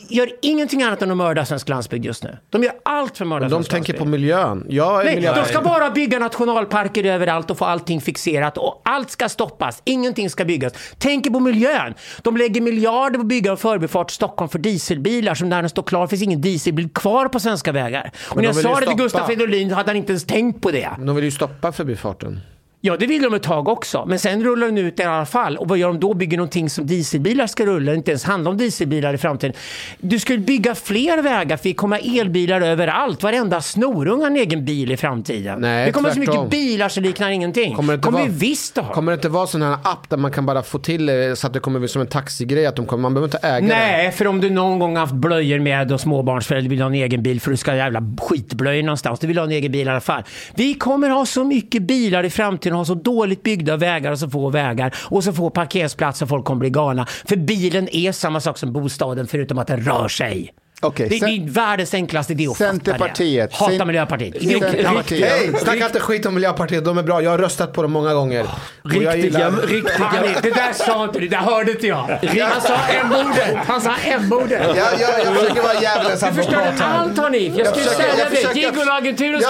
gör 0.09 0.29
ingenting 0.41 0.83
annat 0.83 1.01
än 1.01 1.11
att 1.11 1.17
mörda 1.17 1.45
svensk 1.45 1.69
landsbygd 1.69 2.05
just 2.05 2.23
nu. 2.23 2.37
De 2.49 2.63
gör 2.63 2.73
allt 2.85 3.17
för 3.17 3.25
att 3.25 3.29
mörda 3.29 3.45
De 3.45 3.49
svensk 3.49 3.69
tänker 3.71 3.93
landsbygd. 3.93 3.99
på 3.99 4.05
miljön. 4.05 4.65
Jag 4.69 4.95
Nej, 4.97 5.05
de 5.05 5.15
miljöpartist. 5.15 5.49
ska 5.53 5.61
bara 5.61 5.89
bygga 5.91 6.19
nationalparker 6.19 7.03
överallt 7.05 7.51
och 7.51 7.57
få 7.57 7.65
allting 7.65 8.01
fixerat 8.01 8.57
och 8.57 8.81
allt 8.85 9.11
ska 9.11 9.29
stoppas. 9.29 9.81
Ingenting 9.85 10.29
ska 10.29 10.45
byggas. 10.45 10.73
Tänker 10.97 11.29
på 11.31 11.39
miljön. 11.39 11.93
De 12.21 12.37
lägger 12.37 12.61
miljarder 12.61 13.15
på 13.17 13.21
att 13.21 13.27
bygga 13.27 13.51
en 13.51 13.57
förbifart 13.57 14.11
Stockholm 14.11 14.49
för 14.49 14.59
dieselbilar 14.59 15.35
som 15.35 15.49
när 15.49 15.61
den 15.61 15.69
står 15.69 15.83
klar 15.83 16.07
finns 16.07 16.21
ingen 16.21 16.41
dieselbil 16.41 16.89
kvar 16.89 17.27
på 17.27 17.39
svenska 17.39 17.71
vägar. 17.71 18.11
Och 18.29 18.35
när 18.35 18.41
de 18.43 18.47
jag 18.47 18.55
sa 18.55 18.79
det 18.79 18.85
till. 18.85 18.95
Gustaf 18.95 19.25
Fridolin 19.27 19.71
hade 19.71 19.89
han 19.89 19.95
inte 19.97 20.11
ens 20.11 20.25
tänkt 20.25 20.61
på 20.61 20.71
det. 20.71 20.89
De 20.99 21.15
vill 21.15 21.25
ju 21.25 21.31
stoppa 21.31 21.71
förbifarten. 21.71 22.39
Ja, 22.85 22.97
det 22.97 23.05
vill 23.05 23.21
de 23.21 23.33
ett 23.33 23.43
tag 23.43 23.67
också. 23.67 24.05
Men 24.07 24.19
sen 24.19 24.43
rullar 24.43 24.67
den 24.67 24.77
ut 24.77 24.99
i 24.99 25.03
alla 25.03 25.25
fall. 25.25 25.57
Och 25.57 25.67
vad 25.67 25.77
gör 25.77 25.87
de 25.87 25.99
då? 25.99 26.13
Bygger 26.13 26.37
någonting 26.37 26.69
som 26.69 26.87
dieselbilar 26.87 27.47
ska 27.47 27.65
rulla. 27.65 27.91
Det 27.91 27.97
inte 27.97 28.11
ens 28.11 28.23
handla 28.23 28.49
om 28.49 28.57
dieselbilar 28.57 29.13
i 29.13 29.17
framtiden. 29.17 29.55
Du 29.99 30.19
skulle 30.19 30.39
bygga 30.39 30.75
fler 30.75 31.21
vägar 31.21 31.57
för 31.57 31.63
det 31.63 31.73
kommer 31.73 32.19
elbilar 32.19 32.61
överallt. 32.61 33.23
Varenda 33.23 33.61
snorunge 33.61 34.23
har 34.23 34.31
en 34.31 34.35
egen 34.35 34.65
bil 34.65 34.91
i 34.91 34.97
framtiden. 34.97 35.61
Nej, 35.61 35.85
det 35.85 35.91
kommer 35.91 36.09
så 36.09 36.15
tvärtom. 36.15 36.35
mycket 36.43 36.49
bilar 36.51 36.89
så 36.89 37.01
liknar 37.01 37.29
ingenting. 37.29 37.75
Kommer 37.75 37.93
det 37.93 37.95
inte 37.95 38.05
kommer 38.05 38.19
vara- 38.19 38.29
vi 38.29 38.37
visst 38.37 38.77
ha. 38.77 38.93
Kommer 38.93 39.11
det 39.11 39.15
inte 39.15 39.29
vara 39.29 39.47
sån 39.47 39.61
här 39.61 39.73
app 39.83 40.09
där 40.09 40.17
man 40.17 40.31
kan 40.31 40.45
bara 40.45 40.63
få 40.63 40.79
till 40.79 41.09
eh, 41.09 41.15
så 41.35 41.47
att 41.47 41.53
det 41.53 41.59
kommer 41.59 41.79
bli 41.79 41.87
som 41.87 42.01
en 42.01 42.07
taxigrej? 42.07 42.65
Att 42.65 42.75
de 42.75 42.85
kommer, 42.85 43.01
man 43.01 43.13
behöver 43.13 43.27
inte 43.27 43.47
äga 43.47 43.59
det. 43.61 43.67
Nej, 43.67 44.11
för 44.11 44.27
om 44.27 44.41
du 44.41 44.49
någon 44.49 44.79
gång 44.79 44.97
haft 44.97 45.13
blöjor 45.13 45.59
med 45.59 45.91
och 45.91 46.01
småbarnsförälder 46.01 46.69
vill 46.69 46.81
ha 46.81 46.87
en 46.87 46.93
egen 46.93 47.23
bil 47.23 47.41
för 47.41 47.51
du 47.51 47.57
ska 47.57 47.71
ha 47.71 47.77
jävla 47.77 48.01
skitblöjor 48.21 48.83
någonstans. 48.83 49.19
Du 49.19 49.27
vill 49.27 49.37
ha 49.37 49.45
en 49.45 49.51
egen 49.51 49.71
bil 49.71 49.87
i 49.87 49.89
alla 49.91 50.01
fall. 50.01 50.23
Vi 50.55 50.73
kommer 50.73 51.09
ha 51.09 51.25
så 51.25 51.43
mycket 51.43 51.81
bilar 51.83 52.23
i 52.23 52.29
framtiden 52.29 52.74
och 52.75 52.79
ha 52.79 52.85
så 52.85 52.95
dåligt 52.95 53.43
byggda 53.43 53.77
vägar 53.77 54.11
och 54.11 54.19
så 54.19 54.29
få 54.29 54.49
vägar 54.49 54.95
och 54.97 55.23
så 55.23 55.33
få 55.33 55.49
parkeringsplatser 55.49 56.25
och 56.25 56.29
folk 56.29 56.45
kommer 56.45 56.59
bli 56.59 56.69
galna. 56.69 57.05
För 57.05 57.35
bilen 57.35 57.89
är 57.91 58.11
samma 58.11 58.39
sak 58.39 58.57
som 58.57 58.73
bostaden 58.73 59.27
förutom 59.27 59.57
att 59.57 59.67
den 59.67 59.81
rör 59.81 60.07
sig. 60.07 60.53
Okej, 60.81 61.09
det, 61.09 61.19
sen- 61.19 61.29
är 61.29 61.49
världens 61.49 61.93
enklaste 61.93 62.33
idé 62.33 62.47
att 62.47 62.57
fatta 62.57 62.69
Centerpartiet. 62.71 63.49
det. 63.51 63.55
Hata 63.57 63.77
Sen- 63.77 63.87
Miljöpartiet. 63.87 64.41
Centerpartiet. 64.41 65.29
Hej, 65.29 65.51
snacka 65.59 65.85
inte 65.85 65.99
skit 65.99 66.25
om 66.25 66.33
Miljöpartiet, 66.33 66.85
de 66.85 66.97
är 66.97 67.03
bra. 67.03 67.21
Jag 67.21 67.31
har 67.31 67.37
röstat 67.37 67.73
på 67.73 67.81
dem 67.81 67.91
många 67.91 68.13
gånger. 68.13 68.45
Jag 68.83 68.93
Riktiga, 68.93 69.15
gillar- 69.15 69.51
riktiga, 69.67 70.11
Det 70.41 70.49
där 70.51 70.73
sa 70.73 71.03
inte 71.03 71.19
du, 71.19 71.27
det 71.27 71.37
hörde 71.37 71.71
inte 71.71 71.87
jag. 71.87 71.95
Han 72.41 72.61
sa 72.61 72.73
M-ordet. 72.89 73.57
Han 73.67 73.81
sa 73.81 73.95
M-ordet. 74.05 74.61
Jag, 74.67 74.77
jag, 74.77 74.85
jag 75.25 75.35
försöker 75.35 75.61
vara 75.61 75.81
djävulens 75.81 76.19
Du 76.21 76.31
förstörde 76.33 76.57
advokat 76.67 76.81
allt 76.99 77.17
har 77.17 77.29
ni. 77.29 77.53
Jag 77.57 77.67
skulle 77.67 77.85
säga 77.85 78.07
jag 78.07 78.17
det. 78.17 78.19
Jag 78.21 78.27
skulle 78.27 78.37
försöker, 78.37 78.61
jag 78.61 79.43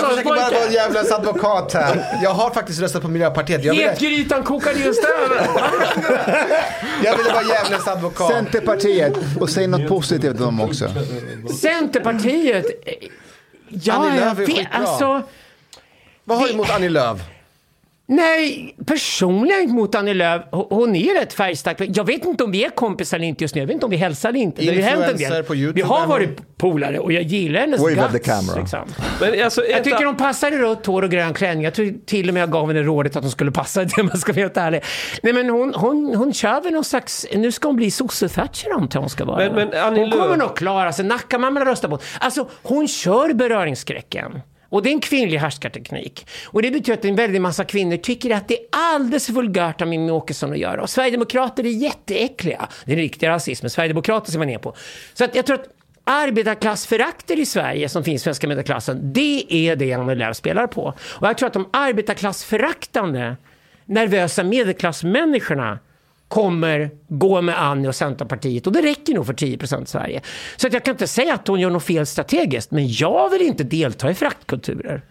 som 0.00 0.08
försöker 0.10 0.24
bara 0.24 0.50
vara 0.50 0.70
djävulens 0.72 1.12
advokat 1.12 1.72
här. 1.74 2.04
Jag 2.22 2.30
har 2.30 2.50
faktiskt 2.50 2.80
röstat 2.80 3.02
på 3.02 3.08
Miljöpartiet. 3.08 3.64
Jag 3.64 3.74
ville, 3.74 3.84
Getgrytan 3.86 4.42
kokade 4.42 4.78
just 4.78 5.04
över. 5.04 5.46
jag 7.04 7.16
ville 7.16 7.30
vara 7.32 7.42
djävulens 7.42 7.88
advokat. 7.88 8.30
Centerpartiet. 8.32 9.12
Och 9.40 9.50
säg 9.50 9.66
något 9.66 9.88
positivt 9.88 10.40
om 10.40 10.54
dem 10.58 10.63
också. 10.64 10.90
Centerpartiet. 11.60 12.66
Ja, 13.68 13.94
Annie 13.94 14.20
Lööf 14.20 14.38
är 14.38 14.46
skitbra. 14.46 14.68
Alltså, 14.72 15.22
Vad 16.24 16.38
har 16.38 16.46
du 16.46 16.52
emot 16.52 16.70
Annie 16.70 16.88
Lööf? 16.88 17.20
Nej, 18.06 18.76
personligen 18.86 19.70
mot 19.70 19.94
Annie 19.94 20.14
Lööf, 20.14 20.42
hon- 20.50 20.66
hon 20.70 20.96
är 20.96 21.14
rätt 21.20 21.32
färgstark. 21.32 21.76
Jag 21.80 22.04
vet 22.04 22.24
inte 22.24 22.44
om 22.44 22.50
vi 22.50 22.64
är 22.64 22.70
kompisar 22.70 23.16
eller 23.16 23.26
inte 23.26 23.44
just 23.44 23.54
nu. 23.54 23.60
Jag 23.60 23.66
vet 23.66 23.74
inte 23.74 23.86
om 23.86 23.90
vi 23.90 23.96
hälsar 23.96 24.28
eller 24.28 24.38
inte. 24.40 24.62
Det 24.62 24.82
har 24.82 24.90
hänt 24.90 25.04
en 25.10 25.16
del. 25.30 25.42
på 25.44 25.54
YouTube 25.56 25.74
Vi 25.82 25.88
har 25.88 26.06
varit 26.06 26.58
polare 26.58 26.98
och 26.98 27.12
jag 27.12 27.22
gillar 27.22 27.60
hennes 27.60 27.80
Wave 27.80 28.00
at 28.02 28.12
the 28.12 28.18
guts. 28.18 28.28
camera. 28.30 28.56
Liksom. 28.60 28.88
Men 29.20 29.44
alltså, 29.44 29.64
Jag 29.66 29.84
tycker 29.84 30.04
de 30.04 30.16
passar 30.16 30.52
i 30.52 30.58
rött 30.58 30.86
hår 30.86 31.02
och 31.02 31.10
grön 31.10 31.34
klänning. 31.34 31.64
Jag 31.64 31.74
tror 31.74 31.94
till 32.06 32.28
och 32.28 32.34
med 32.34 32.42
jag 32.42 32.50
gav 32.50 32.68
henne 32.68 32.82
rådet 32.82 33.16
att 33.16 33.22
hon 33.22 33.30
skulle 33.30 33.52
passa 33.52 33.82
i 33.82 33.84
det 33.84 34.00
om 34.02 34.08
jag 34.12 34.18
ska 34.18 34.32
vara 34.32 34.40
helt 34.42 34.56
ärlig. 34.56 34.82
Nej 35.22 35.32
men 35.32 35.48
hon, 35.48 35.74
hon, 35.74 36.14
hon 36.16 36.32
kör 36.32 36.60
väl 36.60 36.72
någon 36.72 36.84
slags, 36.84 37.26
nu 37.34 37.52
ska 37.52 37.68
hon 37.68 37.76
bli 37.76 37.90
sosse-Thatcher 37.90 38.68
jag 38.68 39.00
hon 39.00 39.10
ska 39.10 39.24
vara. 39.24 39.50
Men- 39.52 39.68
men 39.70 39.96
hon 39.96 40.10
kommer 40.10 40.36
nog 40.36 40.56
klara 40.56 40.92
sig. 40.92 41.04
Nackamamman 41.04 41.64
röstar 41.64 41.88
på 41.88 41.98
Alltså 42.20 42.48
hon 42.62 42.88
kör 42.88 43.32
beröringsskräcken. 43.32 44.40
Och 44.74 44.82
det 44.82 44.88
är 44.88 44.92
en 44.92 45.00
kvinnlig 45.00 45.38
härskarteknik. 45.38 46.26
Och 46.46 46.62
det 46.62 46.70
betyder 46.70 46.98
att 46.98 47.04
en 47.04 47.16
väldig 47.16 47.40
massa 47.40 47.64
kvinnor 47.64 47.96
tycker 47.96 48.30
att 48.30 48.48
det 48.48 48.54
är 48.54 48.66
alldeles 48.70 49.28
vulgärt 49.28 49.82
av 49.82 49.88
Mimmi 49.88 50.10
Åkesson 50.10 50.52
att 50.52 50.58
göra. 50.58 50.82
Och 50.82 50.90
Sverigedemokrater 50.90 51.66
är 51.66 51.70
jätteäckliga. 51.70 52.68
Det 52.84 52.92
är 52.92 52.96
riktig 52.96 53.28
rasism, 53.28 53.68
Sverigedemokrater 53.68 54.32
ser 54.32 54.38
man 54.38 54.48
ner 54.48 54.58
på. 54.58 54.74
Så 55.14 55.24
att 55.24 55.34
jag 55.34 55.46
tror 55.46 55.60
att 55.60 55.68
arbetarklassförakter 56.04 57.38
i 57.38 57.46
Sverige 57.46 57.88
som 57.88 58.04
finns 58.04 58.22
i 58.22 58.24
svenska 58.24 58.48
medelklassen, 58.48 59.12
det 59.12 59.46
är 59.48 59.76
det 59.76 59.92
Annie 59.92 60.14
Lööf 60.14 60.36
spelar 60.36 60.66
på. 60.66 60.94
Och 61.00 61.26
jag 61.26 61.38
tror 61.38 61.46
att 61.46 61.52
de 61.52 61.68
arbetarklassföraktande 61.72 63.36
nervösa 63.86 64.44
medelklassmänniskorna 64.44 65.78
kommer 66.34 66.90
gå 67.08 67.40
med 67.40 67.62
Annie 67.62 67.88
och 67.88 67.94
Centerpartiet 67.94 68.66
och 68.66 68.72
det 68.72 68.82
räcker 68.82 69.14
nog 69.14 69.26
för 69.26 69.34
10 69.34 69.58
procent 69.58 69.88
i 69.88 69.90
Sverige. 69.90 70.20
Så 70.56 70.66
att 70.66 70.72
jag 70.72 70.84
kan 70.84 70.94
inte 70.94 71.06
säga 71.06 71.34
att 71.34 71.48
hon 71.48 71.60
gör 71.60 71.70
något 71.70 71.84
fel 71.84 72.06
strategiskt, 72.06 72.70
men 72.70 72.92
jag 72.92 73.30
vill 73.30 73.42
inte 73.42 73.64
delta 73.64 74.10
i 74.10 74.14
fraktkulturer. 74.14 75.02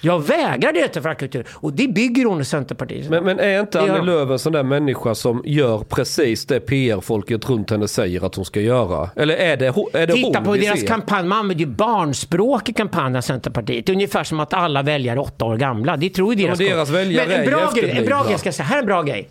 Jag 0.00 0.26
vägrar 0.26 0.72
delta 0.72 1.00
i 1.00 1.02
fraktkultur 1.02 1.46
och 1.50 1.72
det 1.72 1.88
bygger 1.88 2.24
hon 2.24 2.40
i 2.40 2.44
Centerpartiet. 2.44 3.10
Men, 3.10 3.24
men 3.24 3.40
är 3.40 3.60
inte 3.60 3.80
Annie. 3.80 4.02
Lööf 4.02 4.30
en 4.30 4.38
sån 4.38 4.52
där 4.52 4.62
människa 4.62 5.14
som 5.14 5.42
gör 5.44 5.78
precis 5.78 6.46
det 6.46 6.60
PR-folket 6.60 7.50
runt 7.50 7.70
henne 7.70 7.88
säger 7.88 8.26
att 8.26 8.34
hon 8.34 8.44
ska 8.44 8.60
göra? 8.60 9.10
Eller 9.16 9.34
är 9.34 9.56
det, 9.56 9.66
är 9.66 10.06
det 10.06 10.12
Titta 10.12 10.42
på 10.42 10.56
deras 10.56 10.80
ser? 10.80 10.86
kampanj, 10.86 11.26
man 11.26 11.38
använder 11.38 11.64
ju 11.64 11.70
barnspråk 11.70 12.68
i 12.68 12.72
kampanjen 12.72 13.22
Centerpartiet. 13.22 13.88
Ungefär 13.88 14.24
som 14.24 14.40
att 14.40 14.54
alla 14.54 14.82
väljare 14.82 15.16
är 15.16 15.22
åtta 15.22 15.44
år 15.44 15.56
gamla. 15.56 15.96
Det 15.96 16.10
tror 16.10 16.34
ju 16.34 16.44
deras, 16.44 16.58
men 16.58 16.68
deras 16.68 16.90
väljare 16.90 17.28
Men 17.28 17.40
en 17.40 17.50
bra, 17.50 17.72
grej, 17.74 17.90
en 17.90 18.04
bra 18.04 18.24
grej 18.24 18.38
ska 18.38 18.52
säga, 18.52 18.66
här 18.66 18.76
är 18.76 18.80
en 18.80 18.86
bra 18.86 19.02
grej. 19.02 19.30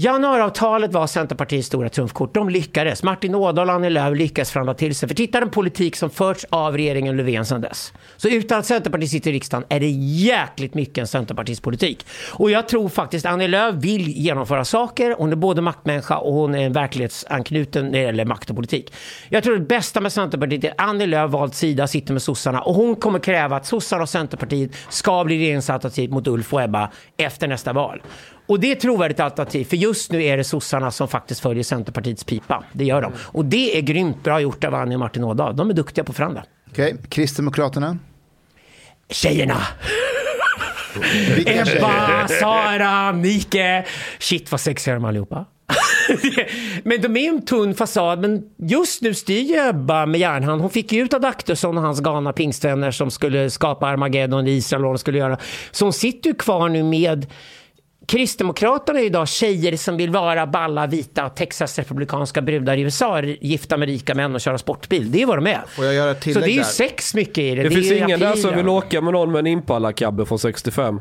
Januariavtalet 0.00 0.92
var 0.92 1.06
Centerpartiets 1.06 1.66
stora 1.68 1.88
trumfkort. 1.88 2.34
De 2.34 2.48
lyckades. 2.48 3.02
Martin 3.02 3.34
Ådahl 3.34 3.68
och 3.68 3.74
Annie 3.74 3.90
Lööf 3.90 4.18
lyckades 4.18 4.50
förhandla 4.50 4.74
till 4.74 4.94
sig. 4.94 5.08
För 5.08 5.16
titta 5.16 5.40
den 5.40 5.50
politik 5.50 5.96
som 5.96 6.10
förts 6.10 6.46
av 6.50 6.76
regeringen 6.76 7.16
Löfven 7.16 7.44
sedan 7.44 7.60
dess. 7.60 7.92
Så 8.16 8.28
utan 8.28 8.58
att 8.58 8.66
Centerpartiet 8.66 9.10
sitter 9.10 9.30
i 9.30 9.34
riksdagen 9.34 9.66
är 9.68 9.80
det 9.80 9.88
jäkligt 9.90 10.74
mycket 10.74 10.98
en 10.98 11.06
Centerpartiets 11.06 11.60
politik. 11.60 12.06
Och 12.32 12.50
jag 12.50 12.68
tror 12.68 12.88
faktiskt 12.88 13.26
Annie 13.26 13.48
Lööf 13.48 13.74
vill 13.74 14.08
genomföra 14.08 14.64
saker. 14.64 15.14
Hon 15.18 15.32
är 15.32 15.36
både 15.36 15.62
maktmänniska 15.62 16.18
och 16.18 16.32
hon 16.32 16.54
är 16.54 16.66
en 16.66 16.72
verklighetsanknuten 16.72 17.84
när 17.84 17.92
det 17.92 18.04
gäller 18.04 18.24
makt 18.24 18.50
och 18.50 18.56
politik. 18.56 18.92
Jag 19.28 19.44
tror 19.44 19.56
det 19.56 19.64
bästa 19.64 20.00
med 20.00 20.12
Centerpartiet 20.12 20.64
är 20.64 20.70
att 20.70 20.80
Annie 20.80 21.06
Lööf 21.06 21.30
valt 21.30 21.54
sida, 21.54 21.86
sitter 21.86 22.12
med 22.12 22.22
sossarna 22.22 22.62
och 22.62 22.74
hon 22.74 22.96
kommer 22.96 23.18
kräva 23.18 23.56
att 23.56 23.66
sossarna 23.66 24.02
och 24.02 24.08
Centerpartiet 24.08 24.70
ska 24.88 25.24
bli 25.24 25.38
regeringsalternativ 25.38 26.10
mot 26.10 26.26
Ulf 26.26 26.54
och 26.54 26.62
Ebba 26.62 26.90
efter 27.16 27.48
nästa 27.48 27.72
val. 27.72 28.00
Och 28.48 28.60
det 28.60 28.68
är 28.68 28.72
ett 28.72 28.80
trovärdigt 28.80 29.20
alternativ, 29.20 29.64
för 29.64 29.76
just 29.76 30.12
nu 30.12 30.24
är 30.24 30.36
det 30.36 30.44
sossarna 30.44 30.90
som 30.90 31.08
faktiskt 31.08 31.40
följer 31.40 31.64
Centerpartiets 31.64 32.24
pipa. 32.24 32.64
Det 32.72 32.84
gör 32.84 33.02
de. 33.02 33.12
Och 33.18 33.44
det 33.44 33.78
är 33.78 33.80
grymt 33.80 34.24
bra 34.24 34.40
gjort 34.40 34.64
av 34.64 34.74
Annie 34.74 34.94
och 34.94 35.00
Martin 35.00 35.24
Ådahl. 35.24 35.56
De 35.56 35.70
är 35.70 35.74
duktiga 35.74 36.04
på 36.04 36.10
att 36.10 36.16
förhandla. 36.16 36.44
Okej, 36.70 36.96
Kristdemokraterna. 37.08 37.98
Tjejerna! 39.10 39.56
Ebba, 41.46 42.28
Sara, 42.28 43.12
Mike. 43.12 43.84
Shit 44.18 44.50
vad 44.50 44.60
sexiga 44.60 44.94
de 44.94 45.04
är 45.04 45.08
allihopa. 45.08 45.44
men 46.82 47.00
de 47.00 47.16
är 47.16 47.28
en 47.28 47.44
tunn 47.44 47.74
fasad, 47.74 48.20
men 48.20 48.42
just 48.56 49.02
nu 49.02 49.14
styr 49.14 49.40
ju 49.40 49.68
Ebba 49.68 50.06
med 50.06 50.20
järnhand. 50.20 50.60
Hon 50.60 50.70
fick 50.70 50.92
ju 50.92 51.02
ut 51.02 51.14
Adaktusson 51.14 51.76
och 51.78 51.82
hans 51.82 52.00
galna 52.00 52.32
pingstvänner 52.32 52.90
som 52.90 53.10
skulle 53.10 53.50
skapa 53.50 53.86
Armageddon 53.86 54.46
i 54.46 54.50
Israel 54.50 54.84
och 54.84 55.00
skulle 55.00 55.18
göra. 55.18 55.38
Så 55.70 55.84
hon 55.84 55.92
sitter 55.92 56.30
ju 56.30 56.34
kvar 56.34 56.68
nu 56.68 56.82
med 56.82 57.26
Kristdemokraterna 58.08 59.00
är 59.00 59.04
idag 59.04 59.28
tjejer 59.28 59.76
som 59.76 59.96
vill 59.96 60.10
vara 60.10 60.46
balla, 60.46 60.86
vita, 60.86 61.28
Texas-republikanska 61.28 62.42
brudar 62.42 62.76
i 62.76 62.80
USA, 62.80 63.22
gifta 63.22 63.76
med 63.76 63.88
rika 63.88 64.14
män 64.14 64.34
och 64.34 64.40
köra 64.40 64.58
sportbil. 64.58 65.12
Det 65.12 65.22
är 65.22 65.26
vad 65.26 65.36
de 65.36 65.46
är. 65.46 65.60
Får 65.68 65.84
jag 65.84 65.94
göra 65.94 66.10
ett 66.10 66.22
Så 66.22 66.40
det 66.40 66.50
är 66.50 66.54
ju 66.54 66.64
sex 66.64 67.14
mycket 67.14 67.38
i 67.38 67.54
det. 67.54 67.62
Det, 67.62 67.68
är 67.68 67.70
finns 67.70 67.92
ingen 67.92 68.20
där 68.20 68.36
som 68.36 68.56
vill 68.56 68.68
åka 68.68 69.00
med 69.00 69.12
någon 69.12 69.32
med 69.32 69.38
en 69.38 69.46
Impala-cabbe 69.46 70.24
från 70.24 70.38
65. 70.38 71.00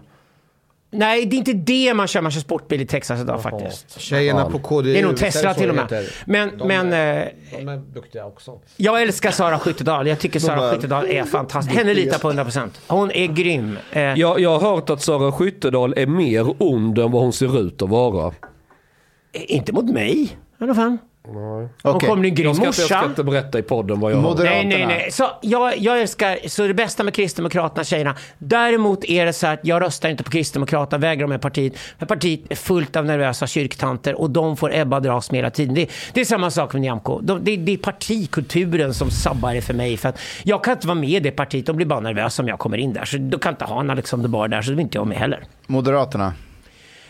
Nej, 0.91 1.25
det 1.25 1.35
är 1.35 1.37
inte 1.37 1.53
det 1.53 1.93
man 1.93 2.07
kör. 2.07 2.21
Man 2.21 2.31
kör 2.31 2.41
sportbil 2.41 2.81
i 2.81 2.85
Texas 2.85 3.21
idag 3.21 3.41
faktiskt. 3.41 3.99
Tjejerna 3.99 4.49
på 4.49 4.59
KDU. 4.59 4.93
Det 4.93 4.99
är 4.99 5.03
nog 5.03 5.17
Tesla 5.17 5.53
till 5.53 5.69
och 5.69 5.75
med. 5.75 6.05
Men, 6.25 6.57
De 6.57 6.67
men 6.67 6.93
är- 6.93 7.21
eh, 7.51 7.59
De 7.59 7.67
är 7.67 7.77
duktiga 7.77 8.25
också. 8.25 8.59
jag 8.77 9.01
älskar 9.01 9.31
Sara 9.31 9.59
Skyttedal. 9.59 10.07
Jag 10.07 10.19
tycker 10.19 10.39
Sara 10.39 10.71
Skyttedal 10.73 11.05
är 11.05 11.23
fantastisk. 11.23 11.77
Henne 11.77 11.93
litar 11.93 12.19
på 12.19 12.27
100%. 12.31 12.69
Hon 12.87 13.11
är 13.11 13.27
grym. 13.27 13.77
Eh, 13.91 14.01
Jag, 14.01 14.39
jag 14.39 14.59
har 14.59 14.75
hört 14.75 14.89
att 14.89 15.01
Sara 15.01 15.31
Skyttedal 15.31 15.93
är 15.97 16.05
mer 16.07 16.55
ond 16.63 16.99
än 16.99 17.11
vad 17.11 17.21
hon 17.21 17.33
ser 17.33 17.59
ut 17.59 17.81
att 17.81 17.89
vara. 17.89 18.33
Inte 19.33 19.73
mot 19.73 19.85
mig. 19.85 20.23
i 20.23 20.31
alla 20.63 20.73
fall. 21.33 21.91
Hon 21.91 21.99
kommer 21.99 22.15
bli 22.15 22.29
en 22.29 22.35
grym 22.35 22.45
Jag 22.47 22.55
ska, 22.55 22.65
inte, 22.65 22.81
jag 22.81 22.85
ska 22.87 22.95
morsa. 22.97 23.09
inte 23.09 23.23
berätta 23.23 23.59
i 23.59 23.61
podden 23.61 23.99
vad 23.99 24.11
jag 24.11 24.17
har. 24.17 24.23
Moder- 24.29 24.43
Nej, 24.43 24.65
nej, 24.65 24.79
Moderaterna. 24.79 24.87
nej. 25.01 25.11
Så 25.11 25.27
jag, 25.41 25.77
jag 25.77 26.01
älskar, 26.01 26.37
så 26.47 26.67
det 26.67 26.73
bästa 26.73 27.03
med 27.03 27.13
Kristdemokraterna, 27.13 27.83
tjejerna. 27.83 28.15
Däremot 28.37 29.05
är 29.05 29.25
det 29.25 29.33
så 29.33 29.47
att 29.47 29.59
jag 29.63 29.81
röstar 29.81 30.09
inte 30.09 30.23
på 30.23 30.31
Kristdemokraterna, 30.31 30.99
vägrar 31.01 31.27
med 31.27 31.41
partiet. 31.41 31.73
För 31.99 32.05
partiet 32.05 32.39
är 32.49 32.55
fullt 32.55 32.95
av 32.95 33.05
nervösa 33.05 33.47
kyrktanter 33.47 34.21
och 34.21 34.29
de 34.29 34.57
får 34.57 34.75
Ebba 34.75 34.99
dras 34.99 35.31
med 35.31 35.37
hela 35.37 35.49
tiden. 35.49 35.75
Det, 35.75 35.89
det 36.13 36.21
är 36.21 36.25
samma 36.25 36.51
sak 36.51 36.73
med 36.73 36.81
Nyamko. 36.81 37.19
De, 37.21 37.43
det, 37.43 37.55
det 37.57 37.71
är 37.73 37.77
partikulturen 37.77 38.93
som 38.93 39.11
sabbar 39.11 39.53
det 39.53 39.61
för 39.61 39.73
mig. 39.73 39.97
För 39.97 40.09
att 40.09 40.19
jag 40.43 40.63
kan 40.63 40.73
inte 40.73 40.87
vara 40.87 40.95
med 40.99 41.09
i 41.09 41.19
det 41.19 41.31
partiet. 41.31 41.65
De 41.65 41.75
blir 41.75 41.85
bara 41.85 41.99
nervösa 41.99 42.41
om 42.41 42.47
jag 42.47 42.59
kommer 42.59 42.77
in 42.77 42.93
där. 42.93 43.05
Så 43.05 43.17
då 43.17 43.39
kan 43.39 43.53
inte 43.53 43.65
ha 43.65 43.79
en 43.79 43.89
Alexander 43.89 44.29
Bard 44.29 44.49
där, 44.51 44.61
så 44.61 44.69
då 44.71 44.75
vill 44.75 44.83
inte 44.83 44.97
jag 44.97 45.07
med 45.07 45.17
heller. 45.17 45.43
Moderaterna. 45.67 46.33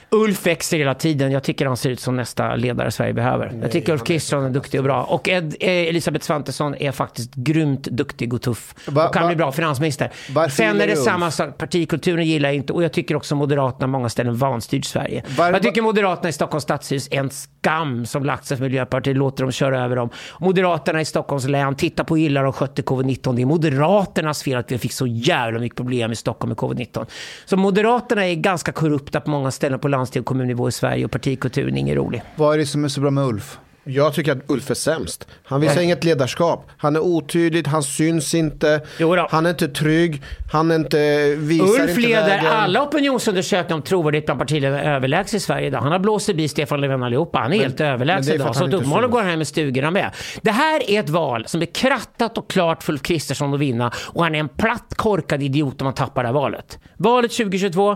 Ulf 0.09 0.45
växer 0.45 0.77
hela 0.77 0.93
tiden. 0.93 1.31
Jag 1.31 1.43
tycker 1.43 1.65
han 1.65 1.77
ser 1.77 1.89
ut 1.89 1.99
som 1.99 2.15
nästa 2.15 2.55
ledare 2.55 2.91
Sverige 2.91 3.13
behöver. 3.13 3.59
jag 3.61 3.71
tycker 3.71 3.93
Ulf 3.93 4.03
Kristersson 4.03 4.45
är 4.45 4.49
duktig 4.49 4.79
och 4.79 4.83
bra. 4.83 5.03
Och 5.03 5.29
Ed, 5.29 5.55
eh, 5.59 5.69
Elisabeth 5.69 6.25
Svantesson 6.25 6.75
är 6.75 6.91
faktiskt 6.91 7.33
grymt 7.35 7.83
duktig 7.83 8.33
och 8.33 8.41
tuff. 8.41 8.75
Va- 8.87 9.07
och 9.07 9.13
kan 9.13 9.23
va- 9.23 9.27
bli 9.27 9.35
bra 9.35 9.51
finansminister. 9.51 10.11
Sen 10.49 10.81
är 10.81 10.87
det 10.87 10.93
Ulf? 10.93 11.03
samma 11.03 11.31
sak. 11.31 11.57
Partikulturen 11.57 12.25
gillar 12.25 12.49
jag 12.49 12.55
inte. 12.55 12.73
Och 12.73 12.83
jag 12.83 12.91
tycker 12.91 13.15
också 13.15 13.35
Moderaterna 13.35 13.87
många 13.87 14.09
ställen 14.09 14.35
vanstyrt 14.37 14.85
Sverige. 14.85 15.23
Var- 15.37 15.51
jag 15.51 15.63
tycker 15.63 15.81
Moderaterna 15.81 16.29
i 16.29 16.33
Stockholms 16.33 16.63
stadshus 16.63 17.07
är 17.11 17.19
en 17.19 17.29
skam 17.29 18.05
som 18.05 18.23
lagt 18.25 18.45
sig 18.45 18.57
för 18.57 18.63
Miljöpartiet. 18.63 19.17
Låter 19.17 19.43
dem 19.43 19.51
köra 19.51 19.83
över 19.83 19.95
dem. 19.95 20.09
Moderaterna 20.39 21.01
i 21.01 21.05
Stockholms 21.05 21.47
län, 21.47 21.75
titta 21.75 22.03
på 22.03 22.17
hur 22.17 22.23
illa 22.25 22.41
de 22.41 22.53
skötte 22.53 22.81
covid-19. 22.81 23.35
Det 23.35 23.41
är 23.41 23.45
Moderaternas 23.45 24.43
fel 24.43 24.57
att 24.57 24.71
vi 24.71 24.77
fick 24.77 24.93
så 24.93 25.07
jävla 25.07 25.59
mycket 25.59 25.75
problem 25.77 26.11
i 26.11 26.15
Stockholm 26.15 26.49
med 26.49 26.57
covid-19. 26.57 27.05
Så 27.45 27.57
Moderaterna 27.57 28.25
är 28.27 28.35
ganska 28.35 28.71
korrupta 28.71 29.21
på 29.21 29.29
många 29.29 29.51
ställen 29.51 29.79
på 29.79 29.87
landsting 29.97 30.19
och 30.19 30.25
kommunnivå 30.25 30.67
i 30.67 30.71
Sverige 30.71 31.05
och 31.05 31.11
partikulturen 31.11 31.75
är 31.75 31.79
ingen 31.79 31.95
rolig. 31.95 32.21
Vad 32.35 32.53
är 32.53 32.57
det 32.57 32.65
som 32.65 32.83
är 32.83 32.87
så 32.87 33.01
bra 33.01 33.11
med 33.11 33.23
Ulf? 33.25 33.59
Jag 33.89 34.13
tycker 34.13 34.31
att 34.31 34.37
Ulf 34.47 34.69
är 34.69 34.73
sämst. 34.75 35.27
Han 35.43 35.61
visar 35.61 35.81
inget 35.81 36.03
ledarskap. 36.03 36.65
Han 36.77 36.95
är 36.95 36.99
otydlig, 36.99 37.67
han 37.67 37.83
syns 37.83 38.33
inte. 38.33 38.81
Han 39.29 39.45
är 39.45 39.49
inte 39.49 39.67
trygg. 39.67 40.21
Han 40.51 40.71
är 40.71 40.75
inte, 40.75 41.35
visar 41.37 41.65
Ulf 41.65 41.79
inte 41.89 42.01
leder 42.01 42.27
vägen. 42.27 42.45
alla 42.51 42.83
opinionsundersökningar 42.83 43.75
om 43.75 43.81
trovärdighet 43.81 44.25
bland 44.25 44.39
partiledare 44.39 44.95
överlägset 44.95 45.33
i 45.33 45.39
Sverige 45.39 45.67
idag. 45.67 45.81
Han 45.81 45.91
har 45.91 45.99
blåst 45.99 46.25
förbi 46.25 46.47
Stefan 46.47 46.81
Löfven 46.81 47.03
allihopa. 47.03 47.39
Han 47.39 47.53
är 47.53 47.57
helt 47.57 47.67
men 47.67 47.77
det 47.77 47.85
är 47.85 47.93
överlägsen 47.93 48.35
idag. 48.35 48.47
att 48.47 48.55
Så 48.55 48.65
uppenbarligen 48.65 49.11
går 49.11 49.19
han 49.19 49.29
hem 49.29 49.37
med 49.37 49.47
stugorna 49.47 49.91
med. 49.91 50.11
Det 50.41 50.51
här 50.51 50.89
är 50.89 50.99
ett 50.99 51.09
val 51.09 51.43
som 51.47 51.61
är 51.61 51.65
krattat 51.65 52.37
och 52.37 52.49
klart 52.49 52.83
för 52.83 52.93
Ulf 52.93 53.01
Kristersson 53.01 53.53
att 53.53 53.59
vinna. 53.59 53.91
Och 53.97 54.23
han 54.23 54.35
är 54.35 54.39
en 54.39 54.49
platt 54.49 54.93
korkad 54.95 55.43
idiot 55.43 55.81
om 55.81 55.85
han 55.85 55.93
tappar 55.93 56.23
det 56.23 56.27
här 56.27 56.33
valet. 56.33 56.79
Valet 56.97 57.31
2022. 57.31 57.95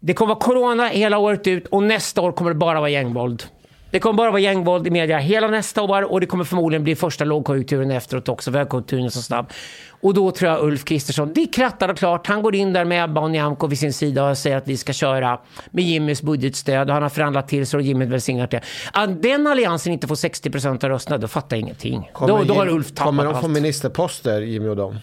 Det 0.00 0.14
kommer 0.14 0.34
vara 0.34 0.44
corona 0.44 0.88
hela 0.88 1.18
året 1.18 1.46
ut 1.46 1.66
och 1.66 1.82
nästa 1.82 2.20
år 2.20 2.32
kommer 2.32 2.50
det 2.50 2.54
bara 2.56 2.80
vara 2.80 2.90
gängvåld. 2.90 3.42
Det 3.90 3.98
kommer 4.00 4.14
bara 4.16 4.30
vara 4.30 4.40
gängvåld 4.40 4.86
i 4.86 4.90
media 4.90 5.18
hela 5.18 5.48
nästa 5.48 5.82
år 5.82 6.12
och 6.12 6.20
det 6.20 6.26
kommer 6.26 6.44
förmodligen 6.44 6.84
bli 6.84 6.96
första 6.96 7.24
lågkonjunkturen 7.24 7.90
efteråt 7.90 8.28
också, 8.28 8.52
för 8.52 8.58
högkonjunkturen 8.58 9.04
är 9.04 9.08
så 9.08 9.22
snabb. 9.22 9.52
Och 10.00 10.14
då 10.14 10.30
tror 10.30 10.50
jag 10.50 10.62
Ulf 10.64 10.84
Kristersson, 10.84 11.32
det 11.34 11.42
är 11.42 11.52
krattat 11.52 11.90
och 11.90 11.96
klart. 11.98 12.26
Han 12.26 12.42
går 12.42 12.54
in 12.54 12.72
där 12.72 12.84
med 12.84 13.04
Ebba 13.04 13.20
och 13.20 13.30
Nyamko 13.30 13.66
vid 13.66 13.78
sin 13.78 13.92
sida 13.92 14.30
och 14.30 14.38
säger 14.38 14.56
att 14.56 14.68
vi 14.68 14.76
ska 14.76 14.92
köra 14.92 15.40
med 15.70 15.84
Jimmys 15.84 16.22
budgetstöd 16.22 16.88
och 16.88 16.94
han 16.94 17.02
har 17.02 17.10
förhandlat 17.10 17.48
till 17.48 17.66
så 17.66 17.76
och 17.76 17.82
Jimmy 17.82 18.04
välsignat 18.04 18.50
det. 18.50 18.60
Att 18.92 19.22
den 19.22 19.46
alliansen 19.46 19.92
inte 19.92 20.06
får 20.06 20.14
60% 20.14 20.84
av 20.84 20.90
rösterna, 20.90 21.18
då 21.18 21.28
fattar 21.28 21.56
jag 21.56 21.60
ingenting. 21.62 22.10
Då, 22.12 22.26
Kommer 22.26 22.44
då 22.44 22.54
har 22.54 22.66
Jim- 22.66 22.74
Ulf 22.76 22.88
tappat 22.88 23.04
Kommer 23.06 23.24
de 23.24 23.34
allt. 23.34 23.40
få 23.42 23.48
ministerposter, 23.48 24.40
Jimmy 24.40 24.68
och 24.68 24.76
dem? 24.76 24.98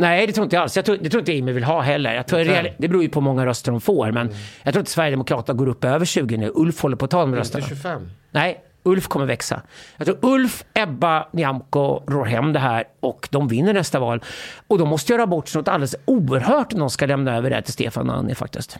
Nej, 0.00 0.26
det 0.26 0.32
tror 0.32 0.44
inte 0.44 0.56
jag 0.56 0.62
alls. 0.62 0.76
Jag 0.76 0.84
tror, 0.84 0.96
det 0.96 1.10
tror 1.10 1.20
inte 1.20 1.32
Jimmy 1.32 1.52
vill 1.52 1.64
ha 1.64 1.80
heller. 1.80 2.14
Jag 2.14 2.26
tror 2.26 2.40
real, 2.40 2.68
det 2.78 2.88
beror 2.88 3.02
ju 3.02 3.08
på 3.08 3.20
hur 3.20 3.24
många 3.24 3.46
röster 3.46 3.72
de 3.72 3.80
får, 3.80 4.12
men 4.12 4.30
jag 4.62 4.74
tror 4.74 4.80
inte 4.80 4.90
Sverigedemokraterna 4.90 5.56
går 5.56 5.68
upp 5.68 5.84
över 5.84 6.04
20 6.04 6.36
nu. 6.36 6.52
Ulf 6.54 6.82
håller 6.82 6.96
på 6.96 7.04
att 7.04 7.10
ta 7.10 7.20
de 7.20 7.34
rösterna. 7.34 7.64
Inte 7.64 7.74
25. 7.76 8.10
Nej, 8.30 8.60
Ulf 8.82 9.08
kommer 9.08 9.26
växa. 9.26 9.62
Jag 9.96 10.06
tror 10.06 10.18
Ulf, 10.22 10.64
Ebba, 10.74 11.28
Nyamko 11.32 12.02
rår 12.06 12.24
hem 12.24 12.52
det 12.52 12.58
här 12.58 12.84
och 13.00 13.28
de 13.30 13.48
vinner 13.48 13.72
nästa 13.74 13.98
val. 13.98 14.24
Och 14.66 14.78
de 14.78 14.88
måste 14.88 15.12
göra 15.12 15.26
bort 15.26 15.48
sig 15.48 15.58
något 15.58 15.68
alldeles 15.68 15.96
oerhört 16.04 16.72
om 16.72 16.78
de 16.78 16.90
ska 16.90 17.06
lämna 17.06 17.36
över 17.36 17.50
det 17.50 17.56
här 17.56 17.62
till 17.62 17.72
Stefan 17.72 18.10
och 18.10 18.16
Annie 18.16 18.34
faktiskt. 18.34 18.78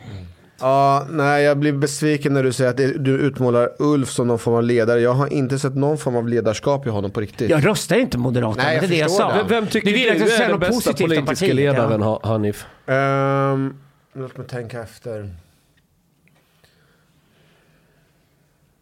Ja, 0.61 1.05
nej, 1.09 1.43
jag 1.43 1.57
blir 1.57 1.73
besviken 1.73 2.33
när 2.33 2.43
du 2.43 2.53
säger 2.53 2.69
att 2.69 2.77
du 3.05 3.11
utmålar 3.19 3.69
Ulf 3.79 4.09
som 4.09 4.27
någon 4.27 4.39
form 4.39 4.55
av 4.55 4.63
ledare. 4.63 4.99
Jag 5.01 5.13
har 5.13 5.33
inte 5.33 5.59
sett 5.59 5.75
någon 5.75 5.97
form 5.97 6.15
av 6.15 6.27
ledarskap 6.27 6.87
i 6.87 6.89
honom 6.89 7.11
på 7.11 7.21
riktigt. 7.21 7.49
Jag 7.49 7.65
röstar 7.65 7.95
inte 7.95 8.17
Moderaterna, 8.17 8.63
Nej, 8.63 8.73
jag 8.75 8.83
det 8.83 8.87
är 8.87 8.89
det 8.89 8.95
jag 8.97 9.11
sa. 9.11 9.27
det. 9.31 9.37
Vem, 9.37 9.47
vem 9.47 9.67
tycker 9.67 9.87
Du 9.91 9.97
du, 9.97 10.33
är 10.33 10.49
den 10.49 10.59
bästa 10.59 10.93
politiska 10.93 11.25
partiet, 11.25 11.49
ja. 11.49 11.55
ledaren, 11.55 12.01
ha- 12.01 12.19
Hanif? 12.23 12.65
Ehm, 12.85 13.75
låt 14.13 14.37
mig 14.37 14.47
tänka 14.47 14.81
efter. 14.81 15.29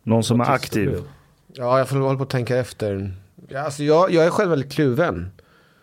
Någon 0.03 0.23
som 0.23 0.41
är 0.41 0.45
aktiv. 0.51 1.03
Ja, 1.53 1.77
jag 1.77 1.89
får 1.89 1.95
hålla 1.97 2.17
på 2.17 2.23
att 2.23 2.29
tänka 2.29 2.57
efter. 2.57 3.11
Ja, 3.47 3.59
alltså, 3.61 3.83
jag, 3.83 4.11
jag 4.11 4.25
är 4.25 4.29
själv 4.29 4.49
väldigt 4.49 4.71
kluven. 4.71 5.31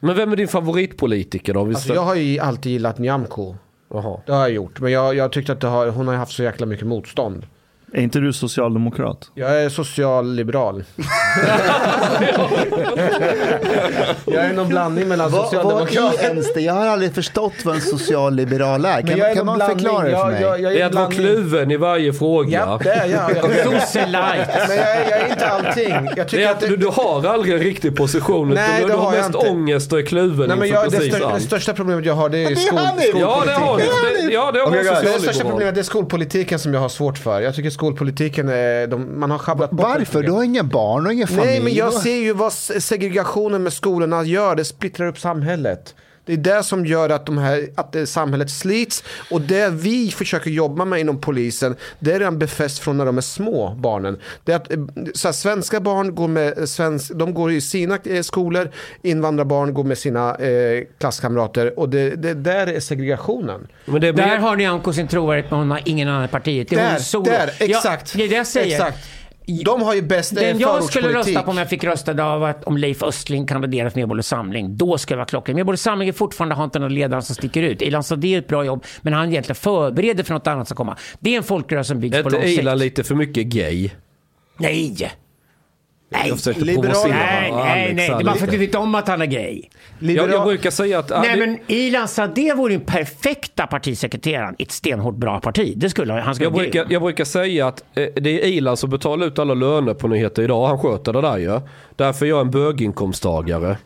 Men 0.01 0.17
vem 0.17 0.33
är 0.33 0.37
din 0.37 0.49
favoritpolitiker 0.49 1.55
då? 1.55 1.61
Alltså, 1.67 1.95
jag 1.95 2.03
har 2.03 2.15
ju 2.15 2.39
alltid 2.39 2.73
gillat 2.73 2.99
Nyamko. 2.99 3.57
Jaha. 3.89 4.21
Det 4.27 4.33
har 4.33 4.41
jag 4.41 4.51
gjort. 4.51 4.81
Men 4.81 4.93
jag, 4.93 5.15
jag 5.15 5.33
tyckte 5.33 5.53
att 5.53 5.61
det 5.61 5.67
har, 5.67 5.89
hon 5.89 6.09
har 6.09 6.15
haft 6.15 6.33
så 6.33 6.43
jäkla 6.43 6.67
mycket 6.67 6.87
motstånd. 6.87 7.47
Är 7.97 8.01
inte 8.03 8.19
du 8.19 8.33
socialdemokrat? 8.33 9.31
Jag 9.35 9.63
är 9.63 9.69
socialliberal. 9.69 10.85
jag 14.27 14.45
är 14.45 14.53
någon 14.53 14.69
blandning 14.69 15.09
mellan 15.09 15.31
Vad, 15.31 15.41
vad 15.41 15.51
socialdemokrat... 15.51 16.21
är 16.23 16.29
ens 16.29 16.55
det? 16.55 16.61
Jag 16.61 16.73
har 16.75 16.87
aldrig 16.87 17.15
förstått 17.15 17.53
vad 17.65 17.75
en 17.75 17.81
socialliberal 17.81 18.85
är. 18.85 19.03
Kan, 19.03 19.19
jag 19.19 19.31
är 19.31 19.35
kan 19.35 19.47
man 19.47 19.57
blandning. 19.57 19.79
förklara 19.79 20.05
det 20.05 20.11
för 20.11 20.17
Jag- 20.19 20.33
mig? 20.33 20.43
jag- 20.43 20.61
jag 20.61 20.73
Det 20.73 20.81
är 20.81 20.85
en 20.85 20.89
att 20.91 20.95
vara 20.95 21.11
kluven 21.11 21.71
i 21.71 21.77
varje 21.77 22.13
fråga. 22.13 22.59
Ja, 22.59 22.81
det 22.83 22.91
är 22.91 23.07
jag. 23.07 23.31
jag. 23.37 23.49
Men 23.49 23.57
jag 24.77 24.97
är, 24.97 25.11
jag 25.11 25.21
är 25.21 25.29
inte 25.31 25.47
allting. 25.49 26.09
Jag 26.17 26.27
Det 26.31 26.45
är 26.45 26.49
att 26.51 26.55
att 26.55 26.61
det, 26.61 26.67
du, 26.69 26.77
du 26.77 26.87
har 26.87 27.27
aldrig 27.27 27.55
en 27.55 27.61
riktig 27.61 27.97
position. 27.97 28.49
Nej, 28.51 28.81
det 28.83 28.87
du 28.87 28.93
har 28.93 28.99
har 29.05 29.15
jag 29.15 29.23
mest 29.25 29.35
inte. 29.35 29.49
ångest 29.51 29.93
och 29.93 29.99
är 29.99 30.07
kluven 30.07 30.49
Nej, 30.49 30.57
men 30.59 30.69
jag, 30.69 30.85
det, 30.91 30.97
precis 30.97 31.15
stör, 31.15 31.33
det 31.35 31.41
största 31.41 31.73
problemet 31.75 32.05
jag 32.05 32.15
har 32.15 32.29
det 32.29 32.39
är, 32.39 32.47
det 32.47 32.53
är 32.53 32.57
skol, 32.57 32.79
han 32.79 32.99
är. 32.99 33.21
Ja, 33.21 33.43
det 33.47 33.53
har 33.53 33.77
du. 33.79 33.83
skolpolitiken. 33.85 34.27
Det, 34.29 34.33
ja, 34.35 34.53
det 34.53 34.61
har 34.61 34.67
okay. 34.69 35.13
Det 35.13 35.21
största 35.21 35.45
problemet 35.45 35.79
är 35.79 35.83
skolpolitiken 35.83 36.59
som 36.59 36.75
jag 36.75 36.81
har 36.81 36.89
svårt 36.89 37.19
för. 37.19 37.41
Jag 37.41 37.55
tycker 37.55 37.71
skolpolitiken, 37.87 38.49
är, 38.49 38.87
de, 38.87 39.21
man 39.21 39.31
har 39.31 39.39
schabblat 39.39 39.71
bort 39.71 39.87
Varför? 39.87 40.23
Du 40.23 40.31
har 40.33 40.43
inga 40.45 40.65
barn 40.65 41.07
och 41.07 41.13
ingen 41.13 41.29
familj. 41.29 41.47
Nej, 41.47 41.61
men 41.63 41.75
jag 41.75 41.93
ser 41.93 42.17
ju 42.17 42.33
vad 42.33 42.53
se- 42.53 42.81
segregationen 42.81 43.63
med 43.63 43.73
skolorna 43.73 44.23
gör. 44.25 44.55
Det 44.57 44.65
splittrar 44.65 45.07
upp 45.07 45.19
samhället. 45.19 45.95
Det 46.27 46.33
är 46.33 46.37
det 46.37 46.63
som 46.63 46.87
gör 46.87 47.09
att, 47.09 47.27
de 47.27 47.39
här, 47.39 47.69
att 47.75 47.97
samhället 48.09 48.51
slits. 48.51 49.05
Och 49.31 49.41
det 49.41 49.69
vi 49.69 50.11
försöker 50.11 50.51
jobba 50.51 50.85
med 50.85 51.01
inom 51.01 51.21
polisen, 51.21 51.77
det 51.99 52.13
är 52.13 52.19
redan 52.19 52.39
befäst 52.39 52.79
från 52.79 52.97
när 52.97 53.07
de 53.07 53.19
är 53.19 53.23
små, 53.23 53.75
barnen. 53.79 54.19
Det 54.45 54.53
är 54.53 54.57
att, 54.57 54.73
eh, 54.73 54.79
så 55.15 55.29
här, 55.29 55.33
svenska 55.33 55.81
barn 55.81 56.15
går, 56.15 56.29
med, 56.29 56.69
svensk, 56.69 57.13
de 57.15 57.35
går 57.35 57.53
i 57.53 57.61
sina 57.61 57.99
eh, 58.05 58.23
skolor, 58.23 58.71
invandrarbarn 59.03 59.75
går 59.75 59.85
med 59.85 59.99
sina 59.99 60.35
eh, 60.35 60.85
klasskamrater. 60.99 61.79
Och 61.79 61.89
det, 61.89 62.11
det 62.11 62.35
där 62.35 62.67
är 62.67 62.81
segregationen. 62.81 63.67
Men 63.85 64.01
det 64.01 64.13
blir... 64.13 64.25
Där 64.25 64.37
har 64.39 64.57
Nyamko 64.57 64.93
sin 64.93 65.09
trovärdighet, 65.09 65.51
men 65.51 65.59
hon 65.59 65.71
har 65.71 65.81
ingen 65.85 66.09
annan 66.09 66.29
partiet. 66.29 66.69
Det 66.69 66.77
är 66.77 66.81
Där, 66.81 66.91
hon 66.91 67.01
solo. 67.01 67.25
där, 67.25 67.51
exakt. 67.59 68.15
Ja, 68.15 68.19
det 68.19 68.25
är 68.25 68.29
det 68.29 68.37
jag 68.37 68.47
säger. 68.47 68.77
Exakt. 68.77 68.99
De 69.47 69.83
har 69.83 69.95
ju 69.95 70.03
bäst 70.03 70.35
Den 70.35 70.59
jag 70.59 70.85
skulle 70.85 71.13
rösta 71.13 71.43
på 71.43 71.51
om 71.51 71.59
jag 71.59 71.69
fick 71.69 71.85
rösta 71.85 72.25
av 72.25 72.45
att 72.45 72.65
om 72.65 72.77
Leif 72.77 73.03
Östling 73.03 73.47
kandiderar 73.47 73.91
för 73.91 73.99
Medborgerlig 74.01 74.25
Samling, 74.25 74.77
då 74.77 74.99
skulle 74.99 75.15
det 75.15 75.19
vara 75.19 75.27
klockan. 75.27 75.55
Medborgerlig 75.55 75.79
Samling 75.79 76.09
är 76.09 76.13
fortfarande 76.13 76.55
har 76.55 76.65
inte 76.65 76.79
någon 76.79 76.95
ledare 76.95 77.23
som 77.23 77.35
sticker 77.35 77.63
ut. 77.63 77.83
Ilan 77.83 78.05
Sandé 78.05 78.35
är 78.35 78.39
ett 78.39 78.49
bra 78.49 78.65
jobb, 78.65 78.85
men 79.01 79.13
han 79.13 79.29
egentligen 79.29 79.57
förbereder 79.57 80.25
för 80.25 80.35
något 80.35 80.47
annat 80.47 80.69
som 80.69 80.77
komma. 80.77 80.97
Det 81.19 81.33
är 81.33 81.37
en 81.37 81.43
folkrörelse 81.43 81.89
som 81.89 82.01
byggs 82.01 82.17
Är 82.17 82.23
på 82.23 82.29
inte 82.29 82.39
lång 82.39 82.49
sikt. 82.49 82.61
Ilan 82.61 82.79
lite 82.79 83.05
för 83.05 83.15
mycket 83.15 83.47
gay? 83.47 83.91
Nej! 84.59 85.13
Nej, 86.09 86.29
Jag 86.29 86.37
försökte 86.39 86.65
Liberal- 86.65 87.09
nej, 87.11 87.53
nej, 87.53 87.95
nej. 87.95 88.09
Det 88.09 88.15
är 88.15 88.25
bara 88.25 88.35
för 88.35 88.45
att 88.45 88.51
du 88.51 88.59
vet 88.59 88.75
om 88.75 88.95
att 88.95 89.09
han 89.09 89.23
är 89.23 89.27
gay. 89.27 89.63
jag, 89.99 90.31
jag 90.31 90.45
brukar 90.47 90.71
säga 90.71 90.99
att... 90.99 91.11
Nej, 91.11 91.39
men 91.39 91.59
Ilan 91.67 92.09
Sandé 92.09 92.55
vore 92.55 92.73
ju 92.73 92.79
den 92.79 92.87
perfekta 92.87 93.67
partisekreteraren 93.67 94.55
i 94.59 94.63
ett 94.63 94.71
stenhårt 94.73 95.17
bra 95.17 95.41
parti. 95.41 95.73
Det 95.77 95.91
skulle 95.91 96.13
han. 96.13 96.23
Han 96.23 96.35
skulle 96.35 96.47
Jag 96.47 96.53
brukar, 96.55 96.87
jag 96.89 97.03
brukar 97.03 97.25
säga 97.25 97.67
att 97.67 97.85
eh, 97.95 98.07
det 98.17 98.31
är 98.45 98.47
Ilan 98.49 98.77
som 98.77 98.91
betalar 98.91 99.27
ut 99.27 99.39
alla 99.39 99.55
löner 99.55 99.95
på 99.95 100.09
nyheter 100.09 100.43
idag. 100.43 100.67
Han 100.67 100.79
sköter 100.79 101.13
det 101.13 101.21
där 101.21 101.37
ju. 101.37 101.61
Därför 101.97 102.27
är 102.27 102.31
jag 102.31 102.41
en 102.41 102.51
böginkomsttagare. 102.51 103.77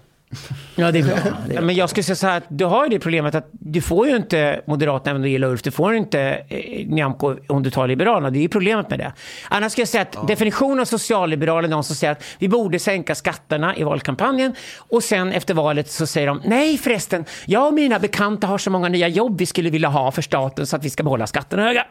Ja, 0.75 0.93
det 0.93 0.99
är 0.99 1.03
bra. 1.03 1.17
Ja, 1.55 1.61
Men 1.61 1.75
jag 1.75 1.91
skulle 1.91 2.05
säga 2.05 2.17
så 2.17 2.27
här 2.27 2.37
att 2.37 2.45
du 2.49 2.65
har 2.65 2.85
ju 2.85 2.91
det 2.91 2.99
problemet 2.99 3.35
att 3.35 3.49
du 3.53 3.81
får 3.81 4.09
ju 4.09 4.17
inte 4.17 4.61
Moderaterna 4.67 5.11
även 5.11 5.17
om 5.17 5.23
du 5.23 5.29
gillar 5.29 5.49
Ulf. 5.49 5.63
Du 5.63 5.71
får 5.71 5.95
inte 5.95 6.21
eh, 6.49 6.87
Nyamko 6.87 7.37
om 7.47 7.63
du 7.63 7.71
tar 7.71 7.89
Liberalerna. 7.89 8.31
Det 8.31 8.39
är 8.39 8.43
ju 8.43 8.49
problemet 8.49 8.91
med 8.91 8.99
det. 8.99 9.13
Annars 9.49 9.73
skulle 9.73 9.83
jag 9.83 9.89
säga 9.89 10.03
att 10.03 10.29
definitionen 10.29 10.81
av 10.81 10.85
socialliberal 10.85 11.65
är 11.65 11.69
någon 11.69 11.85
som 11.85 11.97
säger 11.97 12.13
att 12.13 12.25
vi 12.39 12.49
borde 12.49 12.79
sänka 12.79 13.15
skatterna 13.15 13.77
i 13.77 13.83
valkampanjen 13.83 14.55
och 14.77 15.03
sen 15.03 15.33
efter 15.33 15.55
valet 15.55 15.91
så 15.91 16.07
säger 16.07 16.27
de 16.27 16.43
nej 16.45 16.79
förresten, 16.79 17.25
jag 17.47 17.67
och 17.67 17.75
mina 17.75 17.99
bekanta 17.99 18.47
har 18.47 18.59
så 18.59 18.71
många 18.71 18.89
nya 18.89 19.09
jobb 19.09 19.39
vi 19.39 19.47
skulle 19.47 19.71
vilja 19.71 19.89
ha 19.89 20.13
för 20.13 20.23
staten 20.23 20.67
så 20.67 20.77
att 20.77 20.85
vi 20.85 20.91
ska 20.91 21.03
behålla 21.03 21.27
skatterna 21.27 21.63
höga. 21.63 21.87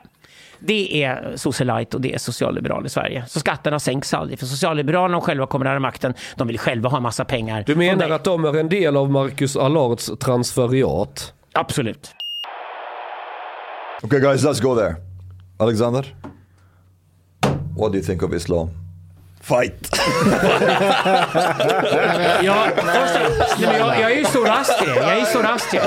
Det 0.60 1.04
är 1.04 1.34
socialite 1.36 1.98
och 1.98 2.02
det 2.02 2.14
är 2.14 2.18
socialliberal 2.18 2.86
i 2.86 2.90
Sverige. 2.90 3.24
Så 3.28 3.40
skatterna 3.40 3.80
sänks 3.80 4.14
aldrig. 4.14 4.40
För 4.40 4.46
socialliberalerna 4.46 5.22
själva 5.22 5.48
kommer 5.48 5.66
nära 5.66 5.80
makten, 5.80 6.14
de 6.36 6.48
vill 6.48 6.60
själva 6.60 6.90
ha 6.90 6.98
en 6.98 7.04
massa 7.04 7.26
pengar. 7.26 7.64
Du 7.68 7.76
menar 7.76 8.10
att 8.10 8.24
de 8.24 8.46
är 8.46 8.58
en 8.58 8.70
del 8.70 8.98
av 8.98 9.12
Marcus 9.12 9.58
Allards 9.58 10.12
transferiat? 10.20 11.34
Absolut. 11.54 12.12
Okay, 14.04 14.20
guys, 14.20 14.44
let's 14.44 14.62
go 14.62 14.76
there. 14.76 14.96
Alexander, 15.58 16.16
what 17.78 17.92
do 17.92 17.98
you 17.98 18.04
think 18.06 18.24
of 18.24 18.34
Islam? 18.34 18.70
Fight! 19.42 19.90
Ja, 22.44 22.68
först, 22.76 23.16
nej, 23.60 23.70
men 23.70 23.76
jag, 23.80 24.00
jag 24.02 24.12
är 24.12 24.16
ju 24.16 24.26
zoroastrier. 24.26 24.96
Jag 24.96 25.12
är 25.14 25.20
ju 25.20 25.26
zoroastrier. 25.26 25.84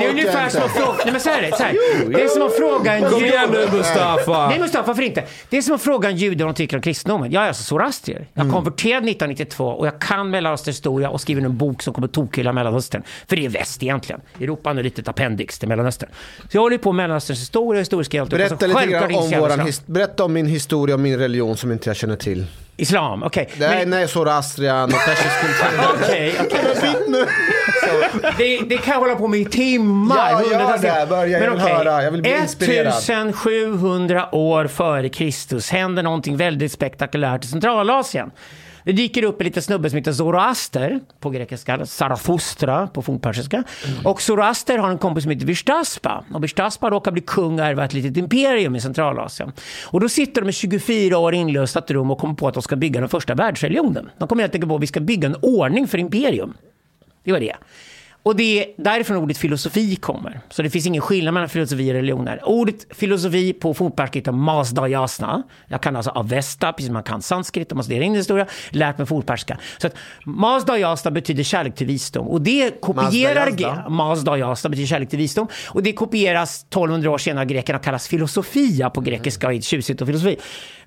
Det 0.00 0.06
är 0.06 0.10
ungefär 0.10 0.48
som 0.48 0.62
att 0.62 0.72
fråga... 0.72 0.94
Nej 1.04 1.12
men 1.12 1.20
så 1.20 1.30
här 1.30 1.38
är 1.42 1.50
det. 1.50 1.56
Så 1.56 1.62
här. 1.62 1.72
Det 2.16 2.22
är 2.22 2.28
som 2.28 2.42
att 2.42 2.56
fråga 2.56 2.94
en 2.94 3.10
Kom 3.10 3.24
igen 3.24 3.48
nu. 3.52 3.68
Mustafa! 3.76 4.48
Nej 4.48 4.58
Mustafa, 4.58 4.86
varför 4.86 5.02
inte? 5.02 5.24
Det 5.50 5.56
är 5.56 5.62
som 5.62 5.74
att 5.74 5.82
fråga 5.82 6.08
en 6.08 6.16
jude 6.16 6.44
vad 6.44 6.54
de 6.54 6.56
tycker 6.56 6.76
om 6.76 6.82
kristendomen. 6.82 7.32
Jag 7.32 7.42
är 7.44 7.48
alltså 7.48 7.62
zoroastrier. 7.62 8.26
Jag 8.34 8.52
konverterade 8.52 9.10
1992 9.10 9.64
och 9.66 9.86
jag 9.86 10.00
kan 10.00 10.30
Mellanösterns 10.30 10.76
historia 10.76 11.10
och 11.10 11.20
skriver 11.20 11.42
en 11.42 11.56
bok 11.56 11.82
som 11.82 11.94
kommer 11.94 12.08
tokhylla 12.08 12.52
Mellanöstern. 12.52 13.02
För 13.28 13.36
det 13.36 13.44
är 13.44 13.48
väst 13.48 13.82
egentligen. 13.82 14.20
Europa 14.40 14.70
är 14.70 14.74
ett 14.78 14.84
litet 14.84 15.08
appendix 15.08 15.58
till 15.58 15.68
Mellanöstern. 15.68 16.08
Så 16.50 16.56
jag 16.56 16.60
håller 16.62 16.78
på 16.78 16.92
med 16.92 17.02
Mellanösterns 17.04 17.40
historia, 17.40 17.78
historiska 17.80 18.16
hjältar. 18.16 18.36
Berätta 18.38 18.66
lite 18.66 18.86
grann 18.86 19.14
om 19.14 19.30
våran 19.30 19.60
his- 19.60 19.82
berätta 19.86 20.24
om 20.24 20.32
min 20.32 20.46
historia 20.46 20.94
och 20.94 21.00
min 21.00 21.18
religion 21.18 21.56
som 21.56 21.72
inte 21.72 21.88
jag 21.90 21.96
känner 21.96 22.16
till. 22.16 22.46
Islam, 22.76 23.22
okej. 23.22 23.48
Det 23.58 23.64
är 23.64 23.70
Men- 23.78 23.90
nej, 23.90 24.08
Zoroastrian 24.08 24.84
och 24.84 24.98
persisk 25.06 25.40
kultur. 25.40 25.80
Okej, 26.02 26.34
okej. 26.40 27.26
Det, 28.38 28.58
det 28.68 28.76
kan 28.76 28.92
jag 28.94 29.00
hålla 29.00 29.14
på 29.14 29.28
med 29.28 29.40
i 29.40 29.44
timmar. 29.44 30.30
Ja, 30.30 30.42
gör 30.52 30.78
det. 31.00 31.06
Börja, 31.06 31.40
Men 31.40 31.52
okej, 31.52 31.74
höra. 31.74 32.02
Jag 32.02 32.10
vill 32.10 32.22
bli 32.22 32.36
inspirerad. 32.36 32.92
1700 32.98 34.34
år 34.34 34.66
före 34.66 35.08
Kristus 35.08 35.70
händer 35.70 36.02
någonting 36.02 36.36
väldigt 36.36 36.72
spektakulärt 36.72 37.44
i 37.44 37.48
Centralasien. 37.48 38.30
Det 38.84 38.92
dyker 38.92 39.24
upp 39.24 39.40
en 39.40 39.44
liten 39.44 39.62
snubbe 39.62 39.90
som 39.90 39.96
heter 39.96 40.12
Zoroaster 40.12 41.00
på 41.20 41.30
grekiska, 41.30 41.86
Zarathustra 41.86 42.86
på 42.86 43.02
fornpersiska. 43.02 43.56
Mm. 43.56 44.06
Och 44.06 44.22
Zoroaster 44.22 44.78
har 44.78 44.90
en 44.90 44.98
kompis 44.98 45.24
som 45.24 45.30
heter 45.30 45.46
Vishtaspa. 45.46 46.24
Och 46.34 46.44
Vishtaspa 46.44 46.90
råkar 46.90 47.12
bli 47.12 47.22
kung 47.22 47.60
och 47.60 47.66
ärva 47.66 47.84
ett 47.84 47.92
litet 47.92 48.16
imperium 48.16 48.76
i 48.76 48.80
Centralasien. 48.80 49.52
Och 49.84 50.00
då 50.00 50.08
sitter 50.08 50.40
de 50.40 50.48
i 50.48 50.52
24 50.52 51.18
år 51.18 51.34
inlösta 51.34 51.78
ett 51.78 51.90
rum 51.90 52.10
och 52.10 52.18
kommer 52.18 52.34
på 52.34 52.48
att 52.48 52.54
de 52.54 52.62
ska 52.62 52.76
bygga 52.76 53.00
den 53.00 53.08
första 53.08 53.34
världsreligionen. 53.34 54.10
De 54.18 54.28
kommer 54.28 54.42
helt 54.42 54.54
enkelt 54.54 54.68
på 54.68 54.76
att 54.76 54.82
vi 54.82 54.86
ska 54.86 55.00
bygga 55.00 55.28
en 55.28 55.36
ordning 55.42 55.88
för 55.88 55.98
imperium. 55.98 56.54
Det 57.24 57.32
var 57.32 57.40
det. 57.40 57.56
Och 58.24 58.36
det 58.36 58.60
är 58.60 58.82
därifrån 58.82 59.16
ordet 59.16 59.38
filosofi 59.38 59.96
kommer. 59.96 60.40
Så 60.50 60.62
det 60.62 60.70
finns 60.70 60.86
ingen 60.86 61.02
skillnad 61.02 61.34
mellan 61.34 61.48
filosofi 61.48 61.90
och 61.90 61.94
religioner. 61.94 62.40
Ordet 62.44 62.86
filosofi 62.90 63.52
på 63.52 63.74
fornpersiska 63.74 64.18
heter 64.18 64.32
masdayasna. 64.32 65.42
Jag 65.68 65.82
kan 65.82 65.96
alltså 65.96 66.10
avesta, 66.10 66.72
precis 66.72 66.86
som 66.86 66.92
man 66.92 67.02
kan 67.02 67.22
sanskrit 67.22 67.72
om 67.72 67.76
man 67.76 67.84
studerar 67.84 68.04
indisk 68.04 68.20
historia, 68.20 68.46
lärt 68.70 68.98
mig 68.98 69.06
fornpersiska. 69.06 69.58
Så 69.78 69.86
att 69.86 69.94
masdayasna 70.24 71.10
betyder 71.10 71.42
kärlek 71.42 71.74
till 71.74 71.86
visdom. 71.86 72.28
Och 72.28 72.40
det 72.40 72.80
kopierar... 72.80 73.50
Masdayasna? 73.50 73.88
Masdayasna 73.88 74.70
betyder 74.70 74.86
kärlek 74.86 75.08
till 75.10 75.18
visdom. 75.18 75.48
Och 75.68 75.82
det 75.82 75.92
kopieras 75.92 76.64
1200 76.64 77.10
år 77.10 77.18
senare 77.18 77.42
av 77.42 77.48
grekerna 77.48 77.78
och 77.78 77.84
kallas 77.84 78.08
filosofia 78.08 78.90
på 78.90 79.00
grekiska, 79.00 79.46
mm. 79.46 79.62
tjusigt 79.62 80.00
och 80.00 80.06
filosofi. 80.06 80.36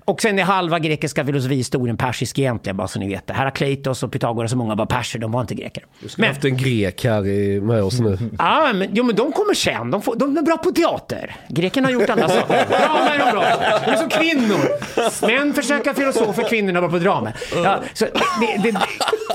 Och 0.08 0.22
sen 0.22 0.38
är 0.38 0.42
halva 0.42 0.78
grekiska 0.78 1.24
filosofihistorien 1.24 1.96
persisk 1.96 2.38
egentligen, 2.38 2.76
bara 2.76 2.88
så 2.88 2.98
ni 2.98 3.08
vet 3.08 3.26
det. 3.26 3.34
Herakleitos 3.34 4.02
och 4.02 4.12
Pythagoras 4.12 4.52
och 4.52 4.58
många 4.58 4.74
var 4.74 4.86
perser, 4.86 5.18
de 5.18 5.32
var 5.32 5.40
inte 5.40 5.54
greker. 5.54 5.84
Vi 6.16 6.22
har 6.22 6.28
haft 6.28 6.44
en 6.44 6.56
grek 6.56 7.04
här 7.04 7.26
i, 7.26 7.60
med 7.60 7.82
oss 7.82 8.00
nu. 8.00 8.18
Ja, 8.38 8.72
men, 8.74 8.88
jo, 8.92 9.04
men 9.04 9.16
de 9.16 9.32
kommer 9.32 9.54
sen. 9.54 9.90
De, 9.90 10.02
får, 10.02 10.16
de 10.16 10.36
är 10.36 10.42
bra 10.42 10.56
på 10.56 10.72
teater. 10.72 11.36
Grekerna 11.48 11.86
har 11.86 11.92
gjort 11.92 12.10
andra 12.10 12.28
saker. 12.28 12.66
Drama 12.68 13.14
är 13.14 13.18
de 13.18 13.30
bra 13.30 13.42
på. 13.42 13.84
De 13.84 13.90
är 13.90 13.96
som 13.96 14.08
kvinnor. 14.08 15.26
Män 15.26 15.54
försöker 15.54 15.94
filosofer, 15.94 16.48
kvinnorna 16.48 16.78
är 16.78 16.80
bra 16.80 16.90
på 16.90 16.98
drama. 16.98 17.32
Ja, 17.64 17.80
så 17.94 18.04
det, 18.04 18.62
det, 18.62 18.70
det, 18.70 18.80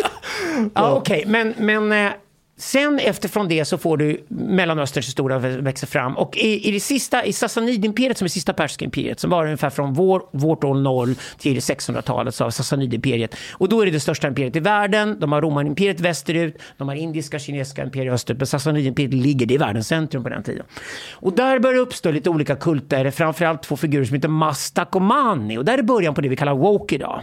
ja, 0.74 0.92
okej, 0.92 1.24
men, 1.28 1.54
men 1.58 1.92
eh, 1.92 2.12
sen 2.64 3.00
efterifrån 3.00 3.48
det 3.48 3.66
så 3.66 3.78
får 3.78 3.98
du 3.98 4.26
Mellanösterns 4.28 5.08
historia 5.08 5.40
växa 5.40 5.88
fram. 5.88 6.18
Och 6.18 6.38
i, 6.38 6.70
i 6.70 6.72
det 6.72 6.80
sista, 6.80 7.26
i 7.26 7.34
Sassanidimperiet 7.34 8.18
som 8.18 8.26
är 8.26 8.30
sista 8.30 8.54
persiska 8.54 8.86
imperiet, 8.86 9.20
som 9.20 9.30
var 9.30 9.46
ungefär 9.46 9.70
från 9.70 9.94
vår, 9.94 10.22
vårt 10.32 10.64
år 10.64 10.74
0 10.74 11.16
till 11.38 11.60
600-talet, 11.60 12.36
så 12.36 12.44
har 12.44 12.50
vi 12.50 12.52
Sassanidimperiet. 12.52 13.36
Och 13.52 13.70
då 13.70 13.82
är 13.82 13.86
det 13.86 13.92
det 13.92 14.00
största 14.00 14.28
imperiet 14.28 14.56
i 14.56 14.60
världen. 14.60 15.20
De 15.20 15.32
har 15.32 15.42
romanimperiet 15.42 16.00
västerut, 16.00 16.58
de 16.78 16.88
har 16.88 16.96
indiska, 16.96 17.40
kinesiska 17.40 17.84
imperiet 17.84 18.14
österut. 18.14 18.40
Men 18.40 18.48
Sassanidimperiet 18.48 19.14
ligger, 19.14 19.46
det 19.46 19.56
är 19.56 19.60
världens 19.60 19.88
centrum 19.88 20.24
på 20.24 20.30
den 20.30 20.44
tiden. 20.44 20.66
Och 21.14 21.34
där 21.34 21.60
börjar 21.60 21.76
det 21.76 21.82
uppstå 21.82 22.12
lite 22.12 22.30
olika 22.30 22.56
kulter, 22.56 23.12
framförallt 23.12 23.64
två 23.64 23.78
figurer 23.78 24.06
som 24.06 24.16
heter 24.16 24.30
Mastak 24.30 24.96
och 24.96 25.02
Mani. 25.02 25.58
Och 25.58 25.66
där 25.66 25.78
är 25.78 25.84
början 25.84 26.16
på 26.16 26.22
det 26.22 26.30
vi 26.30 26.36
kallar 26.36 26.56
woke 26.56 26.96
idag. 26.96 27.22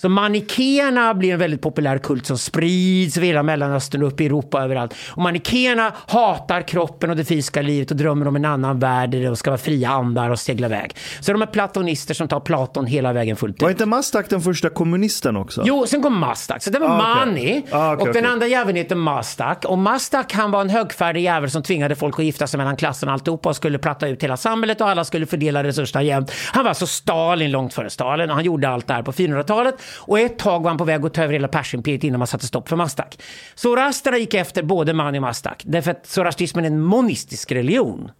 Så 0.00 0.08
manikéerna 0.08 1.14
blir 1.14 1.32
en 1.32 1.38
väldigt 1.38 1.62
populär 1.62 1.98
kult 1.98 2.26
som 2.26 2.38
sprids 2.38 3.16
över 3.16 3.26
hela 3.26 3.42
Mellanöstern 3.42 4.02
och 4.02 4.08
upp 4.08 4.20
i 4.20 4.26
Europa 4.26 4.62
överallt. 4.62 4.94
Och 5.10 5.22
manikéerna 5.22 5.92
hatar 6.06 6.62
kroppen 6.62 7.10
och 7.10 7.16
det 7.16 7.24
fysiska 7.24 7.62
livet 7.62 7.90
och 7.90 7.96
drömmer 7.96 8.28
om 8.28 8.36
en 8.36 8.44
annan 8.44 8.78
värld 8.78 9.10
där 9.10 9.24
de 9.24 9.36
ska 9.36 9.50
vara 9.50 9.58
fria 9.58 9.88
andar 9.90 10.30
och 10.30 10.38
segla 10.38 10.66
iväg. 10.66 10.96
Så 11.20 11.32
de 11.32 11.42
är 11.42 11.46
platonister 11.46 12.14
som 12.14 12.28
tar 12.28 12.40
Platon 12.40 12.86
hela 12.86 13.12
vägen 13.12 13.36
fullt 13.36 13.62
Var 13.62 13.68
ut. 13.68 13.74
inte 13.74 13.86
Mastak 13.86 14.30
den 14.30 14.40
första 14.40 14.68
kommunisten 14.70 15.36
också? 15.36 15.62
Jo, 15.66 15.86
sen 15.86 16.02
kom 16.02 16.18
Mastak. 16.18 16.62
Så 16.62 16.70
det 16.70 16.78
var 16.78 16.88
Ah, 16.88 16.92
okej. 17.22 17.26
Mani. 17.26 17.62
Ah, 17.70 17.92
okej, 17.94 18.08
och 18.08 18.14
den 18.14 18.22
okej. 18.24 18.32
andra 18.32 18.46
jäveln 18.46 18.76
heter 18.76 18.96
Mastak. 18.96 19.64
Och 19.64 19.78
Mastak 19.78 20.32
han 20.32 20.50
var 20.50 20.60
en 20.60 20.70
högfärdig 20.70 21.22
jävel 21.22 21.50
som 21.50 21.62
tvingade 21.62 21.96
folk 21.96 22.18
att 22.18 22.24
gifta 22.24 22.46
sig 22.46 22.58
mellan 22.58 22.76
klasserna 22.76 23.12
alltihopa 23.12 23.48
och 23.48 23.56
skulle 23.56 23.78
platta 23.78 24.08
ut 24.08 24.22
hela 24.22 24.36
samhället 24.36 24.80
och 24.80 24.88
alla 24.88 25.04
skulle 25.04 25.26
fördela 25.26 25.64
resurserna 25.64 26.02
jämnt. 26.02 26.32
Han 26.52 26.64
var 26.64 26.68
alltså 26.68 26.86
Stalin 26.86 27.50
långt 27.50 27.74
före 27.74 27.90
Stalin 27.90 28.30
och 28.30 28.36
han 28.36 28.44
gjorde 28.44 28.68
allt 28.68 28.86
det 28.86 28.94
här 28.94 29.02
på 29.02 29.12
400-talet. 29.12 29.74
Och 29.96 30.20
ett 30.20 30.38
tag 30.38 30.62
var 30.62 30.70
han 30.70 30.78
på 30.78 30.84
väg 30.84 31.04
att 31.04 31.14
ta 31.14 31.22
över 31.22 31.32
hela 31.32 31.48
Persimperiet 31.48 32.04
innan 32.04 32.18
man 32.18 32.26
satte 32.26 32.46
stopp 32.46 32.68
för 32.68 32.76
Mastak. 32.76 33.22
Zoroasterna 33.54 34.18
gick 34.18 34.34
efter 34.34 34.62
både 34.62 34.94
Mani 34.94 35.18
och 35.18 35.22
Mastak. 35.22 35.62
Därför 35.66 35.90
att 35.90 36.06
zoroastrismen 36.06 36.64
är 36.64 36.68
en 36.68 36.80
monistisk 36.80 37.52
religion. 37.52 38.10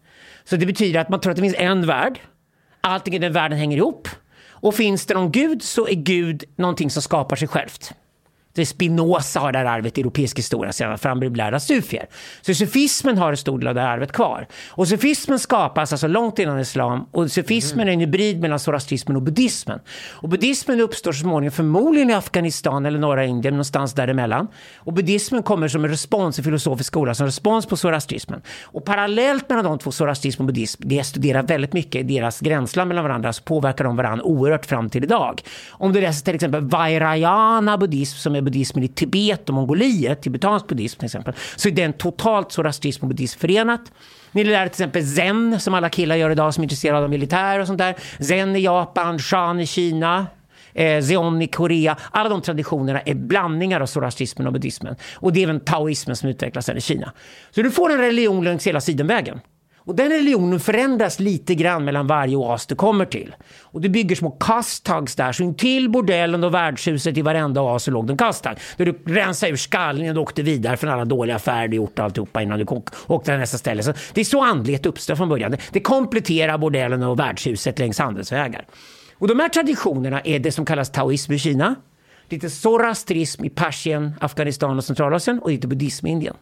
Så 0.45 0.57
det 0.57 0.67
betyder 0.67 1.01
att 1.01 1.09
man 1.09 1.21
tror 1.21 1.31
att 1.31 1.37
det 1.37 1.43
finns 1.43 1.55
en 1.59 1.87
värld. 1.87 2.21
Allting 2.81 3.15
i 3.15 3.19
den 3.19 3.33
världen 3.33 3.59
hänger 3.59 3.77
ihop. 3.77 4.09
Och 4.51 4.75
finns 4.75 5.07
det 5.07 5.15
någon 5.15 5.33
gud 5.33 5.63
så 5.63 5.89
är 5.89 5.95
Gud 5.95 6.45
någonting 6.57 6.91
som 6.91 7.03
skapar 7.03 7.37
sig 7.37 7.49
självt. 7.49 7.93
Det 8.52 8.66
Spinoza 8.66 9.40
har 9.40 9.52
det 9.52 9.59
här 9.59 9.66
arvet 9.66 9.98
i 9.98 10.01
europeisk 10.01 10.39
historia 10.39 10.72
sedan 10.72 10.98
för 10.98 11.09
han 11.09 11.20
blev 11.20 11.36
lärd 11.36 11.55
av 11.55 11.59
sufier. 11.59 12.06
Så 12.40 12.55
sufismen 12.55 13.18
har 13.18 13.31
en 13.31 13.36
stor 13.36 13.59
del 13.59 13.68
av 13.68 13.74
det 13.74 13.81
här 13.81 13.89
arvet 13.89 14.12
kvar. 14.12 14.47
Och 14.68 14.89
sufismen 14.89 15.39
skapas 15.39 15.93
alltså 15.93 16.06
långt 16.06 16.39
innan 16.39 16.60
islam 16.60 17.06
och 17.12 17.31
sufismen 17.31 17.81
mm. 17.81 17.89
är 17.89 17.93
en 17.93 18.01
hybrid 18.01 18.40
mellan 18.40 18.59
zoroastrismen 18.59 19.16
och 19.16 19.22
buddhismen. 19.22 19.81
Och 20.10 20.28
buddhismen 20.28 20.81
uppstår 20.81 21.12
så 21.12 21.20
småningom 21.20 21.52
förmodligen 21.52 22.10
i 22.10 22.14
Afghanistan 22.14 22.86
eller 22.86 22.98
norra 22.98 23.24
Indien 23.24 23.55
någonstans 23.55 23.94
däremellan. 23.94 24.48
Och 24.77 24.93
buddhismen 24.93 25.43
kommer 25.43 25.68
som 25.68 25.85
en 25.85 25.90
respons 25.90 26.39
i 26.39 26.43
filosofisk 26.43 26.89
skola, 26.89 27.14
som 27.14 27.27
respons 27.27 27.66
på 27.66 27.77
zoroastrismen. 27.77 28.43
Och 28.62 28.85
parallellt 28.85 29.48
mellan 29.48 29.64
de 29.64 29.78
två, 29.78 29.93
zoroastrism 29.93 30.43
och 30.43 30.47
buddhism, 30.47 30.82
det 30.86 31.05
studerar 31.05 31.43
väldigt 31.43 31.72
mycket 31.72 32.01
i 32.01 32.02
deras 32.02 32.40
gränsland 32.40 32.89
mellan 32.89 33.05
varandra, 33.05 33.32
så 33.32 33.43
påverkar 33.43 33.85
de 33.85 33.97
varandra 33.97 34.24
oerhört 34.24 34.66
fram 34.66 34.90
till 34.90 35.05
idag. 35.05 35.43
Om 35.70 35.93
du 35.93 36.01
läser 36.01 36.24
till 36.24 36.35
exempel 36.35 36.60
Vairayana 36.60 37.78
buddhism, 37.78 38.18
som 38.18 38.35
är 38.35 38.40
buddhismen 38.43 38.85
i 38.85 38.89
Tibet 38.89 39.49
och 39.49 39.55
Mongoliet, 39.55 40.23
tibetansk 40.23 40.67
buddhism 40.67 40.99
till 40.99 41.07
exempel, 41.07 41.35
så 41.57 41.69
är 41.69 41.73
den 41.73 41.93
totalt 41.93 42.53
zoroastrism 42.53 43.05
och 43.05 43.09
buddhism 43.09 43.39
förenat. 43.41 43.93
Ni 44.33 44.45
lär 44.45 44.67
till 44.67 44.71
exempel 44.71 45.07
zen, 45.07 45.61
som 45.61 45.75
alla 45.75 45.89
killar 45.89 46.17
gör 46.17 46.31
idag 46.31 46.55
som 46.55 46.62
är 46.62 46.65
intresserade 46.65 47.05
av 47.05 47.11
militär 47.11 47.59
och 47.59 47.67
sånt 47.67 47.79
där. 47.79 47.97
Zen 48.21 48.57
i 48.57 48.61
Japan, 48.61 49.19
shan 49.19 49.61
i 49.61 49.67
Kina, 49.67 50.27
eh, 50.73 51.03
Zeon 51.03 51.43
i 51.43 51.47
Korea. 51.47 51.97
Alla 52.11 52.29
de 52.29 52.43
traditionerna 52.43 53.01
är 53.01 53.15
blandningar 53.15 53.81
av 53.81 53.87
zoroastrismen 53.87 54.47
och 54.47 54.53
buddhismen. 54.53 54.97
Och 55.15 55.33
det 55.33 55.41
är 55.41 55.45
även 55.45 55.61
taoismen 55.61 56.17
som 56.17 56.29
utvecklas 56.29 56.67
sen 56.67 56.77
i 56.77 56.81
Kina. 56.81 57.12
Så 57.51 57.62
du 57.62 57.71
får 57.71 57.93
en 57.93 57.99
religion 57.99 58.45
längs 58.45 58.67
hela 58.67 58.81
sidenvägen. 58.81 59.41
Och 59.85 59.94
den 59.94 60.09
religionen 60.11 60.61
förändras 60.61 61.20
lite 61.20 61.55
grann 61.55 61.85
mellan 61.85 62.07
varje 62.07 62.36
oas 62.36 62.66
du 62.66 62.74
kommer 62.74 63.05
till. 63.05 63.35
Och 63.62 63.81
du 63.81 63.89
bygger 63.89 64.16
små 64.16 64.31
kasthags 64.31 65.16
där, 65.16 65.32
så 65.32 65.43
intill 65.43 65.90
bordellen 65.90 66.44
och 66.44 66.55
värdshuset 66.55 67.16
i 67.19 67.23
varenda 67.23 67.62
oas 67.62 67.85
så 67.85 67.90
låg 67.90 68.07
det 68.07 68.12
en 68.12 68.16
kasthag. 68.16 68.59
Där 68.77 68.85
du 68.85 68.98
rensade 69.07 69.52
ur 69.52 69.57
skallningen 69.57 70.16
och 70.16 70.23
åkte 70.23 70.43
vidare 70.43 70.77
från 70.77 70.90
alla 70.90 71.05
dåliga 71.05 71.36
affärer 71.36 71.69
du 71.69 71.77
gjort 71.77 71.98
och 71.98 72.05
alltihopa 72.05 72.43
innan 72.43 72.59
du 72.59 72.65
åkte 73.07 73.31
till 73.31 73.39
nästa 73.39 73.59
ställe. 73.59 73.82
Så 73.82 73.93
det 74.15 74.20
är 74.20 74.24
så 74.24 74.44
andlighet 74.44 74.86
uppstår 74.86 75.15
från 75.16 75.28
början. 75.28 75.51
Det- 75.51 75.59
Det 75.73 75.81
kompletterar 75.81 76.59
bordellen 76.59 77.02
och 77.02 77.19
värdshuset 77.19 77.78
längs 77.78 77.98
handelsvägar. 77.98 78.65
Och 79.19 79.28
de 79.28 79.40
här 79.40 79.48
traditionerna 79.48 80.20
är 80.20 80.39
det 80.39 80.52
som 80.52 80.65
kallas 80.65 80.90
taoism 80.90 81.32
i 81.32 81.39
Kina, 81.39 81.74
lite 82.28 82.51
zoroastrism 82.51 83.44
i 83.44 83.51
Persien, 83.51 84.12
Afghanistan 84.20 84.77
och 84.77 84.85
Centralasien 84.85 85.39
och 85.39 85.51
lite 85.51 85.66
buddhism 85.69 86.07
i 86.07 86.11
Indien. 86.11 86.36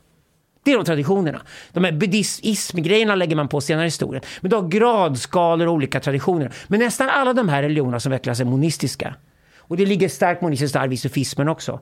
Det 0.63 0.73
är 0.73 0.77
de 0.77 0.85
traditionerna. 0.85 1.43
De 1.73 1.85
här 1.85 1.93
buddhismgrejerna 1.93 3.15
lägger 3.15 3.37
man 3.37 3.49
på 3.49 3.61
senare 3.61 3.85
i 3.85 3.87
historien. 3.87 4.25
Men 4.41 4.51
du 4.51 4.57
har 4.57 4.69
gradskalor 4.69 5.67
och 5.67 5.73
olika 5.73 6.01
traditioner. 6.01 6.53
Men 6.69 6.81
nästan 6.81 7.09
alla 7.09 7.33
de 7.33 7.49
här 7.49 7.63
religionerna 7.63 8.01
som 8.01 8.13
utvecklas 8.13 8.41
är 8.41 8.45
monistiska. 8.45 9.15
Och 9.59 9.77
det 9.77 9.87
ligger 9.87 10.09
starkt 10.09 10.43
monistiskt 10.43 10.77
arv 10.77 10.93
i 10.93 10.97
sufismen 10.97 11.49
också. 11.49 11.81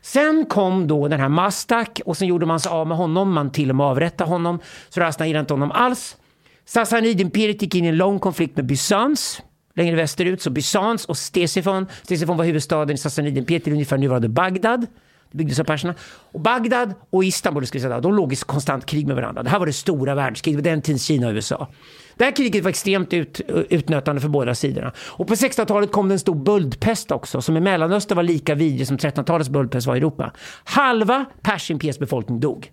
Sen 0.00 0.46
kom 0.46 0.88
då 0.88 1.08
den 1.08 1.20
här 1.20 1.28
Mastak 1.28 2.00
och 2.04 2.16
sen 2.16 2.28
gjorde 2.28 2.46
man 2.46 2.60
sig 2.60 2.70
av 2.70 2.86
med 2.86 2.96
honom. 2.96 3.32
Man 3.32 3.52
till 3.52 3.70
och 3.70 3.76
med 3.76 3.86
avrättade 3.86 4.30
honom. 4.30 4.58
Så 4.88 5.00
Rasna 5.00 5.26
gillade 5.26 5.40
inte 5.40 5.54
honom 5.54 5.72
alls. 5.72 6.16
Sassanidimperiet 6.64 7.62
gick 7.62 7.74
in 7.74 7.84
i 7.84 7.88
en 7.88 7.96
lång 7.96 8.18
konflikt 8.18 8.56
med 8.56 8.66
Bysans 8.66 9.42
längre 9.74 9.96
västerut. 9.96 10.42
Så 10.42 10.50
Bysans 10.50 11.04
och 11.04 11.16
Stesifon. 11.16 11.86
Stesifon 12.02 12.36
var 12.36 12.44
huvudstaden 12.44 12.94
i 12.94 12.98
Sassanidimperiet 12.98 13.64
till 13.64 13.72
ungefär 13.72 13.98
nuvarande 13.98 14.28
Bagdad. 14.28 14.86
Byggdes 15.34 15.60
av 15.60 15.64
perserna. 15.64 15.94
Och 16.32 16.40
Bagdad 16.40 16.94
och 17.10 17.24
Istanbul 17.24 17.66
ska 17.66 17.78
jag 17.78 17.82
säga, 17.82 18.00
de 18.00 18.14
låg 18.14 18.32
i 18.32 18.36
konstant 18.36 18.86
krig 18.86 19.06
med 19.06 19.16
varandra. 19.16 19.42
Det 19.42 19.50
här 19.50 19.58
var 19.58 19.66
det 19.66 19.72
stora 19.72 20.14
världskriget, 20.14 20.64
det 20.64 20.70
var 20.70 20.74
den 20.74 20.82
tidens 20.82 21.04
Kina 21.04 21.28
och 21.28 21.34
USA. 21.34 21.68
Det 22.16 22.24
här 22.24 22.36
kriget 22.36 22.64
var 22.64 22.70
extremt 22.70 23.12
ut, 23.12 23.40
utnötande 23.48 24.20
för 24.20 24.28
båda 24.28 24.54
sidorna. 24.54 24.92
Och 24.98 25.26
på 25.28 25.34
1600-talet 25.34 25.92
kom 25.92 26.08
det 26.08 26.14
en 26.14 26.18
stor 26.18 26.34
böldpest 26.34 27.10
också, 27.10 27.40
som 27.40 27.56
i 27.56 27.60
Mellanöstern 27.60 28.16
var 28.16 28.22
lika 28.22 28.54
vidrig 28.54 28.86
som 28.86 28.96
1300-talets 28.96 29.48
böldpest 29.48 29.86
var 29.86 29.94
i 29.94 29.98
Europa. 29.98 30.32
Halva 30.64 31.24
Persimperiets 31.42 31.98
befolkning 31.98 32.40
dog. 32.40 32.70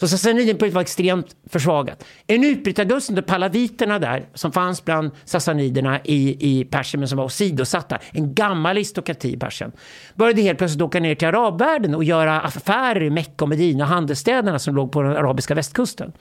Så 0.00 0.08
Sassanidenimperiet 0.08 0.74
var 0.74 0.82
extremt 0.82 1.36
försvagat. 1.46 2.04
En 2.26 2.44
utbrytargust 2.44 3.08
under 3.08 3.22
palaviterna 3.22 3.98
där, 3.98 4.28
som 4.34 4.52
fanns 4.52 4.84
bland 4.84 5.10
sassaniderna 5.24 6.00
i, 6.04 6.36
i 6.40 6.64
Persien, 6.64 7.00
men 7.00 7.08
som 7.08 7.18
var 7.18 7.24
åsidosatta, 7.24 7.98
en 8.12 8.34
gammal 8.34 8.76
aristokrati 8.76 9.32
i 9.32 9.36
Persien, 9.36 9.72
började 10.14 10.42
helt 10.42 10.58
plötsligt 10.58 10.82
åka 10.82 11.00
ner 11.00 11.14
till 11.14 11.28
arabvärlden 11.28 11.94
och 11.94 12.04
göra 12.04 12.40
affärer 12.40 13.02
i 13.02 13.10
Mecka 13.10 13.44
och 13.44 13.48
Medina, 13.48 13.84
handelsstäderna 13.84 14.58
som 14.58 14.74
låg 14.74 14.92
på 14.92 15.02
den 15.02 15.16
arabiska 15.16 15.54
västkusten. 15.54 16.12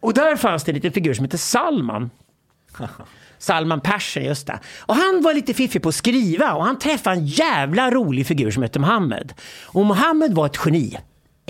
Och 0.00 0.14
där 0.14 0.36
fanns 0.36 0.64
det 0.64 0.70
en 0.70 0.74
liten 0.74 0.92
figur 0.92 1.14
som 1.14 1.24
heter 1.24 1.38
Salman. 1.38 2.10
Salman 3.38 3.80
Persen, 3.80 4.24
just 4.24 4.46
det. 4.46 4.60
Och 4.80 4.94
han 4.94 5.22
var 5.22 5.34
lite 5.34 5.54
fiffig 5.54 5.82
på 5.82 5.88
att 5.88 5.94
skriva 5.94 6.54
och 6.54 6.64
han 6.64 6.78
träffade 6.78 7.16
en 7.16 7.26
jävla 7.26 7.90
rolig 7.90 8.26
figur 8.26 8.50
som 8.50 8.62
hette 8.62 8.78
Mohammed. 8.78 9.32
Och 9.66 9.86
Mohammed 9.86 10.34
var 10.34 10.46
ett 10.46 10.58
geni. 10.64 10.96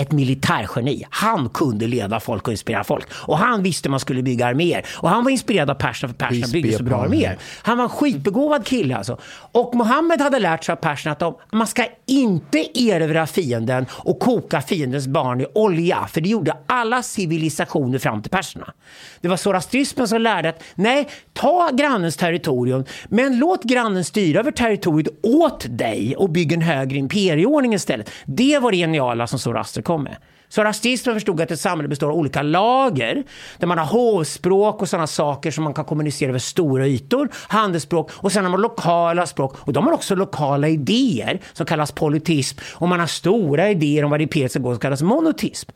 Ett 0.01 0.13
militärgeni. 0.13 1.05
Han 1.11 1.49
kunde 1.49 1.87
leda 1.87 2.21
folk 2.21 2.47
och 2.47 2.53
inspirera 2.53 2.85
folk. 2.85 3.07
Och 3.13 3.39
han 3.39 3.63
visste 3.63 3.89
man 3.89 4.01
skulle 4.01 4.23
bygga 4.23 4.47
arméer. 4.47 4.87
Och 4.97 5.09
han 5.09 5.25
var 5.25 5.31
inspirerad 5.31 5.71
av 5.71 5.75
perserna 5.75 6.13
för 6.13 6.27
Peace 6.27 6.53
byggde 6.53 6.77
så 6.77 6.83
bra 6.83 6.97
arméer. 6.97 7.39
Han 7.63 7.77
var 7.77 7.85
en 7.85 7.91
skitbegåvad 7.91 8.67
kille 8.67 8.97
alltså. 8.97 9.19
Och 9.53 9.75
Mohammed 9.75 10.21
hade 10.21 10.39
lärt 10.39 10.65
sig 10.65 10.73
av 10.73 10.77
perserna 10.77 11.13
att 11.13 11.19
de, 11.19 11.35
man 11.53 11.67
ska 11.67 11.87
inte 12.07 12.81
erövra 12.81 13.27
fienden 13.27 13.87
och 13.93 14.21
koka 14.21 14.61
fiendens 14.61 15.07
barn 15.07 15.41
i 15.41 15.47
olja. 15.55 16.07
För 16.07 16.21
det 16.21 16.29
gjorde 16.29 16.57
alla 16.67 17.03
civilisationer 17.03 17.99
fram 17.99 18.23
till 18.23 18.31
perserna. 18.31 18.73
Det 19.21 19.29
var 19.29 19.37
zoroastrismen 19.37 20.09
som 20.09 20.21
lärde 20.21 20.49
att 20.49 20.63
nej, 20.75 21.09
ta 21.33 21.71
grannens 21.73 22.17
territorium, 22.17 22.85
men 23.09 23.39
låt 23.39 23.65
grannen 23.65 24.05
styra 24.05 24.41
över 24.41 24.51
territoriet 24.51 25.09
åt 25.23 25.67
dig 25.69 26.17
och 26.17 26.31
bygg 26.31 26.53
en 26.53 26.63
högre 26.63 26.99
imperieordning 26.99 27.75
istället. 27.75 28.11
Det 28.27 28.59
var 28.59 28.71
det 28.71 28.77
geniala 28.77 29.27
som 29.27 29.39
zoroaster 29.39 29.83
kom 29.91 30.03
med. 30.03 30.17
Zoroastrismen 30.49 31.17
förstod 31.17 31.41
att 31.41 31.51
ett 31.51 31.61
samhälle 31.61 31.89
består 31.89 32.11
av 32.11 32.17
olika 32.17 32.43
lager 32.43 33.25
där 33.59 33.67
man 33.67 33.79
har 33.79 33.87
hovspråk 33.87 34.83
och 34.83 34.89
sådana 34.89 35.07
saker 35.07 35.51
som 35.51 35.65
man 35.65 35.75
kan 35.75 35.85
kommunicera 35.85 36.29
över 36.29 36.39
stora 36.39 36.87
ytor, 36.87 37.29
handelsspråk 37.49 38.11
och 38.13 38.33
sen 38.33 38.45
har 38.45 38.51
man 38.51 38.61
lokala 38.61 39.27
språk 39.27 39.57
och 39.59 39.73
de 39.73 39.87
har 39.87 39.93
också 39.93 40.15
lokala 40.15 40.69
idéer 40.69 41.41
som 41.53 41.67
kallas 41.67 41.93
politism 41.93 42.59
och 42.75 42.89
man 42.89 43.01
har 43.01 43.07
stora 43.07 43.71
idéer 43.71 44.05
om 44.05 44.11
vad 44.11 44.21
det 44.21 44.23
imperiet 44.23 44.53
ska 44.53 44.61
gå 44.61 44.73
som 44.73 44.81
kallas 44.81 45.03
monotism. 45.03 45.71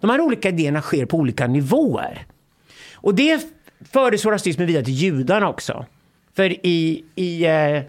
De 0.00 0.10
här 0.10 0.20
olika 0.20 0.48
idéerna 0.48 0.80
sker 0.80 1.06
på 1.06 1.16
olika 1.16 1.46
nivåer. 1.46 2.26
Och 2.94 3.14
det 3.14 3.42
förde 3.92 4.16
rasismen 4.16 4.66
vidare 4.66 4.84
till 4.84 4.94
judarna 4.94 5.48
också. 5.48 5.86
För 6.36 6.66
i, 6.66 7.04
i 7.14 7.44
eh, 7.44 7.82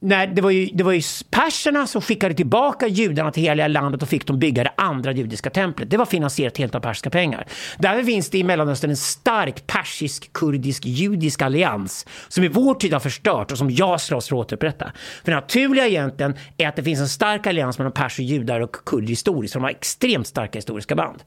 när 0.00 0.26
det, 0.26 0.42
var 0.42 0.50
ju, 0.50 0.66
det 0.66 0.84
var 0.84 0.92
ju 0.92 1.02
perserna 1.30 1.86
som 1.86 2.02
skickade 2.02 2.34
tillbaka 2.34 2.86
judarna 2.86 3.30
till 3.30 3.42
hela 3.42 3.68
landet 3.68 4.02
och 4.02 4.08
fick 4.08 4.26
dem 4.26 4.38
bygga 4.38 4.64
det 4.64 4.72
andra 4.76 5.12
judiska 5.12 5.50
templet. 5.50 5.90
Det 5.90 5.96
var 5.96 6.06
finansierat 6.06 6.58
helt 6.58 6.74
av 6.74 6.80
persiska 6.80 7.10
pengar. 7.10 7.46
Därför 7.78 8.02
finns 8.02 8.30
det 8.30 8.38
i 8.38 8.44
Mellanöstern 8.44 8.90
en 8.90 8.96
stark 8.96 9.66
persisk, 9.66 10.32
kurdisk, 10.32 10.86
judisk 10.86 11.42
allians 11.42 12.06
som 12.28 12.44
i 12.44 12.48
vår 12.48 12.74
tid 12.74 12.92
har 12.92 13.00
förstört 13.00 13.52
och 13.52 13.58
som 13.58 13.70
jag 13.70 14.00
slåss 14.00 14.28
för 14.28 14.36
att 14.36 14.40
återupprätta. 14.40 14.92
För 15.24 15.32
det 15.32 15.36
naturliga 15.36 15.86
egentligen 15.86 16.34
är 16.56 16.68
att 16.68 16.76
det 16.76 16.82
finns 16.82 17.00
en 17.00 17.08
stark 17.08 17.46
allians 17.46 17.78
mellan 17.78 17.92
perser, 17.92 18.22
judar 18.22 18.60
och 18.60 18.72
kurder 18.72 19.08
historiskt. 19.08 19.52
Så 19.52 19.58
de 19.58 19.62
har 19.62 19.70
extremt 19.70 20.26
starka 20.26 20.58
historiska 20.58 20.94
band. 20.94 21.22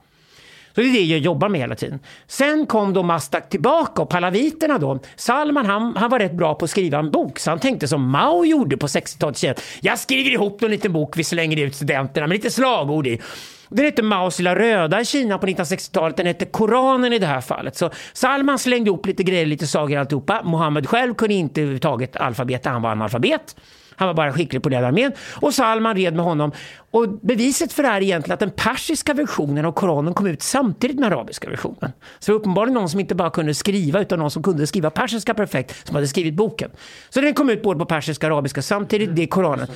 Så 0.75 0.81
det 0.81 0.87
är 0.87 0.93
det 0.93 1.03
jag 1.03 1.19
jobbar 1.19 1.49
med 1.49 1.61
hela 1.61 1.75
tiden. 1.75 1.99
Sen 2.27 2.65
kom 2.65 2.93
då 2.93 3.03
Mastak 3.03 3.49
tillbaka 3.49 4.01
och 4.01 4.09
palaviterna 4.09 4.77
då. 4.77 4.99
Salman 5.15 5.65
han, 5.65 5.95
han 5.97 6.09
var 6.09 6.19
rätt 6.19 6.33
bra 6.33 6.55
på 6.55 6.65
att 6.65 6.71
skriva 6.71 6.99
en 6.99 7.11
bok 7.11 7.39
så 7.39 7.49
han 7.49 7.59
tänkte 7.59 7.87
som 7.87 8.09
Mao 8.09 8.45
gjorde 8.45 8.77
på 8.77 8.87
60-talet. 8.87 9.61
Jag 9.81 9.99
skriver 9.99 10.31
ihop 10.31 10.63
en 10.63 10.71
liten 10.71 10.93
bok 10.93 11.17
vi 11.17 11.23
slänger 11.23 11.57
ut 11.57 11.75
studenterna 11.75 12.27
med 12.27 12.35
lite 12.35 12.51
slagord 12.51 13.07
i. 13.07 13.21
Den 13.69 13.85
hette 13.85 14.03
Maos 14.03 14.39
lilla 14.39 14.55
röda 14.55 15.01
i 15.01 15.05
Kina 15.05 15.37
på 15.37 15.47
1960-talet. 15.47 16.17
Den 16.17 16.25
hette 16.25 16.45
Koranen 16.45 17.13
i 17.13 17.19
det 17.19 17.25
här 17.25 17.41
fallet. 17.41 17.75
Så 17.75 17.89
Salman 18.13 18.59
slängde 18.59 18.89
ihop 18.89 19.05
lite 19.05 19.23
grejer, 19.23 19.45
lite 19.45 19.67
sagor 19.67 19.97
alltihopa. 19.97 20.41
Mohammed 20.43 20.89
själv 20.89 21.13
kunde 21.13 21.33
inte 21.33 21.61
överhuvudtaget 21.61 22.15
alfabetet, 22.15 22.65
han 22.65 22.81
var 22.81 22.91
analfabet. 22.91 23.55
Han 24.01 24.07
var 24.07 24.13
bara 24.13 24.33
skicklig 24.33 24.63
på 24.63 24.69
att 24.69 24.71
leda 24.71 24.87
armén. 24.87 25.11
Och 25.41 25.53
Salman 25.53 25.95
red 25.95 26.15
med 26.15 26.25
honom. 26.25 26.51
Och 26.91 27.09
beviset 27.09 27.73
för 27.73 27.83
det 27.83 27.89
här 27.89 27.97
är 27.97 28.01
egentligen 28.01 28.33
att 28.33 28.39
den 28.39 28.51
persiska 28.51 29.13
versionen 29.13 29.65
av 29.65 29.71
Koranen 29.71 30.13
kom 30.13 30.27
ut 30.27 30.41
samtidigt 30.41 30.99
med 30.99 31.13
arabiska 31.13 31.49
versionen. 31.49 31.91
Så 32.19 32.25
det 32.25 32.31
var 32.31 32.39
uppenbarligen 32.39 32.73
någon 32.73 32.89
som 32.89 32.99
inte 32.99 33.15
bara 33.15 33.29
kunde 33.29 33.53
skriva 33.53 34.01
utan 34.01 34.19
någon 34.19 34.31
som 34.31 34.43
kunde 34.43 34.67
skriva 34.67 34.89
persiska 34.89 35.33
perfekt 35.33 35.87
som 35.87 35.95
hade 35.95 36.07
skrivit 36.07 36.33
boken. 36.33 36.71
Så 37.09 37.21
den 37.21 37.33
kom 37.33 37.49
ut 37.49 37.63
både 37.63 37.79
på 37.79 37.85
persiska 37.85 38.27
och 38.27 38.33
arabiska 38.33 38.61
samtidigt, 38.61 39.15
det 39.15 39.23
är 39.23 39.27
Koranen. 39.27 39.67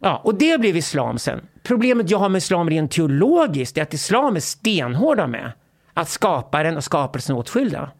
Ja, 0.00 0.20
och 0.24 0.34
det 0.34 0.60
blev 0.60 0.76
islam 0.76 1.18
sen. 1.18 1.40
Problemet 1.62 2.10
jag 2.10 2.18
har 2.18 2.28
med 2.28 2.38
islam 2.38 2.70
rent 2.70 2.90
teologiskt 2.90 3.78
är 3.78 3.82
att 3.82 3.94
islam 3.94 4.36
är 4.36 4.40
stenhårda 4.40 5.26
med 5.26 5.52
att 5.94 6.08
skaparen 6.08 6.76
och 6.76 6.84
skapelsen 6.84 7.36
är 7.36 7.40
åtskilda. 7.40 7.90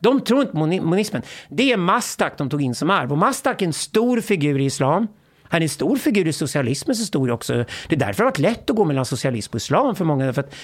De 0.00 0.20
tror 0.20 0.40
inte 0.40 0.52
på 0.52 0.58
moni- 0.58 0.80
monismen. 0.80 1.22
Det 1.48 1.72
är 1.72 1.76
Mastak 1.76 2.38
de 2.38 2.50
tog 2.50 2.62
in 2.62 2.74
som 2.74 2.90
arv. 2.90 3.12
Och 3.12 3.18
Mastak 3.18 3.62
är 3.62 3.66
en 3.66 3.72
stor 3.72 4.20
figur 4.20 4.58
i 4.60 4.64
islam. 4.64 5.06
Han 5.50 5.60
är 5.60 5.62
en 5.62 5.68
stor 5.68 5.96
figur 5.96 6.28
i 6.28 6.32
socialismens 6.32 7.00
historia 7.00 7.34
också. 7.34 7.52
Det 7.88 7.94
är 7.94 7.96
därför 7.98 8.12
det 8.16 8.22
har 8.22 8.30
varit 8.30 8.38
lätt 8.38 8.70
att 8.70 8.76
gå 8.76 8.84
mellan 8.84 9.04
socialism 9.04 9.50
och 9.52 9.56
islam 9.56 9.94
för 9.94 10.04
många. 10.04 10.32
För 10.32 10.40
att, 10.40 10.54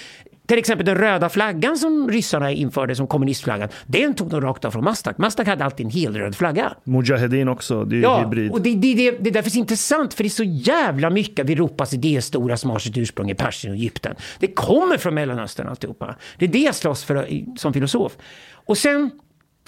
till 0.46 0.58
exempel 0.58 0.86
den 0.86 0.94
röda 0.98 1.28
flaggan 1.28 1.78
som 1.78 2.10
ryssarna 2.10 2.50
införde 2.52 2.96
som 2.96 3.06
kommunistflaggan, 3.06 3.68
den 3.86 4.14
tog 4.14 4.30
de 4.30 4.40
rakt 4.40 4.64
av 4.64 4.70
från 4.70 4.84
Mastak. 4.84 5.18
Mastak 5.18 5.46
hade 5.46 5.64
alltid 5.64 5.86
en 5.86 5.92
helröd 5.92 6.36
flagga. 6.36 6.72
Mujahedin 6.84 7.48
också, 7.48 7.84
det 7.84 7.96
är 7.96 8.00
Ja, 8.02 8.18
hybrid. 8.24 8.52
och 8.52 8.60
det, 8.60 8.74
det, 8.74 8.94
det, 8.94 9.10
det 9.20 9.30
är 9.30 9.34
därför 9.34 9.50
så 9.50 9.58
intressant, 9.58 10.14
för 10.14 10.22
det 10.24 10.28
är 10.28 10.30
så 10.30 10.44
jävla 10.44 11.10
mycket 11.10 11.44
av 11.44 11.50
Europas 11.50 11.92
idéstora 11.94 12.56
som 12.56 12.70
har 12.70 12.78
sitt 12.78 12.96
ursprung 12.96 13.30
i 13.30 13.34
Persien 13.34 13.72
och 13.72 13.78
Egypten. 13.78 14.14
Det 14.38 14.46
kommer 14.46 14.96
från 14.98 15.14
Mellanöstern 15.14 15.68
alltihopa. 15.68 16.14
Det 16.38 16.44
är 16.44 16.48
det 16.48 16.58
jag 16.58 16.74
slåss 16.74 17.04
för 17.04 17.28
som 17.56 17.72
filosof. 17.72 18.16
Och 18.66 18.78
sen, 18.78 19.10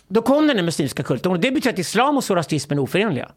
då 0.09 0.23
kom 0.23 0.47
den 0.47 0.65
muslimska 0.65 1.03
kulten 1.03 1.33
och 1.33 1.41
det 1.41 1.51
betyder 1.51 1.73
att 1.73 1.79
islam 1.79 2.17
och 2.17 2.25
zoroastrismen 2.25 2.79
är 2.79 2.83
oförenliga. 2.83 3.31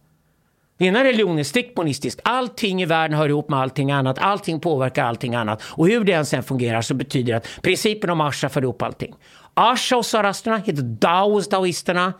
Den 0.77 0.87
ena 0.87 1.03
religionen 1.03 1.39
är 1.39 1.43
strikt 1.43 1.77
monistisk. 1.77 2.19
Allting 2.23 2.81
i 2.81 2.85
världen 2.85 3.17
hör 3.17 3.29
ihop 3.29 3.49
med 3.49 3.59
allting 3.59 3.91
annat. 3.91 4.19
Allting 4.19 4.59
påverkar 4.59 5.03
allting 5.03 5.35
annat. 5.35 5.61
Och 5.63 5.87
hur 5.87 6.03
det 6.03 6.13
än 6.13 6.25
sen 6.25 6.43
fungerar 6.43 6.81
så 6.81 6.93
betyder 6.93 7.33
det 7.33 7.37
att 7.37 7.61
principen 7.61 8.09
om 8.09 8.21
Asha 8.21 8.49
för 8.49 8.61
ihop 8.61 8.81
allting. 8.81 9.15
Asha 9.53 9.97
och 9.97 10.05
zoroasterna 10.05 10.57
heter 10.57 10.81
Dao 10.81 11.31
hos 11.31 11.49
daoisterna. 11.49 12.13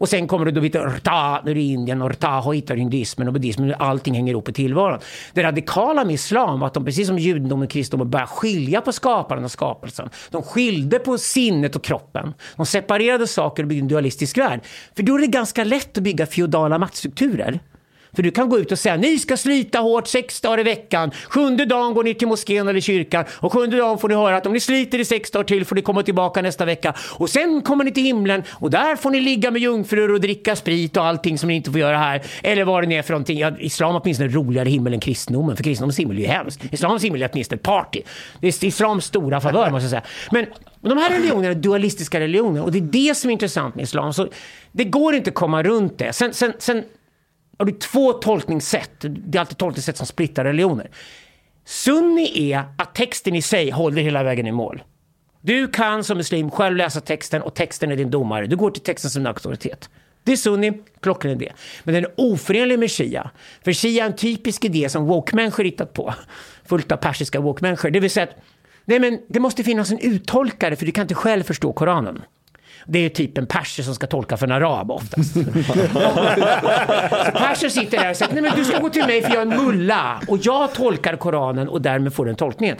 Och 0.00 0.08
sen 0.08 0.26
kommer 0.26 0.44
du 0.44 0.50
då 0.50 0.60
lite 0.60 0.78
Rta 0.78 1.42
är 1.46 1.54
det 1.54 1.60
Indien 1.60 2.02
och 2.02 2.10
Rta 2.10 2.40
hittar 2.40 2.76
hinduismen 2.76 3.26
och 3.26 3.32
buddhismen. 3.32 3.74
Allting 3.78 4.14
hänger 4.14 4.32
ihop 4.32 4.48
i 4.48 4.52
tillvaron. 4.52 4.98
Det 5.32 5.42
radikala 5.42 6.04
med 6.04 6.14
islam 6.14 6.60
var 6.60 6.66
att 6.66 6.74
de 6.74 6.84
precis 6.84 7.06
som 7.06 7.18
judendomen 7.18 7.64
och 7.66 7.70
kristendomen 7.70 8.10
började 8.10 8.30
skilja 8.30 8.80
på 8.80 8.92
skaparen 8.92 9.44
och 9.44 9.50
skapelsen. 9.50 10.10
De 10.30 10.42
skilde 10.42 10.98
på 10.98 11.18
sinnet 11.18 11.76
och 11.76 11.84
kroppen. 11.84 12.34
De 12.56 12.66
separerade 12.66 13.26
saker 13.26 13.62
och 13.62 13.68
byggde 13.68 13.84
en 13.84 13.88
dualistisk 13.88 14.38
värld. 14.38 14.60
För 14.96 15.02
då 15.02 15.14
är 15.14 15.20
det 15.20 15.26
ganska 15.26 15.64
lätt 15.64 15.98
att 15.98 16.04
bygga 16.04 16.26
feodala 16.26 16.78
maktstrukturer. 16.78 17.60
För 18.12 18.22
du 18.22 18.30
kan 18.30 18.48
gå 18.48 18.58
ut 18.58 18.72
och 18.72 18.78
säga 18.78 18.96
ni 18.96 19.18
ska 19.18 19.36
slita 19.36 19.78
hårt 19.78 20.06
sex 20.06 20.40
dagar 20.40 20.60
i 20.60 20.62
veckan. 20.62 21.10
Sjunde 21.28 21.64
dagen 21.64 21.94
går 21.94 22.04
ni 22.04 22.14
till 22.14 22.28
moskén 22.28 22.68
eller 22.68 22.80
kyrkan 22.80 23.24
och 23.30 23.52
sjunde 23.52 23.76
dagen 23.76 23.98
får 23.98 24.08
ni 24.08 24.14
höra 24.14 24.36
att 24.36 24.46
om 24.46 24.52
ni 24.52 24.60
sliter 24.60 24.98
i 24.98 25.04
sex 25.04 25.30
dagar 25.30 25.44
till 25.44 25.64
får 25.64 25.76
ni 25.76 25.82
komma 25.82 26.02
tillbaka 26.02 26.42
nästa 26.42 26.64
vecka. 26.64 26.94
Och 27.00 27.30
sen 27.30 27.62
kommer 27.62 27.84
ni 27.84 27.92
till 27.92 28.04
himlen 28.04 28.42
och 28.50 28.70
där 28.70 28.96
får 28.96 29.10
ni 29.10 29.20
ligga 29.20 29.50
med 29.50 29.62
jungfrur 29.62 30.14
och 30.14 30.20
dricka 30.20 30.56
sprit 30.56 30.96
och 30.96 31.04
allting 31.04 31.38
som 31.38 31.48
ni 31.48 31.54
inte 31.54 31.70
får 31.70 31.80
göra 31.80 31.98
här. 31.98 32.22
Eller 32.42 32.64
vad 32.64 32.82
det 32.82 32.86
nu 32.86 32.94
är 32.94 33.02
för 33.02 33.12
någonting. 33.12 33.38
Ja, 33.38 33.52
islam 33.58 33.92
har 33.92 34.00
åtminstone 34.00 34.28
roligare 34.28 34.68
himmel 34.68 34.94
än 34.94 35.00
kristendomen 35.00 35.56
för 35.56 35.64
kristendomens 35.64 35.98
himmel 35.98 36.16
är 36.16 36.20
ju 36.20 36.26
hemskt. 36.26 36.60
Islams 36.72 37.04
himmel 37.04 37.22
är 37.22 37.30
åtminstone 37.32 37.56
ett 37.56 37.62
party. 37.62 38.02
Det 38.40 38.46
är 38.46 38.64
islams 38.64 39.04
stora 39.04 39.40
favör 39.40 39.70
måste 39.70 39.84
jag 39.84 39.90
säga. 39.90 40.02
Men 40.30 40.46
de 40.80 40.98
här 40.98 41.10
religionerna 41.10 41.48
är 41.48 41.54
dualistiska 41.54 42.20
religioner 42.20 42.62
och 42.62 42.72
det 42.72 42.78
är 42.78 43.08
det 43.08 43.14
som 43.14 43.30
är 43.30 43.32
intressant 43.32 43.74
med 43.74 43.82
islam. 43.82 44.12
Så 44.12 44.28
det 44.72 44.84
går 44.84 45.14
inte 45.14 45.30
att 45.30 45.34
komma 45.34 45.62
runt 45.62 45.98
det. 45.98 46.12
Sen, 46.12 46.34
sen, 46.34 46.52
sen 46.58 46.84
har 47.60 47.66
du 47.66 47.72
två 47.72 48.12
tolkningssätt. 48.12 48.90
Det 49.00 49.38
är 49.38 49.40
alltid 49.40 49.58
tolkningssätt 49.58 49.96
som 49.96 50.06
splittar 50.06 50.44
religioner. 50.44 50.90
Sunni 51.64 52.52
är 52.52 52.64
att 52.78 52.94
texten 52.94 53.34
i 53.34 53.42
sig 53.42 53.70
håller 53.70 54.02
hela 54.02 54.22
vägen 54.22 54.46
i 54.46 54.52
mål. 54.52 54.82
Du 55.40 55.68
kan 55.68 56.04
som 56.04 56.16
muslim 56.16 56.50
själv 56.50 56.76
läsa 56.76 57.00
texten 57.00 57.42
och 57.42 57.54
texten 57.54 57.92
är 57.92 57.96
din 57.96 58.10
domare. 58.10 58.46
Du 58.46 58.56
går 58.56 58.70
till 58.70 58.82
texten 58.82 59.10
som 59.10 59.22
en 59.22 59.26
auktoritet. 59.26 59.90
Det 60.24 60.32
är 60.32 60.36
sunni, 60.36 60.72
klockren 61.00 61.32
idé. 61.32 61.52
Men 61.84 61.94
den 61.94 62.04
är 62.04 62.12
oförenlig 62.16 62.78
med 62.78 62.90
shia. 62.90 63.30
För 63.64 63.72
shia 63.72 64.04
är 64.04 64.10
en 64.10 64.16
typisk 64.16 64.64
idé 64.64 64.88
som 64.88 65.06
woke-människor 65.06 65.64
hittat 65.64 65.92
på. 65.92 66.14
Fullt 66.64 66.92
av 66.92 66.96
persiska 66.96 67.40
woke-människor. 67.40 67.90
Det 67.90 68.00
vill 68.00 68.10
säga 68.10 68.24
att 68.24 68.36
nej 68.84 68.98
men, 68.98 69.18
det 69.28 69.40
måste 69.40 69.64
finnas 69.64 69.90
en 69.90 69.98
uttolkare 69.98 70.76
för 70.76 70.86
du 70.86 70.92
kan 70.92 71.02
inte 71.02 71.14
själv 71.14 71.42
förstå 71.42 71.72
Koranen. 71.72 72.22
Det 72.86 72.98
är 72.98 73.08
typ 73.08 73.38
en 73.38 73.46
perser 73.46 73.82
som 73.82 73.94
ska 73.94 74.06
tolka 74.06 74.36
för 74.36 74.46
en 74.46 74.52
arab 74.52 74.90
oftast. 74.90 75.32
Så 75.32 75.42
perser 77.38 77.68
sitter 77.68 77.98
där 77.98 78.10
och 78.10 78.16
säger 78.16 78.32
nej 78.32 78.42
men 78.42 78.56
du 78.56 78.64
ska 78.64 78.78
gå 78.78 78.88
till 78.88 79.06
mig 79.06 79.22
för 79.22 79.30
jag 79.34 79.38
är 79.38 79.42
en 79.42 79.64
mulla 79.64 80.22
och 80.28 80.38
jag 80.42 80.74
tolkar 80.74 81.16
Koranen 81.16 81.68
och 81.68 81.82
därmed 81.82 82.14
får 82.14 82.26
den 82.26 82.36
tolkningen. 82.36 82.76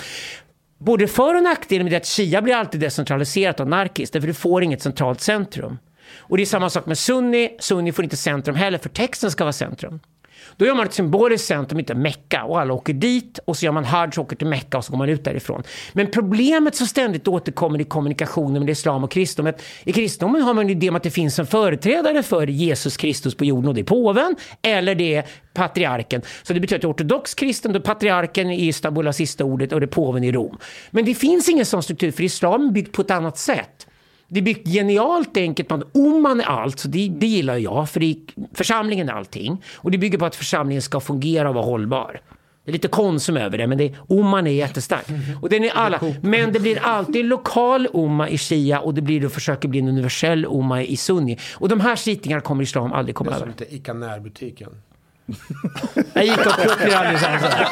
Både 0.79 1.09
för 1.09 1.35
och 1.35 1.43
nackdelen 1.43 1.85
med 1.85 1.93
det 1.93 1.97
att 1.97 2.07
Shia 2.07 2.43
blir 2.43 2.55
alltid 2.55 2.81
decentraliserat 2.81 3.61
och 3.61 3.67
anarkiskt, 3.67 4.13
därför 4.13 4.29
du 4.29 4.35
får 4.35 4.63
inget 4.63 4.83
centralt 4.83 5.21
centrum. 5.21 5.79
Och 6.19 6.37
det 6.37 6.43
är 6.43 6.47
samma 6.47 6.71
sak 6.71 6.87
med 6.87 6.99
Sunni, 6.99 7.57
Sunni 7.59 7.93
får 7.93 8.05
inte 8.05 8.17
centrum 8.17 8.57
heller, 8.57 8.79
för 8.79 8.89
texten 8.89 9.31
ska 9.31 9.45
vara 9.45 9.53
centrum. 9.53 10.01
Då 10.61 10.67
gör 10.67 10.75
man 10.75 10.87
ett 10.87 10.95
symboliskt 10.95 11.47
centrum, 11.47 11.79
inte 11.79 11.95
Mecka, 11.95 12.45
och 12.45 12.61
alla 12.61 12.75
åker 12.75 12.93
dit 12.93 13.39
och 13.45 13.57
så 13.57 13.65
gör 13.65 13.73
man 13.73 13.85
Hajj, 13.85 14.11
åker 14.19 14.37
till 14.37 14.47
Mecka 14.47 14.79
och 14.79 14.85
så 14.85 14.91
går 14.91 14.99
man 14.99 15.09
ut 15.09 15.25
därifrån. 15.25 15.63
Men 15.93 16.11
problemet 16.11 16.75
som 16.75 16.87
ständigt 16.87 17.29
återkommer 17.29 17.81
i 17.81 17.85
kommunikationen 17.85 18.63
med 18.63 18.71
islam 18.71 19.05
och 19.05 19.11
kristendom, 19.11 19.55
i 19.85 19.93
kristendomen 19.93 20.43
har 20.43 20.55
man 20.55 20.65
en 20.65 20.71
idé 20.71 20.89
om 20.89 20.97
att 20.97 21.03
det 21.03 21.11
finns 21.11 21.39
en 21.39 21.47
företrädare 21.47 22.23
för 22.23 22.47
Jesus 22.47 22.97
Kristus 22.97 23.35
på 23.35 23.45
jorden 23.45 23.69
och 23.69 23.75
det 23.75 23.81
är 23.81 23.85
påven 23.85 24.37
eller 24.63 24.95
det 24.95 25.15
är 25.15 25.25
patriarken. 25.55 26.23
Så 26.43 26.53
det 26.53 26.61
betyder 26.61 26.79
att 26.79 26.95
ortodox 26.95 27.35
kristen, 27.35 27.73
då 27.73 27.79
är 27.79 27.83
patriarken 27.83 28.51
i 28.51 28.67
Istanbul 28.67 29.07
har 29.07 29.13
sista 29.13 29.45
ordet 29.45 29.73
och 29.73 29.81
det 29.81 29.87
är 29.87 29.89
påven 29.89 30.25
i 30.25 30.33
Rom. 30.33 30.59
Men 30.91 31.05
det 31.05 31.15
finns 31.15 31.49
ingen 31.49 31.67
sån 31.67 31.83
struktur 31.83 32.11
för 32.11 32.23
islam 32.23 32.69
är 32.69 32.73
byggt 32.73 32.93
på 32.93 33.03
ett 33.03 33.11
annat 33.11 33.39
sätt. 33.39 33.87
Det 34.33 34.43
byggt 34.43 34.69
genialt 34.69 35.37
enkelt 35.37 35.73
att 35.73 35.97
Oman 35.97 36.41
är 36.41 36.45
allt, 36.45 36.79
så 36.79 36.89
det, 36.89 37.09
det 37.09 37.27
gillar 37.27 37.57
jag, 37.57 37.91
för 37.91 38.01
det, 38.01 38.17
församlingen 38.55 39.09
är 39.09 39.13
allting. 39.13 39.63
Och 39.77 39.91
det 39.91 39.99
bygger 39.99 40.19
på 40.19 40.25
att 40.25 40.37
församlingen 40.37 40.83
ska 40.83 41.01
fungera 41.01 41.49
och 41.49 41.55
vara 41.55 41.65
hållbar. 41.65 42.21
Det 42.65 42.71
är 42.71 42.73
lite 42.73 42.89
konsum 42.89 43.37
över 43.37 43.59
det, 43.59 43.67
men 43.67 43.79
det, 43.79 43.95
Oman 44.09 44.47
är 44.47 44.51
jättestark. 44.51 45.07
Och 45.43 45.49
den 45.49 45.65
är 45.65 45.71
alla. 45.71 46.01
Men 46.23 46.53
det 46.53 46.61
blir 46.61 46.79
alltid 46.83 47.25
lokal 47.25 47.89
Umma 47.93 48.29
i 48.29 48.39
Shia 48.39 48.81
och 48.81 48.95
det 48.95 49.03
blir 49.03 49.21
då 49.21 49.29
försöker 49.29 49.69
bli 49.69 49.79
en 49.81 49.89
universell 49.89 50.45
Umma 50.45 50.83
i 50.83 50.97
Sunni. 50.97 51.39
Och 51.55 51.69
de 51.69 51.81
här 51.81 51.97
slitningarna 51.97 52.41
kommer 52.41 52.63
islam 52.63 52.93
aldrig 52.93 53.15
komma 53.15 53.31
Det 53.31 53.35
är 53.35 53.37
över. 53.37 53.53
som 53.53 53.65
inte 53.65 53.75
Ica 53.75 53.93
närbutiken. 53.93 54.71
Jag 56.13 56.25
gick 56.25 56.39
och 56.39 56.53
så 56.53 56.69
här. 57.27 57.69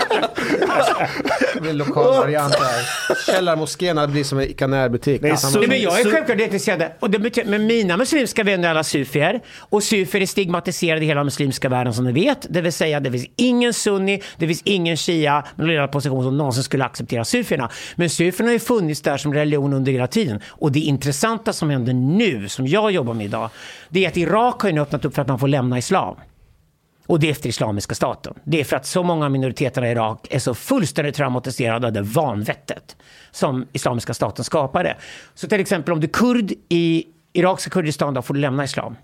Det 1.54 1.60
blir 1.60 1.70
en 1.70 1.76
lokal 1.78 2.16
variant 2.16 2.54
här. 2.54 2.84
Källarmoskén 3.26 4.10
blir 4.12 4.24
som 4.24 4.38
en 4.38 4.44
Ica 4.44 4.66
närbutik. 4.66 5.22
Nej, 5.22 5.36
Samma- 5.36 5.52
så- 5.52 5.58
Nej, 5.58 5.68
men 5.68 5.80
jag 5.82 6.00
är 6.00 6.04
Så- 6.04 6.10
självklart 6.10 6.40
intresserad. 6.40 6.82
Och 7.00 7.10
det 7.10 7.18
betyder, 7.18 7.50
men 7.50 7.66
mina 7.66 7.96
muslimska 7.96 8.44
vänner 8.44 8.66
är 8.68 8.70
alla 8.70 8.84
sufier. 8.84 9.40
Och 9.58 9.82
sufier 9.82 10.22
är 10.22 10.26
stigmatiserade 10.26 11.04
i 11.04 11.08
hela 11.08 11.24
muslimska 11.24 11.68
världen 11.68 11.94
som 11.94 12.04
ni 12.04 12.12
vet. 12.12 12.46
Det 12.50 12.60
vill 12.60 12.72
säga 12.72 13.00
det 13.00 13.10
finns 13.12 13.26
ingen 13.36 13.74
sunni, 13.74 14.22
det 14.36 14.46
finns 14.46 14.62
ingen 14.64 14.96
shia 14.96 15.44
med 15.56 15.66
ledande 15.66 15.92
position 15.92 16.24
som 16.24 16.36
någonsin 16.38 16.62
skulle 16.62 16.84
acceptera 16.84 17.24
sufierna. 17.24 17.70
Men 17.96 18.10
sufierna 18.10 18.48
har 18.48 18.52
ju 18.52 18.58
funnits 18.58 19.00
där 19.02 19.16
som 19.16 19.34
religion 19.34 19.72
under 19.72 19.92
hela 19.92 20.06
tiden. 20.06 20.40
Och 20.48 20.72
det 20.72 20.80
intressanta 20.80 21.52
som 21.52 21.70
händer 21.70 21.92
nu, 21.92 22.48
som 22.48 22.66
jag 22.66 22.90
jobbar 22.90 23.14
med 23.14 23.26
idag, 23.26 23.50
det 23.88 24.04
är 24.04 24.08
att 24.08 24.16
Irak 24.16 24.62
har 24.62 24.78
öppnat 24.78 25.04
upp 25.04 25.14
för 25.14 25.22
att 25.22 25.28
man 25.28 25.38
får 25.38 25.48
lämna 25.48 25.78
islam. 25.78 26.16
Och 27.08 27.20
det 27.20 27.26
är 27.26 27.30
efter 27.30 27.48
Islamiska 27.48 27.94
staten. 27.94 28.34
Det 28.44 28.60
är 28.60 28.64
för 28.64 28.76
att 28.76 28.86
så 28.86 29.02
många 29.02 29.24
av 29.24 29.30
minoriteterna 29.30 29.88
i 29.88 29.90
Irak 29.90 30.26
är 30.30 30.38
så 30.38 30.54
fullständigt 30.54 31.14
traumatiserade 31.14 31.86
av 31.86 31.92
det 31.92 32.02
vanvettet 32.02 32.96
som 33.30 33.66
Islamiska 33.72 34.14
staten 34.14 34.44
skapade. 34.44 34.96
Så 35.34 35.48
till 35.48 35.60
exempel 35.60 35.92
om 35.92 36.00
du 36.00 36.06
är 36.06 36.12
kurd 36.12 36.52
i 36.68 37.04
irakiska 37.32 37.70
Kurdistan, 37.70 38.14
då 38.14 38.22
får 38.22 38.34
du 38.34 38.40
lämna 38.40 38.64
islam. 38.64 38.96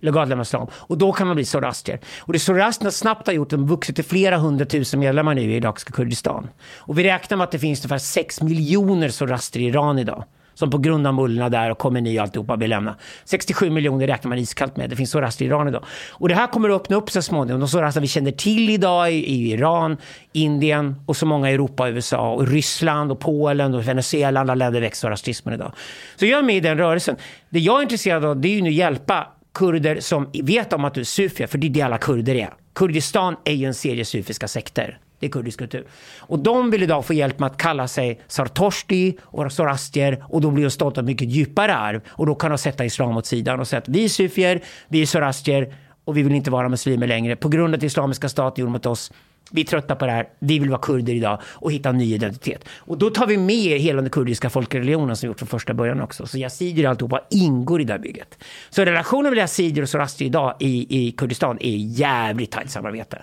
Legalt 0.00 0.28
lämna 0.28 0.42
islam. 0.42 0.68
Och 0.72 0.98
då 0.98 1.12
kan 1.12 1.26
man 1.26 1.36
bli 1.36 1.44
zoroastrier. 1.44 2.00
Och 2.20 2.32
det 2.32 2.38
zoroastrierna 2.38 2.90
snabbt 2.90 3.26
har 3.26 3.34
gjort, 3.34 3.50
de 3.50 3.60
har 3.60 3.68
vuxit 3.68 3.96
till 3.96 4.04
flera 4.04 4.36
hundratusen 4.36 5.00
medlemmar 5.00 5.34
nu 5.34 5.52
i 5.52 5.56
irakiska 5.56 5.92
Kurdistan. 5.92 6.48
Och 6.76 6.98
vi 6.98 7.04
räknar 7.04 7.36
med 7.36 7.44
att 7.44 7.52
det 7.52 7.58
finns 7.58 7.80
ungefär 7.80 7.98
sex 7.98 8.42
miljoner 8.42 9.08
zoroastrier 9.08 9.66
i 9.66 9.68
Iran 9.68 9.98
idag. 9.98 10.24
Som 10.54 10.70
på 10.70 10.78
grund 10.78 11.06
av 11.06 11.14
mullorna 11.14 11.48
där 11.48 11.70
och 11.70 11.92
ni 11.92 12.18
och 12.18 12.22
alltihopa 12.22 12.56
vill 12.56 12.70
lämna. 12.70 12.96
67 13.24 13.70
miljoner 13.70 14.06
räknar 14.06 14.28
man 14.28 14.38
iskallt 14.38 14.76
med. 14.76 14.90
Det 14.90 14.96
finns 14.96 15.10
zoroastrier 15.10 15.50
i 15.50 15.54
Iran 15.54 15.68
idag. 15.68 15.84
Och 16.10 16.28
det 16.28 16.34
här 16.34 16.46
kommer 16.46 16.68
att 16.68 16.80
öppna 16.80 16.96
upp 16.96 17.10
så 17.10 17.22
småningom. 17.22 17.60
De 17.60 17.68
zoroastrier 17.68 18.02
vi 18.02 18.08
känner 18.08 18.30
till 18.30 18.70
idag 18.70 19.12
i, 19.12 19.14
i 19.14 19.52
Iran, 19.52 19.96
Indien 20.32 20.96
och 21.06 21.16
så 21.16 21.26
många 21.26 21.50
i 21.50 21.54
Europa, 21.54 21.88
USA 21.88 22.32
och 22.32 22.48
Ryssland 22.48 23.12
och 23.12 23.20
Polen 23.20 23.74
och 23.74 23.88
Venezuela. 23.88 24.40
Alla 24.40 24.54
länder 24.54 24.80
växer 24.80 25.00
zoroastrismen 25.00 25.54
idag. 25.54 25.72
Så 26.16 26.26
jag 26.26 26.38
är 26.38 26.42
med 26.42 26.56
i 26.56 26.60
den 26.60 26.78
rörelsen. 26.78 27.16
Det 27.48 27.58
jag 27.58 27.78
är 27.78 27.82
intresserad 27.82 28.24
av 28.24 28.40
det 28.40 28.48
är 28.48 28.54
ju 28.54 28.62
nu 28.62 28.70
hjälpa 28.70 29.26
kurder 29.54 30.00
som 30.00 30.30
vet 30.42 30.72
om 30.72 30.84
att 30.84 30.94
du 30.94 31.00
är 31.00 31.04
sufier, 31.04 31.46
för 31.46 31.58
det 31.58 31.66
är 31.66 31.70
det 31.70 31.82
alla 31.82 31.98
kurder 31.98 32.34
är. 32.34 32.54
Kurdistan 32.74 33.36
är 33.44 33.52
ju 33.52 33.66
en 33.66 33.74
serie 33.74 34.04
sufiska 34.04 34.48
sekter. 34.48 34.98
Det 35.24 35.28
är 35.28 35.30
kurdisk 35.30 35.58
kultur. 35.58 35.84
Och 36.18 36.38
de 36.38 36.70
vill 36.70 36.82
idag 36.82 37.04
få 37.04 37.14
hjälp 37.14 37.38
med 37.38 37.46
att 37.46 37.56
kalla 37.56 37.88
sig 37.88 38.20
Sartoshti 38.26 39.16
och 39.22 39.52
Zoroastier. 39.52 40.24
och 40.28 40.40
då 40.40 40.50
blir 40.50 40.64
de 40.64 40.70
stolta 40.70 41.00
av 41.00 41.04
mycket 41.04 41.28
djupare 41.28 41.74
arv. 41.74 42.00
Och 42.08 42.26
då 42.26 42.34
kan 42.34 42.50
de 42.50 42.58
sätta 42.58 42.84
islam 42.84 43.16
åt 43.16 43.26
sidan 43.26 43.60
och 43.60 43.68
säga 43.68 43.78
att 43.78 43.88
vi 43.88 44.04
är 44.04 44.08
sufier, 44.08 44.60
vi 44.88 45.02
är 45.02 45.06
Zoroastier 45.06 45.74
och 46.04 46.16
vi 46.16 46.22
vill 46.22 46.34
inte 46.34 46.50
vara 46.50 46.68
muslimer 46.68 47.06
längre 47.06 47.36
på 47.36 47.48
grund 47.48 47.74
av 47.74 47.78
att 47.78 47.82
Islamiska 47.82 48.28
staten 48.28 48.62
gjorde 48.62 48.72
mot 48.72 48.86
oss. 48.86 49.12
Vi 49.50 49.60
är 49.60 49.64
trötta 49.64 49.96
på 49.96 50.06
det 50.06 50.12
här, 50.12 50.28
vi 50.38 50.58
vill 50.58 50.70
vara 50.70 50.80
kurder 50.80 51.12
idag 51.12 51.40
och 51.44 51.72
hitta 51.72 51.88
en 51.88 51.98
ny 51.98 52.14
identitet. 52.14 52.64
Och 52.76 52.98
då 52.98 53.10
tar 53.10 53.26
vi 53.26 53.36
med 53.36 53.80
hela 53.80 54.00
den 54.00 54.10
kurdiska 54.10 54.50
folkreligionen 54.50 55.16
som 55.16 55.26
vi 55.26 55.30
gjort 55.30 55.38
från 55.38 55.48
första 55.48 55.74
början 55.74 56.00
också. 56.00 56.26
Så 56.26 56.38
yazidier 56.38 56.84
och 56.84 56.90
alltihopa 56.90 57.20
ingår 57.30 57.80
i 57.80 57.84
det 57.84 57.92
här 57.92 58.00
bygget. 58.00 58.38
Så 58.70 58.84
relationen 58.84 59.30
mellan 59.30 59.42
yazidier 59.42 59.82
och 59.82 59.88
zoroastrier 59.88 60.28
idag 60.28 60.56
i, 60.60 61.06
i 61.06 61.12
Kurdistan 61.12 61.58
är 61.60 61.76
jävligt 61.76 62.50
tajt 62.50 62.70
samarbete. 62.70 63.22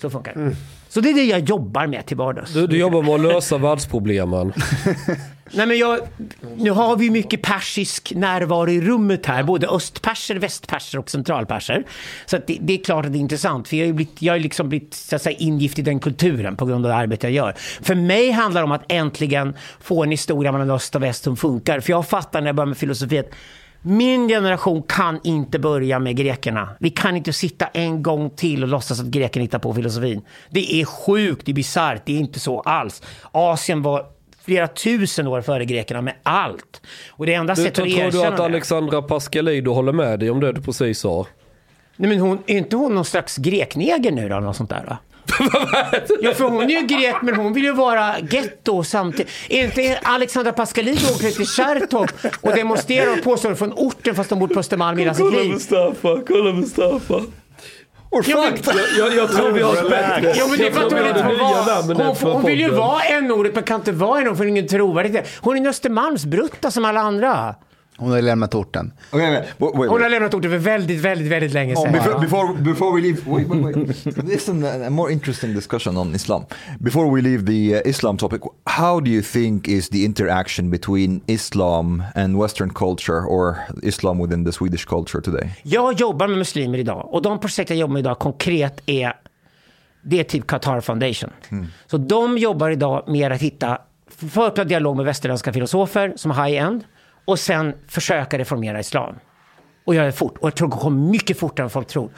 Så 0.00 0.10
funkar 0.10 0.34
det. 0.34 0.40
Mm. 0.40 0.54
Så 0.88 1.00
det 1.00 1.10
är 1.10 1.14
det 1.14 1.24
jag 1.24 1.40
jobbar 1.40 1.86
med 1.86 2.06
till 2.06 2.16
vardags. 2.16 2.52
Du, 2.52 2.66
du 2.66 2.78
jobbar 2.78 3.02
med 3.02 3.14
att 3.14 3.20
lösa 3.20 3.58
världsproblemen. 3.58 4.52
Nej, 5.50 5.66
men 5.66 5.78
jag, 5.78 5.98
nu 6.56 6.70
har 6.70 6.96
vi 6.96 7.10
mycket 7.10 7.42
persisk 7.42 8.12
närvaro 8.14 8.70
i 8.70 8.80
rummet 8.80 9.26
här, 9.26 9.42
både 9.42 9.68
östperser, 9.68 10.34
västperser 10.34 10.98
och 10.98 11.10
centralperser. 11.10 11.84
Så 12.26 12.38
det, 12.46 12.58
det 12.60 12.72
är 12.72 12.84
klart 12.84 13.06
att 13.06 13.12
det 13.12 13.18
är 13.18 13.20
intressant, 13.20 13.68
för 13.68 13.76
jag 13.76 13.84
har 13.84 13.86
ju 13.86 13.92
blivit, 13.92 14.22
jag 14.22 14.34
har 14.34 14.38
liksom 14.38 14.68
blivit 14.68 14.94
så 14.94 15.16
att 15.16 15.22
säga, 15.22 15.36
ingift 15.38 15.78
i 15.78 15.82
den 15.82 16.00
kulturen 16.00 16.56
på 16.56 16.66
grund 16.66 16.86
av 16.86 16.90
det 16.90 16.96
arbete 16.96 17.26
jag 17.26 17.34
gör. 17.34 17.54
För 17.82 17.94
mig 17.94 18.30
handlar 18.30 18.60
det 18.60 18.64
om 18.64 18.72
att 18.72 18.84
äntligen 18.92 19.54
få 19.80 20.04
en 20.04 20.10
historia 20.10 20.52
mellan 20.52 20.70
öst 20.70 20.94
och 20.94 21.02
väst 21.02 21.24
som 21.24 21.36
funkar. 21.36 21.80
För 21.80 21.90
jag 21.90 22.08
fattar 22.08 22.40
när 22.40 22.48
jag 22.48 22.56
börjar 22.56 22.66
med 22.66 22.76
filosofi 22.76 23.18
att 23.18 23.30
min 23.86 24.28
generation 24.28 24.82
kan 24.82 25.20
inte 25.24 25.58
börja 25.58 25.98
med 25.98 26.16
grekerna. 26.16 26.68
Vi 26.80 26.90
kan 26.90 27.16
inte 27.16 27.32
sitta 27.32 27.66
en 27.66 28.02
gång 28.02 28.30
till 28.30 28.62
och 28.62 28.68
låtsas 28.68 29.00
att 29.00 29.06
grekerna 29.06 29.42
hittar 29.42 29.58
på 29.58 29.74
filosofin. 29.74 30.22
Det 30.50 30.74
är 30.80 30.84
sjukt, 30.84 31.46
det 31.46 31.52
är 31.52 31.54
bisarrt, 31.54 32.02
det 32.06 32.12
är 32.12 32.18
inte 32.18 32.40
så 32.40 32.60
alls. 32.60 33.02
Asien 33.32 33.82
var 33.82 34.06
flera 34.44 34.68
tusen 34.68 35.26
år 35.26 35.40
före 35.40 35.64
grekerna 35.64 36.02
med 36.02 36.14
allt. 36.22 36.80
Och 37.10 37.26
det 37.26 37.34
enda 37.34 37.54
Du, 37.54 37.62
sättet 37.62 37.74
tror 37.74 37.86
att 37.86 37.92
du 37.92 37.98
erkänna 37.98 38.28
att 38.28 38.36
det- 38.36 38.44
Alexandra 38.44 39.02
Pascalidou 39.02 39.74
håller 39.74 39.92
med 39.92 40.20
dig 40.20 40.30
om 40.30 40.40
det 40.40 40.52
du 40.52 40.62
precis 40.62 40.98
sa? 40.98 41.26
Nej 41.96 42.10
men 42.10 42.18
hon, 42.20 42.38
är 42.46 42.56
inte 42.58 42.76
hon 42.76 42.94
någon 42.94 43.04
slags 43.04 43.36
grekneger 43.36 44.12
nu 44.12 44.28
då, 44.28 44.36
eller 44.36 44.46
något 44.46 44.56
sånt 44.56 44.70
där 44.70 44.84
då? 44.88 44.96
Ja, 46.20 46.34
för 46.34 46.44
hon 46.44 46.62
är 46.62 46.80
ju 46.80 46.86
grek, 46.86 47.16
men 47.22 47.34
hon 47.34 47.52
vill 47.52 47.64
ju 47.64 47.72
vara 47.72 48.14
getto 48.30 48.84
samtidigt. 48.84 49.32
Är 49.48 49.64
inte 49.64 49.98
Alexandra 50.02 50.52
Pascalidou 50.52 51.14
åker 51.14 51.30
till 51.30 51.46
Kärrtorp 51.46 52.12
och 52.40 52.52
demonstrerar 52.52 53.12
och 53.18 53.24
påstår 53.24 53.54
från 53.54 53.72
orten 53.72 54.14
fast 54.14 54.30
de 54.30 54.38
bor 54.38 54.48
på 54.48 54.60
Östermalm 54.60 54.98
i 54.98 55.02
hela 55.02 55.14
sitt 55.14 55.32
liv? 55.32 55.52
Mustafa, 55.52 56.20
kolla 56.26 56.52
Mustafa. 56.52 57.22
Ja, 58.26 58.50
men, 58.66 58.74
Jag, 58.98 59.14
jag, 59.14 59.32
tror 59.32 59.50
vi 59.52 59.62
har 59.62 59.76
ett 59.76 59.90
bättre. 59.90 60.34
ja, 60.36 60.46
men 60.46 60.58
det 60.58 60.66
är 60.66 60.72
för 60.72 60.86
att 60.86 60.92
hon 60.92 61.06
inte 61.06 61.22
får 61.22 61.38
vara... 61.38 62.12
Hon, 62.22 62.32
hon 62.32 62.44
vill 62.44 62.60
ju 62.60 62.70
vara 62.70 63.02
en 63.02 63.30
ordet 63.30 63.54
men 63.54 63.64
kan 63.64 63.80
inte 63.80 63.92
vara 63.92 64.20
en 64.20 64.28
ord 64.28 64.36
för 64.36 64.44
ingen 64.44 64.68
trovärdighet. 64.68 65.28
Hon 65.40 65.56
är 65.56 65.60
en 65.60 65.66
Östermalmsbrutta 65.66 66.70
som 66.70 66.84
alla 66.84 67.00
andra. 67.00 67.54
Hon 67.98 68.10
har 68.10 68.22
lämnat 68.22 68.54
orten. 68.54 68.92
Okay, 69.12 69.30
wait, 69.30 69.44
wait, 69.58 69.74
Hon 69.74 69.88
har 69.88 69.98
wait. 69.98 70.10
lämnat 70.10 70.34
orten 70.34 70.50
för 70.50 70.58
väldigt, 70.58 71.00
väldigt, 71.00 71.32
väldigt 71.32 71.52
länge 71.52 71.76
sedan. 71.76 71.92
Before, 71.92 72.20
before, 72.20 72.54
before 72.54 72.96
we 72.96 73.00
leave, 73.00 73.18
wait, 73.26 73.48
wait, 73.48 73.76
wait. 73.76 74.24
Listen, 74.24 74.64
a, 74.64 74.86
a 74.86 74.90
more 74.90 75.12
interesting 75.12 75.54
discussion 75.54 75.96
on 75.96 76.14
Islam. 76.14 76.44
Before 76.80 77.10
we 77.14 77.22
leave 77.22 77.46
the 77.46 77.74
uh, 77.74 77.90
Islam 77.90 78.16
topic, 78.16 78.40
how 78.64 79.00
do 79.00 79.10
you 79.10 79.22
think 79.22 79.68
is 79.68 79.88
the 79.88 80.04
interaction 80.04 80.70
between 80.70 81.20
Islam 81.26 82.02
and 82.14 82.38
Western 82.38 82.70
culture, 82.70 83.20
or 83.26 83.56
Islam 83.82 84.18
within 84.18 84.44
the 84.44 84.52
Swedish 84.52 84.86
culture 84.86 85.22
today? 85.22 85.50
Jag 85.62 85.92
jobbar 86.00 86.28
med 86.28 86.38
muslimer 86.38 86.78
idag 86.78 87.08
och 87.14 87.22
de 87.22 87.40
projekt 87.40 87.70
jag 87.70 87.78
jobbar 87.78 87.92
med 87.92 88.00
idag 88.00 88.18
konkret 88.18 88.82
är 88.86 89.12
det 90.02 90.20
är 90.20 90.24
typ 90.24 90.46
Qatar 90.46 90.80
Foundation. 90.80 91.30
Så 91.86 91.96
de 91.98 92.38
jobbar 92.38 92.70
idag 92.70 93.04
med 93.08 93.32
att 93.32 93.40
hitta, 93.40 93.78
föra 94.30 94.64
dialog 94.64 94.96
med 94.96 95.04
västerländska 95.04 95.52
filosofer 95.52 96.12
som 96.16 96.30
är 96.30 96.34
high-end 96.34 96.84
och 97.26 97.38
sen 97.38 97.74
försöka 97.88 98.38
reformera 98.38 98.80
islam. 98.80 99.14
Och 99.84 99.94
göra 99.94 100.06
det 100.06 100.12
fort. 100.12 100.38
Och 100.38 100.46
jag 100.46 100.54
tror 100.54 100.68
det 100.68 100.76
kommer 100.76 101.10
mycket 101.10 101.38
fortare 101.38 101.64
än 101.64 101.70
folk 101.70 101.88
tror. 101.88 102.10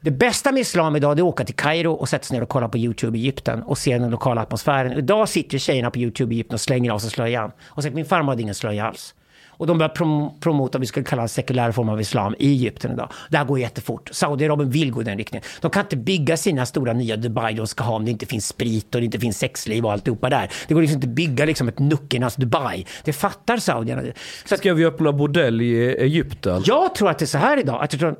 Det 0.00 0.10
bästa 0.10 0.52
med 0.52 0.60
islam 0.60 0.96
idag 0.96 1.18
är 1.18 1.22
att 1.22 1.28
åka 1.28 1.44
till 1.44 1.54
Kairo 1.54 1.92
och 1.92 2.08
sätta 2.08 2.24
sig 2.24 2.36
ner 2.36 2.42
och 2.42 2.48
kolla 2.48 2.68
på 2.68 2.78
YouTube 2.78 3.18
i 3.18 3.20
Egypten 3.20 3.62
och 3.62 3.78
se 3.78 3.98
den 3.98 4.10
lokala 4.10 4.40
atmosfären. 4.40 4.92
Idag 4.92 5.28
sitter 5.28 5.58
tjejerna 5.58 5.90
på 5.90 5.98
YouTube 5.98 6.34
i 6.34 6.36
Egypten 6.36 6.54
och 6.54 6.60
slänger 6.60 6.90
av 6.90 6.98
sig 6.98 7.10
slöjan. 7.10 7.52
Och 7.60 7.82
säger 7.82 7.94
min 7.94 8.04
farmor 8.04 8.32
hade 8.32 8.42
ingen 8.42 8.54
slöja 8.54 8.86
alls. 8.86 9.14
Och 9.62 9.68
de 9.68 9.78
börjar 9.78 9.94
prom- 9.94 10.30
promota 10.40 10.78
vi 10.78 10.86
skulle 10.86 11.04
kalla 11.04 11.22
en 11.22 11.28
sekulär 11.28 11.72
form 11.72 11.88
av 11.88 12.00
islam 12.00 12.34
i 12.38 12.50
Egypten 12.52 12.92
idag. 12.92 13.08
Det 13.30 13.36
här 13.36 13.44
går 13.44 13.58
jättefort. 13.58 14.08
Saudiarabien 14.12 14.70
vill 14.70 14.90
gå 14.90 15.00
i 15.00 15.04
den 15.04 15.18
riktningen. 15.18 15.44
De 15.60 15.70
kan 15.70 15.82
inte 15.82 15.96
bygga 15.96 16.36
sina 16.36 16.66
stora 16.66 16.92
nya 16.92 17.16
Dubai 17.16 17.54
de 17.54 17.66
ska 17.66 17.84
ha 17.84 17.96
om 17.96 18.04
det 18.04 18.10
inte 18.10 18.26
finns 18.26 18.46
sprit 18.46 18.94
och 18.94 19.00
det 19.00 19.04
inte 19.04 19.18
finns 19.18 19.38
sexliv 19.38 19.84
och 19.86 19.92
alltihopa 19.92 20.30
där. 20.30 20.50
Det 20.68 20.74
går 20.74 20.80
liksom 20.80 20.96
inte 20.96 21.06
att 21.08 21.14
bygga 21.14 21.44
liksom 21.44 21.68
ett 21.68 21.78
nuckernas 21.78 22.36
Dubai. 22.36 22.86
Det 23.04 23.12
fattar 23.12 23.56
saudierna. 23.56 24.02
Så 24.44 24.54
att 24.54 24.60
Ska 24.60 24.74
vi 24.74 24.84
öppna 24.86 25.12
bordell 25.12 25.60
i 25.62 25.96
Egypten? 25.98 26.62
jag 26.66 26.94
tror 26.94 27.10
att 27.10 27.18
det 27.18 27.24
är 27.24 27.26
så 27.26 27.38
här 27.38 27.58
idag. 27.58 27.82
Att 27.82 27.92
jag 27.92 28.00
tror 28.00 28.16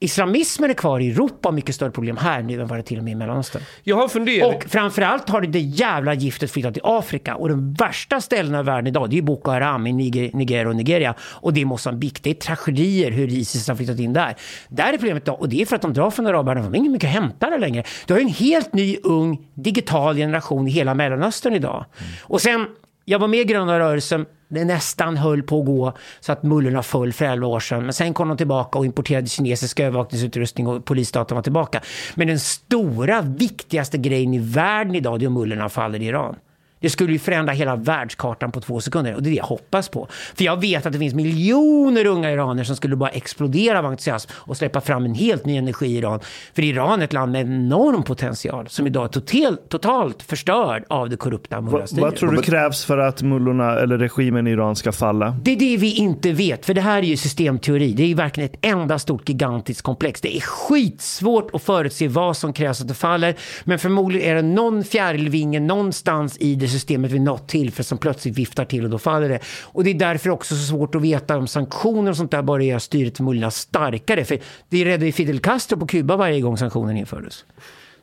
islamismen 0.00 0.70
är 0.70 0.74
kvar 0.74 1.00
i 1.00 1.10
Europa 1.10 1.48
och 1.48 1.54
mycket 1.54 1.74
större 1.74 1.90
problem 1.90 2.16
här 2.16 2.42
nu 2.42 2.60
än 2.60 2.66
vad 2.66 2.78
det 2.78 2.82
till 2.82 2.98
och 2.98 3.04
med 3.04 3.12
i 3.12 3.14
Mellanöstern. 3.14 3.62
Jag 3.82 3.96
har 3.96 4.02
en 4.02 4.08
fundering. 4.08 4.44
Och 4.44 4.64
framförallt 4.68 5.28
har 5.28 5.40
det, 5.40 5.58
jävla 5.58 6.14
giftet 6.14 6.50
flyttat 6.50 6.74
till 6.74 6.82
Afrika. 6.84 7.36
Och 7.36 7.48
de 7.48 7.74
värsta 7.74 8.20
ställena 8.20 8.60
i 8.60 8.62
världen 8.62 8.86
idag, 8.86 9.10
det 9.10 9.18
är 9.18 9.22
Boko 9.22 9.50
Haram 9.50 9.86
i 9.86 9.92
Niger, 9.92 10.30
Niger 10.32 10.66
och 10.66 10.76
Nigeria. 10.76 11.14
Och 11.20 11.52
det 11.52 11.60
är 11.60 11.64
Mosambik. 11.64 12.22
Det 12.22 12.30
är 12.30 12.34
tragedier 12.34 13.10
hur 13.10 13.28
Isis 13.28 13.68
har 13.68 13.74
flyttat 13.74 13.98
in 13.98 14.12
där. 14.12 14.36
Där 14.68 14.92
är 14.92 14.98
problemet 14.98 15.22
idag. 15.22 15.40
Och 15.40 15.48
det 15.48 15.62
är 15.62 15.66
för 15.66 15.76
att 15.76 15.82
de 15.82 15.92
drar 15.92 16.10
från 16.10 16.26
arabvärlden. 16.26 16.64
De 16.64 16.68
har 16.68 16.76
inte 16.76 16.90
mycket 16.90 17.08
att 17.08 17.14
hämta 17.14 17.50
där 17.50 17.58
längre. 17.58 17.84
Du 18.06 18.14
har 18.14 18.20
en 18.20 18.28
helt 18.28 18.72
ny, 18.72 18.96
ung, 19.02 19.38
digital 19.54 20.16
generation 20.16 20.68
i 20.68 20.70
hela 20.70 20.94
Mellanöstern 20.94 21.54
idag. 21.54 21.84
Och 22.22 22.40
sen, 22.40 22.66
jag 23.08 23.18
var 23.18 23.28
med 23.28 23.40
i 23.40 23.44
Gröna 23.44 23.78
rörelsen. 23.78 24.26
Det 24.48 24.64
nästan 24.64 25.16
höll 25.16 25.42
på 25.42 25.60
att 25.60 25.66
gå 25.66 25.92
så 26.20 26.32
att 26.32 26.42
mullorna 26.42 26.82
föll 26.82 27.12
för 27.12 27.24
11 27.24 27.46
år 27.46 27.60
sedan. 27.60 27.82
Men 27.82 27.92
sen 27.92 28.14
kom 28.14 28.28
de 28.28 28.36
tillbaka 28.36 28.78
och 28.78 28.86
importerade 28.86 29.26
kinesisk 29.26 29.80
övervakningsutrustning 29.80 30.66
och 30.66 30.84
polisstaten 30.84 31.34
var 31.34 31.42
tillbaka. 31.42 31.82
Men 32.14 32.28
den 32.28 32.38
stora, 32.38 33.22
viktigaste 33.22 33.98
grejen 33.98 34.34
i 34.34 34.38
världen 34.38 34.94
idag 34.94 35.18
det 35.18 35.24
är 35.24 35.26
om 35.26 35.34
mullorna 35.34 35.68
faller 35.68 36.02
i 36.02 36.06
Iran. 36.06 36.36
Det 36.80 36.90
skulle 36.90 37.12
ju 37.12 37.18
förändra 37.18 37.52
hela 37.52 37.76
världskartan 37.76 38.52
på 38.52 38.60
två 38.60 38.80
sekunder 38.80 39.14
och 39.14 39.22
det 39.22 39.28
är 39.28 39.30
det 39.30 39.36
jag 39.36 39.44
hoppas 39.44 39.88
på. 39.88 40.08
För 40.10 40.44
jag 40.44 40.60
vet 40.60 40.86
att 40.86 40.92
det 40.92 40.98
finns 40.98 41.14
miljoner 41.14 42.06
unga 42.06 42.32
iranier 42.32 42.64
som 42.64 42.76
skulle 42.76 42.96
bara 42.96 43.10
explodera 43.10 43.78
av 43.78 43.86
entusiasm 43.86 44.30
och 44.34 44.56
släppa 44.56 44.80
fram 44.80 45.04
en 45.04 45.14
helt 45.14 45.44
ny 45.44 45.56
energi 45.56 45.86
i 45.86 45.96
Iran. 45.96 46.20
För 46.54 46.62
Iran 46.62 47.00
är 47.00 47.04
ett 47.04 47.12
land 47.12 47.32
med 47.32 47.40
enorm 47.40 48.02
potential 48.02 48.68
som 48.68 48.86
idag 48.86 49.04
är 49.04 49.08
totalt, 49.08 49.68
totalt 49.68 50.22
förstörd 50.22 50.84
av 50.88 51.10
det 51.10 51.16
korrupta 51.16 51.60
mullastyret. 51.60 52.02
vad 52.02 52.16
tror 52.16 52.32
du 52.32 52.42
krävs 52.42 52.84
för 52.84 52.98
att 52.98 53.22
mullorna 53.22 53.78
eller 53.78 53.98
regimen 53.98 54.46
i 54.46 54.50
Iran 54.50 54.76
ska 54.76 54.92
falla? 54.92 55.36
Det 55.42 55.52
är 55.52 55.56
det 55.56 55.76
vi 55.76 55.94
inte 55.94 56.32
vet, 56.32 56.66
för 56.66 56.74
det 56.74 56.80
här 56.80 56.98
är 56.98 57.02
ju 57.02 57.16
systemteori. 57.16 57.92
Det 57.92 58.02
är 58.02 58.06
ju 58.06 58.14
verkligen 58.14 58.50
ett 58.50 58.58
enda 58.62 58.98
stort 58.98 59.28
gigantiskt 59.28 59.82
komplex. 59.82 60.20
Det 60.20 60.36
är 60.36 60.40
skitsvårt 60.40 61.54
att 61.54 61.62
förutse 61.62 62.08
vad 62.08 62.36
som 62.36 62.52
krävs 62.52 62.80
att 62.80 62.88
det 62.88 62.94
faller. 62.94 63.34
Men 63.64 63.78
förmodligen 63.78 64.30
är 64.30 64.34
det 64.34 64.48
någon 64.48 64.84
fjärilvinge 64.84 65.60
någonstans 65.60 66.36
i 66.40 66.54
det 66.54 66.65
systemet 66.68 67.10
vid 67.10 67.20
något 67.20 67.48
tillfälle 67.48 67.84
som 67.84 67.98
plötsligt 67.98 68.38
viftar 68.38 68.64
till 68.64 68.84
och 68.84 68.90
då 68.90 68.98
faller 68.98 69.28
det. 69.28 69.38
Och 69.62 69.84
det 69.84 69.90
är 69.90 69.94
därför 69.94 70.30
också 70.30 70.54
så 70.54 70.62
svårt 70.62 70.94
att 70.94 71.02
veta 71.02 71.38
om 71.38 71.46
sanktioner 71.46 72.10
och 72.10 72.16
sånt 72.16 72.30
där 72.30 72.42
bara 72.42 72.62
gör 72.62 72.78
styret 72.78 73.20
mullorna 73.20 73.50
starkare. 73.50 74.24
För 74.24 74.38
det 74.68 74.84
räddade 74.84 75.06
ju 75.06 75.12
Fidel 75.12 75.40
Castro 75.40 75.78
på 75.78 75.86
Kuba 75.86 76.16
varje 76.16 76.40
gång 76.40 76.56
sanktionen 76.56 76.96
infördes. 76.96 77.44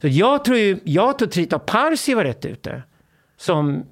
Så 0.01 0.07
jag 0.07 0.45
tror 0.45 0.57
ju, 0.57 0.79
jag 0.83 1.17
tror 1.17 1.29
Trita 1.29 1.59
Parsi 1.59 2.13
var 2.13 2.23
rätt 2.23 2.45
ute. 2.45 2.83
Som 3.37 3.83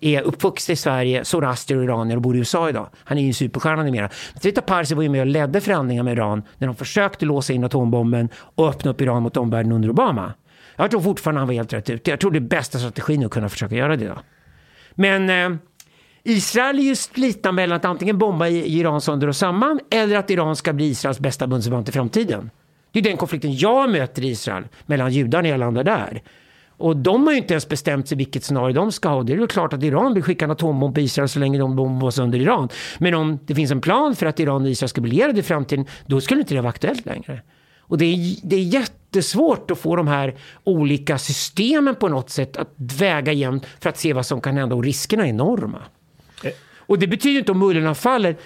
är 0.00 0.22
uppvuxen 0.22 0.72
i 0.72 0.76
Sverige, 0.76 1.24
zoroaster 1.24 1.76
och 1.76 1.84
iranier 1.84 2.16
och 2.16 2.22
bor 2.22 2.36
i 2.36 2.38
USA 2.38 2.68
idag. 2.68 2.88
Han 3.04 3.18
är 3.18 3.22
ju 3.22 3.28
en 3.28 3.34
superstjärna 3.34 3.82
numera. 3.82 4.08
Trita 4.42 4.60
Parsi 4.60 4.94
var 4.94 5.02
ju 5.02 5.08
med 5.08 5.20
och 5.20 5.26
ledde 5.26 5.60
förhandlingar 5.60 6.02
med 6.02 6.12
Iran 6.12 6.42
när 6.58 6.66
de 6.66 6.76
försökte 6.76 7.26
låsa 7.26 7.52
in 7.52 7.64
atombomben 7.64 8.28
och 8.34 8.68
öppna 8.68 8.90
upp 8.90 9.00
Iran 9.00 9.22
mot 9.22 9.36
omvärlden 9.36 9.72
under 9.72 9.90
Obama. 9.90 10.32
Jag 10.80 10.90
tror 10.90 11.00
fortfarande 11.00 11.40
han 11.40 11.48
var 11.48 11.54
helt 11.54 11.72
rätt 11.72 11.90
ute. 11.90 12.10
Jag 12.10 12.20
tror 12.20 12.30
det 12.30 12.38
är 12.38 12.40
bästa 12.40 12.78
strategin 12.78 13.24
att 13.24 13.30
kunna 13.30 13.48
försöka 13.48 13.74
göra 13.74 13.96
det. 13.96 14.06
Då. 14.06 14.18
Men 14.94 15.30
eh, 15.30 15.58
Israel 16.22 16.78
är 16.78 16.82
ju 16.82 16.96
slitna 16.96 17.52
mellan 17.52 17.76
att 17.76 17.84
antingen 17.84 18.18
bomba 18.18 18.48
i 18.48 18.78
Iran 18.78 19.00
sönder 19.00 19.28
och 19.28 19.36
samman 19.36 19.80
eller 19.90 20.16
att 20.16 20.30
Iran 20.30 20.56
ska 20.56 20.72
bli 20.72 20.84
Israels 20.84 21.20
bästa 21.20 21.46
bundsförvant 21.46 21.88
i 21.88 21.92
framtiden. 21.92 22.50
Det 22.92 22.98
är 22.98 23.02
den 23.02 23.16
konflikten 23.16 23.56
jag 23.56 23.90
möter 23.90 24.24
i 24.24 24.28
Israel 24.28 24.64
mellan 24.86 25.12
judarna 25.12 25.48
i 25.48 25.52
alla 25.52 25.66
andra 25.66 25.82
där. 25.82 26.22
Och 26.68 26.96
de 26.96 27.26
har 27.26 27.32
ju 27.32 27.38
inte 27.38 27.54
ens 27.54 27.68
bestämt 27.68 28.08
sig 28.08 28.18
vilket 28.18 28.44
scenario 28.44 28.74
de 28.74 28.92
ska 28.92 29.08
ha. 29.08 29.22
Det 29.22 29.32
är 29.32 29.36
ju 29.36 29.46
klart 29.46 29.72
att 29.72 29.82
Iran 29.82 30.14
vill 30.14 30.22
skicka 30.22 30.44
en 30.44 30.50
atombomb 30.50 30.94
på 30.94 31.00
Israel 31.00 31.28
så 31.28 31.38
länge 31.38 31.58
de 31.58 31.76
bombar 31.76 32.10
sönder 32.10 32.38
Iran. 32.38 32.68
Men 32.98 33.14
om 33.14 33.38
det 33.46 33.54
finns 33.54 33.70
en 33.70 33.80
plan 33.80 34.16
för 34.16 34.26
att 34.26 34.40
Iran 34.40 34.62
och 34.62 34.68
Israel 34.68 34.88
ska 34.88 35.00
bli 35.00 35.10
lierade 35.10 35.40
i 35.40 35.42
framtiden, 35.42 35.86
då 36.06 36.20
skulle 36.20 36.40
inte 36.40 36.54
det 36.54 36.60
vara 36.60 36.70
aktuellt 36.70 37.06
längre. 37.06 37.42
Och 37.90 37.98
det 37.98 38.04
är, 38.04 38.36
det 38.42 38.56
är 38.56 38.62
jättesvårt 38.62 39.70
att 39.70 39.78
få 39.78 39.96
de 39.96 40.08
här 40.08 40.34
olika 40.64 41.18
systemen 41.18 41.94
på 41.94 42.08
något 42.08 42.30
sätt 42.30 42.56
att 42.56 42.68
väga 42.76 43.32
jämnt 43.32 43.66
för 43.80 43.88
att 43.88 43.98
se 43.98 44.12
vad 44.12 44.26
som 44.26 44.40
kan 44.40 44.56
hända 44.56 44.74
och 44.74 44.84
riskerna 44.84 45.24
är 45.24 45.28
enorma. 45.28 45.82
Och 46.76 46.98
det 46.98 47.06
betyder 47.06 47.38
inte 47.38 47.52
om 47.52 47.58
mullorna 47.58 47.94
faller. 47.94 48.36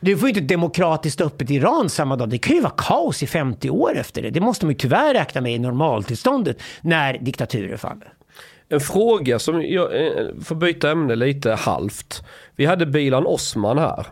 Du 0.00 0.16
får 0.16 0.28
ju 0.28 0.34
inte 0.34 0.54
demokratiskt 0.54 1.20
öppet 1.20 1.50
Iran 1.50 1.88
samma 1.88 2.16
dag. 2.16 2.28
Det 2.28 2.38
kan 2.38 2.56
ju 2.56 2.62
vara 2.62 2.74
kaos 2.76 3.22
i 3.22 3.26
50 3.26 3.70
år 3.70 3.96
efter 3.96 4.22
det. 4.22 4.30
Det 4.30 4.40
måste 4.40 4.66
man 4.66 4.72
ju 4.72 4.78
tyvärr 4.78 5.14
räkna 5.14 5.40
med 5.40 5.54
i 5.54 5.58
normaltillståndet 5.58 6.62
när 6.80 7.18
diktaturer 7.18 7.76
faller. 7.76 8.12
En 8.68 8.80
fråga 8.80 9.38
som 9.38 9.62
jag 9.62 10.06
eh, 10.06 10.26
får 10.44 10.54
byta 10.54 10.90
ämne 10.90 11.16
lite 11.16 11.52
halvt. 11.52 12.24
Vi 12.56 12.66
hade 12.66 12.86
Bilan 12.86 13.26
Osman 13.26 13.78
här. 13.78 14.06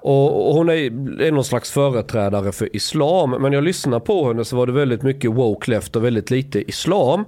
Och, 0.00 0.54
hon 0.54 0.68
är, 0.68 0.74
är 1.22 1.32
någon 1.32 1.44
slags 1.44 1.70
företrädare 1.70 2.52
för 2.52 2.76
islam. 2.76 3.30
Men 3.30 3.52
jag 3.52 3.64
lyssnar 3.64 4.00
på 4.00 4.28
henne 4.28 4.44
så 4.44 4.56
var 4.56 4.66
det 4.66 4.72
väldigt 4.72 5.02
mycket 5.02 5.30
woke 5.30 5.70
left 5.70 5.96
och 5.96 6.04
väldigt 6.04 6.30
lite 6.30 6.70
islam. 6.70 7.24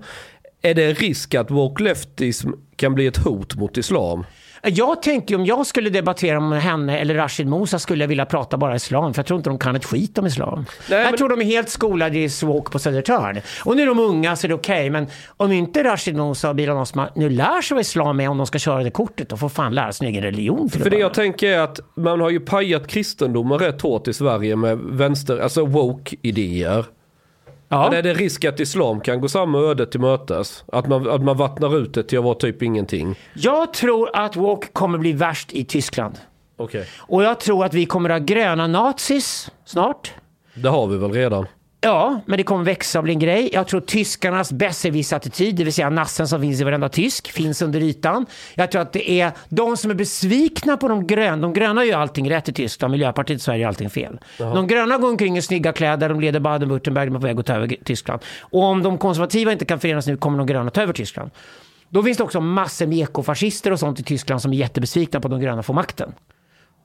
Är 0.63 0.75
det 0.75 0.93
risk 0.93 1.35
att 1.35 1.51
woke 1.51 1.83
leftism 1.83 2.51
kan 2.77 2.95
bli 2.95 3.07
ett 3.07 3.17
hot 3.17 3.57
mot 3.57 3.77
islam? 3.77 4.25
Jag 4.63 5.03
tänker 5.03 5.35
om 5.35 5.47
jag 5.47 5.67
skulle 5.67 5.91
debattera 5.91 6.41
med 6.41 6.63
henne 6.63 6.99
eller 6.99 7.15
Rashid 7.15 7.47
Musa 7.47 7.79
skulle 7.79 8.05
jag 8.05 8.09
vilja 8.09 8.27
prata 8.27 8.57
bara 8.57 8.75
islam. 8.77 9.15
För 9.15 9.19
jag 9.19 9.27
tror 9.27 9.37
inte 9.39 9.51
de 9.51 9.59
kan 9.59 9.77
ett 9.77 9.85
skit 9.85 10.19
om 10.19 10.27
islam. 10.27 10.65
Nej, 10.91 10.99
jag 10.99 11.07
men- 11.11 11.19
tror 11.19 11.29
de 11.29 11.41
är 11.41 11.45
helt 11.45 11.69
skolade 11.69 12.19
i 12.19 12.29
swok 12.29 12.71
på 12.73 12.79
Södertörn. 12.79 13.41
Och 13.65 13.77
nu 13.77 13.83
är 13.83 13.87
de 13.87 13.99
unga 13.99 14.37
så 14.37 14.47
är 14.47 14.49
det 14.49 14.55
okej. 14.55 14.91
men 14.91 15.07
om 15.37 15.53
inte 15.53 15.85
Rashid 15.85 16.17
Musa 16.17 16.49
och 16.49 16.55
Bilal 16.55 16.77
Osman 16.77 17.09
nu 17.15 17.31
lär 17.31 17.63
sig 17.63 17.75
vad 17.75 17.81
islam 17.81 18.21
är 18.21 18.29
om 18.29 18.37
de 18.39 18.47
ska 18.47 18.59
köra 18.59 18.83
det 18.83 18.91
kortet. 18.91 19.29
Då 19.29 19.37
får 19.37 19.49
fan 19.49 19.75
lära 19.75 19.93
sin 19.93 20.07
egen 20.09 20.23
religion. 20.23 20.67
att 20.67 20.83
För 20.83 20.91
det 20.91 20.99
jag 20.99 21.15
tänker 21.15 21.49
är 21.51 21.59
att 21.61 21.81
man 21.97 22.21
har 22.21 22.31
ju 22.31 22.41
pajat 22.41 22.87
kristendomen 22.87 23.59
rätt 23.59 23.81
hårt 23.83 24.09
i 24.09 24.13
Sverige 24.13 24.57
med 24.57 24.79
vänster, 24.79 25.39
alltså 25.39 25.65
woke-idéer. 25.67 26.85
Ja. 27.73 27.89
Men 27.91 27.99
är 27.99 28.03
det 28.03 28.15
risk 28.15 28.45
att 28.45 28.61
islam 28.61 29.01
kan 29.01 29.21
gå 29.21 29.29
samma 29.29 29.59
öde 29.59 29.87
till 29.87 30.01
mötes? 30.01 30.65
Att 30.73 30.89
man, 30.89 31.11
att 31.11 31.23
man 31.23 31.37
vattnar 31.37 31.79
ut 31.79 31.95
det 31.95 32.03
till 32.03 32.19
att 32.19 32.25
vara 32.25 32.35
typ 32.35 32.63
ingenting? 32.63 33.19
Jag 33.35 33.75
tror 33.75 34.11
att 34.17 34.37
woke 34.37 34.69
kommer 34.73 34.99
bli 34.99 35.13
värst 35.13 35.53
i 35.53 35.65
Tyskland. 35.65 36.19
Okej. 36.57 36.87
Och 36.99 37.23
jag 37.23 37.41
tror 37.41 37.65
att 37.65 37.75
vi 37.75 37.87
kommer 37.87 38.11
att 38.11 38.21
ha 38.21 38.27
gröna 38.27 38.67
nazis 38.67 39.51
snart. 39.65 40.13
Det 40.55 40.69
har 40.69 40.87
vi 40.87 40.97
väl 40.97 41.13
redan? 41.13 41.47
Ja, 41.83 42.21
men 42.27 42.37
det 42.37 42.43
kommer 42.43 42.65
växa 42.65 42.99
och 42.99 43.05
bli 43.05 43.13
en 43.13 43.19
grej. 43.19 43.51
Jag 43.53 43.67
tror 43.67 43.81
tyskarnas 43.81 44.53
besserwisser-attityd, 44.53 45.55
det 45.55 45.65
vill 45.65 45.73
säga 45.73 45.91
nassen 45.91 46.29
som 46.29 46.41
finns 46.41 46.61
i 46.61 46.65
varenda 46.65 46.89
tysk, 46.89 47.33
finns 47.33 47.63
under 47.63 47.81
ytan. 47.81 48.27
Jag 48.55 48.71
tror 48.71 48.83
att 48.83 48.93
det 48.93 49.11
är 49.11 49.33
de 49.49 49.77
som 49.77 49.91
är 49.91 49.95
besvikna 49.95 50.77
på 50.77 50.89
de 50.89 51.07
gröna. 51.07 51.37
De 51.37 51.53
gröna 51.53 51.85
gör 51.85 51.99
allting 51.99 52.31
rätt 52.31 52.49
i 52.49 52.53
Tyskland, 52.53 52.91
Miljöpartiet 52.91 53.37
i 53.37 53.43
Sverige 53.43 53.61
gör 53.61 53.69
allting 53.69 53.91
fel. 53.91 54.19
De 54.39 54.67
gröna 54.67 54.99
går 54.99 55.09
omkring 55.09 55.37
i 55.37 55.43
snygga 55.43 55.73
kläder, 55.73 56.09
de 56.09 56.21
leder 56.21 56.41
Baden-Württemberg, 56.41 57.07
de 57.07 57.15
är 57.15 57.21
på 57.21 57.27
väg 57.27 57.39
att 57.39 57.47
ta 57.47 57.55
över 57.55 57.77
Tyskland. 57.85 58.21
Och 58.41 58.63
om 58.63 58.83
de 58.83 58.99
konservativa 58.99 59.53
inte 59.53 59.65
kan 59.65 59.81
förenas 59.81 60.07
nu 60.07 60.17
kommer 60.17 60.39
de 60.39 60.47
gröna 60.47 60.71
ta 60.71 60.83
över 60.83 60.93
Tyskland. 60.93 61.31
Då 61.89 62.03
finns 62.03 62.19
det 62.19 62.25
också 62.25 62.41
massor 62.41 62.87
med 62.87 62.99
ekofascister 62.99 63.73
och 63.73 63.79
sånt 63.79 64.01
i 64.01 64.03
Tyskland 64.03 64.43
som 64.43 64.53
är 64.53 64.57
jättebesvikna 64.57 65.21
på 65.21 65.29
att 65.29 65.33
de 65.33 65.41
gröna 65.41 65.63
får 65.63 65.75
makten. 65.75 66.13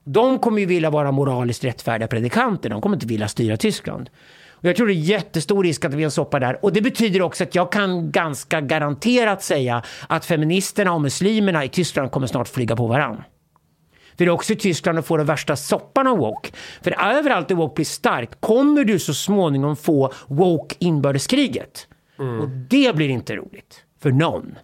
De 0.04 0.40
kommer 0.40 0.60
ju 0.60 0.66
vilja 0.66 0.90
vara 0.90 1.12
moraliskt 1.12 1.64
rättfärdiga 1.64 2.08
predikanter. 2.08 2.70
De 2.70 2.82
kommer 2.82 2.96
inte 2.96 3.08
vilja 3.08 3.28
styra 3.28 3.58
Tyskland. 3.58 4.10
Och 4.56 4.66
jag 4.66 4.76
tror 4.76 4.88
det 4.88 4.94
är 4.94 4.96
jättestor 4.96 5.64
risk 5.64 5.86
att 5.86 5.92
det 5.92 5.96
blir 5.98 6.06
en 6.06 6.12
soppa 6.12 6.40
där. 6.40 6.66
Och 6.66 6.74
det 6.74 6.82
betyder 6.82 7.22
också 7.22 7.44
att 7.44 7.56
jag 7.56 7.72
kan 7.72 8.12
ganska 8.12 8.62
garanterat 8.62 9.44
säga 9.44 9.84
att 10.10 10.26
feministerna 10.26 10.94
och 10.94 11.02
muslimerna 11.02 11.66
i 11.66 11.70
Tyskland 11.70 12.12
kommer 12.12 12.28
snart 12.28 12.48
flyga 12.48 12.76
på 12.76 12.88
varann. 12.88 13.24
För 14.18 14.26
det 14.26 14.30
är 14.30 14.34
också 14.34 14.54
i 14.54 14.56
Tyskland 14.56 15.00
att 15.00 15.06
få 15.06 15.18
den 15.18 15.26
värsta 15.26 15.56
soppan 15.56 16.08
av 16.08 16.18
woke. 16.18 16.50
För 16.84 16.92
överallt 17.16 17.48
där 17.48 17.56
woke 17.56 17.76
blir 17.76 17.86
starkt 17.86 18.38
kommer 18.42 18.84
du 18.84 19.00
så 19.00 19.14
småningom 19.14 19.76
få 19.76 20.12
woke 20.28 20.76
inbördeskriget. 20.80 21.88
Och 22.42 22.50
det 22.50 22.96
blir 22.96 23.10
inte 23.10 23.36
roligt 23.36 23.82
för 24.02 24.12
någon. 24.12 24.56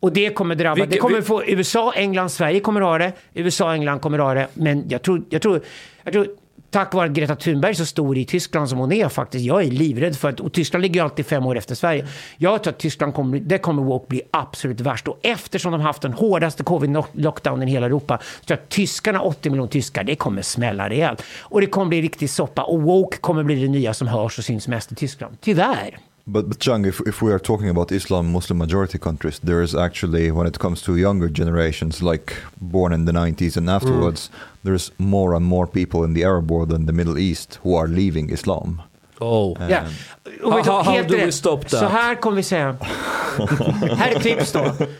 Och 0.00 0.12
det 0.12 0.30
kommer 0.30 0.54
drabba, 0.54 0.74
Vilka- 0.74 0.90
det 0.90 0.98
kommer 0.98 1.16
vil- 1.16 1.22
få 1.22 1.44
USA, 1.44 1.92
England, 1.92 2.28
Sverige 2.30 2.60
kommer 2.60 2.80
ha 2.80 2.98
det. 2.98 3.12
USA, 3.34 3.74
England 3.74 4.00
kommer 4.00 4.18
ha 4.18 4.34
det. 4.34 4.48
Men 4.54 4.84
jag 4.88 5.02
tror, 5.02 5.22
jag 5.30 5.42
tror, 5.42 5.60
jag 6.02 6.12
tror 6.12 6.28
tack 6.70 6.94
vare 6.94 7.06
att 7.06 7.12
Greta 7.12 7.36
Thunberg 7.36 7.70
är 7.70 7.74
så 7.74 7.86
stor 7.86 8.18
i 8.18 8.24
Tyskland 8.24 8.68
som 8.68 8.78
hon 8.78 8.92
är 8.92 9.08
faktiskt. 9.08 9.44
Jag 9.44 9.62
är 9.62 9.70
livrädd 9.70 10.16
för 10.16 10.28
att, 10.28 10.40
och 10.40 10.52
Tyskland 10.52 10.82
ligger 10.82 11.00
ju 11.00 11.04
alltid 11.04 11.26
fem 11.26 11.46
år 11.46 11.58
efter 11.58 11.74
Sverige. 11.74 12.06
Jag 12.36 12.62
tror 12.62 12.72
att 12.72 12.78
Tyskland 12.78 13.14
kommer, 13.14 13.38
det 13.38 13.58
kommer 13.58 13.82
woke 13.82 14.06
bli 14.08 14.22
absolut 14.30 14.80
värst. 14.80 15.08
Och 15.08 15.18
eftersom 15.22 15.72
de 15.72 15.80
haft 15.80 16.02
den 16.02 16.12
hårdaste 16.12 16.62
covid-lockdownen 16.62 17.68
i 17.68 17.70
hela 17.70 17.86
Europa, 17.86 18.18
så 18.18 18.46
tror 18.46 18.58
jag 18.58 18.64
att 18.64 18.68
tyskarna, 18.68 19.20
80 19.20 19.50
miljoner 19.50 19.70
tyskar, 19.70 20.04
det 20.04 20.16
kommer 20.16 20.42
smälla 20.42 20.88
rejält. 20.88 21.22
Och 21.40 21.60
det 21.60 21.66
kommer 21.66 21.86
bli 21.86 22.02
riktig 22.02 22.30
soppa. 22.30 22.62
Och 22.62 22.82
woke 22.82 23.16
kommer 23.16 23.42
bli 23.42 23.62
det 23.62 23.68
nya 23.68 23.94
som 23.94 24.08
hörs 24.08 24.38
och 24.38 24.44
syns 24.44 24.68
mest 24.68 24.92
i 24.92 24.94
Tyskland. 24.94 25.36
Tyvärr. 25.40 26.07
But, 26.30 26.48
but 26.48 26.58
Chang, 26.58 26.84
if, 26.84 27.00
if 27.06 27.22
we 27.22 27.32
are 27.32 27.38
talking 27.38 27.70
about 27.70 27.90
Islam 27.90 28.32
Muslim 28.32 28.58
majority 28.58 28.98
countries, 28.98 29.38
there 29.38 29.62
is 29.62 29.74
actually, 29.74 30.30
when 30.30 30.46
it 30.46 30.58
comes 30.58 30.82
to 30.82 30.96
younger 30.96 31.28
generations, 31.28 32.02
like 32.02 32.36
born 32.60 32.92
in 32.92 33.06
the 33.06 33.12
90s 33.12 33.56
and 33.56 33.70
afterwards, 33.70 34.30
there's 34.62 34.92
more 34.98 35.34
and 35.34 35.46
more 35.46 35.66
people 35.66 36.04
in 36.04 36.12
the 36.12 36.24
Arab 36.24 36.50
world 36.50 36.72
and 36.72 36.86
the 36.86 36.92
Middle 36.92 37.18
East 37.18 37.58
who 37.62 37.74
are 37.74 37.88
leaving 37.88 38.30
Islam. 38.30 38.82
Oh. 39.20 39.56
Vet 39.58 39.84
du, 40.24 40.50
How- 40.50 40.82
how 40.82 40.92
helt 40.92 41.08
do 41.08 41.16
we 41.16 41.32
stop 41.32 41.60
that? 41.60 41.80
Så 41.80 41.86
här 41.86 42.14
kommer 42.14 42.36
vi 42.36 42.42
säga. 42.42 42.76
här 43.96 44.14
är 44.14 44.20
tips 44.20 44.52
då. 44.52 44.58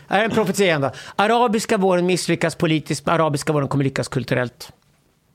Här 0.09 0.21
är 0.21 0.25
en 0.25 0.31
profetia 0.31 0.79
då. 0.79 0.91
Arabiska 1.17 1.77
våren 1.77 2.07
misslyckas 2.07 2.55
politiskt, 2.55 3.09
arabiska 3.09 3.53
våren 3.53 3.69
kommer 3.69 3.85
lyckas 3.85 4.09
kulturellt. 4.09 4.73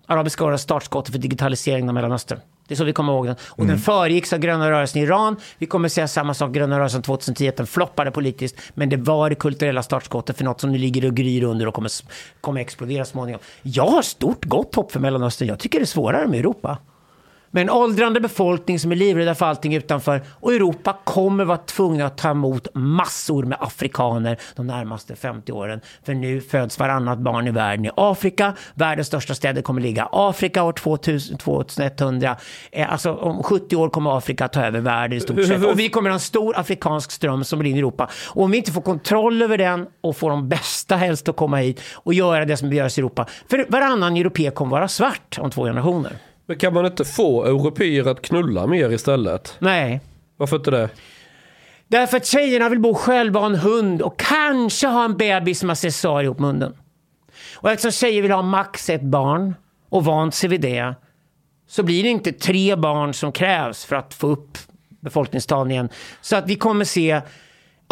Arabiska 0.06 0.44
våren 0.44 0.54
är 0.54 0.58
startskottet 0.58 1.12
för 1.12 1.20
digitaliseringen 1.20 1.90
av 1.90 1.96
Mellanöstern. 1.96 2.40
Det 2.68 2.74
är 2.74 2.76
så 2.76 2.84
vi 2.84 2.94
kommer 2.94 3.14
ihåg 3.14 3.26
den. 3.26 3.36
Och 3.50 3.66
den 3.66 3.78
föregicks 3.78 4.34
av 4.34 4.40
gröna 4.40 4.72
rörelsen 4.72 5.02
i 5.02 5.06
Iran. 5.06 5.36
Vi 5.58 5.66
kommer 5.66 5.90
säga 5.90 6.08
samma 6.08 6.34
sak, 6.34 6.52
gröna 6.52 6.80
rörelsen 6.80 7.02
2010, 7.02 7.48
att 7.48 7.58
den 7.58 7.68
floppade 7.68 8.12
politiskt. 8.12 8.56
Men 8.74 8.90
det 8.90 8.98
var 8.98 9.30
det 9.30 9.36
kulturella 9.36 9.84
startskottet 9.84 10.38
för 10.38 10.44
något 10.44 10.62
som 10.62 10.72
nu 10.72 10.78
ligger 10.78 11.08
och 11.08 11.16
gryr 11.16 11.44
under 11.44 11.68
och 11.68 11.74
kommer, 11.74 11.92
kommer 12.42 12.62
explodera 12.62 13.06
småningom. 13.06 13.42
Jag 13.62 13.88
har 13.88 14.02
stort 14.02 14.46
gott 14.46 14.76
hopp 14.76 14.92
för 14.92 15.00
Mellanöstern. 15.00 15.48
Jag 15.48 15.60
tycker 15.60 15.80
det 15.80 15.84
är 15.84 15.86
svårare 15.86 16.28
med 16.28 16.40
Europa. 16.40 16.78
Med 17.56 17.62
en 17.62 17.70
åldrande 17.70 18.20
befolkning 18.20 18.80
som 18.80 18.92
är 18.92 18.96
livrädda 18.96 19.36
för 19.36 19.46
allting 19.46 19.76
utanför. 19.76 20.22
Och 20.30 20.54
Europa 20.54 20.98
kommer 21.04 21.46
vara 21.46 21.58
tvungna 21.58 22.06
att 22.06 22.18
ta 22.18 22.30
emot 22.30 22.68
massor 22.74 23.44
med 23.44 23.58
afrikaner 23.62 24.38
de 24.56 24.68
närmaste 24.68 25.16
50 25.16 25.52
åren. 25.52 25.82
För 26.06 26.14
nu 26.14 26.42
föds 26.42 26.80
varannat 26.80 27.20
barn 27.20 27.48
i 27.48 27.52
världen 27.52 27.86
i 27.86 27.90
Afrika. 27.96 28.54
Världens 28.74 29.08
största 29.08 29.36
städer 29.36 29.62
kommer 29.62 29.82
ligga 29.82 30.10
Afrika 30.12 30.64
år 30.64 30.72
2000, 30.74 31.38
2100. 31.38 32.38
Eh, 32.72 32.92
Alltså 32.92 33.14
om 33.14 33.44
70 33.44 33.76
år 33.76 33.90
kommer 33.90 34.18
Afrika 34.18 34.48
ta 34.48 34.66
över 34.66 34.80
världen 34.80 35.18
i 35.18 35.22
stort 35.22 35.46
sett. 35.46 35.66
Och 35.66 35.80
vi 35.80 35.90
kommer 35.90 36.10
ha 36.10 36.14
en 36.14 36.20
stor 36.20 36.58
afrikansk 36.60 37.12
ström 37.12 37.44
som 37.44 37.60
blir 37.60 37.72
in 37.72 37.76
i 37.76 37.80
Europa. 37.80 38.10
Och 38.28 38.44
om 38.44 38.52
vi 38.52 38.58
inte 38.58 38.72
får 38.72 38.82
kontroll 38.82 39.42
över 39.42 39.58
den 39.58 39.88
och 40.02 40.18
får 40.18 40.30
de 40.30 40.50
bästa 40.50 40.96
helst 40.96 41.30
att 41.30 41.36
komma 41.36 41.58
hit 41.58 41.82
och 41.94 42.14
göra 42.14 42.46
det 42.46 42.58
som 42.58 42.74
görs 42.74 42.98
i 42.98 43.02
Europa. 43.02 43.26
För 43.50 43.66
varannan 43.70 44.18
europé 44.18 44.52
kommer 44.52 44.72
vara 44.72 44.88
svart 44.88 45.38
om 45.42 45.52
två 45.52 45.64
generationer. 45.64 46.12
Men 46.46 46.58
kan 46.58 46.74
man 46.74 46.86
inte 46.86 47.06
få 47.06 47.46
europeer 47.46 48.08
att 48.08 48.22
knulla 48.22 48.68
mer 48.68 48.92
istället? 48.92 49.56
Nej. 49.60 50.02
Varför 50.38 50.56
inte 50.56 50.72
det? 50.72 50.90
Därför 51.88 52.18
att 52.18 52.26
tjejerna 52.26 52.70
vill 52.70 52.80
bo 52.80 52.94
själva, 52.94 53.40
ha 53.40 53.48
en 53.48 53.56
hund 53.56 54.02
och 54.02 54.20
kanske 54.20 54.88
ha 54.88 55.06
en 55.06 55.18
bebis 55.18 55.64
med 55.64 55.72
accessoar 55.72 56.24
ihop 56.24 56.40
munnen. 56.40 56.74
Och 57.56 57.72
eftersom 57.72 57.92
tjejer 57.92 58.22
vill 58.22 58.32
ha 58.32 58.42
max 58.42 58.90
ett 58.90 59.02
barn 59.02 59.56
och 59.90 60.06
vant 60.06 60.36
sig 60.36 60.50
vid 60.50 60.62
det 60.62 60.96
så 61.68 61.84
blir 61.84 62.04
det 62.04 62.10
inte 62.10 62.32
tre 62.32 62.76
barn 62.76 63.14
som 63.14 63.32
krävs 63.32 63.86
för 63.86 63.96
att 63.96 64.14
få 64.14 64.28
upp 64.28 64.58
befolkningstalen 65.00 65.72
igen. 65.72 65.90
Så 66.22 66.36
att 66.36 66.48
vi 66.48 66.56
kommer 66.56 66.86
se 66.86 67.22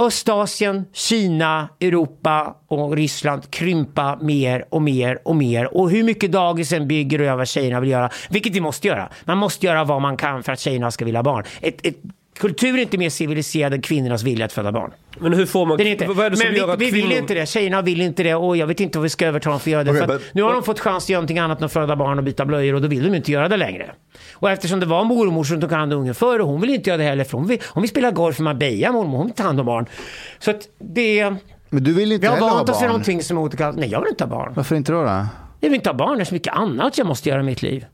Östasien, 0.02 0.86
Kina, 0.94 1.70
Europa 1.80 2.56
och 2.68 2.96
Ryssland 2.96 3.52
krympa 3.52 4.18
mer 4.22 4.66
och 4.70 4.82
mer 4.82 5.28
och 5.28 5.36
mer. 5.36 5.78
Och 5.78 5.90
hur 5.90 6.04
mycket 6.04 6.32
dagisen 6.32 6.88
bygger 6.88 7.20
och 7.20 7.26
gör 7.26 7.36
vad 7.36 7.48
tjejerna 7.48 7.80
vill 7.80 7.90
göra. 7.90 8.10
Vilket 8.30 8.56
vi 8.56 8.62
måste 8.62 8.88
göra. 8.88 9.10
Man 9.26 9.38
måste 9.38 9.66
göra 9.66 9.84
vad 9.84 10.02
man 10.02 10.18
kan 10.18 10.44
för 10.44 10.52
att 10.52 10.60
tjejerna 10.60 10.92
ska 10.92 11.06
vilja 11.06 11.18
ha 11.18 11.24
barn. 11.24 11.44
Ett, 11.62 11.86
ett, 11.86 11.96
kultur 12.40 12.78
är 12.78 12.82
inte 12.82 12.98
mer 12.98 13.10
civiliserad 13.10 13.74
än 13.74 13.82
kvinnornas 13.82 14.24
vilja 14.24 14.46
att 14.46 14.54
föda 14.54 14.72
barn. 14.72 14.92
Men 15.20 15.34
hur 15.34 15.46
får 15.46 15.66
man... 15.66 15.78
Den 15.78 15.88
är 15.88 15.92
inte. 15.92 16.08
Vad 16.08 16.26
är 16.26 16.30
det 16.30 16.38
som 16.38 16.48
Men 16.48 16.56
gör 16.56 16.68
vi, 16.68 16.74
att 16.74 16.80
vi 16.80 16.92
vill 16.92 17.04
kvinnor... 17.04 17.18
inte 17.18 17.34
det. 17.34 17.46
Tjejerna 17.46 17.82
vill 17.82 18.02
inte 18.02 18.24
det 18.24 18.36
och 18.36 18.58
jag 18.58 18.68
vet 18.68 18.80
inte 18.80 18.98
vad 18.98 19.04
vi 19.04 19.10
ska 19.10 19.26
överta 19.28 19.50
dem 19.50 19.60
för 19.60 19.70
att 19.70 19.72
göra 19.72 19.84
det. 19.84 19.92
Okej, 19.92 20.08
för 20.08 20.16
att 20.16 20.22
but- 20.22 20.32
nu 20.34 20.42
har 20.42 20.54
de 20.54 20.64
fått 20.64 20.80
chans 20.80 21.04
att 21.04 21.10
göra 21.10 21.20
någonting 21.20 21.40
annat 21.40 21.60
än 21.60 21.66
att 21.66 21.72
föda 21.74 21.96
barn 21.96 22.18
och 22.18 22.24
byta 22.24 22.46
blöjor 22.46 22.76
och 22.76 22.82
då 22.82 22.88
vill 22.88 23.04
de 23.04 23.16
inte 23.16 23.32
göra 23.32 23.48
det 23.50 23.58
längre. 23.58 23.92
Och 24.34 24.52
eftersom 24.52 24.80
det 24.80 24.86
var 24.86 25.04
mormor 25.04 25.44
som 25.44 25.62
tog 25.62 25.72
hand 25.72 25.94
om 25.94 26.00
ungen 26.00 26.16
förr 26.16 26.40
och 26.40 26.48
hon 26.48 26.62
vill 26.62 26.70
inte 26.70 26.90
göra 26.90 26.98
det 26.98 27.04
heller 27.04 27.24
för 27.24 27.38
hon 27.38 27.48
vill, 27.48 27.60
hon 27.68 27.82
vill 27.82 27.90
spela 27.90 28.12
golf 28.12 28.40
med 28.40 28.44
Marbella 28.44 28.92
mormor, 28.92 29.18
hon 29.18 29.26
vill 29.28 29.36
ta 29.36 29.44
hand 29.44 29.60
om 29.60 29.66
barn. 29.66 29.86
Så 30.40 30.52
att 30.52 30.62
det... 30.80 31.34
Men 31.70 31.84
du 31.84 31.94
vill 31.94 32.12
inte 32.12 32.22
Vi 32.22 32.28
har 32.28 32.34
heller 32.36 32.50
ha 32.50 32.56
vant 32.56 32.70
oss 32.70 32.76
vid 32.76 32.82
barn? 32.82 32.88
någonting 32.88 33.24
som 33.24 33.38
är 33.38 33.42
återkallat. 33.42 33.76
Nej, 33.76 33.90
jag 33.90 34.00
vill 34.02 34.10
inte 34.10 34.24
ha 34.24 34.30
barn. 34.30 34.54
Varför 34.56 34.76
inte 34.76 34.92
då? 34.92 35.04
då? 35.04 35.26
Jag 35.60 35.70
vill 35.70 35.74
inte 35.76 35.90
ha 35.90 35.98
barn, 35.98 36.18
det 36.18 36.24
är 36.24 36.26
så 36.26 36.34
mycket 36.34 36.54
annat 36.54 36.98
jag 36.98 37.08
måste 37.08 37.30
göra 37.30 37.40
i 37.40 37.44
mitt 37.44 37.62
liv. 37.62 37.86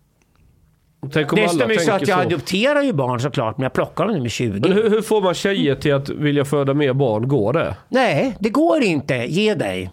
Tänk 1.13 1.33
om 1.33 1.39
alla 1.39 1.47
Dessutom 1.47 1.69
är 1.71 1.73
det 1.75 1.79
så 1.79 1.91
att 1.91 2.07
jag 2.07 2.19
så. 2.19 2.25
adopterar 2.25 2.81
ju 2.81 2.93
barn 2.93 3.19
såklart, 3.19 3.57
men 3.57 3.63
jag 3.63 3.73
plockar 3.73 4.03
dem 4.03 4.13
när 4.13 4.19
de 4.19 4.25
är 4.25 4.29
20. 4.29 4.59
Men 4.59 4.71
hur, 4.71 4.89
hur 4.89 5.01
får 5.01 5.21
man 5.21 5.33
tjejer 5.33 5.75
till 5.75 5.93
att 5.93 6.09
vilja 6.09 6.45
föda 6.45 6.73
mer 6.73 6.93
barn? 6.93 7.27
Går 7.27 7.53
det? 7.53 7.75
Nej, 7.89 8.35
det 8.39 8.49
går 8.49 8.81
inte. 8.83 9.15
Ge 9.15 9.55
dig. 9.55 9.91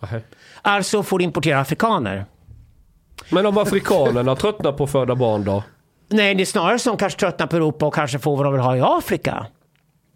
Nej. 0.00 0.24
Alltså 0.62 1.02
får 1.02 1.18
du 1.18 1.24
importera 1.24 1.60
afrikaner. 1.60 2.24
Men 3.30 3.46
om 3.46 3.58
afrikanerna 3.58 4.36
tröttnar 4.36 4.72
på 4.72 4.84
att 4.84 4.90
föda 4.90 5.14
barn 5.14 5.44
då? 5.44 5.62
Nej, 6.08 6.34
det 6.34 6.42
är 6.42 6.46
snarare 6.46 6.78
som 6.78 6.96
kanske 6.96 7.20
tröttnar 7.20 7.46
på 7.46 7.56
Europa 7.56 7.86
och 7.86 7.94
kanske 7.94 8.18
får 8.18 8.36
vad 8.36 8.46
de 8.46 8.52
vill 8.52 8.62
ha 8.62 8.76
i 8.76 8.80
Afrika. 8.80 9.46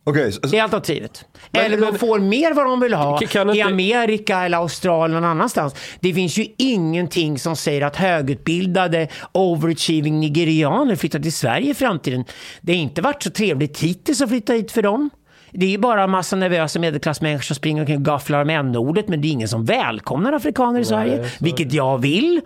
Okay, 0.05 0.33
so, 0.33 0.41
Det 0.51 0.59
är 0.59 0.63
alternativet. 0.63 1.25
Men- 1.51 1.65
eller 1.65 1.77
de 1.93 1.99
får 1.99 2.19
mer 2.19 2.55
vad 2.55 2.67
de 2.67 2.81
vill 2.81 2.95
ha 2.95 3.19
kan 3.19 3.49
i 3.51 3.53
inte- 3.53 3.65
Amerika 3.69 4.39
eller 4.45 4.59
Australien 4.59 5.21
någon 5.21 5.31
annanstans. 5.31 5.75
Det 6.01 6.15
finns 6.15 6.39
ju 6.39 6.47
ingenting 6.59 7.39
som 7.39 7.57
säger 7.57 7.83
att 7.87 7.97
högutbildade 7.97 9.09
overachieving 9.33 10.21
nigerianer 10.21 10.97
flyttar 10.97 11.19
till 11.19 11.33
Sverige 11.33 11.71
i 11.71 11.75
framtiden. 11.75 12.25
Det 12.61 12.73
har 12.73 12.79
inte 12.81 13.03
varit 13.03 13.23
så 13.23 13.31
trevligt 13.31 13.81
hittills 13.81 14.21
att 14.21 14.29
flytta 14.29 14.53
hit 14.53 14.73
för 14.73 14.83
dem. 14.83 15.11
Det 15.53 15.67
är 15.67 15.71
ju 15.71 15.79
bara 15.79 16.03
en 16.05 16.11
massa 16.11 16.37
nervösa 16.37 16.79
medelklassmänniskor 16.81 17.43
som 17.43 17.57
springer 17.57 17.83
omkring 17.83 17.97
och 17.97 18.05
gafflar 18.05 18.45
med 18.45 18.61
n-ordet, 18.61 19.09
men 19.09 19.21
det 19.21 19.29
är 19.29 19.33
ingen 19.33 19.49
som 19.49 19.65
välkomnar 19.65 20.33
afrikaner 20.33 20.81
i 20.81 20.85
Sverige, 20.85 21.31
vilket 21.41 21.73
jag 21.73 21.99
vill. 21.99 22.41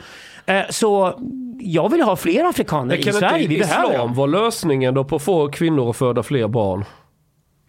Eh, 0.46 0.60
Så 0.70 1.20
jag 1.60 1.88
vill 1.90 2.00
ha 2.02 2.16
fler 2.16 2.44
afrikaner 2.44 2.94
i 2.96 3.02
kan 3.02 3.12
Sverige. 3.12 3.36
inte 3.42 3.48
Vi 3.54 3.58
behöver 3.58 3.84
islam 3.90 4.06
dem. 4.06 4.14
vara 4.14 4.26
lösningen 4.26 4.94
då 4.94 5.04
på 5.04 5.16
att 5.16 5.22
få 5.22 5.48
kvinnor 5.48 5.90
att 5.90 5.96
föda 5.96 6.22
fler 6.22 6.48
barn? 6.48 6.84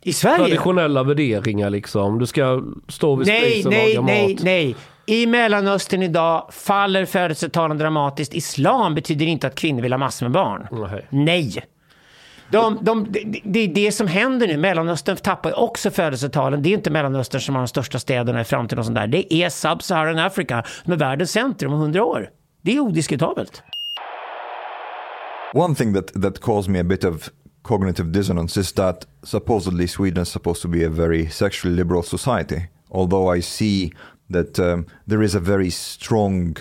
I 0.04 0.14
Sverige? 0.14 0.38
Traditionella 0.38 1.04
värderingar 1.04 1.70
liksom. 1.70 2.20
Du 2.20 2.26
ska 2.26 2.64
stå 2.88 3.16
vid 3.16 3.28
Nej, 3.28 3.52
spisen 3.52 3.68
och 3.68 3.74
nej, 3.74 3.96
laga 3.96 4.06
nej, 4.06 4.34
mat. 4.34 4.44
nej. 4.44 4.76
I 5.06 5.26
Mellanöstern 5.26 6.04
idag 6.04 6.50
faller 6.52 7.06
födelsetalen 7.06 7.78
dramatiskt. 7.78 8.34
Islam 8.34 8.96
betyder 8.96 9.26
inte 9.26 9.48
att 9.48 9.56
kvinnor 9.56 9.82
vill 9.82 9.94
ha 9.94 9.98
massor 9.98 10.26
med 10.26 10.32
barn. 10.32 10.68
Nej. 10.90 11.08
Nej. 11.10 11.64
De, 12.52 12.78
de, 12.82 13.08
det, 13.44 13.60
är 13.60 13.68
det 13.68 13.92
som 13.92 14.08
händer 14.08 14.48
nu. 14.48 14.58
Mellanöstern 14.58 15.18
tappar 15.18 15.60
också 15.60 15.92
födelsetalen. 15.92 16.62
Det 16.64 16.70
är 16.70 16.74
inte 16.74 16.92
Mellanöstern 16.92 17.42
som 17.42 17.56
har 17.56 17.62
de 17.62 17.68
största 17.68 18.00
städerna 18.00 18.42
i 18.42 18.44
framtiden 18.44 18.80
och 18.80 18.86
sånt 18.86 18.96
där. 18.96 19.08
Det 19.08 19.34
är 19.34 19.50
Sub-Saharan 19.50 20.20
Africa 20.20 20.64
som 20.84 20.94
är 20.94 20.98
världens 20.98 21.32
centrum 21.32 21.74
om 21.74 21.80
hundra 21.80 22.04
år. 22.04 22.30
Det 22.62 22.76
är 22.76 22.80
odiskutabelt. 22.80 23.64
One 25.54 25.76
thing 25.76 25.94
that, 25.94 26.22
that 26.22 26.42
caused 26.42 26.72
me 26.72 26.80
a 26.80 26.84
bit 26.84 27.04
of 27.04 27.30
cognitive 27.64 28.12
dissonance 28.12 28.60
is 28.60 28.72
that 28.74 29.06
supposedly 29.24 29.88
Sweden 29.88 30.24
is 30.24 30.30
supposed 30.30 30.62
to 30.62 30.68
be 30.68 30.86
a 30.86 30.90
very 30.90 31.30
sexually 31.30 31.76
liberal 31.76 32.04
society, 32.04 32.62
although 32.90 33.38
I 33.38 33.42
see 33.42 33.92
that 34.32 34.60
um, 34.60 34.86
there 35.10 35.24
is 35.26 35.36
a 35.36 35.40
very 35.40 35.72
strong 35.72 36.58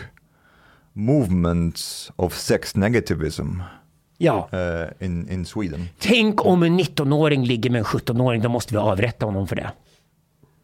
movement 0.94 2.10
of 2.16 2.34
sex 2.34 2.74
negativism 2.76 3.62
Ja. 4.18 4.48
uh, 4.52 5.06
in, 5.06 5.28
in 5.28 5.44
Sweden. 5.46 5.88
Tänk 5.98 6.46
om 6.46 6.62
en 6.62 6.80
19-åring 6.80 7.44
ligger 7.44 7.70
med 7.70 7.78
en 7.78 7.84
17-åring, 7.84 8.42
då 8.42 8.48
måste 8.48 8.74
vi 8.74 8.78
avrätta 8.78 9.26
honom 9.26 9.48
för 9.48 9.56
det. 9.56 9.70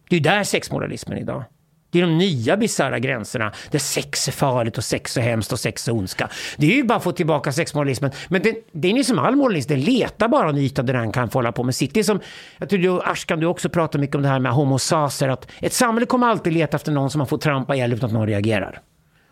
Det 0.08 0.14
är 0.16 0.18
ju 0.18 0.22
där 0.22 0.44
sexmoralismen 0.44 1.18
idag. 1.18 1.44
Det 1.90 1.98
är 1.98 2.02
de 2.02 2.18
nya 2.18 2.56
bisarra 2.56 2.98
gränserna 2.98 3.52
där 3.70 3.78
sex 3.78 4.28
är 4.28 4.32
farligt 4.32 4.78
och 4.78 4.84
sex 4.84 5.16
är 5.16 5.20
hemskt 5.20 5.52
och 5.52 5.60
sex 5.60 5.88
är 5.88 5.92
ondska. 5.92 6.28
Det 6.56 6.66
är 6.66 6.76
ju 6.76 6.84
bara 6.84 6.98
att 6.98 7.04
få 7.04 7.12
tillbaka 7.12 7.52
sexmoralismen. 7.52 8.10
Men 8.28 8.42
den, 8.42 8.54
den 8.72 8.96
är 8.96 9.02
som 9.02 9.18
all 9.18 9.36
moralism, 9.36 9.68
den 9.68 9.80
letar 9.80 10.28
bara 10.28 10.48
en 10.48 10.58
yta 10.58 10.82
där 10.82 10.94
den 10.94 11.12
kan 11.12 11.30
få 11.30 11.38
hålla 11.38 11.52
på 11.52 11.62
med 11.62 11.74
sitt. 11.74 11.94
Det 11.94 12.00
är 12.00 12.04
som, 12.04 12.20
jag 12.58 12.68
tror 12.68 12.80
du, 12.80 13.00
Ashkan, 13.02 13.40
du 13.40 13.46
också 13.46 13.68
pratar 13.68 13.98
mycket 13.98 14.16
om 14.16 14.22
det 14.22 14.28
här 14.28 14.38
med 14.38 14.52
homosaser, 14.52 15.28
att 15.28 15.50
ett 15.60 15.72
samhälle 15.72 16.06
kommer 16.06 16.26
alltid 16.26 16.52
leta 16.52 16.76
efter 16.76 16.92
någon 16.92 17.10
som 17.10 17.18
man 17.18 17.26
får 17.26 17.38
trampa 17.38 17.74
ihjäl 17.74 17.92
utan 17.92 18.06
att 18.06 18.12
någon 18.12 18.26
reagerar. 18.26 18.80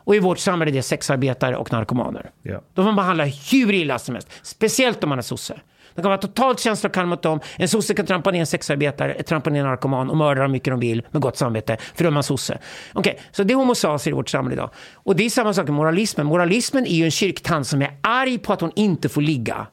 Och 0.06 0.16
i 0.16 0.18
vårt 0.18 0.38
samhälle 0.38 0.70
är 0.70 0.72
det 0.72 0.82
sexarbetare 0.82 1.56
och 1.56 1.72
narkomaner. 1.72 2.30
Ja. 2.42 2.60
De 2.74 2.84
får 2.84 2.84
man 2.84 2.96
behandla 2.96 3.24
hur 3.24 3.72
illa 3.72 3.98
som 3.98 4.14
helst. 4.14 4.28
Speciellt 4.42 5.04
om 5.04 5.08
man 5.08 5.18
är 5.18 5.22
sosse. 5.22 5.60
De 5.96 6.02
kan 6.02 6.10
vara 6.10 6.18
totalt 6.18 6.60
känslokall 6.60 7.06
mot 7.06 7.22
dem. 7.22 7.40
En 7.56 7.68
sosse 7.68 7.94
kan 7.94 8.06
trampa 8.06 8.30
ner 8.30 8.40
en 8.40 8.46
sexarbetare, 8.46 9.22
trampa 9.22 9.50
ner 9.50 9.60
en 9.60 9.66
narkoman 9.66 10.10
och 10.10 10.16
mörda 10.16 10.42
dem 10.42 10.52
mycket 10.52 10.72
de 10.72 10.80
vill 10.80 11.02
med 11.10 11.22
gott 11.22 11.36
samvete. 11.36 11.76
För 11.94 12.04
då 12.04 12.08
är 12.08 12.12
man 12.12 12.22
sosse. 12.22 12.58
Okej, 12.92 13.20
så 13.32 13.42
det 13.42 13.52
är 13.52 13.56
homosaser 13.56 14.10
i 14.10 14.14
vårt 14.14 14.28
samhälle 14.28 14.54
idag. 14.54 14.70
Och 14.94 15.16
det 15.16 15.24
är 15.24 15.30
samma 15.30 15.54
sak 15.54 15.66
med 15.66 15.74
moralismen. 15.74 16.26
Moralismen 16.26 16.86
är 16.86 16.94
ju 16.94 17.04
en 17.04 17.10
kyrktant 17.10 17.66
som 17.66 17.82
är 17.82 17.90
arg 18.00 18.38
på 18.38 18.52
att 18.52 18.60
hon 18.60 18.72
inte 18.74 19.08
får 19.08 19.20
ligga. 19.20 19.66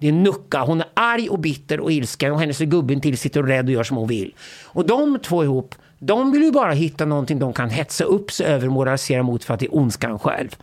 Det 0.00 0.08
är 0.08 0.12
Nucka. 0.12 0.60
Hon 0.60 0.80
är 0.80 0.88
arg 0.94 1.28
och 1.28 1.38
bitter 1.38 1.80
och 1.80 1.92
ilsken 1.92 2.32
och 2.32 2.40
hennes 2.40 2.58
gubben 2.58 3.00
till 3.00 3.18
sitter 3.18 3.40
och 3.40 3.48
rädd 3.48 3.66
och 3.66 3.72
gör 3.72 3.82
som 3.82 3.96
hon 3.96 4.08
vill. 4.08 4.34
Och 4.64 4.86
de 4.86 5.18
två 5.18 5.44
ihop, 5.44 5.74
de 5.98 6.32
vill 6.32 6.42
ju 6.42 6.52
bara 6.52 6.72
hitta 6.72 7.04
någonting 7.04 7.38
de 7.38 7.52
kan 7.52 7.70
hetsa 7.70 8.04
upp 8.04 8.32
sig 8.32 8.46
över 8.46 8.66
och 8.66 8.72
moralisera 8.72 9.22
mot 9.22 9.44
för 9.44 9.54
att 9.54 9.60
det 9.60 9.66
är 9.66 9.76
ondskan 9.76 10.18
själv. 10.18 10.56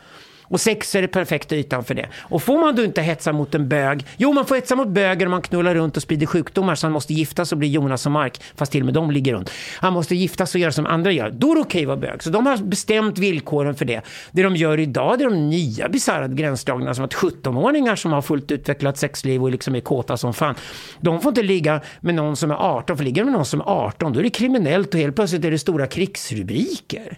Och 0.48 0.62
sex 0.62 0.96
är 0.96 1.02
det 1.02 1.08
perfekta 1.08 1.56
ytan 1.56 1.84
för 1.84 1.94
det. 1.94 2.10
Och 2.22 2.44
får 2.44 2.58
man 2.58 2.76
då 2.76 2.84
inte 2.84 3.02
hetsa 3.02 3.34
mot 3.34 3.56
en 3.56 3.70
bög? 3.70 4.06
Jo, 4.18 4.34
man 4.34 4.46
får 4.46 4.56
hetsa 4.56 4.76
mot 4.76 4.88
böger 4.88 5.26
om 5.26 5.32
man 5.32 5.42
knullar 5.42 5.76
runt 5.76 5.98
och 5.98 6.04
sprider 6.04 6.26
sjukdomar 6.26 6.76
så 6.76 6.86
han 6.86 6.92
måste 6.92 7.14
giftas 7.14 7.52
och 7.52 7.58
bli 7.58 7.68
Jonas 7.68 8.06
och 8.06 8.12
Mark, 8.12 8.42
fast 8.56 8.72
till 8.72 8.82
och 8.82 8.86
med 8.86 8.94
de 8.94 9.12
ligger 9.12 9.34
runt. 9.34 9.52
Han 9.78 9.94
måste 9.94 10.16
giftas 10.16 10.56
och 10.56 10.62
göra 10.62 10.72
som 10.72 10.86
andra 10.86 11.12
gör. 11.12 11.30
Då 11.30 11.52
är 11.52 11.56
det 11.56 11.62
okej 11.62 11.82
att 11.82 11.88
vara 11.88 11.98
bög. 11.98 12.24
Så 12.24 12.30
de 12.30 12.46
har 12.46 12.58
bestämt 12.58 13.18
villkoren 13.18 13.76
för 13.76 13.86
det. 13.86 14.02
Det 14.32 14.44
de 14.44 14.56
gör 14.56 14.80
idag, 14.80 15.18
det 15.18 15.24
är 15.24 15.30
de 15.30 15.50
nya 15.50 15.90
bisarra 15.90 16.28
gränsdragningarna 16.28 16.96
som 16.96 17.06
att 17.06 17.14
17-åringar 17.14 17.96
som 17.96 18.12
har 18.12 18.22
fullt 18.22 18.52
utvecklat 18.52 18.98
sexliv 18.98 19.44
och 19.44 19.52
liksom 19.52 19.76
är 19.76 19.80
kåta 19.80 20.18
som 20.18 20.34
fan, 20.34 20.56
de 21.00 21.22
får 21.22 21.30
inte 21.30 21.44
ligga 21.44 21.82
med 22.00 22.16
någon 22.16 22.36
som 22.36 22.52
är 22.52 22.56
18, 22.56 22.98
för 22.98 23.04
ligger 23.04 23.22
de 23.22 23.26
med 23.26 23.34
någon 23.34 23.46
som 23.46 23.62
är 23.62 23.66
18, 23.66 24.14
då 24.14 24.20
är 24.20 24.24
det 24.24 24.30
kriminellt 24.30 24.94
och 24.94 25.00
helt 25.00 25.16
plötsligt 25.16 25.46
är 25.46 25.52
det 25.52 25.60
stora 25.60 25.88
krigsrubriker. 25.88 27.18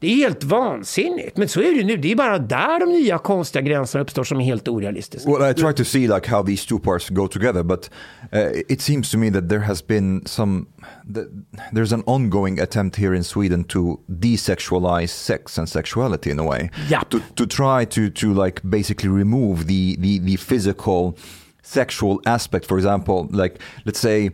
Det 0.00 0.08
är 0.08 0.16
helt 0.16 0.44
vansinnigt. 0.44 1.36
Men 1.36 1.48
så 1.48 1.60
är 1.60 1.74
det 1.74 1.84
nu. 1.84 1.96
Det 1.96 2.12
är 2.12 2.16
bara 2.16 2.38
där 2.38 2.80
de 2.80 2.88
nya 2.88 3.18
konstiga 3.18 3.62
gränserna 3.62 4.02
uppstår 4.02 4.24
som 4.24 4.40
är 4.40 4.44
helt 4.44 4.68
orealistiska. 4.68 5.30
Well, 5.30 5.50
I 5.50 5.54
try 5.54 5.72
to 5.72 5.84
see 5.84 6.08
like 6.08 6.30
how 6.30 6.42
these 6.46 6.68
two 6.68 6.78
parts 6.78 7.08
go 7.08 7.28
together, 7.28 7.62
but 7.62 7.90
uh, 8.32 8.60
it 8.68 8.80
seems 8.80 9.10
to 9.10 9.18
me 9.18 9.30
that 9.30 9.48
there 9.48 9.60
has 9.60 9.86
been 9.86 10.22
some. 10.26 10.66
Th- 11.14 11.26
there's 11.72 11.92
an 11.94 12.02
ongoing 12.06 12.60
attempt 12.60 12.96
here 12.96 13.16
in 13.16 13.24
Sweden 13.24 13.64
to 13.64 14.00
desexualize 14.08 15.10
sex 15.10 15.58
and 15.58 15.68
sexuality 15.68 16.30
in 16.30 16.38
a 16.38 16.44
way. 16.44 16.70
Yep. 16.88 17.08
To 17.10 17.20
to 17.34 17.46
try 17.46 17.84
to 17.84 18.10
to 18.10 18.44
like 18.44 18.60
basically 18.62 19.10
remove 19.10 19.66
the 19.66 19.96
the 19.96 20.18
the 20.18 20.36
physical 20.36 21.18
sexual 21.62 22.20
aspect. 22.24 22.66
For 22.66 22.78
example, 22.78 23.28
like 23.30 23.58
let's 23.84 24.00
say 24.00 24.30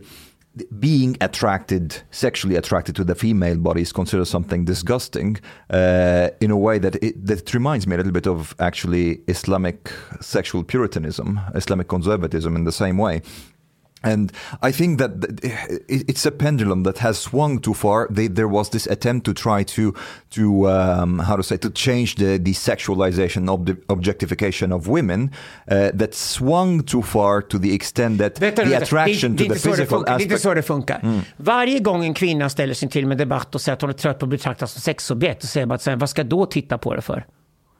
being 0.79 1.17
attracted, 1.21 2.01
sexually 2.11 2.55
attracted 2.55 2.95
to 2.95 3.03
the 3.03 3.15
female 3.15 3.57
body 3.57 3.81
is 3.81 3.91
considered 3.91 4.25
something 4.25 4.65
disgusting 4.65 5.37
uh, 5.69 6.29
in 6.41 6.51
a 6.51 6.57
way 6.57 6.79
that 6.79 6.95
it, 7.03 7.25
that 7.25 7.53
reminds 7.53 7.87
me 7.87 7.95
a 7.95 7.97
little 7.97 8.11
bit 8.11 8.27
of 8.27 8.55
actually 8.59 9.21
Islamic 9.27 9.91
sexual 10.21 10.63
puritanism, 10.63 11.39
Islamic 11.55 11.87
conservatism 11.87 12.55
in 12.55 12.63
the 12.63 12.71
same 12.71 12.97
way. 12.97 13.21
And 14.03 14.31
I 14.61 14.71
think 14.71 14.99
that 14.99 15.11
th- 15.21 15.53
it- 15.87 16.07
it's 16.09 16.25
a 16.27 16.31
pendulum 16.31 16.83
that 16.83 16.97
has 16.99 17.17
swung 17.17 17.59
too 17.59 17.73
far. 17.73 18.07
They, 18.11 18.27
there 18.29 18.47
was 18.47 18.69
this 18.69 18.87
attempt 18.87 19.25
to 19.25 19.33
try 19.33 19.63
to, 19.63 19.93
to 20.29 20.69
um, 20.69 21.19
how 21.19 21.35
to 21.35 21.43
say, 21.43 21.57
to 21.57 21.69
change 21.71 22.15
the, 22.15 22.37
the 22.37 22.53
sexualization 22.53 23.49
of 23.49 23.65
the 23.65 23.75
objectification 23.87 24.71
of 24.71 24.87
women 24.87 25.21
uh, 25.71 25.89
that 25.97 26.13
swung 26.15 26.83
too 26.83 27.01
far 27.01 27.41
to 27.41 27.57
the 27.59 27.73
extent 27.73 28.19
that 28.19 28.39
Vänta, 28.39 28.65
the 28.65 28.75
attraction 28.77 29.35
det, 29.35 29.43
det 29.43 29.49
to 29.49 29.53
the 29.53 29.69
physical 29.69 29.87
funkar. 29.97 30.17
Det 30.17 30.23
är 30.23 30.23
inte 30.23 30.35
aspect. 30.35 30.41
så 30.41 30.53
det 30.53 30.63
funkar. 30.63 31.21
Varje 31.37 31.79
gång 31.79 32.05
en 32.05 32.13
kvinna 32.13 32.49
ställer 32.49 32.73
sig 32.73 32.89
till 32.89 33.07
med 33.07 33.17
debatt 33.17 33.55
och 33.55 33.61
säger 33.61 33.73
att 33.75 33.81
hon 33.81 33.89
är 33.89 33.93
trött 33.93 34.19
på 34.19 34.25
att 34.25 34.29
betraktas 34.29 34.71
som 34.71 34.81
sexobjekt, 34.81 35.41
så 35.41 35.47
säger 35.47 35.77
så 35.77 35.89
här, 35.89 35.97
vad 35.97 36.09
ska 36.09 36.23
då 36.23 36.45
titta 36.45 36.77
på 36.77 36.95
det 36.95 37.01
för? 37.01 37.25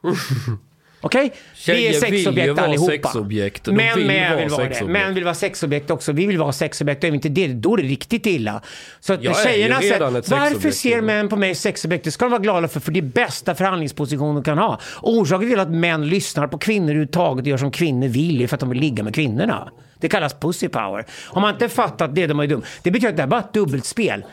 Okej? 1.01 1.34
Vi 1.67 1.88
är 1.88 1.93
sexobjekt 1.93 2.59
allihopa. 2.59 2.92
sexobjekt. 2.92 3.64
De 3.64 3.72
Män 3.72 3.95
vill 3.98 4.08
vara 4.08 4.35
vill 4.35 4.50
vara 4.50 4.64
det. 4.64 4.69
sexobjekt. 4.69 4.92
Män 4.92 5.14
vill 5.16 5.24
vara 5.24 5.34
sexobjekt 5.35 5.92
också. 5.92 6.11
Vi 6.11 6.26
vill 6.26 6.38
vara 6.38 6.51
sexobjekt. 6.51 7.03
Är 7.03 7.11
vi 7.11 7.16
inte 7.16 7.30
det, 7.30 7.48
då 7.48 7.74
är 7.74 7.77
det 7.77 7.88
riktigt 7.88 8.26
illa. 8.26 8.61
Så 9.00 9.14
att 9.14 9.24
Jag 9.24 9.32
när 9.32 9.40
är 9.40 9.43
tjejerna 9.43 9.80
säger, 9.80 10.00
varför 10.30 10.72
ser 10.72 10.90
Jimmy." 10.90 11.01
män 11.01 11.30
på 11.30 11.35
mig 11.35 11.56
sexobjekt? 11.56 12.03
Det 12.03 12.11
ska 12.11 12.26
de 12.26 12.32
vara 12.32 12.42
glada 12.42 12.67
för, 12.67 12.80
för 12.80 12.92
det 12.92 13.00
är 13.00 13.01
bästa 13.01 13.56
förhandlingsposition 13.56 14.35
de 14.35 14.43
kan 14.43 14.58
ha. 14.58 14.80
Orsaken 15.01 15.50
till 15.50 15.59
att 15.59 15.72
män 15.72 16.09
lyssnar 16.09 16.48
på 16.48 16.58
kvinnor 16.58 16.85
överhuvudtaget 16.90 17.43
och 17.43 17.48
gör 17.48 17.58
som 17.58 17.72
kvinnor 17.72 18.08
vill 18.08 18.42
är 18.42 18.48
för 18.48 18.56
att 18.56 18.59
de 18.59 18.69
vill 18.69 18.80
ligga 18.80 19.03
med 19.03 19.16
kvinnorna. 19.16 19.72
Det 20.00 20.09
kallas 20.09 20.34
pussy 20.34 20.67
power. 20.69 21.06
Om 21.27 21.42
man 21.42 21.53
inte 21.53 21.69
fattat 21.69 22.16
det, 22.16 22.27
de 22.27 22.40
är 22.40 22.48
dum. 22.48 22.64
Det 22.84 22.92
betyder 22.92 23.09
att 23.09 23.17
det 23.17 23.24
är 23.24 23.27
bara 23.27 23.40
ett 23.40 23.53
dubbelspel. 23.53 24.24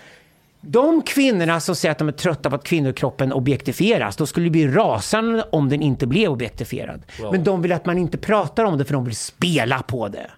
De 0.67 1.03
kvinnorna 1.03 1.61
som 1.61 1.77
säger 1.77 1.93
att 1.93 1.99
de 1.99 2.09
är 2.09 2.13
trötta 2.13 2.51
på 2.51 2.57
att 2.57 2.65
kvinnokroppen 2.65 3.33
objektifieras, 3.33 4.17
då 4.17 4.27
skulle 4.27 4.47
det 4.47 4.51
bli 4.51 4.69
rasande 4.69 5.43
om 5.53 5.69
den 5.69 5.83
inte 5.83 6.07
blev 6.07 6.31
objektifierad. 6.31 7.03
Men 7.33 7.45
de 7.45 7.63
vill 7.63 7.73
att 7.73 7.87
man 7.87 7.99
inte 7.99 8.19
pratar 8.19 8.65
om 8.65 8.79
det 8.79 8.85
för 8.85 8.93
de 8.93 9.05
vill 9.05 9.17
spela 9.17 9.83
på 9.83 10.09
det. 10.09 10.31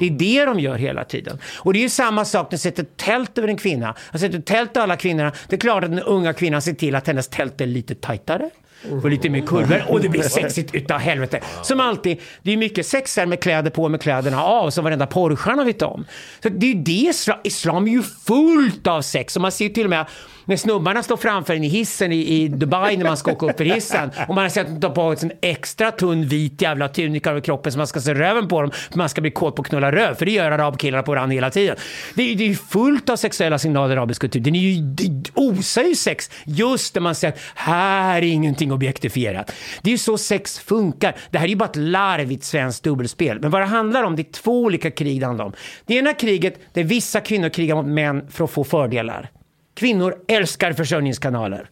Det 0.00 0.06
är 0.06 0.10
det 0.10 0.44
de 0.44 0.60
gör 0.60 0.74
hela 0.76 1.04
tiden. 1.04 1.38
Och 1.56 1.72
det 1.72 1.78
är 1.78 1.82
ju 1.82 1.88
samma 1.88 2.24
sak 2.24 2.46
när 2.46 2.50
de 2.50 2.58
sätter 2.58 2.86
tält 2.96 3.38
över 3.38 3.48
en 3.48 3.56
kvinna. 3.56 3.94
Jag 4.10 4.20
sätter 4.20 4.40
tält 4.40 4.76
över 4.76 4.84
alla 4.84 4.96
kvinnorna. 4.96 5.32
Det 5.48 5.56
är 5.56 5.60
klart 5.60 5.84
att 5.84 5.90
den 5.90 6.00
unga 6.00 6.32
kvinnan 6.32 6.62
ser 6.62 6.72
till 6.72 6.94
att 6.94 7.06
hennes 7.06 7.28
tält 7.28 7.60
är 7.60 7.66
lite 7.66 7.94
tajtare. 7.94 8.50
Och 8.90 9.10
lite 9.10 9.28
mer 9.28 9.46
kurvor. 9.46 9.84
Och 9.88 10.00
det 10.00 10.08
blir 10.08 10.22
sexigt 10.22 10.74
utav 10.74 10.98
helvete. 10.98 11.40
Som 11.62 11.80
alltid, 11.80 12.20
det 12.42 12.52
är 12.52 12.56
mycket 12.56 12.86
sexigare 12.86 13.28
med 13.28 13.40
kläder 13.40 13.70
på 13.70 13.88
med 13.88 14.02
kläderna 14.02 14.44
av. 14.44 14.70
Som 14.70 14.84
varenda 14.84 15.06
porrstjärna 15.06 15.64
vet 15.64 15.82
om. 15.82 16.06
Så 16.42 16.48
det 16.48 16.70
är 16.70 16.74
det 16.74 17.12
islam, 17.44 17.86
är 17.86 17.90
ju 17.90 18.02
fullt 18.02 18.86
av 18.86 19.02
sex. 19.02 19.36
Och 19.36 19.42
man 19.42 19.52
ser 19.52 19.68
till 19.68 19.84
och 19.84 19.90
med 19.90 20.06
när 20.48 20.56
snubbarna 20.56 21.02
står 21.02 21.16
framför 21.16 21.54
en 21.54 21.64
i 21.64 21.68
hissen 21.68 22.12
i, 22.12 22.16
i 22.16 22.48
Dubai 22.48 22.96
när 22.96 23.04
man 23.04 23.16
ska 23.16 23.32
åka 23.32 23.46
upp 23.46 23.56
för 23.56 23.64
hissen. 23.64 24.10
Och 24.28 24.34
man 24.34 24.44
har 24.44 24.48
sett 24.48 24.66
att 24.66 24.80
de 24.80 24.80
tar 24.80 24.94
på 24.94 25.16
sig 25.16 25.30
en 25.30 25.50
extra 25.50 25.90
tunn 25.90 26.28
vit 26.28 26.62
jävla 26.62 26.88
tunika 26.88 27.30
över 27.30 27.40
kroppen 27.40 27.72
så 27.72 27.78
man 27.78 27.86
ska 27.86 28.00
se 28.00 28.14
röven 28.14 28.48
på 28.48 28.62
dem. 28.62 28.70
För 28.90 28.98
man 28.98 29.08
ska 29.08 29.20
bli 29.20 29.30
kåt 29.30 29.56
på 29.56 29.62
att 29.62 29.68
knulla 29.68 29.92
röv. 29.92 30.14
För 30.14 30.26
det 30.26 30.32
gör 30.32 30.50
arabkillarna 30.50 31.02
på 31.02 31.10
varandra 31.12 31.34
hela 31.34 31.50
tiden. 31.50 31.76
Det 32.14 32.22
är 32.22 32.26
ju 32.26 32.34
det 32.34 32.44
är 32.44 32.48
ju 32.48 32.54
fullt 32.54 33.10
av 33.10 33.16
sexuella 33.16 33.58
signaler 33.58 33.94
i 33.94 33.98
arabisk 33.98 34.20
kultur. 34.20 34.40
Den 34.40 34.54
är 34.54 34.60
ju, 34.60 34.80
det 34.80 35.30
osar 35.34 35.82
ju 35.82 35.94
sex 35.94 36.30
just 36.44 36.94
när 36.94 37.02
man 37.02 37.14
säger 37.14 37.34
att 37.34 37.40
här 37.54 38.18
är 38.18 38.22
ingenting 38.22 38.72
objektifierat. 38.72 39.52
Det 39.82 39.90
är 39.90 39.92
ju 39.92 39.98
så 39.98 40.18
sex 40.18 40.58
funkar. 40.58 41.16
Det 41.30 41.38
här 41.38 41.44
är 41.44 41.50
ju 41.50 41.56
bara 41.56 41.68
ett 41.68 41.76
larvigt 41.76 42.44
svenskt 42.44 42.84
dubbelspel. 42.84 43.40
Men 43.40 43.50
vad 43.50 43.60
det 43.60 43.66
handlar 43.66 44.02
om, 44.02 44.16
det 44.16 44.22
är 44.22 44.32
två 44.32 44.62
olika 44.62 44.90
krig 44.90 45.20
det 45.20 45.26
handlar 45.26 45.44
om. 45.44 45.52
Det 45.86 45.94
ena 45.94 46.14
kriget 46.14 46.60
där 46.72 46.84
vissa 46.84 47.20
kvinnor 47.20 47.48
krigar 47.48 47.74
mot 47.74 47.86
män 47.86 48.26
för 48.30 48.44
att 48.44 48.50
få 48.50 48.64
fördelar. 48.64 49.30
Kvinnor 49.78 50.14
älskar 50.28 50.72
försörjningskanaler. 50.72 51.70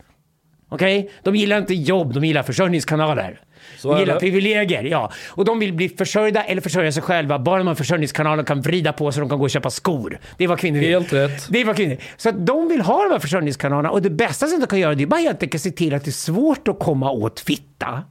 Okej? 0.69 1.11
De 1.23 1.37
gillar 1.37 1.59
inte 1.59 1.75
jobb, 1.75 2.15
de 2.15 2.25
gillar 2.25 2.43
försörjningskanaler. 2.43 3.41
Så 3.79 3.93
de 3.93 4.01
gillar 4.01 4.15
det. 4.15 4.21
privilegier, 4.21 4.85
ja. 4.85 5.13
Och 5.29 5.45
de 5.45 5.59
vill 5.59 5.73
bli 5.73 5.89
försörjda 5.89 6.45
eller 6.45 6.61
försörja 6.61 6.93
sig 6.93 7.03
själva. 7.03 7.39
Bara 7.39 7.75
försörjningskanaler 7.75 8.43
och 8.43 8.49
kan 8.49 8.61
vrida 8.61 8.93
på 8.93 9.13
så 9.13 9.21
de 9.21 9.29
kan 9.29 9.39
gå 9.39 9.45
och 9.45 9.51
köpa 9.51 9.71
skor. 9.71 10.19
Det 10.37 10.45
är 10.45 10.49
vad 10.49 10.59
kvinnor 10.59 10.79
vill. 10.79 10.89
Helt 10.89 11.13
rätt. 11.13 11.47
Det 11.51 11.61
är 11.61 11.65
vad 11.65 11.77
kvinnor 11.77 11.97
Så 12.17 12.29
att 12.29 12.47
de 12.47 12.69
vill 12.69 12.81
ha 12.81 13.03
de 13.03 13.13
här 13.13 13.19
försörjningskanalerna 13.19 13.91
och 13.91 14.03
det 14.03 14.11
bästa 14.11 14.47
som 14.47 14.61
de 14.61 14.67
kan 14.67 14.79
göra 14.79 14.95
det 14.95 15.03
är 15.03 15.07
bara 15.07 15.21
helt 15.21 15.43
enkelt 15.43 15.63
se 15.63 15.71
till 15.71 15.95
att 15.95 16.05
det 16.05 16.11
är 16.11 16.13
svårt 16.13 16.69
att 16.69 16.79
komma 16.79 17.11
åt 17.11 17.41
fitta. 17.41 18.03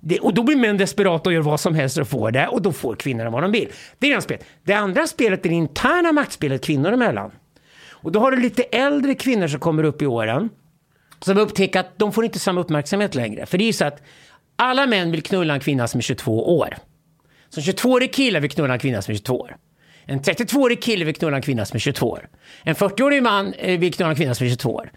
Det, 0.00 0.18
och 0.18 0.34
då 0.34 0.42
blir 0.42 0.56
män 0.56 0.76
desperata 0.76 1.30
och 1.30 1.34
gör 1.34 1.40
vad 1.40 1.60
som 1.60 1.74
helst 1.74 1.94
för 1.94 2.02
att 2.02 2.08
få 2.08 2.30
det 2.30 2.46
och 2.46 2.62
då 2.62 2.72
får 2.72 2.96
kvinnorna 2.96 3.30
vad 3.30 3.42
de 3.42 3.52
vill. 3.52 3.68
Det 3.98 4.06
är 4.06 4.12
ena 4.12 4.20
spelet. 4.20 4.44
Det 4.64 4.72
andra 4.72 5.06
spelet 5.06 5.46
är 5.46 5.48
det 5.48 5.54
interna 5.54 6.12
maktspelet 6.12 6.64
kvinnor 6.64 6.92
emellan. 6.92 7.30
Och 8.02 8.12
då 8.12 8.20
har 8.20 8.30
du 8.30 8.40
lite 8.40 8.62
äldre 8.62 9.14
kvinnor 9.14 9.48
som 9.48 9.60
kommer 9.60 9.84
upp 9.84 10.02
i 10.02 10.06
åren 10.06 10.48
som 11.20 11.38
upptäcker 11.38 11.80
att 11.80 11.98
de 11.98 12.12
får 12.12 12.24
inte 12.24 12.38
samma 12.38 12.60
uppmärksamhet 12.60 13.14
längre. 13.14 13.46
För 13.46 13.58
det 13.58 13.64
är 13.64 13.66
ju 13.66 13.72
så 13.72 13.84
att 13.84 14.02
alla 14.56 14.86
män 14.86 15.10
vill 15.10 15.22
knulla 15.22 15.54
en 15.54 15.60
kvinna 15.60 15.88
som 15.88 15.98
är 15.98 16.02
22 16.02 16.58
år. 16.58 16.76
Så 17.48 17.60
en 17.60 17.64
22-årig 17.64 18.12
kille 18.12 18.40
vill 18.40 18.50
knulla 18.50 18.72
en 18.72 18.80
kvinna 18.80 19.02
som 19.02 19.12
är 19.12 19.16
22 19.16 19.40
år. 19.40 19.56
En 20.04 20.20
32-årig 20.20 20.82
kille 20.82 21.04
vill 21.04 21.14
knulla 21.14 21.36
en 21.36 21.42
kvinna 21.42 21.64
som 21.64 21.76
är 21.76 21.80
22 21.80 22.10
år. 22.10 22.28
En 22.62 22.74
40-årig 22.74 23.22
man 23.22 23.52
eh, 23.52 23.78
vill 23.78 23.94
knulla 23.94 24.10
en 24.10 24.16
kvinna 24.16 24.34
som 24.34 24.46
är 24.46 24.50
22 24.50 24.74
år. 24.74 24.90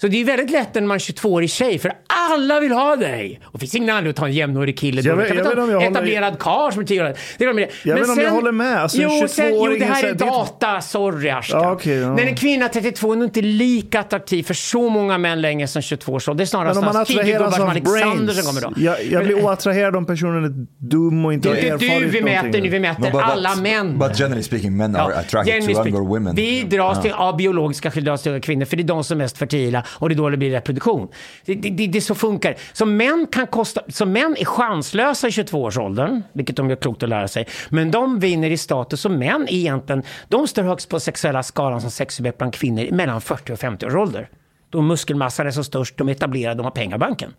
Så 0.00 0.08
det 0.08 0.20
är 0.20 0.24
väldigt 0.24 0.50
lätt 0.50 0.74
när 0.74 0.82
man 0.82 0.94
är 0.94 0.98
22-årig 0.98 1.50
tjej, 1.50 1.78
för 1.78 1.92
alla 2.28 2.60
vill 2.60 2.72
ha 2.72 2.96
dig. 2.96 3.40
Och 3.44 3.52
det 3.52 3.58
finns 3.58 3.74
ingen 3.74 3.90
anledning 3.90 4.10
att 4.10 4.16
ta 4.16 4.26
en 4.26 4.32
jämnårig 4.32 4.78
kille. 4.78 5.00
Jag 5.00 5.16
vet- 5.16 5.28
jag 5.28 5.44
vet 5.44 5.46
om 5.46 5.58
jag 5.58 5.68
en 5.68 5.74
håller- 5.74 5.90
etablerad 5.90 6.38
karl 6.38 6.72
som 6.72 6.82
är 6.82 6.86
10 6.86 7.02
år. 7.02 7.14
Det 7.38 7.44
är 7.44 7.48
de- 7.54 7.58
Jag 7.60 7.68
Men 7.84 7.96
vet 8.00 8.08
om 8.08 8.18
jag 8.20 8.30
håller 8.30 8.52
med. 8.52 8.80
Alltså, 8.82 8.98
jo, 9.02 9.10
sen, 9.28 9.48
jo, 9.48 9.54
22-åring 9.54 9.78
det 9.78 9.84
här 9.84 10.04
är 10.04 10.14
data. 10.14 10.80
Sorry, 10.80 11.30
Ashkan. 11.30 11.62
Ja, 11.62 11.72
okej, 11.72 11.94
ja. 11.98 12.14
När 12.14 12.26
en 12.26 12.36
kvinna 12.36 12.68
32 12.68 13.12
är 13.12 13.16
nog 13.16 13.24
inte 13.26 13.42
lika 13.42 14.00
attraktiv 14.00 14.42
för 14.42 14.54
så 14.54 14.88
många 14.88 15.18
män 15.18 15.40
längre 15.40 15.66
som 15.66 15.82
22 15.82 16.12
år. 16.12 16.18
Så 16.18 16.34
det 16.34 16.44
är 16.44 16.46
snarare 16.46 16.68
Men 16.68 16.78
om 16.78 16.84
man 16.84 16.92
sådana 16.92 17.04
tio 17.04 17.20
attraheras 17.20 17.38
gubbar 17.44 17.58
som 17.58 17.68
Alexander 17.68 18.24
brains. 18.34 18.44
som 18.46 18.46
kommer 18.46 18.60
då. 18.76 18.82
Jag, 18.86 19.04
jag 19.04 19.24
blir 19.24 19.44
oattraherad 19.44 19.96
om 19.96 20.06
personen 20.06 20.44
är 20.44 20.52
dum 20.86 21.24
och 21.24 21.32
inte 21.34 21.48
Det 21.48 21.54
har 21.54 21.62
är 21.68 21.72
inte 21.72 21.86
erfarit 21.86 22.02
du 22.02 22.06
vi 22.08 22.22
mäter 22.22 22.36
någonting. 22.36 22.62
nu, 22.62 22.68
vi 22.68 22.80
mäter 22.80 23.00
No, 23.02 23.10
but 23.10 23.22
alla 23.22 23.54
män. 23.56 23.98
But 23.98 24.18
generally 24.20 24.42
speaking, 24.42 24.76
men 24.76 24.96
are 24.96 25.14
attracted 25.14 25.60
to 25.66 25.74
Speak. 25.74 25.86
younger 25.86 26.08
women. 26.08 26.34
Vi 26.34 26.62
dras 26.62 27.02
till, 27.02 27.12
av 27.12 27.36
biologiska 27.36 27.90
till 27.90 28.40
kvinnor 28.42 28.64
för 28.64 28.76
det 28.76 28.82
är 28.82 28.84
de 28.84 29.04
som 29.04 29.20
är 29.20 29.24
mest 29.24 29.38
fertila 29.38 29.83
och 29.88 30.08
det 30.08 30.14
är 30.14 30.16
då 30.16 30.30
det 30.30 30.36
blir 30.36 30.50
reproduktion. 30.50 31.08
Det, 31.44 31.54
det, 31.54 31.70
det, 31.70 31.86
det 31.86 31.98
är 31.98 32.00
så 32.00 32.14
funkar. 32.14 32.56
Så 32.72 32.86
män, 32.86 33.26
kan 33.32 33.46
kosta, 33.46 33.80
så 33.88 34.06
män 34.06 34.36
är 34.38 34.44
chanslösa 34.44 35.28
i 35.28 35.30
22-årsåldern, 35.30 36.22
vilket 36.32 36.56
de 36.56 36.70
gör 36.70 36.76
klokt 36.76 37.02
att 37.02 37.08
lära 37.08 37.28
sig. 37.28 37.46
Men 37.68 37.90
de 37.90 38.18
vinner 38.20 38.50
i 38.50 38.56
status 38.56 39.04
och 39.04 39.10
män 39.10 39.42
är 39.42 39.52
egentligen, 39.52 40.02
de 40.28 40.48
står 40.48 40.62
högst 40.62 40.88
på 40.88 41.00
sexuella 41.00 41.42
skalan 41.42 41.80
som 41.80 41.90
sexobjekt 41.90 42.38
bland 42.38 42.54
kvinnor 42.54 42.88
mellan 42.92 43.20
40 43.20 43.52
och 43.52 43.58
50 43.58 43.86
års 43.86 43.94
ålder. 43.94 44.28
Då 44.70 44.82
muskelmassan 44.82 45.46
är 45.46 45.50
som 45.50 45.64
störst, 45.64 45.96
de 45.96 46.08
är 46.08 46.12
etablerade, 46.12 46.56
de 46.56 46.64
har 46.64 46.70
pengar 46.70 46.96
i 46.96 46.98
banken. 46.98 47.34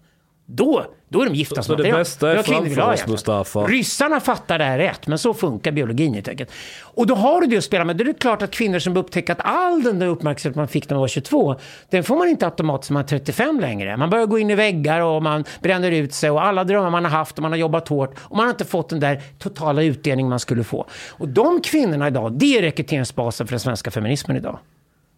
Då, 0.45 0.85
då 1.09 1.21
är 1.21 1.25
de 1.25 1.35
gifta 1.35 1.55
Så 1.55 1.63
som 1.63 1.77
det 1.77 1.91
bästa 1.91 2.31
är 2.31 2.43
framför 2.43 2.93
oss. 2.93 3.07
Mustafa. 3.07 3.59
Ryssarna 3.59 4.19
fattar 4.19 4.57
det 4.57 4.63
här 4.63 4.77
rätt, 4.77 5.07
men 5.07 5.19
så 5.19 5.33
funkar 5.33 5.71
biologin 5.71 6.13
helt 6.13 6.27
enkelt. 6.27 6.51
Och 6.81 7.07
då 7.07 7.15
har 7.15 7.41
du 7.41 7.47
det 7.47 7.57
att 7.57 7.63
spela 7.63 7.85
med. 7.85 7.97
Då 7.97 8.01
är 8.03 8.05
det 8.05 8.13
klart 8.13 8.41
att 8.41 8.51
kvinnor 8.51 8.79
som 8.79 8.97
upptäcker 8.97 9.33
att 9.33 9.39
all 9.43 9.83
den 9.83 9.99
där 9.99 10.07
uppmärksamhet 10.07 10.55
man 10.55 10.67
fick 10.67 10.89
när 10.89 10.95
man 10.95 11.01
var 11.01 11.07
22, 11.07 11.55
den 11.89 12.03
får 12.03 12.17
man 12.17 12.27
inte 12.27 12.45
automatiskt 12.45 12.89
när 12.89 12.93
man 12.93 13.03
är 13.03 13.07
35 13.07 13.59
längre. 13.59 13.97
Man 13.97 14.09
börjar 14.09 14.25
gå 14.25 14.39
in 14.39 14.49
i 14.49 14.55
väggar 14.55 15.01
och 15.01 15.23
man 15.23 15.43
bränner 15.61 15.91
ut 15.91 16.13
sig 16.13 16.29
och 16.29 16.43
alla 16.45 16.63
drömmar 16.63 16.89
man 16.89 17.05
har 17.05 17.11
haft 17.11 17.37
och 17.37 17.41
man 17.41 17.51
har 17.51 17.59
jobbat 17.59 17.87
hårt 17.87 18.15
och 18.21 18.37
man 18.37 18.45
har 18.45 18.51
inte 18.51 18.65
fått 18.65 18.89
den 18.89 18.99
där 18.99 19.21
totala 19.39 19.83
utdelning 19.83 20.29
man 20.29 20.39
skulle 20.39 20.63
få. 20.63 20.85
Och 21.09 21.27
de 21.27 21.61
kvinnorna 21.61 22.07
idag, 22.07 22.33
det 22.33 22.57
är 22.57 22.61
rekryteringsbasen 22.61 23.47
för 23.47 23.51
den 23.51 23.59
svenska 23.59 23.91
feminismen 23.91 24.37
idag. 24.37 24.59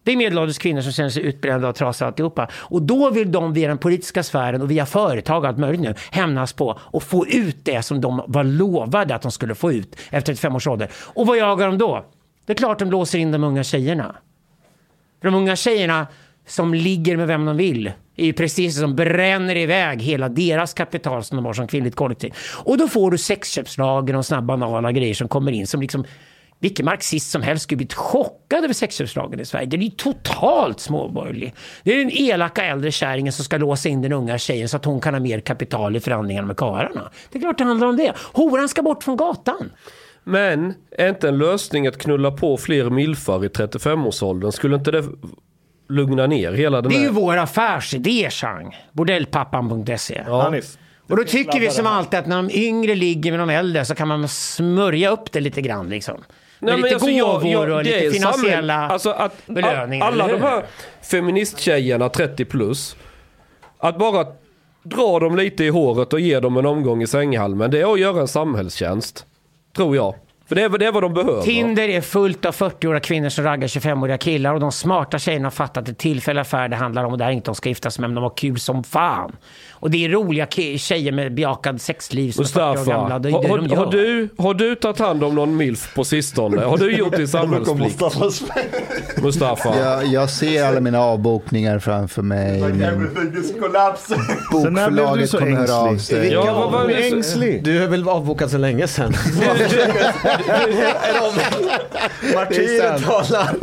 Det 0.08 0.12
är 0.12 0.16
medelålders 0.16 0.58
kvinnor 0.58 0.80
som 0.80 0.92
känner 0.92 1.10
sig 1.10 1.22
utbrända 1.22 1.68
och 1.68 1.74
trasiga 1.74 2.06
och 2.06 2.08
alltihopa. 2.08 2.48
Och 2.54 2.82
då 2.82 3.10
vill 3.10 3.32
de 3.32 3.52
via 3.52 3.68
den 3.68 3.78
politiska 3.78 4.22
sfären 4.22 4.62
och 4.62 4.70
via 4.70 4.86
företag 4.86 5.42
och 5.42 5.48
allt 5.48 5.58
möjligt 5.58 5.80
nu 5.80 5.94
hämnas 6.10 6.52
på 6.52 6.78
och 6.80 7.02
få 7.02 7.26
ut 7.26 7.56
det 7.62 7.82
som 7.82 8.00
de 8.00 8.22
var 8.26 8.44
lovade 8.44 9.14
att 9.14 9.22
de 9.22 9.32
skulle 9.32 9.54
få 9.54 9.72
ut 9.72 9.96
efter 10.10 10.32
35 10.32 10.56
års 10.56 10.66
ålder. 10.66 10.88
Och 10.94 11.26
vad 11.26 11.38
jagar 11.38 11.66
de 11.66 11.78
då? 11.78 12.04
Det 12.46 12.52
är 12.52 12.56
klart 12.56 12.78
de 12.78 12.90
låser 12.90 13.18
in 13.18 13.32
de 13.32 13.44
unga 13.44 13.64
tjejerna. 13.64 14.16
För 15.20 15.30
de 15.30 15.34
unga 15.34 15.56
tjejerna 15.56 16.06
som 16.46 16.74
ligger 16.74 17.16
med 17.16 17.26
vem 17.26 17.44
de 17.44 17.56
vill 17.56 17.92
är 18.16 18.26
ju 18.26 18.32
precis 18.32 18.78
som 18.78 18.96
bränner 18.96 19.56
iväg 19.56 20.02
hela 20.02 20.28
deras 20.28 20.74
kapital 20.74 21.24
som 21.24 21.36
de 21.36 21.44
har 21.44 21.52
som 21.52 21.68
kvinnligt 21.68 21.96
kollektiv. 21.96 22.34
Och 22.64 22.78
då 22.78 22.88
får 22.88 23.10
du 23.10 23.18
sexköpslagen 23.18 24.16
och 24.16 24.26
såna 24.26 24.40
här 24.40 24.46
banala 24.46 24.92
grejer 24.92 25.14
som 25.14 25.28
kommer 25.28 25.52
in 25.52 25.66
som 25.66 25.80
liksom 25.80 26.04
vilken 26.60 26.86
marxist 26.86 27.30
som 27.30 27.42
helst 27.42 27.62
skulle 27.62 27.76
blivit 27.76 27.94
chockad 27.94 28.64
över 28.64 28.74
sexköpslagen 28.74 29.40
i 29.40 29.44
Sverige. 29.44 29.66
Den 29.66 29.80
är 29.80 29.84
ju 29.84 29.90
totalt 29.90 30.80
småborgerlig. 30.80 31.54
Det 31.82 31.92
är 31.92 31.98
den 31.98 32.10
elaka 32.10 32.64
äldre 32.64 32.92
kärringen 32.92 33.32
som 33.32 33.44
ska 33.44 33.56
låsa 33.56 33.88
in 33.88 34.02
den 34.02 34.12
unga 34.12 34.38
tjejen 34.38 34.68
så 34.68 34.76
att 34.76 34.84
hon 34.84 35.00
kan 35.00 35.14
ha 35.14 35.20
mer 35.20 35.40
kapital 35.40 35.96
i 35.96 36.00
förhandlingarna 36.00 36.46
med 36.46 36.56
karlarna. 36.56 37.10
Det 37.32 37.38
är 37.38 37.40
klart 37.40 37.58
det 37.58 37.64
handlar 37.64 37.86
om 37.86 37.96
det. 37.96 38.12
Horan 38.32 38.68
ska 38.68 38.82
bort 38.82 39.04
från 39.04 39.16
gatan. 39.16 39.72
Men 40.24 40.74
är 40.90 41.08
inte 41.08 41.28
en 41.28 41.38
lösning 41.38 41.86
att 41.86 41.98
knulla 41.98 42.30
på 42.30 42.56
fler 42.56 42.90
milfar 42.90 43.44
i 43.44 43.48
35-årsåldern? 43.48 44.52
Skulle 44.52 44.76
inte 44.76 44.90
det 44.90 45.04
lugna 45.88 46.26
ner 46.26 46.52
hela 46.52 46.80
den 46.80 46.90
Det 46.90 46.96
är 46.96 47.00
ju 47.00 47.06
här... 47.06 47.12
vår 47.12 47.36
affärsidé, 47.36 48.30
Chang. 48.30 48.76
Bordellpappan.se. 48.92 50.22
Hanif. 50.22 50.78
Och 51.08 51.16
då 51.16 51.24
tycker 51.24 51.60
vi 51.60 51.70
som 51.70 51.86
alltid 51.86 52.18
att 52.18 52.26
när 52.26 52.36
de 52.36 52.50
yngre 52.50 52.94
ligger 52.94 53.30
med 53.30 53.40
de 53.40 53.50
äldre 53.50 53.84
så 53.84 53.94
kan 53.94 54.08
man 54.08 54.28
smörja 54.28 55.10
upp 55.10 55.32
det 55.32 55.40
lite 55.40 55.60
grann 55.60 55.88
liksom. 55.88 56.24
Med 56.60 56.72
Nej, 56.72 56.74
men 56.74 56.82
lite 56.82 56.94
alltså, 56.94 57.10
jag- 57.10 57.26
gåvor 57.40 57.50
jag- 57.68 57.76
och 57.78 57.84
det 57.84 58.00
lite 58.00 58.10
finansiella 58.10 58.74
samhäll- 58.74 58.92
alltså 58.92 59.10
att 59.10 59.46
belöningar. 59.46 60.06
Alla 60.06 60.28
de 60.28 60.40
här 60.42 60.64
feministtjejerna 61.02 62.08
30 62.08 62.44
plus. 62.44 62.96
Att 63.78 63.98
bara 63.98 64.26
dra 64.82 65.18
dem 65.18 65.36
lite 65.36 65.64
i 65.64 65.68
håret 65.68 66.12
och 66.12 66.20
ge 66.20 66.40
dem 66.40 66.56
en 66.56 66.66
omgång 66.66 67.02
i 67.02 67.06
sänghalmen. 67.06 67.70
Det 67.70 67.80
är 67.80 67.92
att 67.92 68.00
göra 68.00 68.20
en 68.20 68.28
samhällstjänst. 68.28 69.26
Tror 69.76 69.96
jag. 69.96 70.14
För 70.48 70.54
det 70.54 70.62
är, 70.62 70.68
det 70.68 70.86
är 70.86 70.92
vad 70.92 71.02
de 71.02 71.14
behöver. 71.14 71.42
Tinder 71.42 71.88
är 71.88 72.00
fullt 72.00 72.44
av 72.44 72.52
40-åriga 72.52 73.00
kvinnor 73.00 73.28
som 73.28 73.44
raggar 73.44 73.68
25-åriga 73.68 74.18
killar 74.18 74.54
och 74.54 74.60
de 74.60 74.72
smarta 74.72 75.18
tjejerna 75.18 75.46
har 75.46 75.50
fattat 75.50 75.76
att 75.78 75.86
det 75.86 75.94
tillfälliga 75.94 76.40
affär 76.42 76.68
det 76.68 76.76
handlar 76.76 77.04
om 77.04 77.12
och 77.12 77.18
det 77.18 77.24
är 77.24 77.30
inte 77.30 77.48
de 77.48 77.54
ska 77.54 77.68
gifta 77.68 77.90
sig 77.90 78.00
med 78.00 78.10
men 78.10 78.14
de 78.14 78.22
har 78.22 78.36
kul 78.36 78.58
som 78.58 78.84
fan. 78.84 79.36
Och 79.80 79.90
det 79.90 80.04
är 80.04 80.08
roliga 80.08 80.46
tjejer 80.78 81.12
med 81.12 81.34
bejakad 81.34 81.80
sexliv 81.80 82.32
som 82.32 82.44
är 82.44 82.48
40 82.48 82.60
år 82.60 82.68
Mustafa, 82.68 82.90
gamla. 82.90 83.18
Det 83.18 83.28
är 83.28 83.32
har, 83.32 83.58
det 83.58 83.68
de 83.68 83.76
har, 83.76 83.92
du, 83.92 84.28
har 84.38 84.54
du 84.54 84.74
tagit 84.74 84.98
hand 84.98 85.24
om 85.24 85.34
någon 85.34 85.56
milf 85.56 85.94
på 85.94 86.04
sistone? 86.04 86.60
Har 86.60 86.78
du 86.78 86.96
gjort 86.96 87.16
din 87.16 87.28
samhällsplikt? 87.38 88.02
Mustafa. 89.22 89.76
Jag, 89.78 90.06
jag 90.06 90.30
ser 90.30 90.64
alla 90.64 90.80
mina 90.80 91.00
avbokningar 91.00 91.78
framför 91.78 92.22
mig. 92.22 92.60
Så 92.60 92.68
du 92.68 92.74
bokförlaget 94.52 95.30
så 95.30 95.38
kommer 95.38 95.56
höra 95.56 95.74
av 95.74 95.96
sig. 95.98 96.32
Ja, 96.32 96.54
vad 96.54 96.72
var 96.72 96.88
det? 96.88 97.08
ängslig. 97.08 97.64
Du 97.64 97.82
är 97.82 97.88
väl 97.88 98.08
avbokad 98.08 98.50
sedan 98.50 98.60
länge 98.60 98.88
sedan? 98.88 99.12
Martyren 102.34 103.00
talar. 103.02 103.54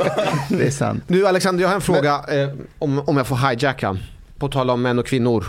Det 0.50 0.68
är 0.68 0.72
sant. 0.72 1.03
Nu 1.08 1.27
Alexander, 1.27 1.61
jag 1.61 1.69
har 1.69 1.76
en 1.76 1.82
fråga 1.82 2.14
eh, 2.14 2.50
om, 2.80 3.00
om 3.00 3.18
jag 3.18 3.27
får 3.27 3.50
hijacka. 3.50 3.98
På 4.45 4.49
tal 4.49 4.69
om 4.69 4.82
män 4.82 4.99
och 4.99 5.06
kvinnor. 5.06 5.45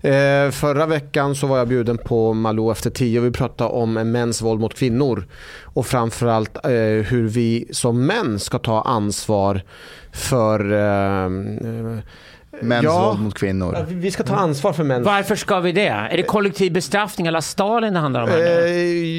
Eh, 0.00 0.50
förra 0.50 0.86
veckan 0.86 1.34
så 1.34 1.46
var 1.46 1.58
jag 1.58 1.68
bjuden 1.68 1.98
på 1.98 2.32
Malou 2.34 2.72
efter 2.72 2.90
tio 2.90 3.20
och 3.20 3.26
vi 3.26 3.30
pratade 3.30 3.70
om 3.70 3.92
mäns 3.92 4.42
våld 4.42 4.60
mot 4.60 4.74
kvinnor. 4.74 5.26
Och 5.64 5.86
framförallt 5.86 6.56
eh, 6.64 6.70
hur 7.10 7.28
vi 7.28 7.68
som 7.70 8.06
män 8.06 8.38
ska 8.38 8.58
ta 8.58 8.82
ansvar 8.82 9.62
för 10.12 10.72
eh, 10.72 11.24
eh, 11.24 11.98
Mäns 12.62 12.84
Ja. 12.84 13.08
våld 13.08 13.20
mot 13.20 13.34
kvinnor. 13.38 13.86
Vi 13.88 14.10
ska 14.10 14.22
ta 14.22 14.34
ansvar 14.36 14.72
för 14.72 14.84
män. 14.84 15.02
Varför 15.02 15.36
ska 15.36 15.60
vi 15.60 15.72
det? 15.72 15.86
Är 15.88 16.16
det 16.16 16.22
kollektiv 16.22 16.72
bestraffning 16.72 17.26
eller 17.26 17.40
Stalin 17.40 17.94
det 17.94 18.00
handlar 18.00 18.22
om? 18.22 18.28
eh, 18.28 18.38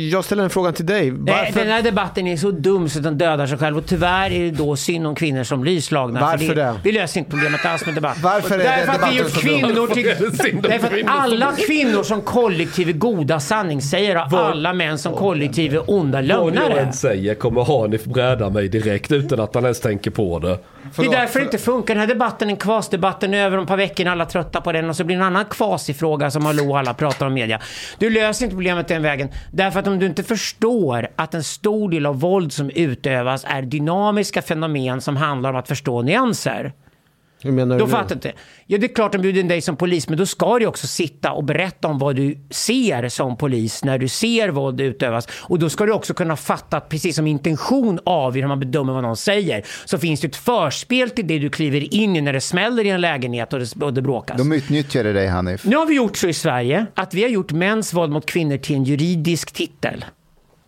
jag 0.09 0.25
ställer 0.25 0.43
en 0.43 0.49
fråga 0.49 0.71
till 0.71 0.85
dig. 0.85 1.11
Nej, 1.11 1.19
Varför, 1.45 1.59
Den 1.59 1.69
här 1.71 1.81
debatten 1.81 2.27
är 2.27 2.37
så 2.37 2.51
dum 2.51 2.89
så 2.89 2.97
att 2.99 3.03
den 3.03 3.17
dödar 3.17 3.47
sig 3.47 3.57
själv 3.57 3.77
och 3.77 3.85
tyvärr 3.85 4.31
är 4.31 4.39
det 4.39 4.51
då 4.51 4.75
synd 4.75 5.07
om 5.07 5.15
kvinnor 5.15 5.43
som 5.43 5.61
blir 5.61 5.81
slagna. 5.81 6.19
Varför 6.21 6.45
för 6.45 6.55
det? 6.55 6.75
Vi 6.83 6.91
löser 6.91 7.19
inte 7.19 7.31
problemet 7.31 7.65
alls 7.65 7.85
med 7.85 7.95
debatt. 7.95 8.17
Varför 8.23 8.59
är 8.59 8.63
Därför 8.63 8.91
att 9.05 9.11
vi 9.13 9.17
gör 9.17 9.23
debatten 9.23 9.41
så 9.41 9.47
dum? 9.47 9.59
kvinnor 9.59 9.87
det 9.87 9.93
till... 9.93 10.61
Därför 10.61 10.87
att 10.87 11.03
alla 11.07 11.51
kvinnor 11.67 12.03
som 12.03 12.21
kollektiv 12.21 12.89
är 12.89 12.93
goda 12.93 13.39
sanningssägare 13.39 14.19
och 14.37 14.39
alla 14.39 14.73
män 14.73 14.97
som 14.97 15.13
kollektiv 15.13 15.73
är 15.73 15.91
onda 15.91 16.17
Vad 16.17 16.25
jag 16.29 16.45
lögnare. 16.45 16.79
än 16.79 16.93
säger 16.93 17.35
kommer 17.35 17.63
Hanif 17.63 18.03
bräda 18.05 18.49
mig 18.49 18.67
direkt 18.67 19.11
utan 19.11 19.39
att 19.39 19.55
han 19.55 19.63
ens 19.63 19.79
tänker 19.79 20.11
på 20.11 20.39
det. 20.39 20.59
Det 20.95 21.05
är 21.05 21.11
därför 21.11 21.39
det 21.39 21.45
inte 21.45 21.57
funkar. 21.57 21.93
Den 21.93 22.01
här 22.01 22.07
debatten, 22.07 22.49
en 22.49 22.57
kvasdebatten 22.57 23.33
är 23.33 23.45
över 23.45 23.57
om 23.57 23.63
ett 23.63 23.69
par 23.69 23.77
veckor, 23.77 24.07
alla 24.07 24.25
trötta 24.25 24.61
på 24.61 24.71
den 24.71 24.89
och 24.89 24.95
så 24.95 25.03
blir 25.03 25.15
det 25.15 25.21
en 25.21 25.27
annan 25.27 25.45
kvasifråga 25.45 26.31
som 26.31 26.43
Malou 26.43 26.69
och 26.69 26.79
alla 26.79 26.93
pratar 26.93 27.25
om 27.25 27.33
media. 27.33 27.59
Du 27.97 28.09
löser 28.09 28.45
inte 28.45 28.55
problemet 28.55 28.87
den 28.87 29.01
vägen. 29.01 29.29
Därför 29.51 29.79
att 29.79 29.87
om 29.87 29.99
du 29.99 30.05
inte 30.05 30.23
förstår 30.23 31.07
att 31.15 31.33
en 31.33 31.43
stor 31.43 31.91
del 31.91 32.05
av 32.05 32.19
våld 32.19 32.53
som 32.53 32.69
utövas 32.69 33.45
är 33.47 33.61
dynamiska 33.61 34.41
fenomen 34.41 35.01
som 35.01 35.17
handlar 35.17 35.49
om 35.49 35.55
att 35.55 35.67
förstå 35.67 36.01
nyanser. 36.01 36.73
Hur 37.41 37.51
menar 37.51 37.75
du 37.75 37.79
Då 37.79 37.85
nu? 37.85 37.91
fattar 37.91 38.15
inte. 38.15 38.31
Ja, 38.65 38.77
det 38.77 38.85
är 38.85 38.93
klart 38.95 39.11
de 39.11 39.21
bjuder 39.21 39.41
in 39.41 39.47
dig 39.47 39.61
som 39.61 39.75
polis, 39.75 40.09
men 40.09 40.17
då 40.17 40.25
ska 40.25 40.59
du 40.59 40.65
också 40.65 40.87
sitta 40.87 41.31
och 41.31 41.43
berätta 41.43 41.87
om 41.87 41.99
vad 41.99 42.15
du 42.15 42.37
ser 42.49 43.09
som 43.09 43.37
polis 43.37 43.83
när 43.83 43.97
du 43.97 44.07
ser 44.07 44.49
våld 44.49 44.81
utövas. 44.81 45.27
Och 45.31 45.59
då 45.59 45.69
ska 45.69 45.85
du 45.85 45.91
också 45.91 46.13
kunna 46.13 46.35
fatta 46.35 46.77
att 46.77 46.89
precis 46.89 47.15
som 47.15 47.27
intention 47.27 47.99
avgör 48.05 48.41
hur 48.41 48.47
man 48.47 48.59
bedömer 48.59 48.93
vad 48.93 49.03
någon 49.03 49.17
säger, 49.17 49.65
så 49.85 49.97
finns 49.97 50.21
det 50.21 50.27
ett 50.27 50.35
förspel 50.35 51.09
till 51.09 51.27
det 51.27 51.39
du 51.39 51.49
kliver 51.49 51.93
in 51.93 52.15
i 52.15 52.21
när 52.21 52.33
det 52.33 52.41
smäller 52.41 52.85
i 52.85 52.89
en 52.89 53.01
lägenhet 53.01 53.53
och 53.53 53.59
det, 53.59 53.85
och 53.85 53.93
det 53.93 54.01
bråkas. 54.01 54.37
De 54.37 54.51
utnyttjade 54.51 55.13
dig 55.13 55.27
Hanif. 55.27 55.65
Nu 55.65 55.75
har 55.75 55.85
vi 55.85 55.95
gjort 55.95 56.17
så 56.17 56.27
i 56.27 56.33
Sverige 56.33 56.85
att 56.93 57.13
vi 57.13 57.21
har 57.23 57.29
gjort 57.29 57.51
mäns 57.51 57.93
våld 57.93 58.11
mot 58.11 58.25
kvinnor 58.25 58.57
till 58.57 58.75
en 58.75 58.83
juridisk 58.83 59.51
titel. 59.51 60.05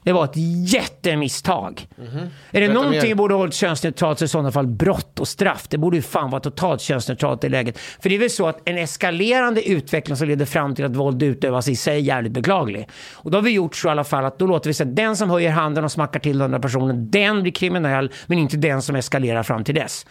Det 0.04 0.12
var 0.12 0.26
ett 0.26 0.36
jättemisstag. 0.74 1.88
Är 1.98 2.06
det 2.06 2.32
Berätta 2.52 2.74
någonting 2.74 3.02
vi 3.02 3.16
borde 3.16 3.34
hållit 3.34 3.54
könsneutralt 3.54 4.20
så 4.20 4.26
i 4.26 4.28
sådana 4.28 4.52
fall 4.52 4.68
brott 4.68 5.20
och 5.20 5.28
straff. 5.28 5.68
Det 5.70 5.78
borde 5.78 5.98
ju 5.98 6.02
fan 6.02 6.30
vara 6.30 6.42
totalt 6.42 6.82
könsneutralt 6.82 7.44
i 7.44 7.50
läget. 7.50 7.78
För 7.78 8.10
det 8.10 8.16
är 8.16 8.20
väl 8.20 8.30
så 8.30 8.48
att 8.48 8.70
en 8.70 8.78
eskalerande 8.78 9.70
utveckling 9.70 10.18
som 10.18 10.28
leder 10.28 10.46
fram 10.46 10.76
till 10.76 10.86
att 10.86 10.96
våld 10.96 11.24
utövas 11.24 11.68
i 11.68 11.76
sig 11.76 11.96
är 11.96 12.02
jävligt 12.02 12.32
beklaglig. 12.32 12.90
Och 13.14 13.32
då 13.32 13.38
har 13.38 13.44
vi 13.44 13.52
gjort 13.52 13.76
så 13.76 13.88
i 13.88 13.92
alla 13.92 14.04
fall 14.04 14.26
att 14.26 14.40
då 14.40 14.48
låter 14.48 14.70
vi 14.70 14.74
säga 14.74 14.90
den 14.90 15.18
som 15.18 15.30
höjer 15.30 15.52
handen 15.52 15.84
och 15.84 15.92
smackar 15.92 16.20
till 16.20 16.38
den 16.38 16.46
andra 16.46 16.60
personen, 16.60 17.12
den 17.12 17.42
blir 17.42 17.52
kriminell, 17.52 18.12
men 18.26 18.38
inte 18.38 18.58
den 18.58 18.82
som 18.82 18.96
eskalerar 18.96 19.44
fram 19.44 19.64
till 19.64 19.76
dess. 19.76 20.06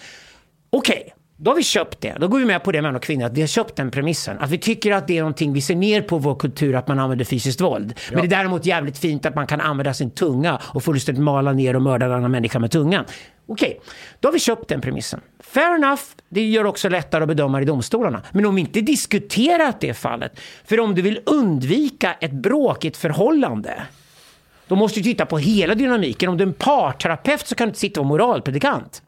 Okej, 0.71 1.15
då 1.43 1.51
har 1.51 1.57
vi 1.57 1.63
köpt 1.63 2.01
det. 2.01 2.17
Då 2.21 2.29
går 2.29 2.39
vi 2.39 2.45
med 2.45 2.63
på 2.63 2.73
det 2.73 2.83
män 2.83 2.97
och 2.97 3.03
kvinnor, 3.03 3.27
att 3.27 3.33
vi 3.33 3.41
har 3.41 3.49
köpt 3.49 3.77
den 3.77 3.91
premissen. 3.91 4.39
Att 4.39 4.51
vi 4.51 4.59
tycker 4.59 4.93
att 4.93 5.07
det 5.07 5.19
är 5.19 5.21
någonting 5.21 5.53
vi 5.53 5.61
ser 5.61 5.75
ner 5.75 6.03
på 6.03 6.19
vår 6.19 6.35
kultur, 6.35 6.75
att 6.75 6.89
man 6.89 6.99
använder 6.99 7.25
fysiskt 7.25 7.61
våld. 7.61 7.99
Men 8.13 8.21
det 8.21 8.27
är 8.27 8.39
däremot 8.39 8.67
jävligt 8.67 8.99
fint 8.99 9.27
att 9.27 9.35
man 9.35 9.47
kan 9.47 9.61
använda 9.61 9.95
sin 9.95 10.11
tunga 10.11 10.61
och 10.65 10.85
fullständigt 10.85 11.25
mala 11.25 11.53
ner 11.53 11.77
och 11.77 11.83
mörda 11.83 12.07
en 12.07 12.13
annan 12.13 12.31
människa 12.31 12.59
med 12.59 12.71
tungan. 12.71 13.05
Okej, 13.47 13.81
då 14.21 14.29
har 14.29 14.33
vi 14.33 14.39
köpt 14.39 14.69
den 14.69 14.81
premissen. 14.81 15.21
Fair 15.41 15.75
enough, 15.75 16.03
det 16.29 16.45
gör 16.45 16.65
också 16.65 16.89
lättare 16.89 17.23
att 17.23 17.29
bedöma 17.29 17.63
i 17.63 17.65
domstolarna. 17.65 18.23
Men 18.33 18.47
om 18.47 18.55
vi 18.55 18.61
inte 18.61 18.81
diskuterat 18.81 19.81
det 19.81 19.95
fallet, 19.95 20.41
för 20.65 20.81
om 20.81 20.95
du 20.95 21.03
vill 21.03 21.21
undvika 21.27 22.13
ett 22.13 22.33
bråkigt 22.33 22.97
förhållande, 22.97 23.83
då 24.69 24.77
måste 24.77 25.01
du 25.01 25.05
titta 25.05 25.27
på 25.27 25.39
hela 25.39 25.75
dynamiken. 25.75 26.29
Om 26.29 26.37
du 26.37 26.45
är 26.45 26.49
en 26.49 26.53
parterapeut 26.53 27.47
så 27.47 27.55
kan 27.55 27.67
du 27.67 27.69
inte 27.69 27.81
sitta 27.81 28.01
och 28.01 28.07
vara 28.07 28.09
moralpredikant. 28.09 29.03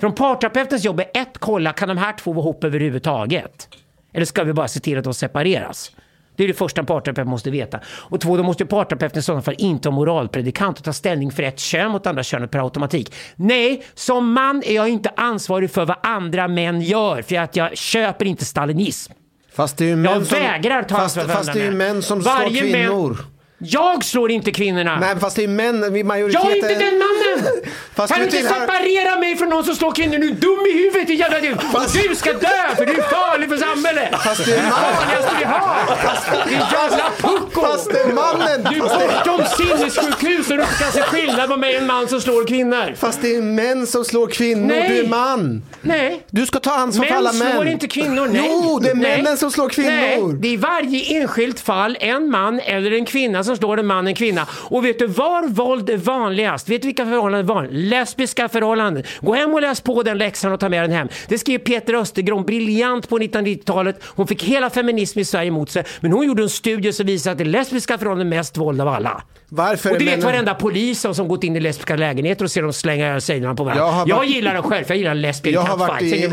Från 0.00 0.14
parterapeutens 0.14 0.84
jobb 0.84 1.00
är 1.00 1.20
ett, 1.22 1.38
kolla, 1.38 1.72
kan 1.72 1.88
de 1.88 1.98
här 1.98 2.12
två 2.12 2.32
vara 2.32 2.42
ihop 2.44 2.64
överhuvudtaget? 2.64 3.68
Eller 4.12 4.26
ska 4.26 4.44
vi 4.44 4.52
bara 4.52 4.68
se 4.68 4.80
till 4.80 4.98
att 4.98 5.04
de 5.04 5.14
separeras? 5.14 5.90
Det 6.36 6.44
är 6.44 6.48
det 6.48 6.54
första 6.54 6.80
en 6.80 6.86
parterapeut 6.86 7.28
måste 7.28 7.50
veta. 7.50 7.80
Och 7.86 8.20
två, 8.20 8.36
då 8.36 8.42
måste 8.42 8.62
ju 8.62 8.66
parterapeuten 8.66 9.18
i 9.18 9.22
sådana 9.22 9.42
fall 9.42 9.54
inte 9.58 9.88
vara 9.88 9.96
moralpredikant 9.96 10.78
och 10.78 10.84
ta 10.84 10.92
ställning 10.92 11.30
för 11.30 11.42
ett 11.42 11.58
kön 11.58 11.90
mot 11.90 12.06
andra 12.06 12.22
könet 12.22 12.50
per 12.50 12.58
automatik. 12.58 13.14
Nej, 13.36 13.82
som 13.94 14.32
man 14.32 14.62
är 14.66 14.74
jag 14.74 14.88
inte 14.88 15.10
ansvarig 15.16 15.70
för 15.70 15.84
vad 15.86 15.96
andra 16.02 16.48
män 16.48 16.80
gör, 16.80 17.22
för 17.22 17.36
att 17.36 17.56
jag 17.56 17.76
köper 17.76 18.24
inte 18.24 18.44
stalinism. 18.44 19.12
Fast 19.52 19.76
det 19.76 19.84
är 19.84 19.88
ju 19.88 19.96
män 19.96 20.12
Jag 20.12 20.26
som, 20.26 20.38
vägrar 20.38 20.82
ta 20.82 20.96
fast, 20.96 21.02
ansvar 21.16 21.22
för 21.22 21.28
fast 21.38 21.48
andra 21.48 21.60
det 21.60 21.66
är 21.66 21.70
ju 21.70 21.76
män 21.76 22.02
som 22.02 22.22
slår 22.22 22.32
Varje 22.32 22.62
män- 22.62 22.72
kvinnor. 22.88 23.18
Jag 23.62 24.04
slår 24.04 24.30
inte 24.30 24.50
kvinnorna! 24.50 24.98
Nej, 25.00 25.14
fast 25.20 25.36
det 25.36 25.44
är 25.44 25.48
män, 25.48 25.92
vi 25.92 26.04
majoriteten... 26.04 26.48
Jag 26.48 26.52
är 26.52 26.70
inte 26.72 26.84
den 26.84 26.98
mannen! 26.98 27.62
Fast 27.94 28.12
kan 28.14 28.22
du 28.22 28.30
du 28.30 28.36
inte 28.36 28.48
tillhör- 28.48 28.66
separera 28.66 29.18
mig 29.20 29.36
från 29.36 29.48
någon 29.48 29.64
som 29.64 29.74
slår 29.74 29.92
kvinnor? 29.92 30.18
Du 30.18 30.28
är 30.28 30.34
dum 30.34 30.66
i 30.74 30.78
huvudet 30.78 31.06
din 31.06 31.16
jävla 31.16 31.40
du! 31.40 31.52
Och 31.52 32.08
du 32.08 32.14
ska 32.16 32.32
dö 32.32 32.48
för 32.76 32.86
du 32.86 32.92
är 32.92 33.02
farlig 33.02 33.48
för 33.48 33.56
samhället! 33.56 34.08
Fast 34.24 34.44
det 34.46 34.54
är 34.54 34.62
man- 34.62 34.72
farligaste 34.72 35.34
vi 35.38 35.44
har! 35.44 36.48
Din 36.48 36.58
jävla 36.72 37.10
pucko! 37.18 37.60
Fast 37.60 37.90
det 37.92 38.00
är 38.00 38.12
mannen! 38.12 38.66
Du 38.70 38.76
är 38.76 38.80
bortom 38.80 39.40
sinnessjukhus 39.56 40.50
och 40.50 40.56
du 40.56 40.62
kan 40.78 40.92
se 40.92 41.02
skillnad 41.02 41.50
på 41.50 41.56
mig 41.56 41.74
och 41.76 41.80
en 41.80 41.86
man 41.86 42.08
som 42.08 42.20
slår 42.20 42.46
kvinnor. 42.46 42.94
Fast 42.96 43.22
det 43.22 43.36
är 43.36 43.42
män 43.42 43.86
som 43.86 44.04
slår 44.04 44.26
kvinnor, 44.26 44.66
Nej. 44.66 44.88
du 44.88 44.98
är 44.98 45.08
man. 45.08 45.62
Nej. 45.80 46.22
Du 46.30 46.46
ska 46.46 46.58
ta 46.60 46.72
ansvar 46.74 47.04
för 47.04 47.10
Män 47.14 47.18
alla 47.26 47.32
män. 47.32 47.52
slår 47.52 47.66
inte 47.68 47.88
kvinnor, 47.88 48.26
nej. 48.32 48.42
Jo, 48.52 48.78
det 48.82 48.90
är 48.90 48.94
nej. 48.94 49.16
männen 49.22 49.36
som 49.36 49.50
slår 49.50 49.68
kvinnor. 49.68 49.90
Nej, 49.90 50.20
det 50.40 50.48
är 50.48 50.52
i 50.52 50.56
varje 50.56 51.20
enskilt 51.20 51.60
fall 51.60 51.96
en 52.00 52.30
man 52.30 52.60
eller 52.60 52.92
en 52.92 53.04
kvinna 53.06 53.44
som 53.50 53.56
slår 53.56 53.78
en 53.80 53.86
man, 53.86 54.06
en 54.06 54.14
kvinna. 54.14 54.46
Och 54.52 54.84
vet 54.84 54.98
du 54.98 55.06
var 55.06 55.48
våld 55.48 55.90
är 55.90 55.96
vanligast? 55.96 56.68
Vet 56.68 56.82
du 56.82 56.86
vilka 56.88 57.04
förhållanden 57.04 57.40
är 57.40 57.54
vanligast? 57.54 57.90
Lesbiska 57.90 58.48
förhållanden. 58.48 59.02
Gå 59.20 59.34
hem 59.34 59.54
och 59.54 59.60
läs 59.60 59.80
på 59.80 60.02
den 60.02 60.18
läxan 60.18 60.52
och 60.52 60.60
ta 60.60 60.68
med 60.68 60.82
den 60.84 60.92
hem. 60.92 61.08
Det 61.28 61.38
skrev 61.38 61.58
Peter 61.58 61.94
Östergrom 61.94 62.44
briljant 62.44 63.08
på 63.08 63.18
1990-talet. 63.18 64.02
Hon 64.04 64.26
fick 64.26 64.42
hela 64.44 64.70
feminismen 64.70 65.22
i 65.22 65.24
Sverige 65.24 65.48
emot 65.48 65.70
sig. 65.70 65.84
Men 66.00 66.12
hon 66.12 66.26
gjorde 66.26 66.42
en 66.42 66.48
studie 66.48 66.92
som 66.92 67.06
visade 67.06 67.32
att 67.32 67.38
det 67.38 67.44
lesbiska 67.44 67.98
förhållanden 67.98 68.32
är 68.32 68.36
mest 68.36 68.56
våld 68.56 68.80
av 68.80 68.88
alla. 68.88 69.22
Varför 69.52 69.90
Och 69.90 69.98
det 69.98 70.04
vet 70.04 70.14
männen- 70.18 70.24
varenda 70.24 70.54
polis 70.54 71.06
som, 71.12 71.28
gått 71.28 71.44
in 71.44 71.56
i 71.56 71.60
lesbiska 71.60 71.96
lägenheter 71.96 72.44
och 72.44 72.50
ser 72.50 72.62
dem 72.62 72.72
slänga 72.72 73.20
sejlarna 73.20 73.54
på 73.54 73.64
varandra. 73.64 73.84
Jag 73.84 74.08
Jag, 74.08 74.16
varit- 74.16 74.30
gillar 74.30 74.54
det 74.54 74.62
själv, 74.62 74.84
jag 74.88 74.96
gillar 74.96 75.14
lesbian 75.14 75.54
Jag 75.54 75.78
catfight. 75.78 76.02
i-. 76.14 76.28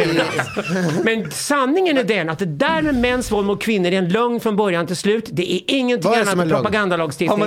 Men 1.04 1.32
sanningen 1.32 1.98
är 1.98 2.04
den 2.04 2.30
att 2.30 2.40
det 2.40 2.46
där 2.46 2.82
med 2.82 2.96
mäns 2.96 3.32
våld 3.32 3.48
mot 3.48 3.62
kvinnor 3.64 3.88
är 3.92 3.98
en 3.98 4.10
lögn 4.10 4.40
från 4.40 4.56
början 4.56 4.88
till 4.88 4.96
slut. 4.96 5.26
Det 5.32 5.54
är 5.54 5.62
ingenting 5.68 6.12
annat 6.14 6.28
än 6.34 6.50
lögn? 6.50 6.64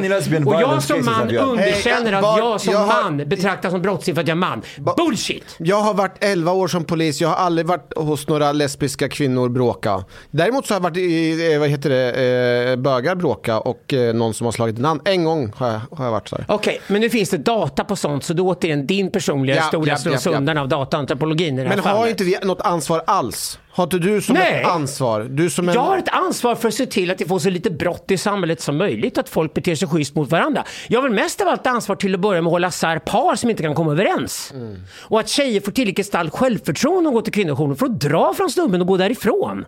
Lesbian 0.08 0.48
Och 0.48 0.54
jag 0.62 0.82
som 0.82 1.04
man 1.04 1.36
underkänner 1.36 2.12
att 2.12 2.38
jag 2.38 2.60
som 2.60 2.72
jag 2.72 2.80
har- 2.80 3.02
man 3.02 3.16
betraktas 3.28 3.72
som 3.72 3.82
brottslig 3.82 4.16
för 4.16 4.22
att 4.22 4.28
jag 4.28 4.34
är 4.36 4.38
man. 4.38 4.62
Bullshit! 4.96 5.44
Jag 5.58 5.76
har 5.80 5.94
varit 5.94 6.16
11 6.24 6.52
år 6.52 6.68
som 6.68 6.84
polis, 6.84 7.20
jag 7.20 7.28
har 7.28 7.36
aldrig 7.36 7.66
varit 7.66 7.92
hos 7.96 8.28
några 8.28 8.52
lesbiska 8.52 9.08
kvinnor 9.08 9.48
bråka. 9.48 10.04
Däremot 10.30 10.66
så 10.66 10.74
har 10.74 10.76
jag 10.76 10.82
varit 10.82 10.96
i, 10.96 11.52
eh, 11.52 11.58
vad 11.60 11.68
heter 11.68 11.90
det, 11.90 12.70
eh, 12.70 12.76
bögar 12.76 13.14
bråka 13.14 13.60
och 13.60 13.94
eh, 13.94 14.14
någon 14.14 14.34
som 14.34 14.44
har 14.44 14.52
slagit 14.52 14.78
en 14.78 14.84
annan. 14.84 15.00
En 15.04 15.24
gång 15.24 15.52
har 15.56 15.68
jag, 15.68 15.80
har 15.96 16.04
jag 16.04 16.12
varit 16.12 16.28
så 16.28 16.36
här. 16.36 16.44
Okej, 16.48 16.80
men 16.86 17.00
nu 17.00 17.10
finns 17.10 17.30
det 17.30 17.36
data 17.38 17.84
på 17.84 17.96
sånt, 17.96 18.24
så 18.24 18.32
då 18.32 18.48
återigen 18.48 18.86
din 18.86 19.10
personliga 19.10 19.56
Ja, 19.56 19.62
historia 19.62 19.94
ja, 19.94 19.98
slås 19.98 20.26
ja, 20.26 20.32
ja. 20.32 20.38
undan 20.38 20.58
av 20.58 20.68
dataantropologin 20.68 21.54
i 21.58 21.62
det 21.62 21.68
här 21.68 21.76
Men 21.76 21.84
har 21.84 21.94
fallet. 21.96 22.10
inte 22.10 22.24
vi 22.24 22.36
något 22.42 22.60
ansvar 22.60 23.02
alls? 23.06 23.58
Har 23.72 23.84
inte 23.84 23.98
du 23.98 24.20
som 24.20 24.34
Nej. 24.34 24.60
ett 24.62 24.68
ansvar? 24.68 25.20
Du 25.30 25.50
som 25.50 25.68
en... 25.68 25.74
Jag 25.74 25.80
har 25.80 25.98
ett 25.98 26.08
ansvar 26.08 26.54
för 26.54 26.68
att 26.68 26.74
se 26.74 26.86
till 26.86 27.10
att 27.10 27.20
vi 27.20 27.24
får 27.24 27.38
så 27.38 27.50
lite 27.50 27.70
brott 27.70 28.10
i 28.10 28.16
samhället 28.18 28.60
som 28.60 28.76
möjligt, 28.76 29.18
att 29.18 29.28
folk 29.28 29.54
beter 29.54 29.74
sig 29.74 29.88
schysst 29.88 30.14
mot 30.14 30.30
varandra. 30.30 30.64
Jag 30.88 31.00
har 31.00 31.08
väl 31.08 31.16
mest 31.16 31.40
av 31.40 31.48
allt 31.48 31.66
ansvar 31.66 31.96
till 31.96 32.14
att 32.14 32.20
börja 32.20 32.42
med 32.42 32.48
att 32.48 32.52
hålla 32.52 32.70
sär 32.70 32.98
par 32.98 33.36
som 33.36 33.50
inte 33.50 33.62
kan 33.62 33.74
komma 33.74 33.92
överens. 33.92 34.52
Och 34.92 35.20
att 35.20 35.28
tjejer 35.28 35.60
får 35.60 35.72
tillräckligt 35.72 36.06
starkt 36.06 36.34
självförtroende 36.36 37.08
att 37.08 37.14
gå 37.14 37.22
till 37.22 37.32
kvinnojouren 37.32 37.76
för 37.76 37.86
att 37.86 38.00
dra 38.00 38.34
från 38.34 38.50
snubben 38.50 38.80
och 38.80 38.86
gå 38.86 38.96
därifrån. 38.96 39.64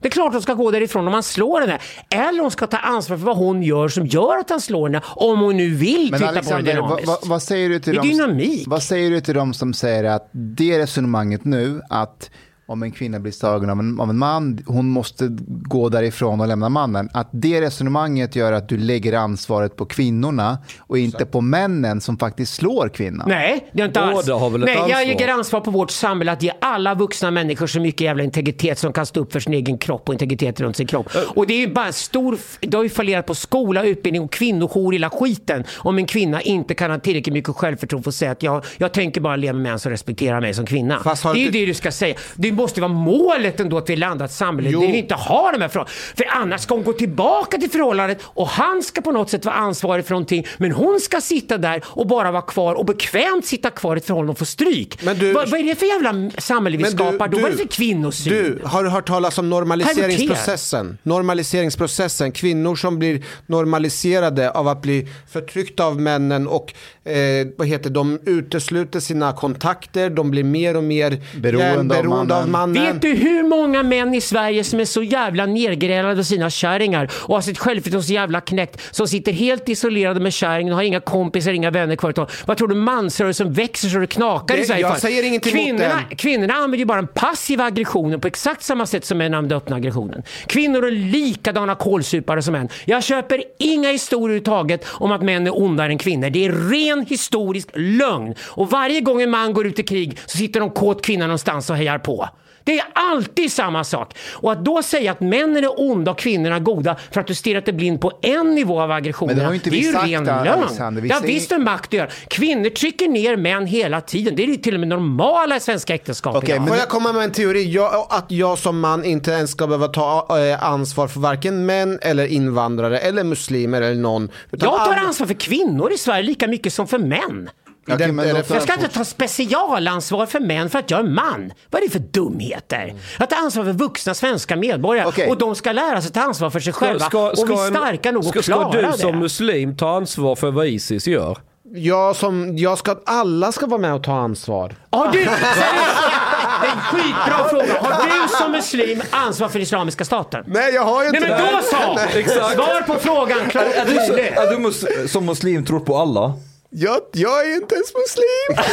Det 0.00 0.08
är 0.08 0.12
klart 0.12 0.32
de 0.32 0.42
ska 0.42 0.54
gå 0.54 0.70
därifrån 0.70 1.06
om 1.06 1.12
man 1.12 1.22
slår 1.22 1.60
henne. 1.60 1.78
Eller 2.10 2.42
de 2.42 2.50
ska 2.50 2.66
ta 2.66 2.76
ansvar 2.76 3.16
för 3.16 3.24
vad 3.24 3.36
hon 3.36 3.62
gör 3.62 3.88
som 3.88 4.06
gör 4.06 4.38
att 4.38 4.50
han 4.50 4.60
slår 4.60 4.88
henne, 4.88 5.00
om 5.06 5.40
hon 5.40 5.56
nu 5.56 5.70
vill 5.74 6.08
Men 6.10 6.20
titta 6.20 6.32
på 6.32 6.34
det 6.34 6.38
Alexander, 6.54 6.80
vad, 6.80 6.88
dynamiskt. 6.90 7.08
vad, 7.08 7.28
vad, 7.28 7.42
säger 7.42 7.68
du 7.68 7.78
till 7.80 7.92
Det 7.92 7.98
är 7.98 8.02
dem, 8.02 8.08
dynamik. 8.08 8.64
vad 8.66 8.82
säger 8.82 9.10
du 9.10 9.20
till 9.20 9.34
dem 9.34 9.54
som 9.54 9.74
säger 9.74 10.04
att 10.04 10.28
det 10.32 10.78
resonemanget 10.78 11.44
nu, 11.44 11.80
att 11.88 12.30
om 12.66 12.82
en 12.82 12.90
kvinna 12.90 13.20
blir 13.20 13.32
slagen 13.32 13.70
av 13.70 13.78
en, 13.78 14.00
av 14.00 14.10
en 14.10 14.18
man, 14.18 14.58
hon 14.66 14.88
måste 14.88 15.28
gå 15.46 15.88
därifrån 15.88 16.40
och 16.40 16.48
lämna 16.48 16.68
mannen. 16.68 17.08
Att 17.12 17.28
det 17.32 17.60
resonemanget 17.60 18.36
gör 18.36 18.52
att 18.52 18.68
du 18.68 18.76
lägger 18.76 19.12
ansvaret 19.12 19.76
på 19.76 19.86
kvinnorna 19.86 20.58
och 20.78 20.98
inte 20.98 21.24
på 21.24 21.40
männen 21.40 22.00
som 22.00 22.18
faktiskt 22.18 22.54
slår 22.54 22.88
kvinnan. 22.88 23.28
Nej, 23.28 23.70
det 23.72 23.82
är 23.82 23.86
inte 23.86 24.00
alls. 24.00 24.26
Båda 24.26 24.38
har 24.38 24.50
väl 24.50 24.60
Nej, 24.60 24.78
jag 24.88 25.06
lägger 25.06 25.28
ansvar 25.28 25.60
på 25.60 25.70
vårt 25.70 25.90
samhälle 25.90 26.32
att 26.32 26.42
ge 26.42 26.52
alla 26.60 26.94
vuxna 26.94 27.30
människor 27.30 27.66
så 27.66 27.80
mycket 27.80 28.00
jävla 28.00 28.22
integritet 28.22 28.78
som 28.78 28.92
kan 28.92 29.06
stå 29.06 29.20
upp 29.20 29.32
för 29.32 29.40
sin 29.40 29.54
egen 29.54 29.78
kropp 29.78 30.08
och 30.08 30.14
integritet 30.14 30.60
runt 30.60 30.76
sin 30.76 30.86
kropp. 30.86 31.08
Och 31.34 31.46
det 31.46 31.54
är 31.54 31.60
ju 31.60 31.74
bara 31.74 31.86
en 31.86 31.92
stor, 31.92 32.38
det 32.60 32.76
har 32.76 32.84
ju 32.84 32.90
fallerat 32.90 33.26
på 33.26 33.34
skola, 33.34 33.84
utbildning 33.84 34.22
och 34.22 34.32
kvinnojour, 34.32 34.92
hela 34.92 35.10
skiten. 35.10 35.64
Om 35.76 35.98
en 35.98 36.06
kvinna 36.06 36.40
inte 36.42 36.74
kan 36.74 36.90
ha 36.90 36.98
tillräckligt 36.98 37.34
mycket 37.34 37.56
självförtroende 37.56 38.02
för 38.04 38.10
att 38.10 38.14
säga 38.14 38.30
att 38.30 38.42
jag, 38.42 38.64
jag 38.76 38.92
tänker 38.92 39.20
bara 39.20 39.36
leva 39.36 39.52
med 39.52 39.62
män 39.62 39.78
som 39.78 39.90
respekterar 39.90 40.40
mig 40.40 40.54
som 40.54 40.66
kvinna. 40.66 41.00
Det 41.04 41.28
är 41.28 41.36
ju 41.36 41.50
det 41.50 41.66
du 41.66 41.74
ska 41.74 41.90
säga. 41.92 42.14
Det 42.52 42.56
måste 42.56 42.80
vara 42.80 42.92
målet 42.92 43.60
ändå 43.60 43.78
att 43.78 43.90
vi 43.90 43.96
landar 43.96 44.24
ett 44.26 44.32
samhälle 44.32 44.70
Jo. 44.70 44.80
där 44.80 44.88
vi 44.88 44.96
inte 44.98 45.14
har 45.14 45.52
de 45.52 45.60
här 45.62 45.68
förhållandena. 45.68 45.96
För 46.16 46.26
annars 46.30 46.60
ska 46.60 46.74
hon 46.74 46.84
gå 46.84 46.92
tillbaka 46.92 47.58
till 47.58 47.70
förhållandet 47.70 48.18
och 48.24 48.48
han 48.48 48.82
ska 48.82 49.00
på 49.00 49.12
något 49.12 49.30
sätt 49.30 49.44
vara 49.44 49.54
ansvarig 49.54 50.04
för 50.04 50.10
någonting. 50.12 50.46
Men 50.58 50.72
hon 50.72 51.00
ska 51.00 51.20
sitta 51.20 51.58
där 51.58 51.82
och 51.86 52.06
bara 52.06 52.30
vara 52.30 52.42
kvar 52.42 52.74
och 52.74 52.84
bekvämt 52.86 53.46
sitta 53.46 53.70
kvar 53.70 53.96
i 53.96 53.98
ett 53.98 54.06
förhållande 54.06 54.32
och 54.32 54.38
få 54.38 54.44
stryk. 54.44 55.02
Men 55.02 55.18
du- 55.18 55.32
vad, 55.32 55.48
vad 55.50 55.60
är 55.60 55.64
det 55.64 55.74
för 55.74 55.86
jävla 55.86 56.30
samhälle 56.38 56.76
vi 56.76 56.82
Men 56.82 56.90
du- 56.92 56.96
skapar 56.96 57.28
då? 57.28 57.36
du- 57.36 57.42
vad 57.42 57.52
är 57.52 57.56
det 57.56 57.62
för 57.62 57.68
kvinnosyn? 57.68 58.32
Du, 58.32 58.60
har 58.64 58.84
du 58.84 58.90
hört 58.90 59.06
talas 59.08 59.38
om 59.38 59.50
normaliseringsprocessen? 59.50 60.98
Normaliseringsprocessen. 61.02 62.32
Kvinnor 62.32 62.76
som 62.76 62.98
blir 62.98 63.22
normaliserade 63.46 64.50
av 64.50 64.68
att 64.68 64.82
bli 64.82 65.08
förtryckta 65.32 65.84
av 65.84 66.00
männen 66.00 66.48
och 66.48 66.74
eh, 67.04 67.46
vad 67.58 67.66
heter 67.68 67.90
de 67.90 68.18
utesluter 68.26 69.00
sina 69.00 69.32
kontakter, 69.32 70.10
de 70.10 70.30
blir 70.30 70.44
mer 70.44 70.76
och 70.76 70.84
mer 70.84 71.20
Beroende 71.40 71.94
beroende 71.94 72.36
av 72.36 72.41
mannen. 72.46 72.72
mannen. 72.82 72.92
Vet 72.92 73.02
du 73.02 73.14
hur 73.14 73.42
många 73.42 73.82
män 73.82 74.14
i 74.14 74.20
Sverige 74.20 74.64
som 74.64 74.80
är 74.80 74.84
så 74.84 75.02
jävla 75.02 75.46
nergrälade 75.46 76.18
av 76.20 76.24
sina 76.24 76.50
kärringar 76.50 77.10
och 77.12 77.34
har 77.34 77.42
sitt 77.42 77.58
självförtroende 77.58 78.06
så 78.06 78.12
jävla 78.12 78.40
knäckt 78.40 78.80
som 78.94 79.08
sitter 79.08 79.32
helt 79.32 79.68
isolerade 79.68 80.20
med 80.20 80.32
kärringen 80.32 80.72
och 80.72 80.76
har 80.78 80.84
inga 80.84 81.00
kompisar, 81.00 81.52
inga 81.52 81.70
vänner 81.70 81.96
kvar. 81.96 82.28
Vad 82.46 82.56
tror 82.56 82.68
du 82.68 82.74
mansrörelsen 82.74 83.52
växer 83.52 83.88
så 83.88 83.98
det 83.98 84.06
knakar 84.06 84.54
Det- 84.56 84.62
i 84.62 84.64
Sverige 84.64 84.80
jag 84.80 84.98
säger 85.00 85.24
emot 85.24 85.44
kvinnorna, 85.44 86.02
kvinnorna 86.16 86.54
använder 86.54 86.78
ju 86.78 86.84
bara 86.84 86.96
den 87.00 87.06
passiva 87.14 87.64
aggressionen 87.64 88.20
på 88.20 88.28
exakt 88.28 88.62
samma 88.62 88.86
sätt 88.86 89.04
som 89.04 89.18
män 89.18 89.34
använder 89.34 89.56
öppna 89.56 89.76
aggressionen. 89.76 90.22
Kvinnor 90.46 90.86
är 90.86 90.90
likadana 90.90 91.74
kålsupare 91.74 92.42
som 92.42 92.52
män. 92.52 92.68
Jag 92.84 93.04
köper 93.04 93.42
inga 93.58 93.90
historier 93.90 94.22
överhuvudtaget 94.24 94.86
om 94.88 95.12
att 95.12 95.22
män 95.22 95.46
är 95.46 95.58
ondare 95.62 95.92
än 95.92 95.98
kvinnor. 95.98 96.30
Det 96.30 96.44
är 96.46 96.52
ren 96.52 97.06
historisk 97.08 97.68
lögn. 97.74 98.34
Och 98.40 98.70
varje 98.70 99.00
gång 99.00 99.22
en 99.22 99.30
man 99.30 99.52
går 99.52 99.66
ut 99.66 99.78
i 99.78 99.82
krig 99.82 100.18
så 100.26 100.38
sitter 100.38 100.60
någon 100.60 100.70
kåt 100.70 101.02
kvinna 101.04 101.26
någonstans 101.26 101.70
och 101.70 101.76
hejar 101.76 101.98
på. 101.98 102.28
Det 102.64 102.78
är 102.78 102.84
alltid 102.94 103.52
samma 103.52 103.84
sak. 103.84 104.16
Och 104.32 104.52
att 104.52 104.64
då 104.64 104.82
säga 104.82 105.12
att 105.12 105.20
männen 105.20 105.56
är 105.64 105.80
onda 105.90 106.10
och 106.10 106.18
kvinnorna 106.18 106.58
goda 106.58 106.96
för 107.10 107.20
att 107.20 107.26
du 107.26 107.34
stirrat 107.34 107.64
dig 107.64 107.74
blind 107.74 108.00
på 108.00 108.12
en 108.22 108.54
nivå 108.54 108.80
av 108.80 108.90
aggressionerna, 108.90 109.34
Men 109.34 109.38
det 109.38 109.44
har 109.44 109.52
ju 109.52 109.56
inte 109.56 109.70
det 109.70 109.76
är 109.76 109.80
ju 109.80 109.92
sagt, 109.92 110.06
ren 110.08 110.28
Alexander. 110.28 110.84
lögn. 110.92 111.02
Vi 111.02 111.08
Det 111.08 111.14
har 111.14 111.20
visst 111.20 111.50
med 111.50 111.60
makt 111.60 111.86
att 111.88 111.92
göra. 111.92 112.08
Kvinnor 112.28 112.68
trycker 112.70 113.08
ner 113.08 113.36
män 113.36 113.66
hela 113.66 114.00
tiden. 114.00 114.36
Det 114.36 114.42
är 114.44 114.56
till 114.56 114.74
och 114.74 114.80
med 114.80 114.88
normala 114.88 115.56
i 115.56 115.60
svenska 115.60 115.94
äktenskap 115.94 116.36
Okej, 116.36 116.48
idag. 116.48 116.60
men- 116.60 116.68
Får 116.68 116.76
jag 116.76 116.88
komma 116.88 117.12
med 117.12 117.24
en 117.24 117.32
teori? 117.32 117.70
Jag, 117.72 118.06
att 118.10 118.26
jag 118.28 118.58
som 118.58 118.80
man 118.80 119.04
inte 119.04 119.30
ens 119.30 119.50
ska 119.50 119.66
behöva 119.66 119.88
ta 119.88 120.38
eh, 120.38 120.64
ansvar 120.64 121.08
för 121.08 121.20
varken 121.20 121.66
män 121.66 121.98
eller 122.02 122.26
invandrare 122.26 122.98
eller 122.98 123.24
muslimer 123.24 123.82
eller 123.82 124.00
någon. 124.00 124.28
Utan 124.50 124.68
Jag 124.72 124.84
tar 124.84 124.96
ansvar 124.96 125.26
för 125.26 125.34
kvinnor 125.34 125.92
i 125.92 125.98
Sverige 125.98 126.22
lika 126.22 126.46
mycket 126.48 126.72
som 126.72 126.86
för 126.88 126.98
män. 126.98 127.50
Den- 127.86 128.16
men 128.16 128.26
det 128.26 128.32
låt 128.32 128.46
för- 128.46 128.54
Jag 128.54 128.62
ska 128.62 128.74
inte 128.74 128.88
ta 128.88 129.04
specialansvar 129.04 130.26
för 130.26 130.40
män 130.40 130.70
för 130.70 130.78
att 130.78 130.90
jag 130.90 131.00
är 131.00 131.04
man. 131.04 131.52
Vad 131.70 131.82
är 131.82 131.86
det 131.86 131.92
för 131.92 131.98
dumheter? 131.98 132.94
Jag 133.18 133.30
tar 133.30 133.36
ansvar 133.36 133.64
för 133.64 133.72
vuxna 133.72 134.14
svenska 134.14 134.56
medborgare 134.56 135.06
Okej. 135.08 135.28
och 135.28 135.38
de 135.38 135.54
ska 135.54 135.72
lära 135.72 136.02
sig 136.02 136.12
ta 136.12 136.20
ansvar 136.20 136.50
för 136.50 136.60
sig 136.60 136.72
själva. 136.72 137.06
och 137.06 137.48
vi 137.48 137.54
är 137.54 137.66
en- 137.66 137.74
starka 137.74 138.10
nog 138.12 138.24
ska, 138.24 138.38
att 138.38 138.44
klara 138.44 138.72
ska 138.72 138.80
du 138.80 138.86
det. 138.86 138.98
som 138.98 139.18
muslim 139.18 139.76
ta 139.76 139.96
ansvar 139.96 140.36
för 140.36 140.50
vad 140.50 140.66
Isis 140.66 141.06
gör? 141.06 141.38
Jag 141.74 142.16
som, 142.16 142.58
jag 142.58 142.78
ska, 142.78 142.96
Alla 143.06 143.52
ska 143.52 143.66
vara 143.66 143.80
med 143.80 143.94
och 143.94 144.04
ta 144.04 144.12
ansvar. 144.12 144.74
Har 144.90 145.06
du, 145.12 145.18
seriöst, 145.18 145.40
det 146.60 146.66
är 146.66 146.72
en 146.72 146.80
skitbra 146.80 147.48
fråga. 147.48 147.80
Har 147.80 148.04
du 148.04 148.28
som 148.38 148.52
muslim 148.52 149.02
ansvar 149.10 149.48
för 149.48 149.58
Islamiska 149.58 150.04
staten? 150.04 150.44
Nej 150.46 150.74
jag 150.74 150.82
har 150.84 151.04
ju 151.04 151.10
Nej 151.10 151.22
inte 151.22 151.28
men 151.36 151.54
då 151.54 151.60
så! 151.62 152.34
Svar 152.54 152.82
på 152.82 152.94
frågan 152.94 153.38
klart 153.50 153.64
och 153.66 153.74
Är 153.76 153.84
du, 153.86 153.94
så, 153.94 154.06
tydligt. 154.06 154.38
är 154.38 155.00
du 155.02 155.08
som 155.08 155.26
muslim 155.26 155.64
tror 155.64 155.80
på 155.80 155.96
alla? 155.96 156.32
Jag, 156.74 157.00
jag 157.12 157.40
är 157.50 157.54
inte 157.54 157.74
ens 157.74 157.92
muslim. 157.94 158.64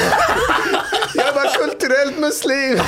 jag 1.16 1.28
är 1.28 1.34
bara 1.34 1.50
kulturellt 1.50 2.18
muslim. 2.20 2.80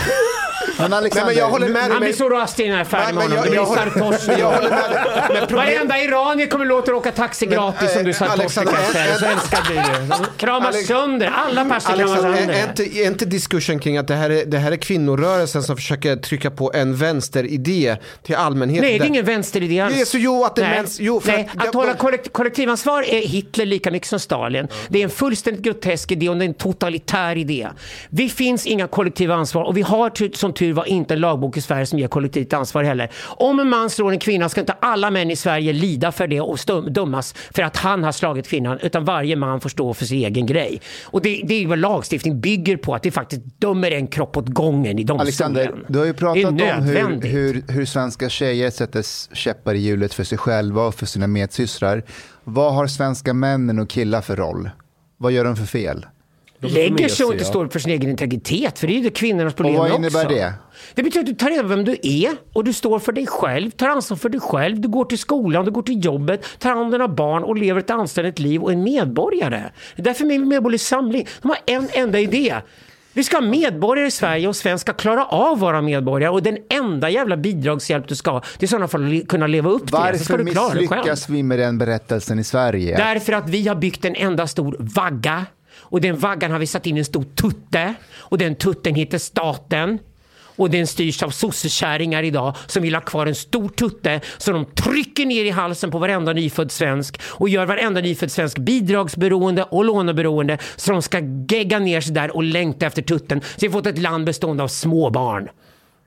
Men 0.77 0.89
Nej 0.91 0.97
Alexander, 0.97 1.25
men 1.27 1.35
jag 1.37 1.49
håller 1.49 1.67
med 1.69 1.81
dig. 1.83 1.89
Han 1.91 1.99
blir 1.99 2.09
men- 2.09 2.17
så 2.17 2.29
rastig 2.29 2.65
när 2.65 2.71
jag 2.71 2.79
är 2.79 2.85
färdig 2.85 3.15
med 3.15 3.29
Nej, 3.29 3.29
men 3.29 3.37
honom. 3.37 3.51
Det 3.51 3.55
jag- 3.55 3.67
jag 3.67 4.27
men 4.27 4.39
jag 4.39 4.51
håller 4.51 4.69
med 4.69 4.79
dig. 4.91 4.99
Men 5.29 5.47
problem- 5.47 5.57
Varenda 5.75 5.99
iranier 6.01 6.47
kommer 6.47 6.65
låta 6.65 6.95
åka 6.95 7.11
taxi 7.11 7.45
gratis 7.45 7.95
om 7.95 8.03
du 8.03 8.13
sa 8.13 8.25
Alexander, 8.25 8.71
torsk 8.73 8.91
så 9.19 9.25
en- 9.25 9.31
älskar 9.31 9.63
du 9.67 9.75
det. 9.75 10.07
De 10.09 10.25
Kramar 10.37 10.67
Alex- 10.67 10.87
sönder, 10.87 11.27
alla 11.35 11.65
perser 11.65 11.93
är, 12.03 12.07
sönder. 12.07 12.53
är, 12.53 12.69
inte, 12.69 12.83
är 12.97 13.05
inte 13.07 13.25
diskursen 13.25 13.79
kring 13.79 13.97
att 13.97 14.07
det 14.07 14.15
här, 14.15 14.29
är, 14.29 14.45
det 14.45 14.57
här 14.57 14.71
är 14.71 14.75
kvinnorörelsen 14.77 15.63
som 15.63 15.75
försöker 15.75 16.15
trycka 16.15 16.51
på 16.51 16.71
en 16.73 16.95
vänsteridé 16.95 17.97
till 18.23 18.35
allmänheten? 18.35 18.89
Nej, 18.89 18.99
det 18.99 19.05
är 19.05 19.07
ingen 19.07 19.25
vänsteridé 19.25 19.79
alls. 19.79 19.95
Jo, 19.97 20.05
så 20.05 20.17
jo, 20.17 20.45
att 20.45 20.55
det 20.55 20.61
är 20.61 20.69
Nej. 20.69 20.79
mäns- 20.83 20.97
jo, 20.99 21.19
för 21.21 21.31
Nej, 21.31 21.49
att- 21.57 21.67
att, 21.67 21.73
hålla 21.73 21.93
kollekt, 21.93 22.33
kollektivansvar 22.33 23.01
är 23.03 23.27
Hitler 23.27 23.65
lika 23.65 23.91
mycket 23.91 24.07
som 24.09 24.19
Stalin. 24.19 24.67
Det 25.01 25.03
är 25.03 25.09
en 25.09 25.15
fullständigt 25.15 25.63
grotesk 25.63 26.11
idé 26.11 26.29
och 26.29 26.37
det 26.37 26.45
är 26.45 26.47
en 26.47 26.53
totalitär 26.53 27.37
idé. 27.37 27.67
Vi 28.09 28.29
finns 28.29 28.65
inga 28.65 28.87
kollektiva 28.87 29.35
ansvar 29.35 29.63
och 29.63 29.77
vi 29.77 29.81
har 29.81 30.35
som 30.35 30.53
tur 30.53 30.73
var 30.73 30.85
inte 30.85 31.13
en 31.13 31.19
lagbok 31.19 31.57
i 31.57 31.61
Sverige 31.61 31.85
som 31.85 31.99
ger 31.99 32.07
kollektivt 32.07 32.53
ansvar 32.53 32.83
heller. 32.83 33.11
Om 33.23 33.59
en 33.59 33.69
man 33.69 33.89
slår 33.89 34.11
en 34.11 34.19
kvinna 34.19 34.49
ska 34.49 34.61
inte 34.61 34.75
alla 34.79 35.11
män 35.11 35.31
i 35.31 35.35
Sverige 35.35 35.73
lida 35.73 36.11
för 36.11 36.27
det 36.27 36.41
och 36.41 36.91
dömas 36.91 37.35
för 37.51 37.63
att 37.63 37.77
han 37.77 38.03
har 38.03 38.11
slagit 38.11 38.47
kvinnan 38.47 38.79
utan 38.81 39.05
varje 39.05 39.35
man 39.35 39.61
får 39.61 39.69
stå 39.69 39.93
för 39.93 40.05
sin 40.05 40.17
egen 40.17 40.45
grej. 40.45 40.81
Och 41.03 41.21
det, 41.21 41.41
det 41.43 41.63
är 41.63 41.67
vad 41.67 41.79
lagstiftning 41.79 42.41
bygger 42.41 42.77
på, 42.77 42.95
att 42.95 43.05
vi 43.05 43.11
faktiskt 43.11 43.41
dömer 43.57 43.91
en 43.91 44.07
kropp 44.07 44.37
åt 44.37 44.47
gången 44.47 44.99
i 44.99 45.03
domstolen. 45.03 45.21
Alexander, 45.21 45.85
du 45.87 45.99
har 45.99 46.05
ju 46.05 46.13
Det 46.13 46.17
pratat 46.19 46.45
om 46.45 46.59
hur, 46.59 47.27
hur, 47.27 47.63
hur 47.67 47.85
svenska 47.85 48.29
tjejer 48.29 48.69
sätter 48.69 49.35
käppar 49.35 49.73
i 49.73 49.79
hjulet 49.79 50.13
för 50.13 50.23
sig 50.23 50.37
själva 50.37 50.87
och 50.87 50.95
för 50.95 51.05
sina 51.05 51.27
medsystrar. 51.27 52.03
Vad 52.43 52.73
har 52.73 52.87
svenska 52.87 53.33
männen 53.33 53.79
och 53.79 53.89
killar 53.89 54.21
för 54.21 54.35
roll? 54.35 54.69
Vad 55.21 55.31
gör 55.31 55.43
de 55.43 55.55
för 55.55 55.65
fel? 55.65 56.05
lägger 56.59 57.09
sig 57.09 57.25
och 57.25 57.33
inte 57.33 57.45
står 57.45 57.65
upp 57.65 57.73
för 57.73 57.79
sin 57.79 57.91
egen 57.91 58.09
integritet. 58.09 58.79
För 58.79 58.87
det 58.87 58.93
är 58.93 58.97
ju 58.97 59.03
det 59.03 59.09
kvinnornas 59.09 59.53
problem 59.53 59.75
Och 59.75 59.81
vad 59.81 59.95
innebär 59.95 60.25
också. 60.25 60.35
det? 60.35 60.53
Det 60.95 61.03
betyder 61.03 61.19
att 61.19 61.25
du 61.25 61.33
tar 61.33 61.49
reda 61.49 61.61
på 61.61 61.67
vem 61.67 61.85
du 61.85 61.97
är 62.01 62.29
och 62.53 62.63
du 62.63 62.73
står 62.73 62.99
för 62.99 63.11
dig 63.11 63.27
själv, 63.27 63.71
tar 63.71 63.89
ansvar 63.89 64.17
för 64.17 64.29
dig 64.29 64.39
själv, 64.41 64.79
du 64.79 64.87
går 64.87 65.05
till 65.05 65.17
skolan, 65.17 65.65
du 65.65 65.71
går 65.71 65.81
till 65.81 66.05
jobbet, 66.05 66.45
tar 66.59 66.69
hand 66.69 66.81
om 66.81 66.91
dina 66.91 67.07
barn 67.07 67.43
och 67.43 67.57
lever 67.57 67.79
ett 67.79 67.89
anständigt 67.89 68.39
liv 68.39 68.61
och 68.61 68.69
är 68.69 68.73
en 68.73 68.83
medborgare. 68.83 69.63
Det 69.95 70.01
är 70.01 70.03
därför 70.03 70.25
min 70.25 70.47
Medborgerlig 70.47 70.81
Samling, 70.81 71.27
de 71.41 71.47
har 71.47 71.57
en 71.65 71.87
enda 71.93 72.19
idé. 72.19 72.55
Vi 73.13 73.23
ska 73.23 73.37
ha 73.37 73.41
medborgare 73.41 74.07
i 74.07 74.11
Sverige 74.11 74.47
och 74.47 74.55
Sverige 74.55 74.77
ska 74.77 74.93
klara 74.93 75.25
av 75.25 75.59
vara 75.59 75.81
medborgare 75.81 76.31
och 76.31 76.43
den 76.43 76.57
enda 76.69 77.09
jävla 77.09 77.37
bidragshjälp 77.37 78.07
du 78.07 78.15
ska 78.15 78.31
ha, 78.31 78.39
det 78.39 78.63
är 78.63 78.67
i 78.67 78.67
sådana 78.67 78.87
fall 78.87 79.23
kunna 79.27 79.47
leva 79.47 79.69
upp 79.69 79.87
till 79.87 79.95
det. 80.11 80.17
Så 80.17 80.23
ska 80.23 80.33
Varför 80.33 80.45
du 80.45 80.51
klara 80.51 80.73
misslyckas 80.73 81.29
vi 81.29 81.43
med 81.43 81.59
den 81.59 81.77
berättelsen 81.77 82.39
i 82.39 82.43
Sverige? 82.43 82.97
Därför 82.97 83.33
att 83.33 83.49
vi 83.49 83.67
har 83.67 83.75
byggt 83.75 84.05
en 84.05 84.15
enda 84.15 84.47
stor 84.47 84.75
vagga. 84.79 85.45
Och 85.79 86.01
den 86.01 86.17
vaggan 86.17 86.51
har 86.51 86.59
vi 86.59 86.67
satt 86.67 86.85
in 86.85 86.97
en 86.97 87.05
stor 87.05 87.23
tutte. 87.23 87.93
Och 88.17 88.37
den 88.37 88.55
tutten 88.55 88.95
heter 88.95 89.17
staten. 89.17 89.99
Och 90.61 90.69
den 90.69 90.87
styrs 90.87 91.23
av 91.23 91.29
sossekärringar 91.29 92.23
idag 92.23 92.55
som 92.67 92.83
vill 92.83 92.95
ha 92.95 93.01
kvar 93.01 93.25
en 93.25 93.35
stor 93.35 93.69
tutte 93.69 94.21
som 94.37 94.53
de 94.53 94.65
trycker 94.65 95.25
ner 95.25 95.45
i 95.45 95.49
halsen 95.49 95.91
på 95.91 95.99
varenda 95.99 96.33
nyfödd 96.33 96.71
svensk 96.71 97.21
och 97.23 97.49
gör 97.49 97.65
varenda 97.65 98.01
nyfödd 98.01 98.31
svensk 98.31 98.57
bidragsberoende 98.57 99.63
och 99.63 99.85
låneberoende 99.85 100.57
så 100.75 100.91
de 100.91 101.01
ska 101.01 101.19
gegga 101.49 101.79
ner 101.79 102.01
sig 102.01 102.13
där 102.13 102.35
och 102.35 102.43
längta 102.43 102.85
efter 102.85 103.01
tutten. 103.01 103.41
Så 103.41 103.47
vi 103.59 103.67
har 103.67 103.71
fått 103.71 103.87
ett 103.87 103.97
land 103.97 104.25
bestående 104.25 104.63
av 104.63 104.67
småbarn. 104.67 105.49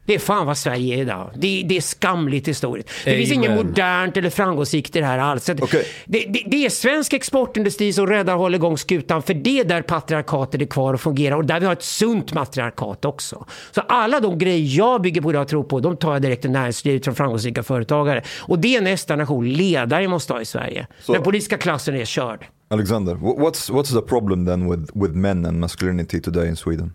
Det 0.06 0.14
är 0.14 0.18
fan 0.18 0.46
vad 0.46 0.58
Sverige 0.58 0.96
är 0.96 0.98
idag. 1.00 1.30
Det, 1.36 1.62
det 1.68 1.76
är 1.76 1.80
skamligt 1.80 2.48
historiskt. 2.48 2.88
Det 3.04 3.16
finns 3.16 3.32
inget 3.32 3.50
Amen. 3.50 3.66
modernt 3.66 4.16
eller 4.16 4.30
framgångsrikt 4.30 4.96
i 4.96 5.00
det 5.00 5.06
här 5.06 5.18
alls. 5.18 5.48
Okej. 5.48 5.84
Det, 6.04 6.18
det, 6.28 6.42
det 6.46 6.66
är 6.66 6.70
svensk 6.70 7.12
exportindustri 7.12 7.92
som 7.92 8.06
räddar 8.06 8.34
och 8.34 8.38
håller 8.40 8.58
igång 8.58 8.78
skutan 8.78 9.22
för 9.22 9.34
det 9.34 9.60
är 9.60 9.64
där 9.64 9.82
patriarkatet 9.82 10.60
är 10.60 10.66
kvar 10.66 10.94
och 10.94 11.00
fungerar 11.00 11.36
och 11.36 11.44
där 11.44 11.60
vi 11.60 11.66
har 11.66 11.72
ett 11.72 11.82
sunt 11.82 12.32
matriarkat 12.34 13.04
också. 13.04 13.46
Så 13.70 13.80
alla 13.80 14.20
de 14.20 14.38
grejer 14.38 14.78
jag 14.78 15.02
bygger 15.02 15.20
på 15.20 15.28
och 15.28 15.48
tror 15.48 15.64
på, 15.64 15.80
de 15.80 15.96
tar 15.96 16.12
jag 16.12 16.22
direkt 16.22 16.44
i 16.44 16.48
näringslivet 16.48 17.04
från 17.04 17.14
framgångsrika 17.14 17.62
företagare. 17.62 18.22
Och 18.40 18.58
det 18.58 18.76
är 18.76 18.80
nästa 18.80 19.16
nation 19.16 19.48
ledare 19.52 20.08
måste 20.08 20.32
ha 20.32 20.40
i 20.40 20.44
Sverige. 20.44 20.86
Så- 21.00 21.12
Den 21.12 21.22
politiska 21.22 21.58
klassen 21.58 21.94
är 21.96 22.04
körd. 22.04 22.44
Alexander, 22.70 23.14
wh- 23.14 23.38
what's, 23.38 23.72
what's 23.72 24.00
the 24.00 24.08
problem 24.08 24.46
then 24.46 24.70
with, 24.70 24.92
with 24.94 25.14
men 25.14 25.46
and 25.46 25.60
masculinity 25.60 26.20
today 26.20 26.48
in 26.48 26.56
Sweden? 26.56 26.92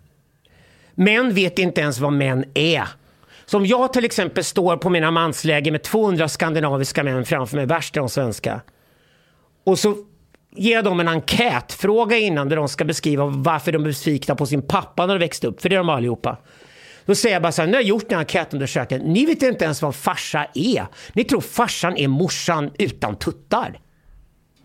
Män 0.94 1.34
vet 1.34 1.58
inte 1.58 1.80
ens 1.80 1.98
vad 1.98 2.12
män 2.12 2.44
är. 2.54 2.88
Som 3.50 3.66
jag 3.66 3.92
till 3.92 4.04
exempel 4.04 4.44
står 4.44 4.76
på 4.76 4.90
mina 4.90 5.10
mansläger 5.10 5.72
med 5.72 5.82
200 5.82 6.28
skandinaviska 6.28 7.04
män 7.04 7.24
framför 7.24 7.56
mig, 7.56 7.66
värst 7.66 7.96
är 7.96 8.00
de 8.00 8.08
svenska. 8.08 8.60
Och 9.64 9.78
så 9.78 9.96
ger 10.50 10.74
jag 10.74 10.84
dem 10.84 11.00
en 11.00 11.08
enkätfråga 11.08 12.18
innan 12.18 12.48
där 12.48 12.56
de 12.56 12.68
ska 12.68 12.84
beskriva 12.84 13.26
varför 13.26 13.72
de 13.72 13.82
är 13.82 13.86
besvikna 13.86 14.34
på 14.34 14.46
sin 14.46 14.62
pappa 14.62 15.06
när 15.06 15.14
de 15.14 15.18
växte 15.18 15.46
upp, 15.46 15.62
för 15.62 15.68
det 15.68 15.74
är 15.74 15.78
de 15.78 15.88
allihopa. 15.88 16.36
Då 17.06 17.14
säger 17.14 17.34
jag 17.34 17.42
bara 17.42 17.52
så 17.52 17.62
här, 17.62 17.66
nu 17.66 17.74
har 17.74 17.80
jag 17.80 17.88
gjort 17.88 18.08
den 18.08 18.18
här 18.18 18.24
enkätundersökningen, 18.24 19.12
ni 19.12 19.26
vet 19.26 19.42
inte 19.42 19.64
ens 19.64 19.82
vad 19.82 19.94
farsa 19.94 20.46
är. 20.54 20.86
Ni 21.12 21.24
tror 21.24 21.40
farsan 21.40 21.96
är 21.96 22.08
morsan 22.08 22.70
utan 22.78 23.16
tuttar. 23.16 23.80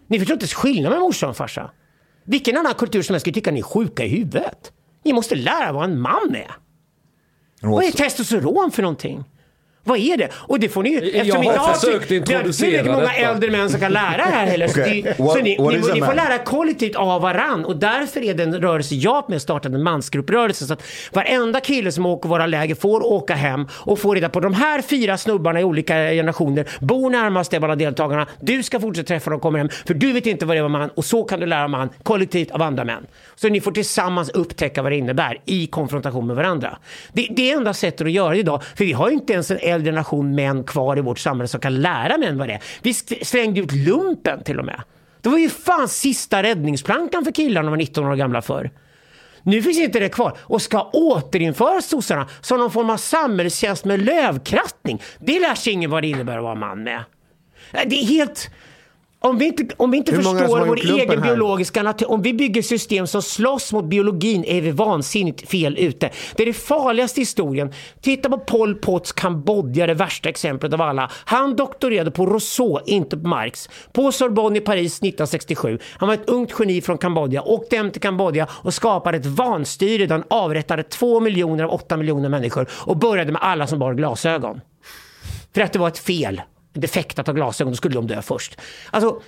Ni 0.07 0.19
förstår 0.19 0.33
inte 0.33 0.43
ens 0.43 0.53
skillnaden 0.53 0.89
mellan 0.91 1.01
morsa 1.01 1.27
och 1.27 1.38
farsa. 1.38 1.72
Vilken 2.23 2.57
annan 2.57 2.73
kultur 2.73 3.01
som 3.01 3.14
helst 3.14 3.23
skulle 3.23 3.33
tycka 3.33 3.51
ni 3.51 3.59
är 3.59 3.64
sjuka 3.64 4.03
i 4.03 4.09
huvudet. 4.09 4.72
Ni 5.03 5.14
måste 5.14 5.35
lära 5.35 5.72
vad 5.72 5.83
en 5.83 6.01
man 6.01 6.35
är. 6.35 6.65
Vad 7.72 7.84
är 7.84 7.92
testosteron 7.92 8.72
för 8.72 8.82
någonting? 8.82 9.24
Vad 9.88 9.99
är 9.99 10.17
det? 10.17 10.30
Och 10.33 10.59
det 10.59 10.69
får 10.69 10.83
ni 10.83 10.89
ju... 10.89 11.09
eftersom 11.09 11.45
har 11.45 11.53
inte 11.53 11.80
försökt 11.80 12.09
det- 12.09 12.15
introducera 12.15 12.69
Det 12.69 12.75
är 12.75 12.80
inte 12.80 12.91
många 12.91 13.01
detta. 13.03 13.15
äldre 13.15 13.51
män 13.51 13.69
som 13.69 13.80
kan 13.80 13.91
lära 13.93 14.17
det 14.17 14.23
här 14.23 14.45
heller. 14.45 14.67
Så, 14.67 14.81
Okej, 14.81 15.01
det, 15.01 15.17
what- 15.23 15.33
så 15.33 15.39
ni, 15.41 15.57
what 15.57 15.73
ni, 15.73 15.93
ni 15.93 16.01
får 16.01 16.14
lära 16.14 16.38
kollektivt 16.38 16.95
av 16.95 17.22
varann. 17.22 17.65
Och 17.65 17.77
därför 17.77 18.22
är 18.23 18.33
den 18.33 18.61
rörelse 18.61 18.95
jag 18.95 19.30
med 19.30 19.41
startat 19.41 19.72
en 19.72 19.83
mansgrupprörelse. 19.83 20.65
Så 20.65 20.73
att 20.73 20.83
varenda 21.14 21.59
kille 21.59 21.91
som 21.91 22.05
åker 22.05 22.30
våra 22.30 22.45
läger 22.45 22.75
får 22.75 23.05
åka 23.05 23.35
hem 23.35 23.67
och 23.72 23.99
få 23.99 24.14
reda 24.14 24.30
på 24.30 24.39
de 24.39 24.53
här 24.53 24.81
fyra 24.81 25.17
snubbarna 25.17 25.61
i 25.61 25.64
olika 25.64 25.93
generationer 25.93 26.65
bor 26.80 27.09
närmast 27.09 27.51
de 27.51 27.64
alla 27.64 27.75
deltagarna. 27.75 28.27
Du 28.41 28.64
ska 28.64 28.80
fortsätta 28.80 29.07
träffa 29.07 29.30
dem 29.30 29.35
och 29.38 29.41
komma 29.41 29.57
hem. 29.57 29.69
För 29.88 29.93
du 29.93 30.11
vet 30.14 30.25
inte 30.25 30.45
vad 30.45 30.57
det 30.57 30.59
är 30.59 30.67
man 30.67 30.89
och 30.89 31.05
så 31.05 31.23
kan 31.23 31.39
du 31.39 31.45
lära 31.45 31.67
man 31.67 31.89
kollektivt 32.03 32.51
av 32.51 32.61
andra 32.61 32.83
män. 32.83 33.05
Så 33.35 33.49
ni 33.49 33.61
får 33.61 33.72
tillsammans 33.72 34.30
upptäcka 34.30 34.81
vad 34.81 34.91
det 34.91 34.95
innebär 34.97 35.38
i 35.45 35.67
konfrontation 35.67 36.27
med 36.27 36.35
varandra. 36.35 36.77
Det, 37.14 37.27
det 37.35 37.51
är 37.51 37.57
enda 37.57 37.73
sättet 37.73 38.01
att 38.07 38.11
göra 38.11 38.30
det 38.33 38.39
idag. 38.39 38.64
För 38.75 38.85
vi 38.85 38.93
har 38.93 39.09
ju 39.09 39.14
inte 39.15 39.33
ens 39.33 39.51
en 39.51 39.57
äldre 39.75 39.91
generation 39.91 40.35
män 40.35 40.63
kvar 40.63 40.97
i 40.97 41.01
vårt 41.01 41.19
samhälle 41.19 41.47
som 41.47 41.59
kan 41.59 41.81
lära 41.81 42.17
män 42.17 42.37
vad 42.37 42.47
det 42.47 42.53
är. 42.53 42.63
Vi 42.81 42.93
slängde 43.25 43.59
ut 43.59 43.71
lumpen 43.71 44.43
till 44.43 44.59
och 44.59 44.65
med. 44.65 44.81
Det 45.21 45.29
var 45.29 45.37
ju 45.37 45.49
fan 45.49 45.87
sista 45.87 46.43
räddningsplankan 46.43 47.25
för 47.25 47.31
killarna 47.31 47.61
när 47.61 47.67
de 47.67 47.71
var 47.71 47.77
19 47.77 48.05
år 48.05 48.15
gamla 48.15 48.41
förr. 48.41 48.71
Nu 49.43 49.61
finns 49.61 49.79
inte 49.79 49.99
det 49.99 50.09
kvar 50.09 50.37
och 50.41 50.61
ska 50.61 50.89
återinföra 50.93 51.81
sossarna 51.81 52.27
som 52.41 52.59
någon 52.59 52.71
form 52.71 52.89
av 52.89 52.97
samhällstjänst 52.97 53.85
med 53.85 53.99
lövkrattning. 53.99 55.01
Det 55.19 55.39
lär 55.39 55.55
sig 55.55 55.73
ingen 55.73 55.89
vad 55.89 56.03
det 56.03 56.07
innebär 56.07 56.37
att 56.37 56.43
vara 56.43 56.55
man 56.55 56.83
med. 56.83 57.03
Äh, 57.73 57.81
det 57.85 57.95
är 57.95 58.05
helt 58.05 58.49
om 59.25 59.37
vi 59.37 59.45
inte, 59.45 59.67
om 59.77 59.91
vi 59.91 59.97
inte 59.97 60.11
Hur 60.11 60.21
förstår 60.21 60.65
vår 60.65 60.99
egen 60.99 61.23
här? 61.23 61.29
biologiska 61.29 61.83
natur, 61.83 62.11
om 62.11 62.21
vi 62.21 62.33
bygger 62.33 62.61
system 62.61 63.07
som 63.07 63.21
slåss 63.21 63.73
mot 63.73 63.85
biologin 63.85 64.43
är 64.43 64.61
vi 64.61 64.71
vansinnigt 64.71 65.49
fel 65.49 65.77
ute. 65.77 66.09
Det 66.35 66.43
är 66.43 66.47
det 66.47 66.53
farligaste 66.53 67.19
i 67.19 67.21
historien. 67.21 67.73
Titta 68.01 68.29
på 68.29 68.37
Pol 68.37 68.75
Pots 68.75 69.11
Kambodja, 69.11 69.87
det 69.87 69.93
värsta 69.93 70.29
exemplet 70.29 70.73
av 70.73 70.81
alla. 70.81 71.11
Han 71.25 71.55
doktorerade 71.55 72.11
på 72.11 72.25
Rousseau, 72.25 72.79
inte 72.85 73.17
på 73.17 73.27
Marx. 73.27 73.69
På 73.93 74.11
Sorbonne 74.11 74.57
i 74.57 74.61
Paris 74.61 74.93
1967. 74.93 75.79
Han 75.97 76.07
var 76.07 76.13
ett 76.13 76.29
ungt 76.29 76.53
geni 76.59 76.81
från 76.81 76.97
Kambodja, 76.97 77.41
åkte 77.41 77.75
hem 77.77 77.91
till 77.91 78.01
Kambodja 78.01 78.47
och 78.51 78.73
skapade 78.73 79.17
ett 79.17 79.25
vanstyre 79.25 80.05
där 80.05 80.15
han 80.15 80.23
avrättade 80.29 80.83
två 80.83 81.19
miljoner 81.19 81.63
av 81.63 81.71
åtta 81.71 81.97
miljoner 81.97 82.29
människor 82.29 82.67
och 82.71 82.97
började 82.97 83.31
med 83.31 83.41
alla 83.41 83.67
som 83.67 83.79
bar 83.79 83.93
glasögon. 83.93 84.61
För 85.53 85.61
att 85.61 85.73
det 85.73 85.79
var 85.79 85.87
ett 85.87 85.99
fel, 85.99 86.41
defekt 86.75 87.19
att 87.19 87.27
ha 87.27 87.33
glasögon, 87.33 87.73
då 87.73 87.77
skulle 87.77 87.95
de 87.95 88.07
dö 88.07 88.21
först. 88.21 88.61
Alltså, 88.91 89.21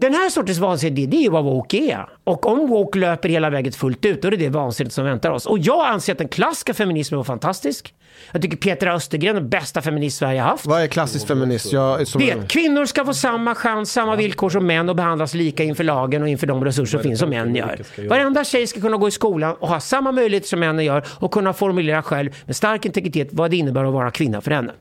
den 0.00 0.14
här 0.14 0.30
sortens 0.30 0.58
vansinne, 0.58 1.06
det 1.06 1.16
är 1.16 1.22
ju 1.22 1.30
vad 1.30 1.44
woke 1.44 1.76
är. 1.76 2.08
Och 2.24 2.46
om 2.46 2.68
woke 2.68 2.98
löper 2.98 3.28
hela 3.28 3.50
vägen 3.50 3.72
fullt 3.72 4.04
ut, 4.04 4.22
då 4.22 4.28
är 4.28 4.30
det 4.30 4.36
det 4.36 4.48
vansinnet 4.48 4.92
som 4.92 5.04
väntar 5.04 5.30
oss. 5.30 5.46
Och 5.46 5.58
jag 5.58 5.86
anser 5.86 6.12
att 6.12 6.18
den 6.18 6.28
klassiska 6.28 6.74
feminismen 6.74 7.16
var 7.16 7.24
fantastisk. 7.24 7.94
Jag 8.32 8.42
tycker 8.42 8.56
Peter 8.56 8.86
Östergren 8.86 9.36
är 9.36 9.40
den 9.40 9.48
bästa 9.48 9.82
feminist 9.82 10.18
Sverige 10.18 10.40
har 10.40 10.48
haft. 10.48 10.66
Vad 10.66 10.82
är 10.82 10.86
klassisk 10.86 11.26
feminist? 11.26 11.72
Jag, 11.72 12.00
är 12.00 12.04
som 12.04 12.20
Det 12.20 12.48
kvinnor 12.48 12.84
ska 12.84 13.04
få 13.04 13.14
samma 13.14 13.54
chans, 13.54 13.92
samma 13.92 14.16
villkor 14.16 14.50
som 14.50 14.66
män 14.66 14.88
och 14.88 14.96
behandlas 14.96 15.34
lika 15.34 15.64
inför 15.64 15.84
lagen 15.84 16.22
och 16.22 16.28
inför 16.28 16.46
de 16.46 16.64
resurser 16.64 16.98
som 16.98 17.02
finns 17.02 17.20
som 17.20 17.30
män 17.30 17.54
gör. 17.54 18.08
Varenda 18.08 18.44
tjej 18.44 18.66
ska 18.66 18.80
kunna 18.80 18.96
gå 18.96 19.08
i 19.08 19.10
skolan 19.10 19.56
och 19.60 19.68
ha 19.68 19.80
samma 19.80 20.12
möjligheter 20.12 20.48
som 20.48 20.60
männen 20.60 20.84
gör 20.84 21.04
och 21.08 21.32
kunna 21.32 21.52
formulera 21.52 22.02
själv 22.02 22.30
med 22.46 22.56
stark 22.56 22.84
integritet 22.84 23.28
vad 23.32 23.50
det 23.50 23.56
innebär 23.56 23.84
att 23.84 23.92
vara 23.92 24.10
kvinna 24.10 24.40
för 24.40 24.50
henne. 24.50 24.72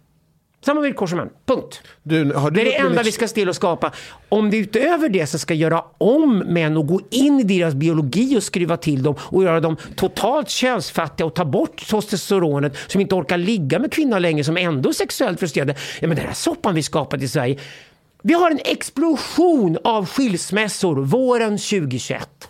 Samma 0.66 0.82
villkor 0.82 1.08
som 1.08 1.18
män. 1.18 1.30
Punkt. 1.46 1.82
du, 2.04 2.34
har 2.34 2.52
du 2.52 2.56
Det 2.56 2.62
är 2.62 2.66
det 2.66 2.88
enda 2.88 3.04
vi 3.04 3.12
ska 3.12 3.28
stilla 3.28 3.50
och 3.50 3.56
skapa. 3.56 3.92
Om 4.30 4.50
det 4.50 4.58
utöver 4.58 5.10
det 5.10 5.28
så 5.28 5.40
ska 5.40 5.54
göra 5.54 5.84
om 5.98 6.38
män 6.38 6.78
och 6.78 6.88
gå 6.88 7.02
in 7.10 7.40
i 7.40 7.44
deras 7.44 7.74
biologi 7.74 8.38
och 8.38 8.44
skruva 8.44 8.78
till 8.78 9.04
dem 9.04 9.16
och 9.20 9.44
göra 9.44 9.60
dem 9.60 9.78
totalt 9.96 10.50
könsfattiga 10.50 11.28
och 11.28 11.36
ta 11.36 11.46
bort 11.46 11.78
testosteronet 11.90 12.78
som 12.88 13.02
inte 13.02 13.16
orkar 13.16 13.38
ligga 13.38 13.80
med 13.80 13.92
kvinnor 13.92 14.20
längre 14.20 14.44
som 14.44 14.58
ändå 14.58 14.90
är 14.90 14.94
sexuellt 14.94 15.40
frustrerade. 15.40 15.76
Ja, 16.00 16.08
men 16.08 16.18
den 16.18 16.26
här 16.26 16.34
soppan 16.34 16.76
vi 16.76 16.84
skapat 16.84 17.22
i 17.22 17.28
Sverige. 17.28 17.60
Vi 18.24 18.34
har 18.34 18.52
en 18.52 18.60
explosion 18.66 19.78
av 19.84 20.06
skilsmässor 20.06 20.96
våren 20.96 21.58
2021. 21.58 22.50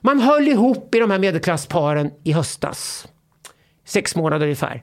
Man 0.00 0.20
höll 0.20 0.48
ihop 0.48 0.94
i 0.94 0.98
de 0.98 1.10
här 1.10 1.18
medelklassparen 1.18 2.10
i 2.24 2.32
höstas. 2.32 3.08
Sex 3.86 4.16
månader 4.16 4.46
ungefär. 4.46 4.82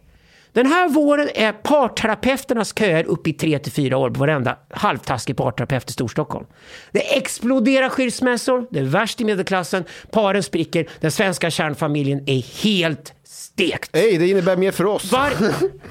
Den 0.58 0.66
här 0.66 0.90
våren 0.90 1.30
är 1.36 1.52
parterapeuternas 1.52 2.74
köer 2.80 3.04
uppe 3.04 3.30
i 3.30 3.34
3 3.34 3.60
till 3.60 3.72
4 3.72 3.98
år 3.98 4.10
på 4.10 4.20
varenda 4.20 4.58
halvtaskig 4.70 5.38
parterapeut 5.38 5.90
i 5.90 5.94
Storstockholm. 5.94 6.46
Det 6.92 7.18
exploderar 7.18 7.90
skilsmässor, 7.90 8.68
det 8.72 8.80
är 8.80 8.84
värst 8.84 9.22
i 9.22 9.26
medelklassen, 9.26 9.84
paren 10.12 10.44
spricker, 10.44 10.88
den 11.00 11.12
svenska 11.12 11.50
kärnfamiljen 11.52 12.24
är 12.30 12.64
helt 12.64 13.14
stekt. 13.30 13.90
Hej, 13.94 14.18
det 14.18 14.28
innebär 14.28 14.58
mer 14.58 14.72
för 14.72 14.86
oss. 14.86 15.12
Var... 15.12 15.32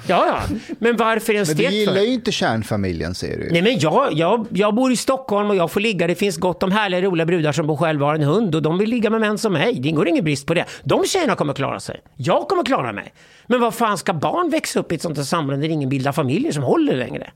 Ja, 0.09 0.27
ja, 0.27 0.41
men 0.79 0.97
varför 0.97 1.33
är 1.33 1.37
den 1.37 1.47
Men 1.47 1.57
du 1.57 1.63
stekt 1.63 1.73
gillar 1.73 1.95
för? 1.95 2.01
ju 2.01 2.13
inte 2.13 2.33
kärnfamiljen 2.33 3.15
säger 3.15 3.39
du. 3.39 3.49
Nej 3.51 3.63
men 3.63 3.79
jag, 3.79 4.13
jag, 4.13 4.47
jag 4.51 4.75
bor 4.75 4.93
i 4.93 4.97
Stockholm 4.97 5.51
och 5.51 5.57
jag 5.57 5.71
får 5.71 5.81
ligga. 5.81 6.07
Det 6.07 6.15
finns 6.15 6.37
gott 6.37 6.63
om 6.63 6.73
härliga 6.73 7.01
roliga 7.01 7.27
brudar 7.27 7.53
som 7.53 7.67
bor 7.67 7.77
själva 7.77 8.07
och 8.07 8.11
har 8.11 8.17
en 8.17 8.23
hund 8.23 8.55
och 8.55 8.63
de 8.63 8.79
vill 8.79 8.91
ligga 8.91 9.11
med 9.11 9.21
män 9.21 9.39
som 9.39 9.53
mig. 9.53 9.75
Det 9.75 9.91
går 9.91 10.09
ingen 10.09 10.25
brist 10.25 10.47
på 10.47 10.55
det. 10.55 10.65
De 10.85 11.05
tjejerna 11.05 11.35
kommer 11.35 11.55
klara 11.55 11.81
sig. 11.81 12.01
Jag 12.17 12.49
kommer 12.49 12.65
klara 12.65 12.93
mig. 12.93 13.13
Men 13.47 13.61
vad 13.61 13.75
fan 13.75 13.99
ska 13.99 14.13
barn 14.13 14.51
växa 14.51 14.81
upp 14.81 14.93
i 14.93 14.95
ett 14.95 15.03
sånt 15.03 15.17
här 15.17 15.25
samhälle 15.25 15.63
där 15.63 15.69
ingen 15.69 15.89
bildar 15.89 16.13
familjer 16.13 16.53
som 16.53 16.63
håller 16.63 16.97
längre? 16.97 17.31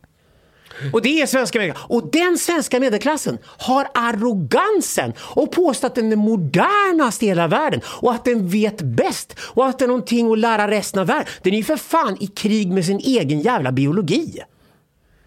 Och 0.92 1.02
det 1.02 1.20
är 1.20 1.26
svenska 1.26 1.58
medelklassen. 1.58 1.96
Och 1.96 2.10
den 2.10 2.38
svenska 2.38 2.80
medelklassen 2.80 3.38
har 3.44 3.88
arrogansen 3.94 5.12
och 5.20 5.52
påstå 5.52 5.86
att 5.86 5.94
den 5.94 6.12
är 6.12 6.16
modernast 6.16 7.22
i 7.22 7.26
hela 7.26 7.48
världen 7.48 7.80
och 7.84 8.12
att 8.12 8.24
den 8.24 8.48
vet 8.48 8.82
bäst 8.82 9.38
och 9.40 9.66
att 9.66 9.78
det 9.78 9.84
är 9.84 9.88
någonting 9.88 10.32
att 10.32 10.38
lära 10.38 10.70
resten 10.70 11.00
av 11.00 11.06
världen. 11.06 11.26
Den 11.42 11.52
är 11.52 11.58
ju 11.58 11.64
för 11.64 11.76
fan 11.76 12.16
i 12.20 12.26
krig 12.26 12.72
med 12.72 12.84
sin 12.84 12.98
egen 12.98 13.40
jävla 13.40 13.72
biologi. 13.72 14.42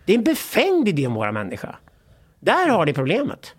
Det 0.06 0.14
är 0.14 0.18
en 0.18 0.24
befängd 0.24 0.88
idé 0.88 1.08
om 1.08 1.14
våra 1.14 1.32
människa. 1.32 1.76
Där 2.40 2.68
har 2.68 2.86
ni 2.86 2.94
problemet. 2.94 3.54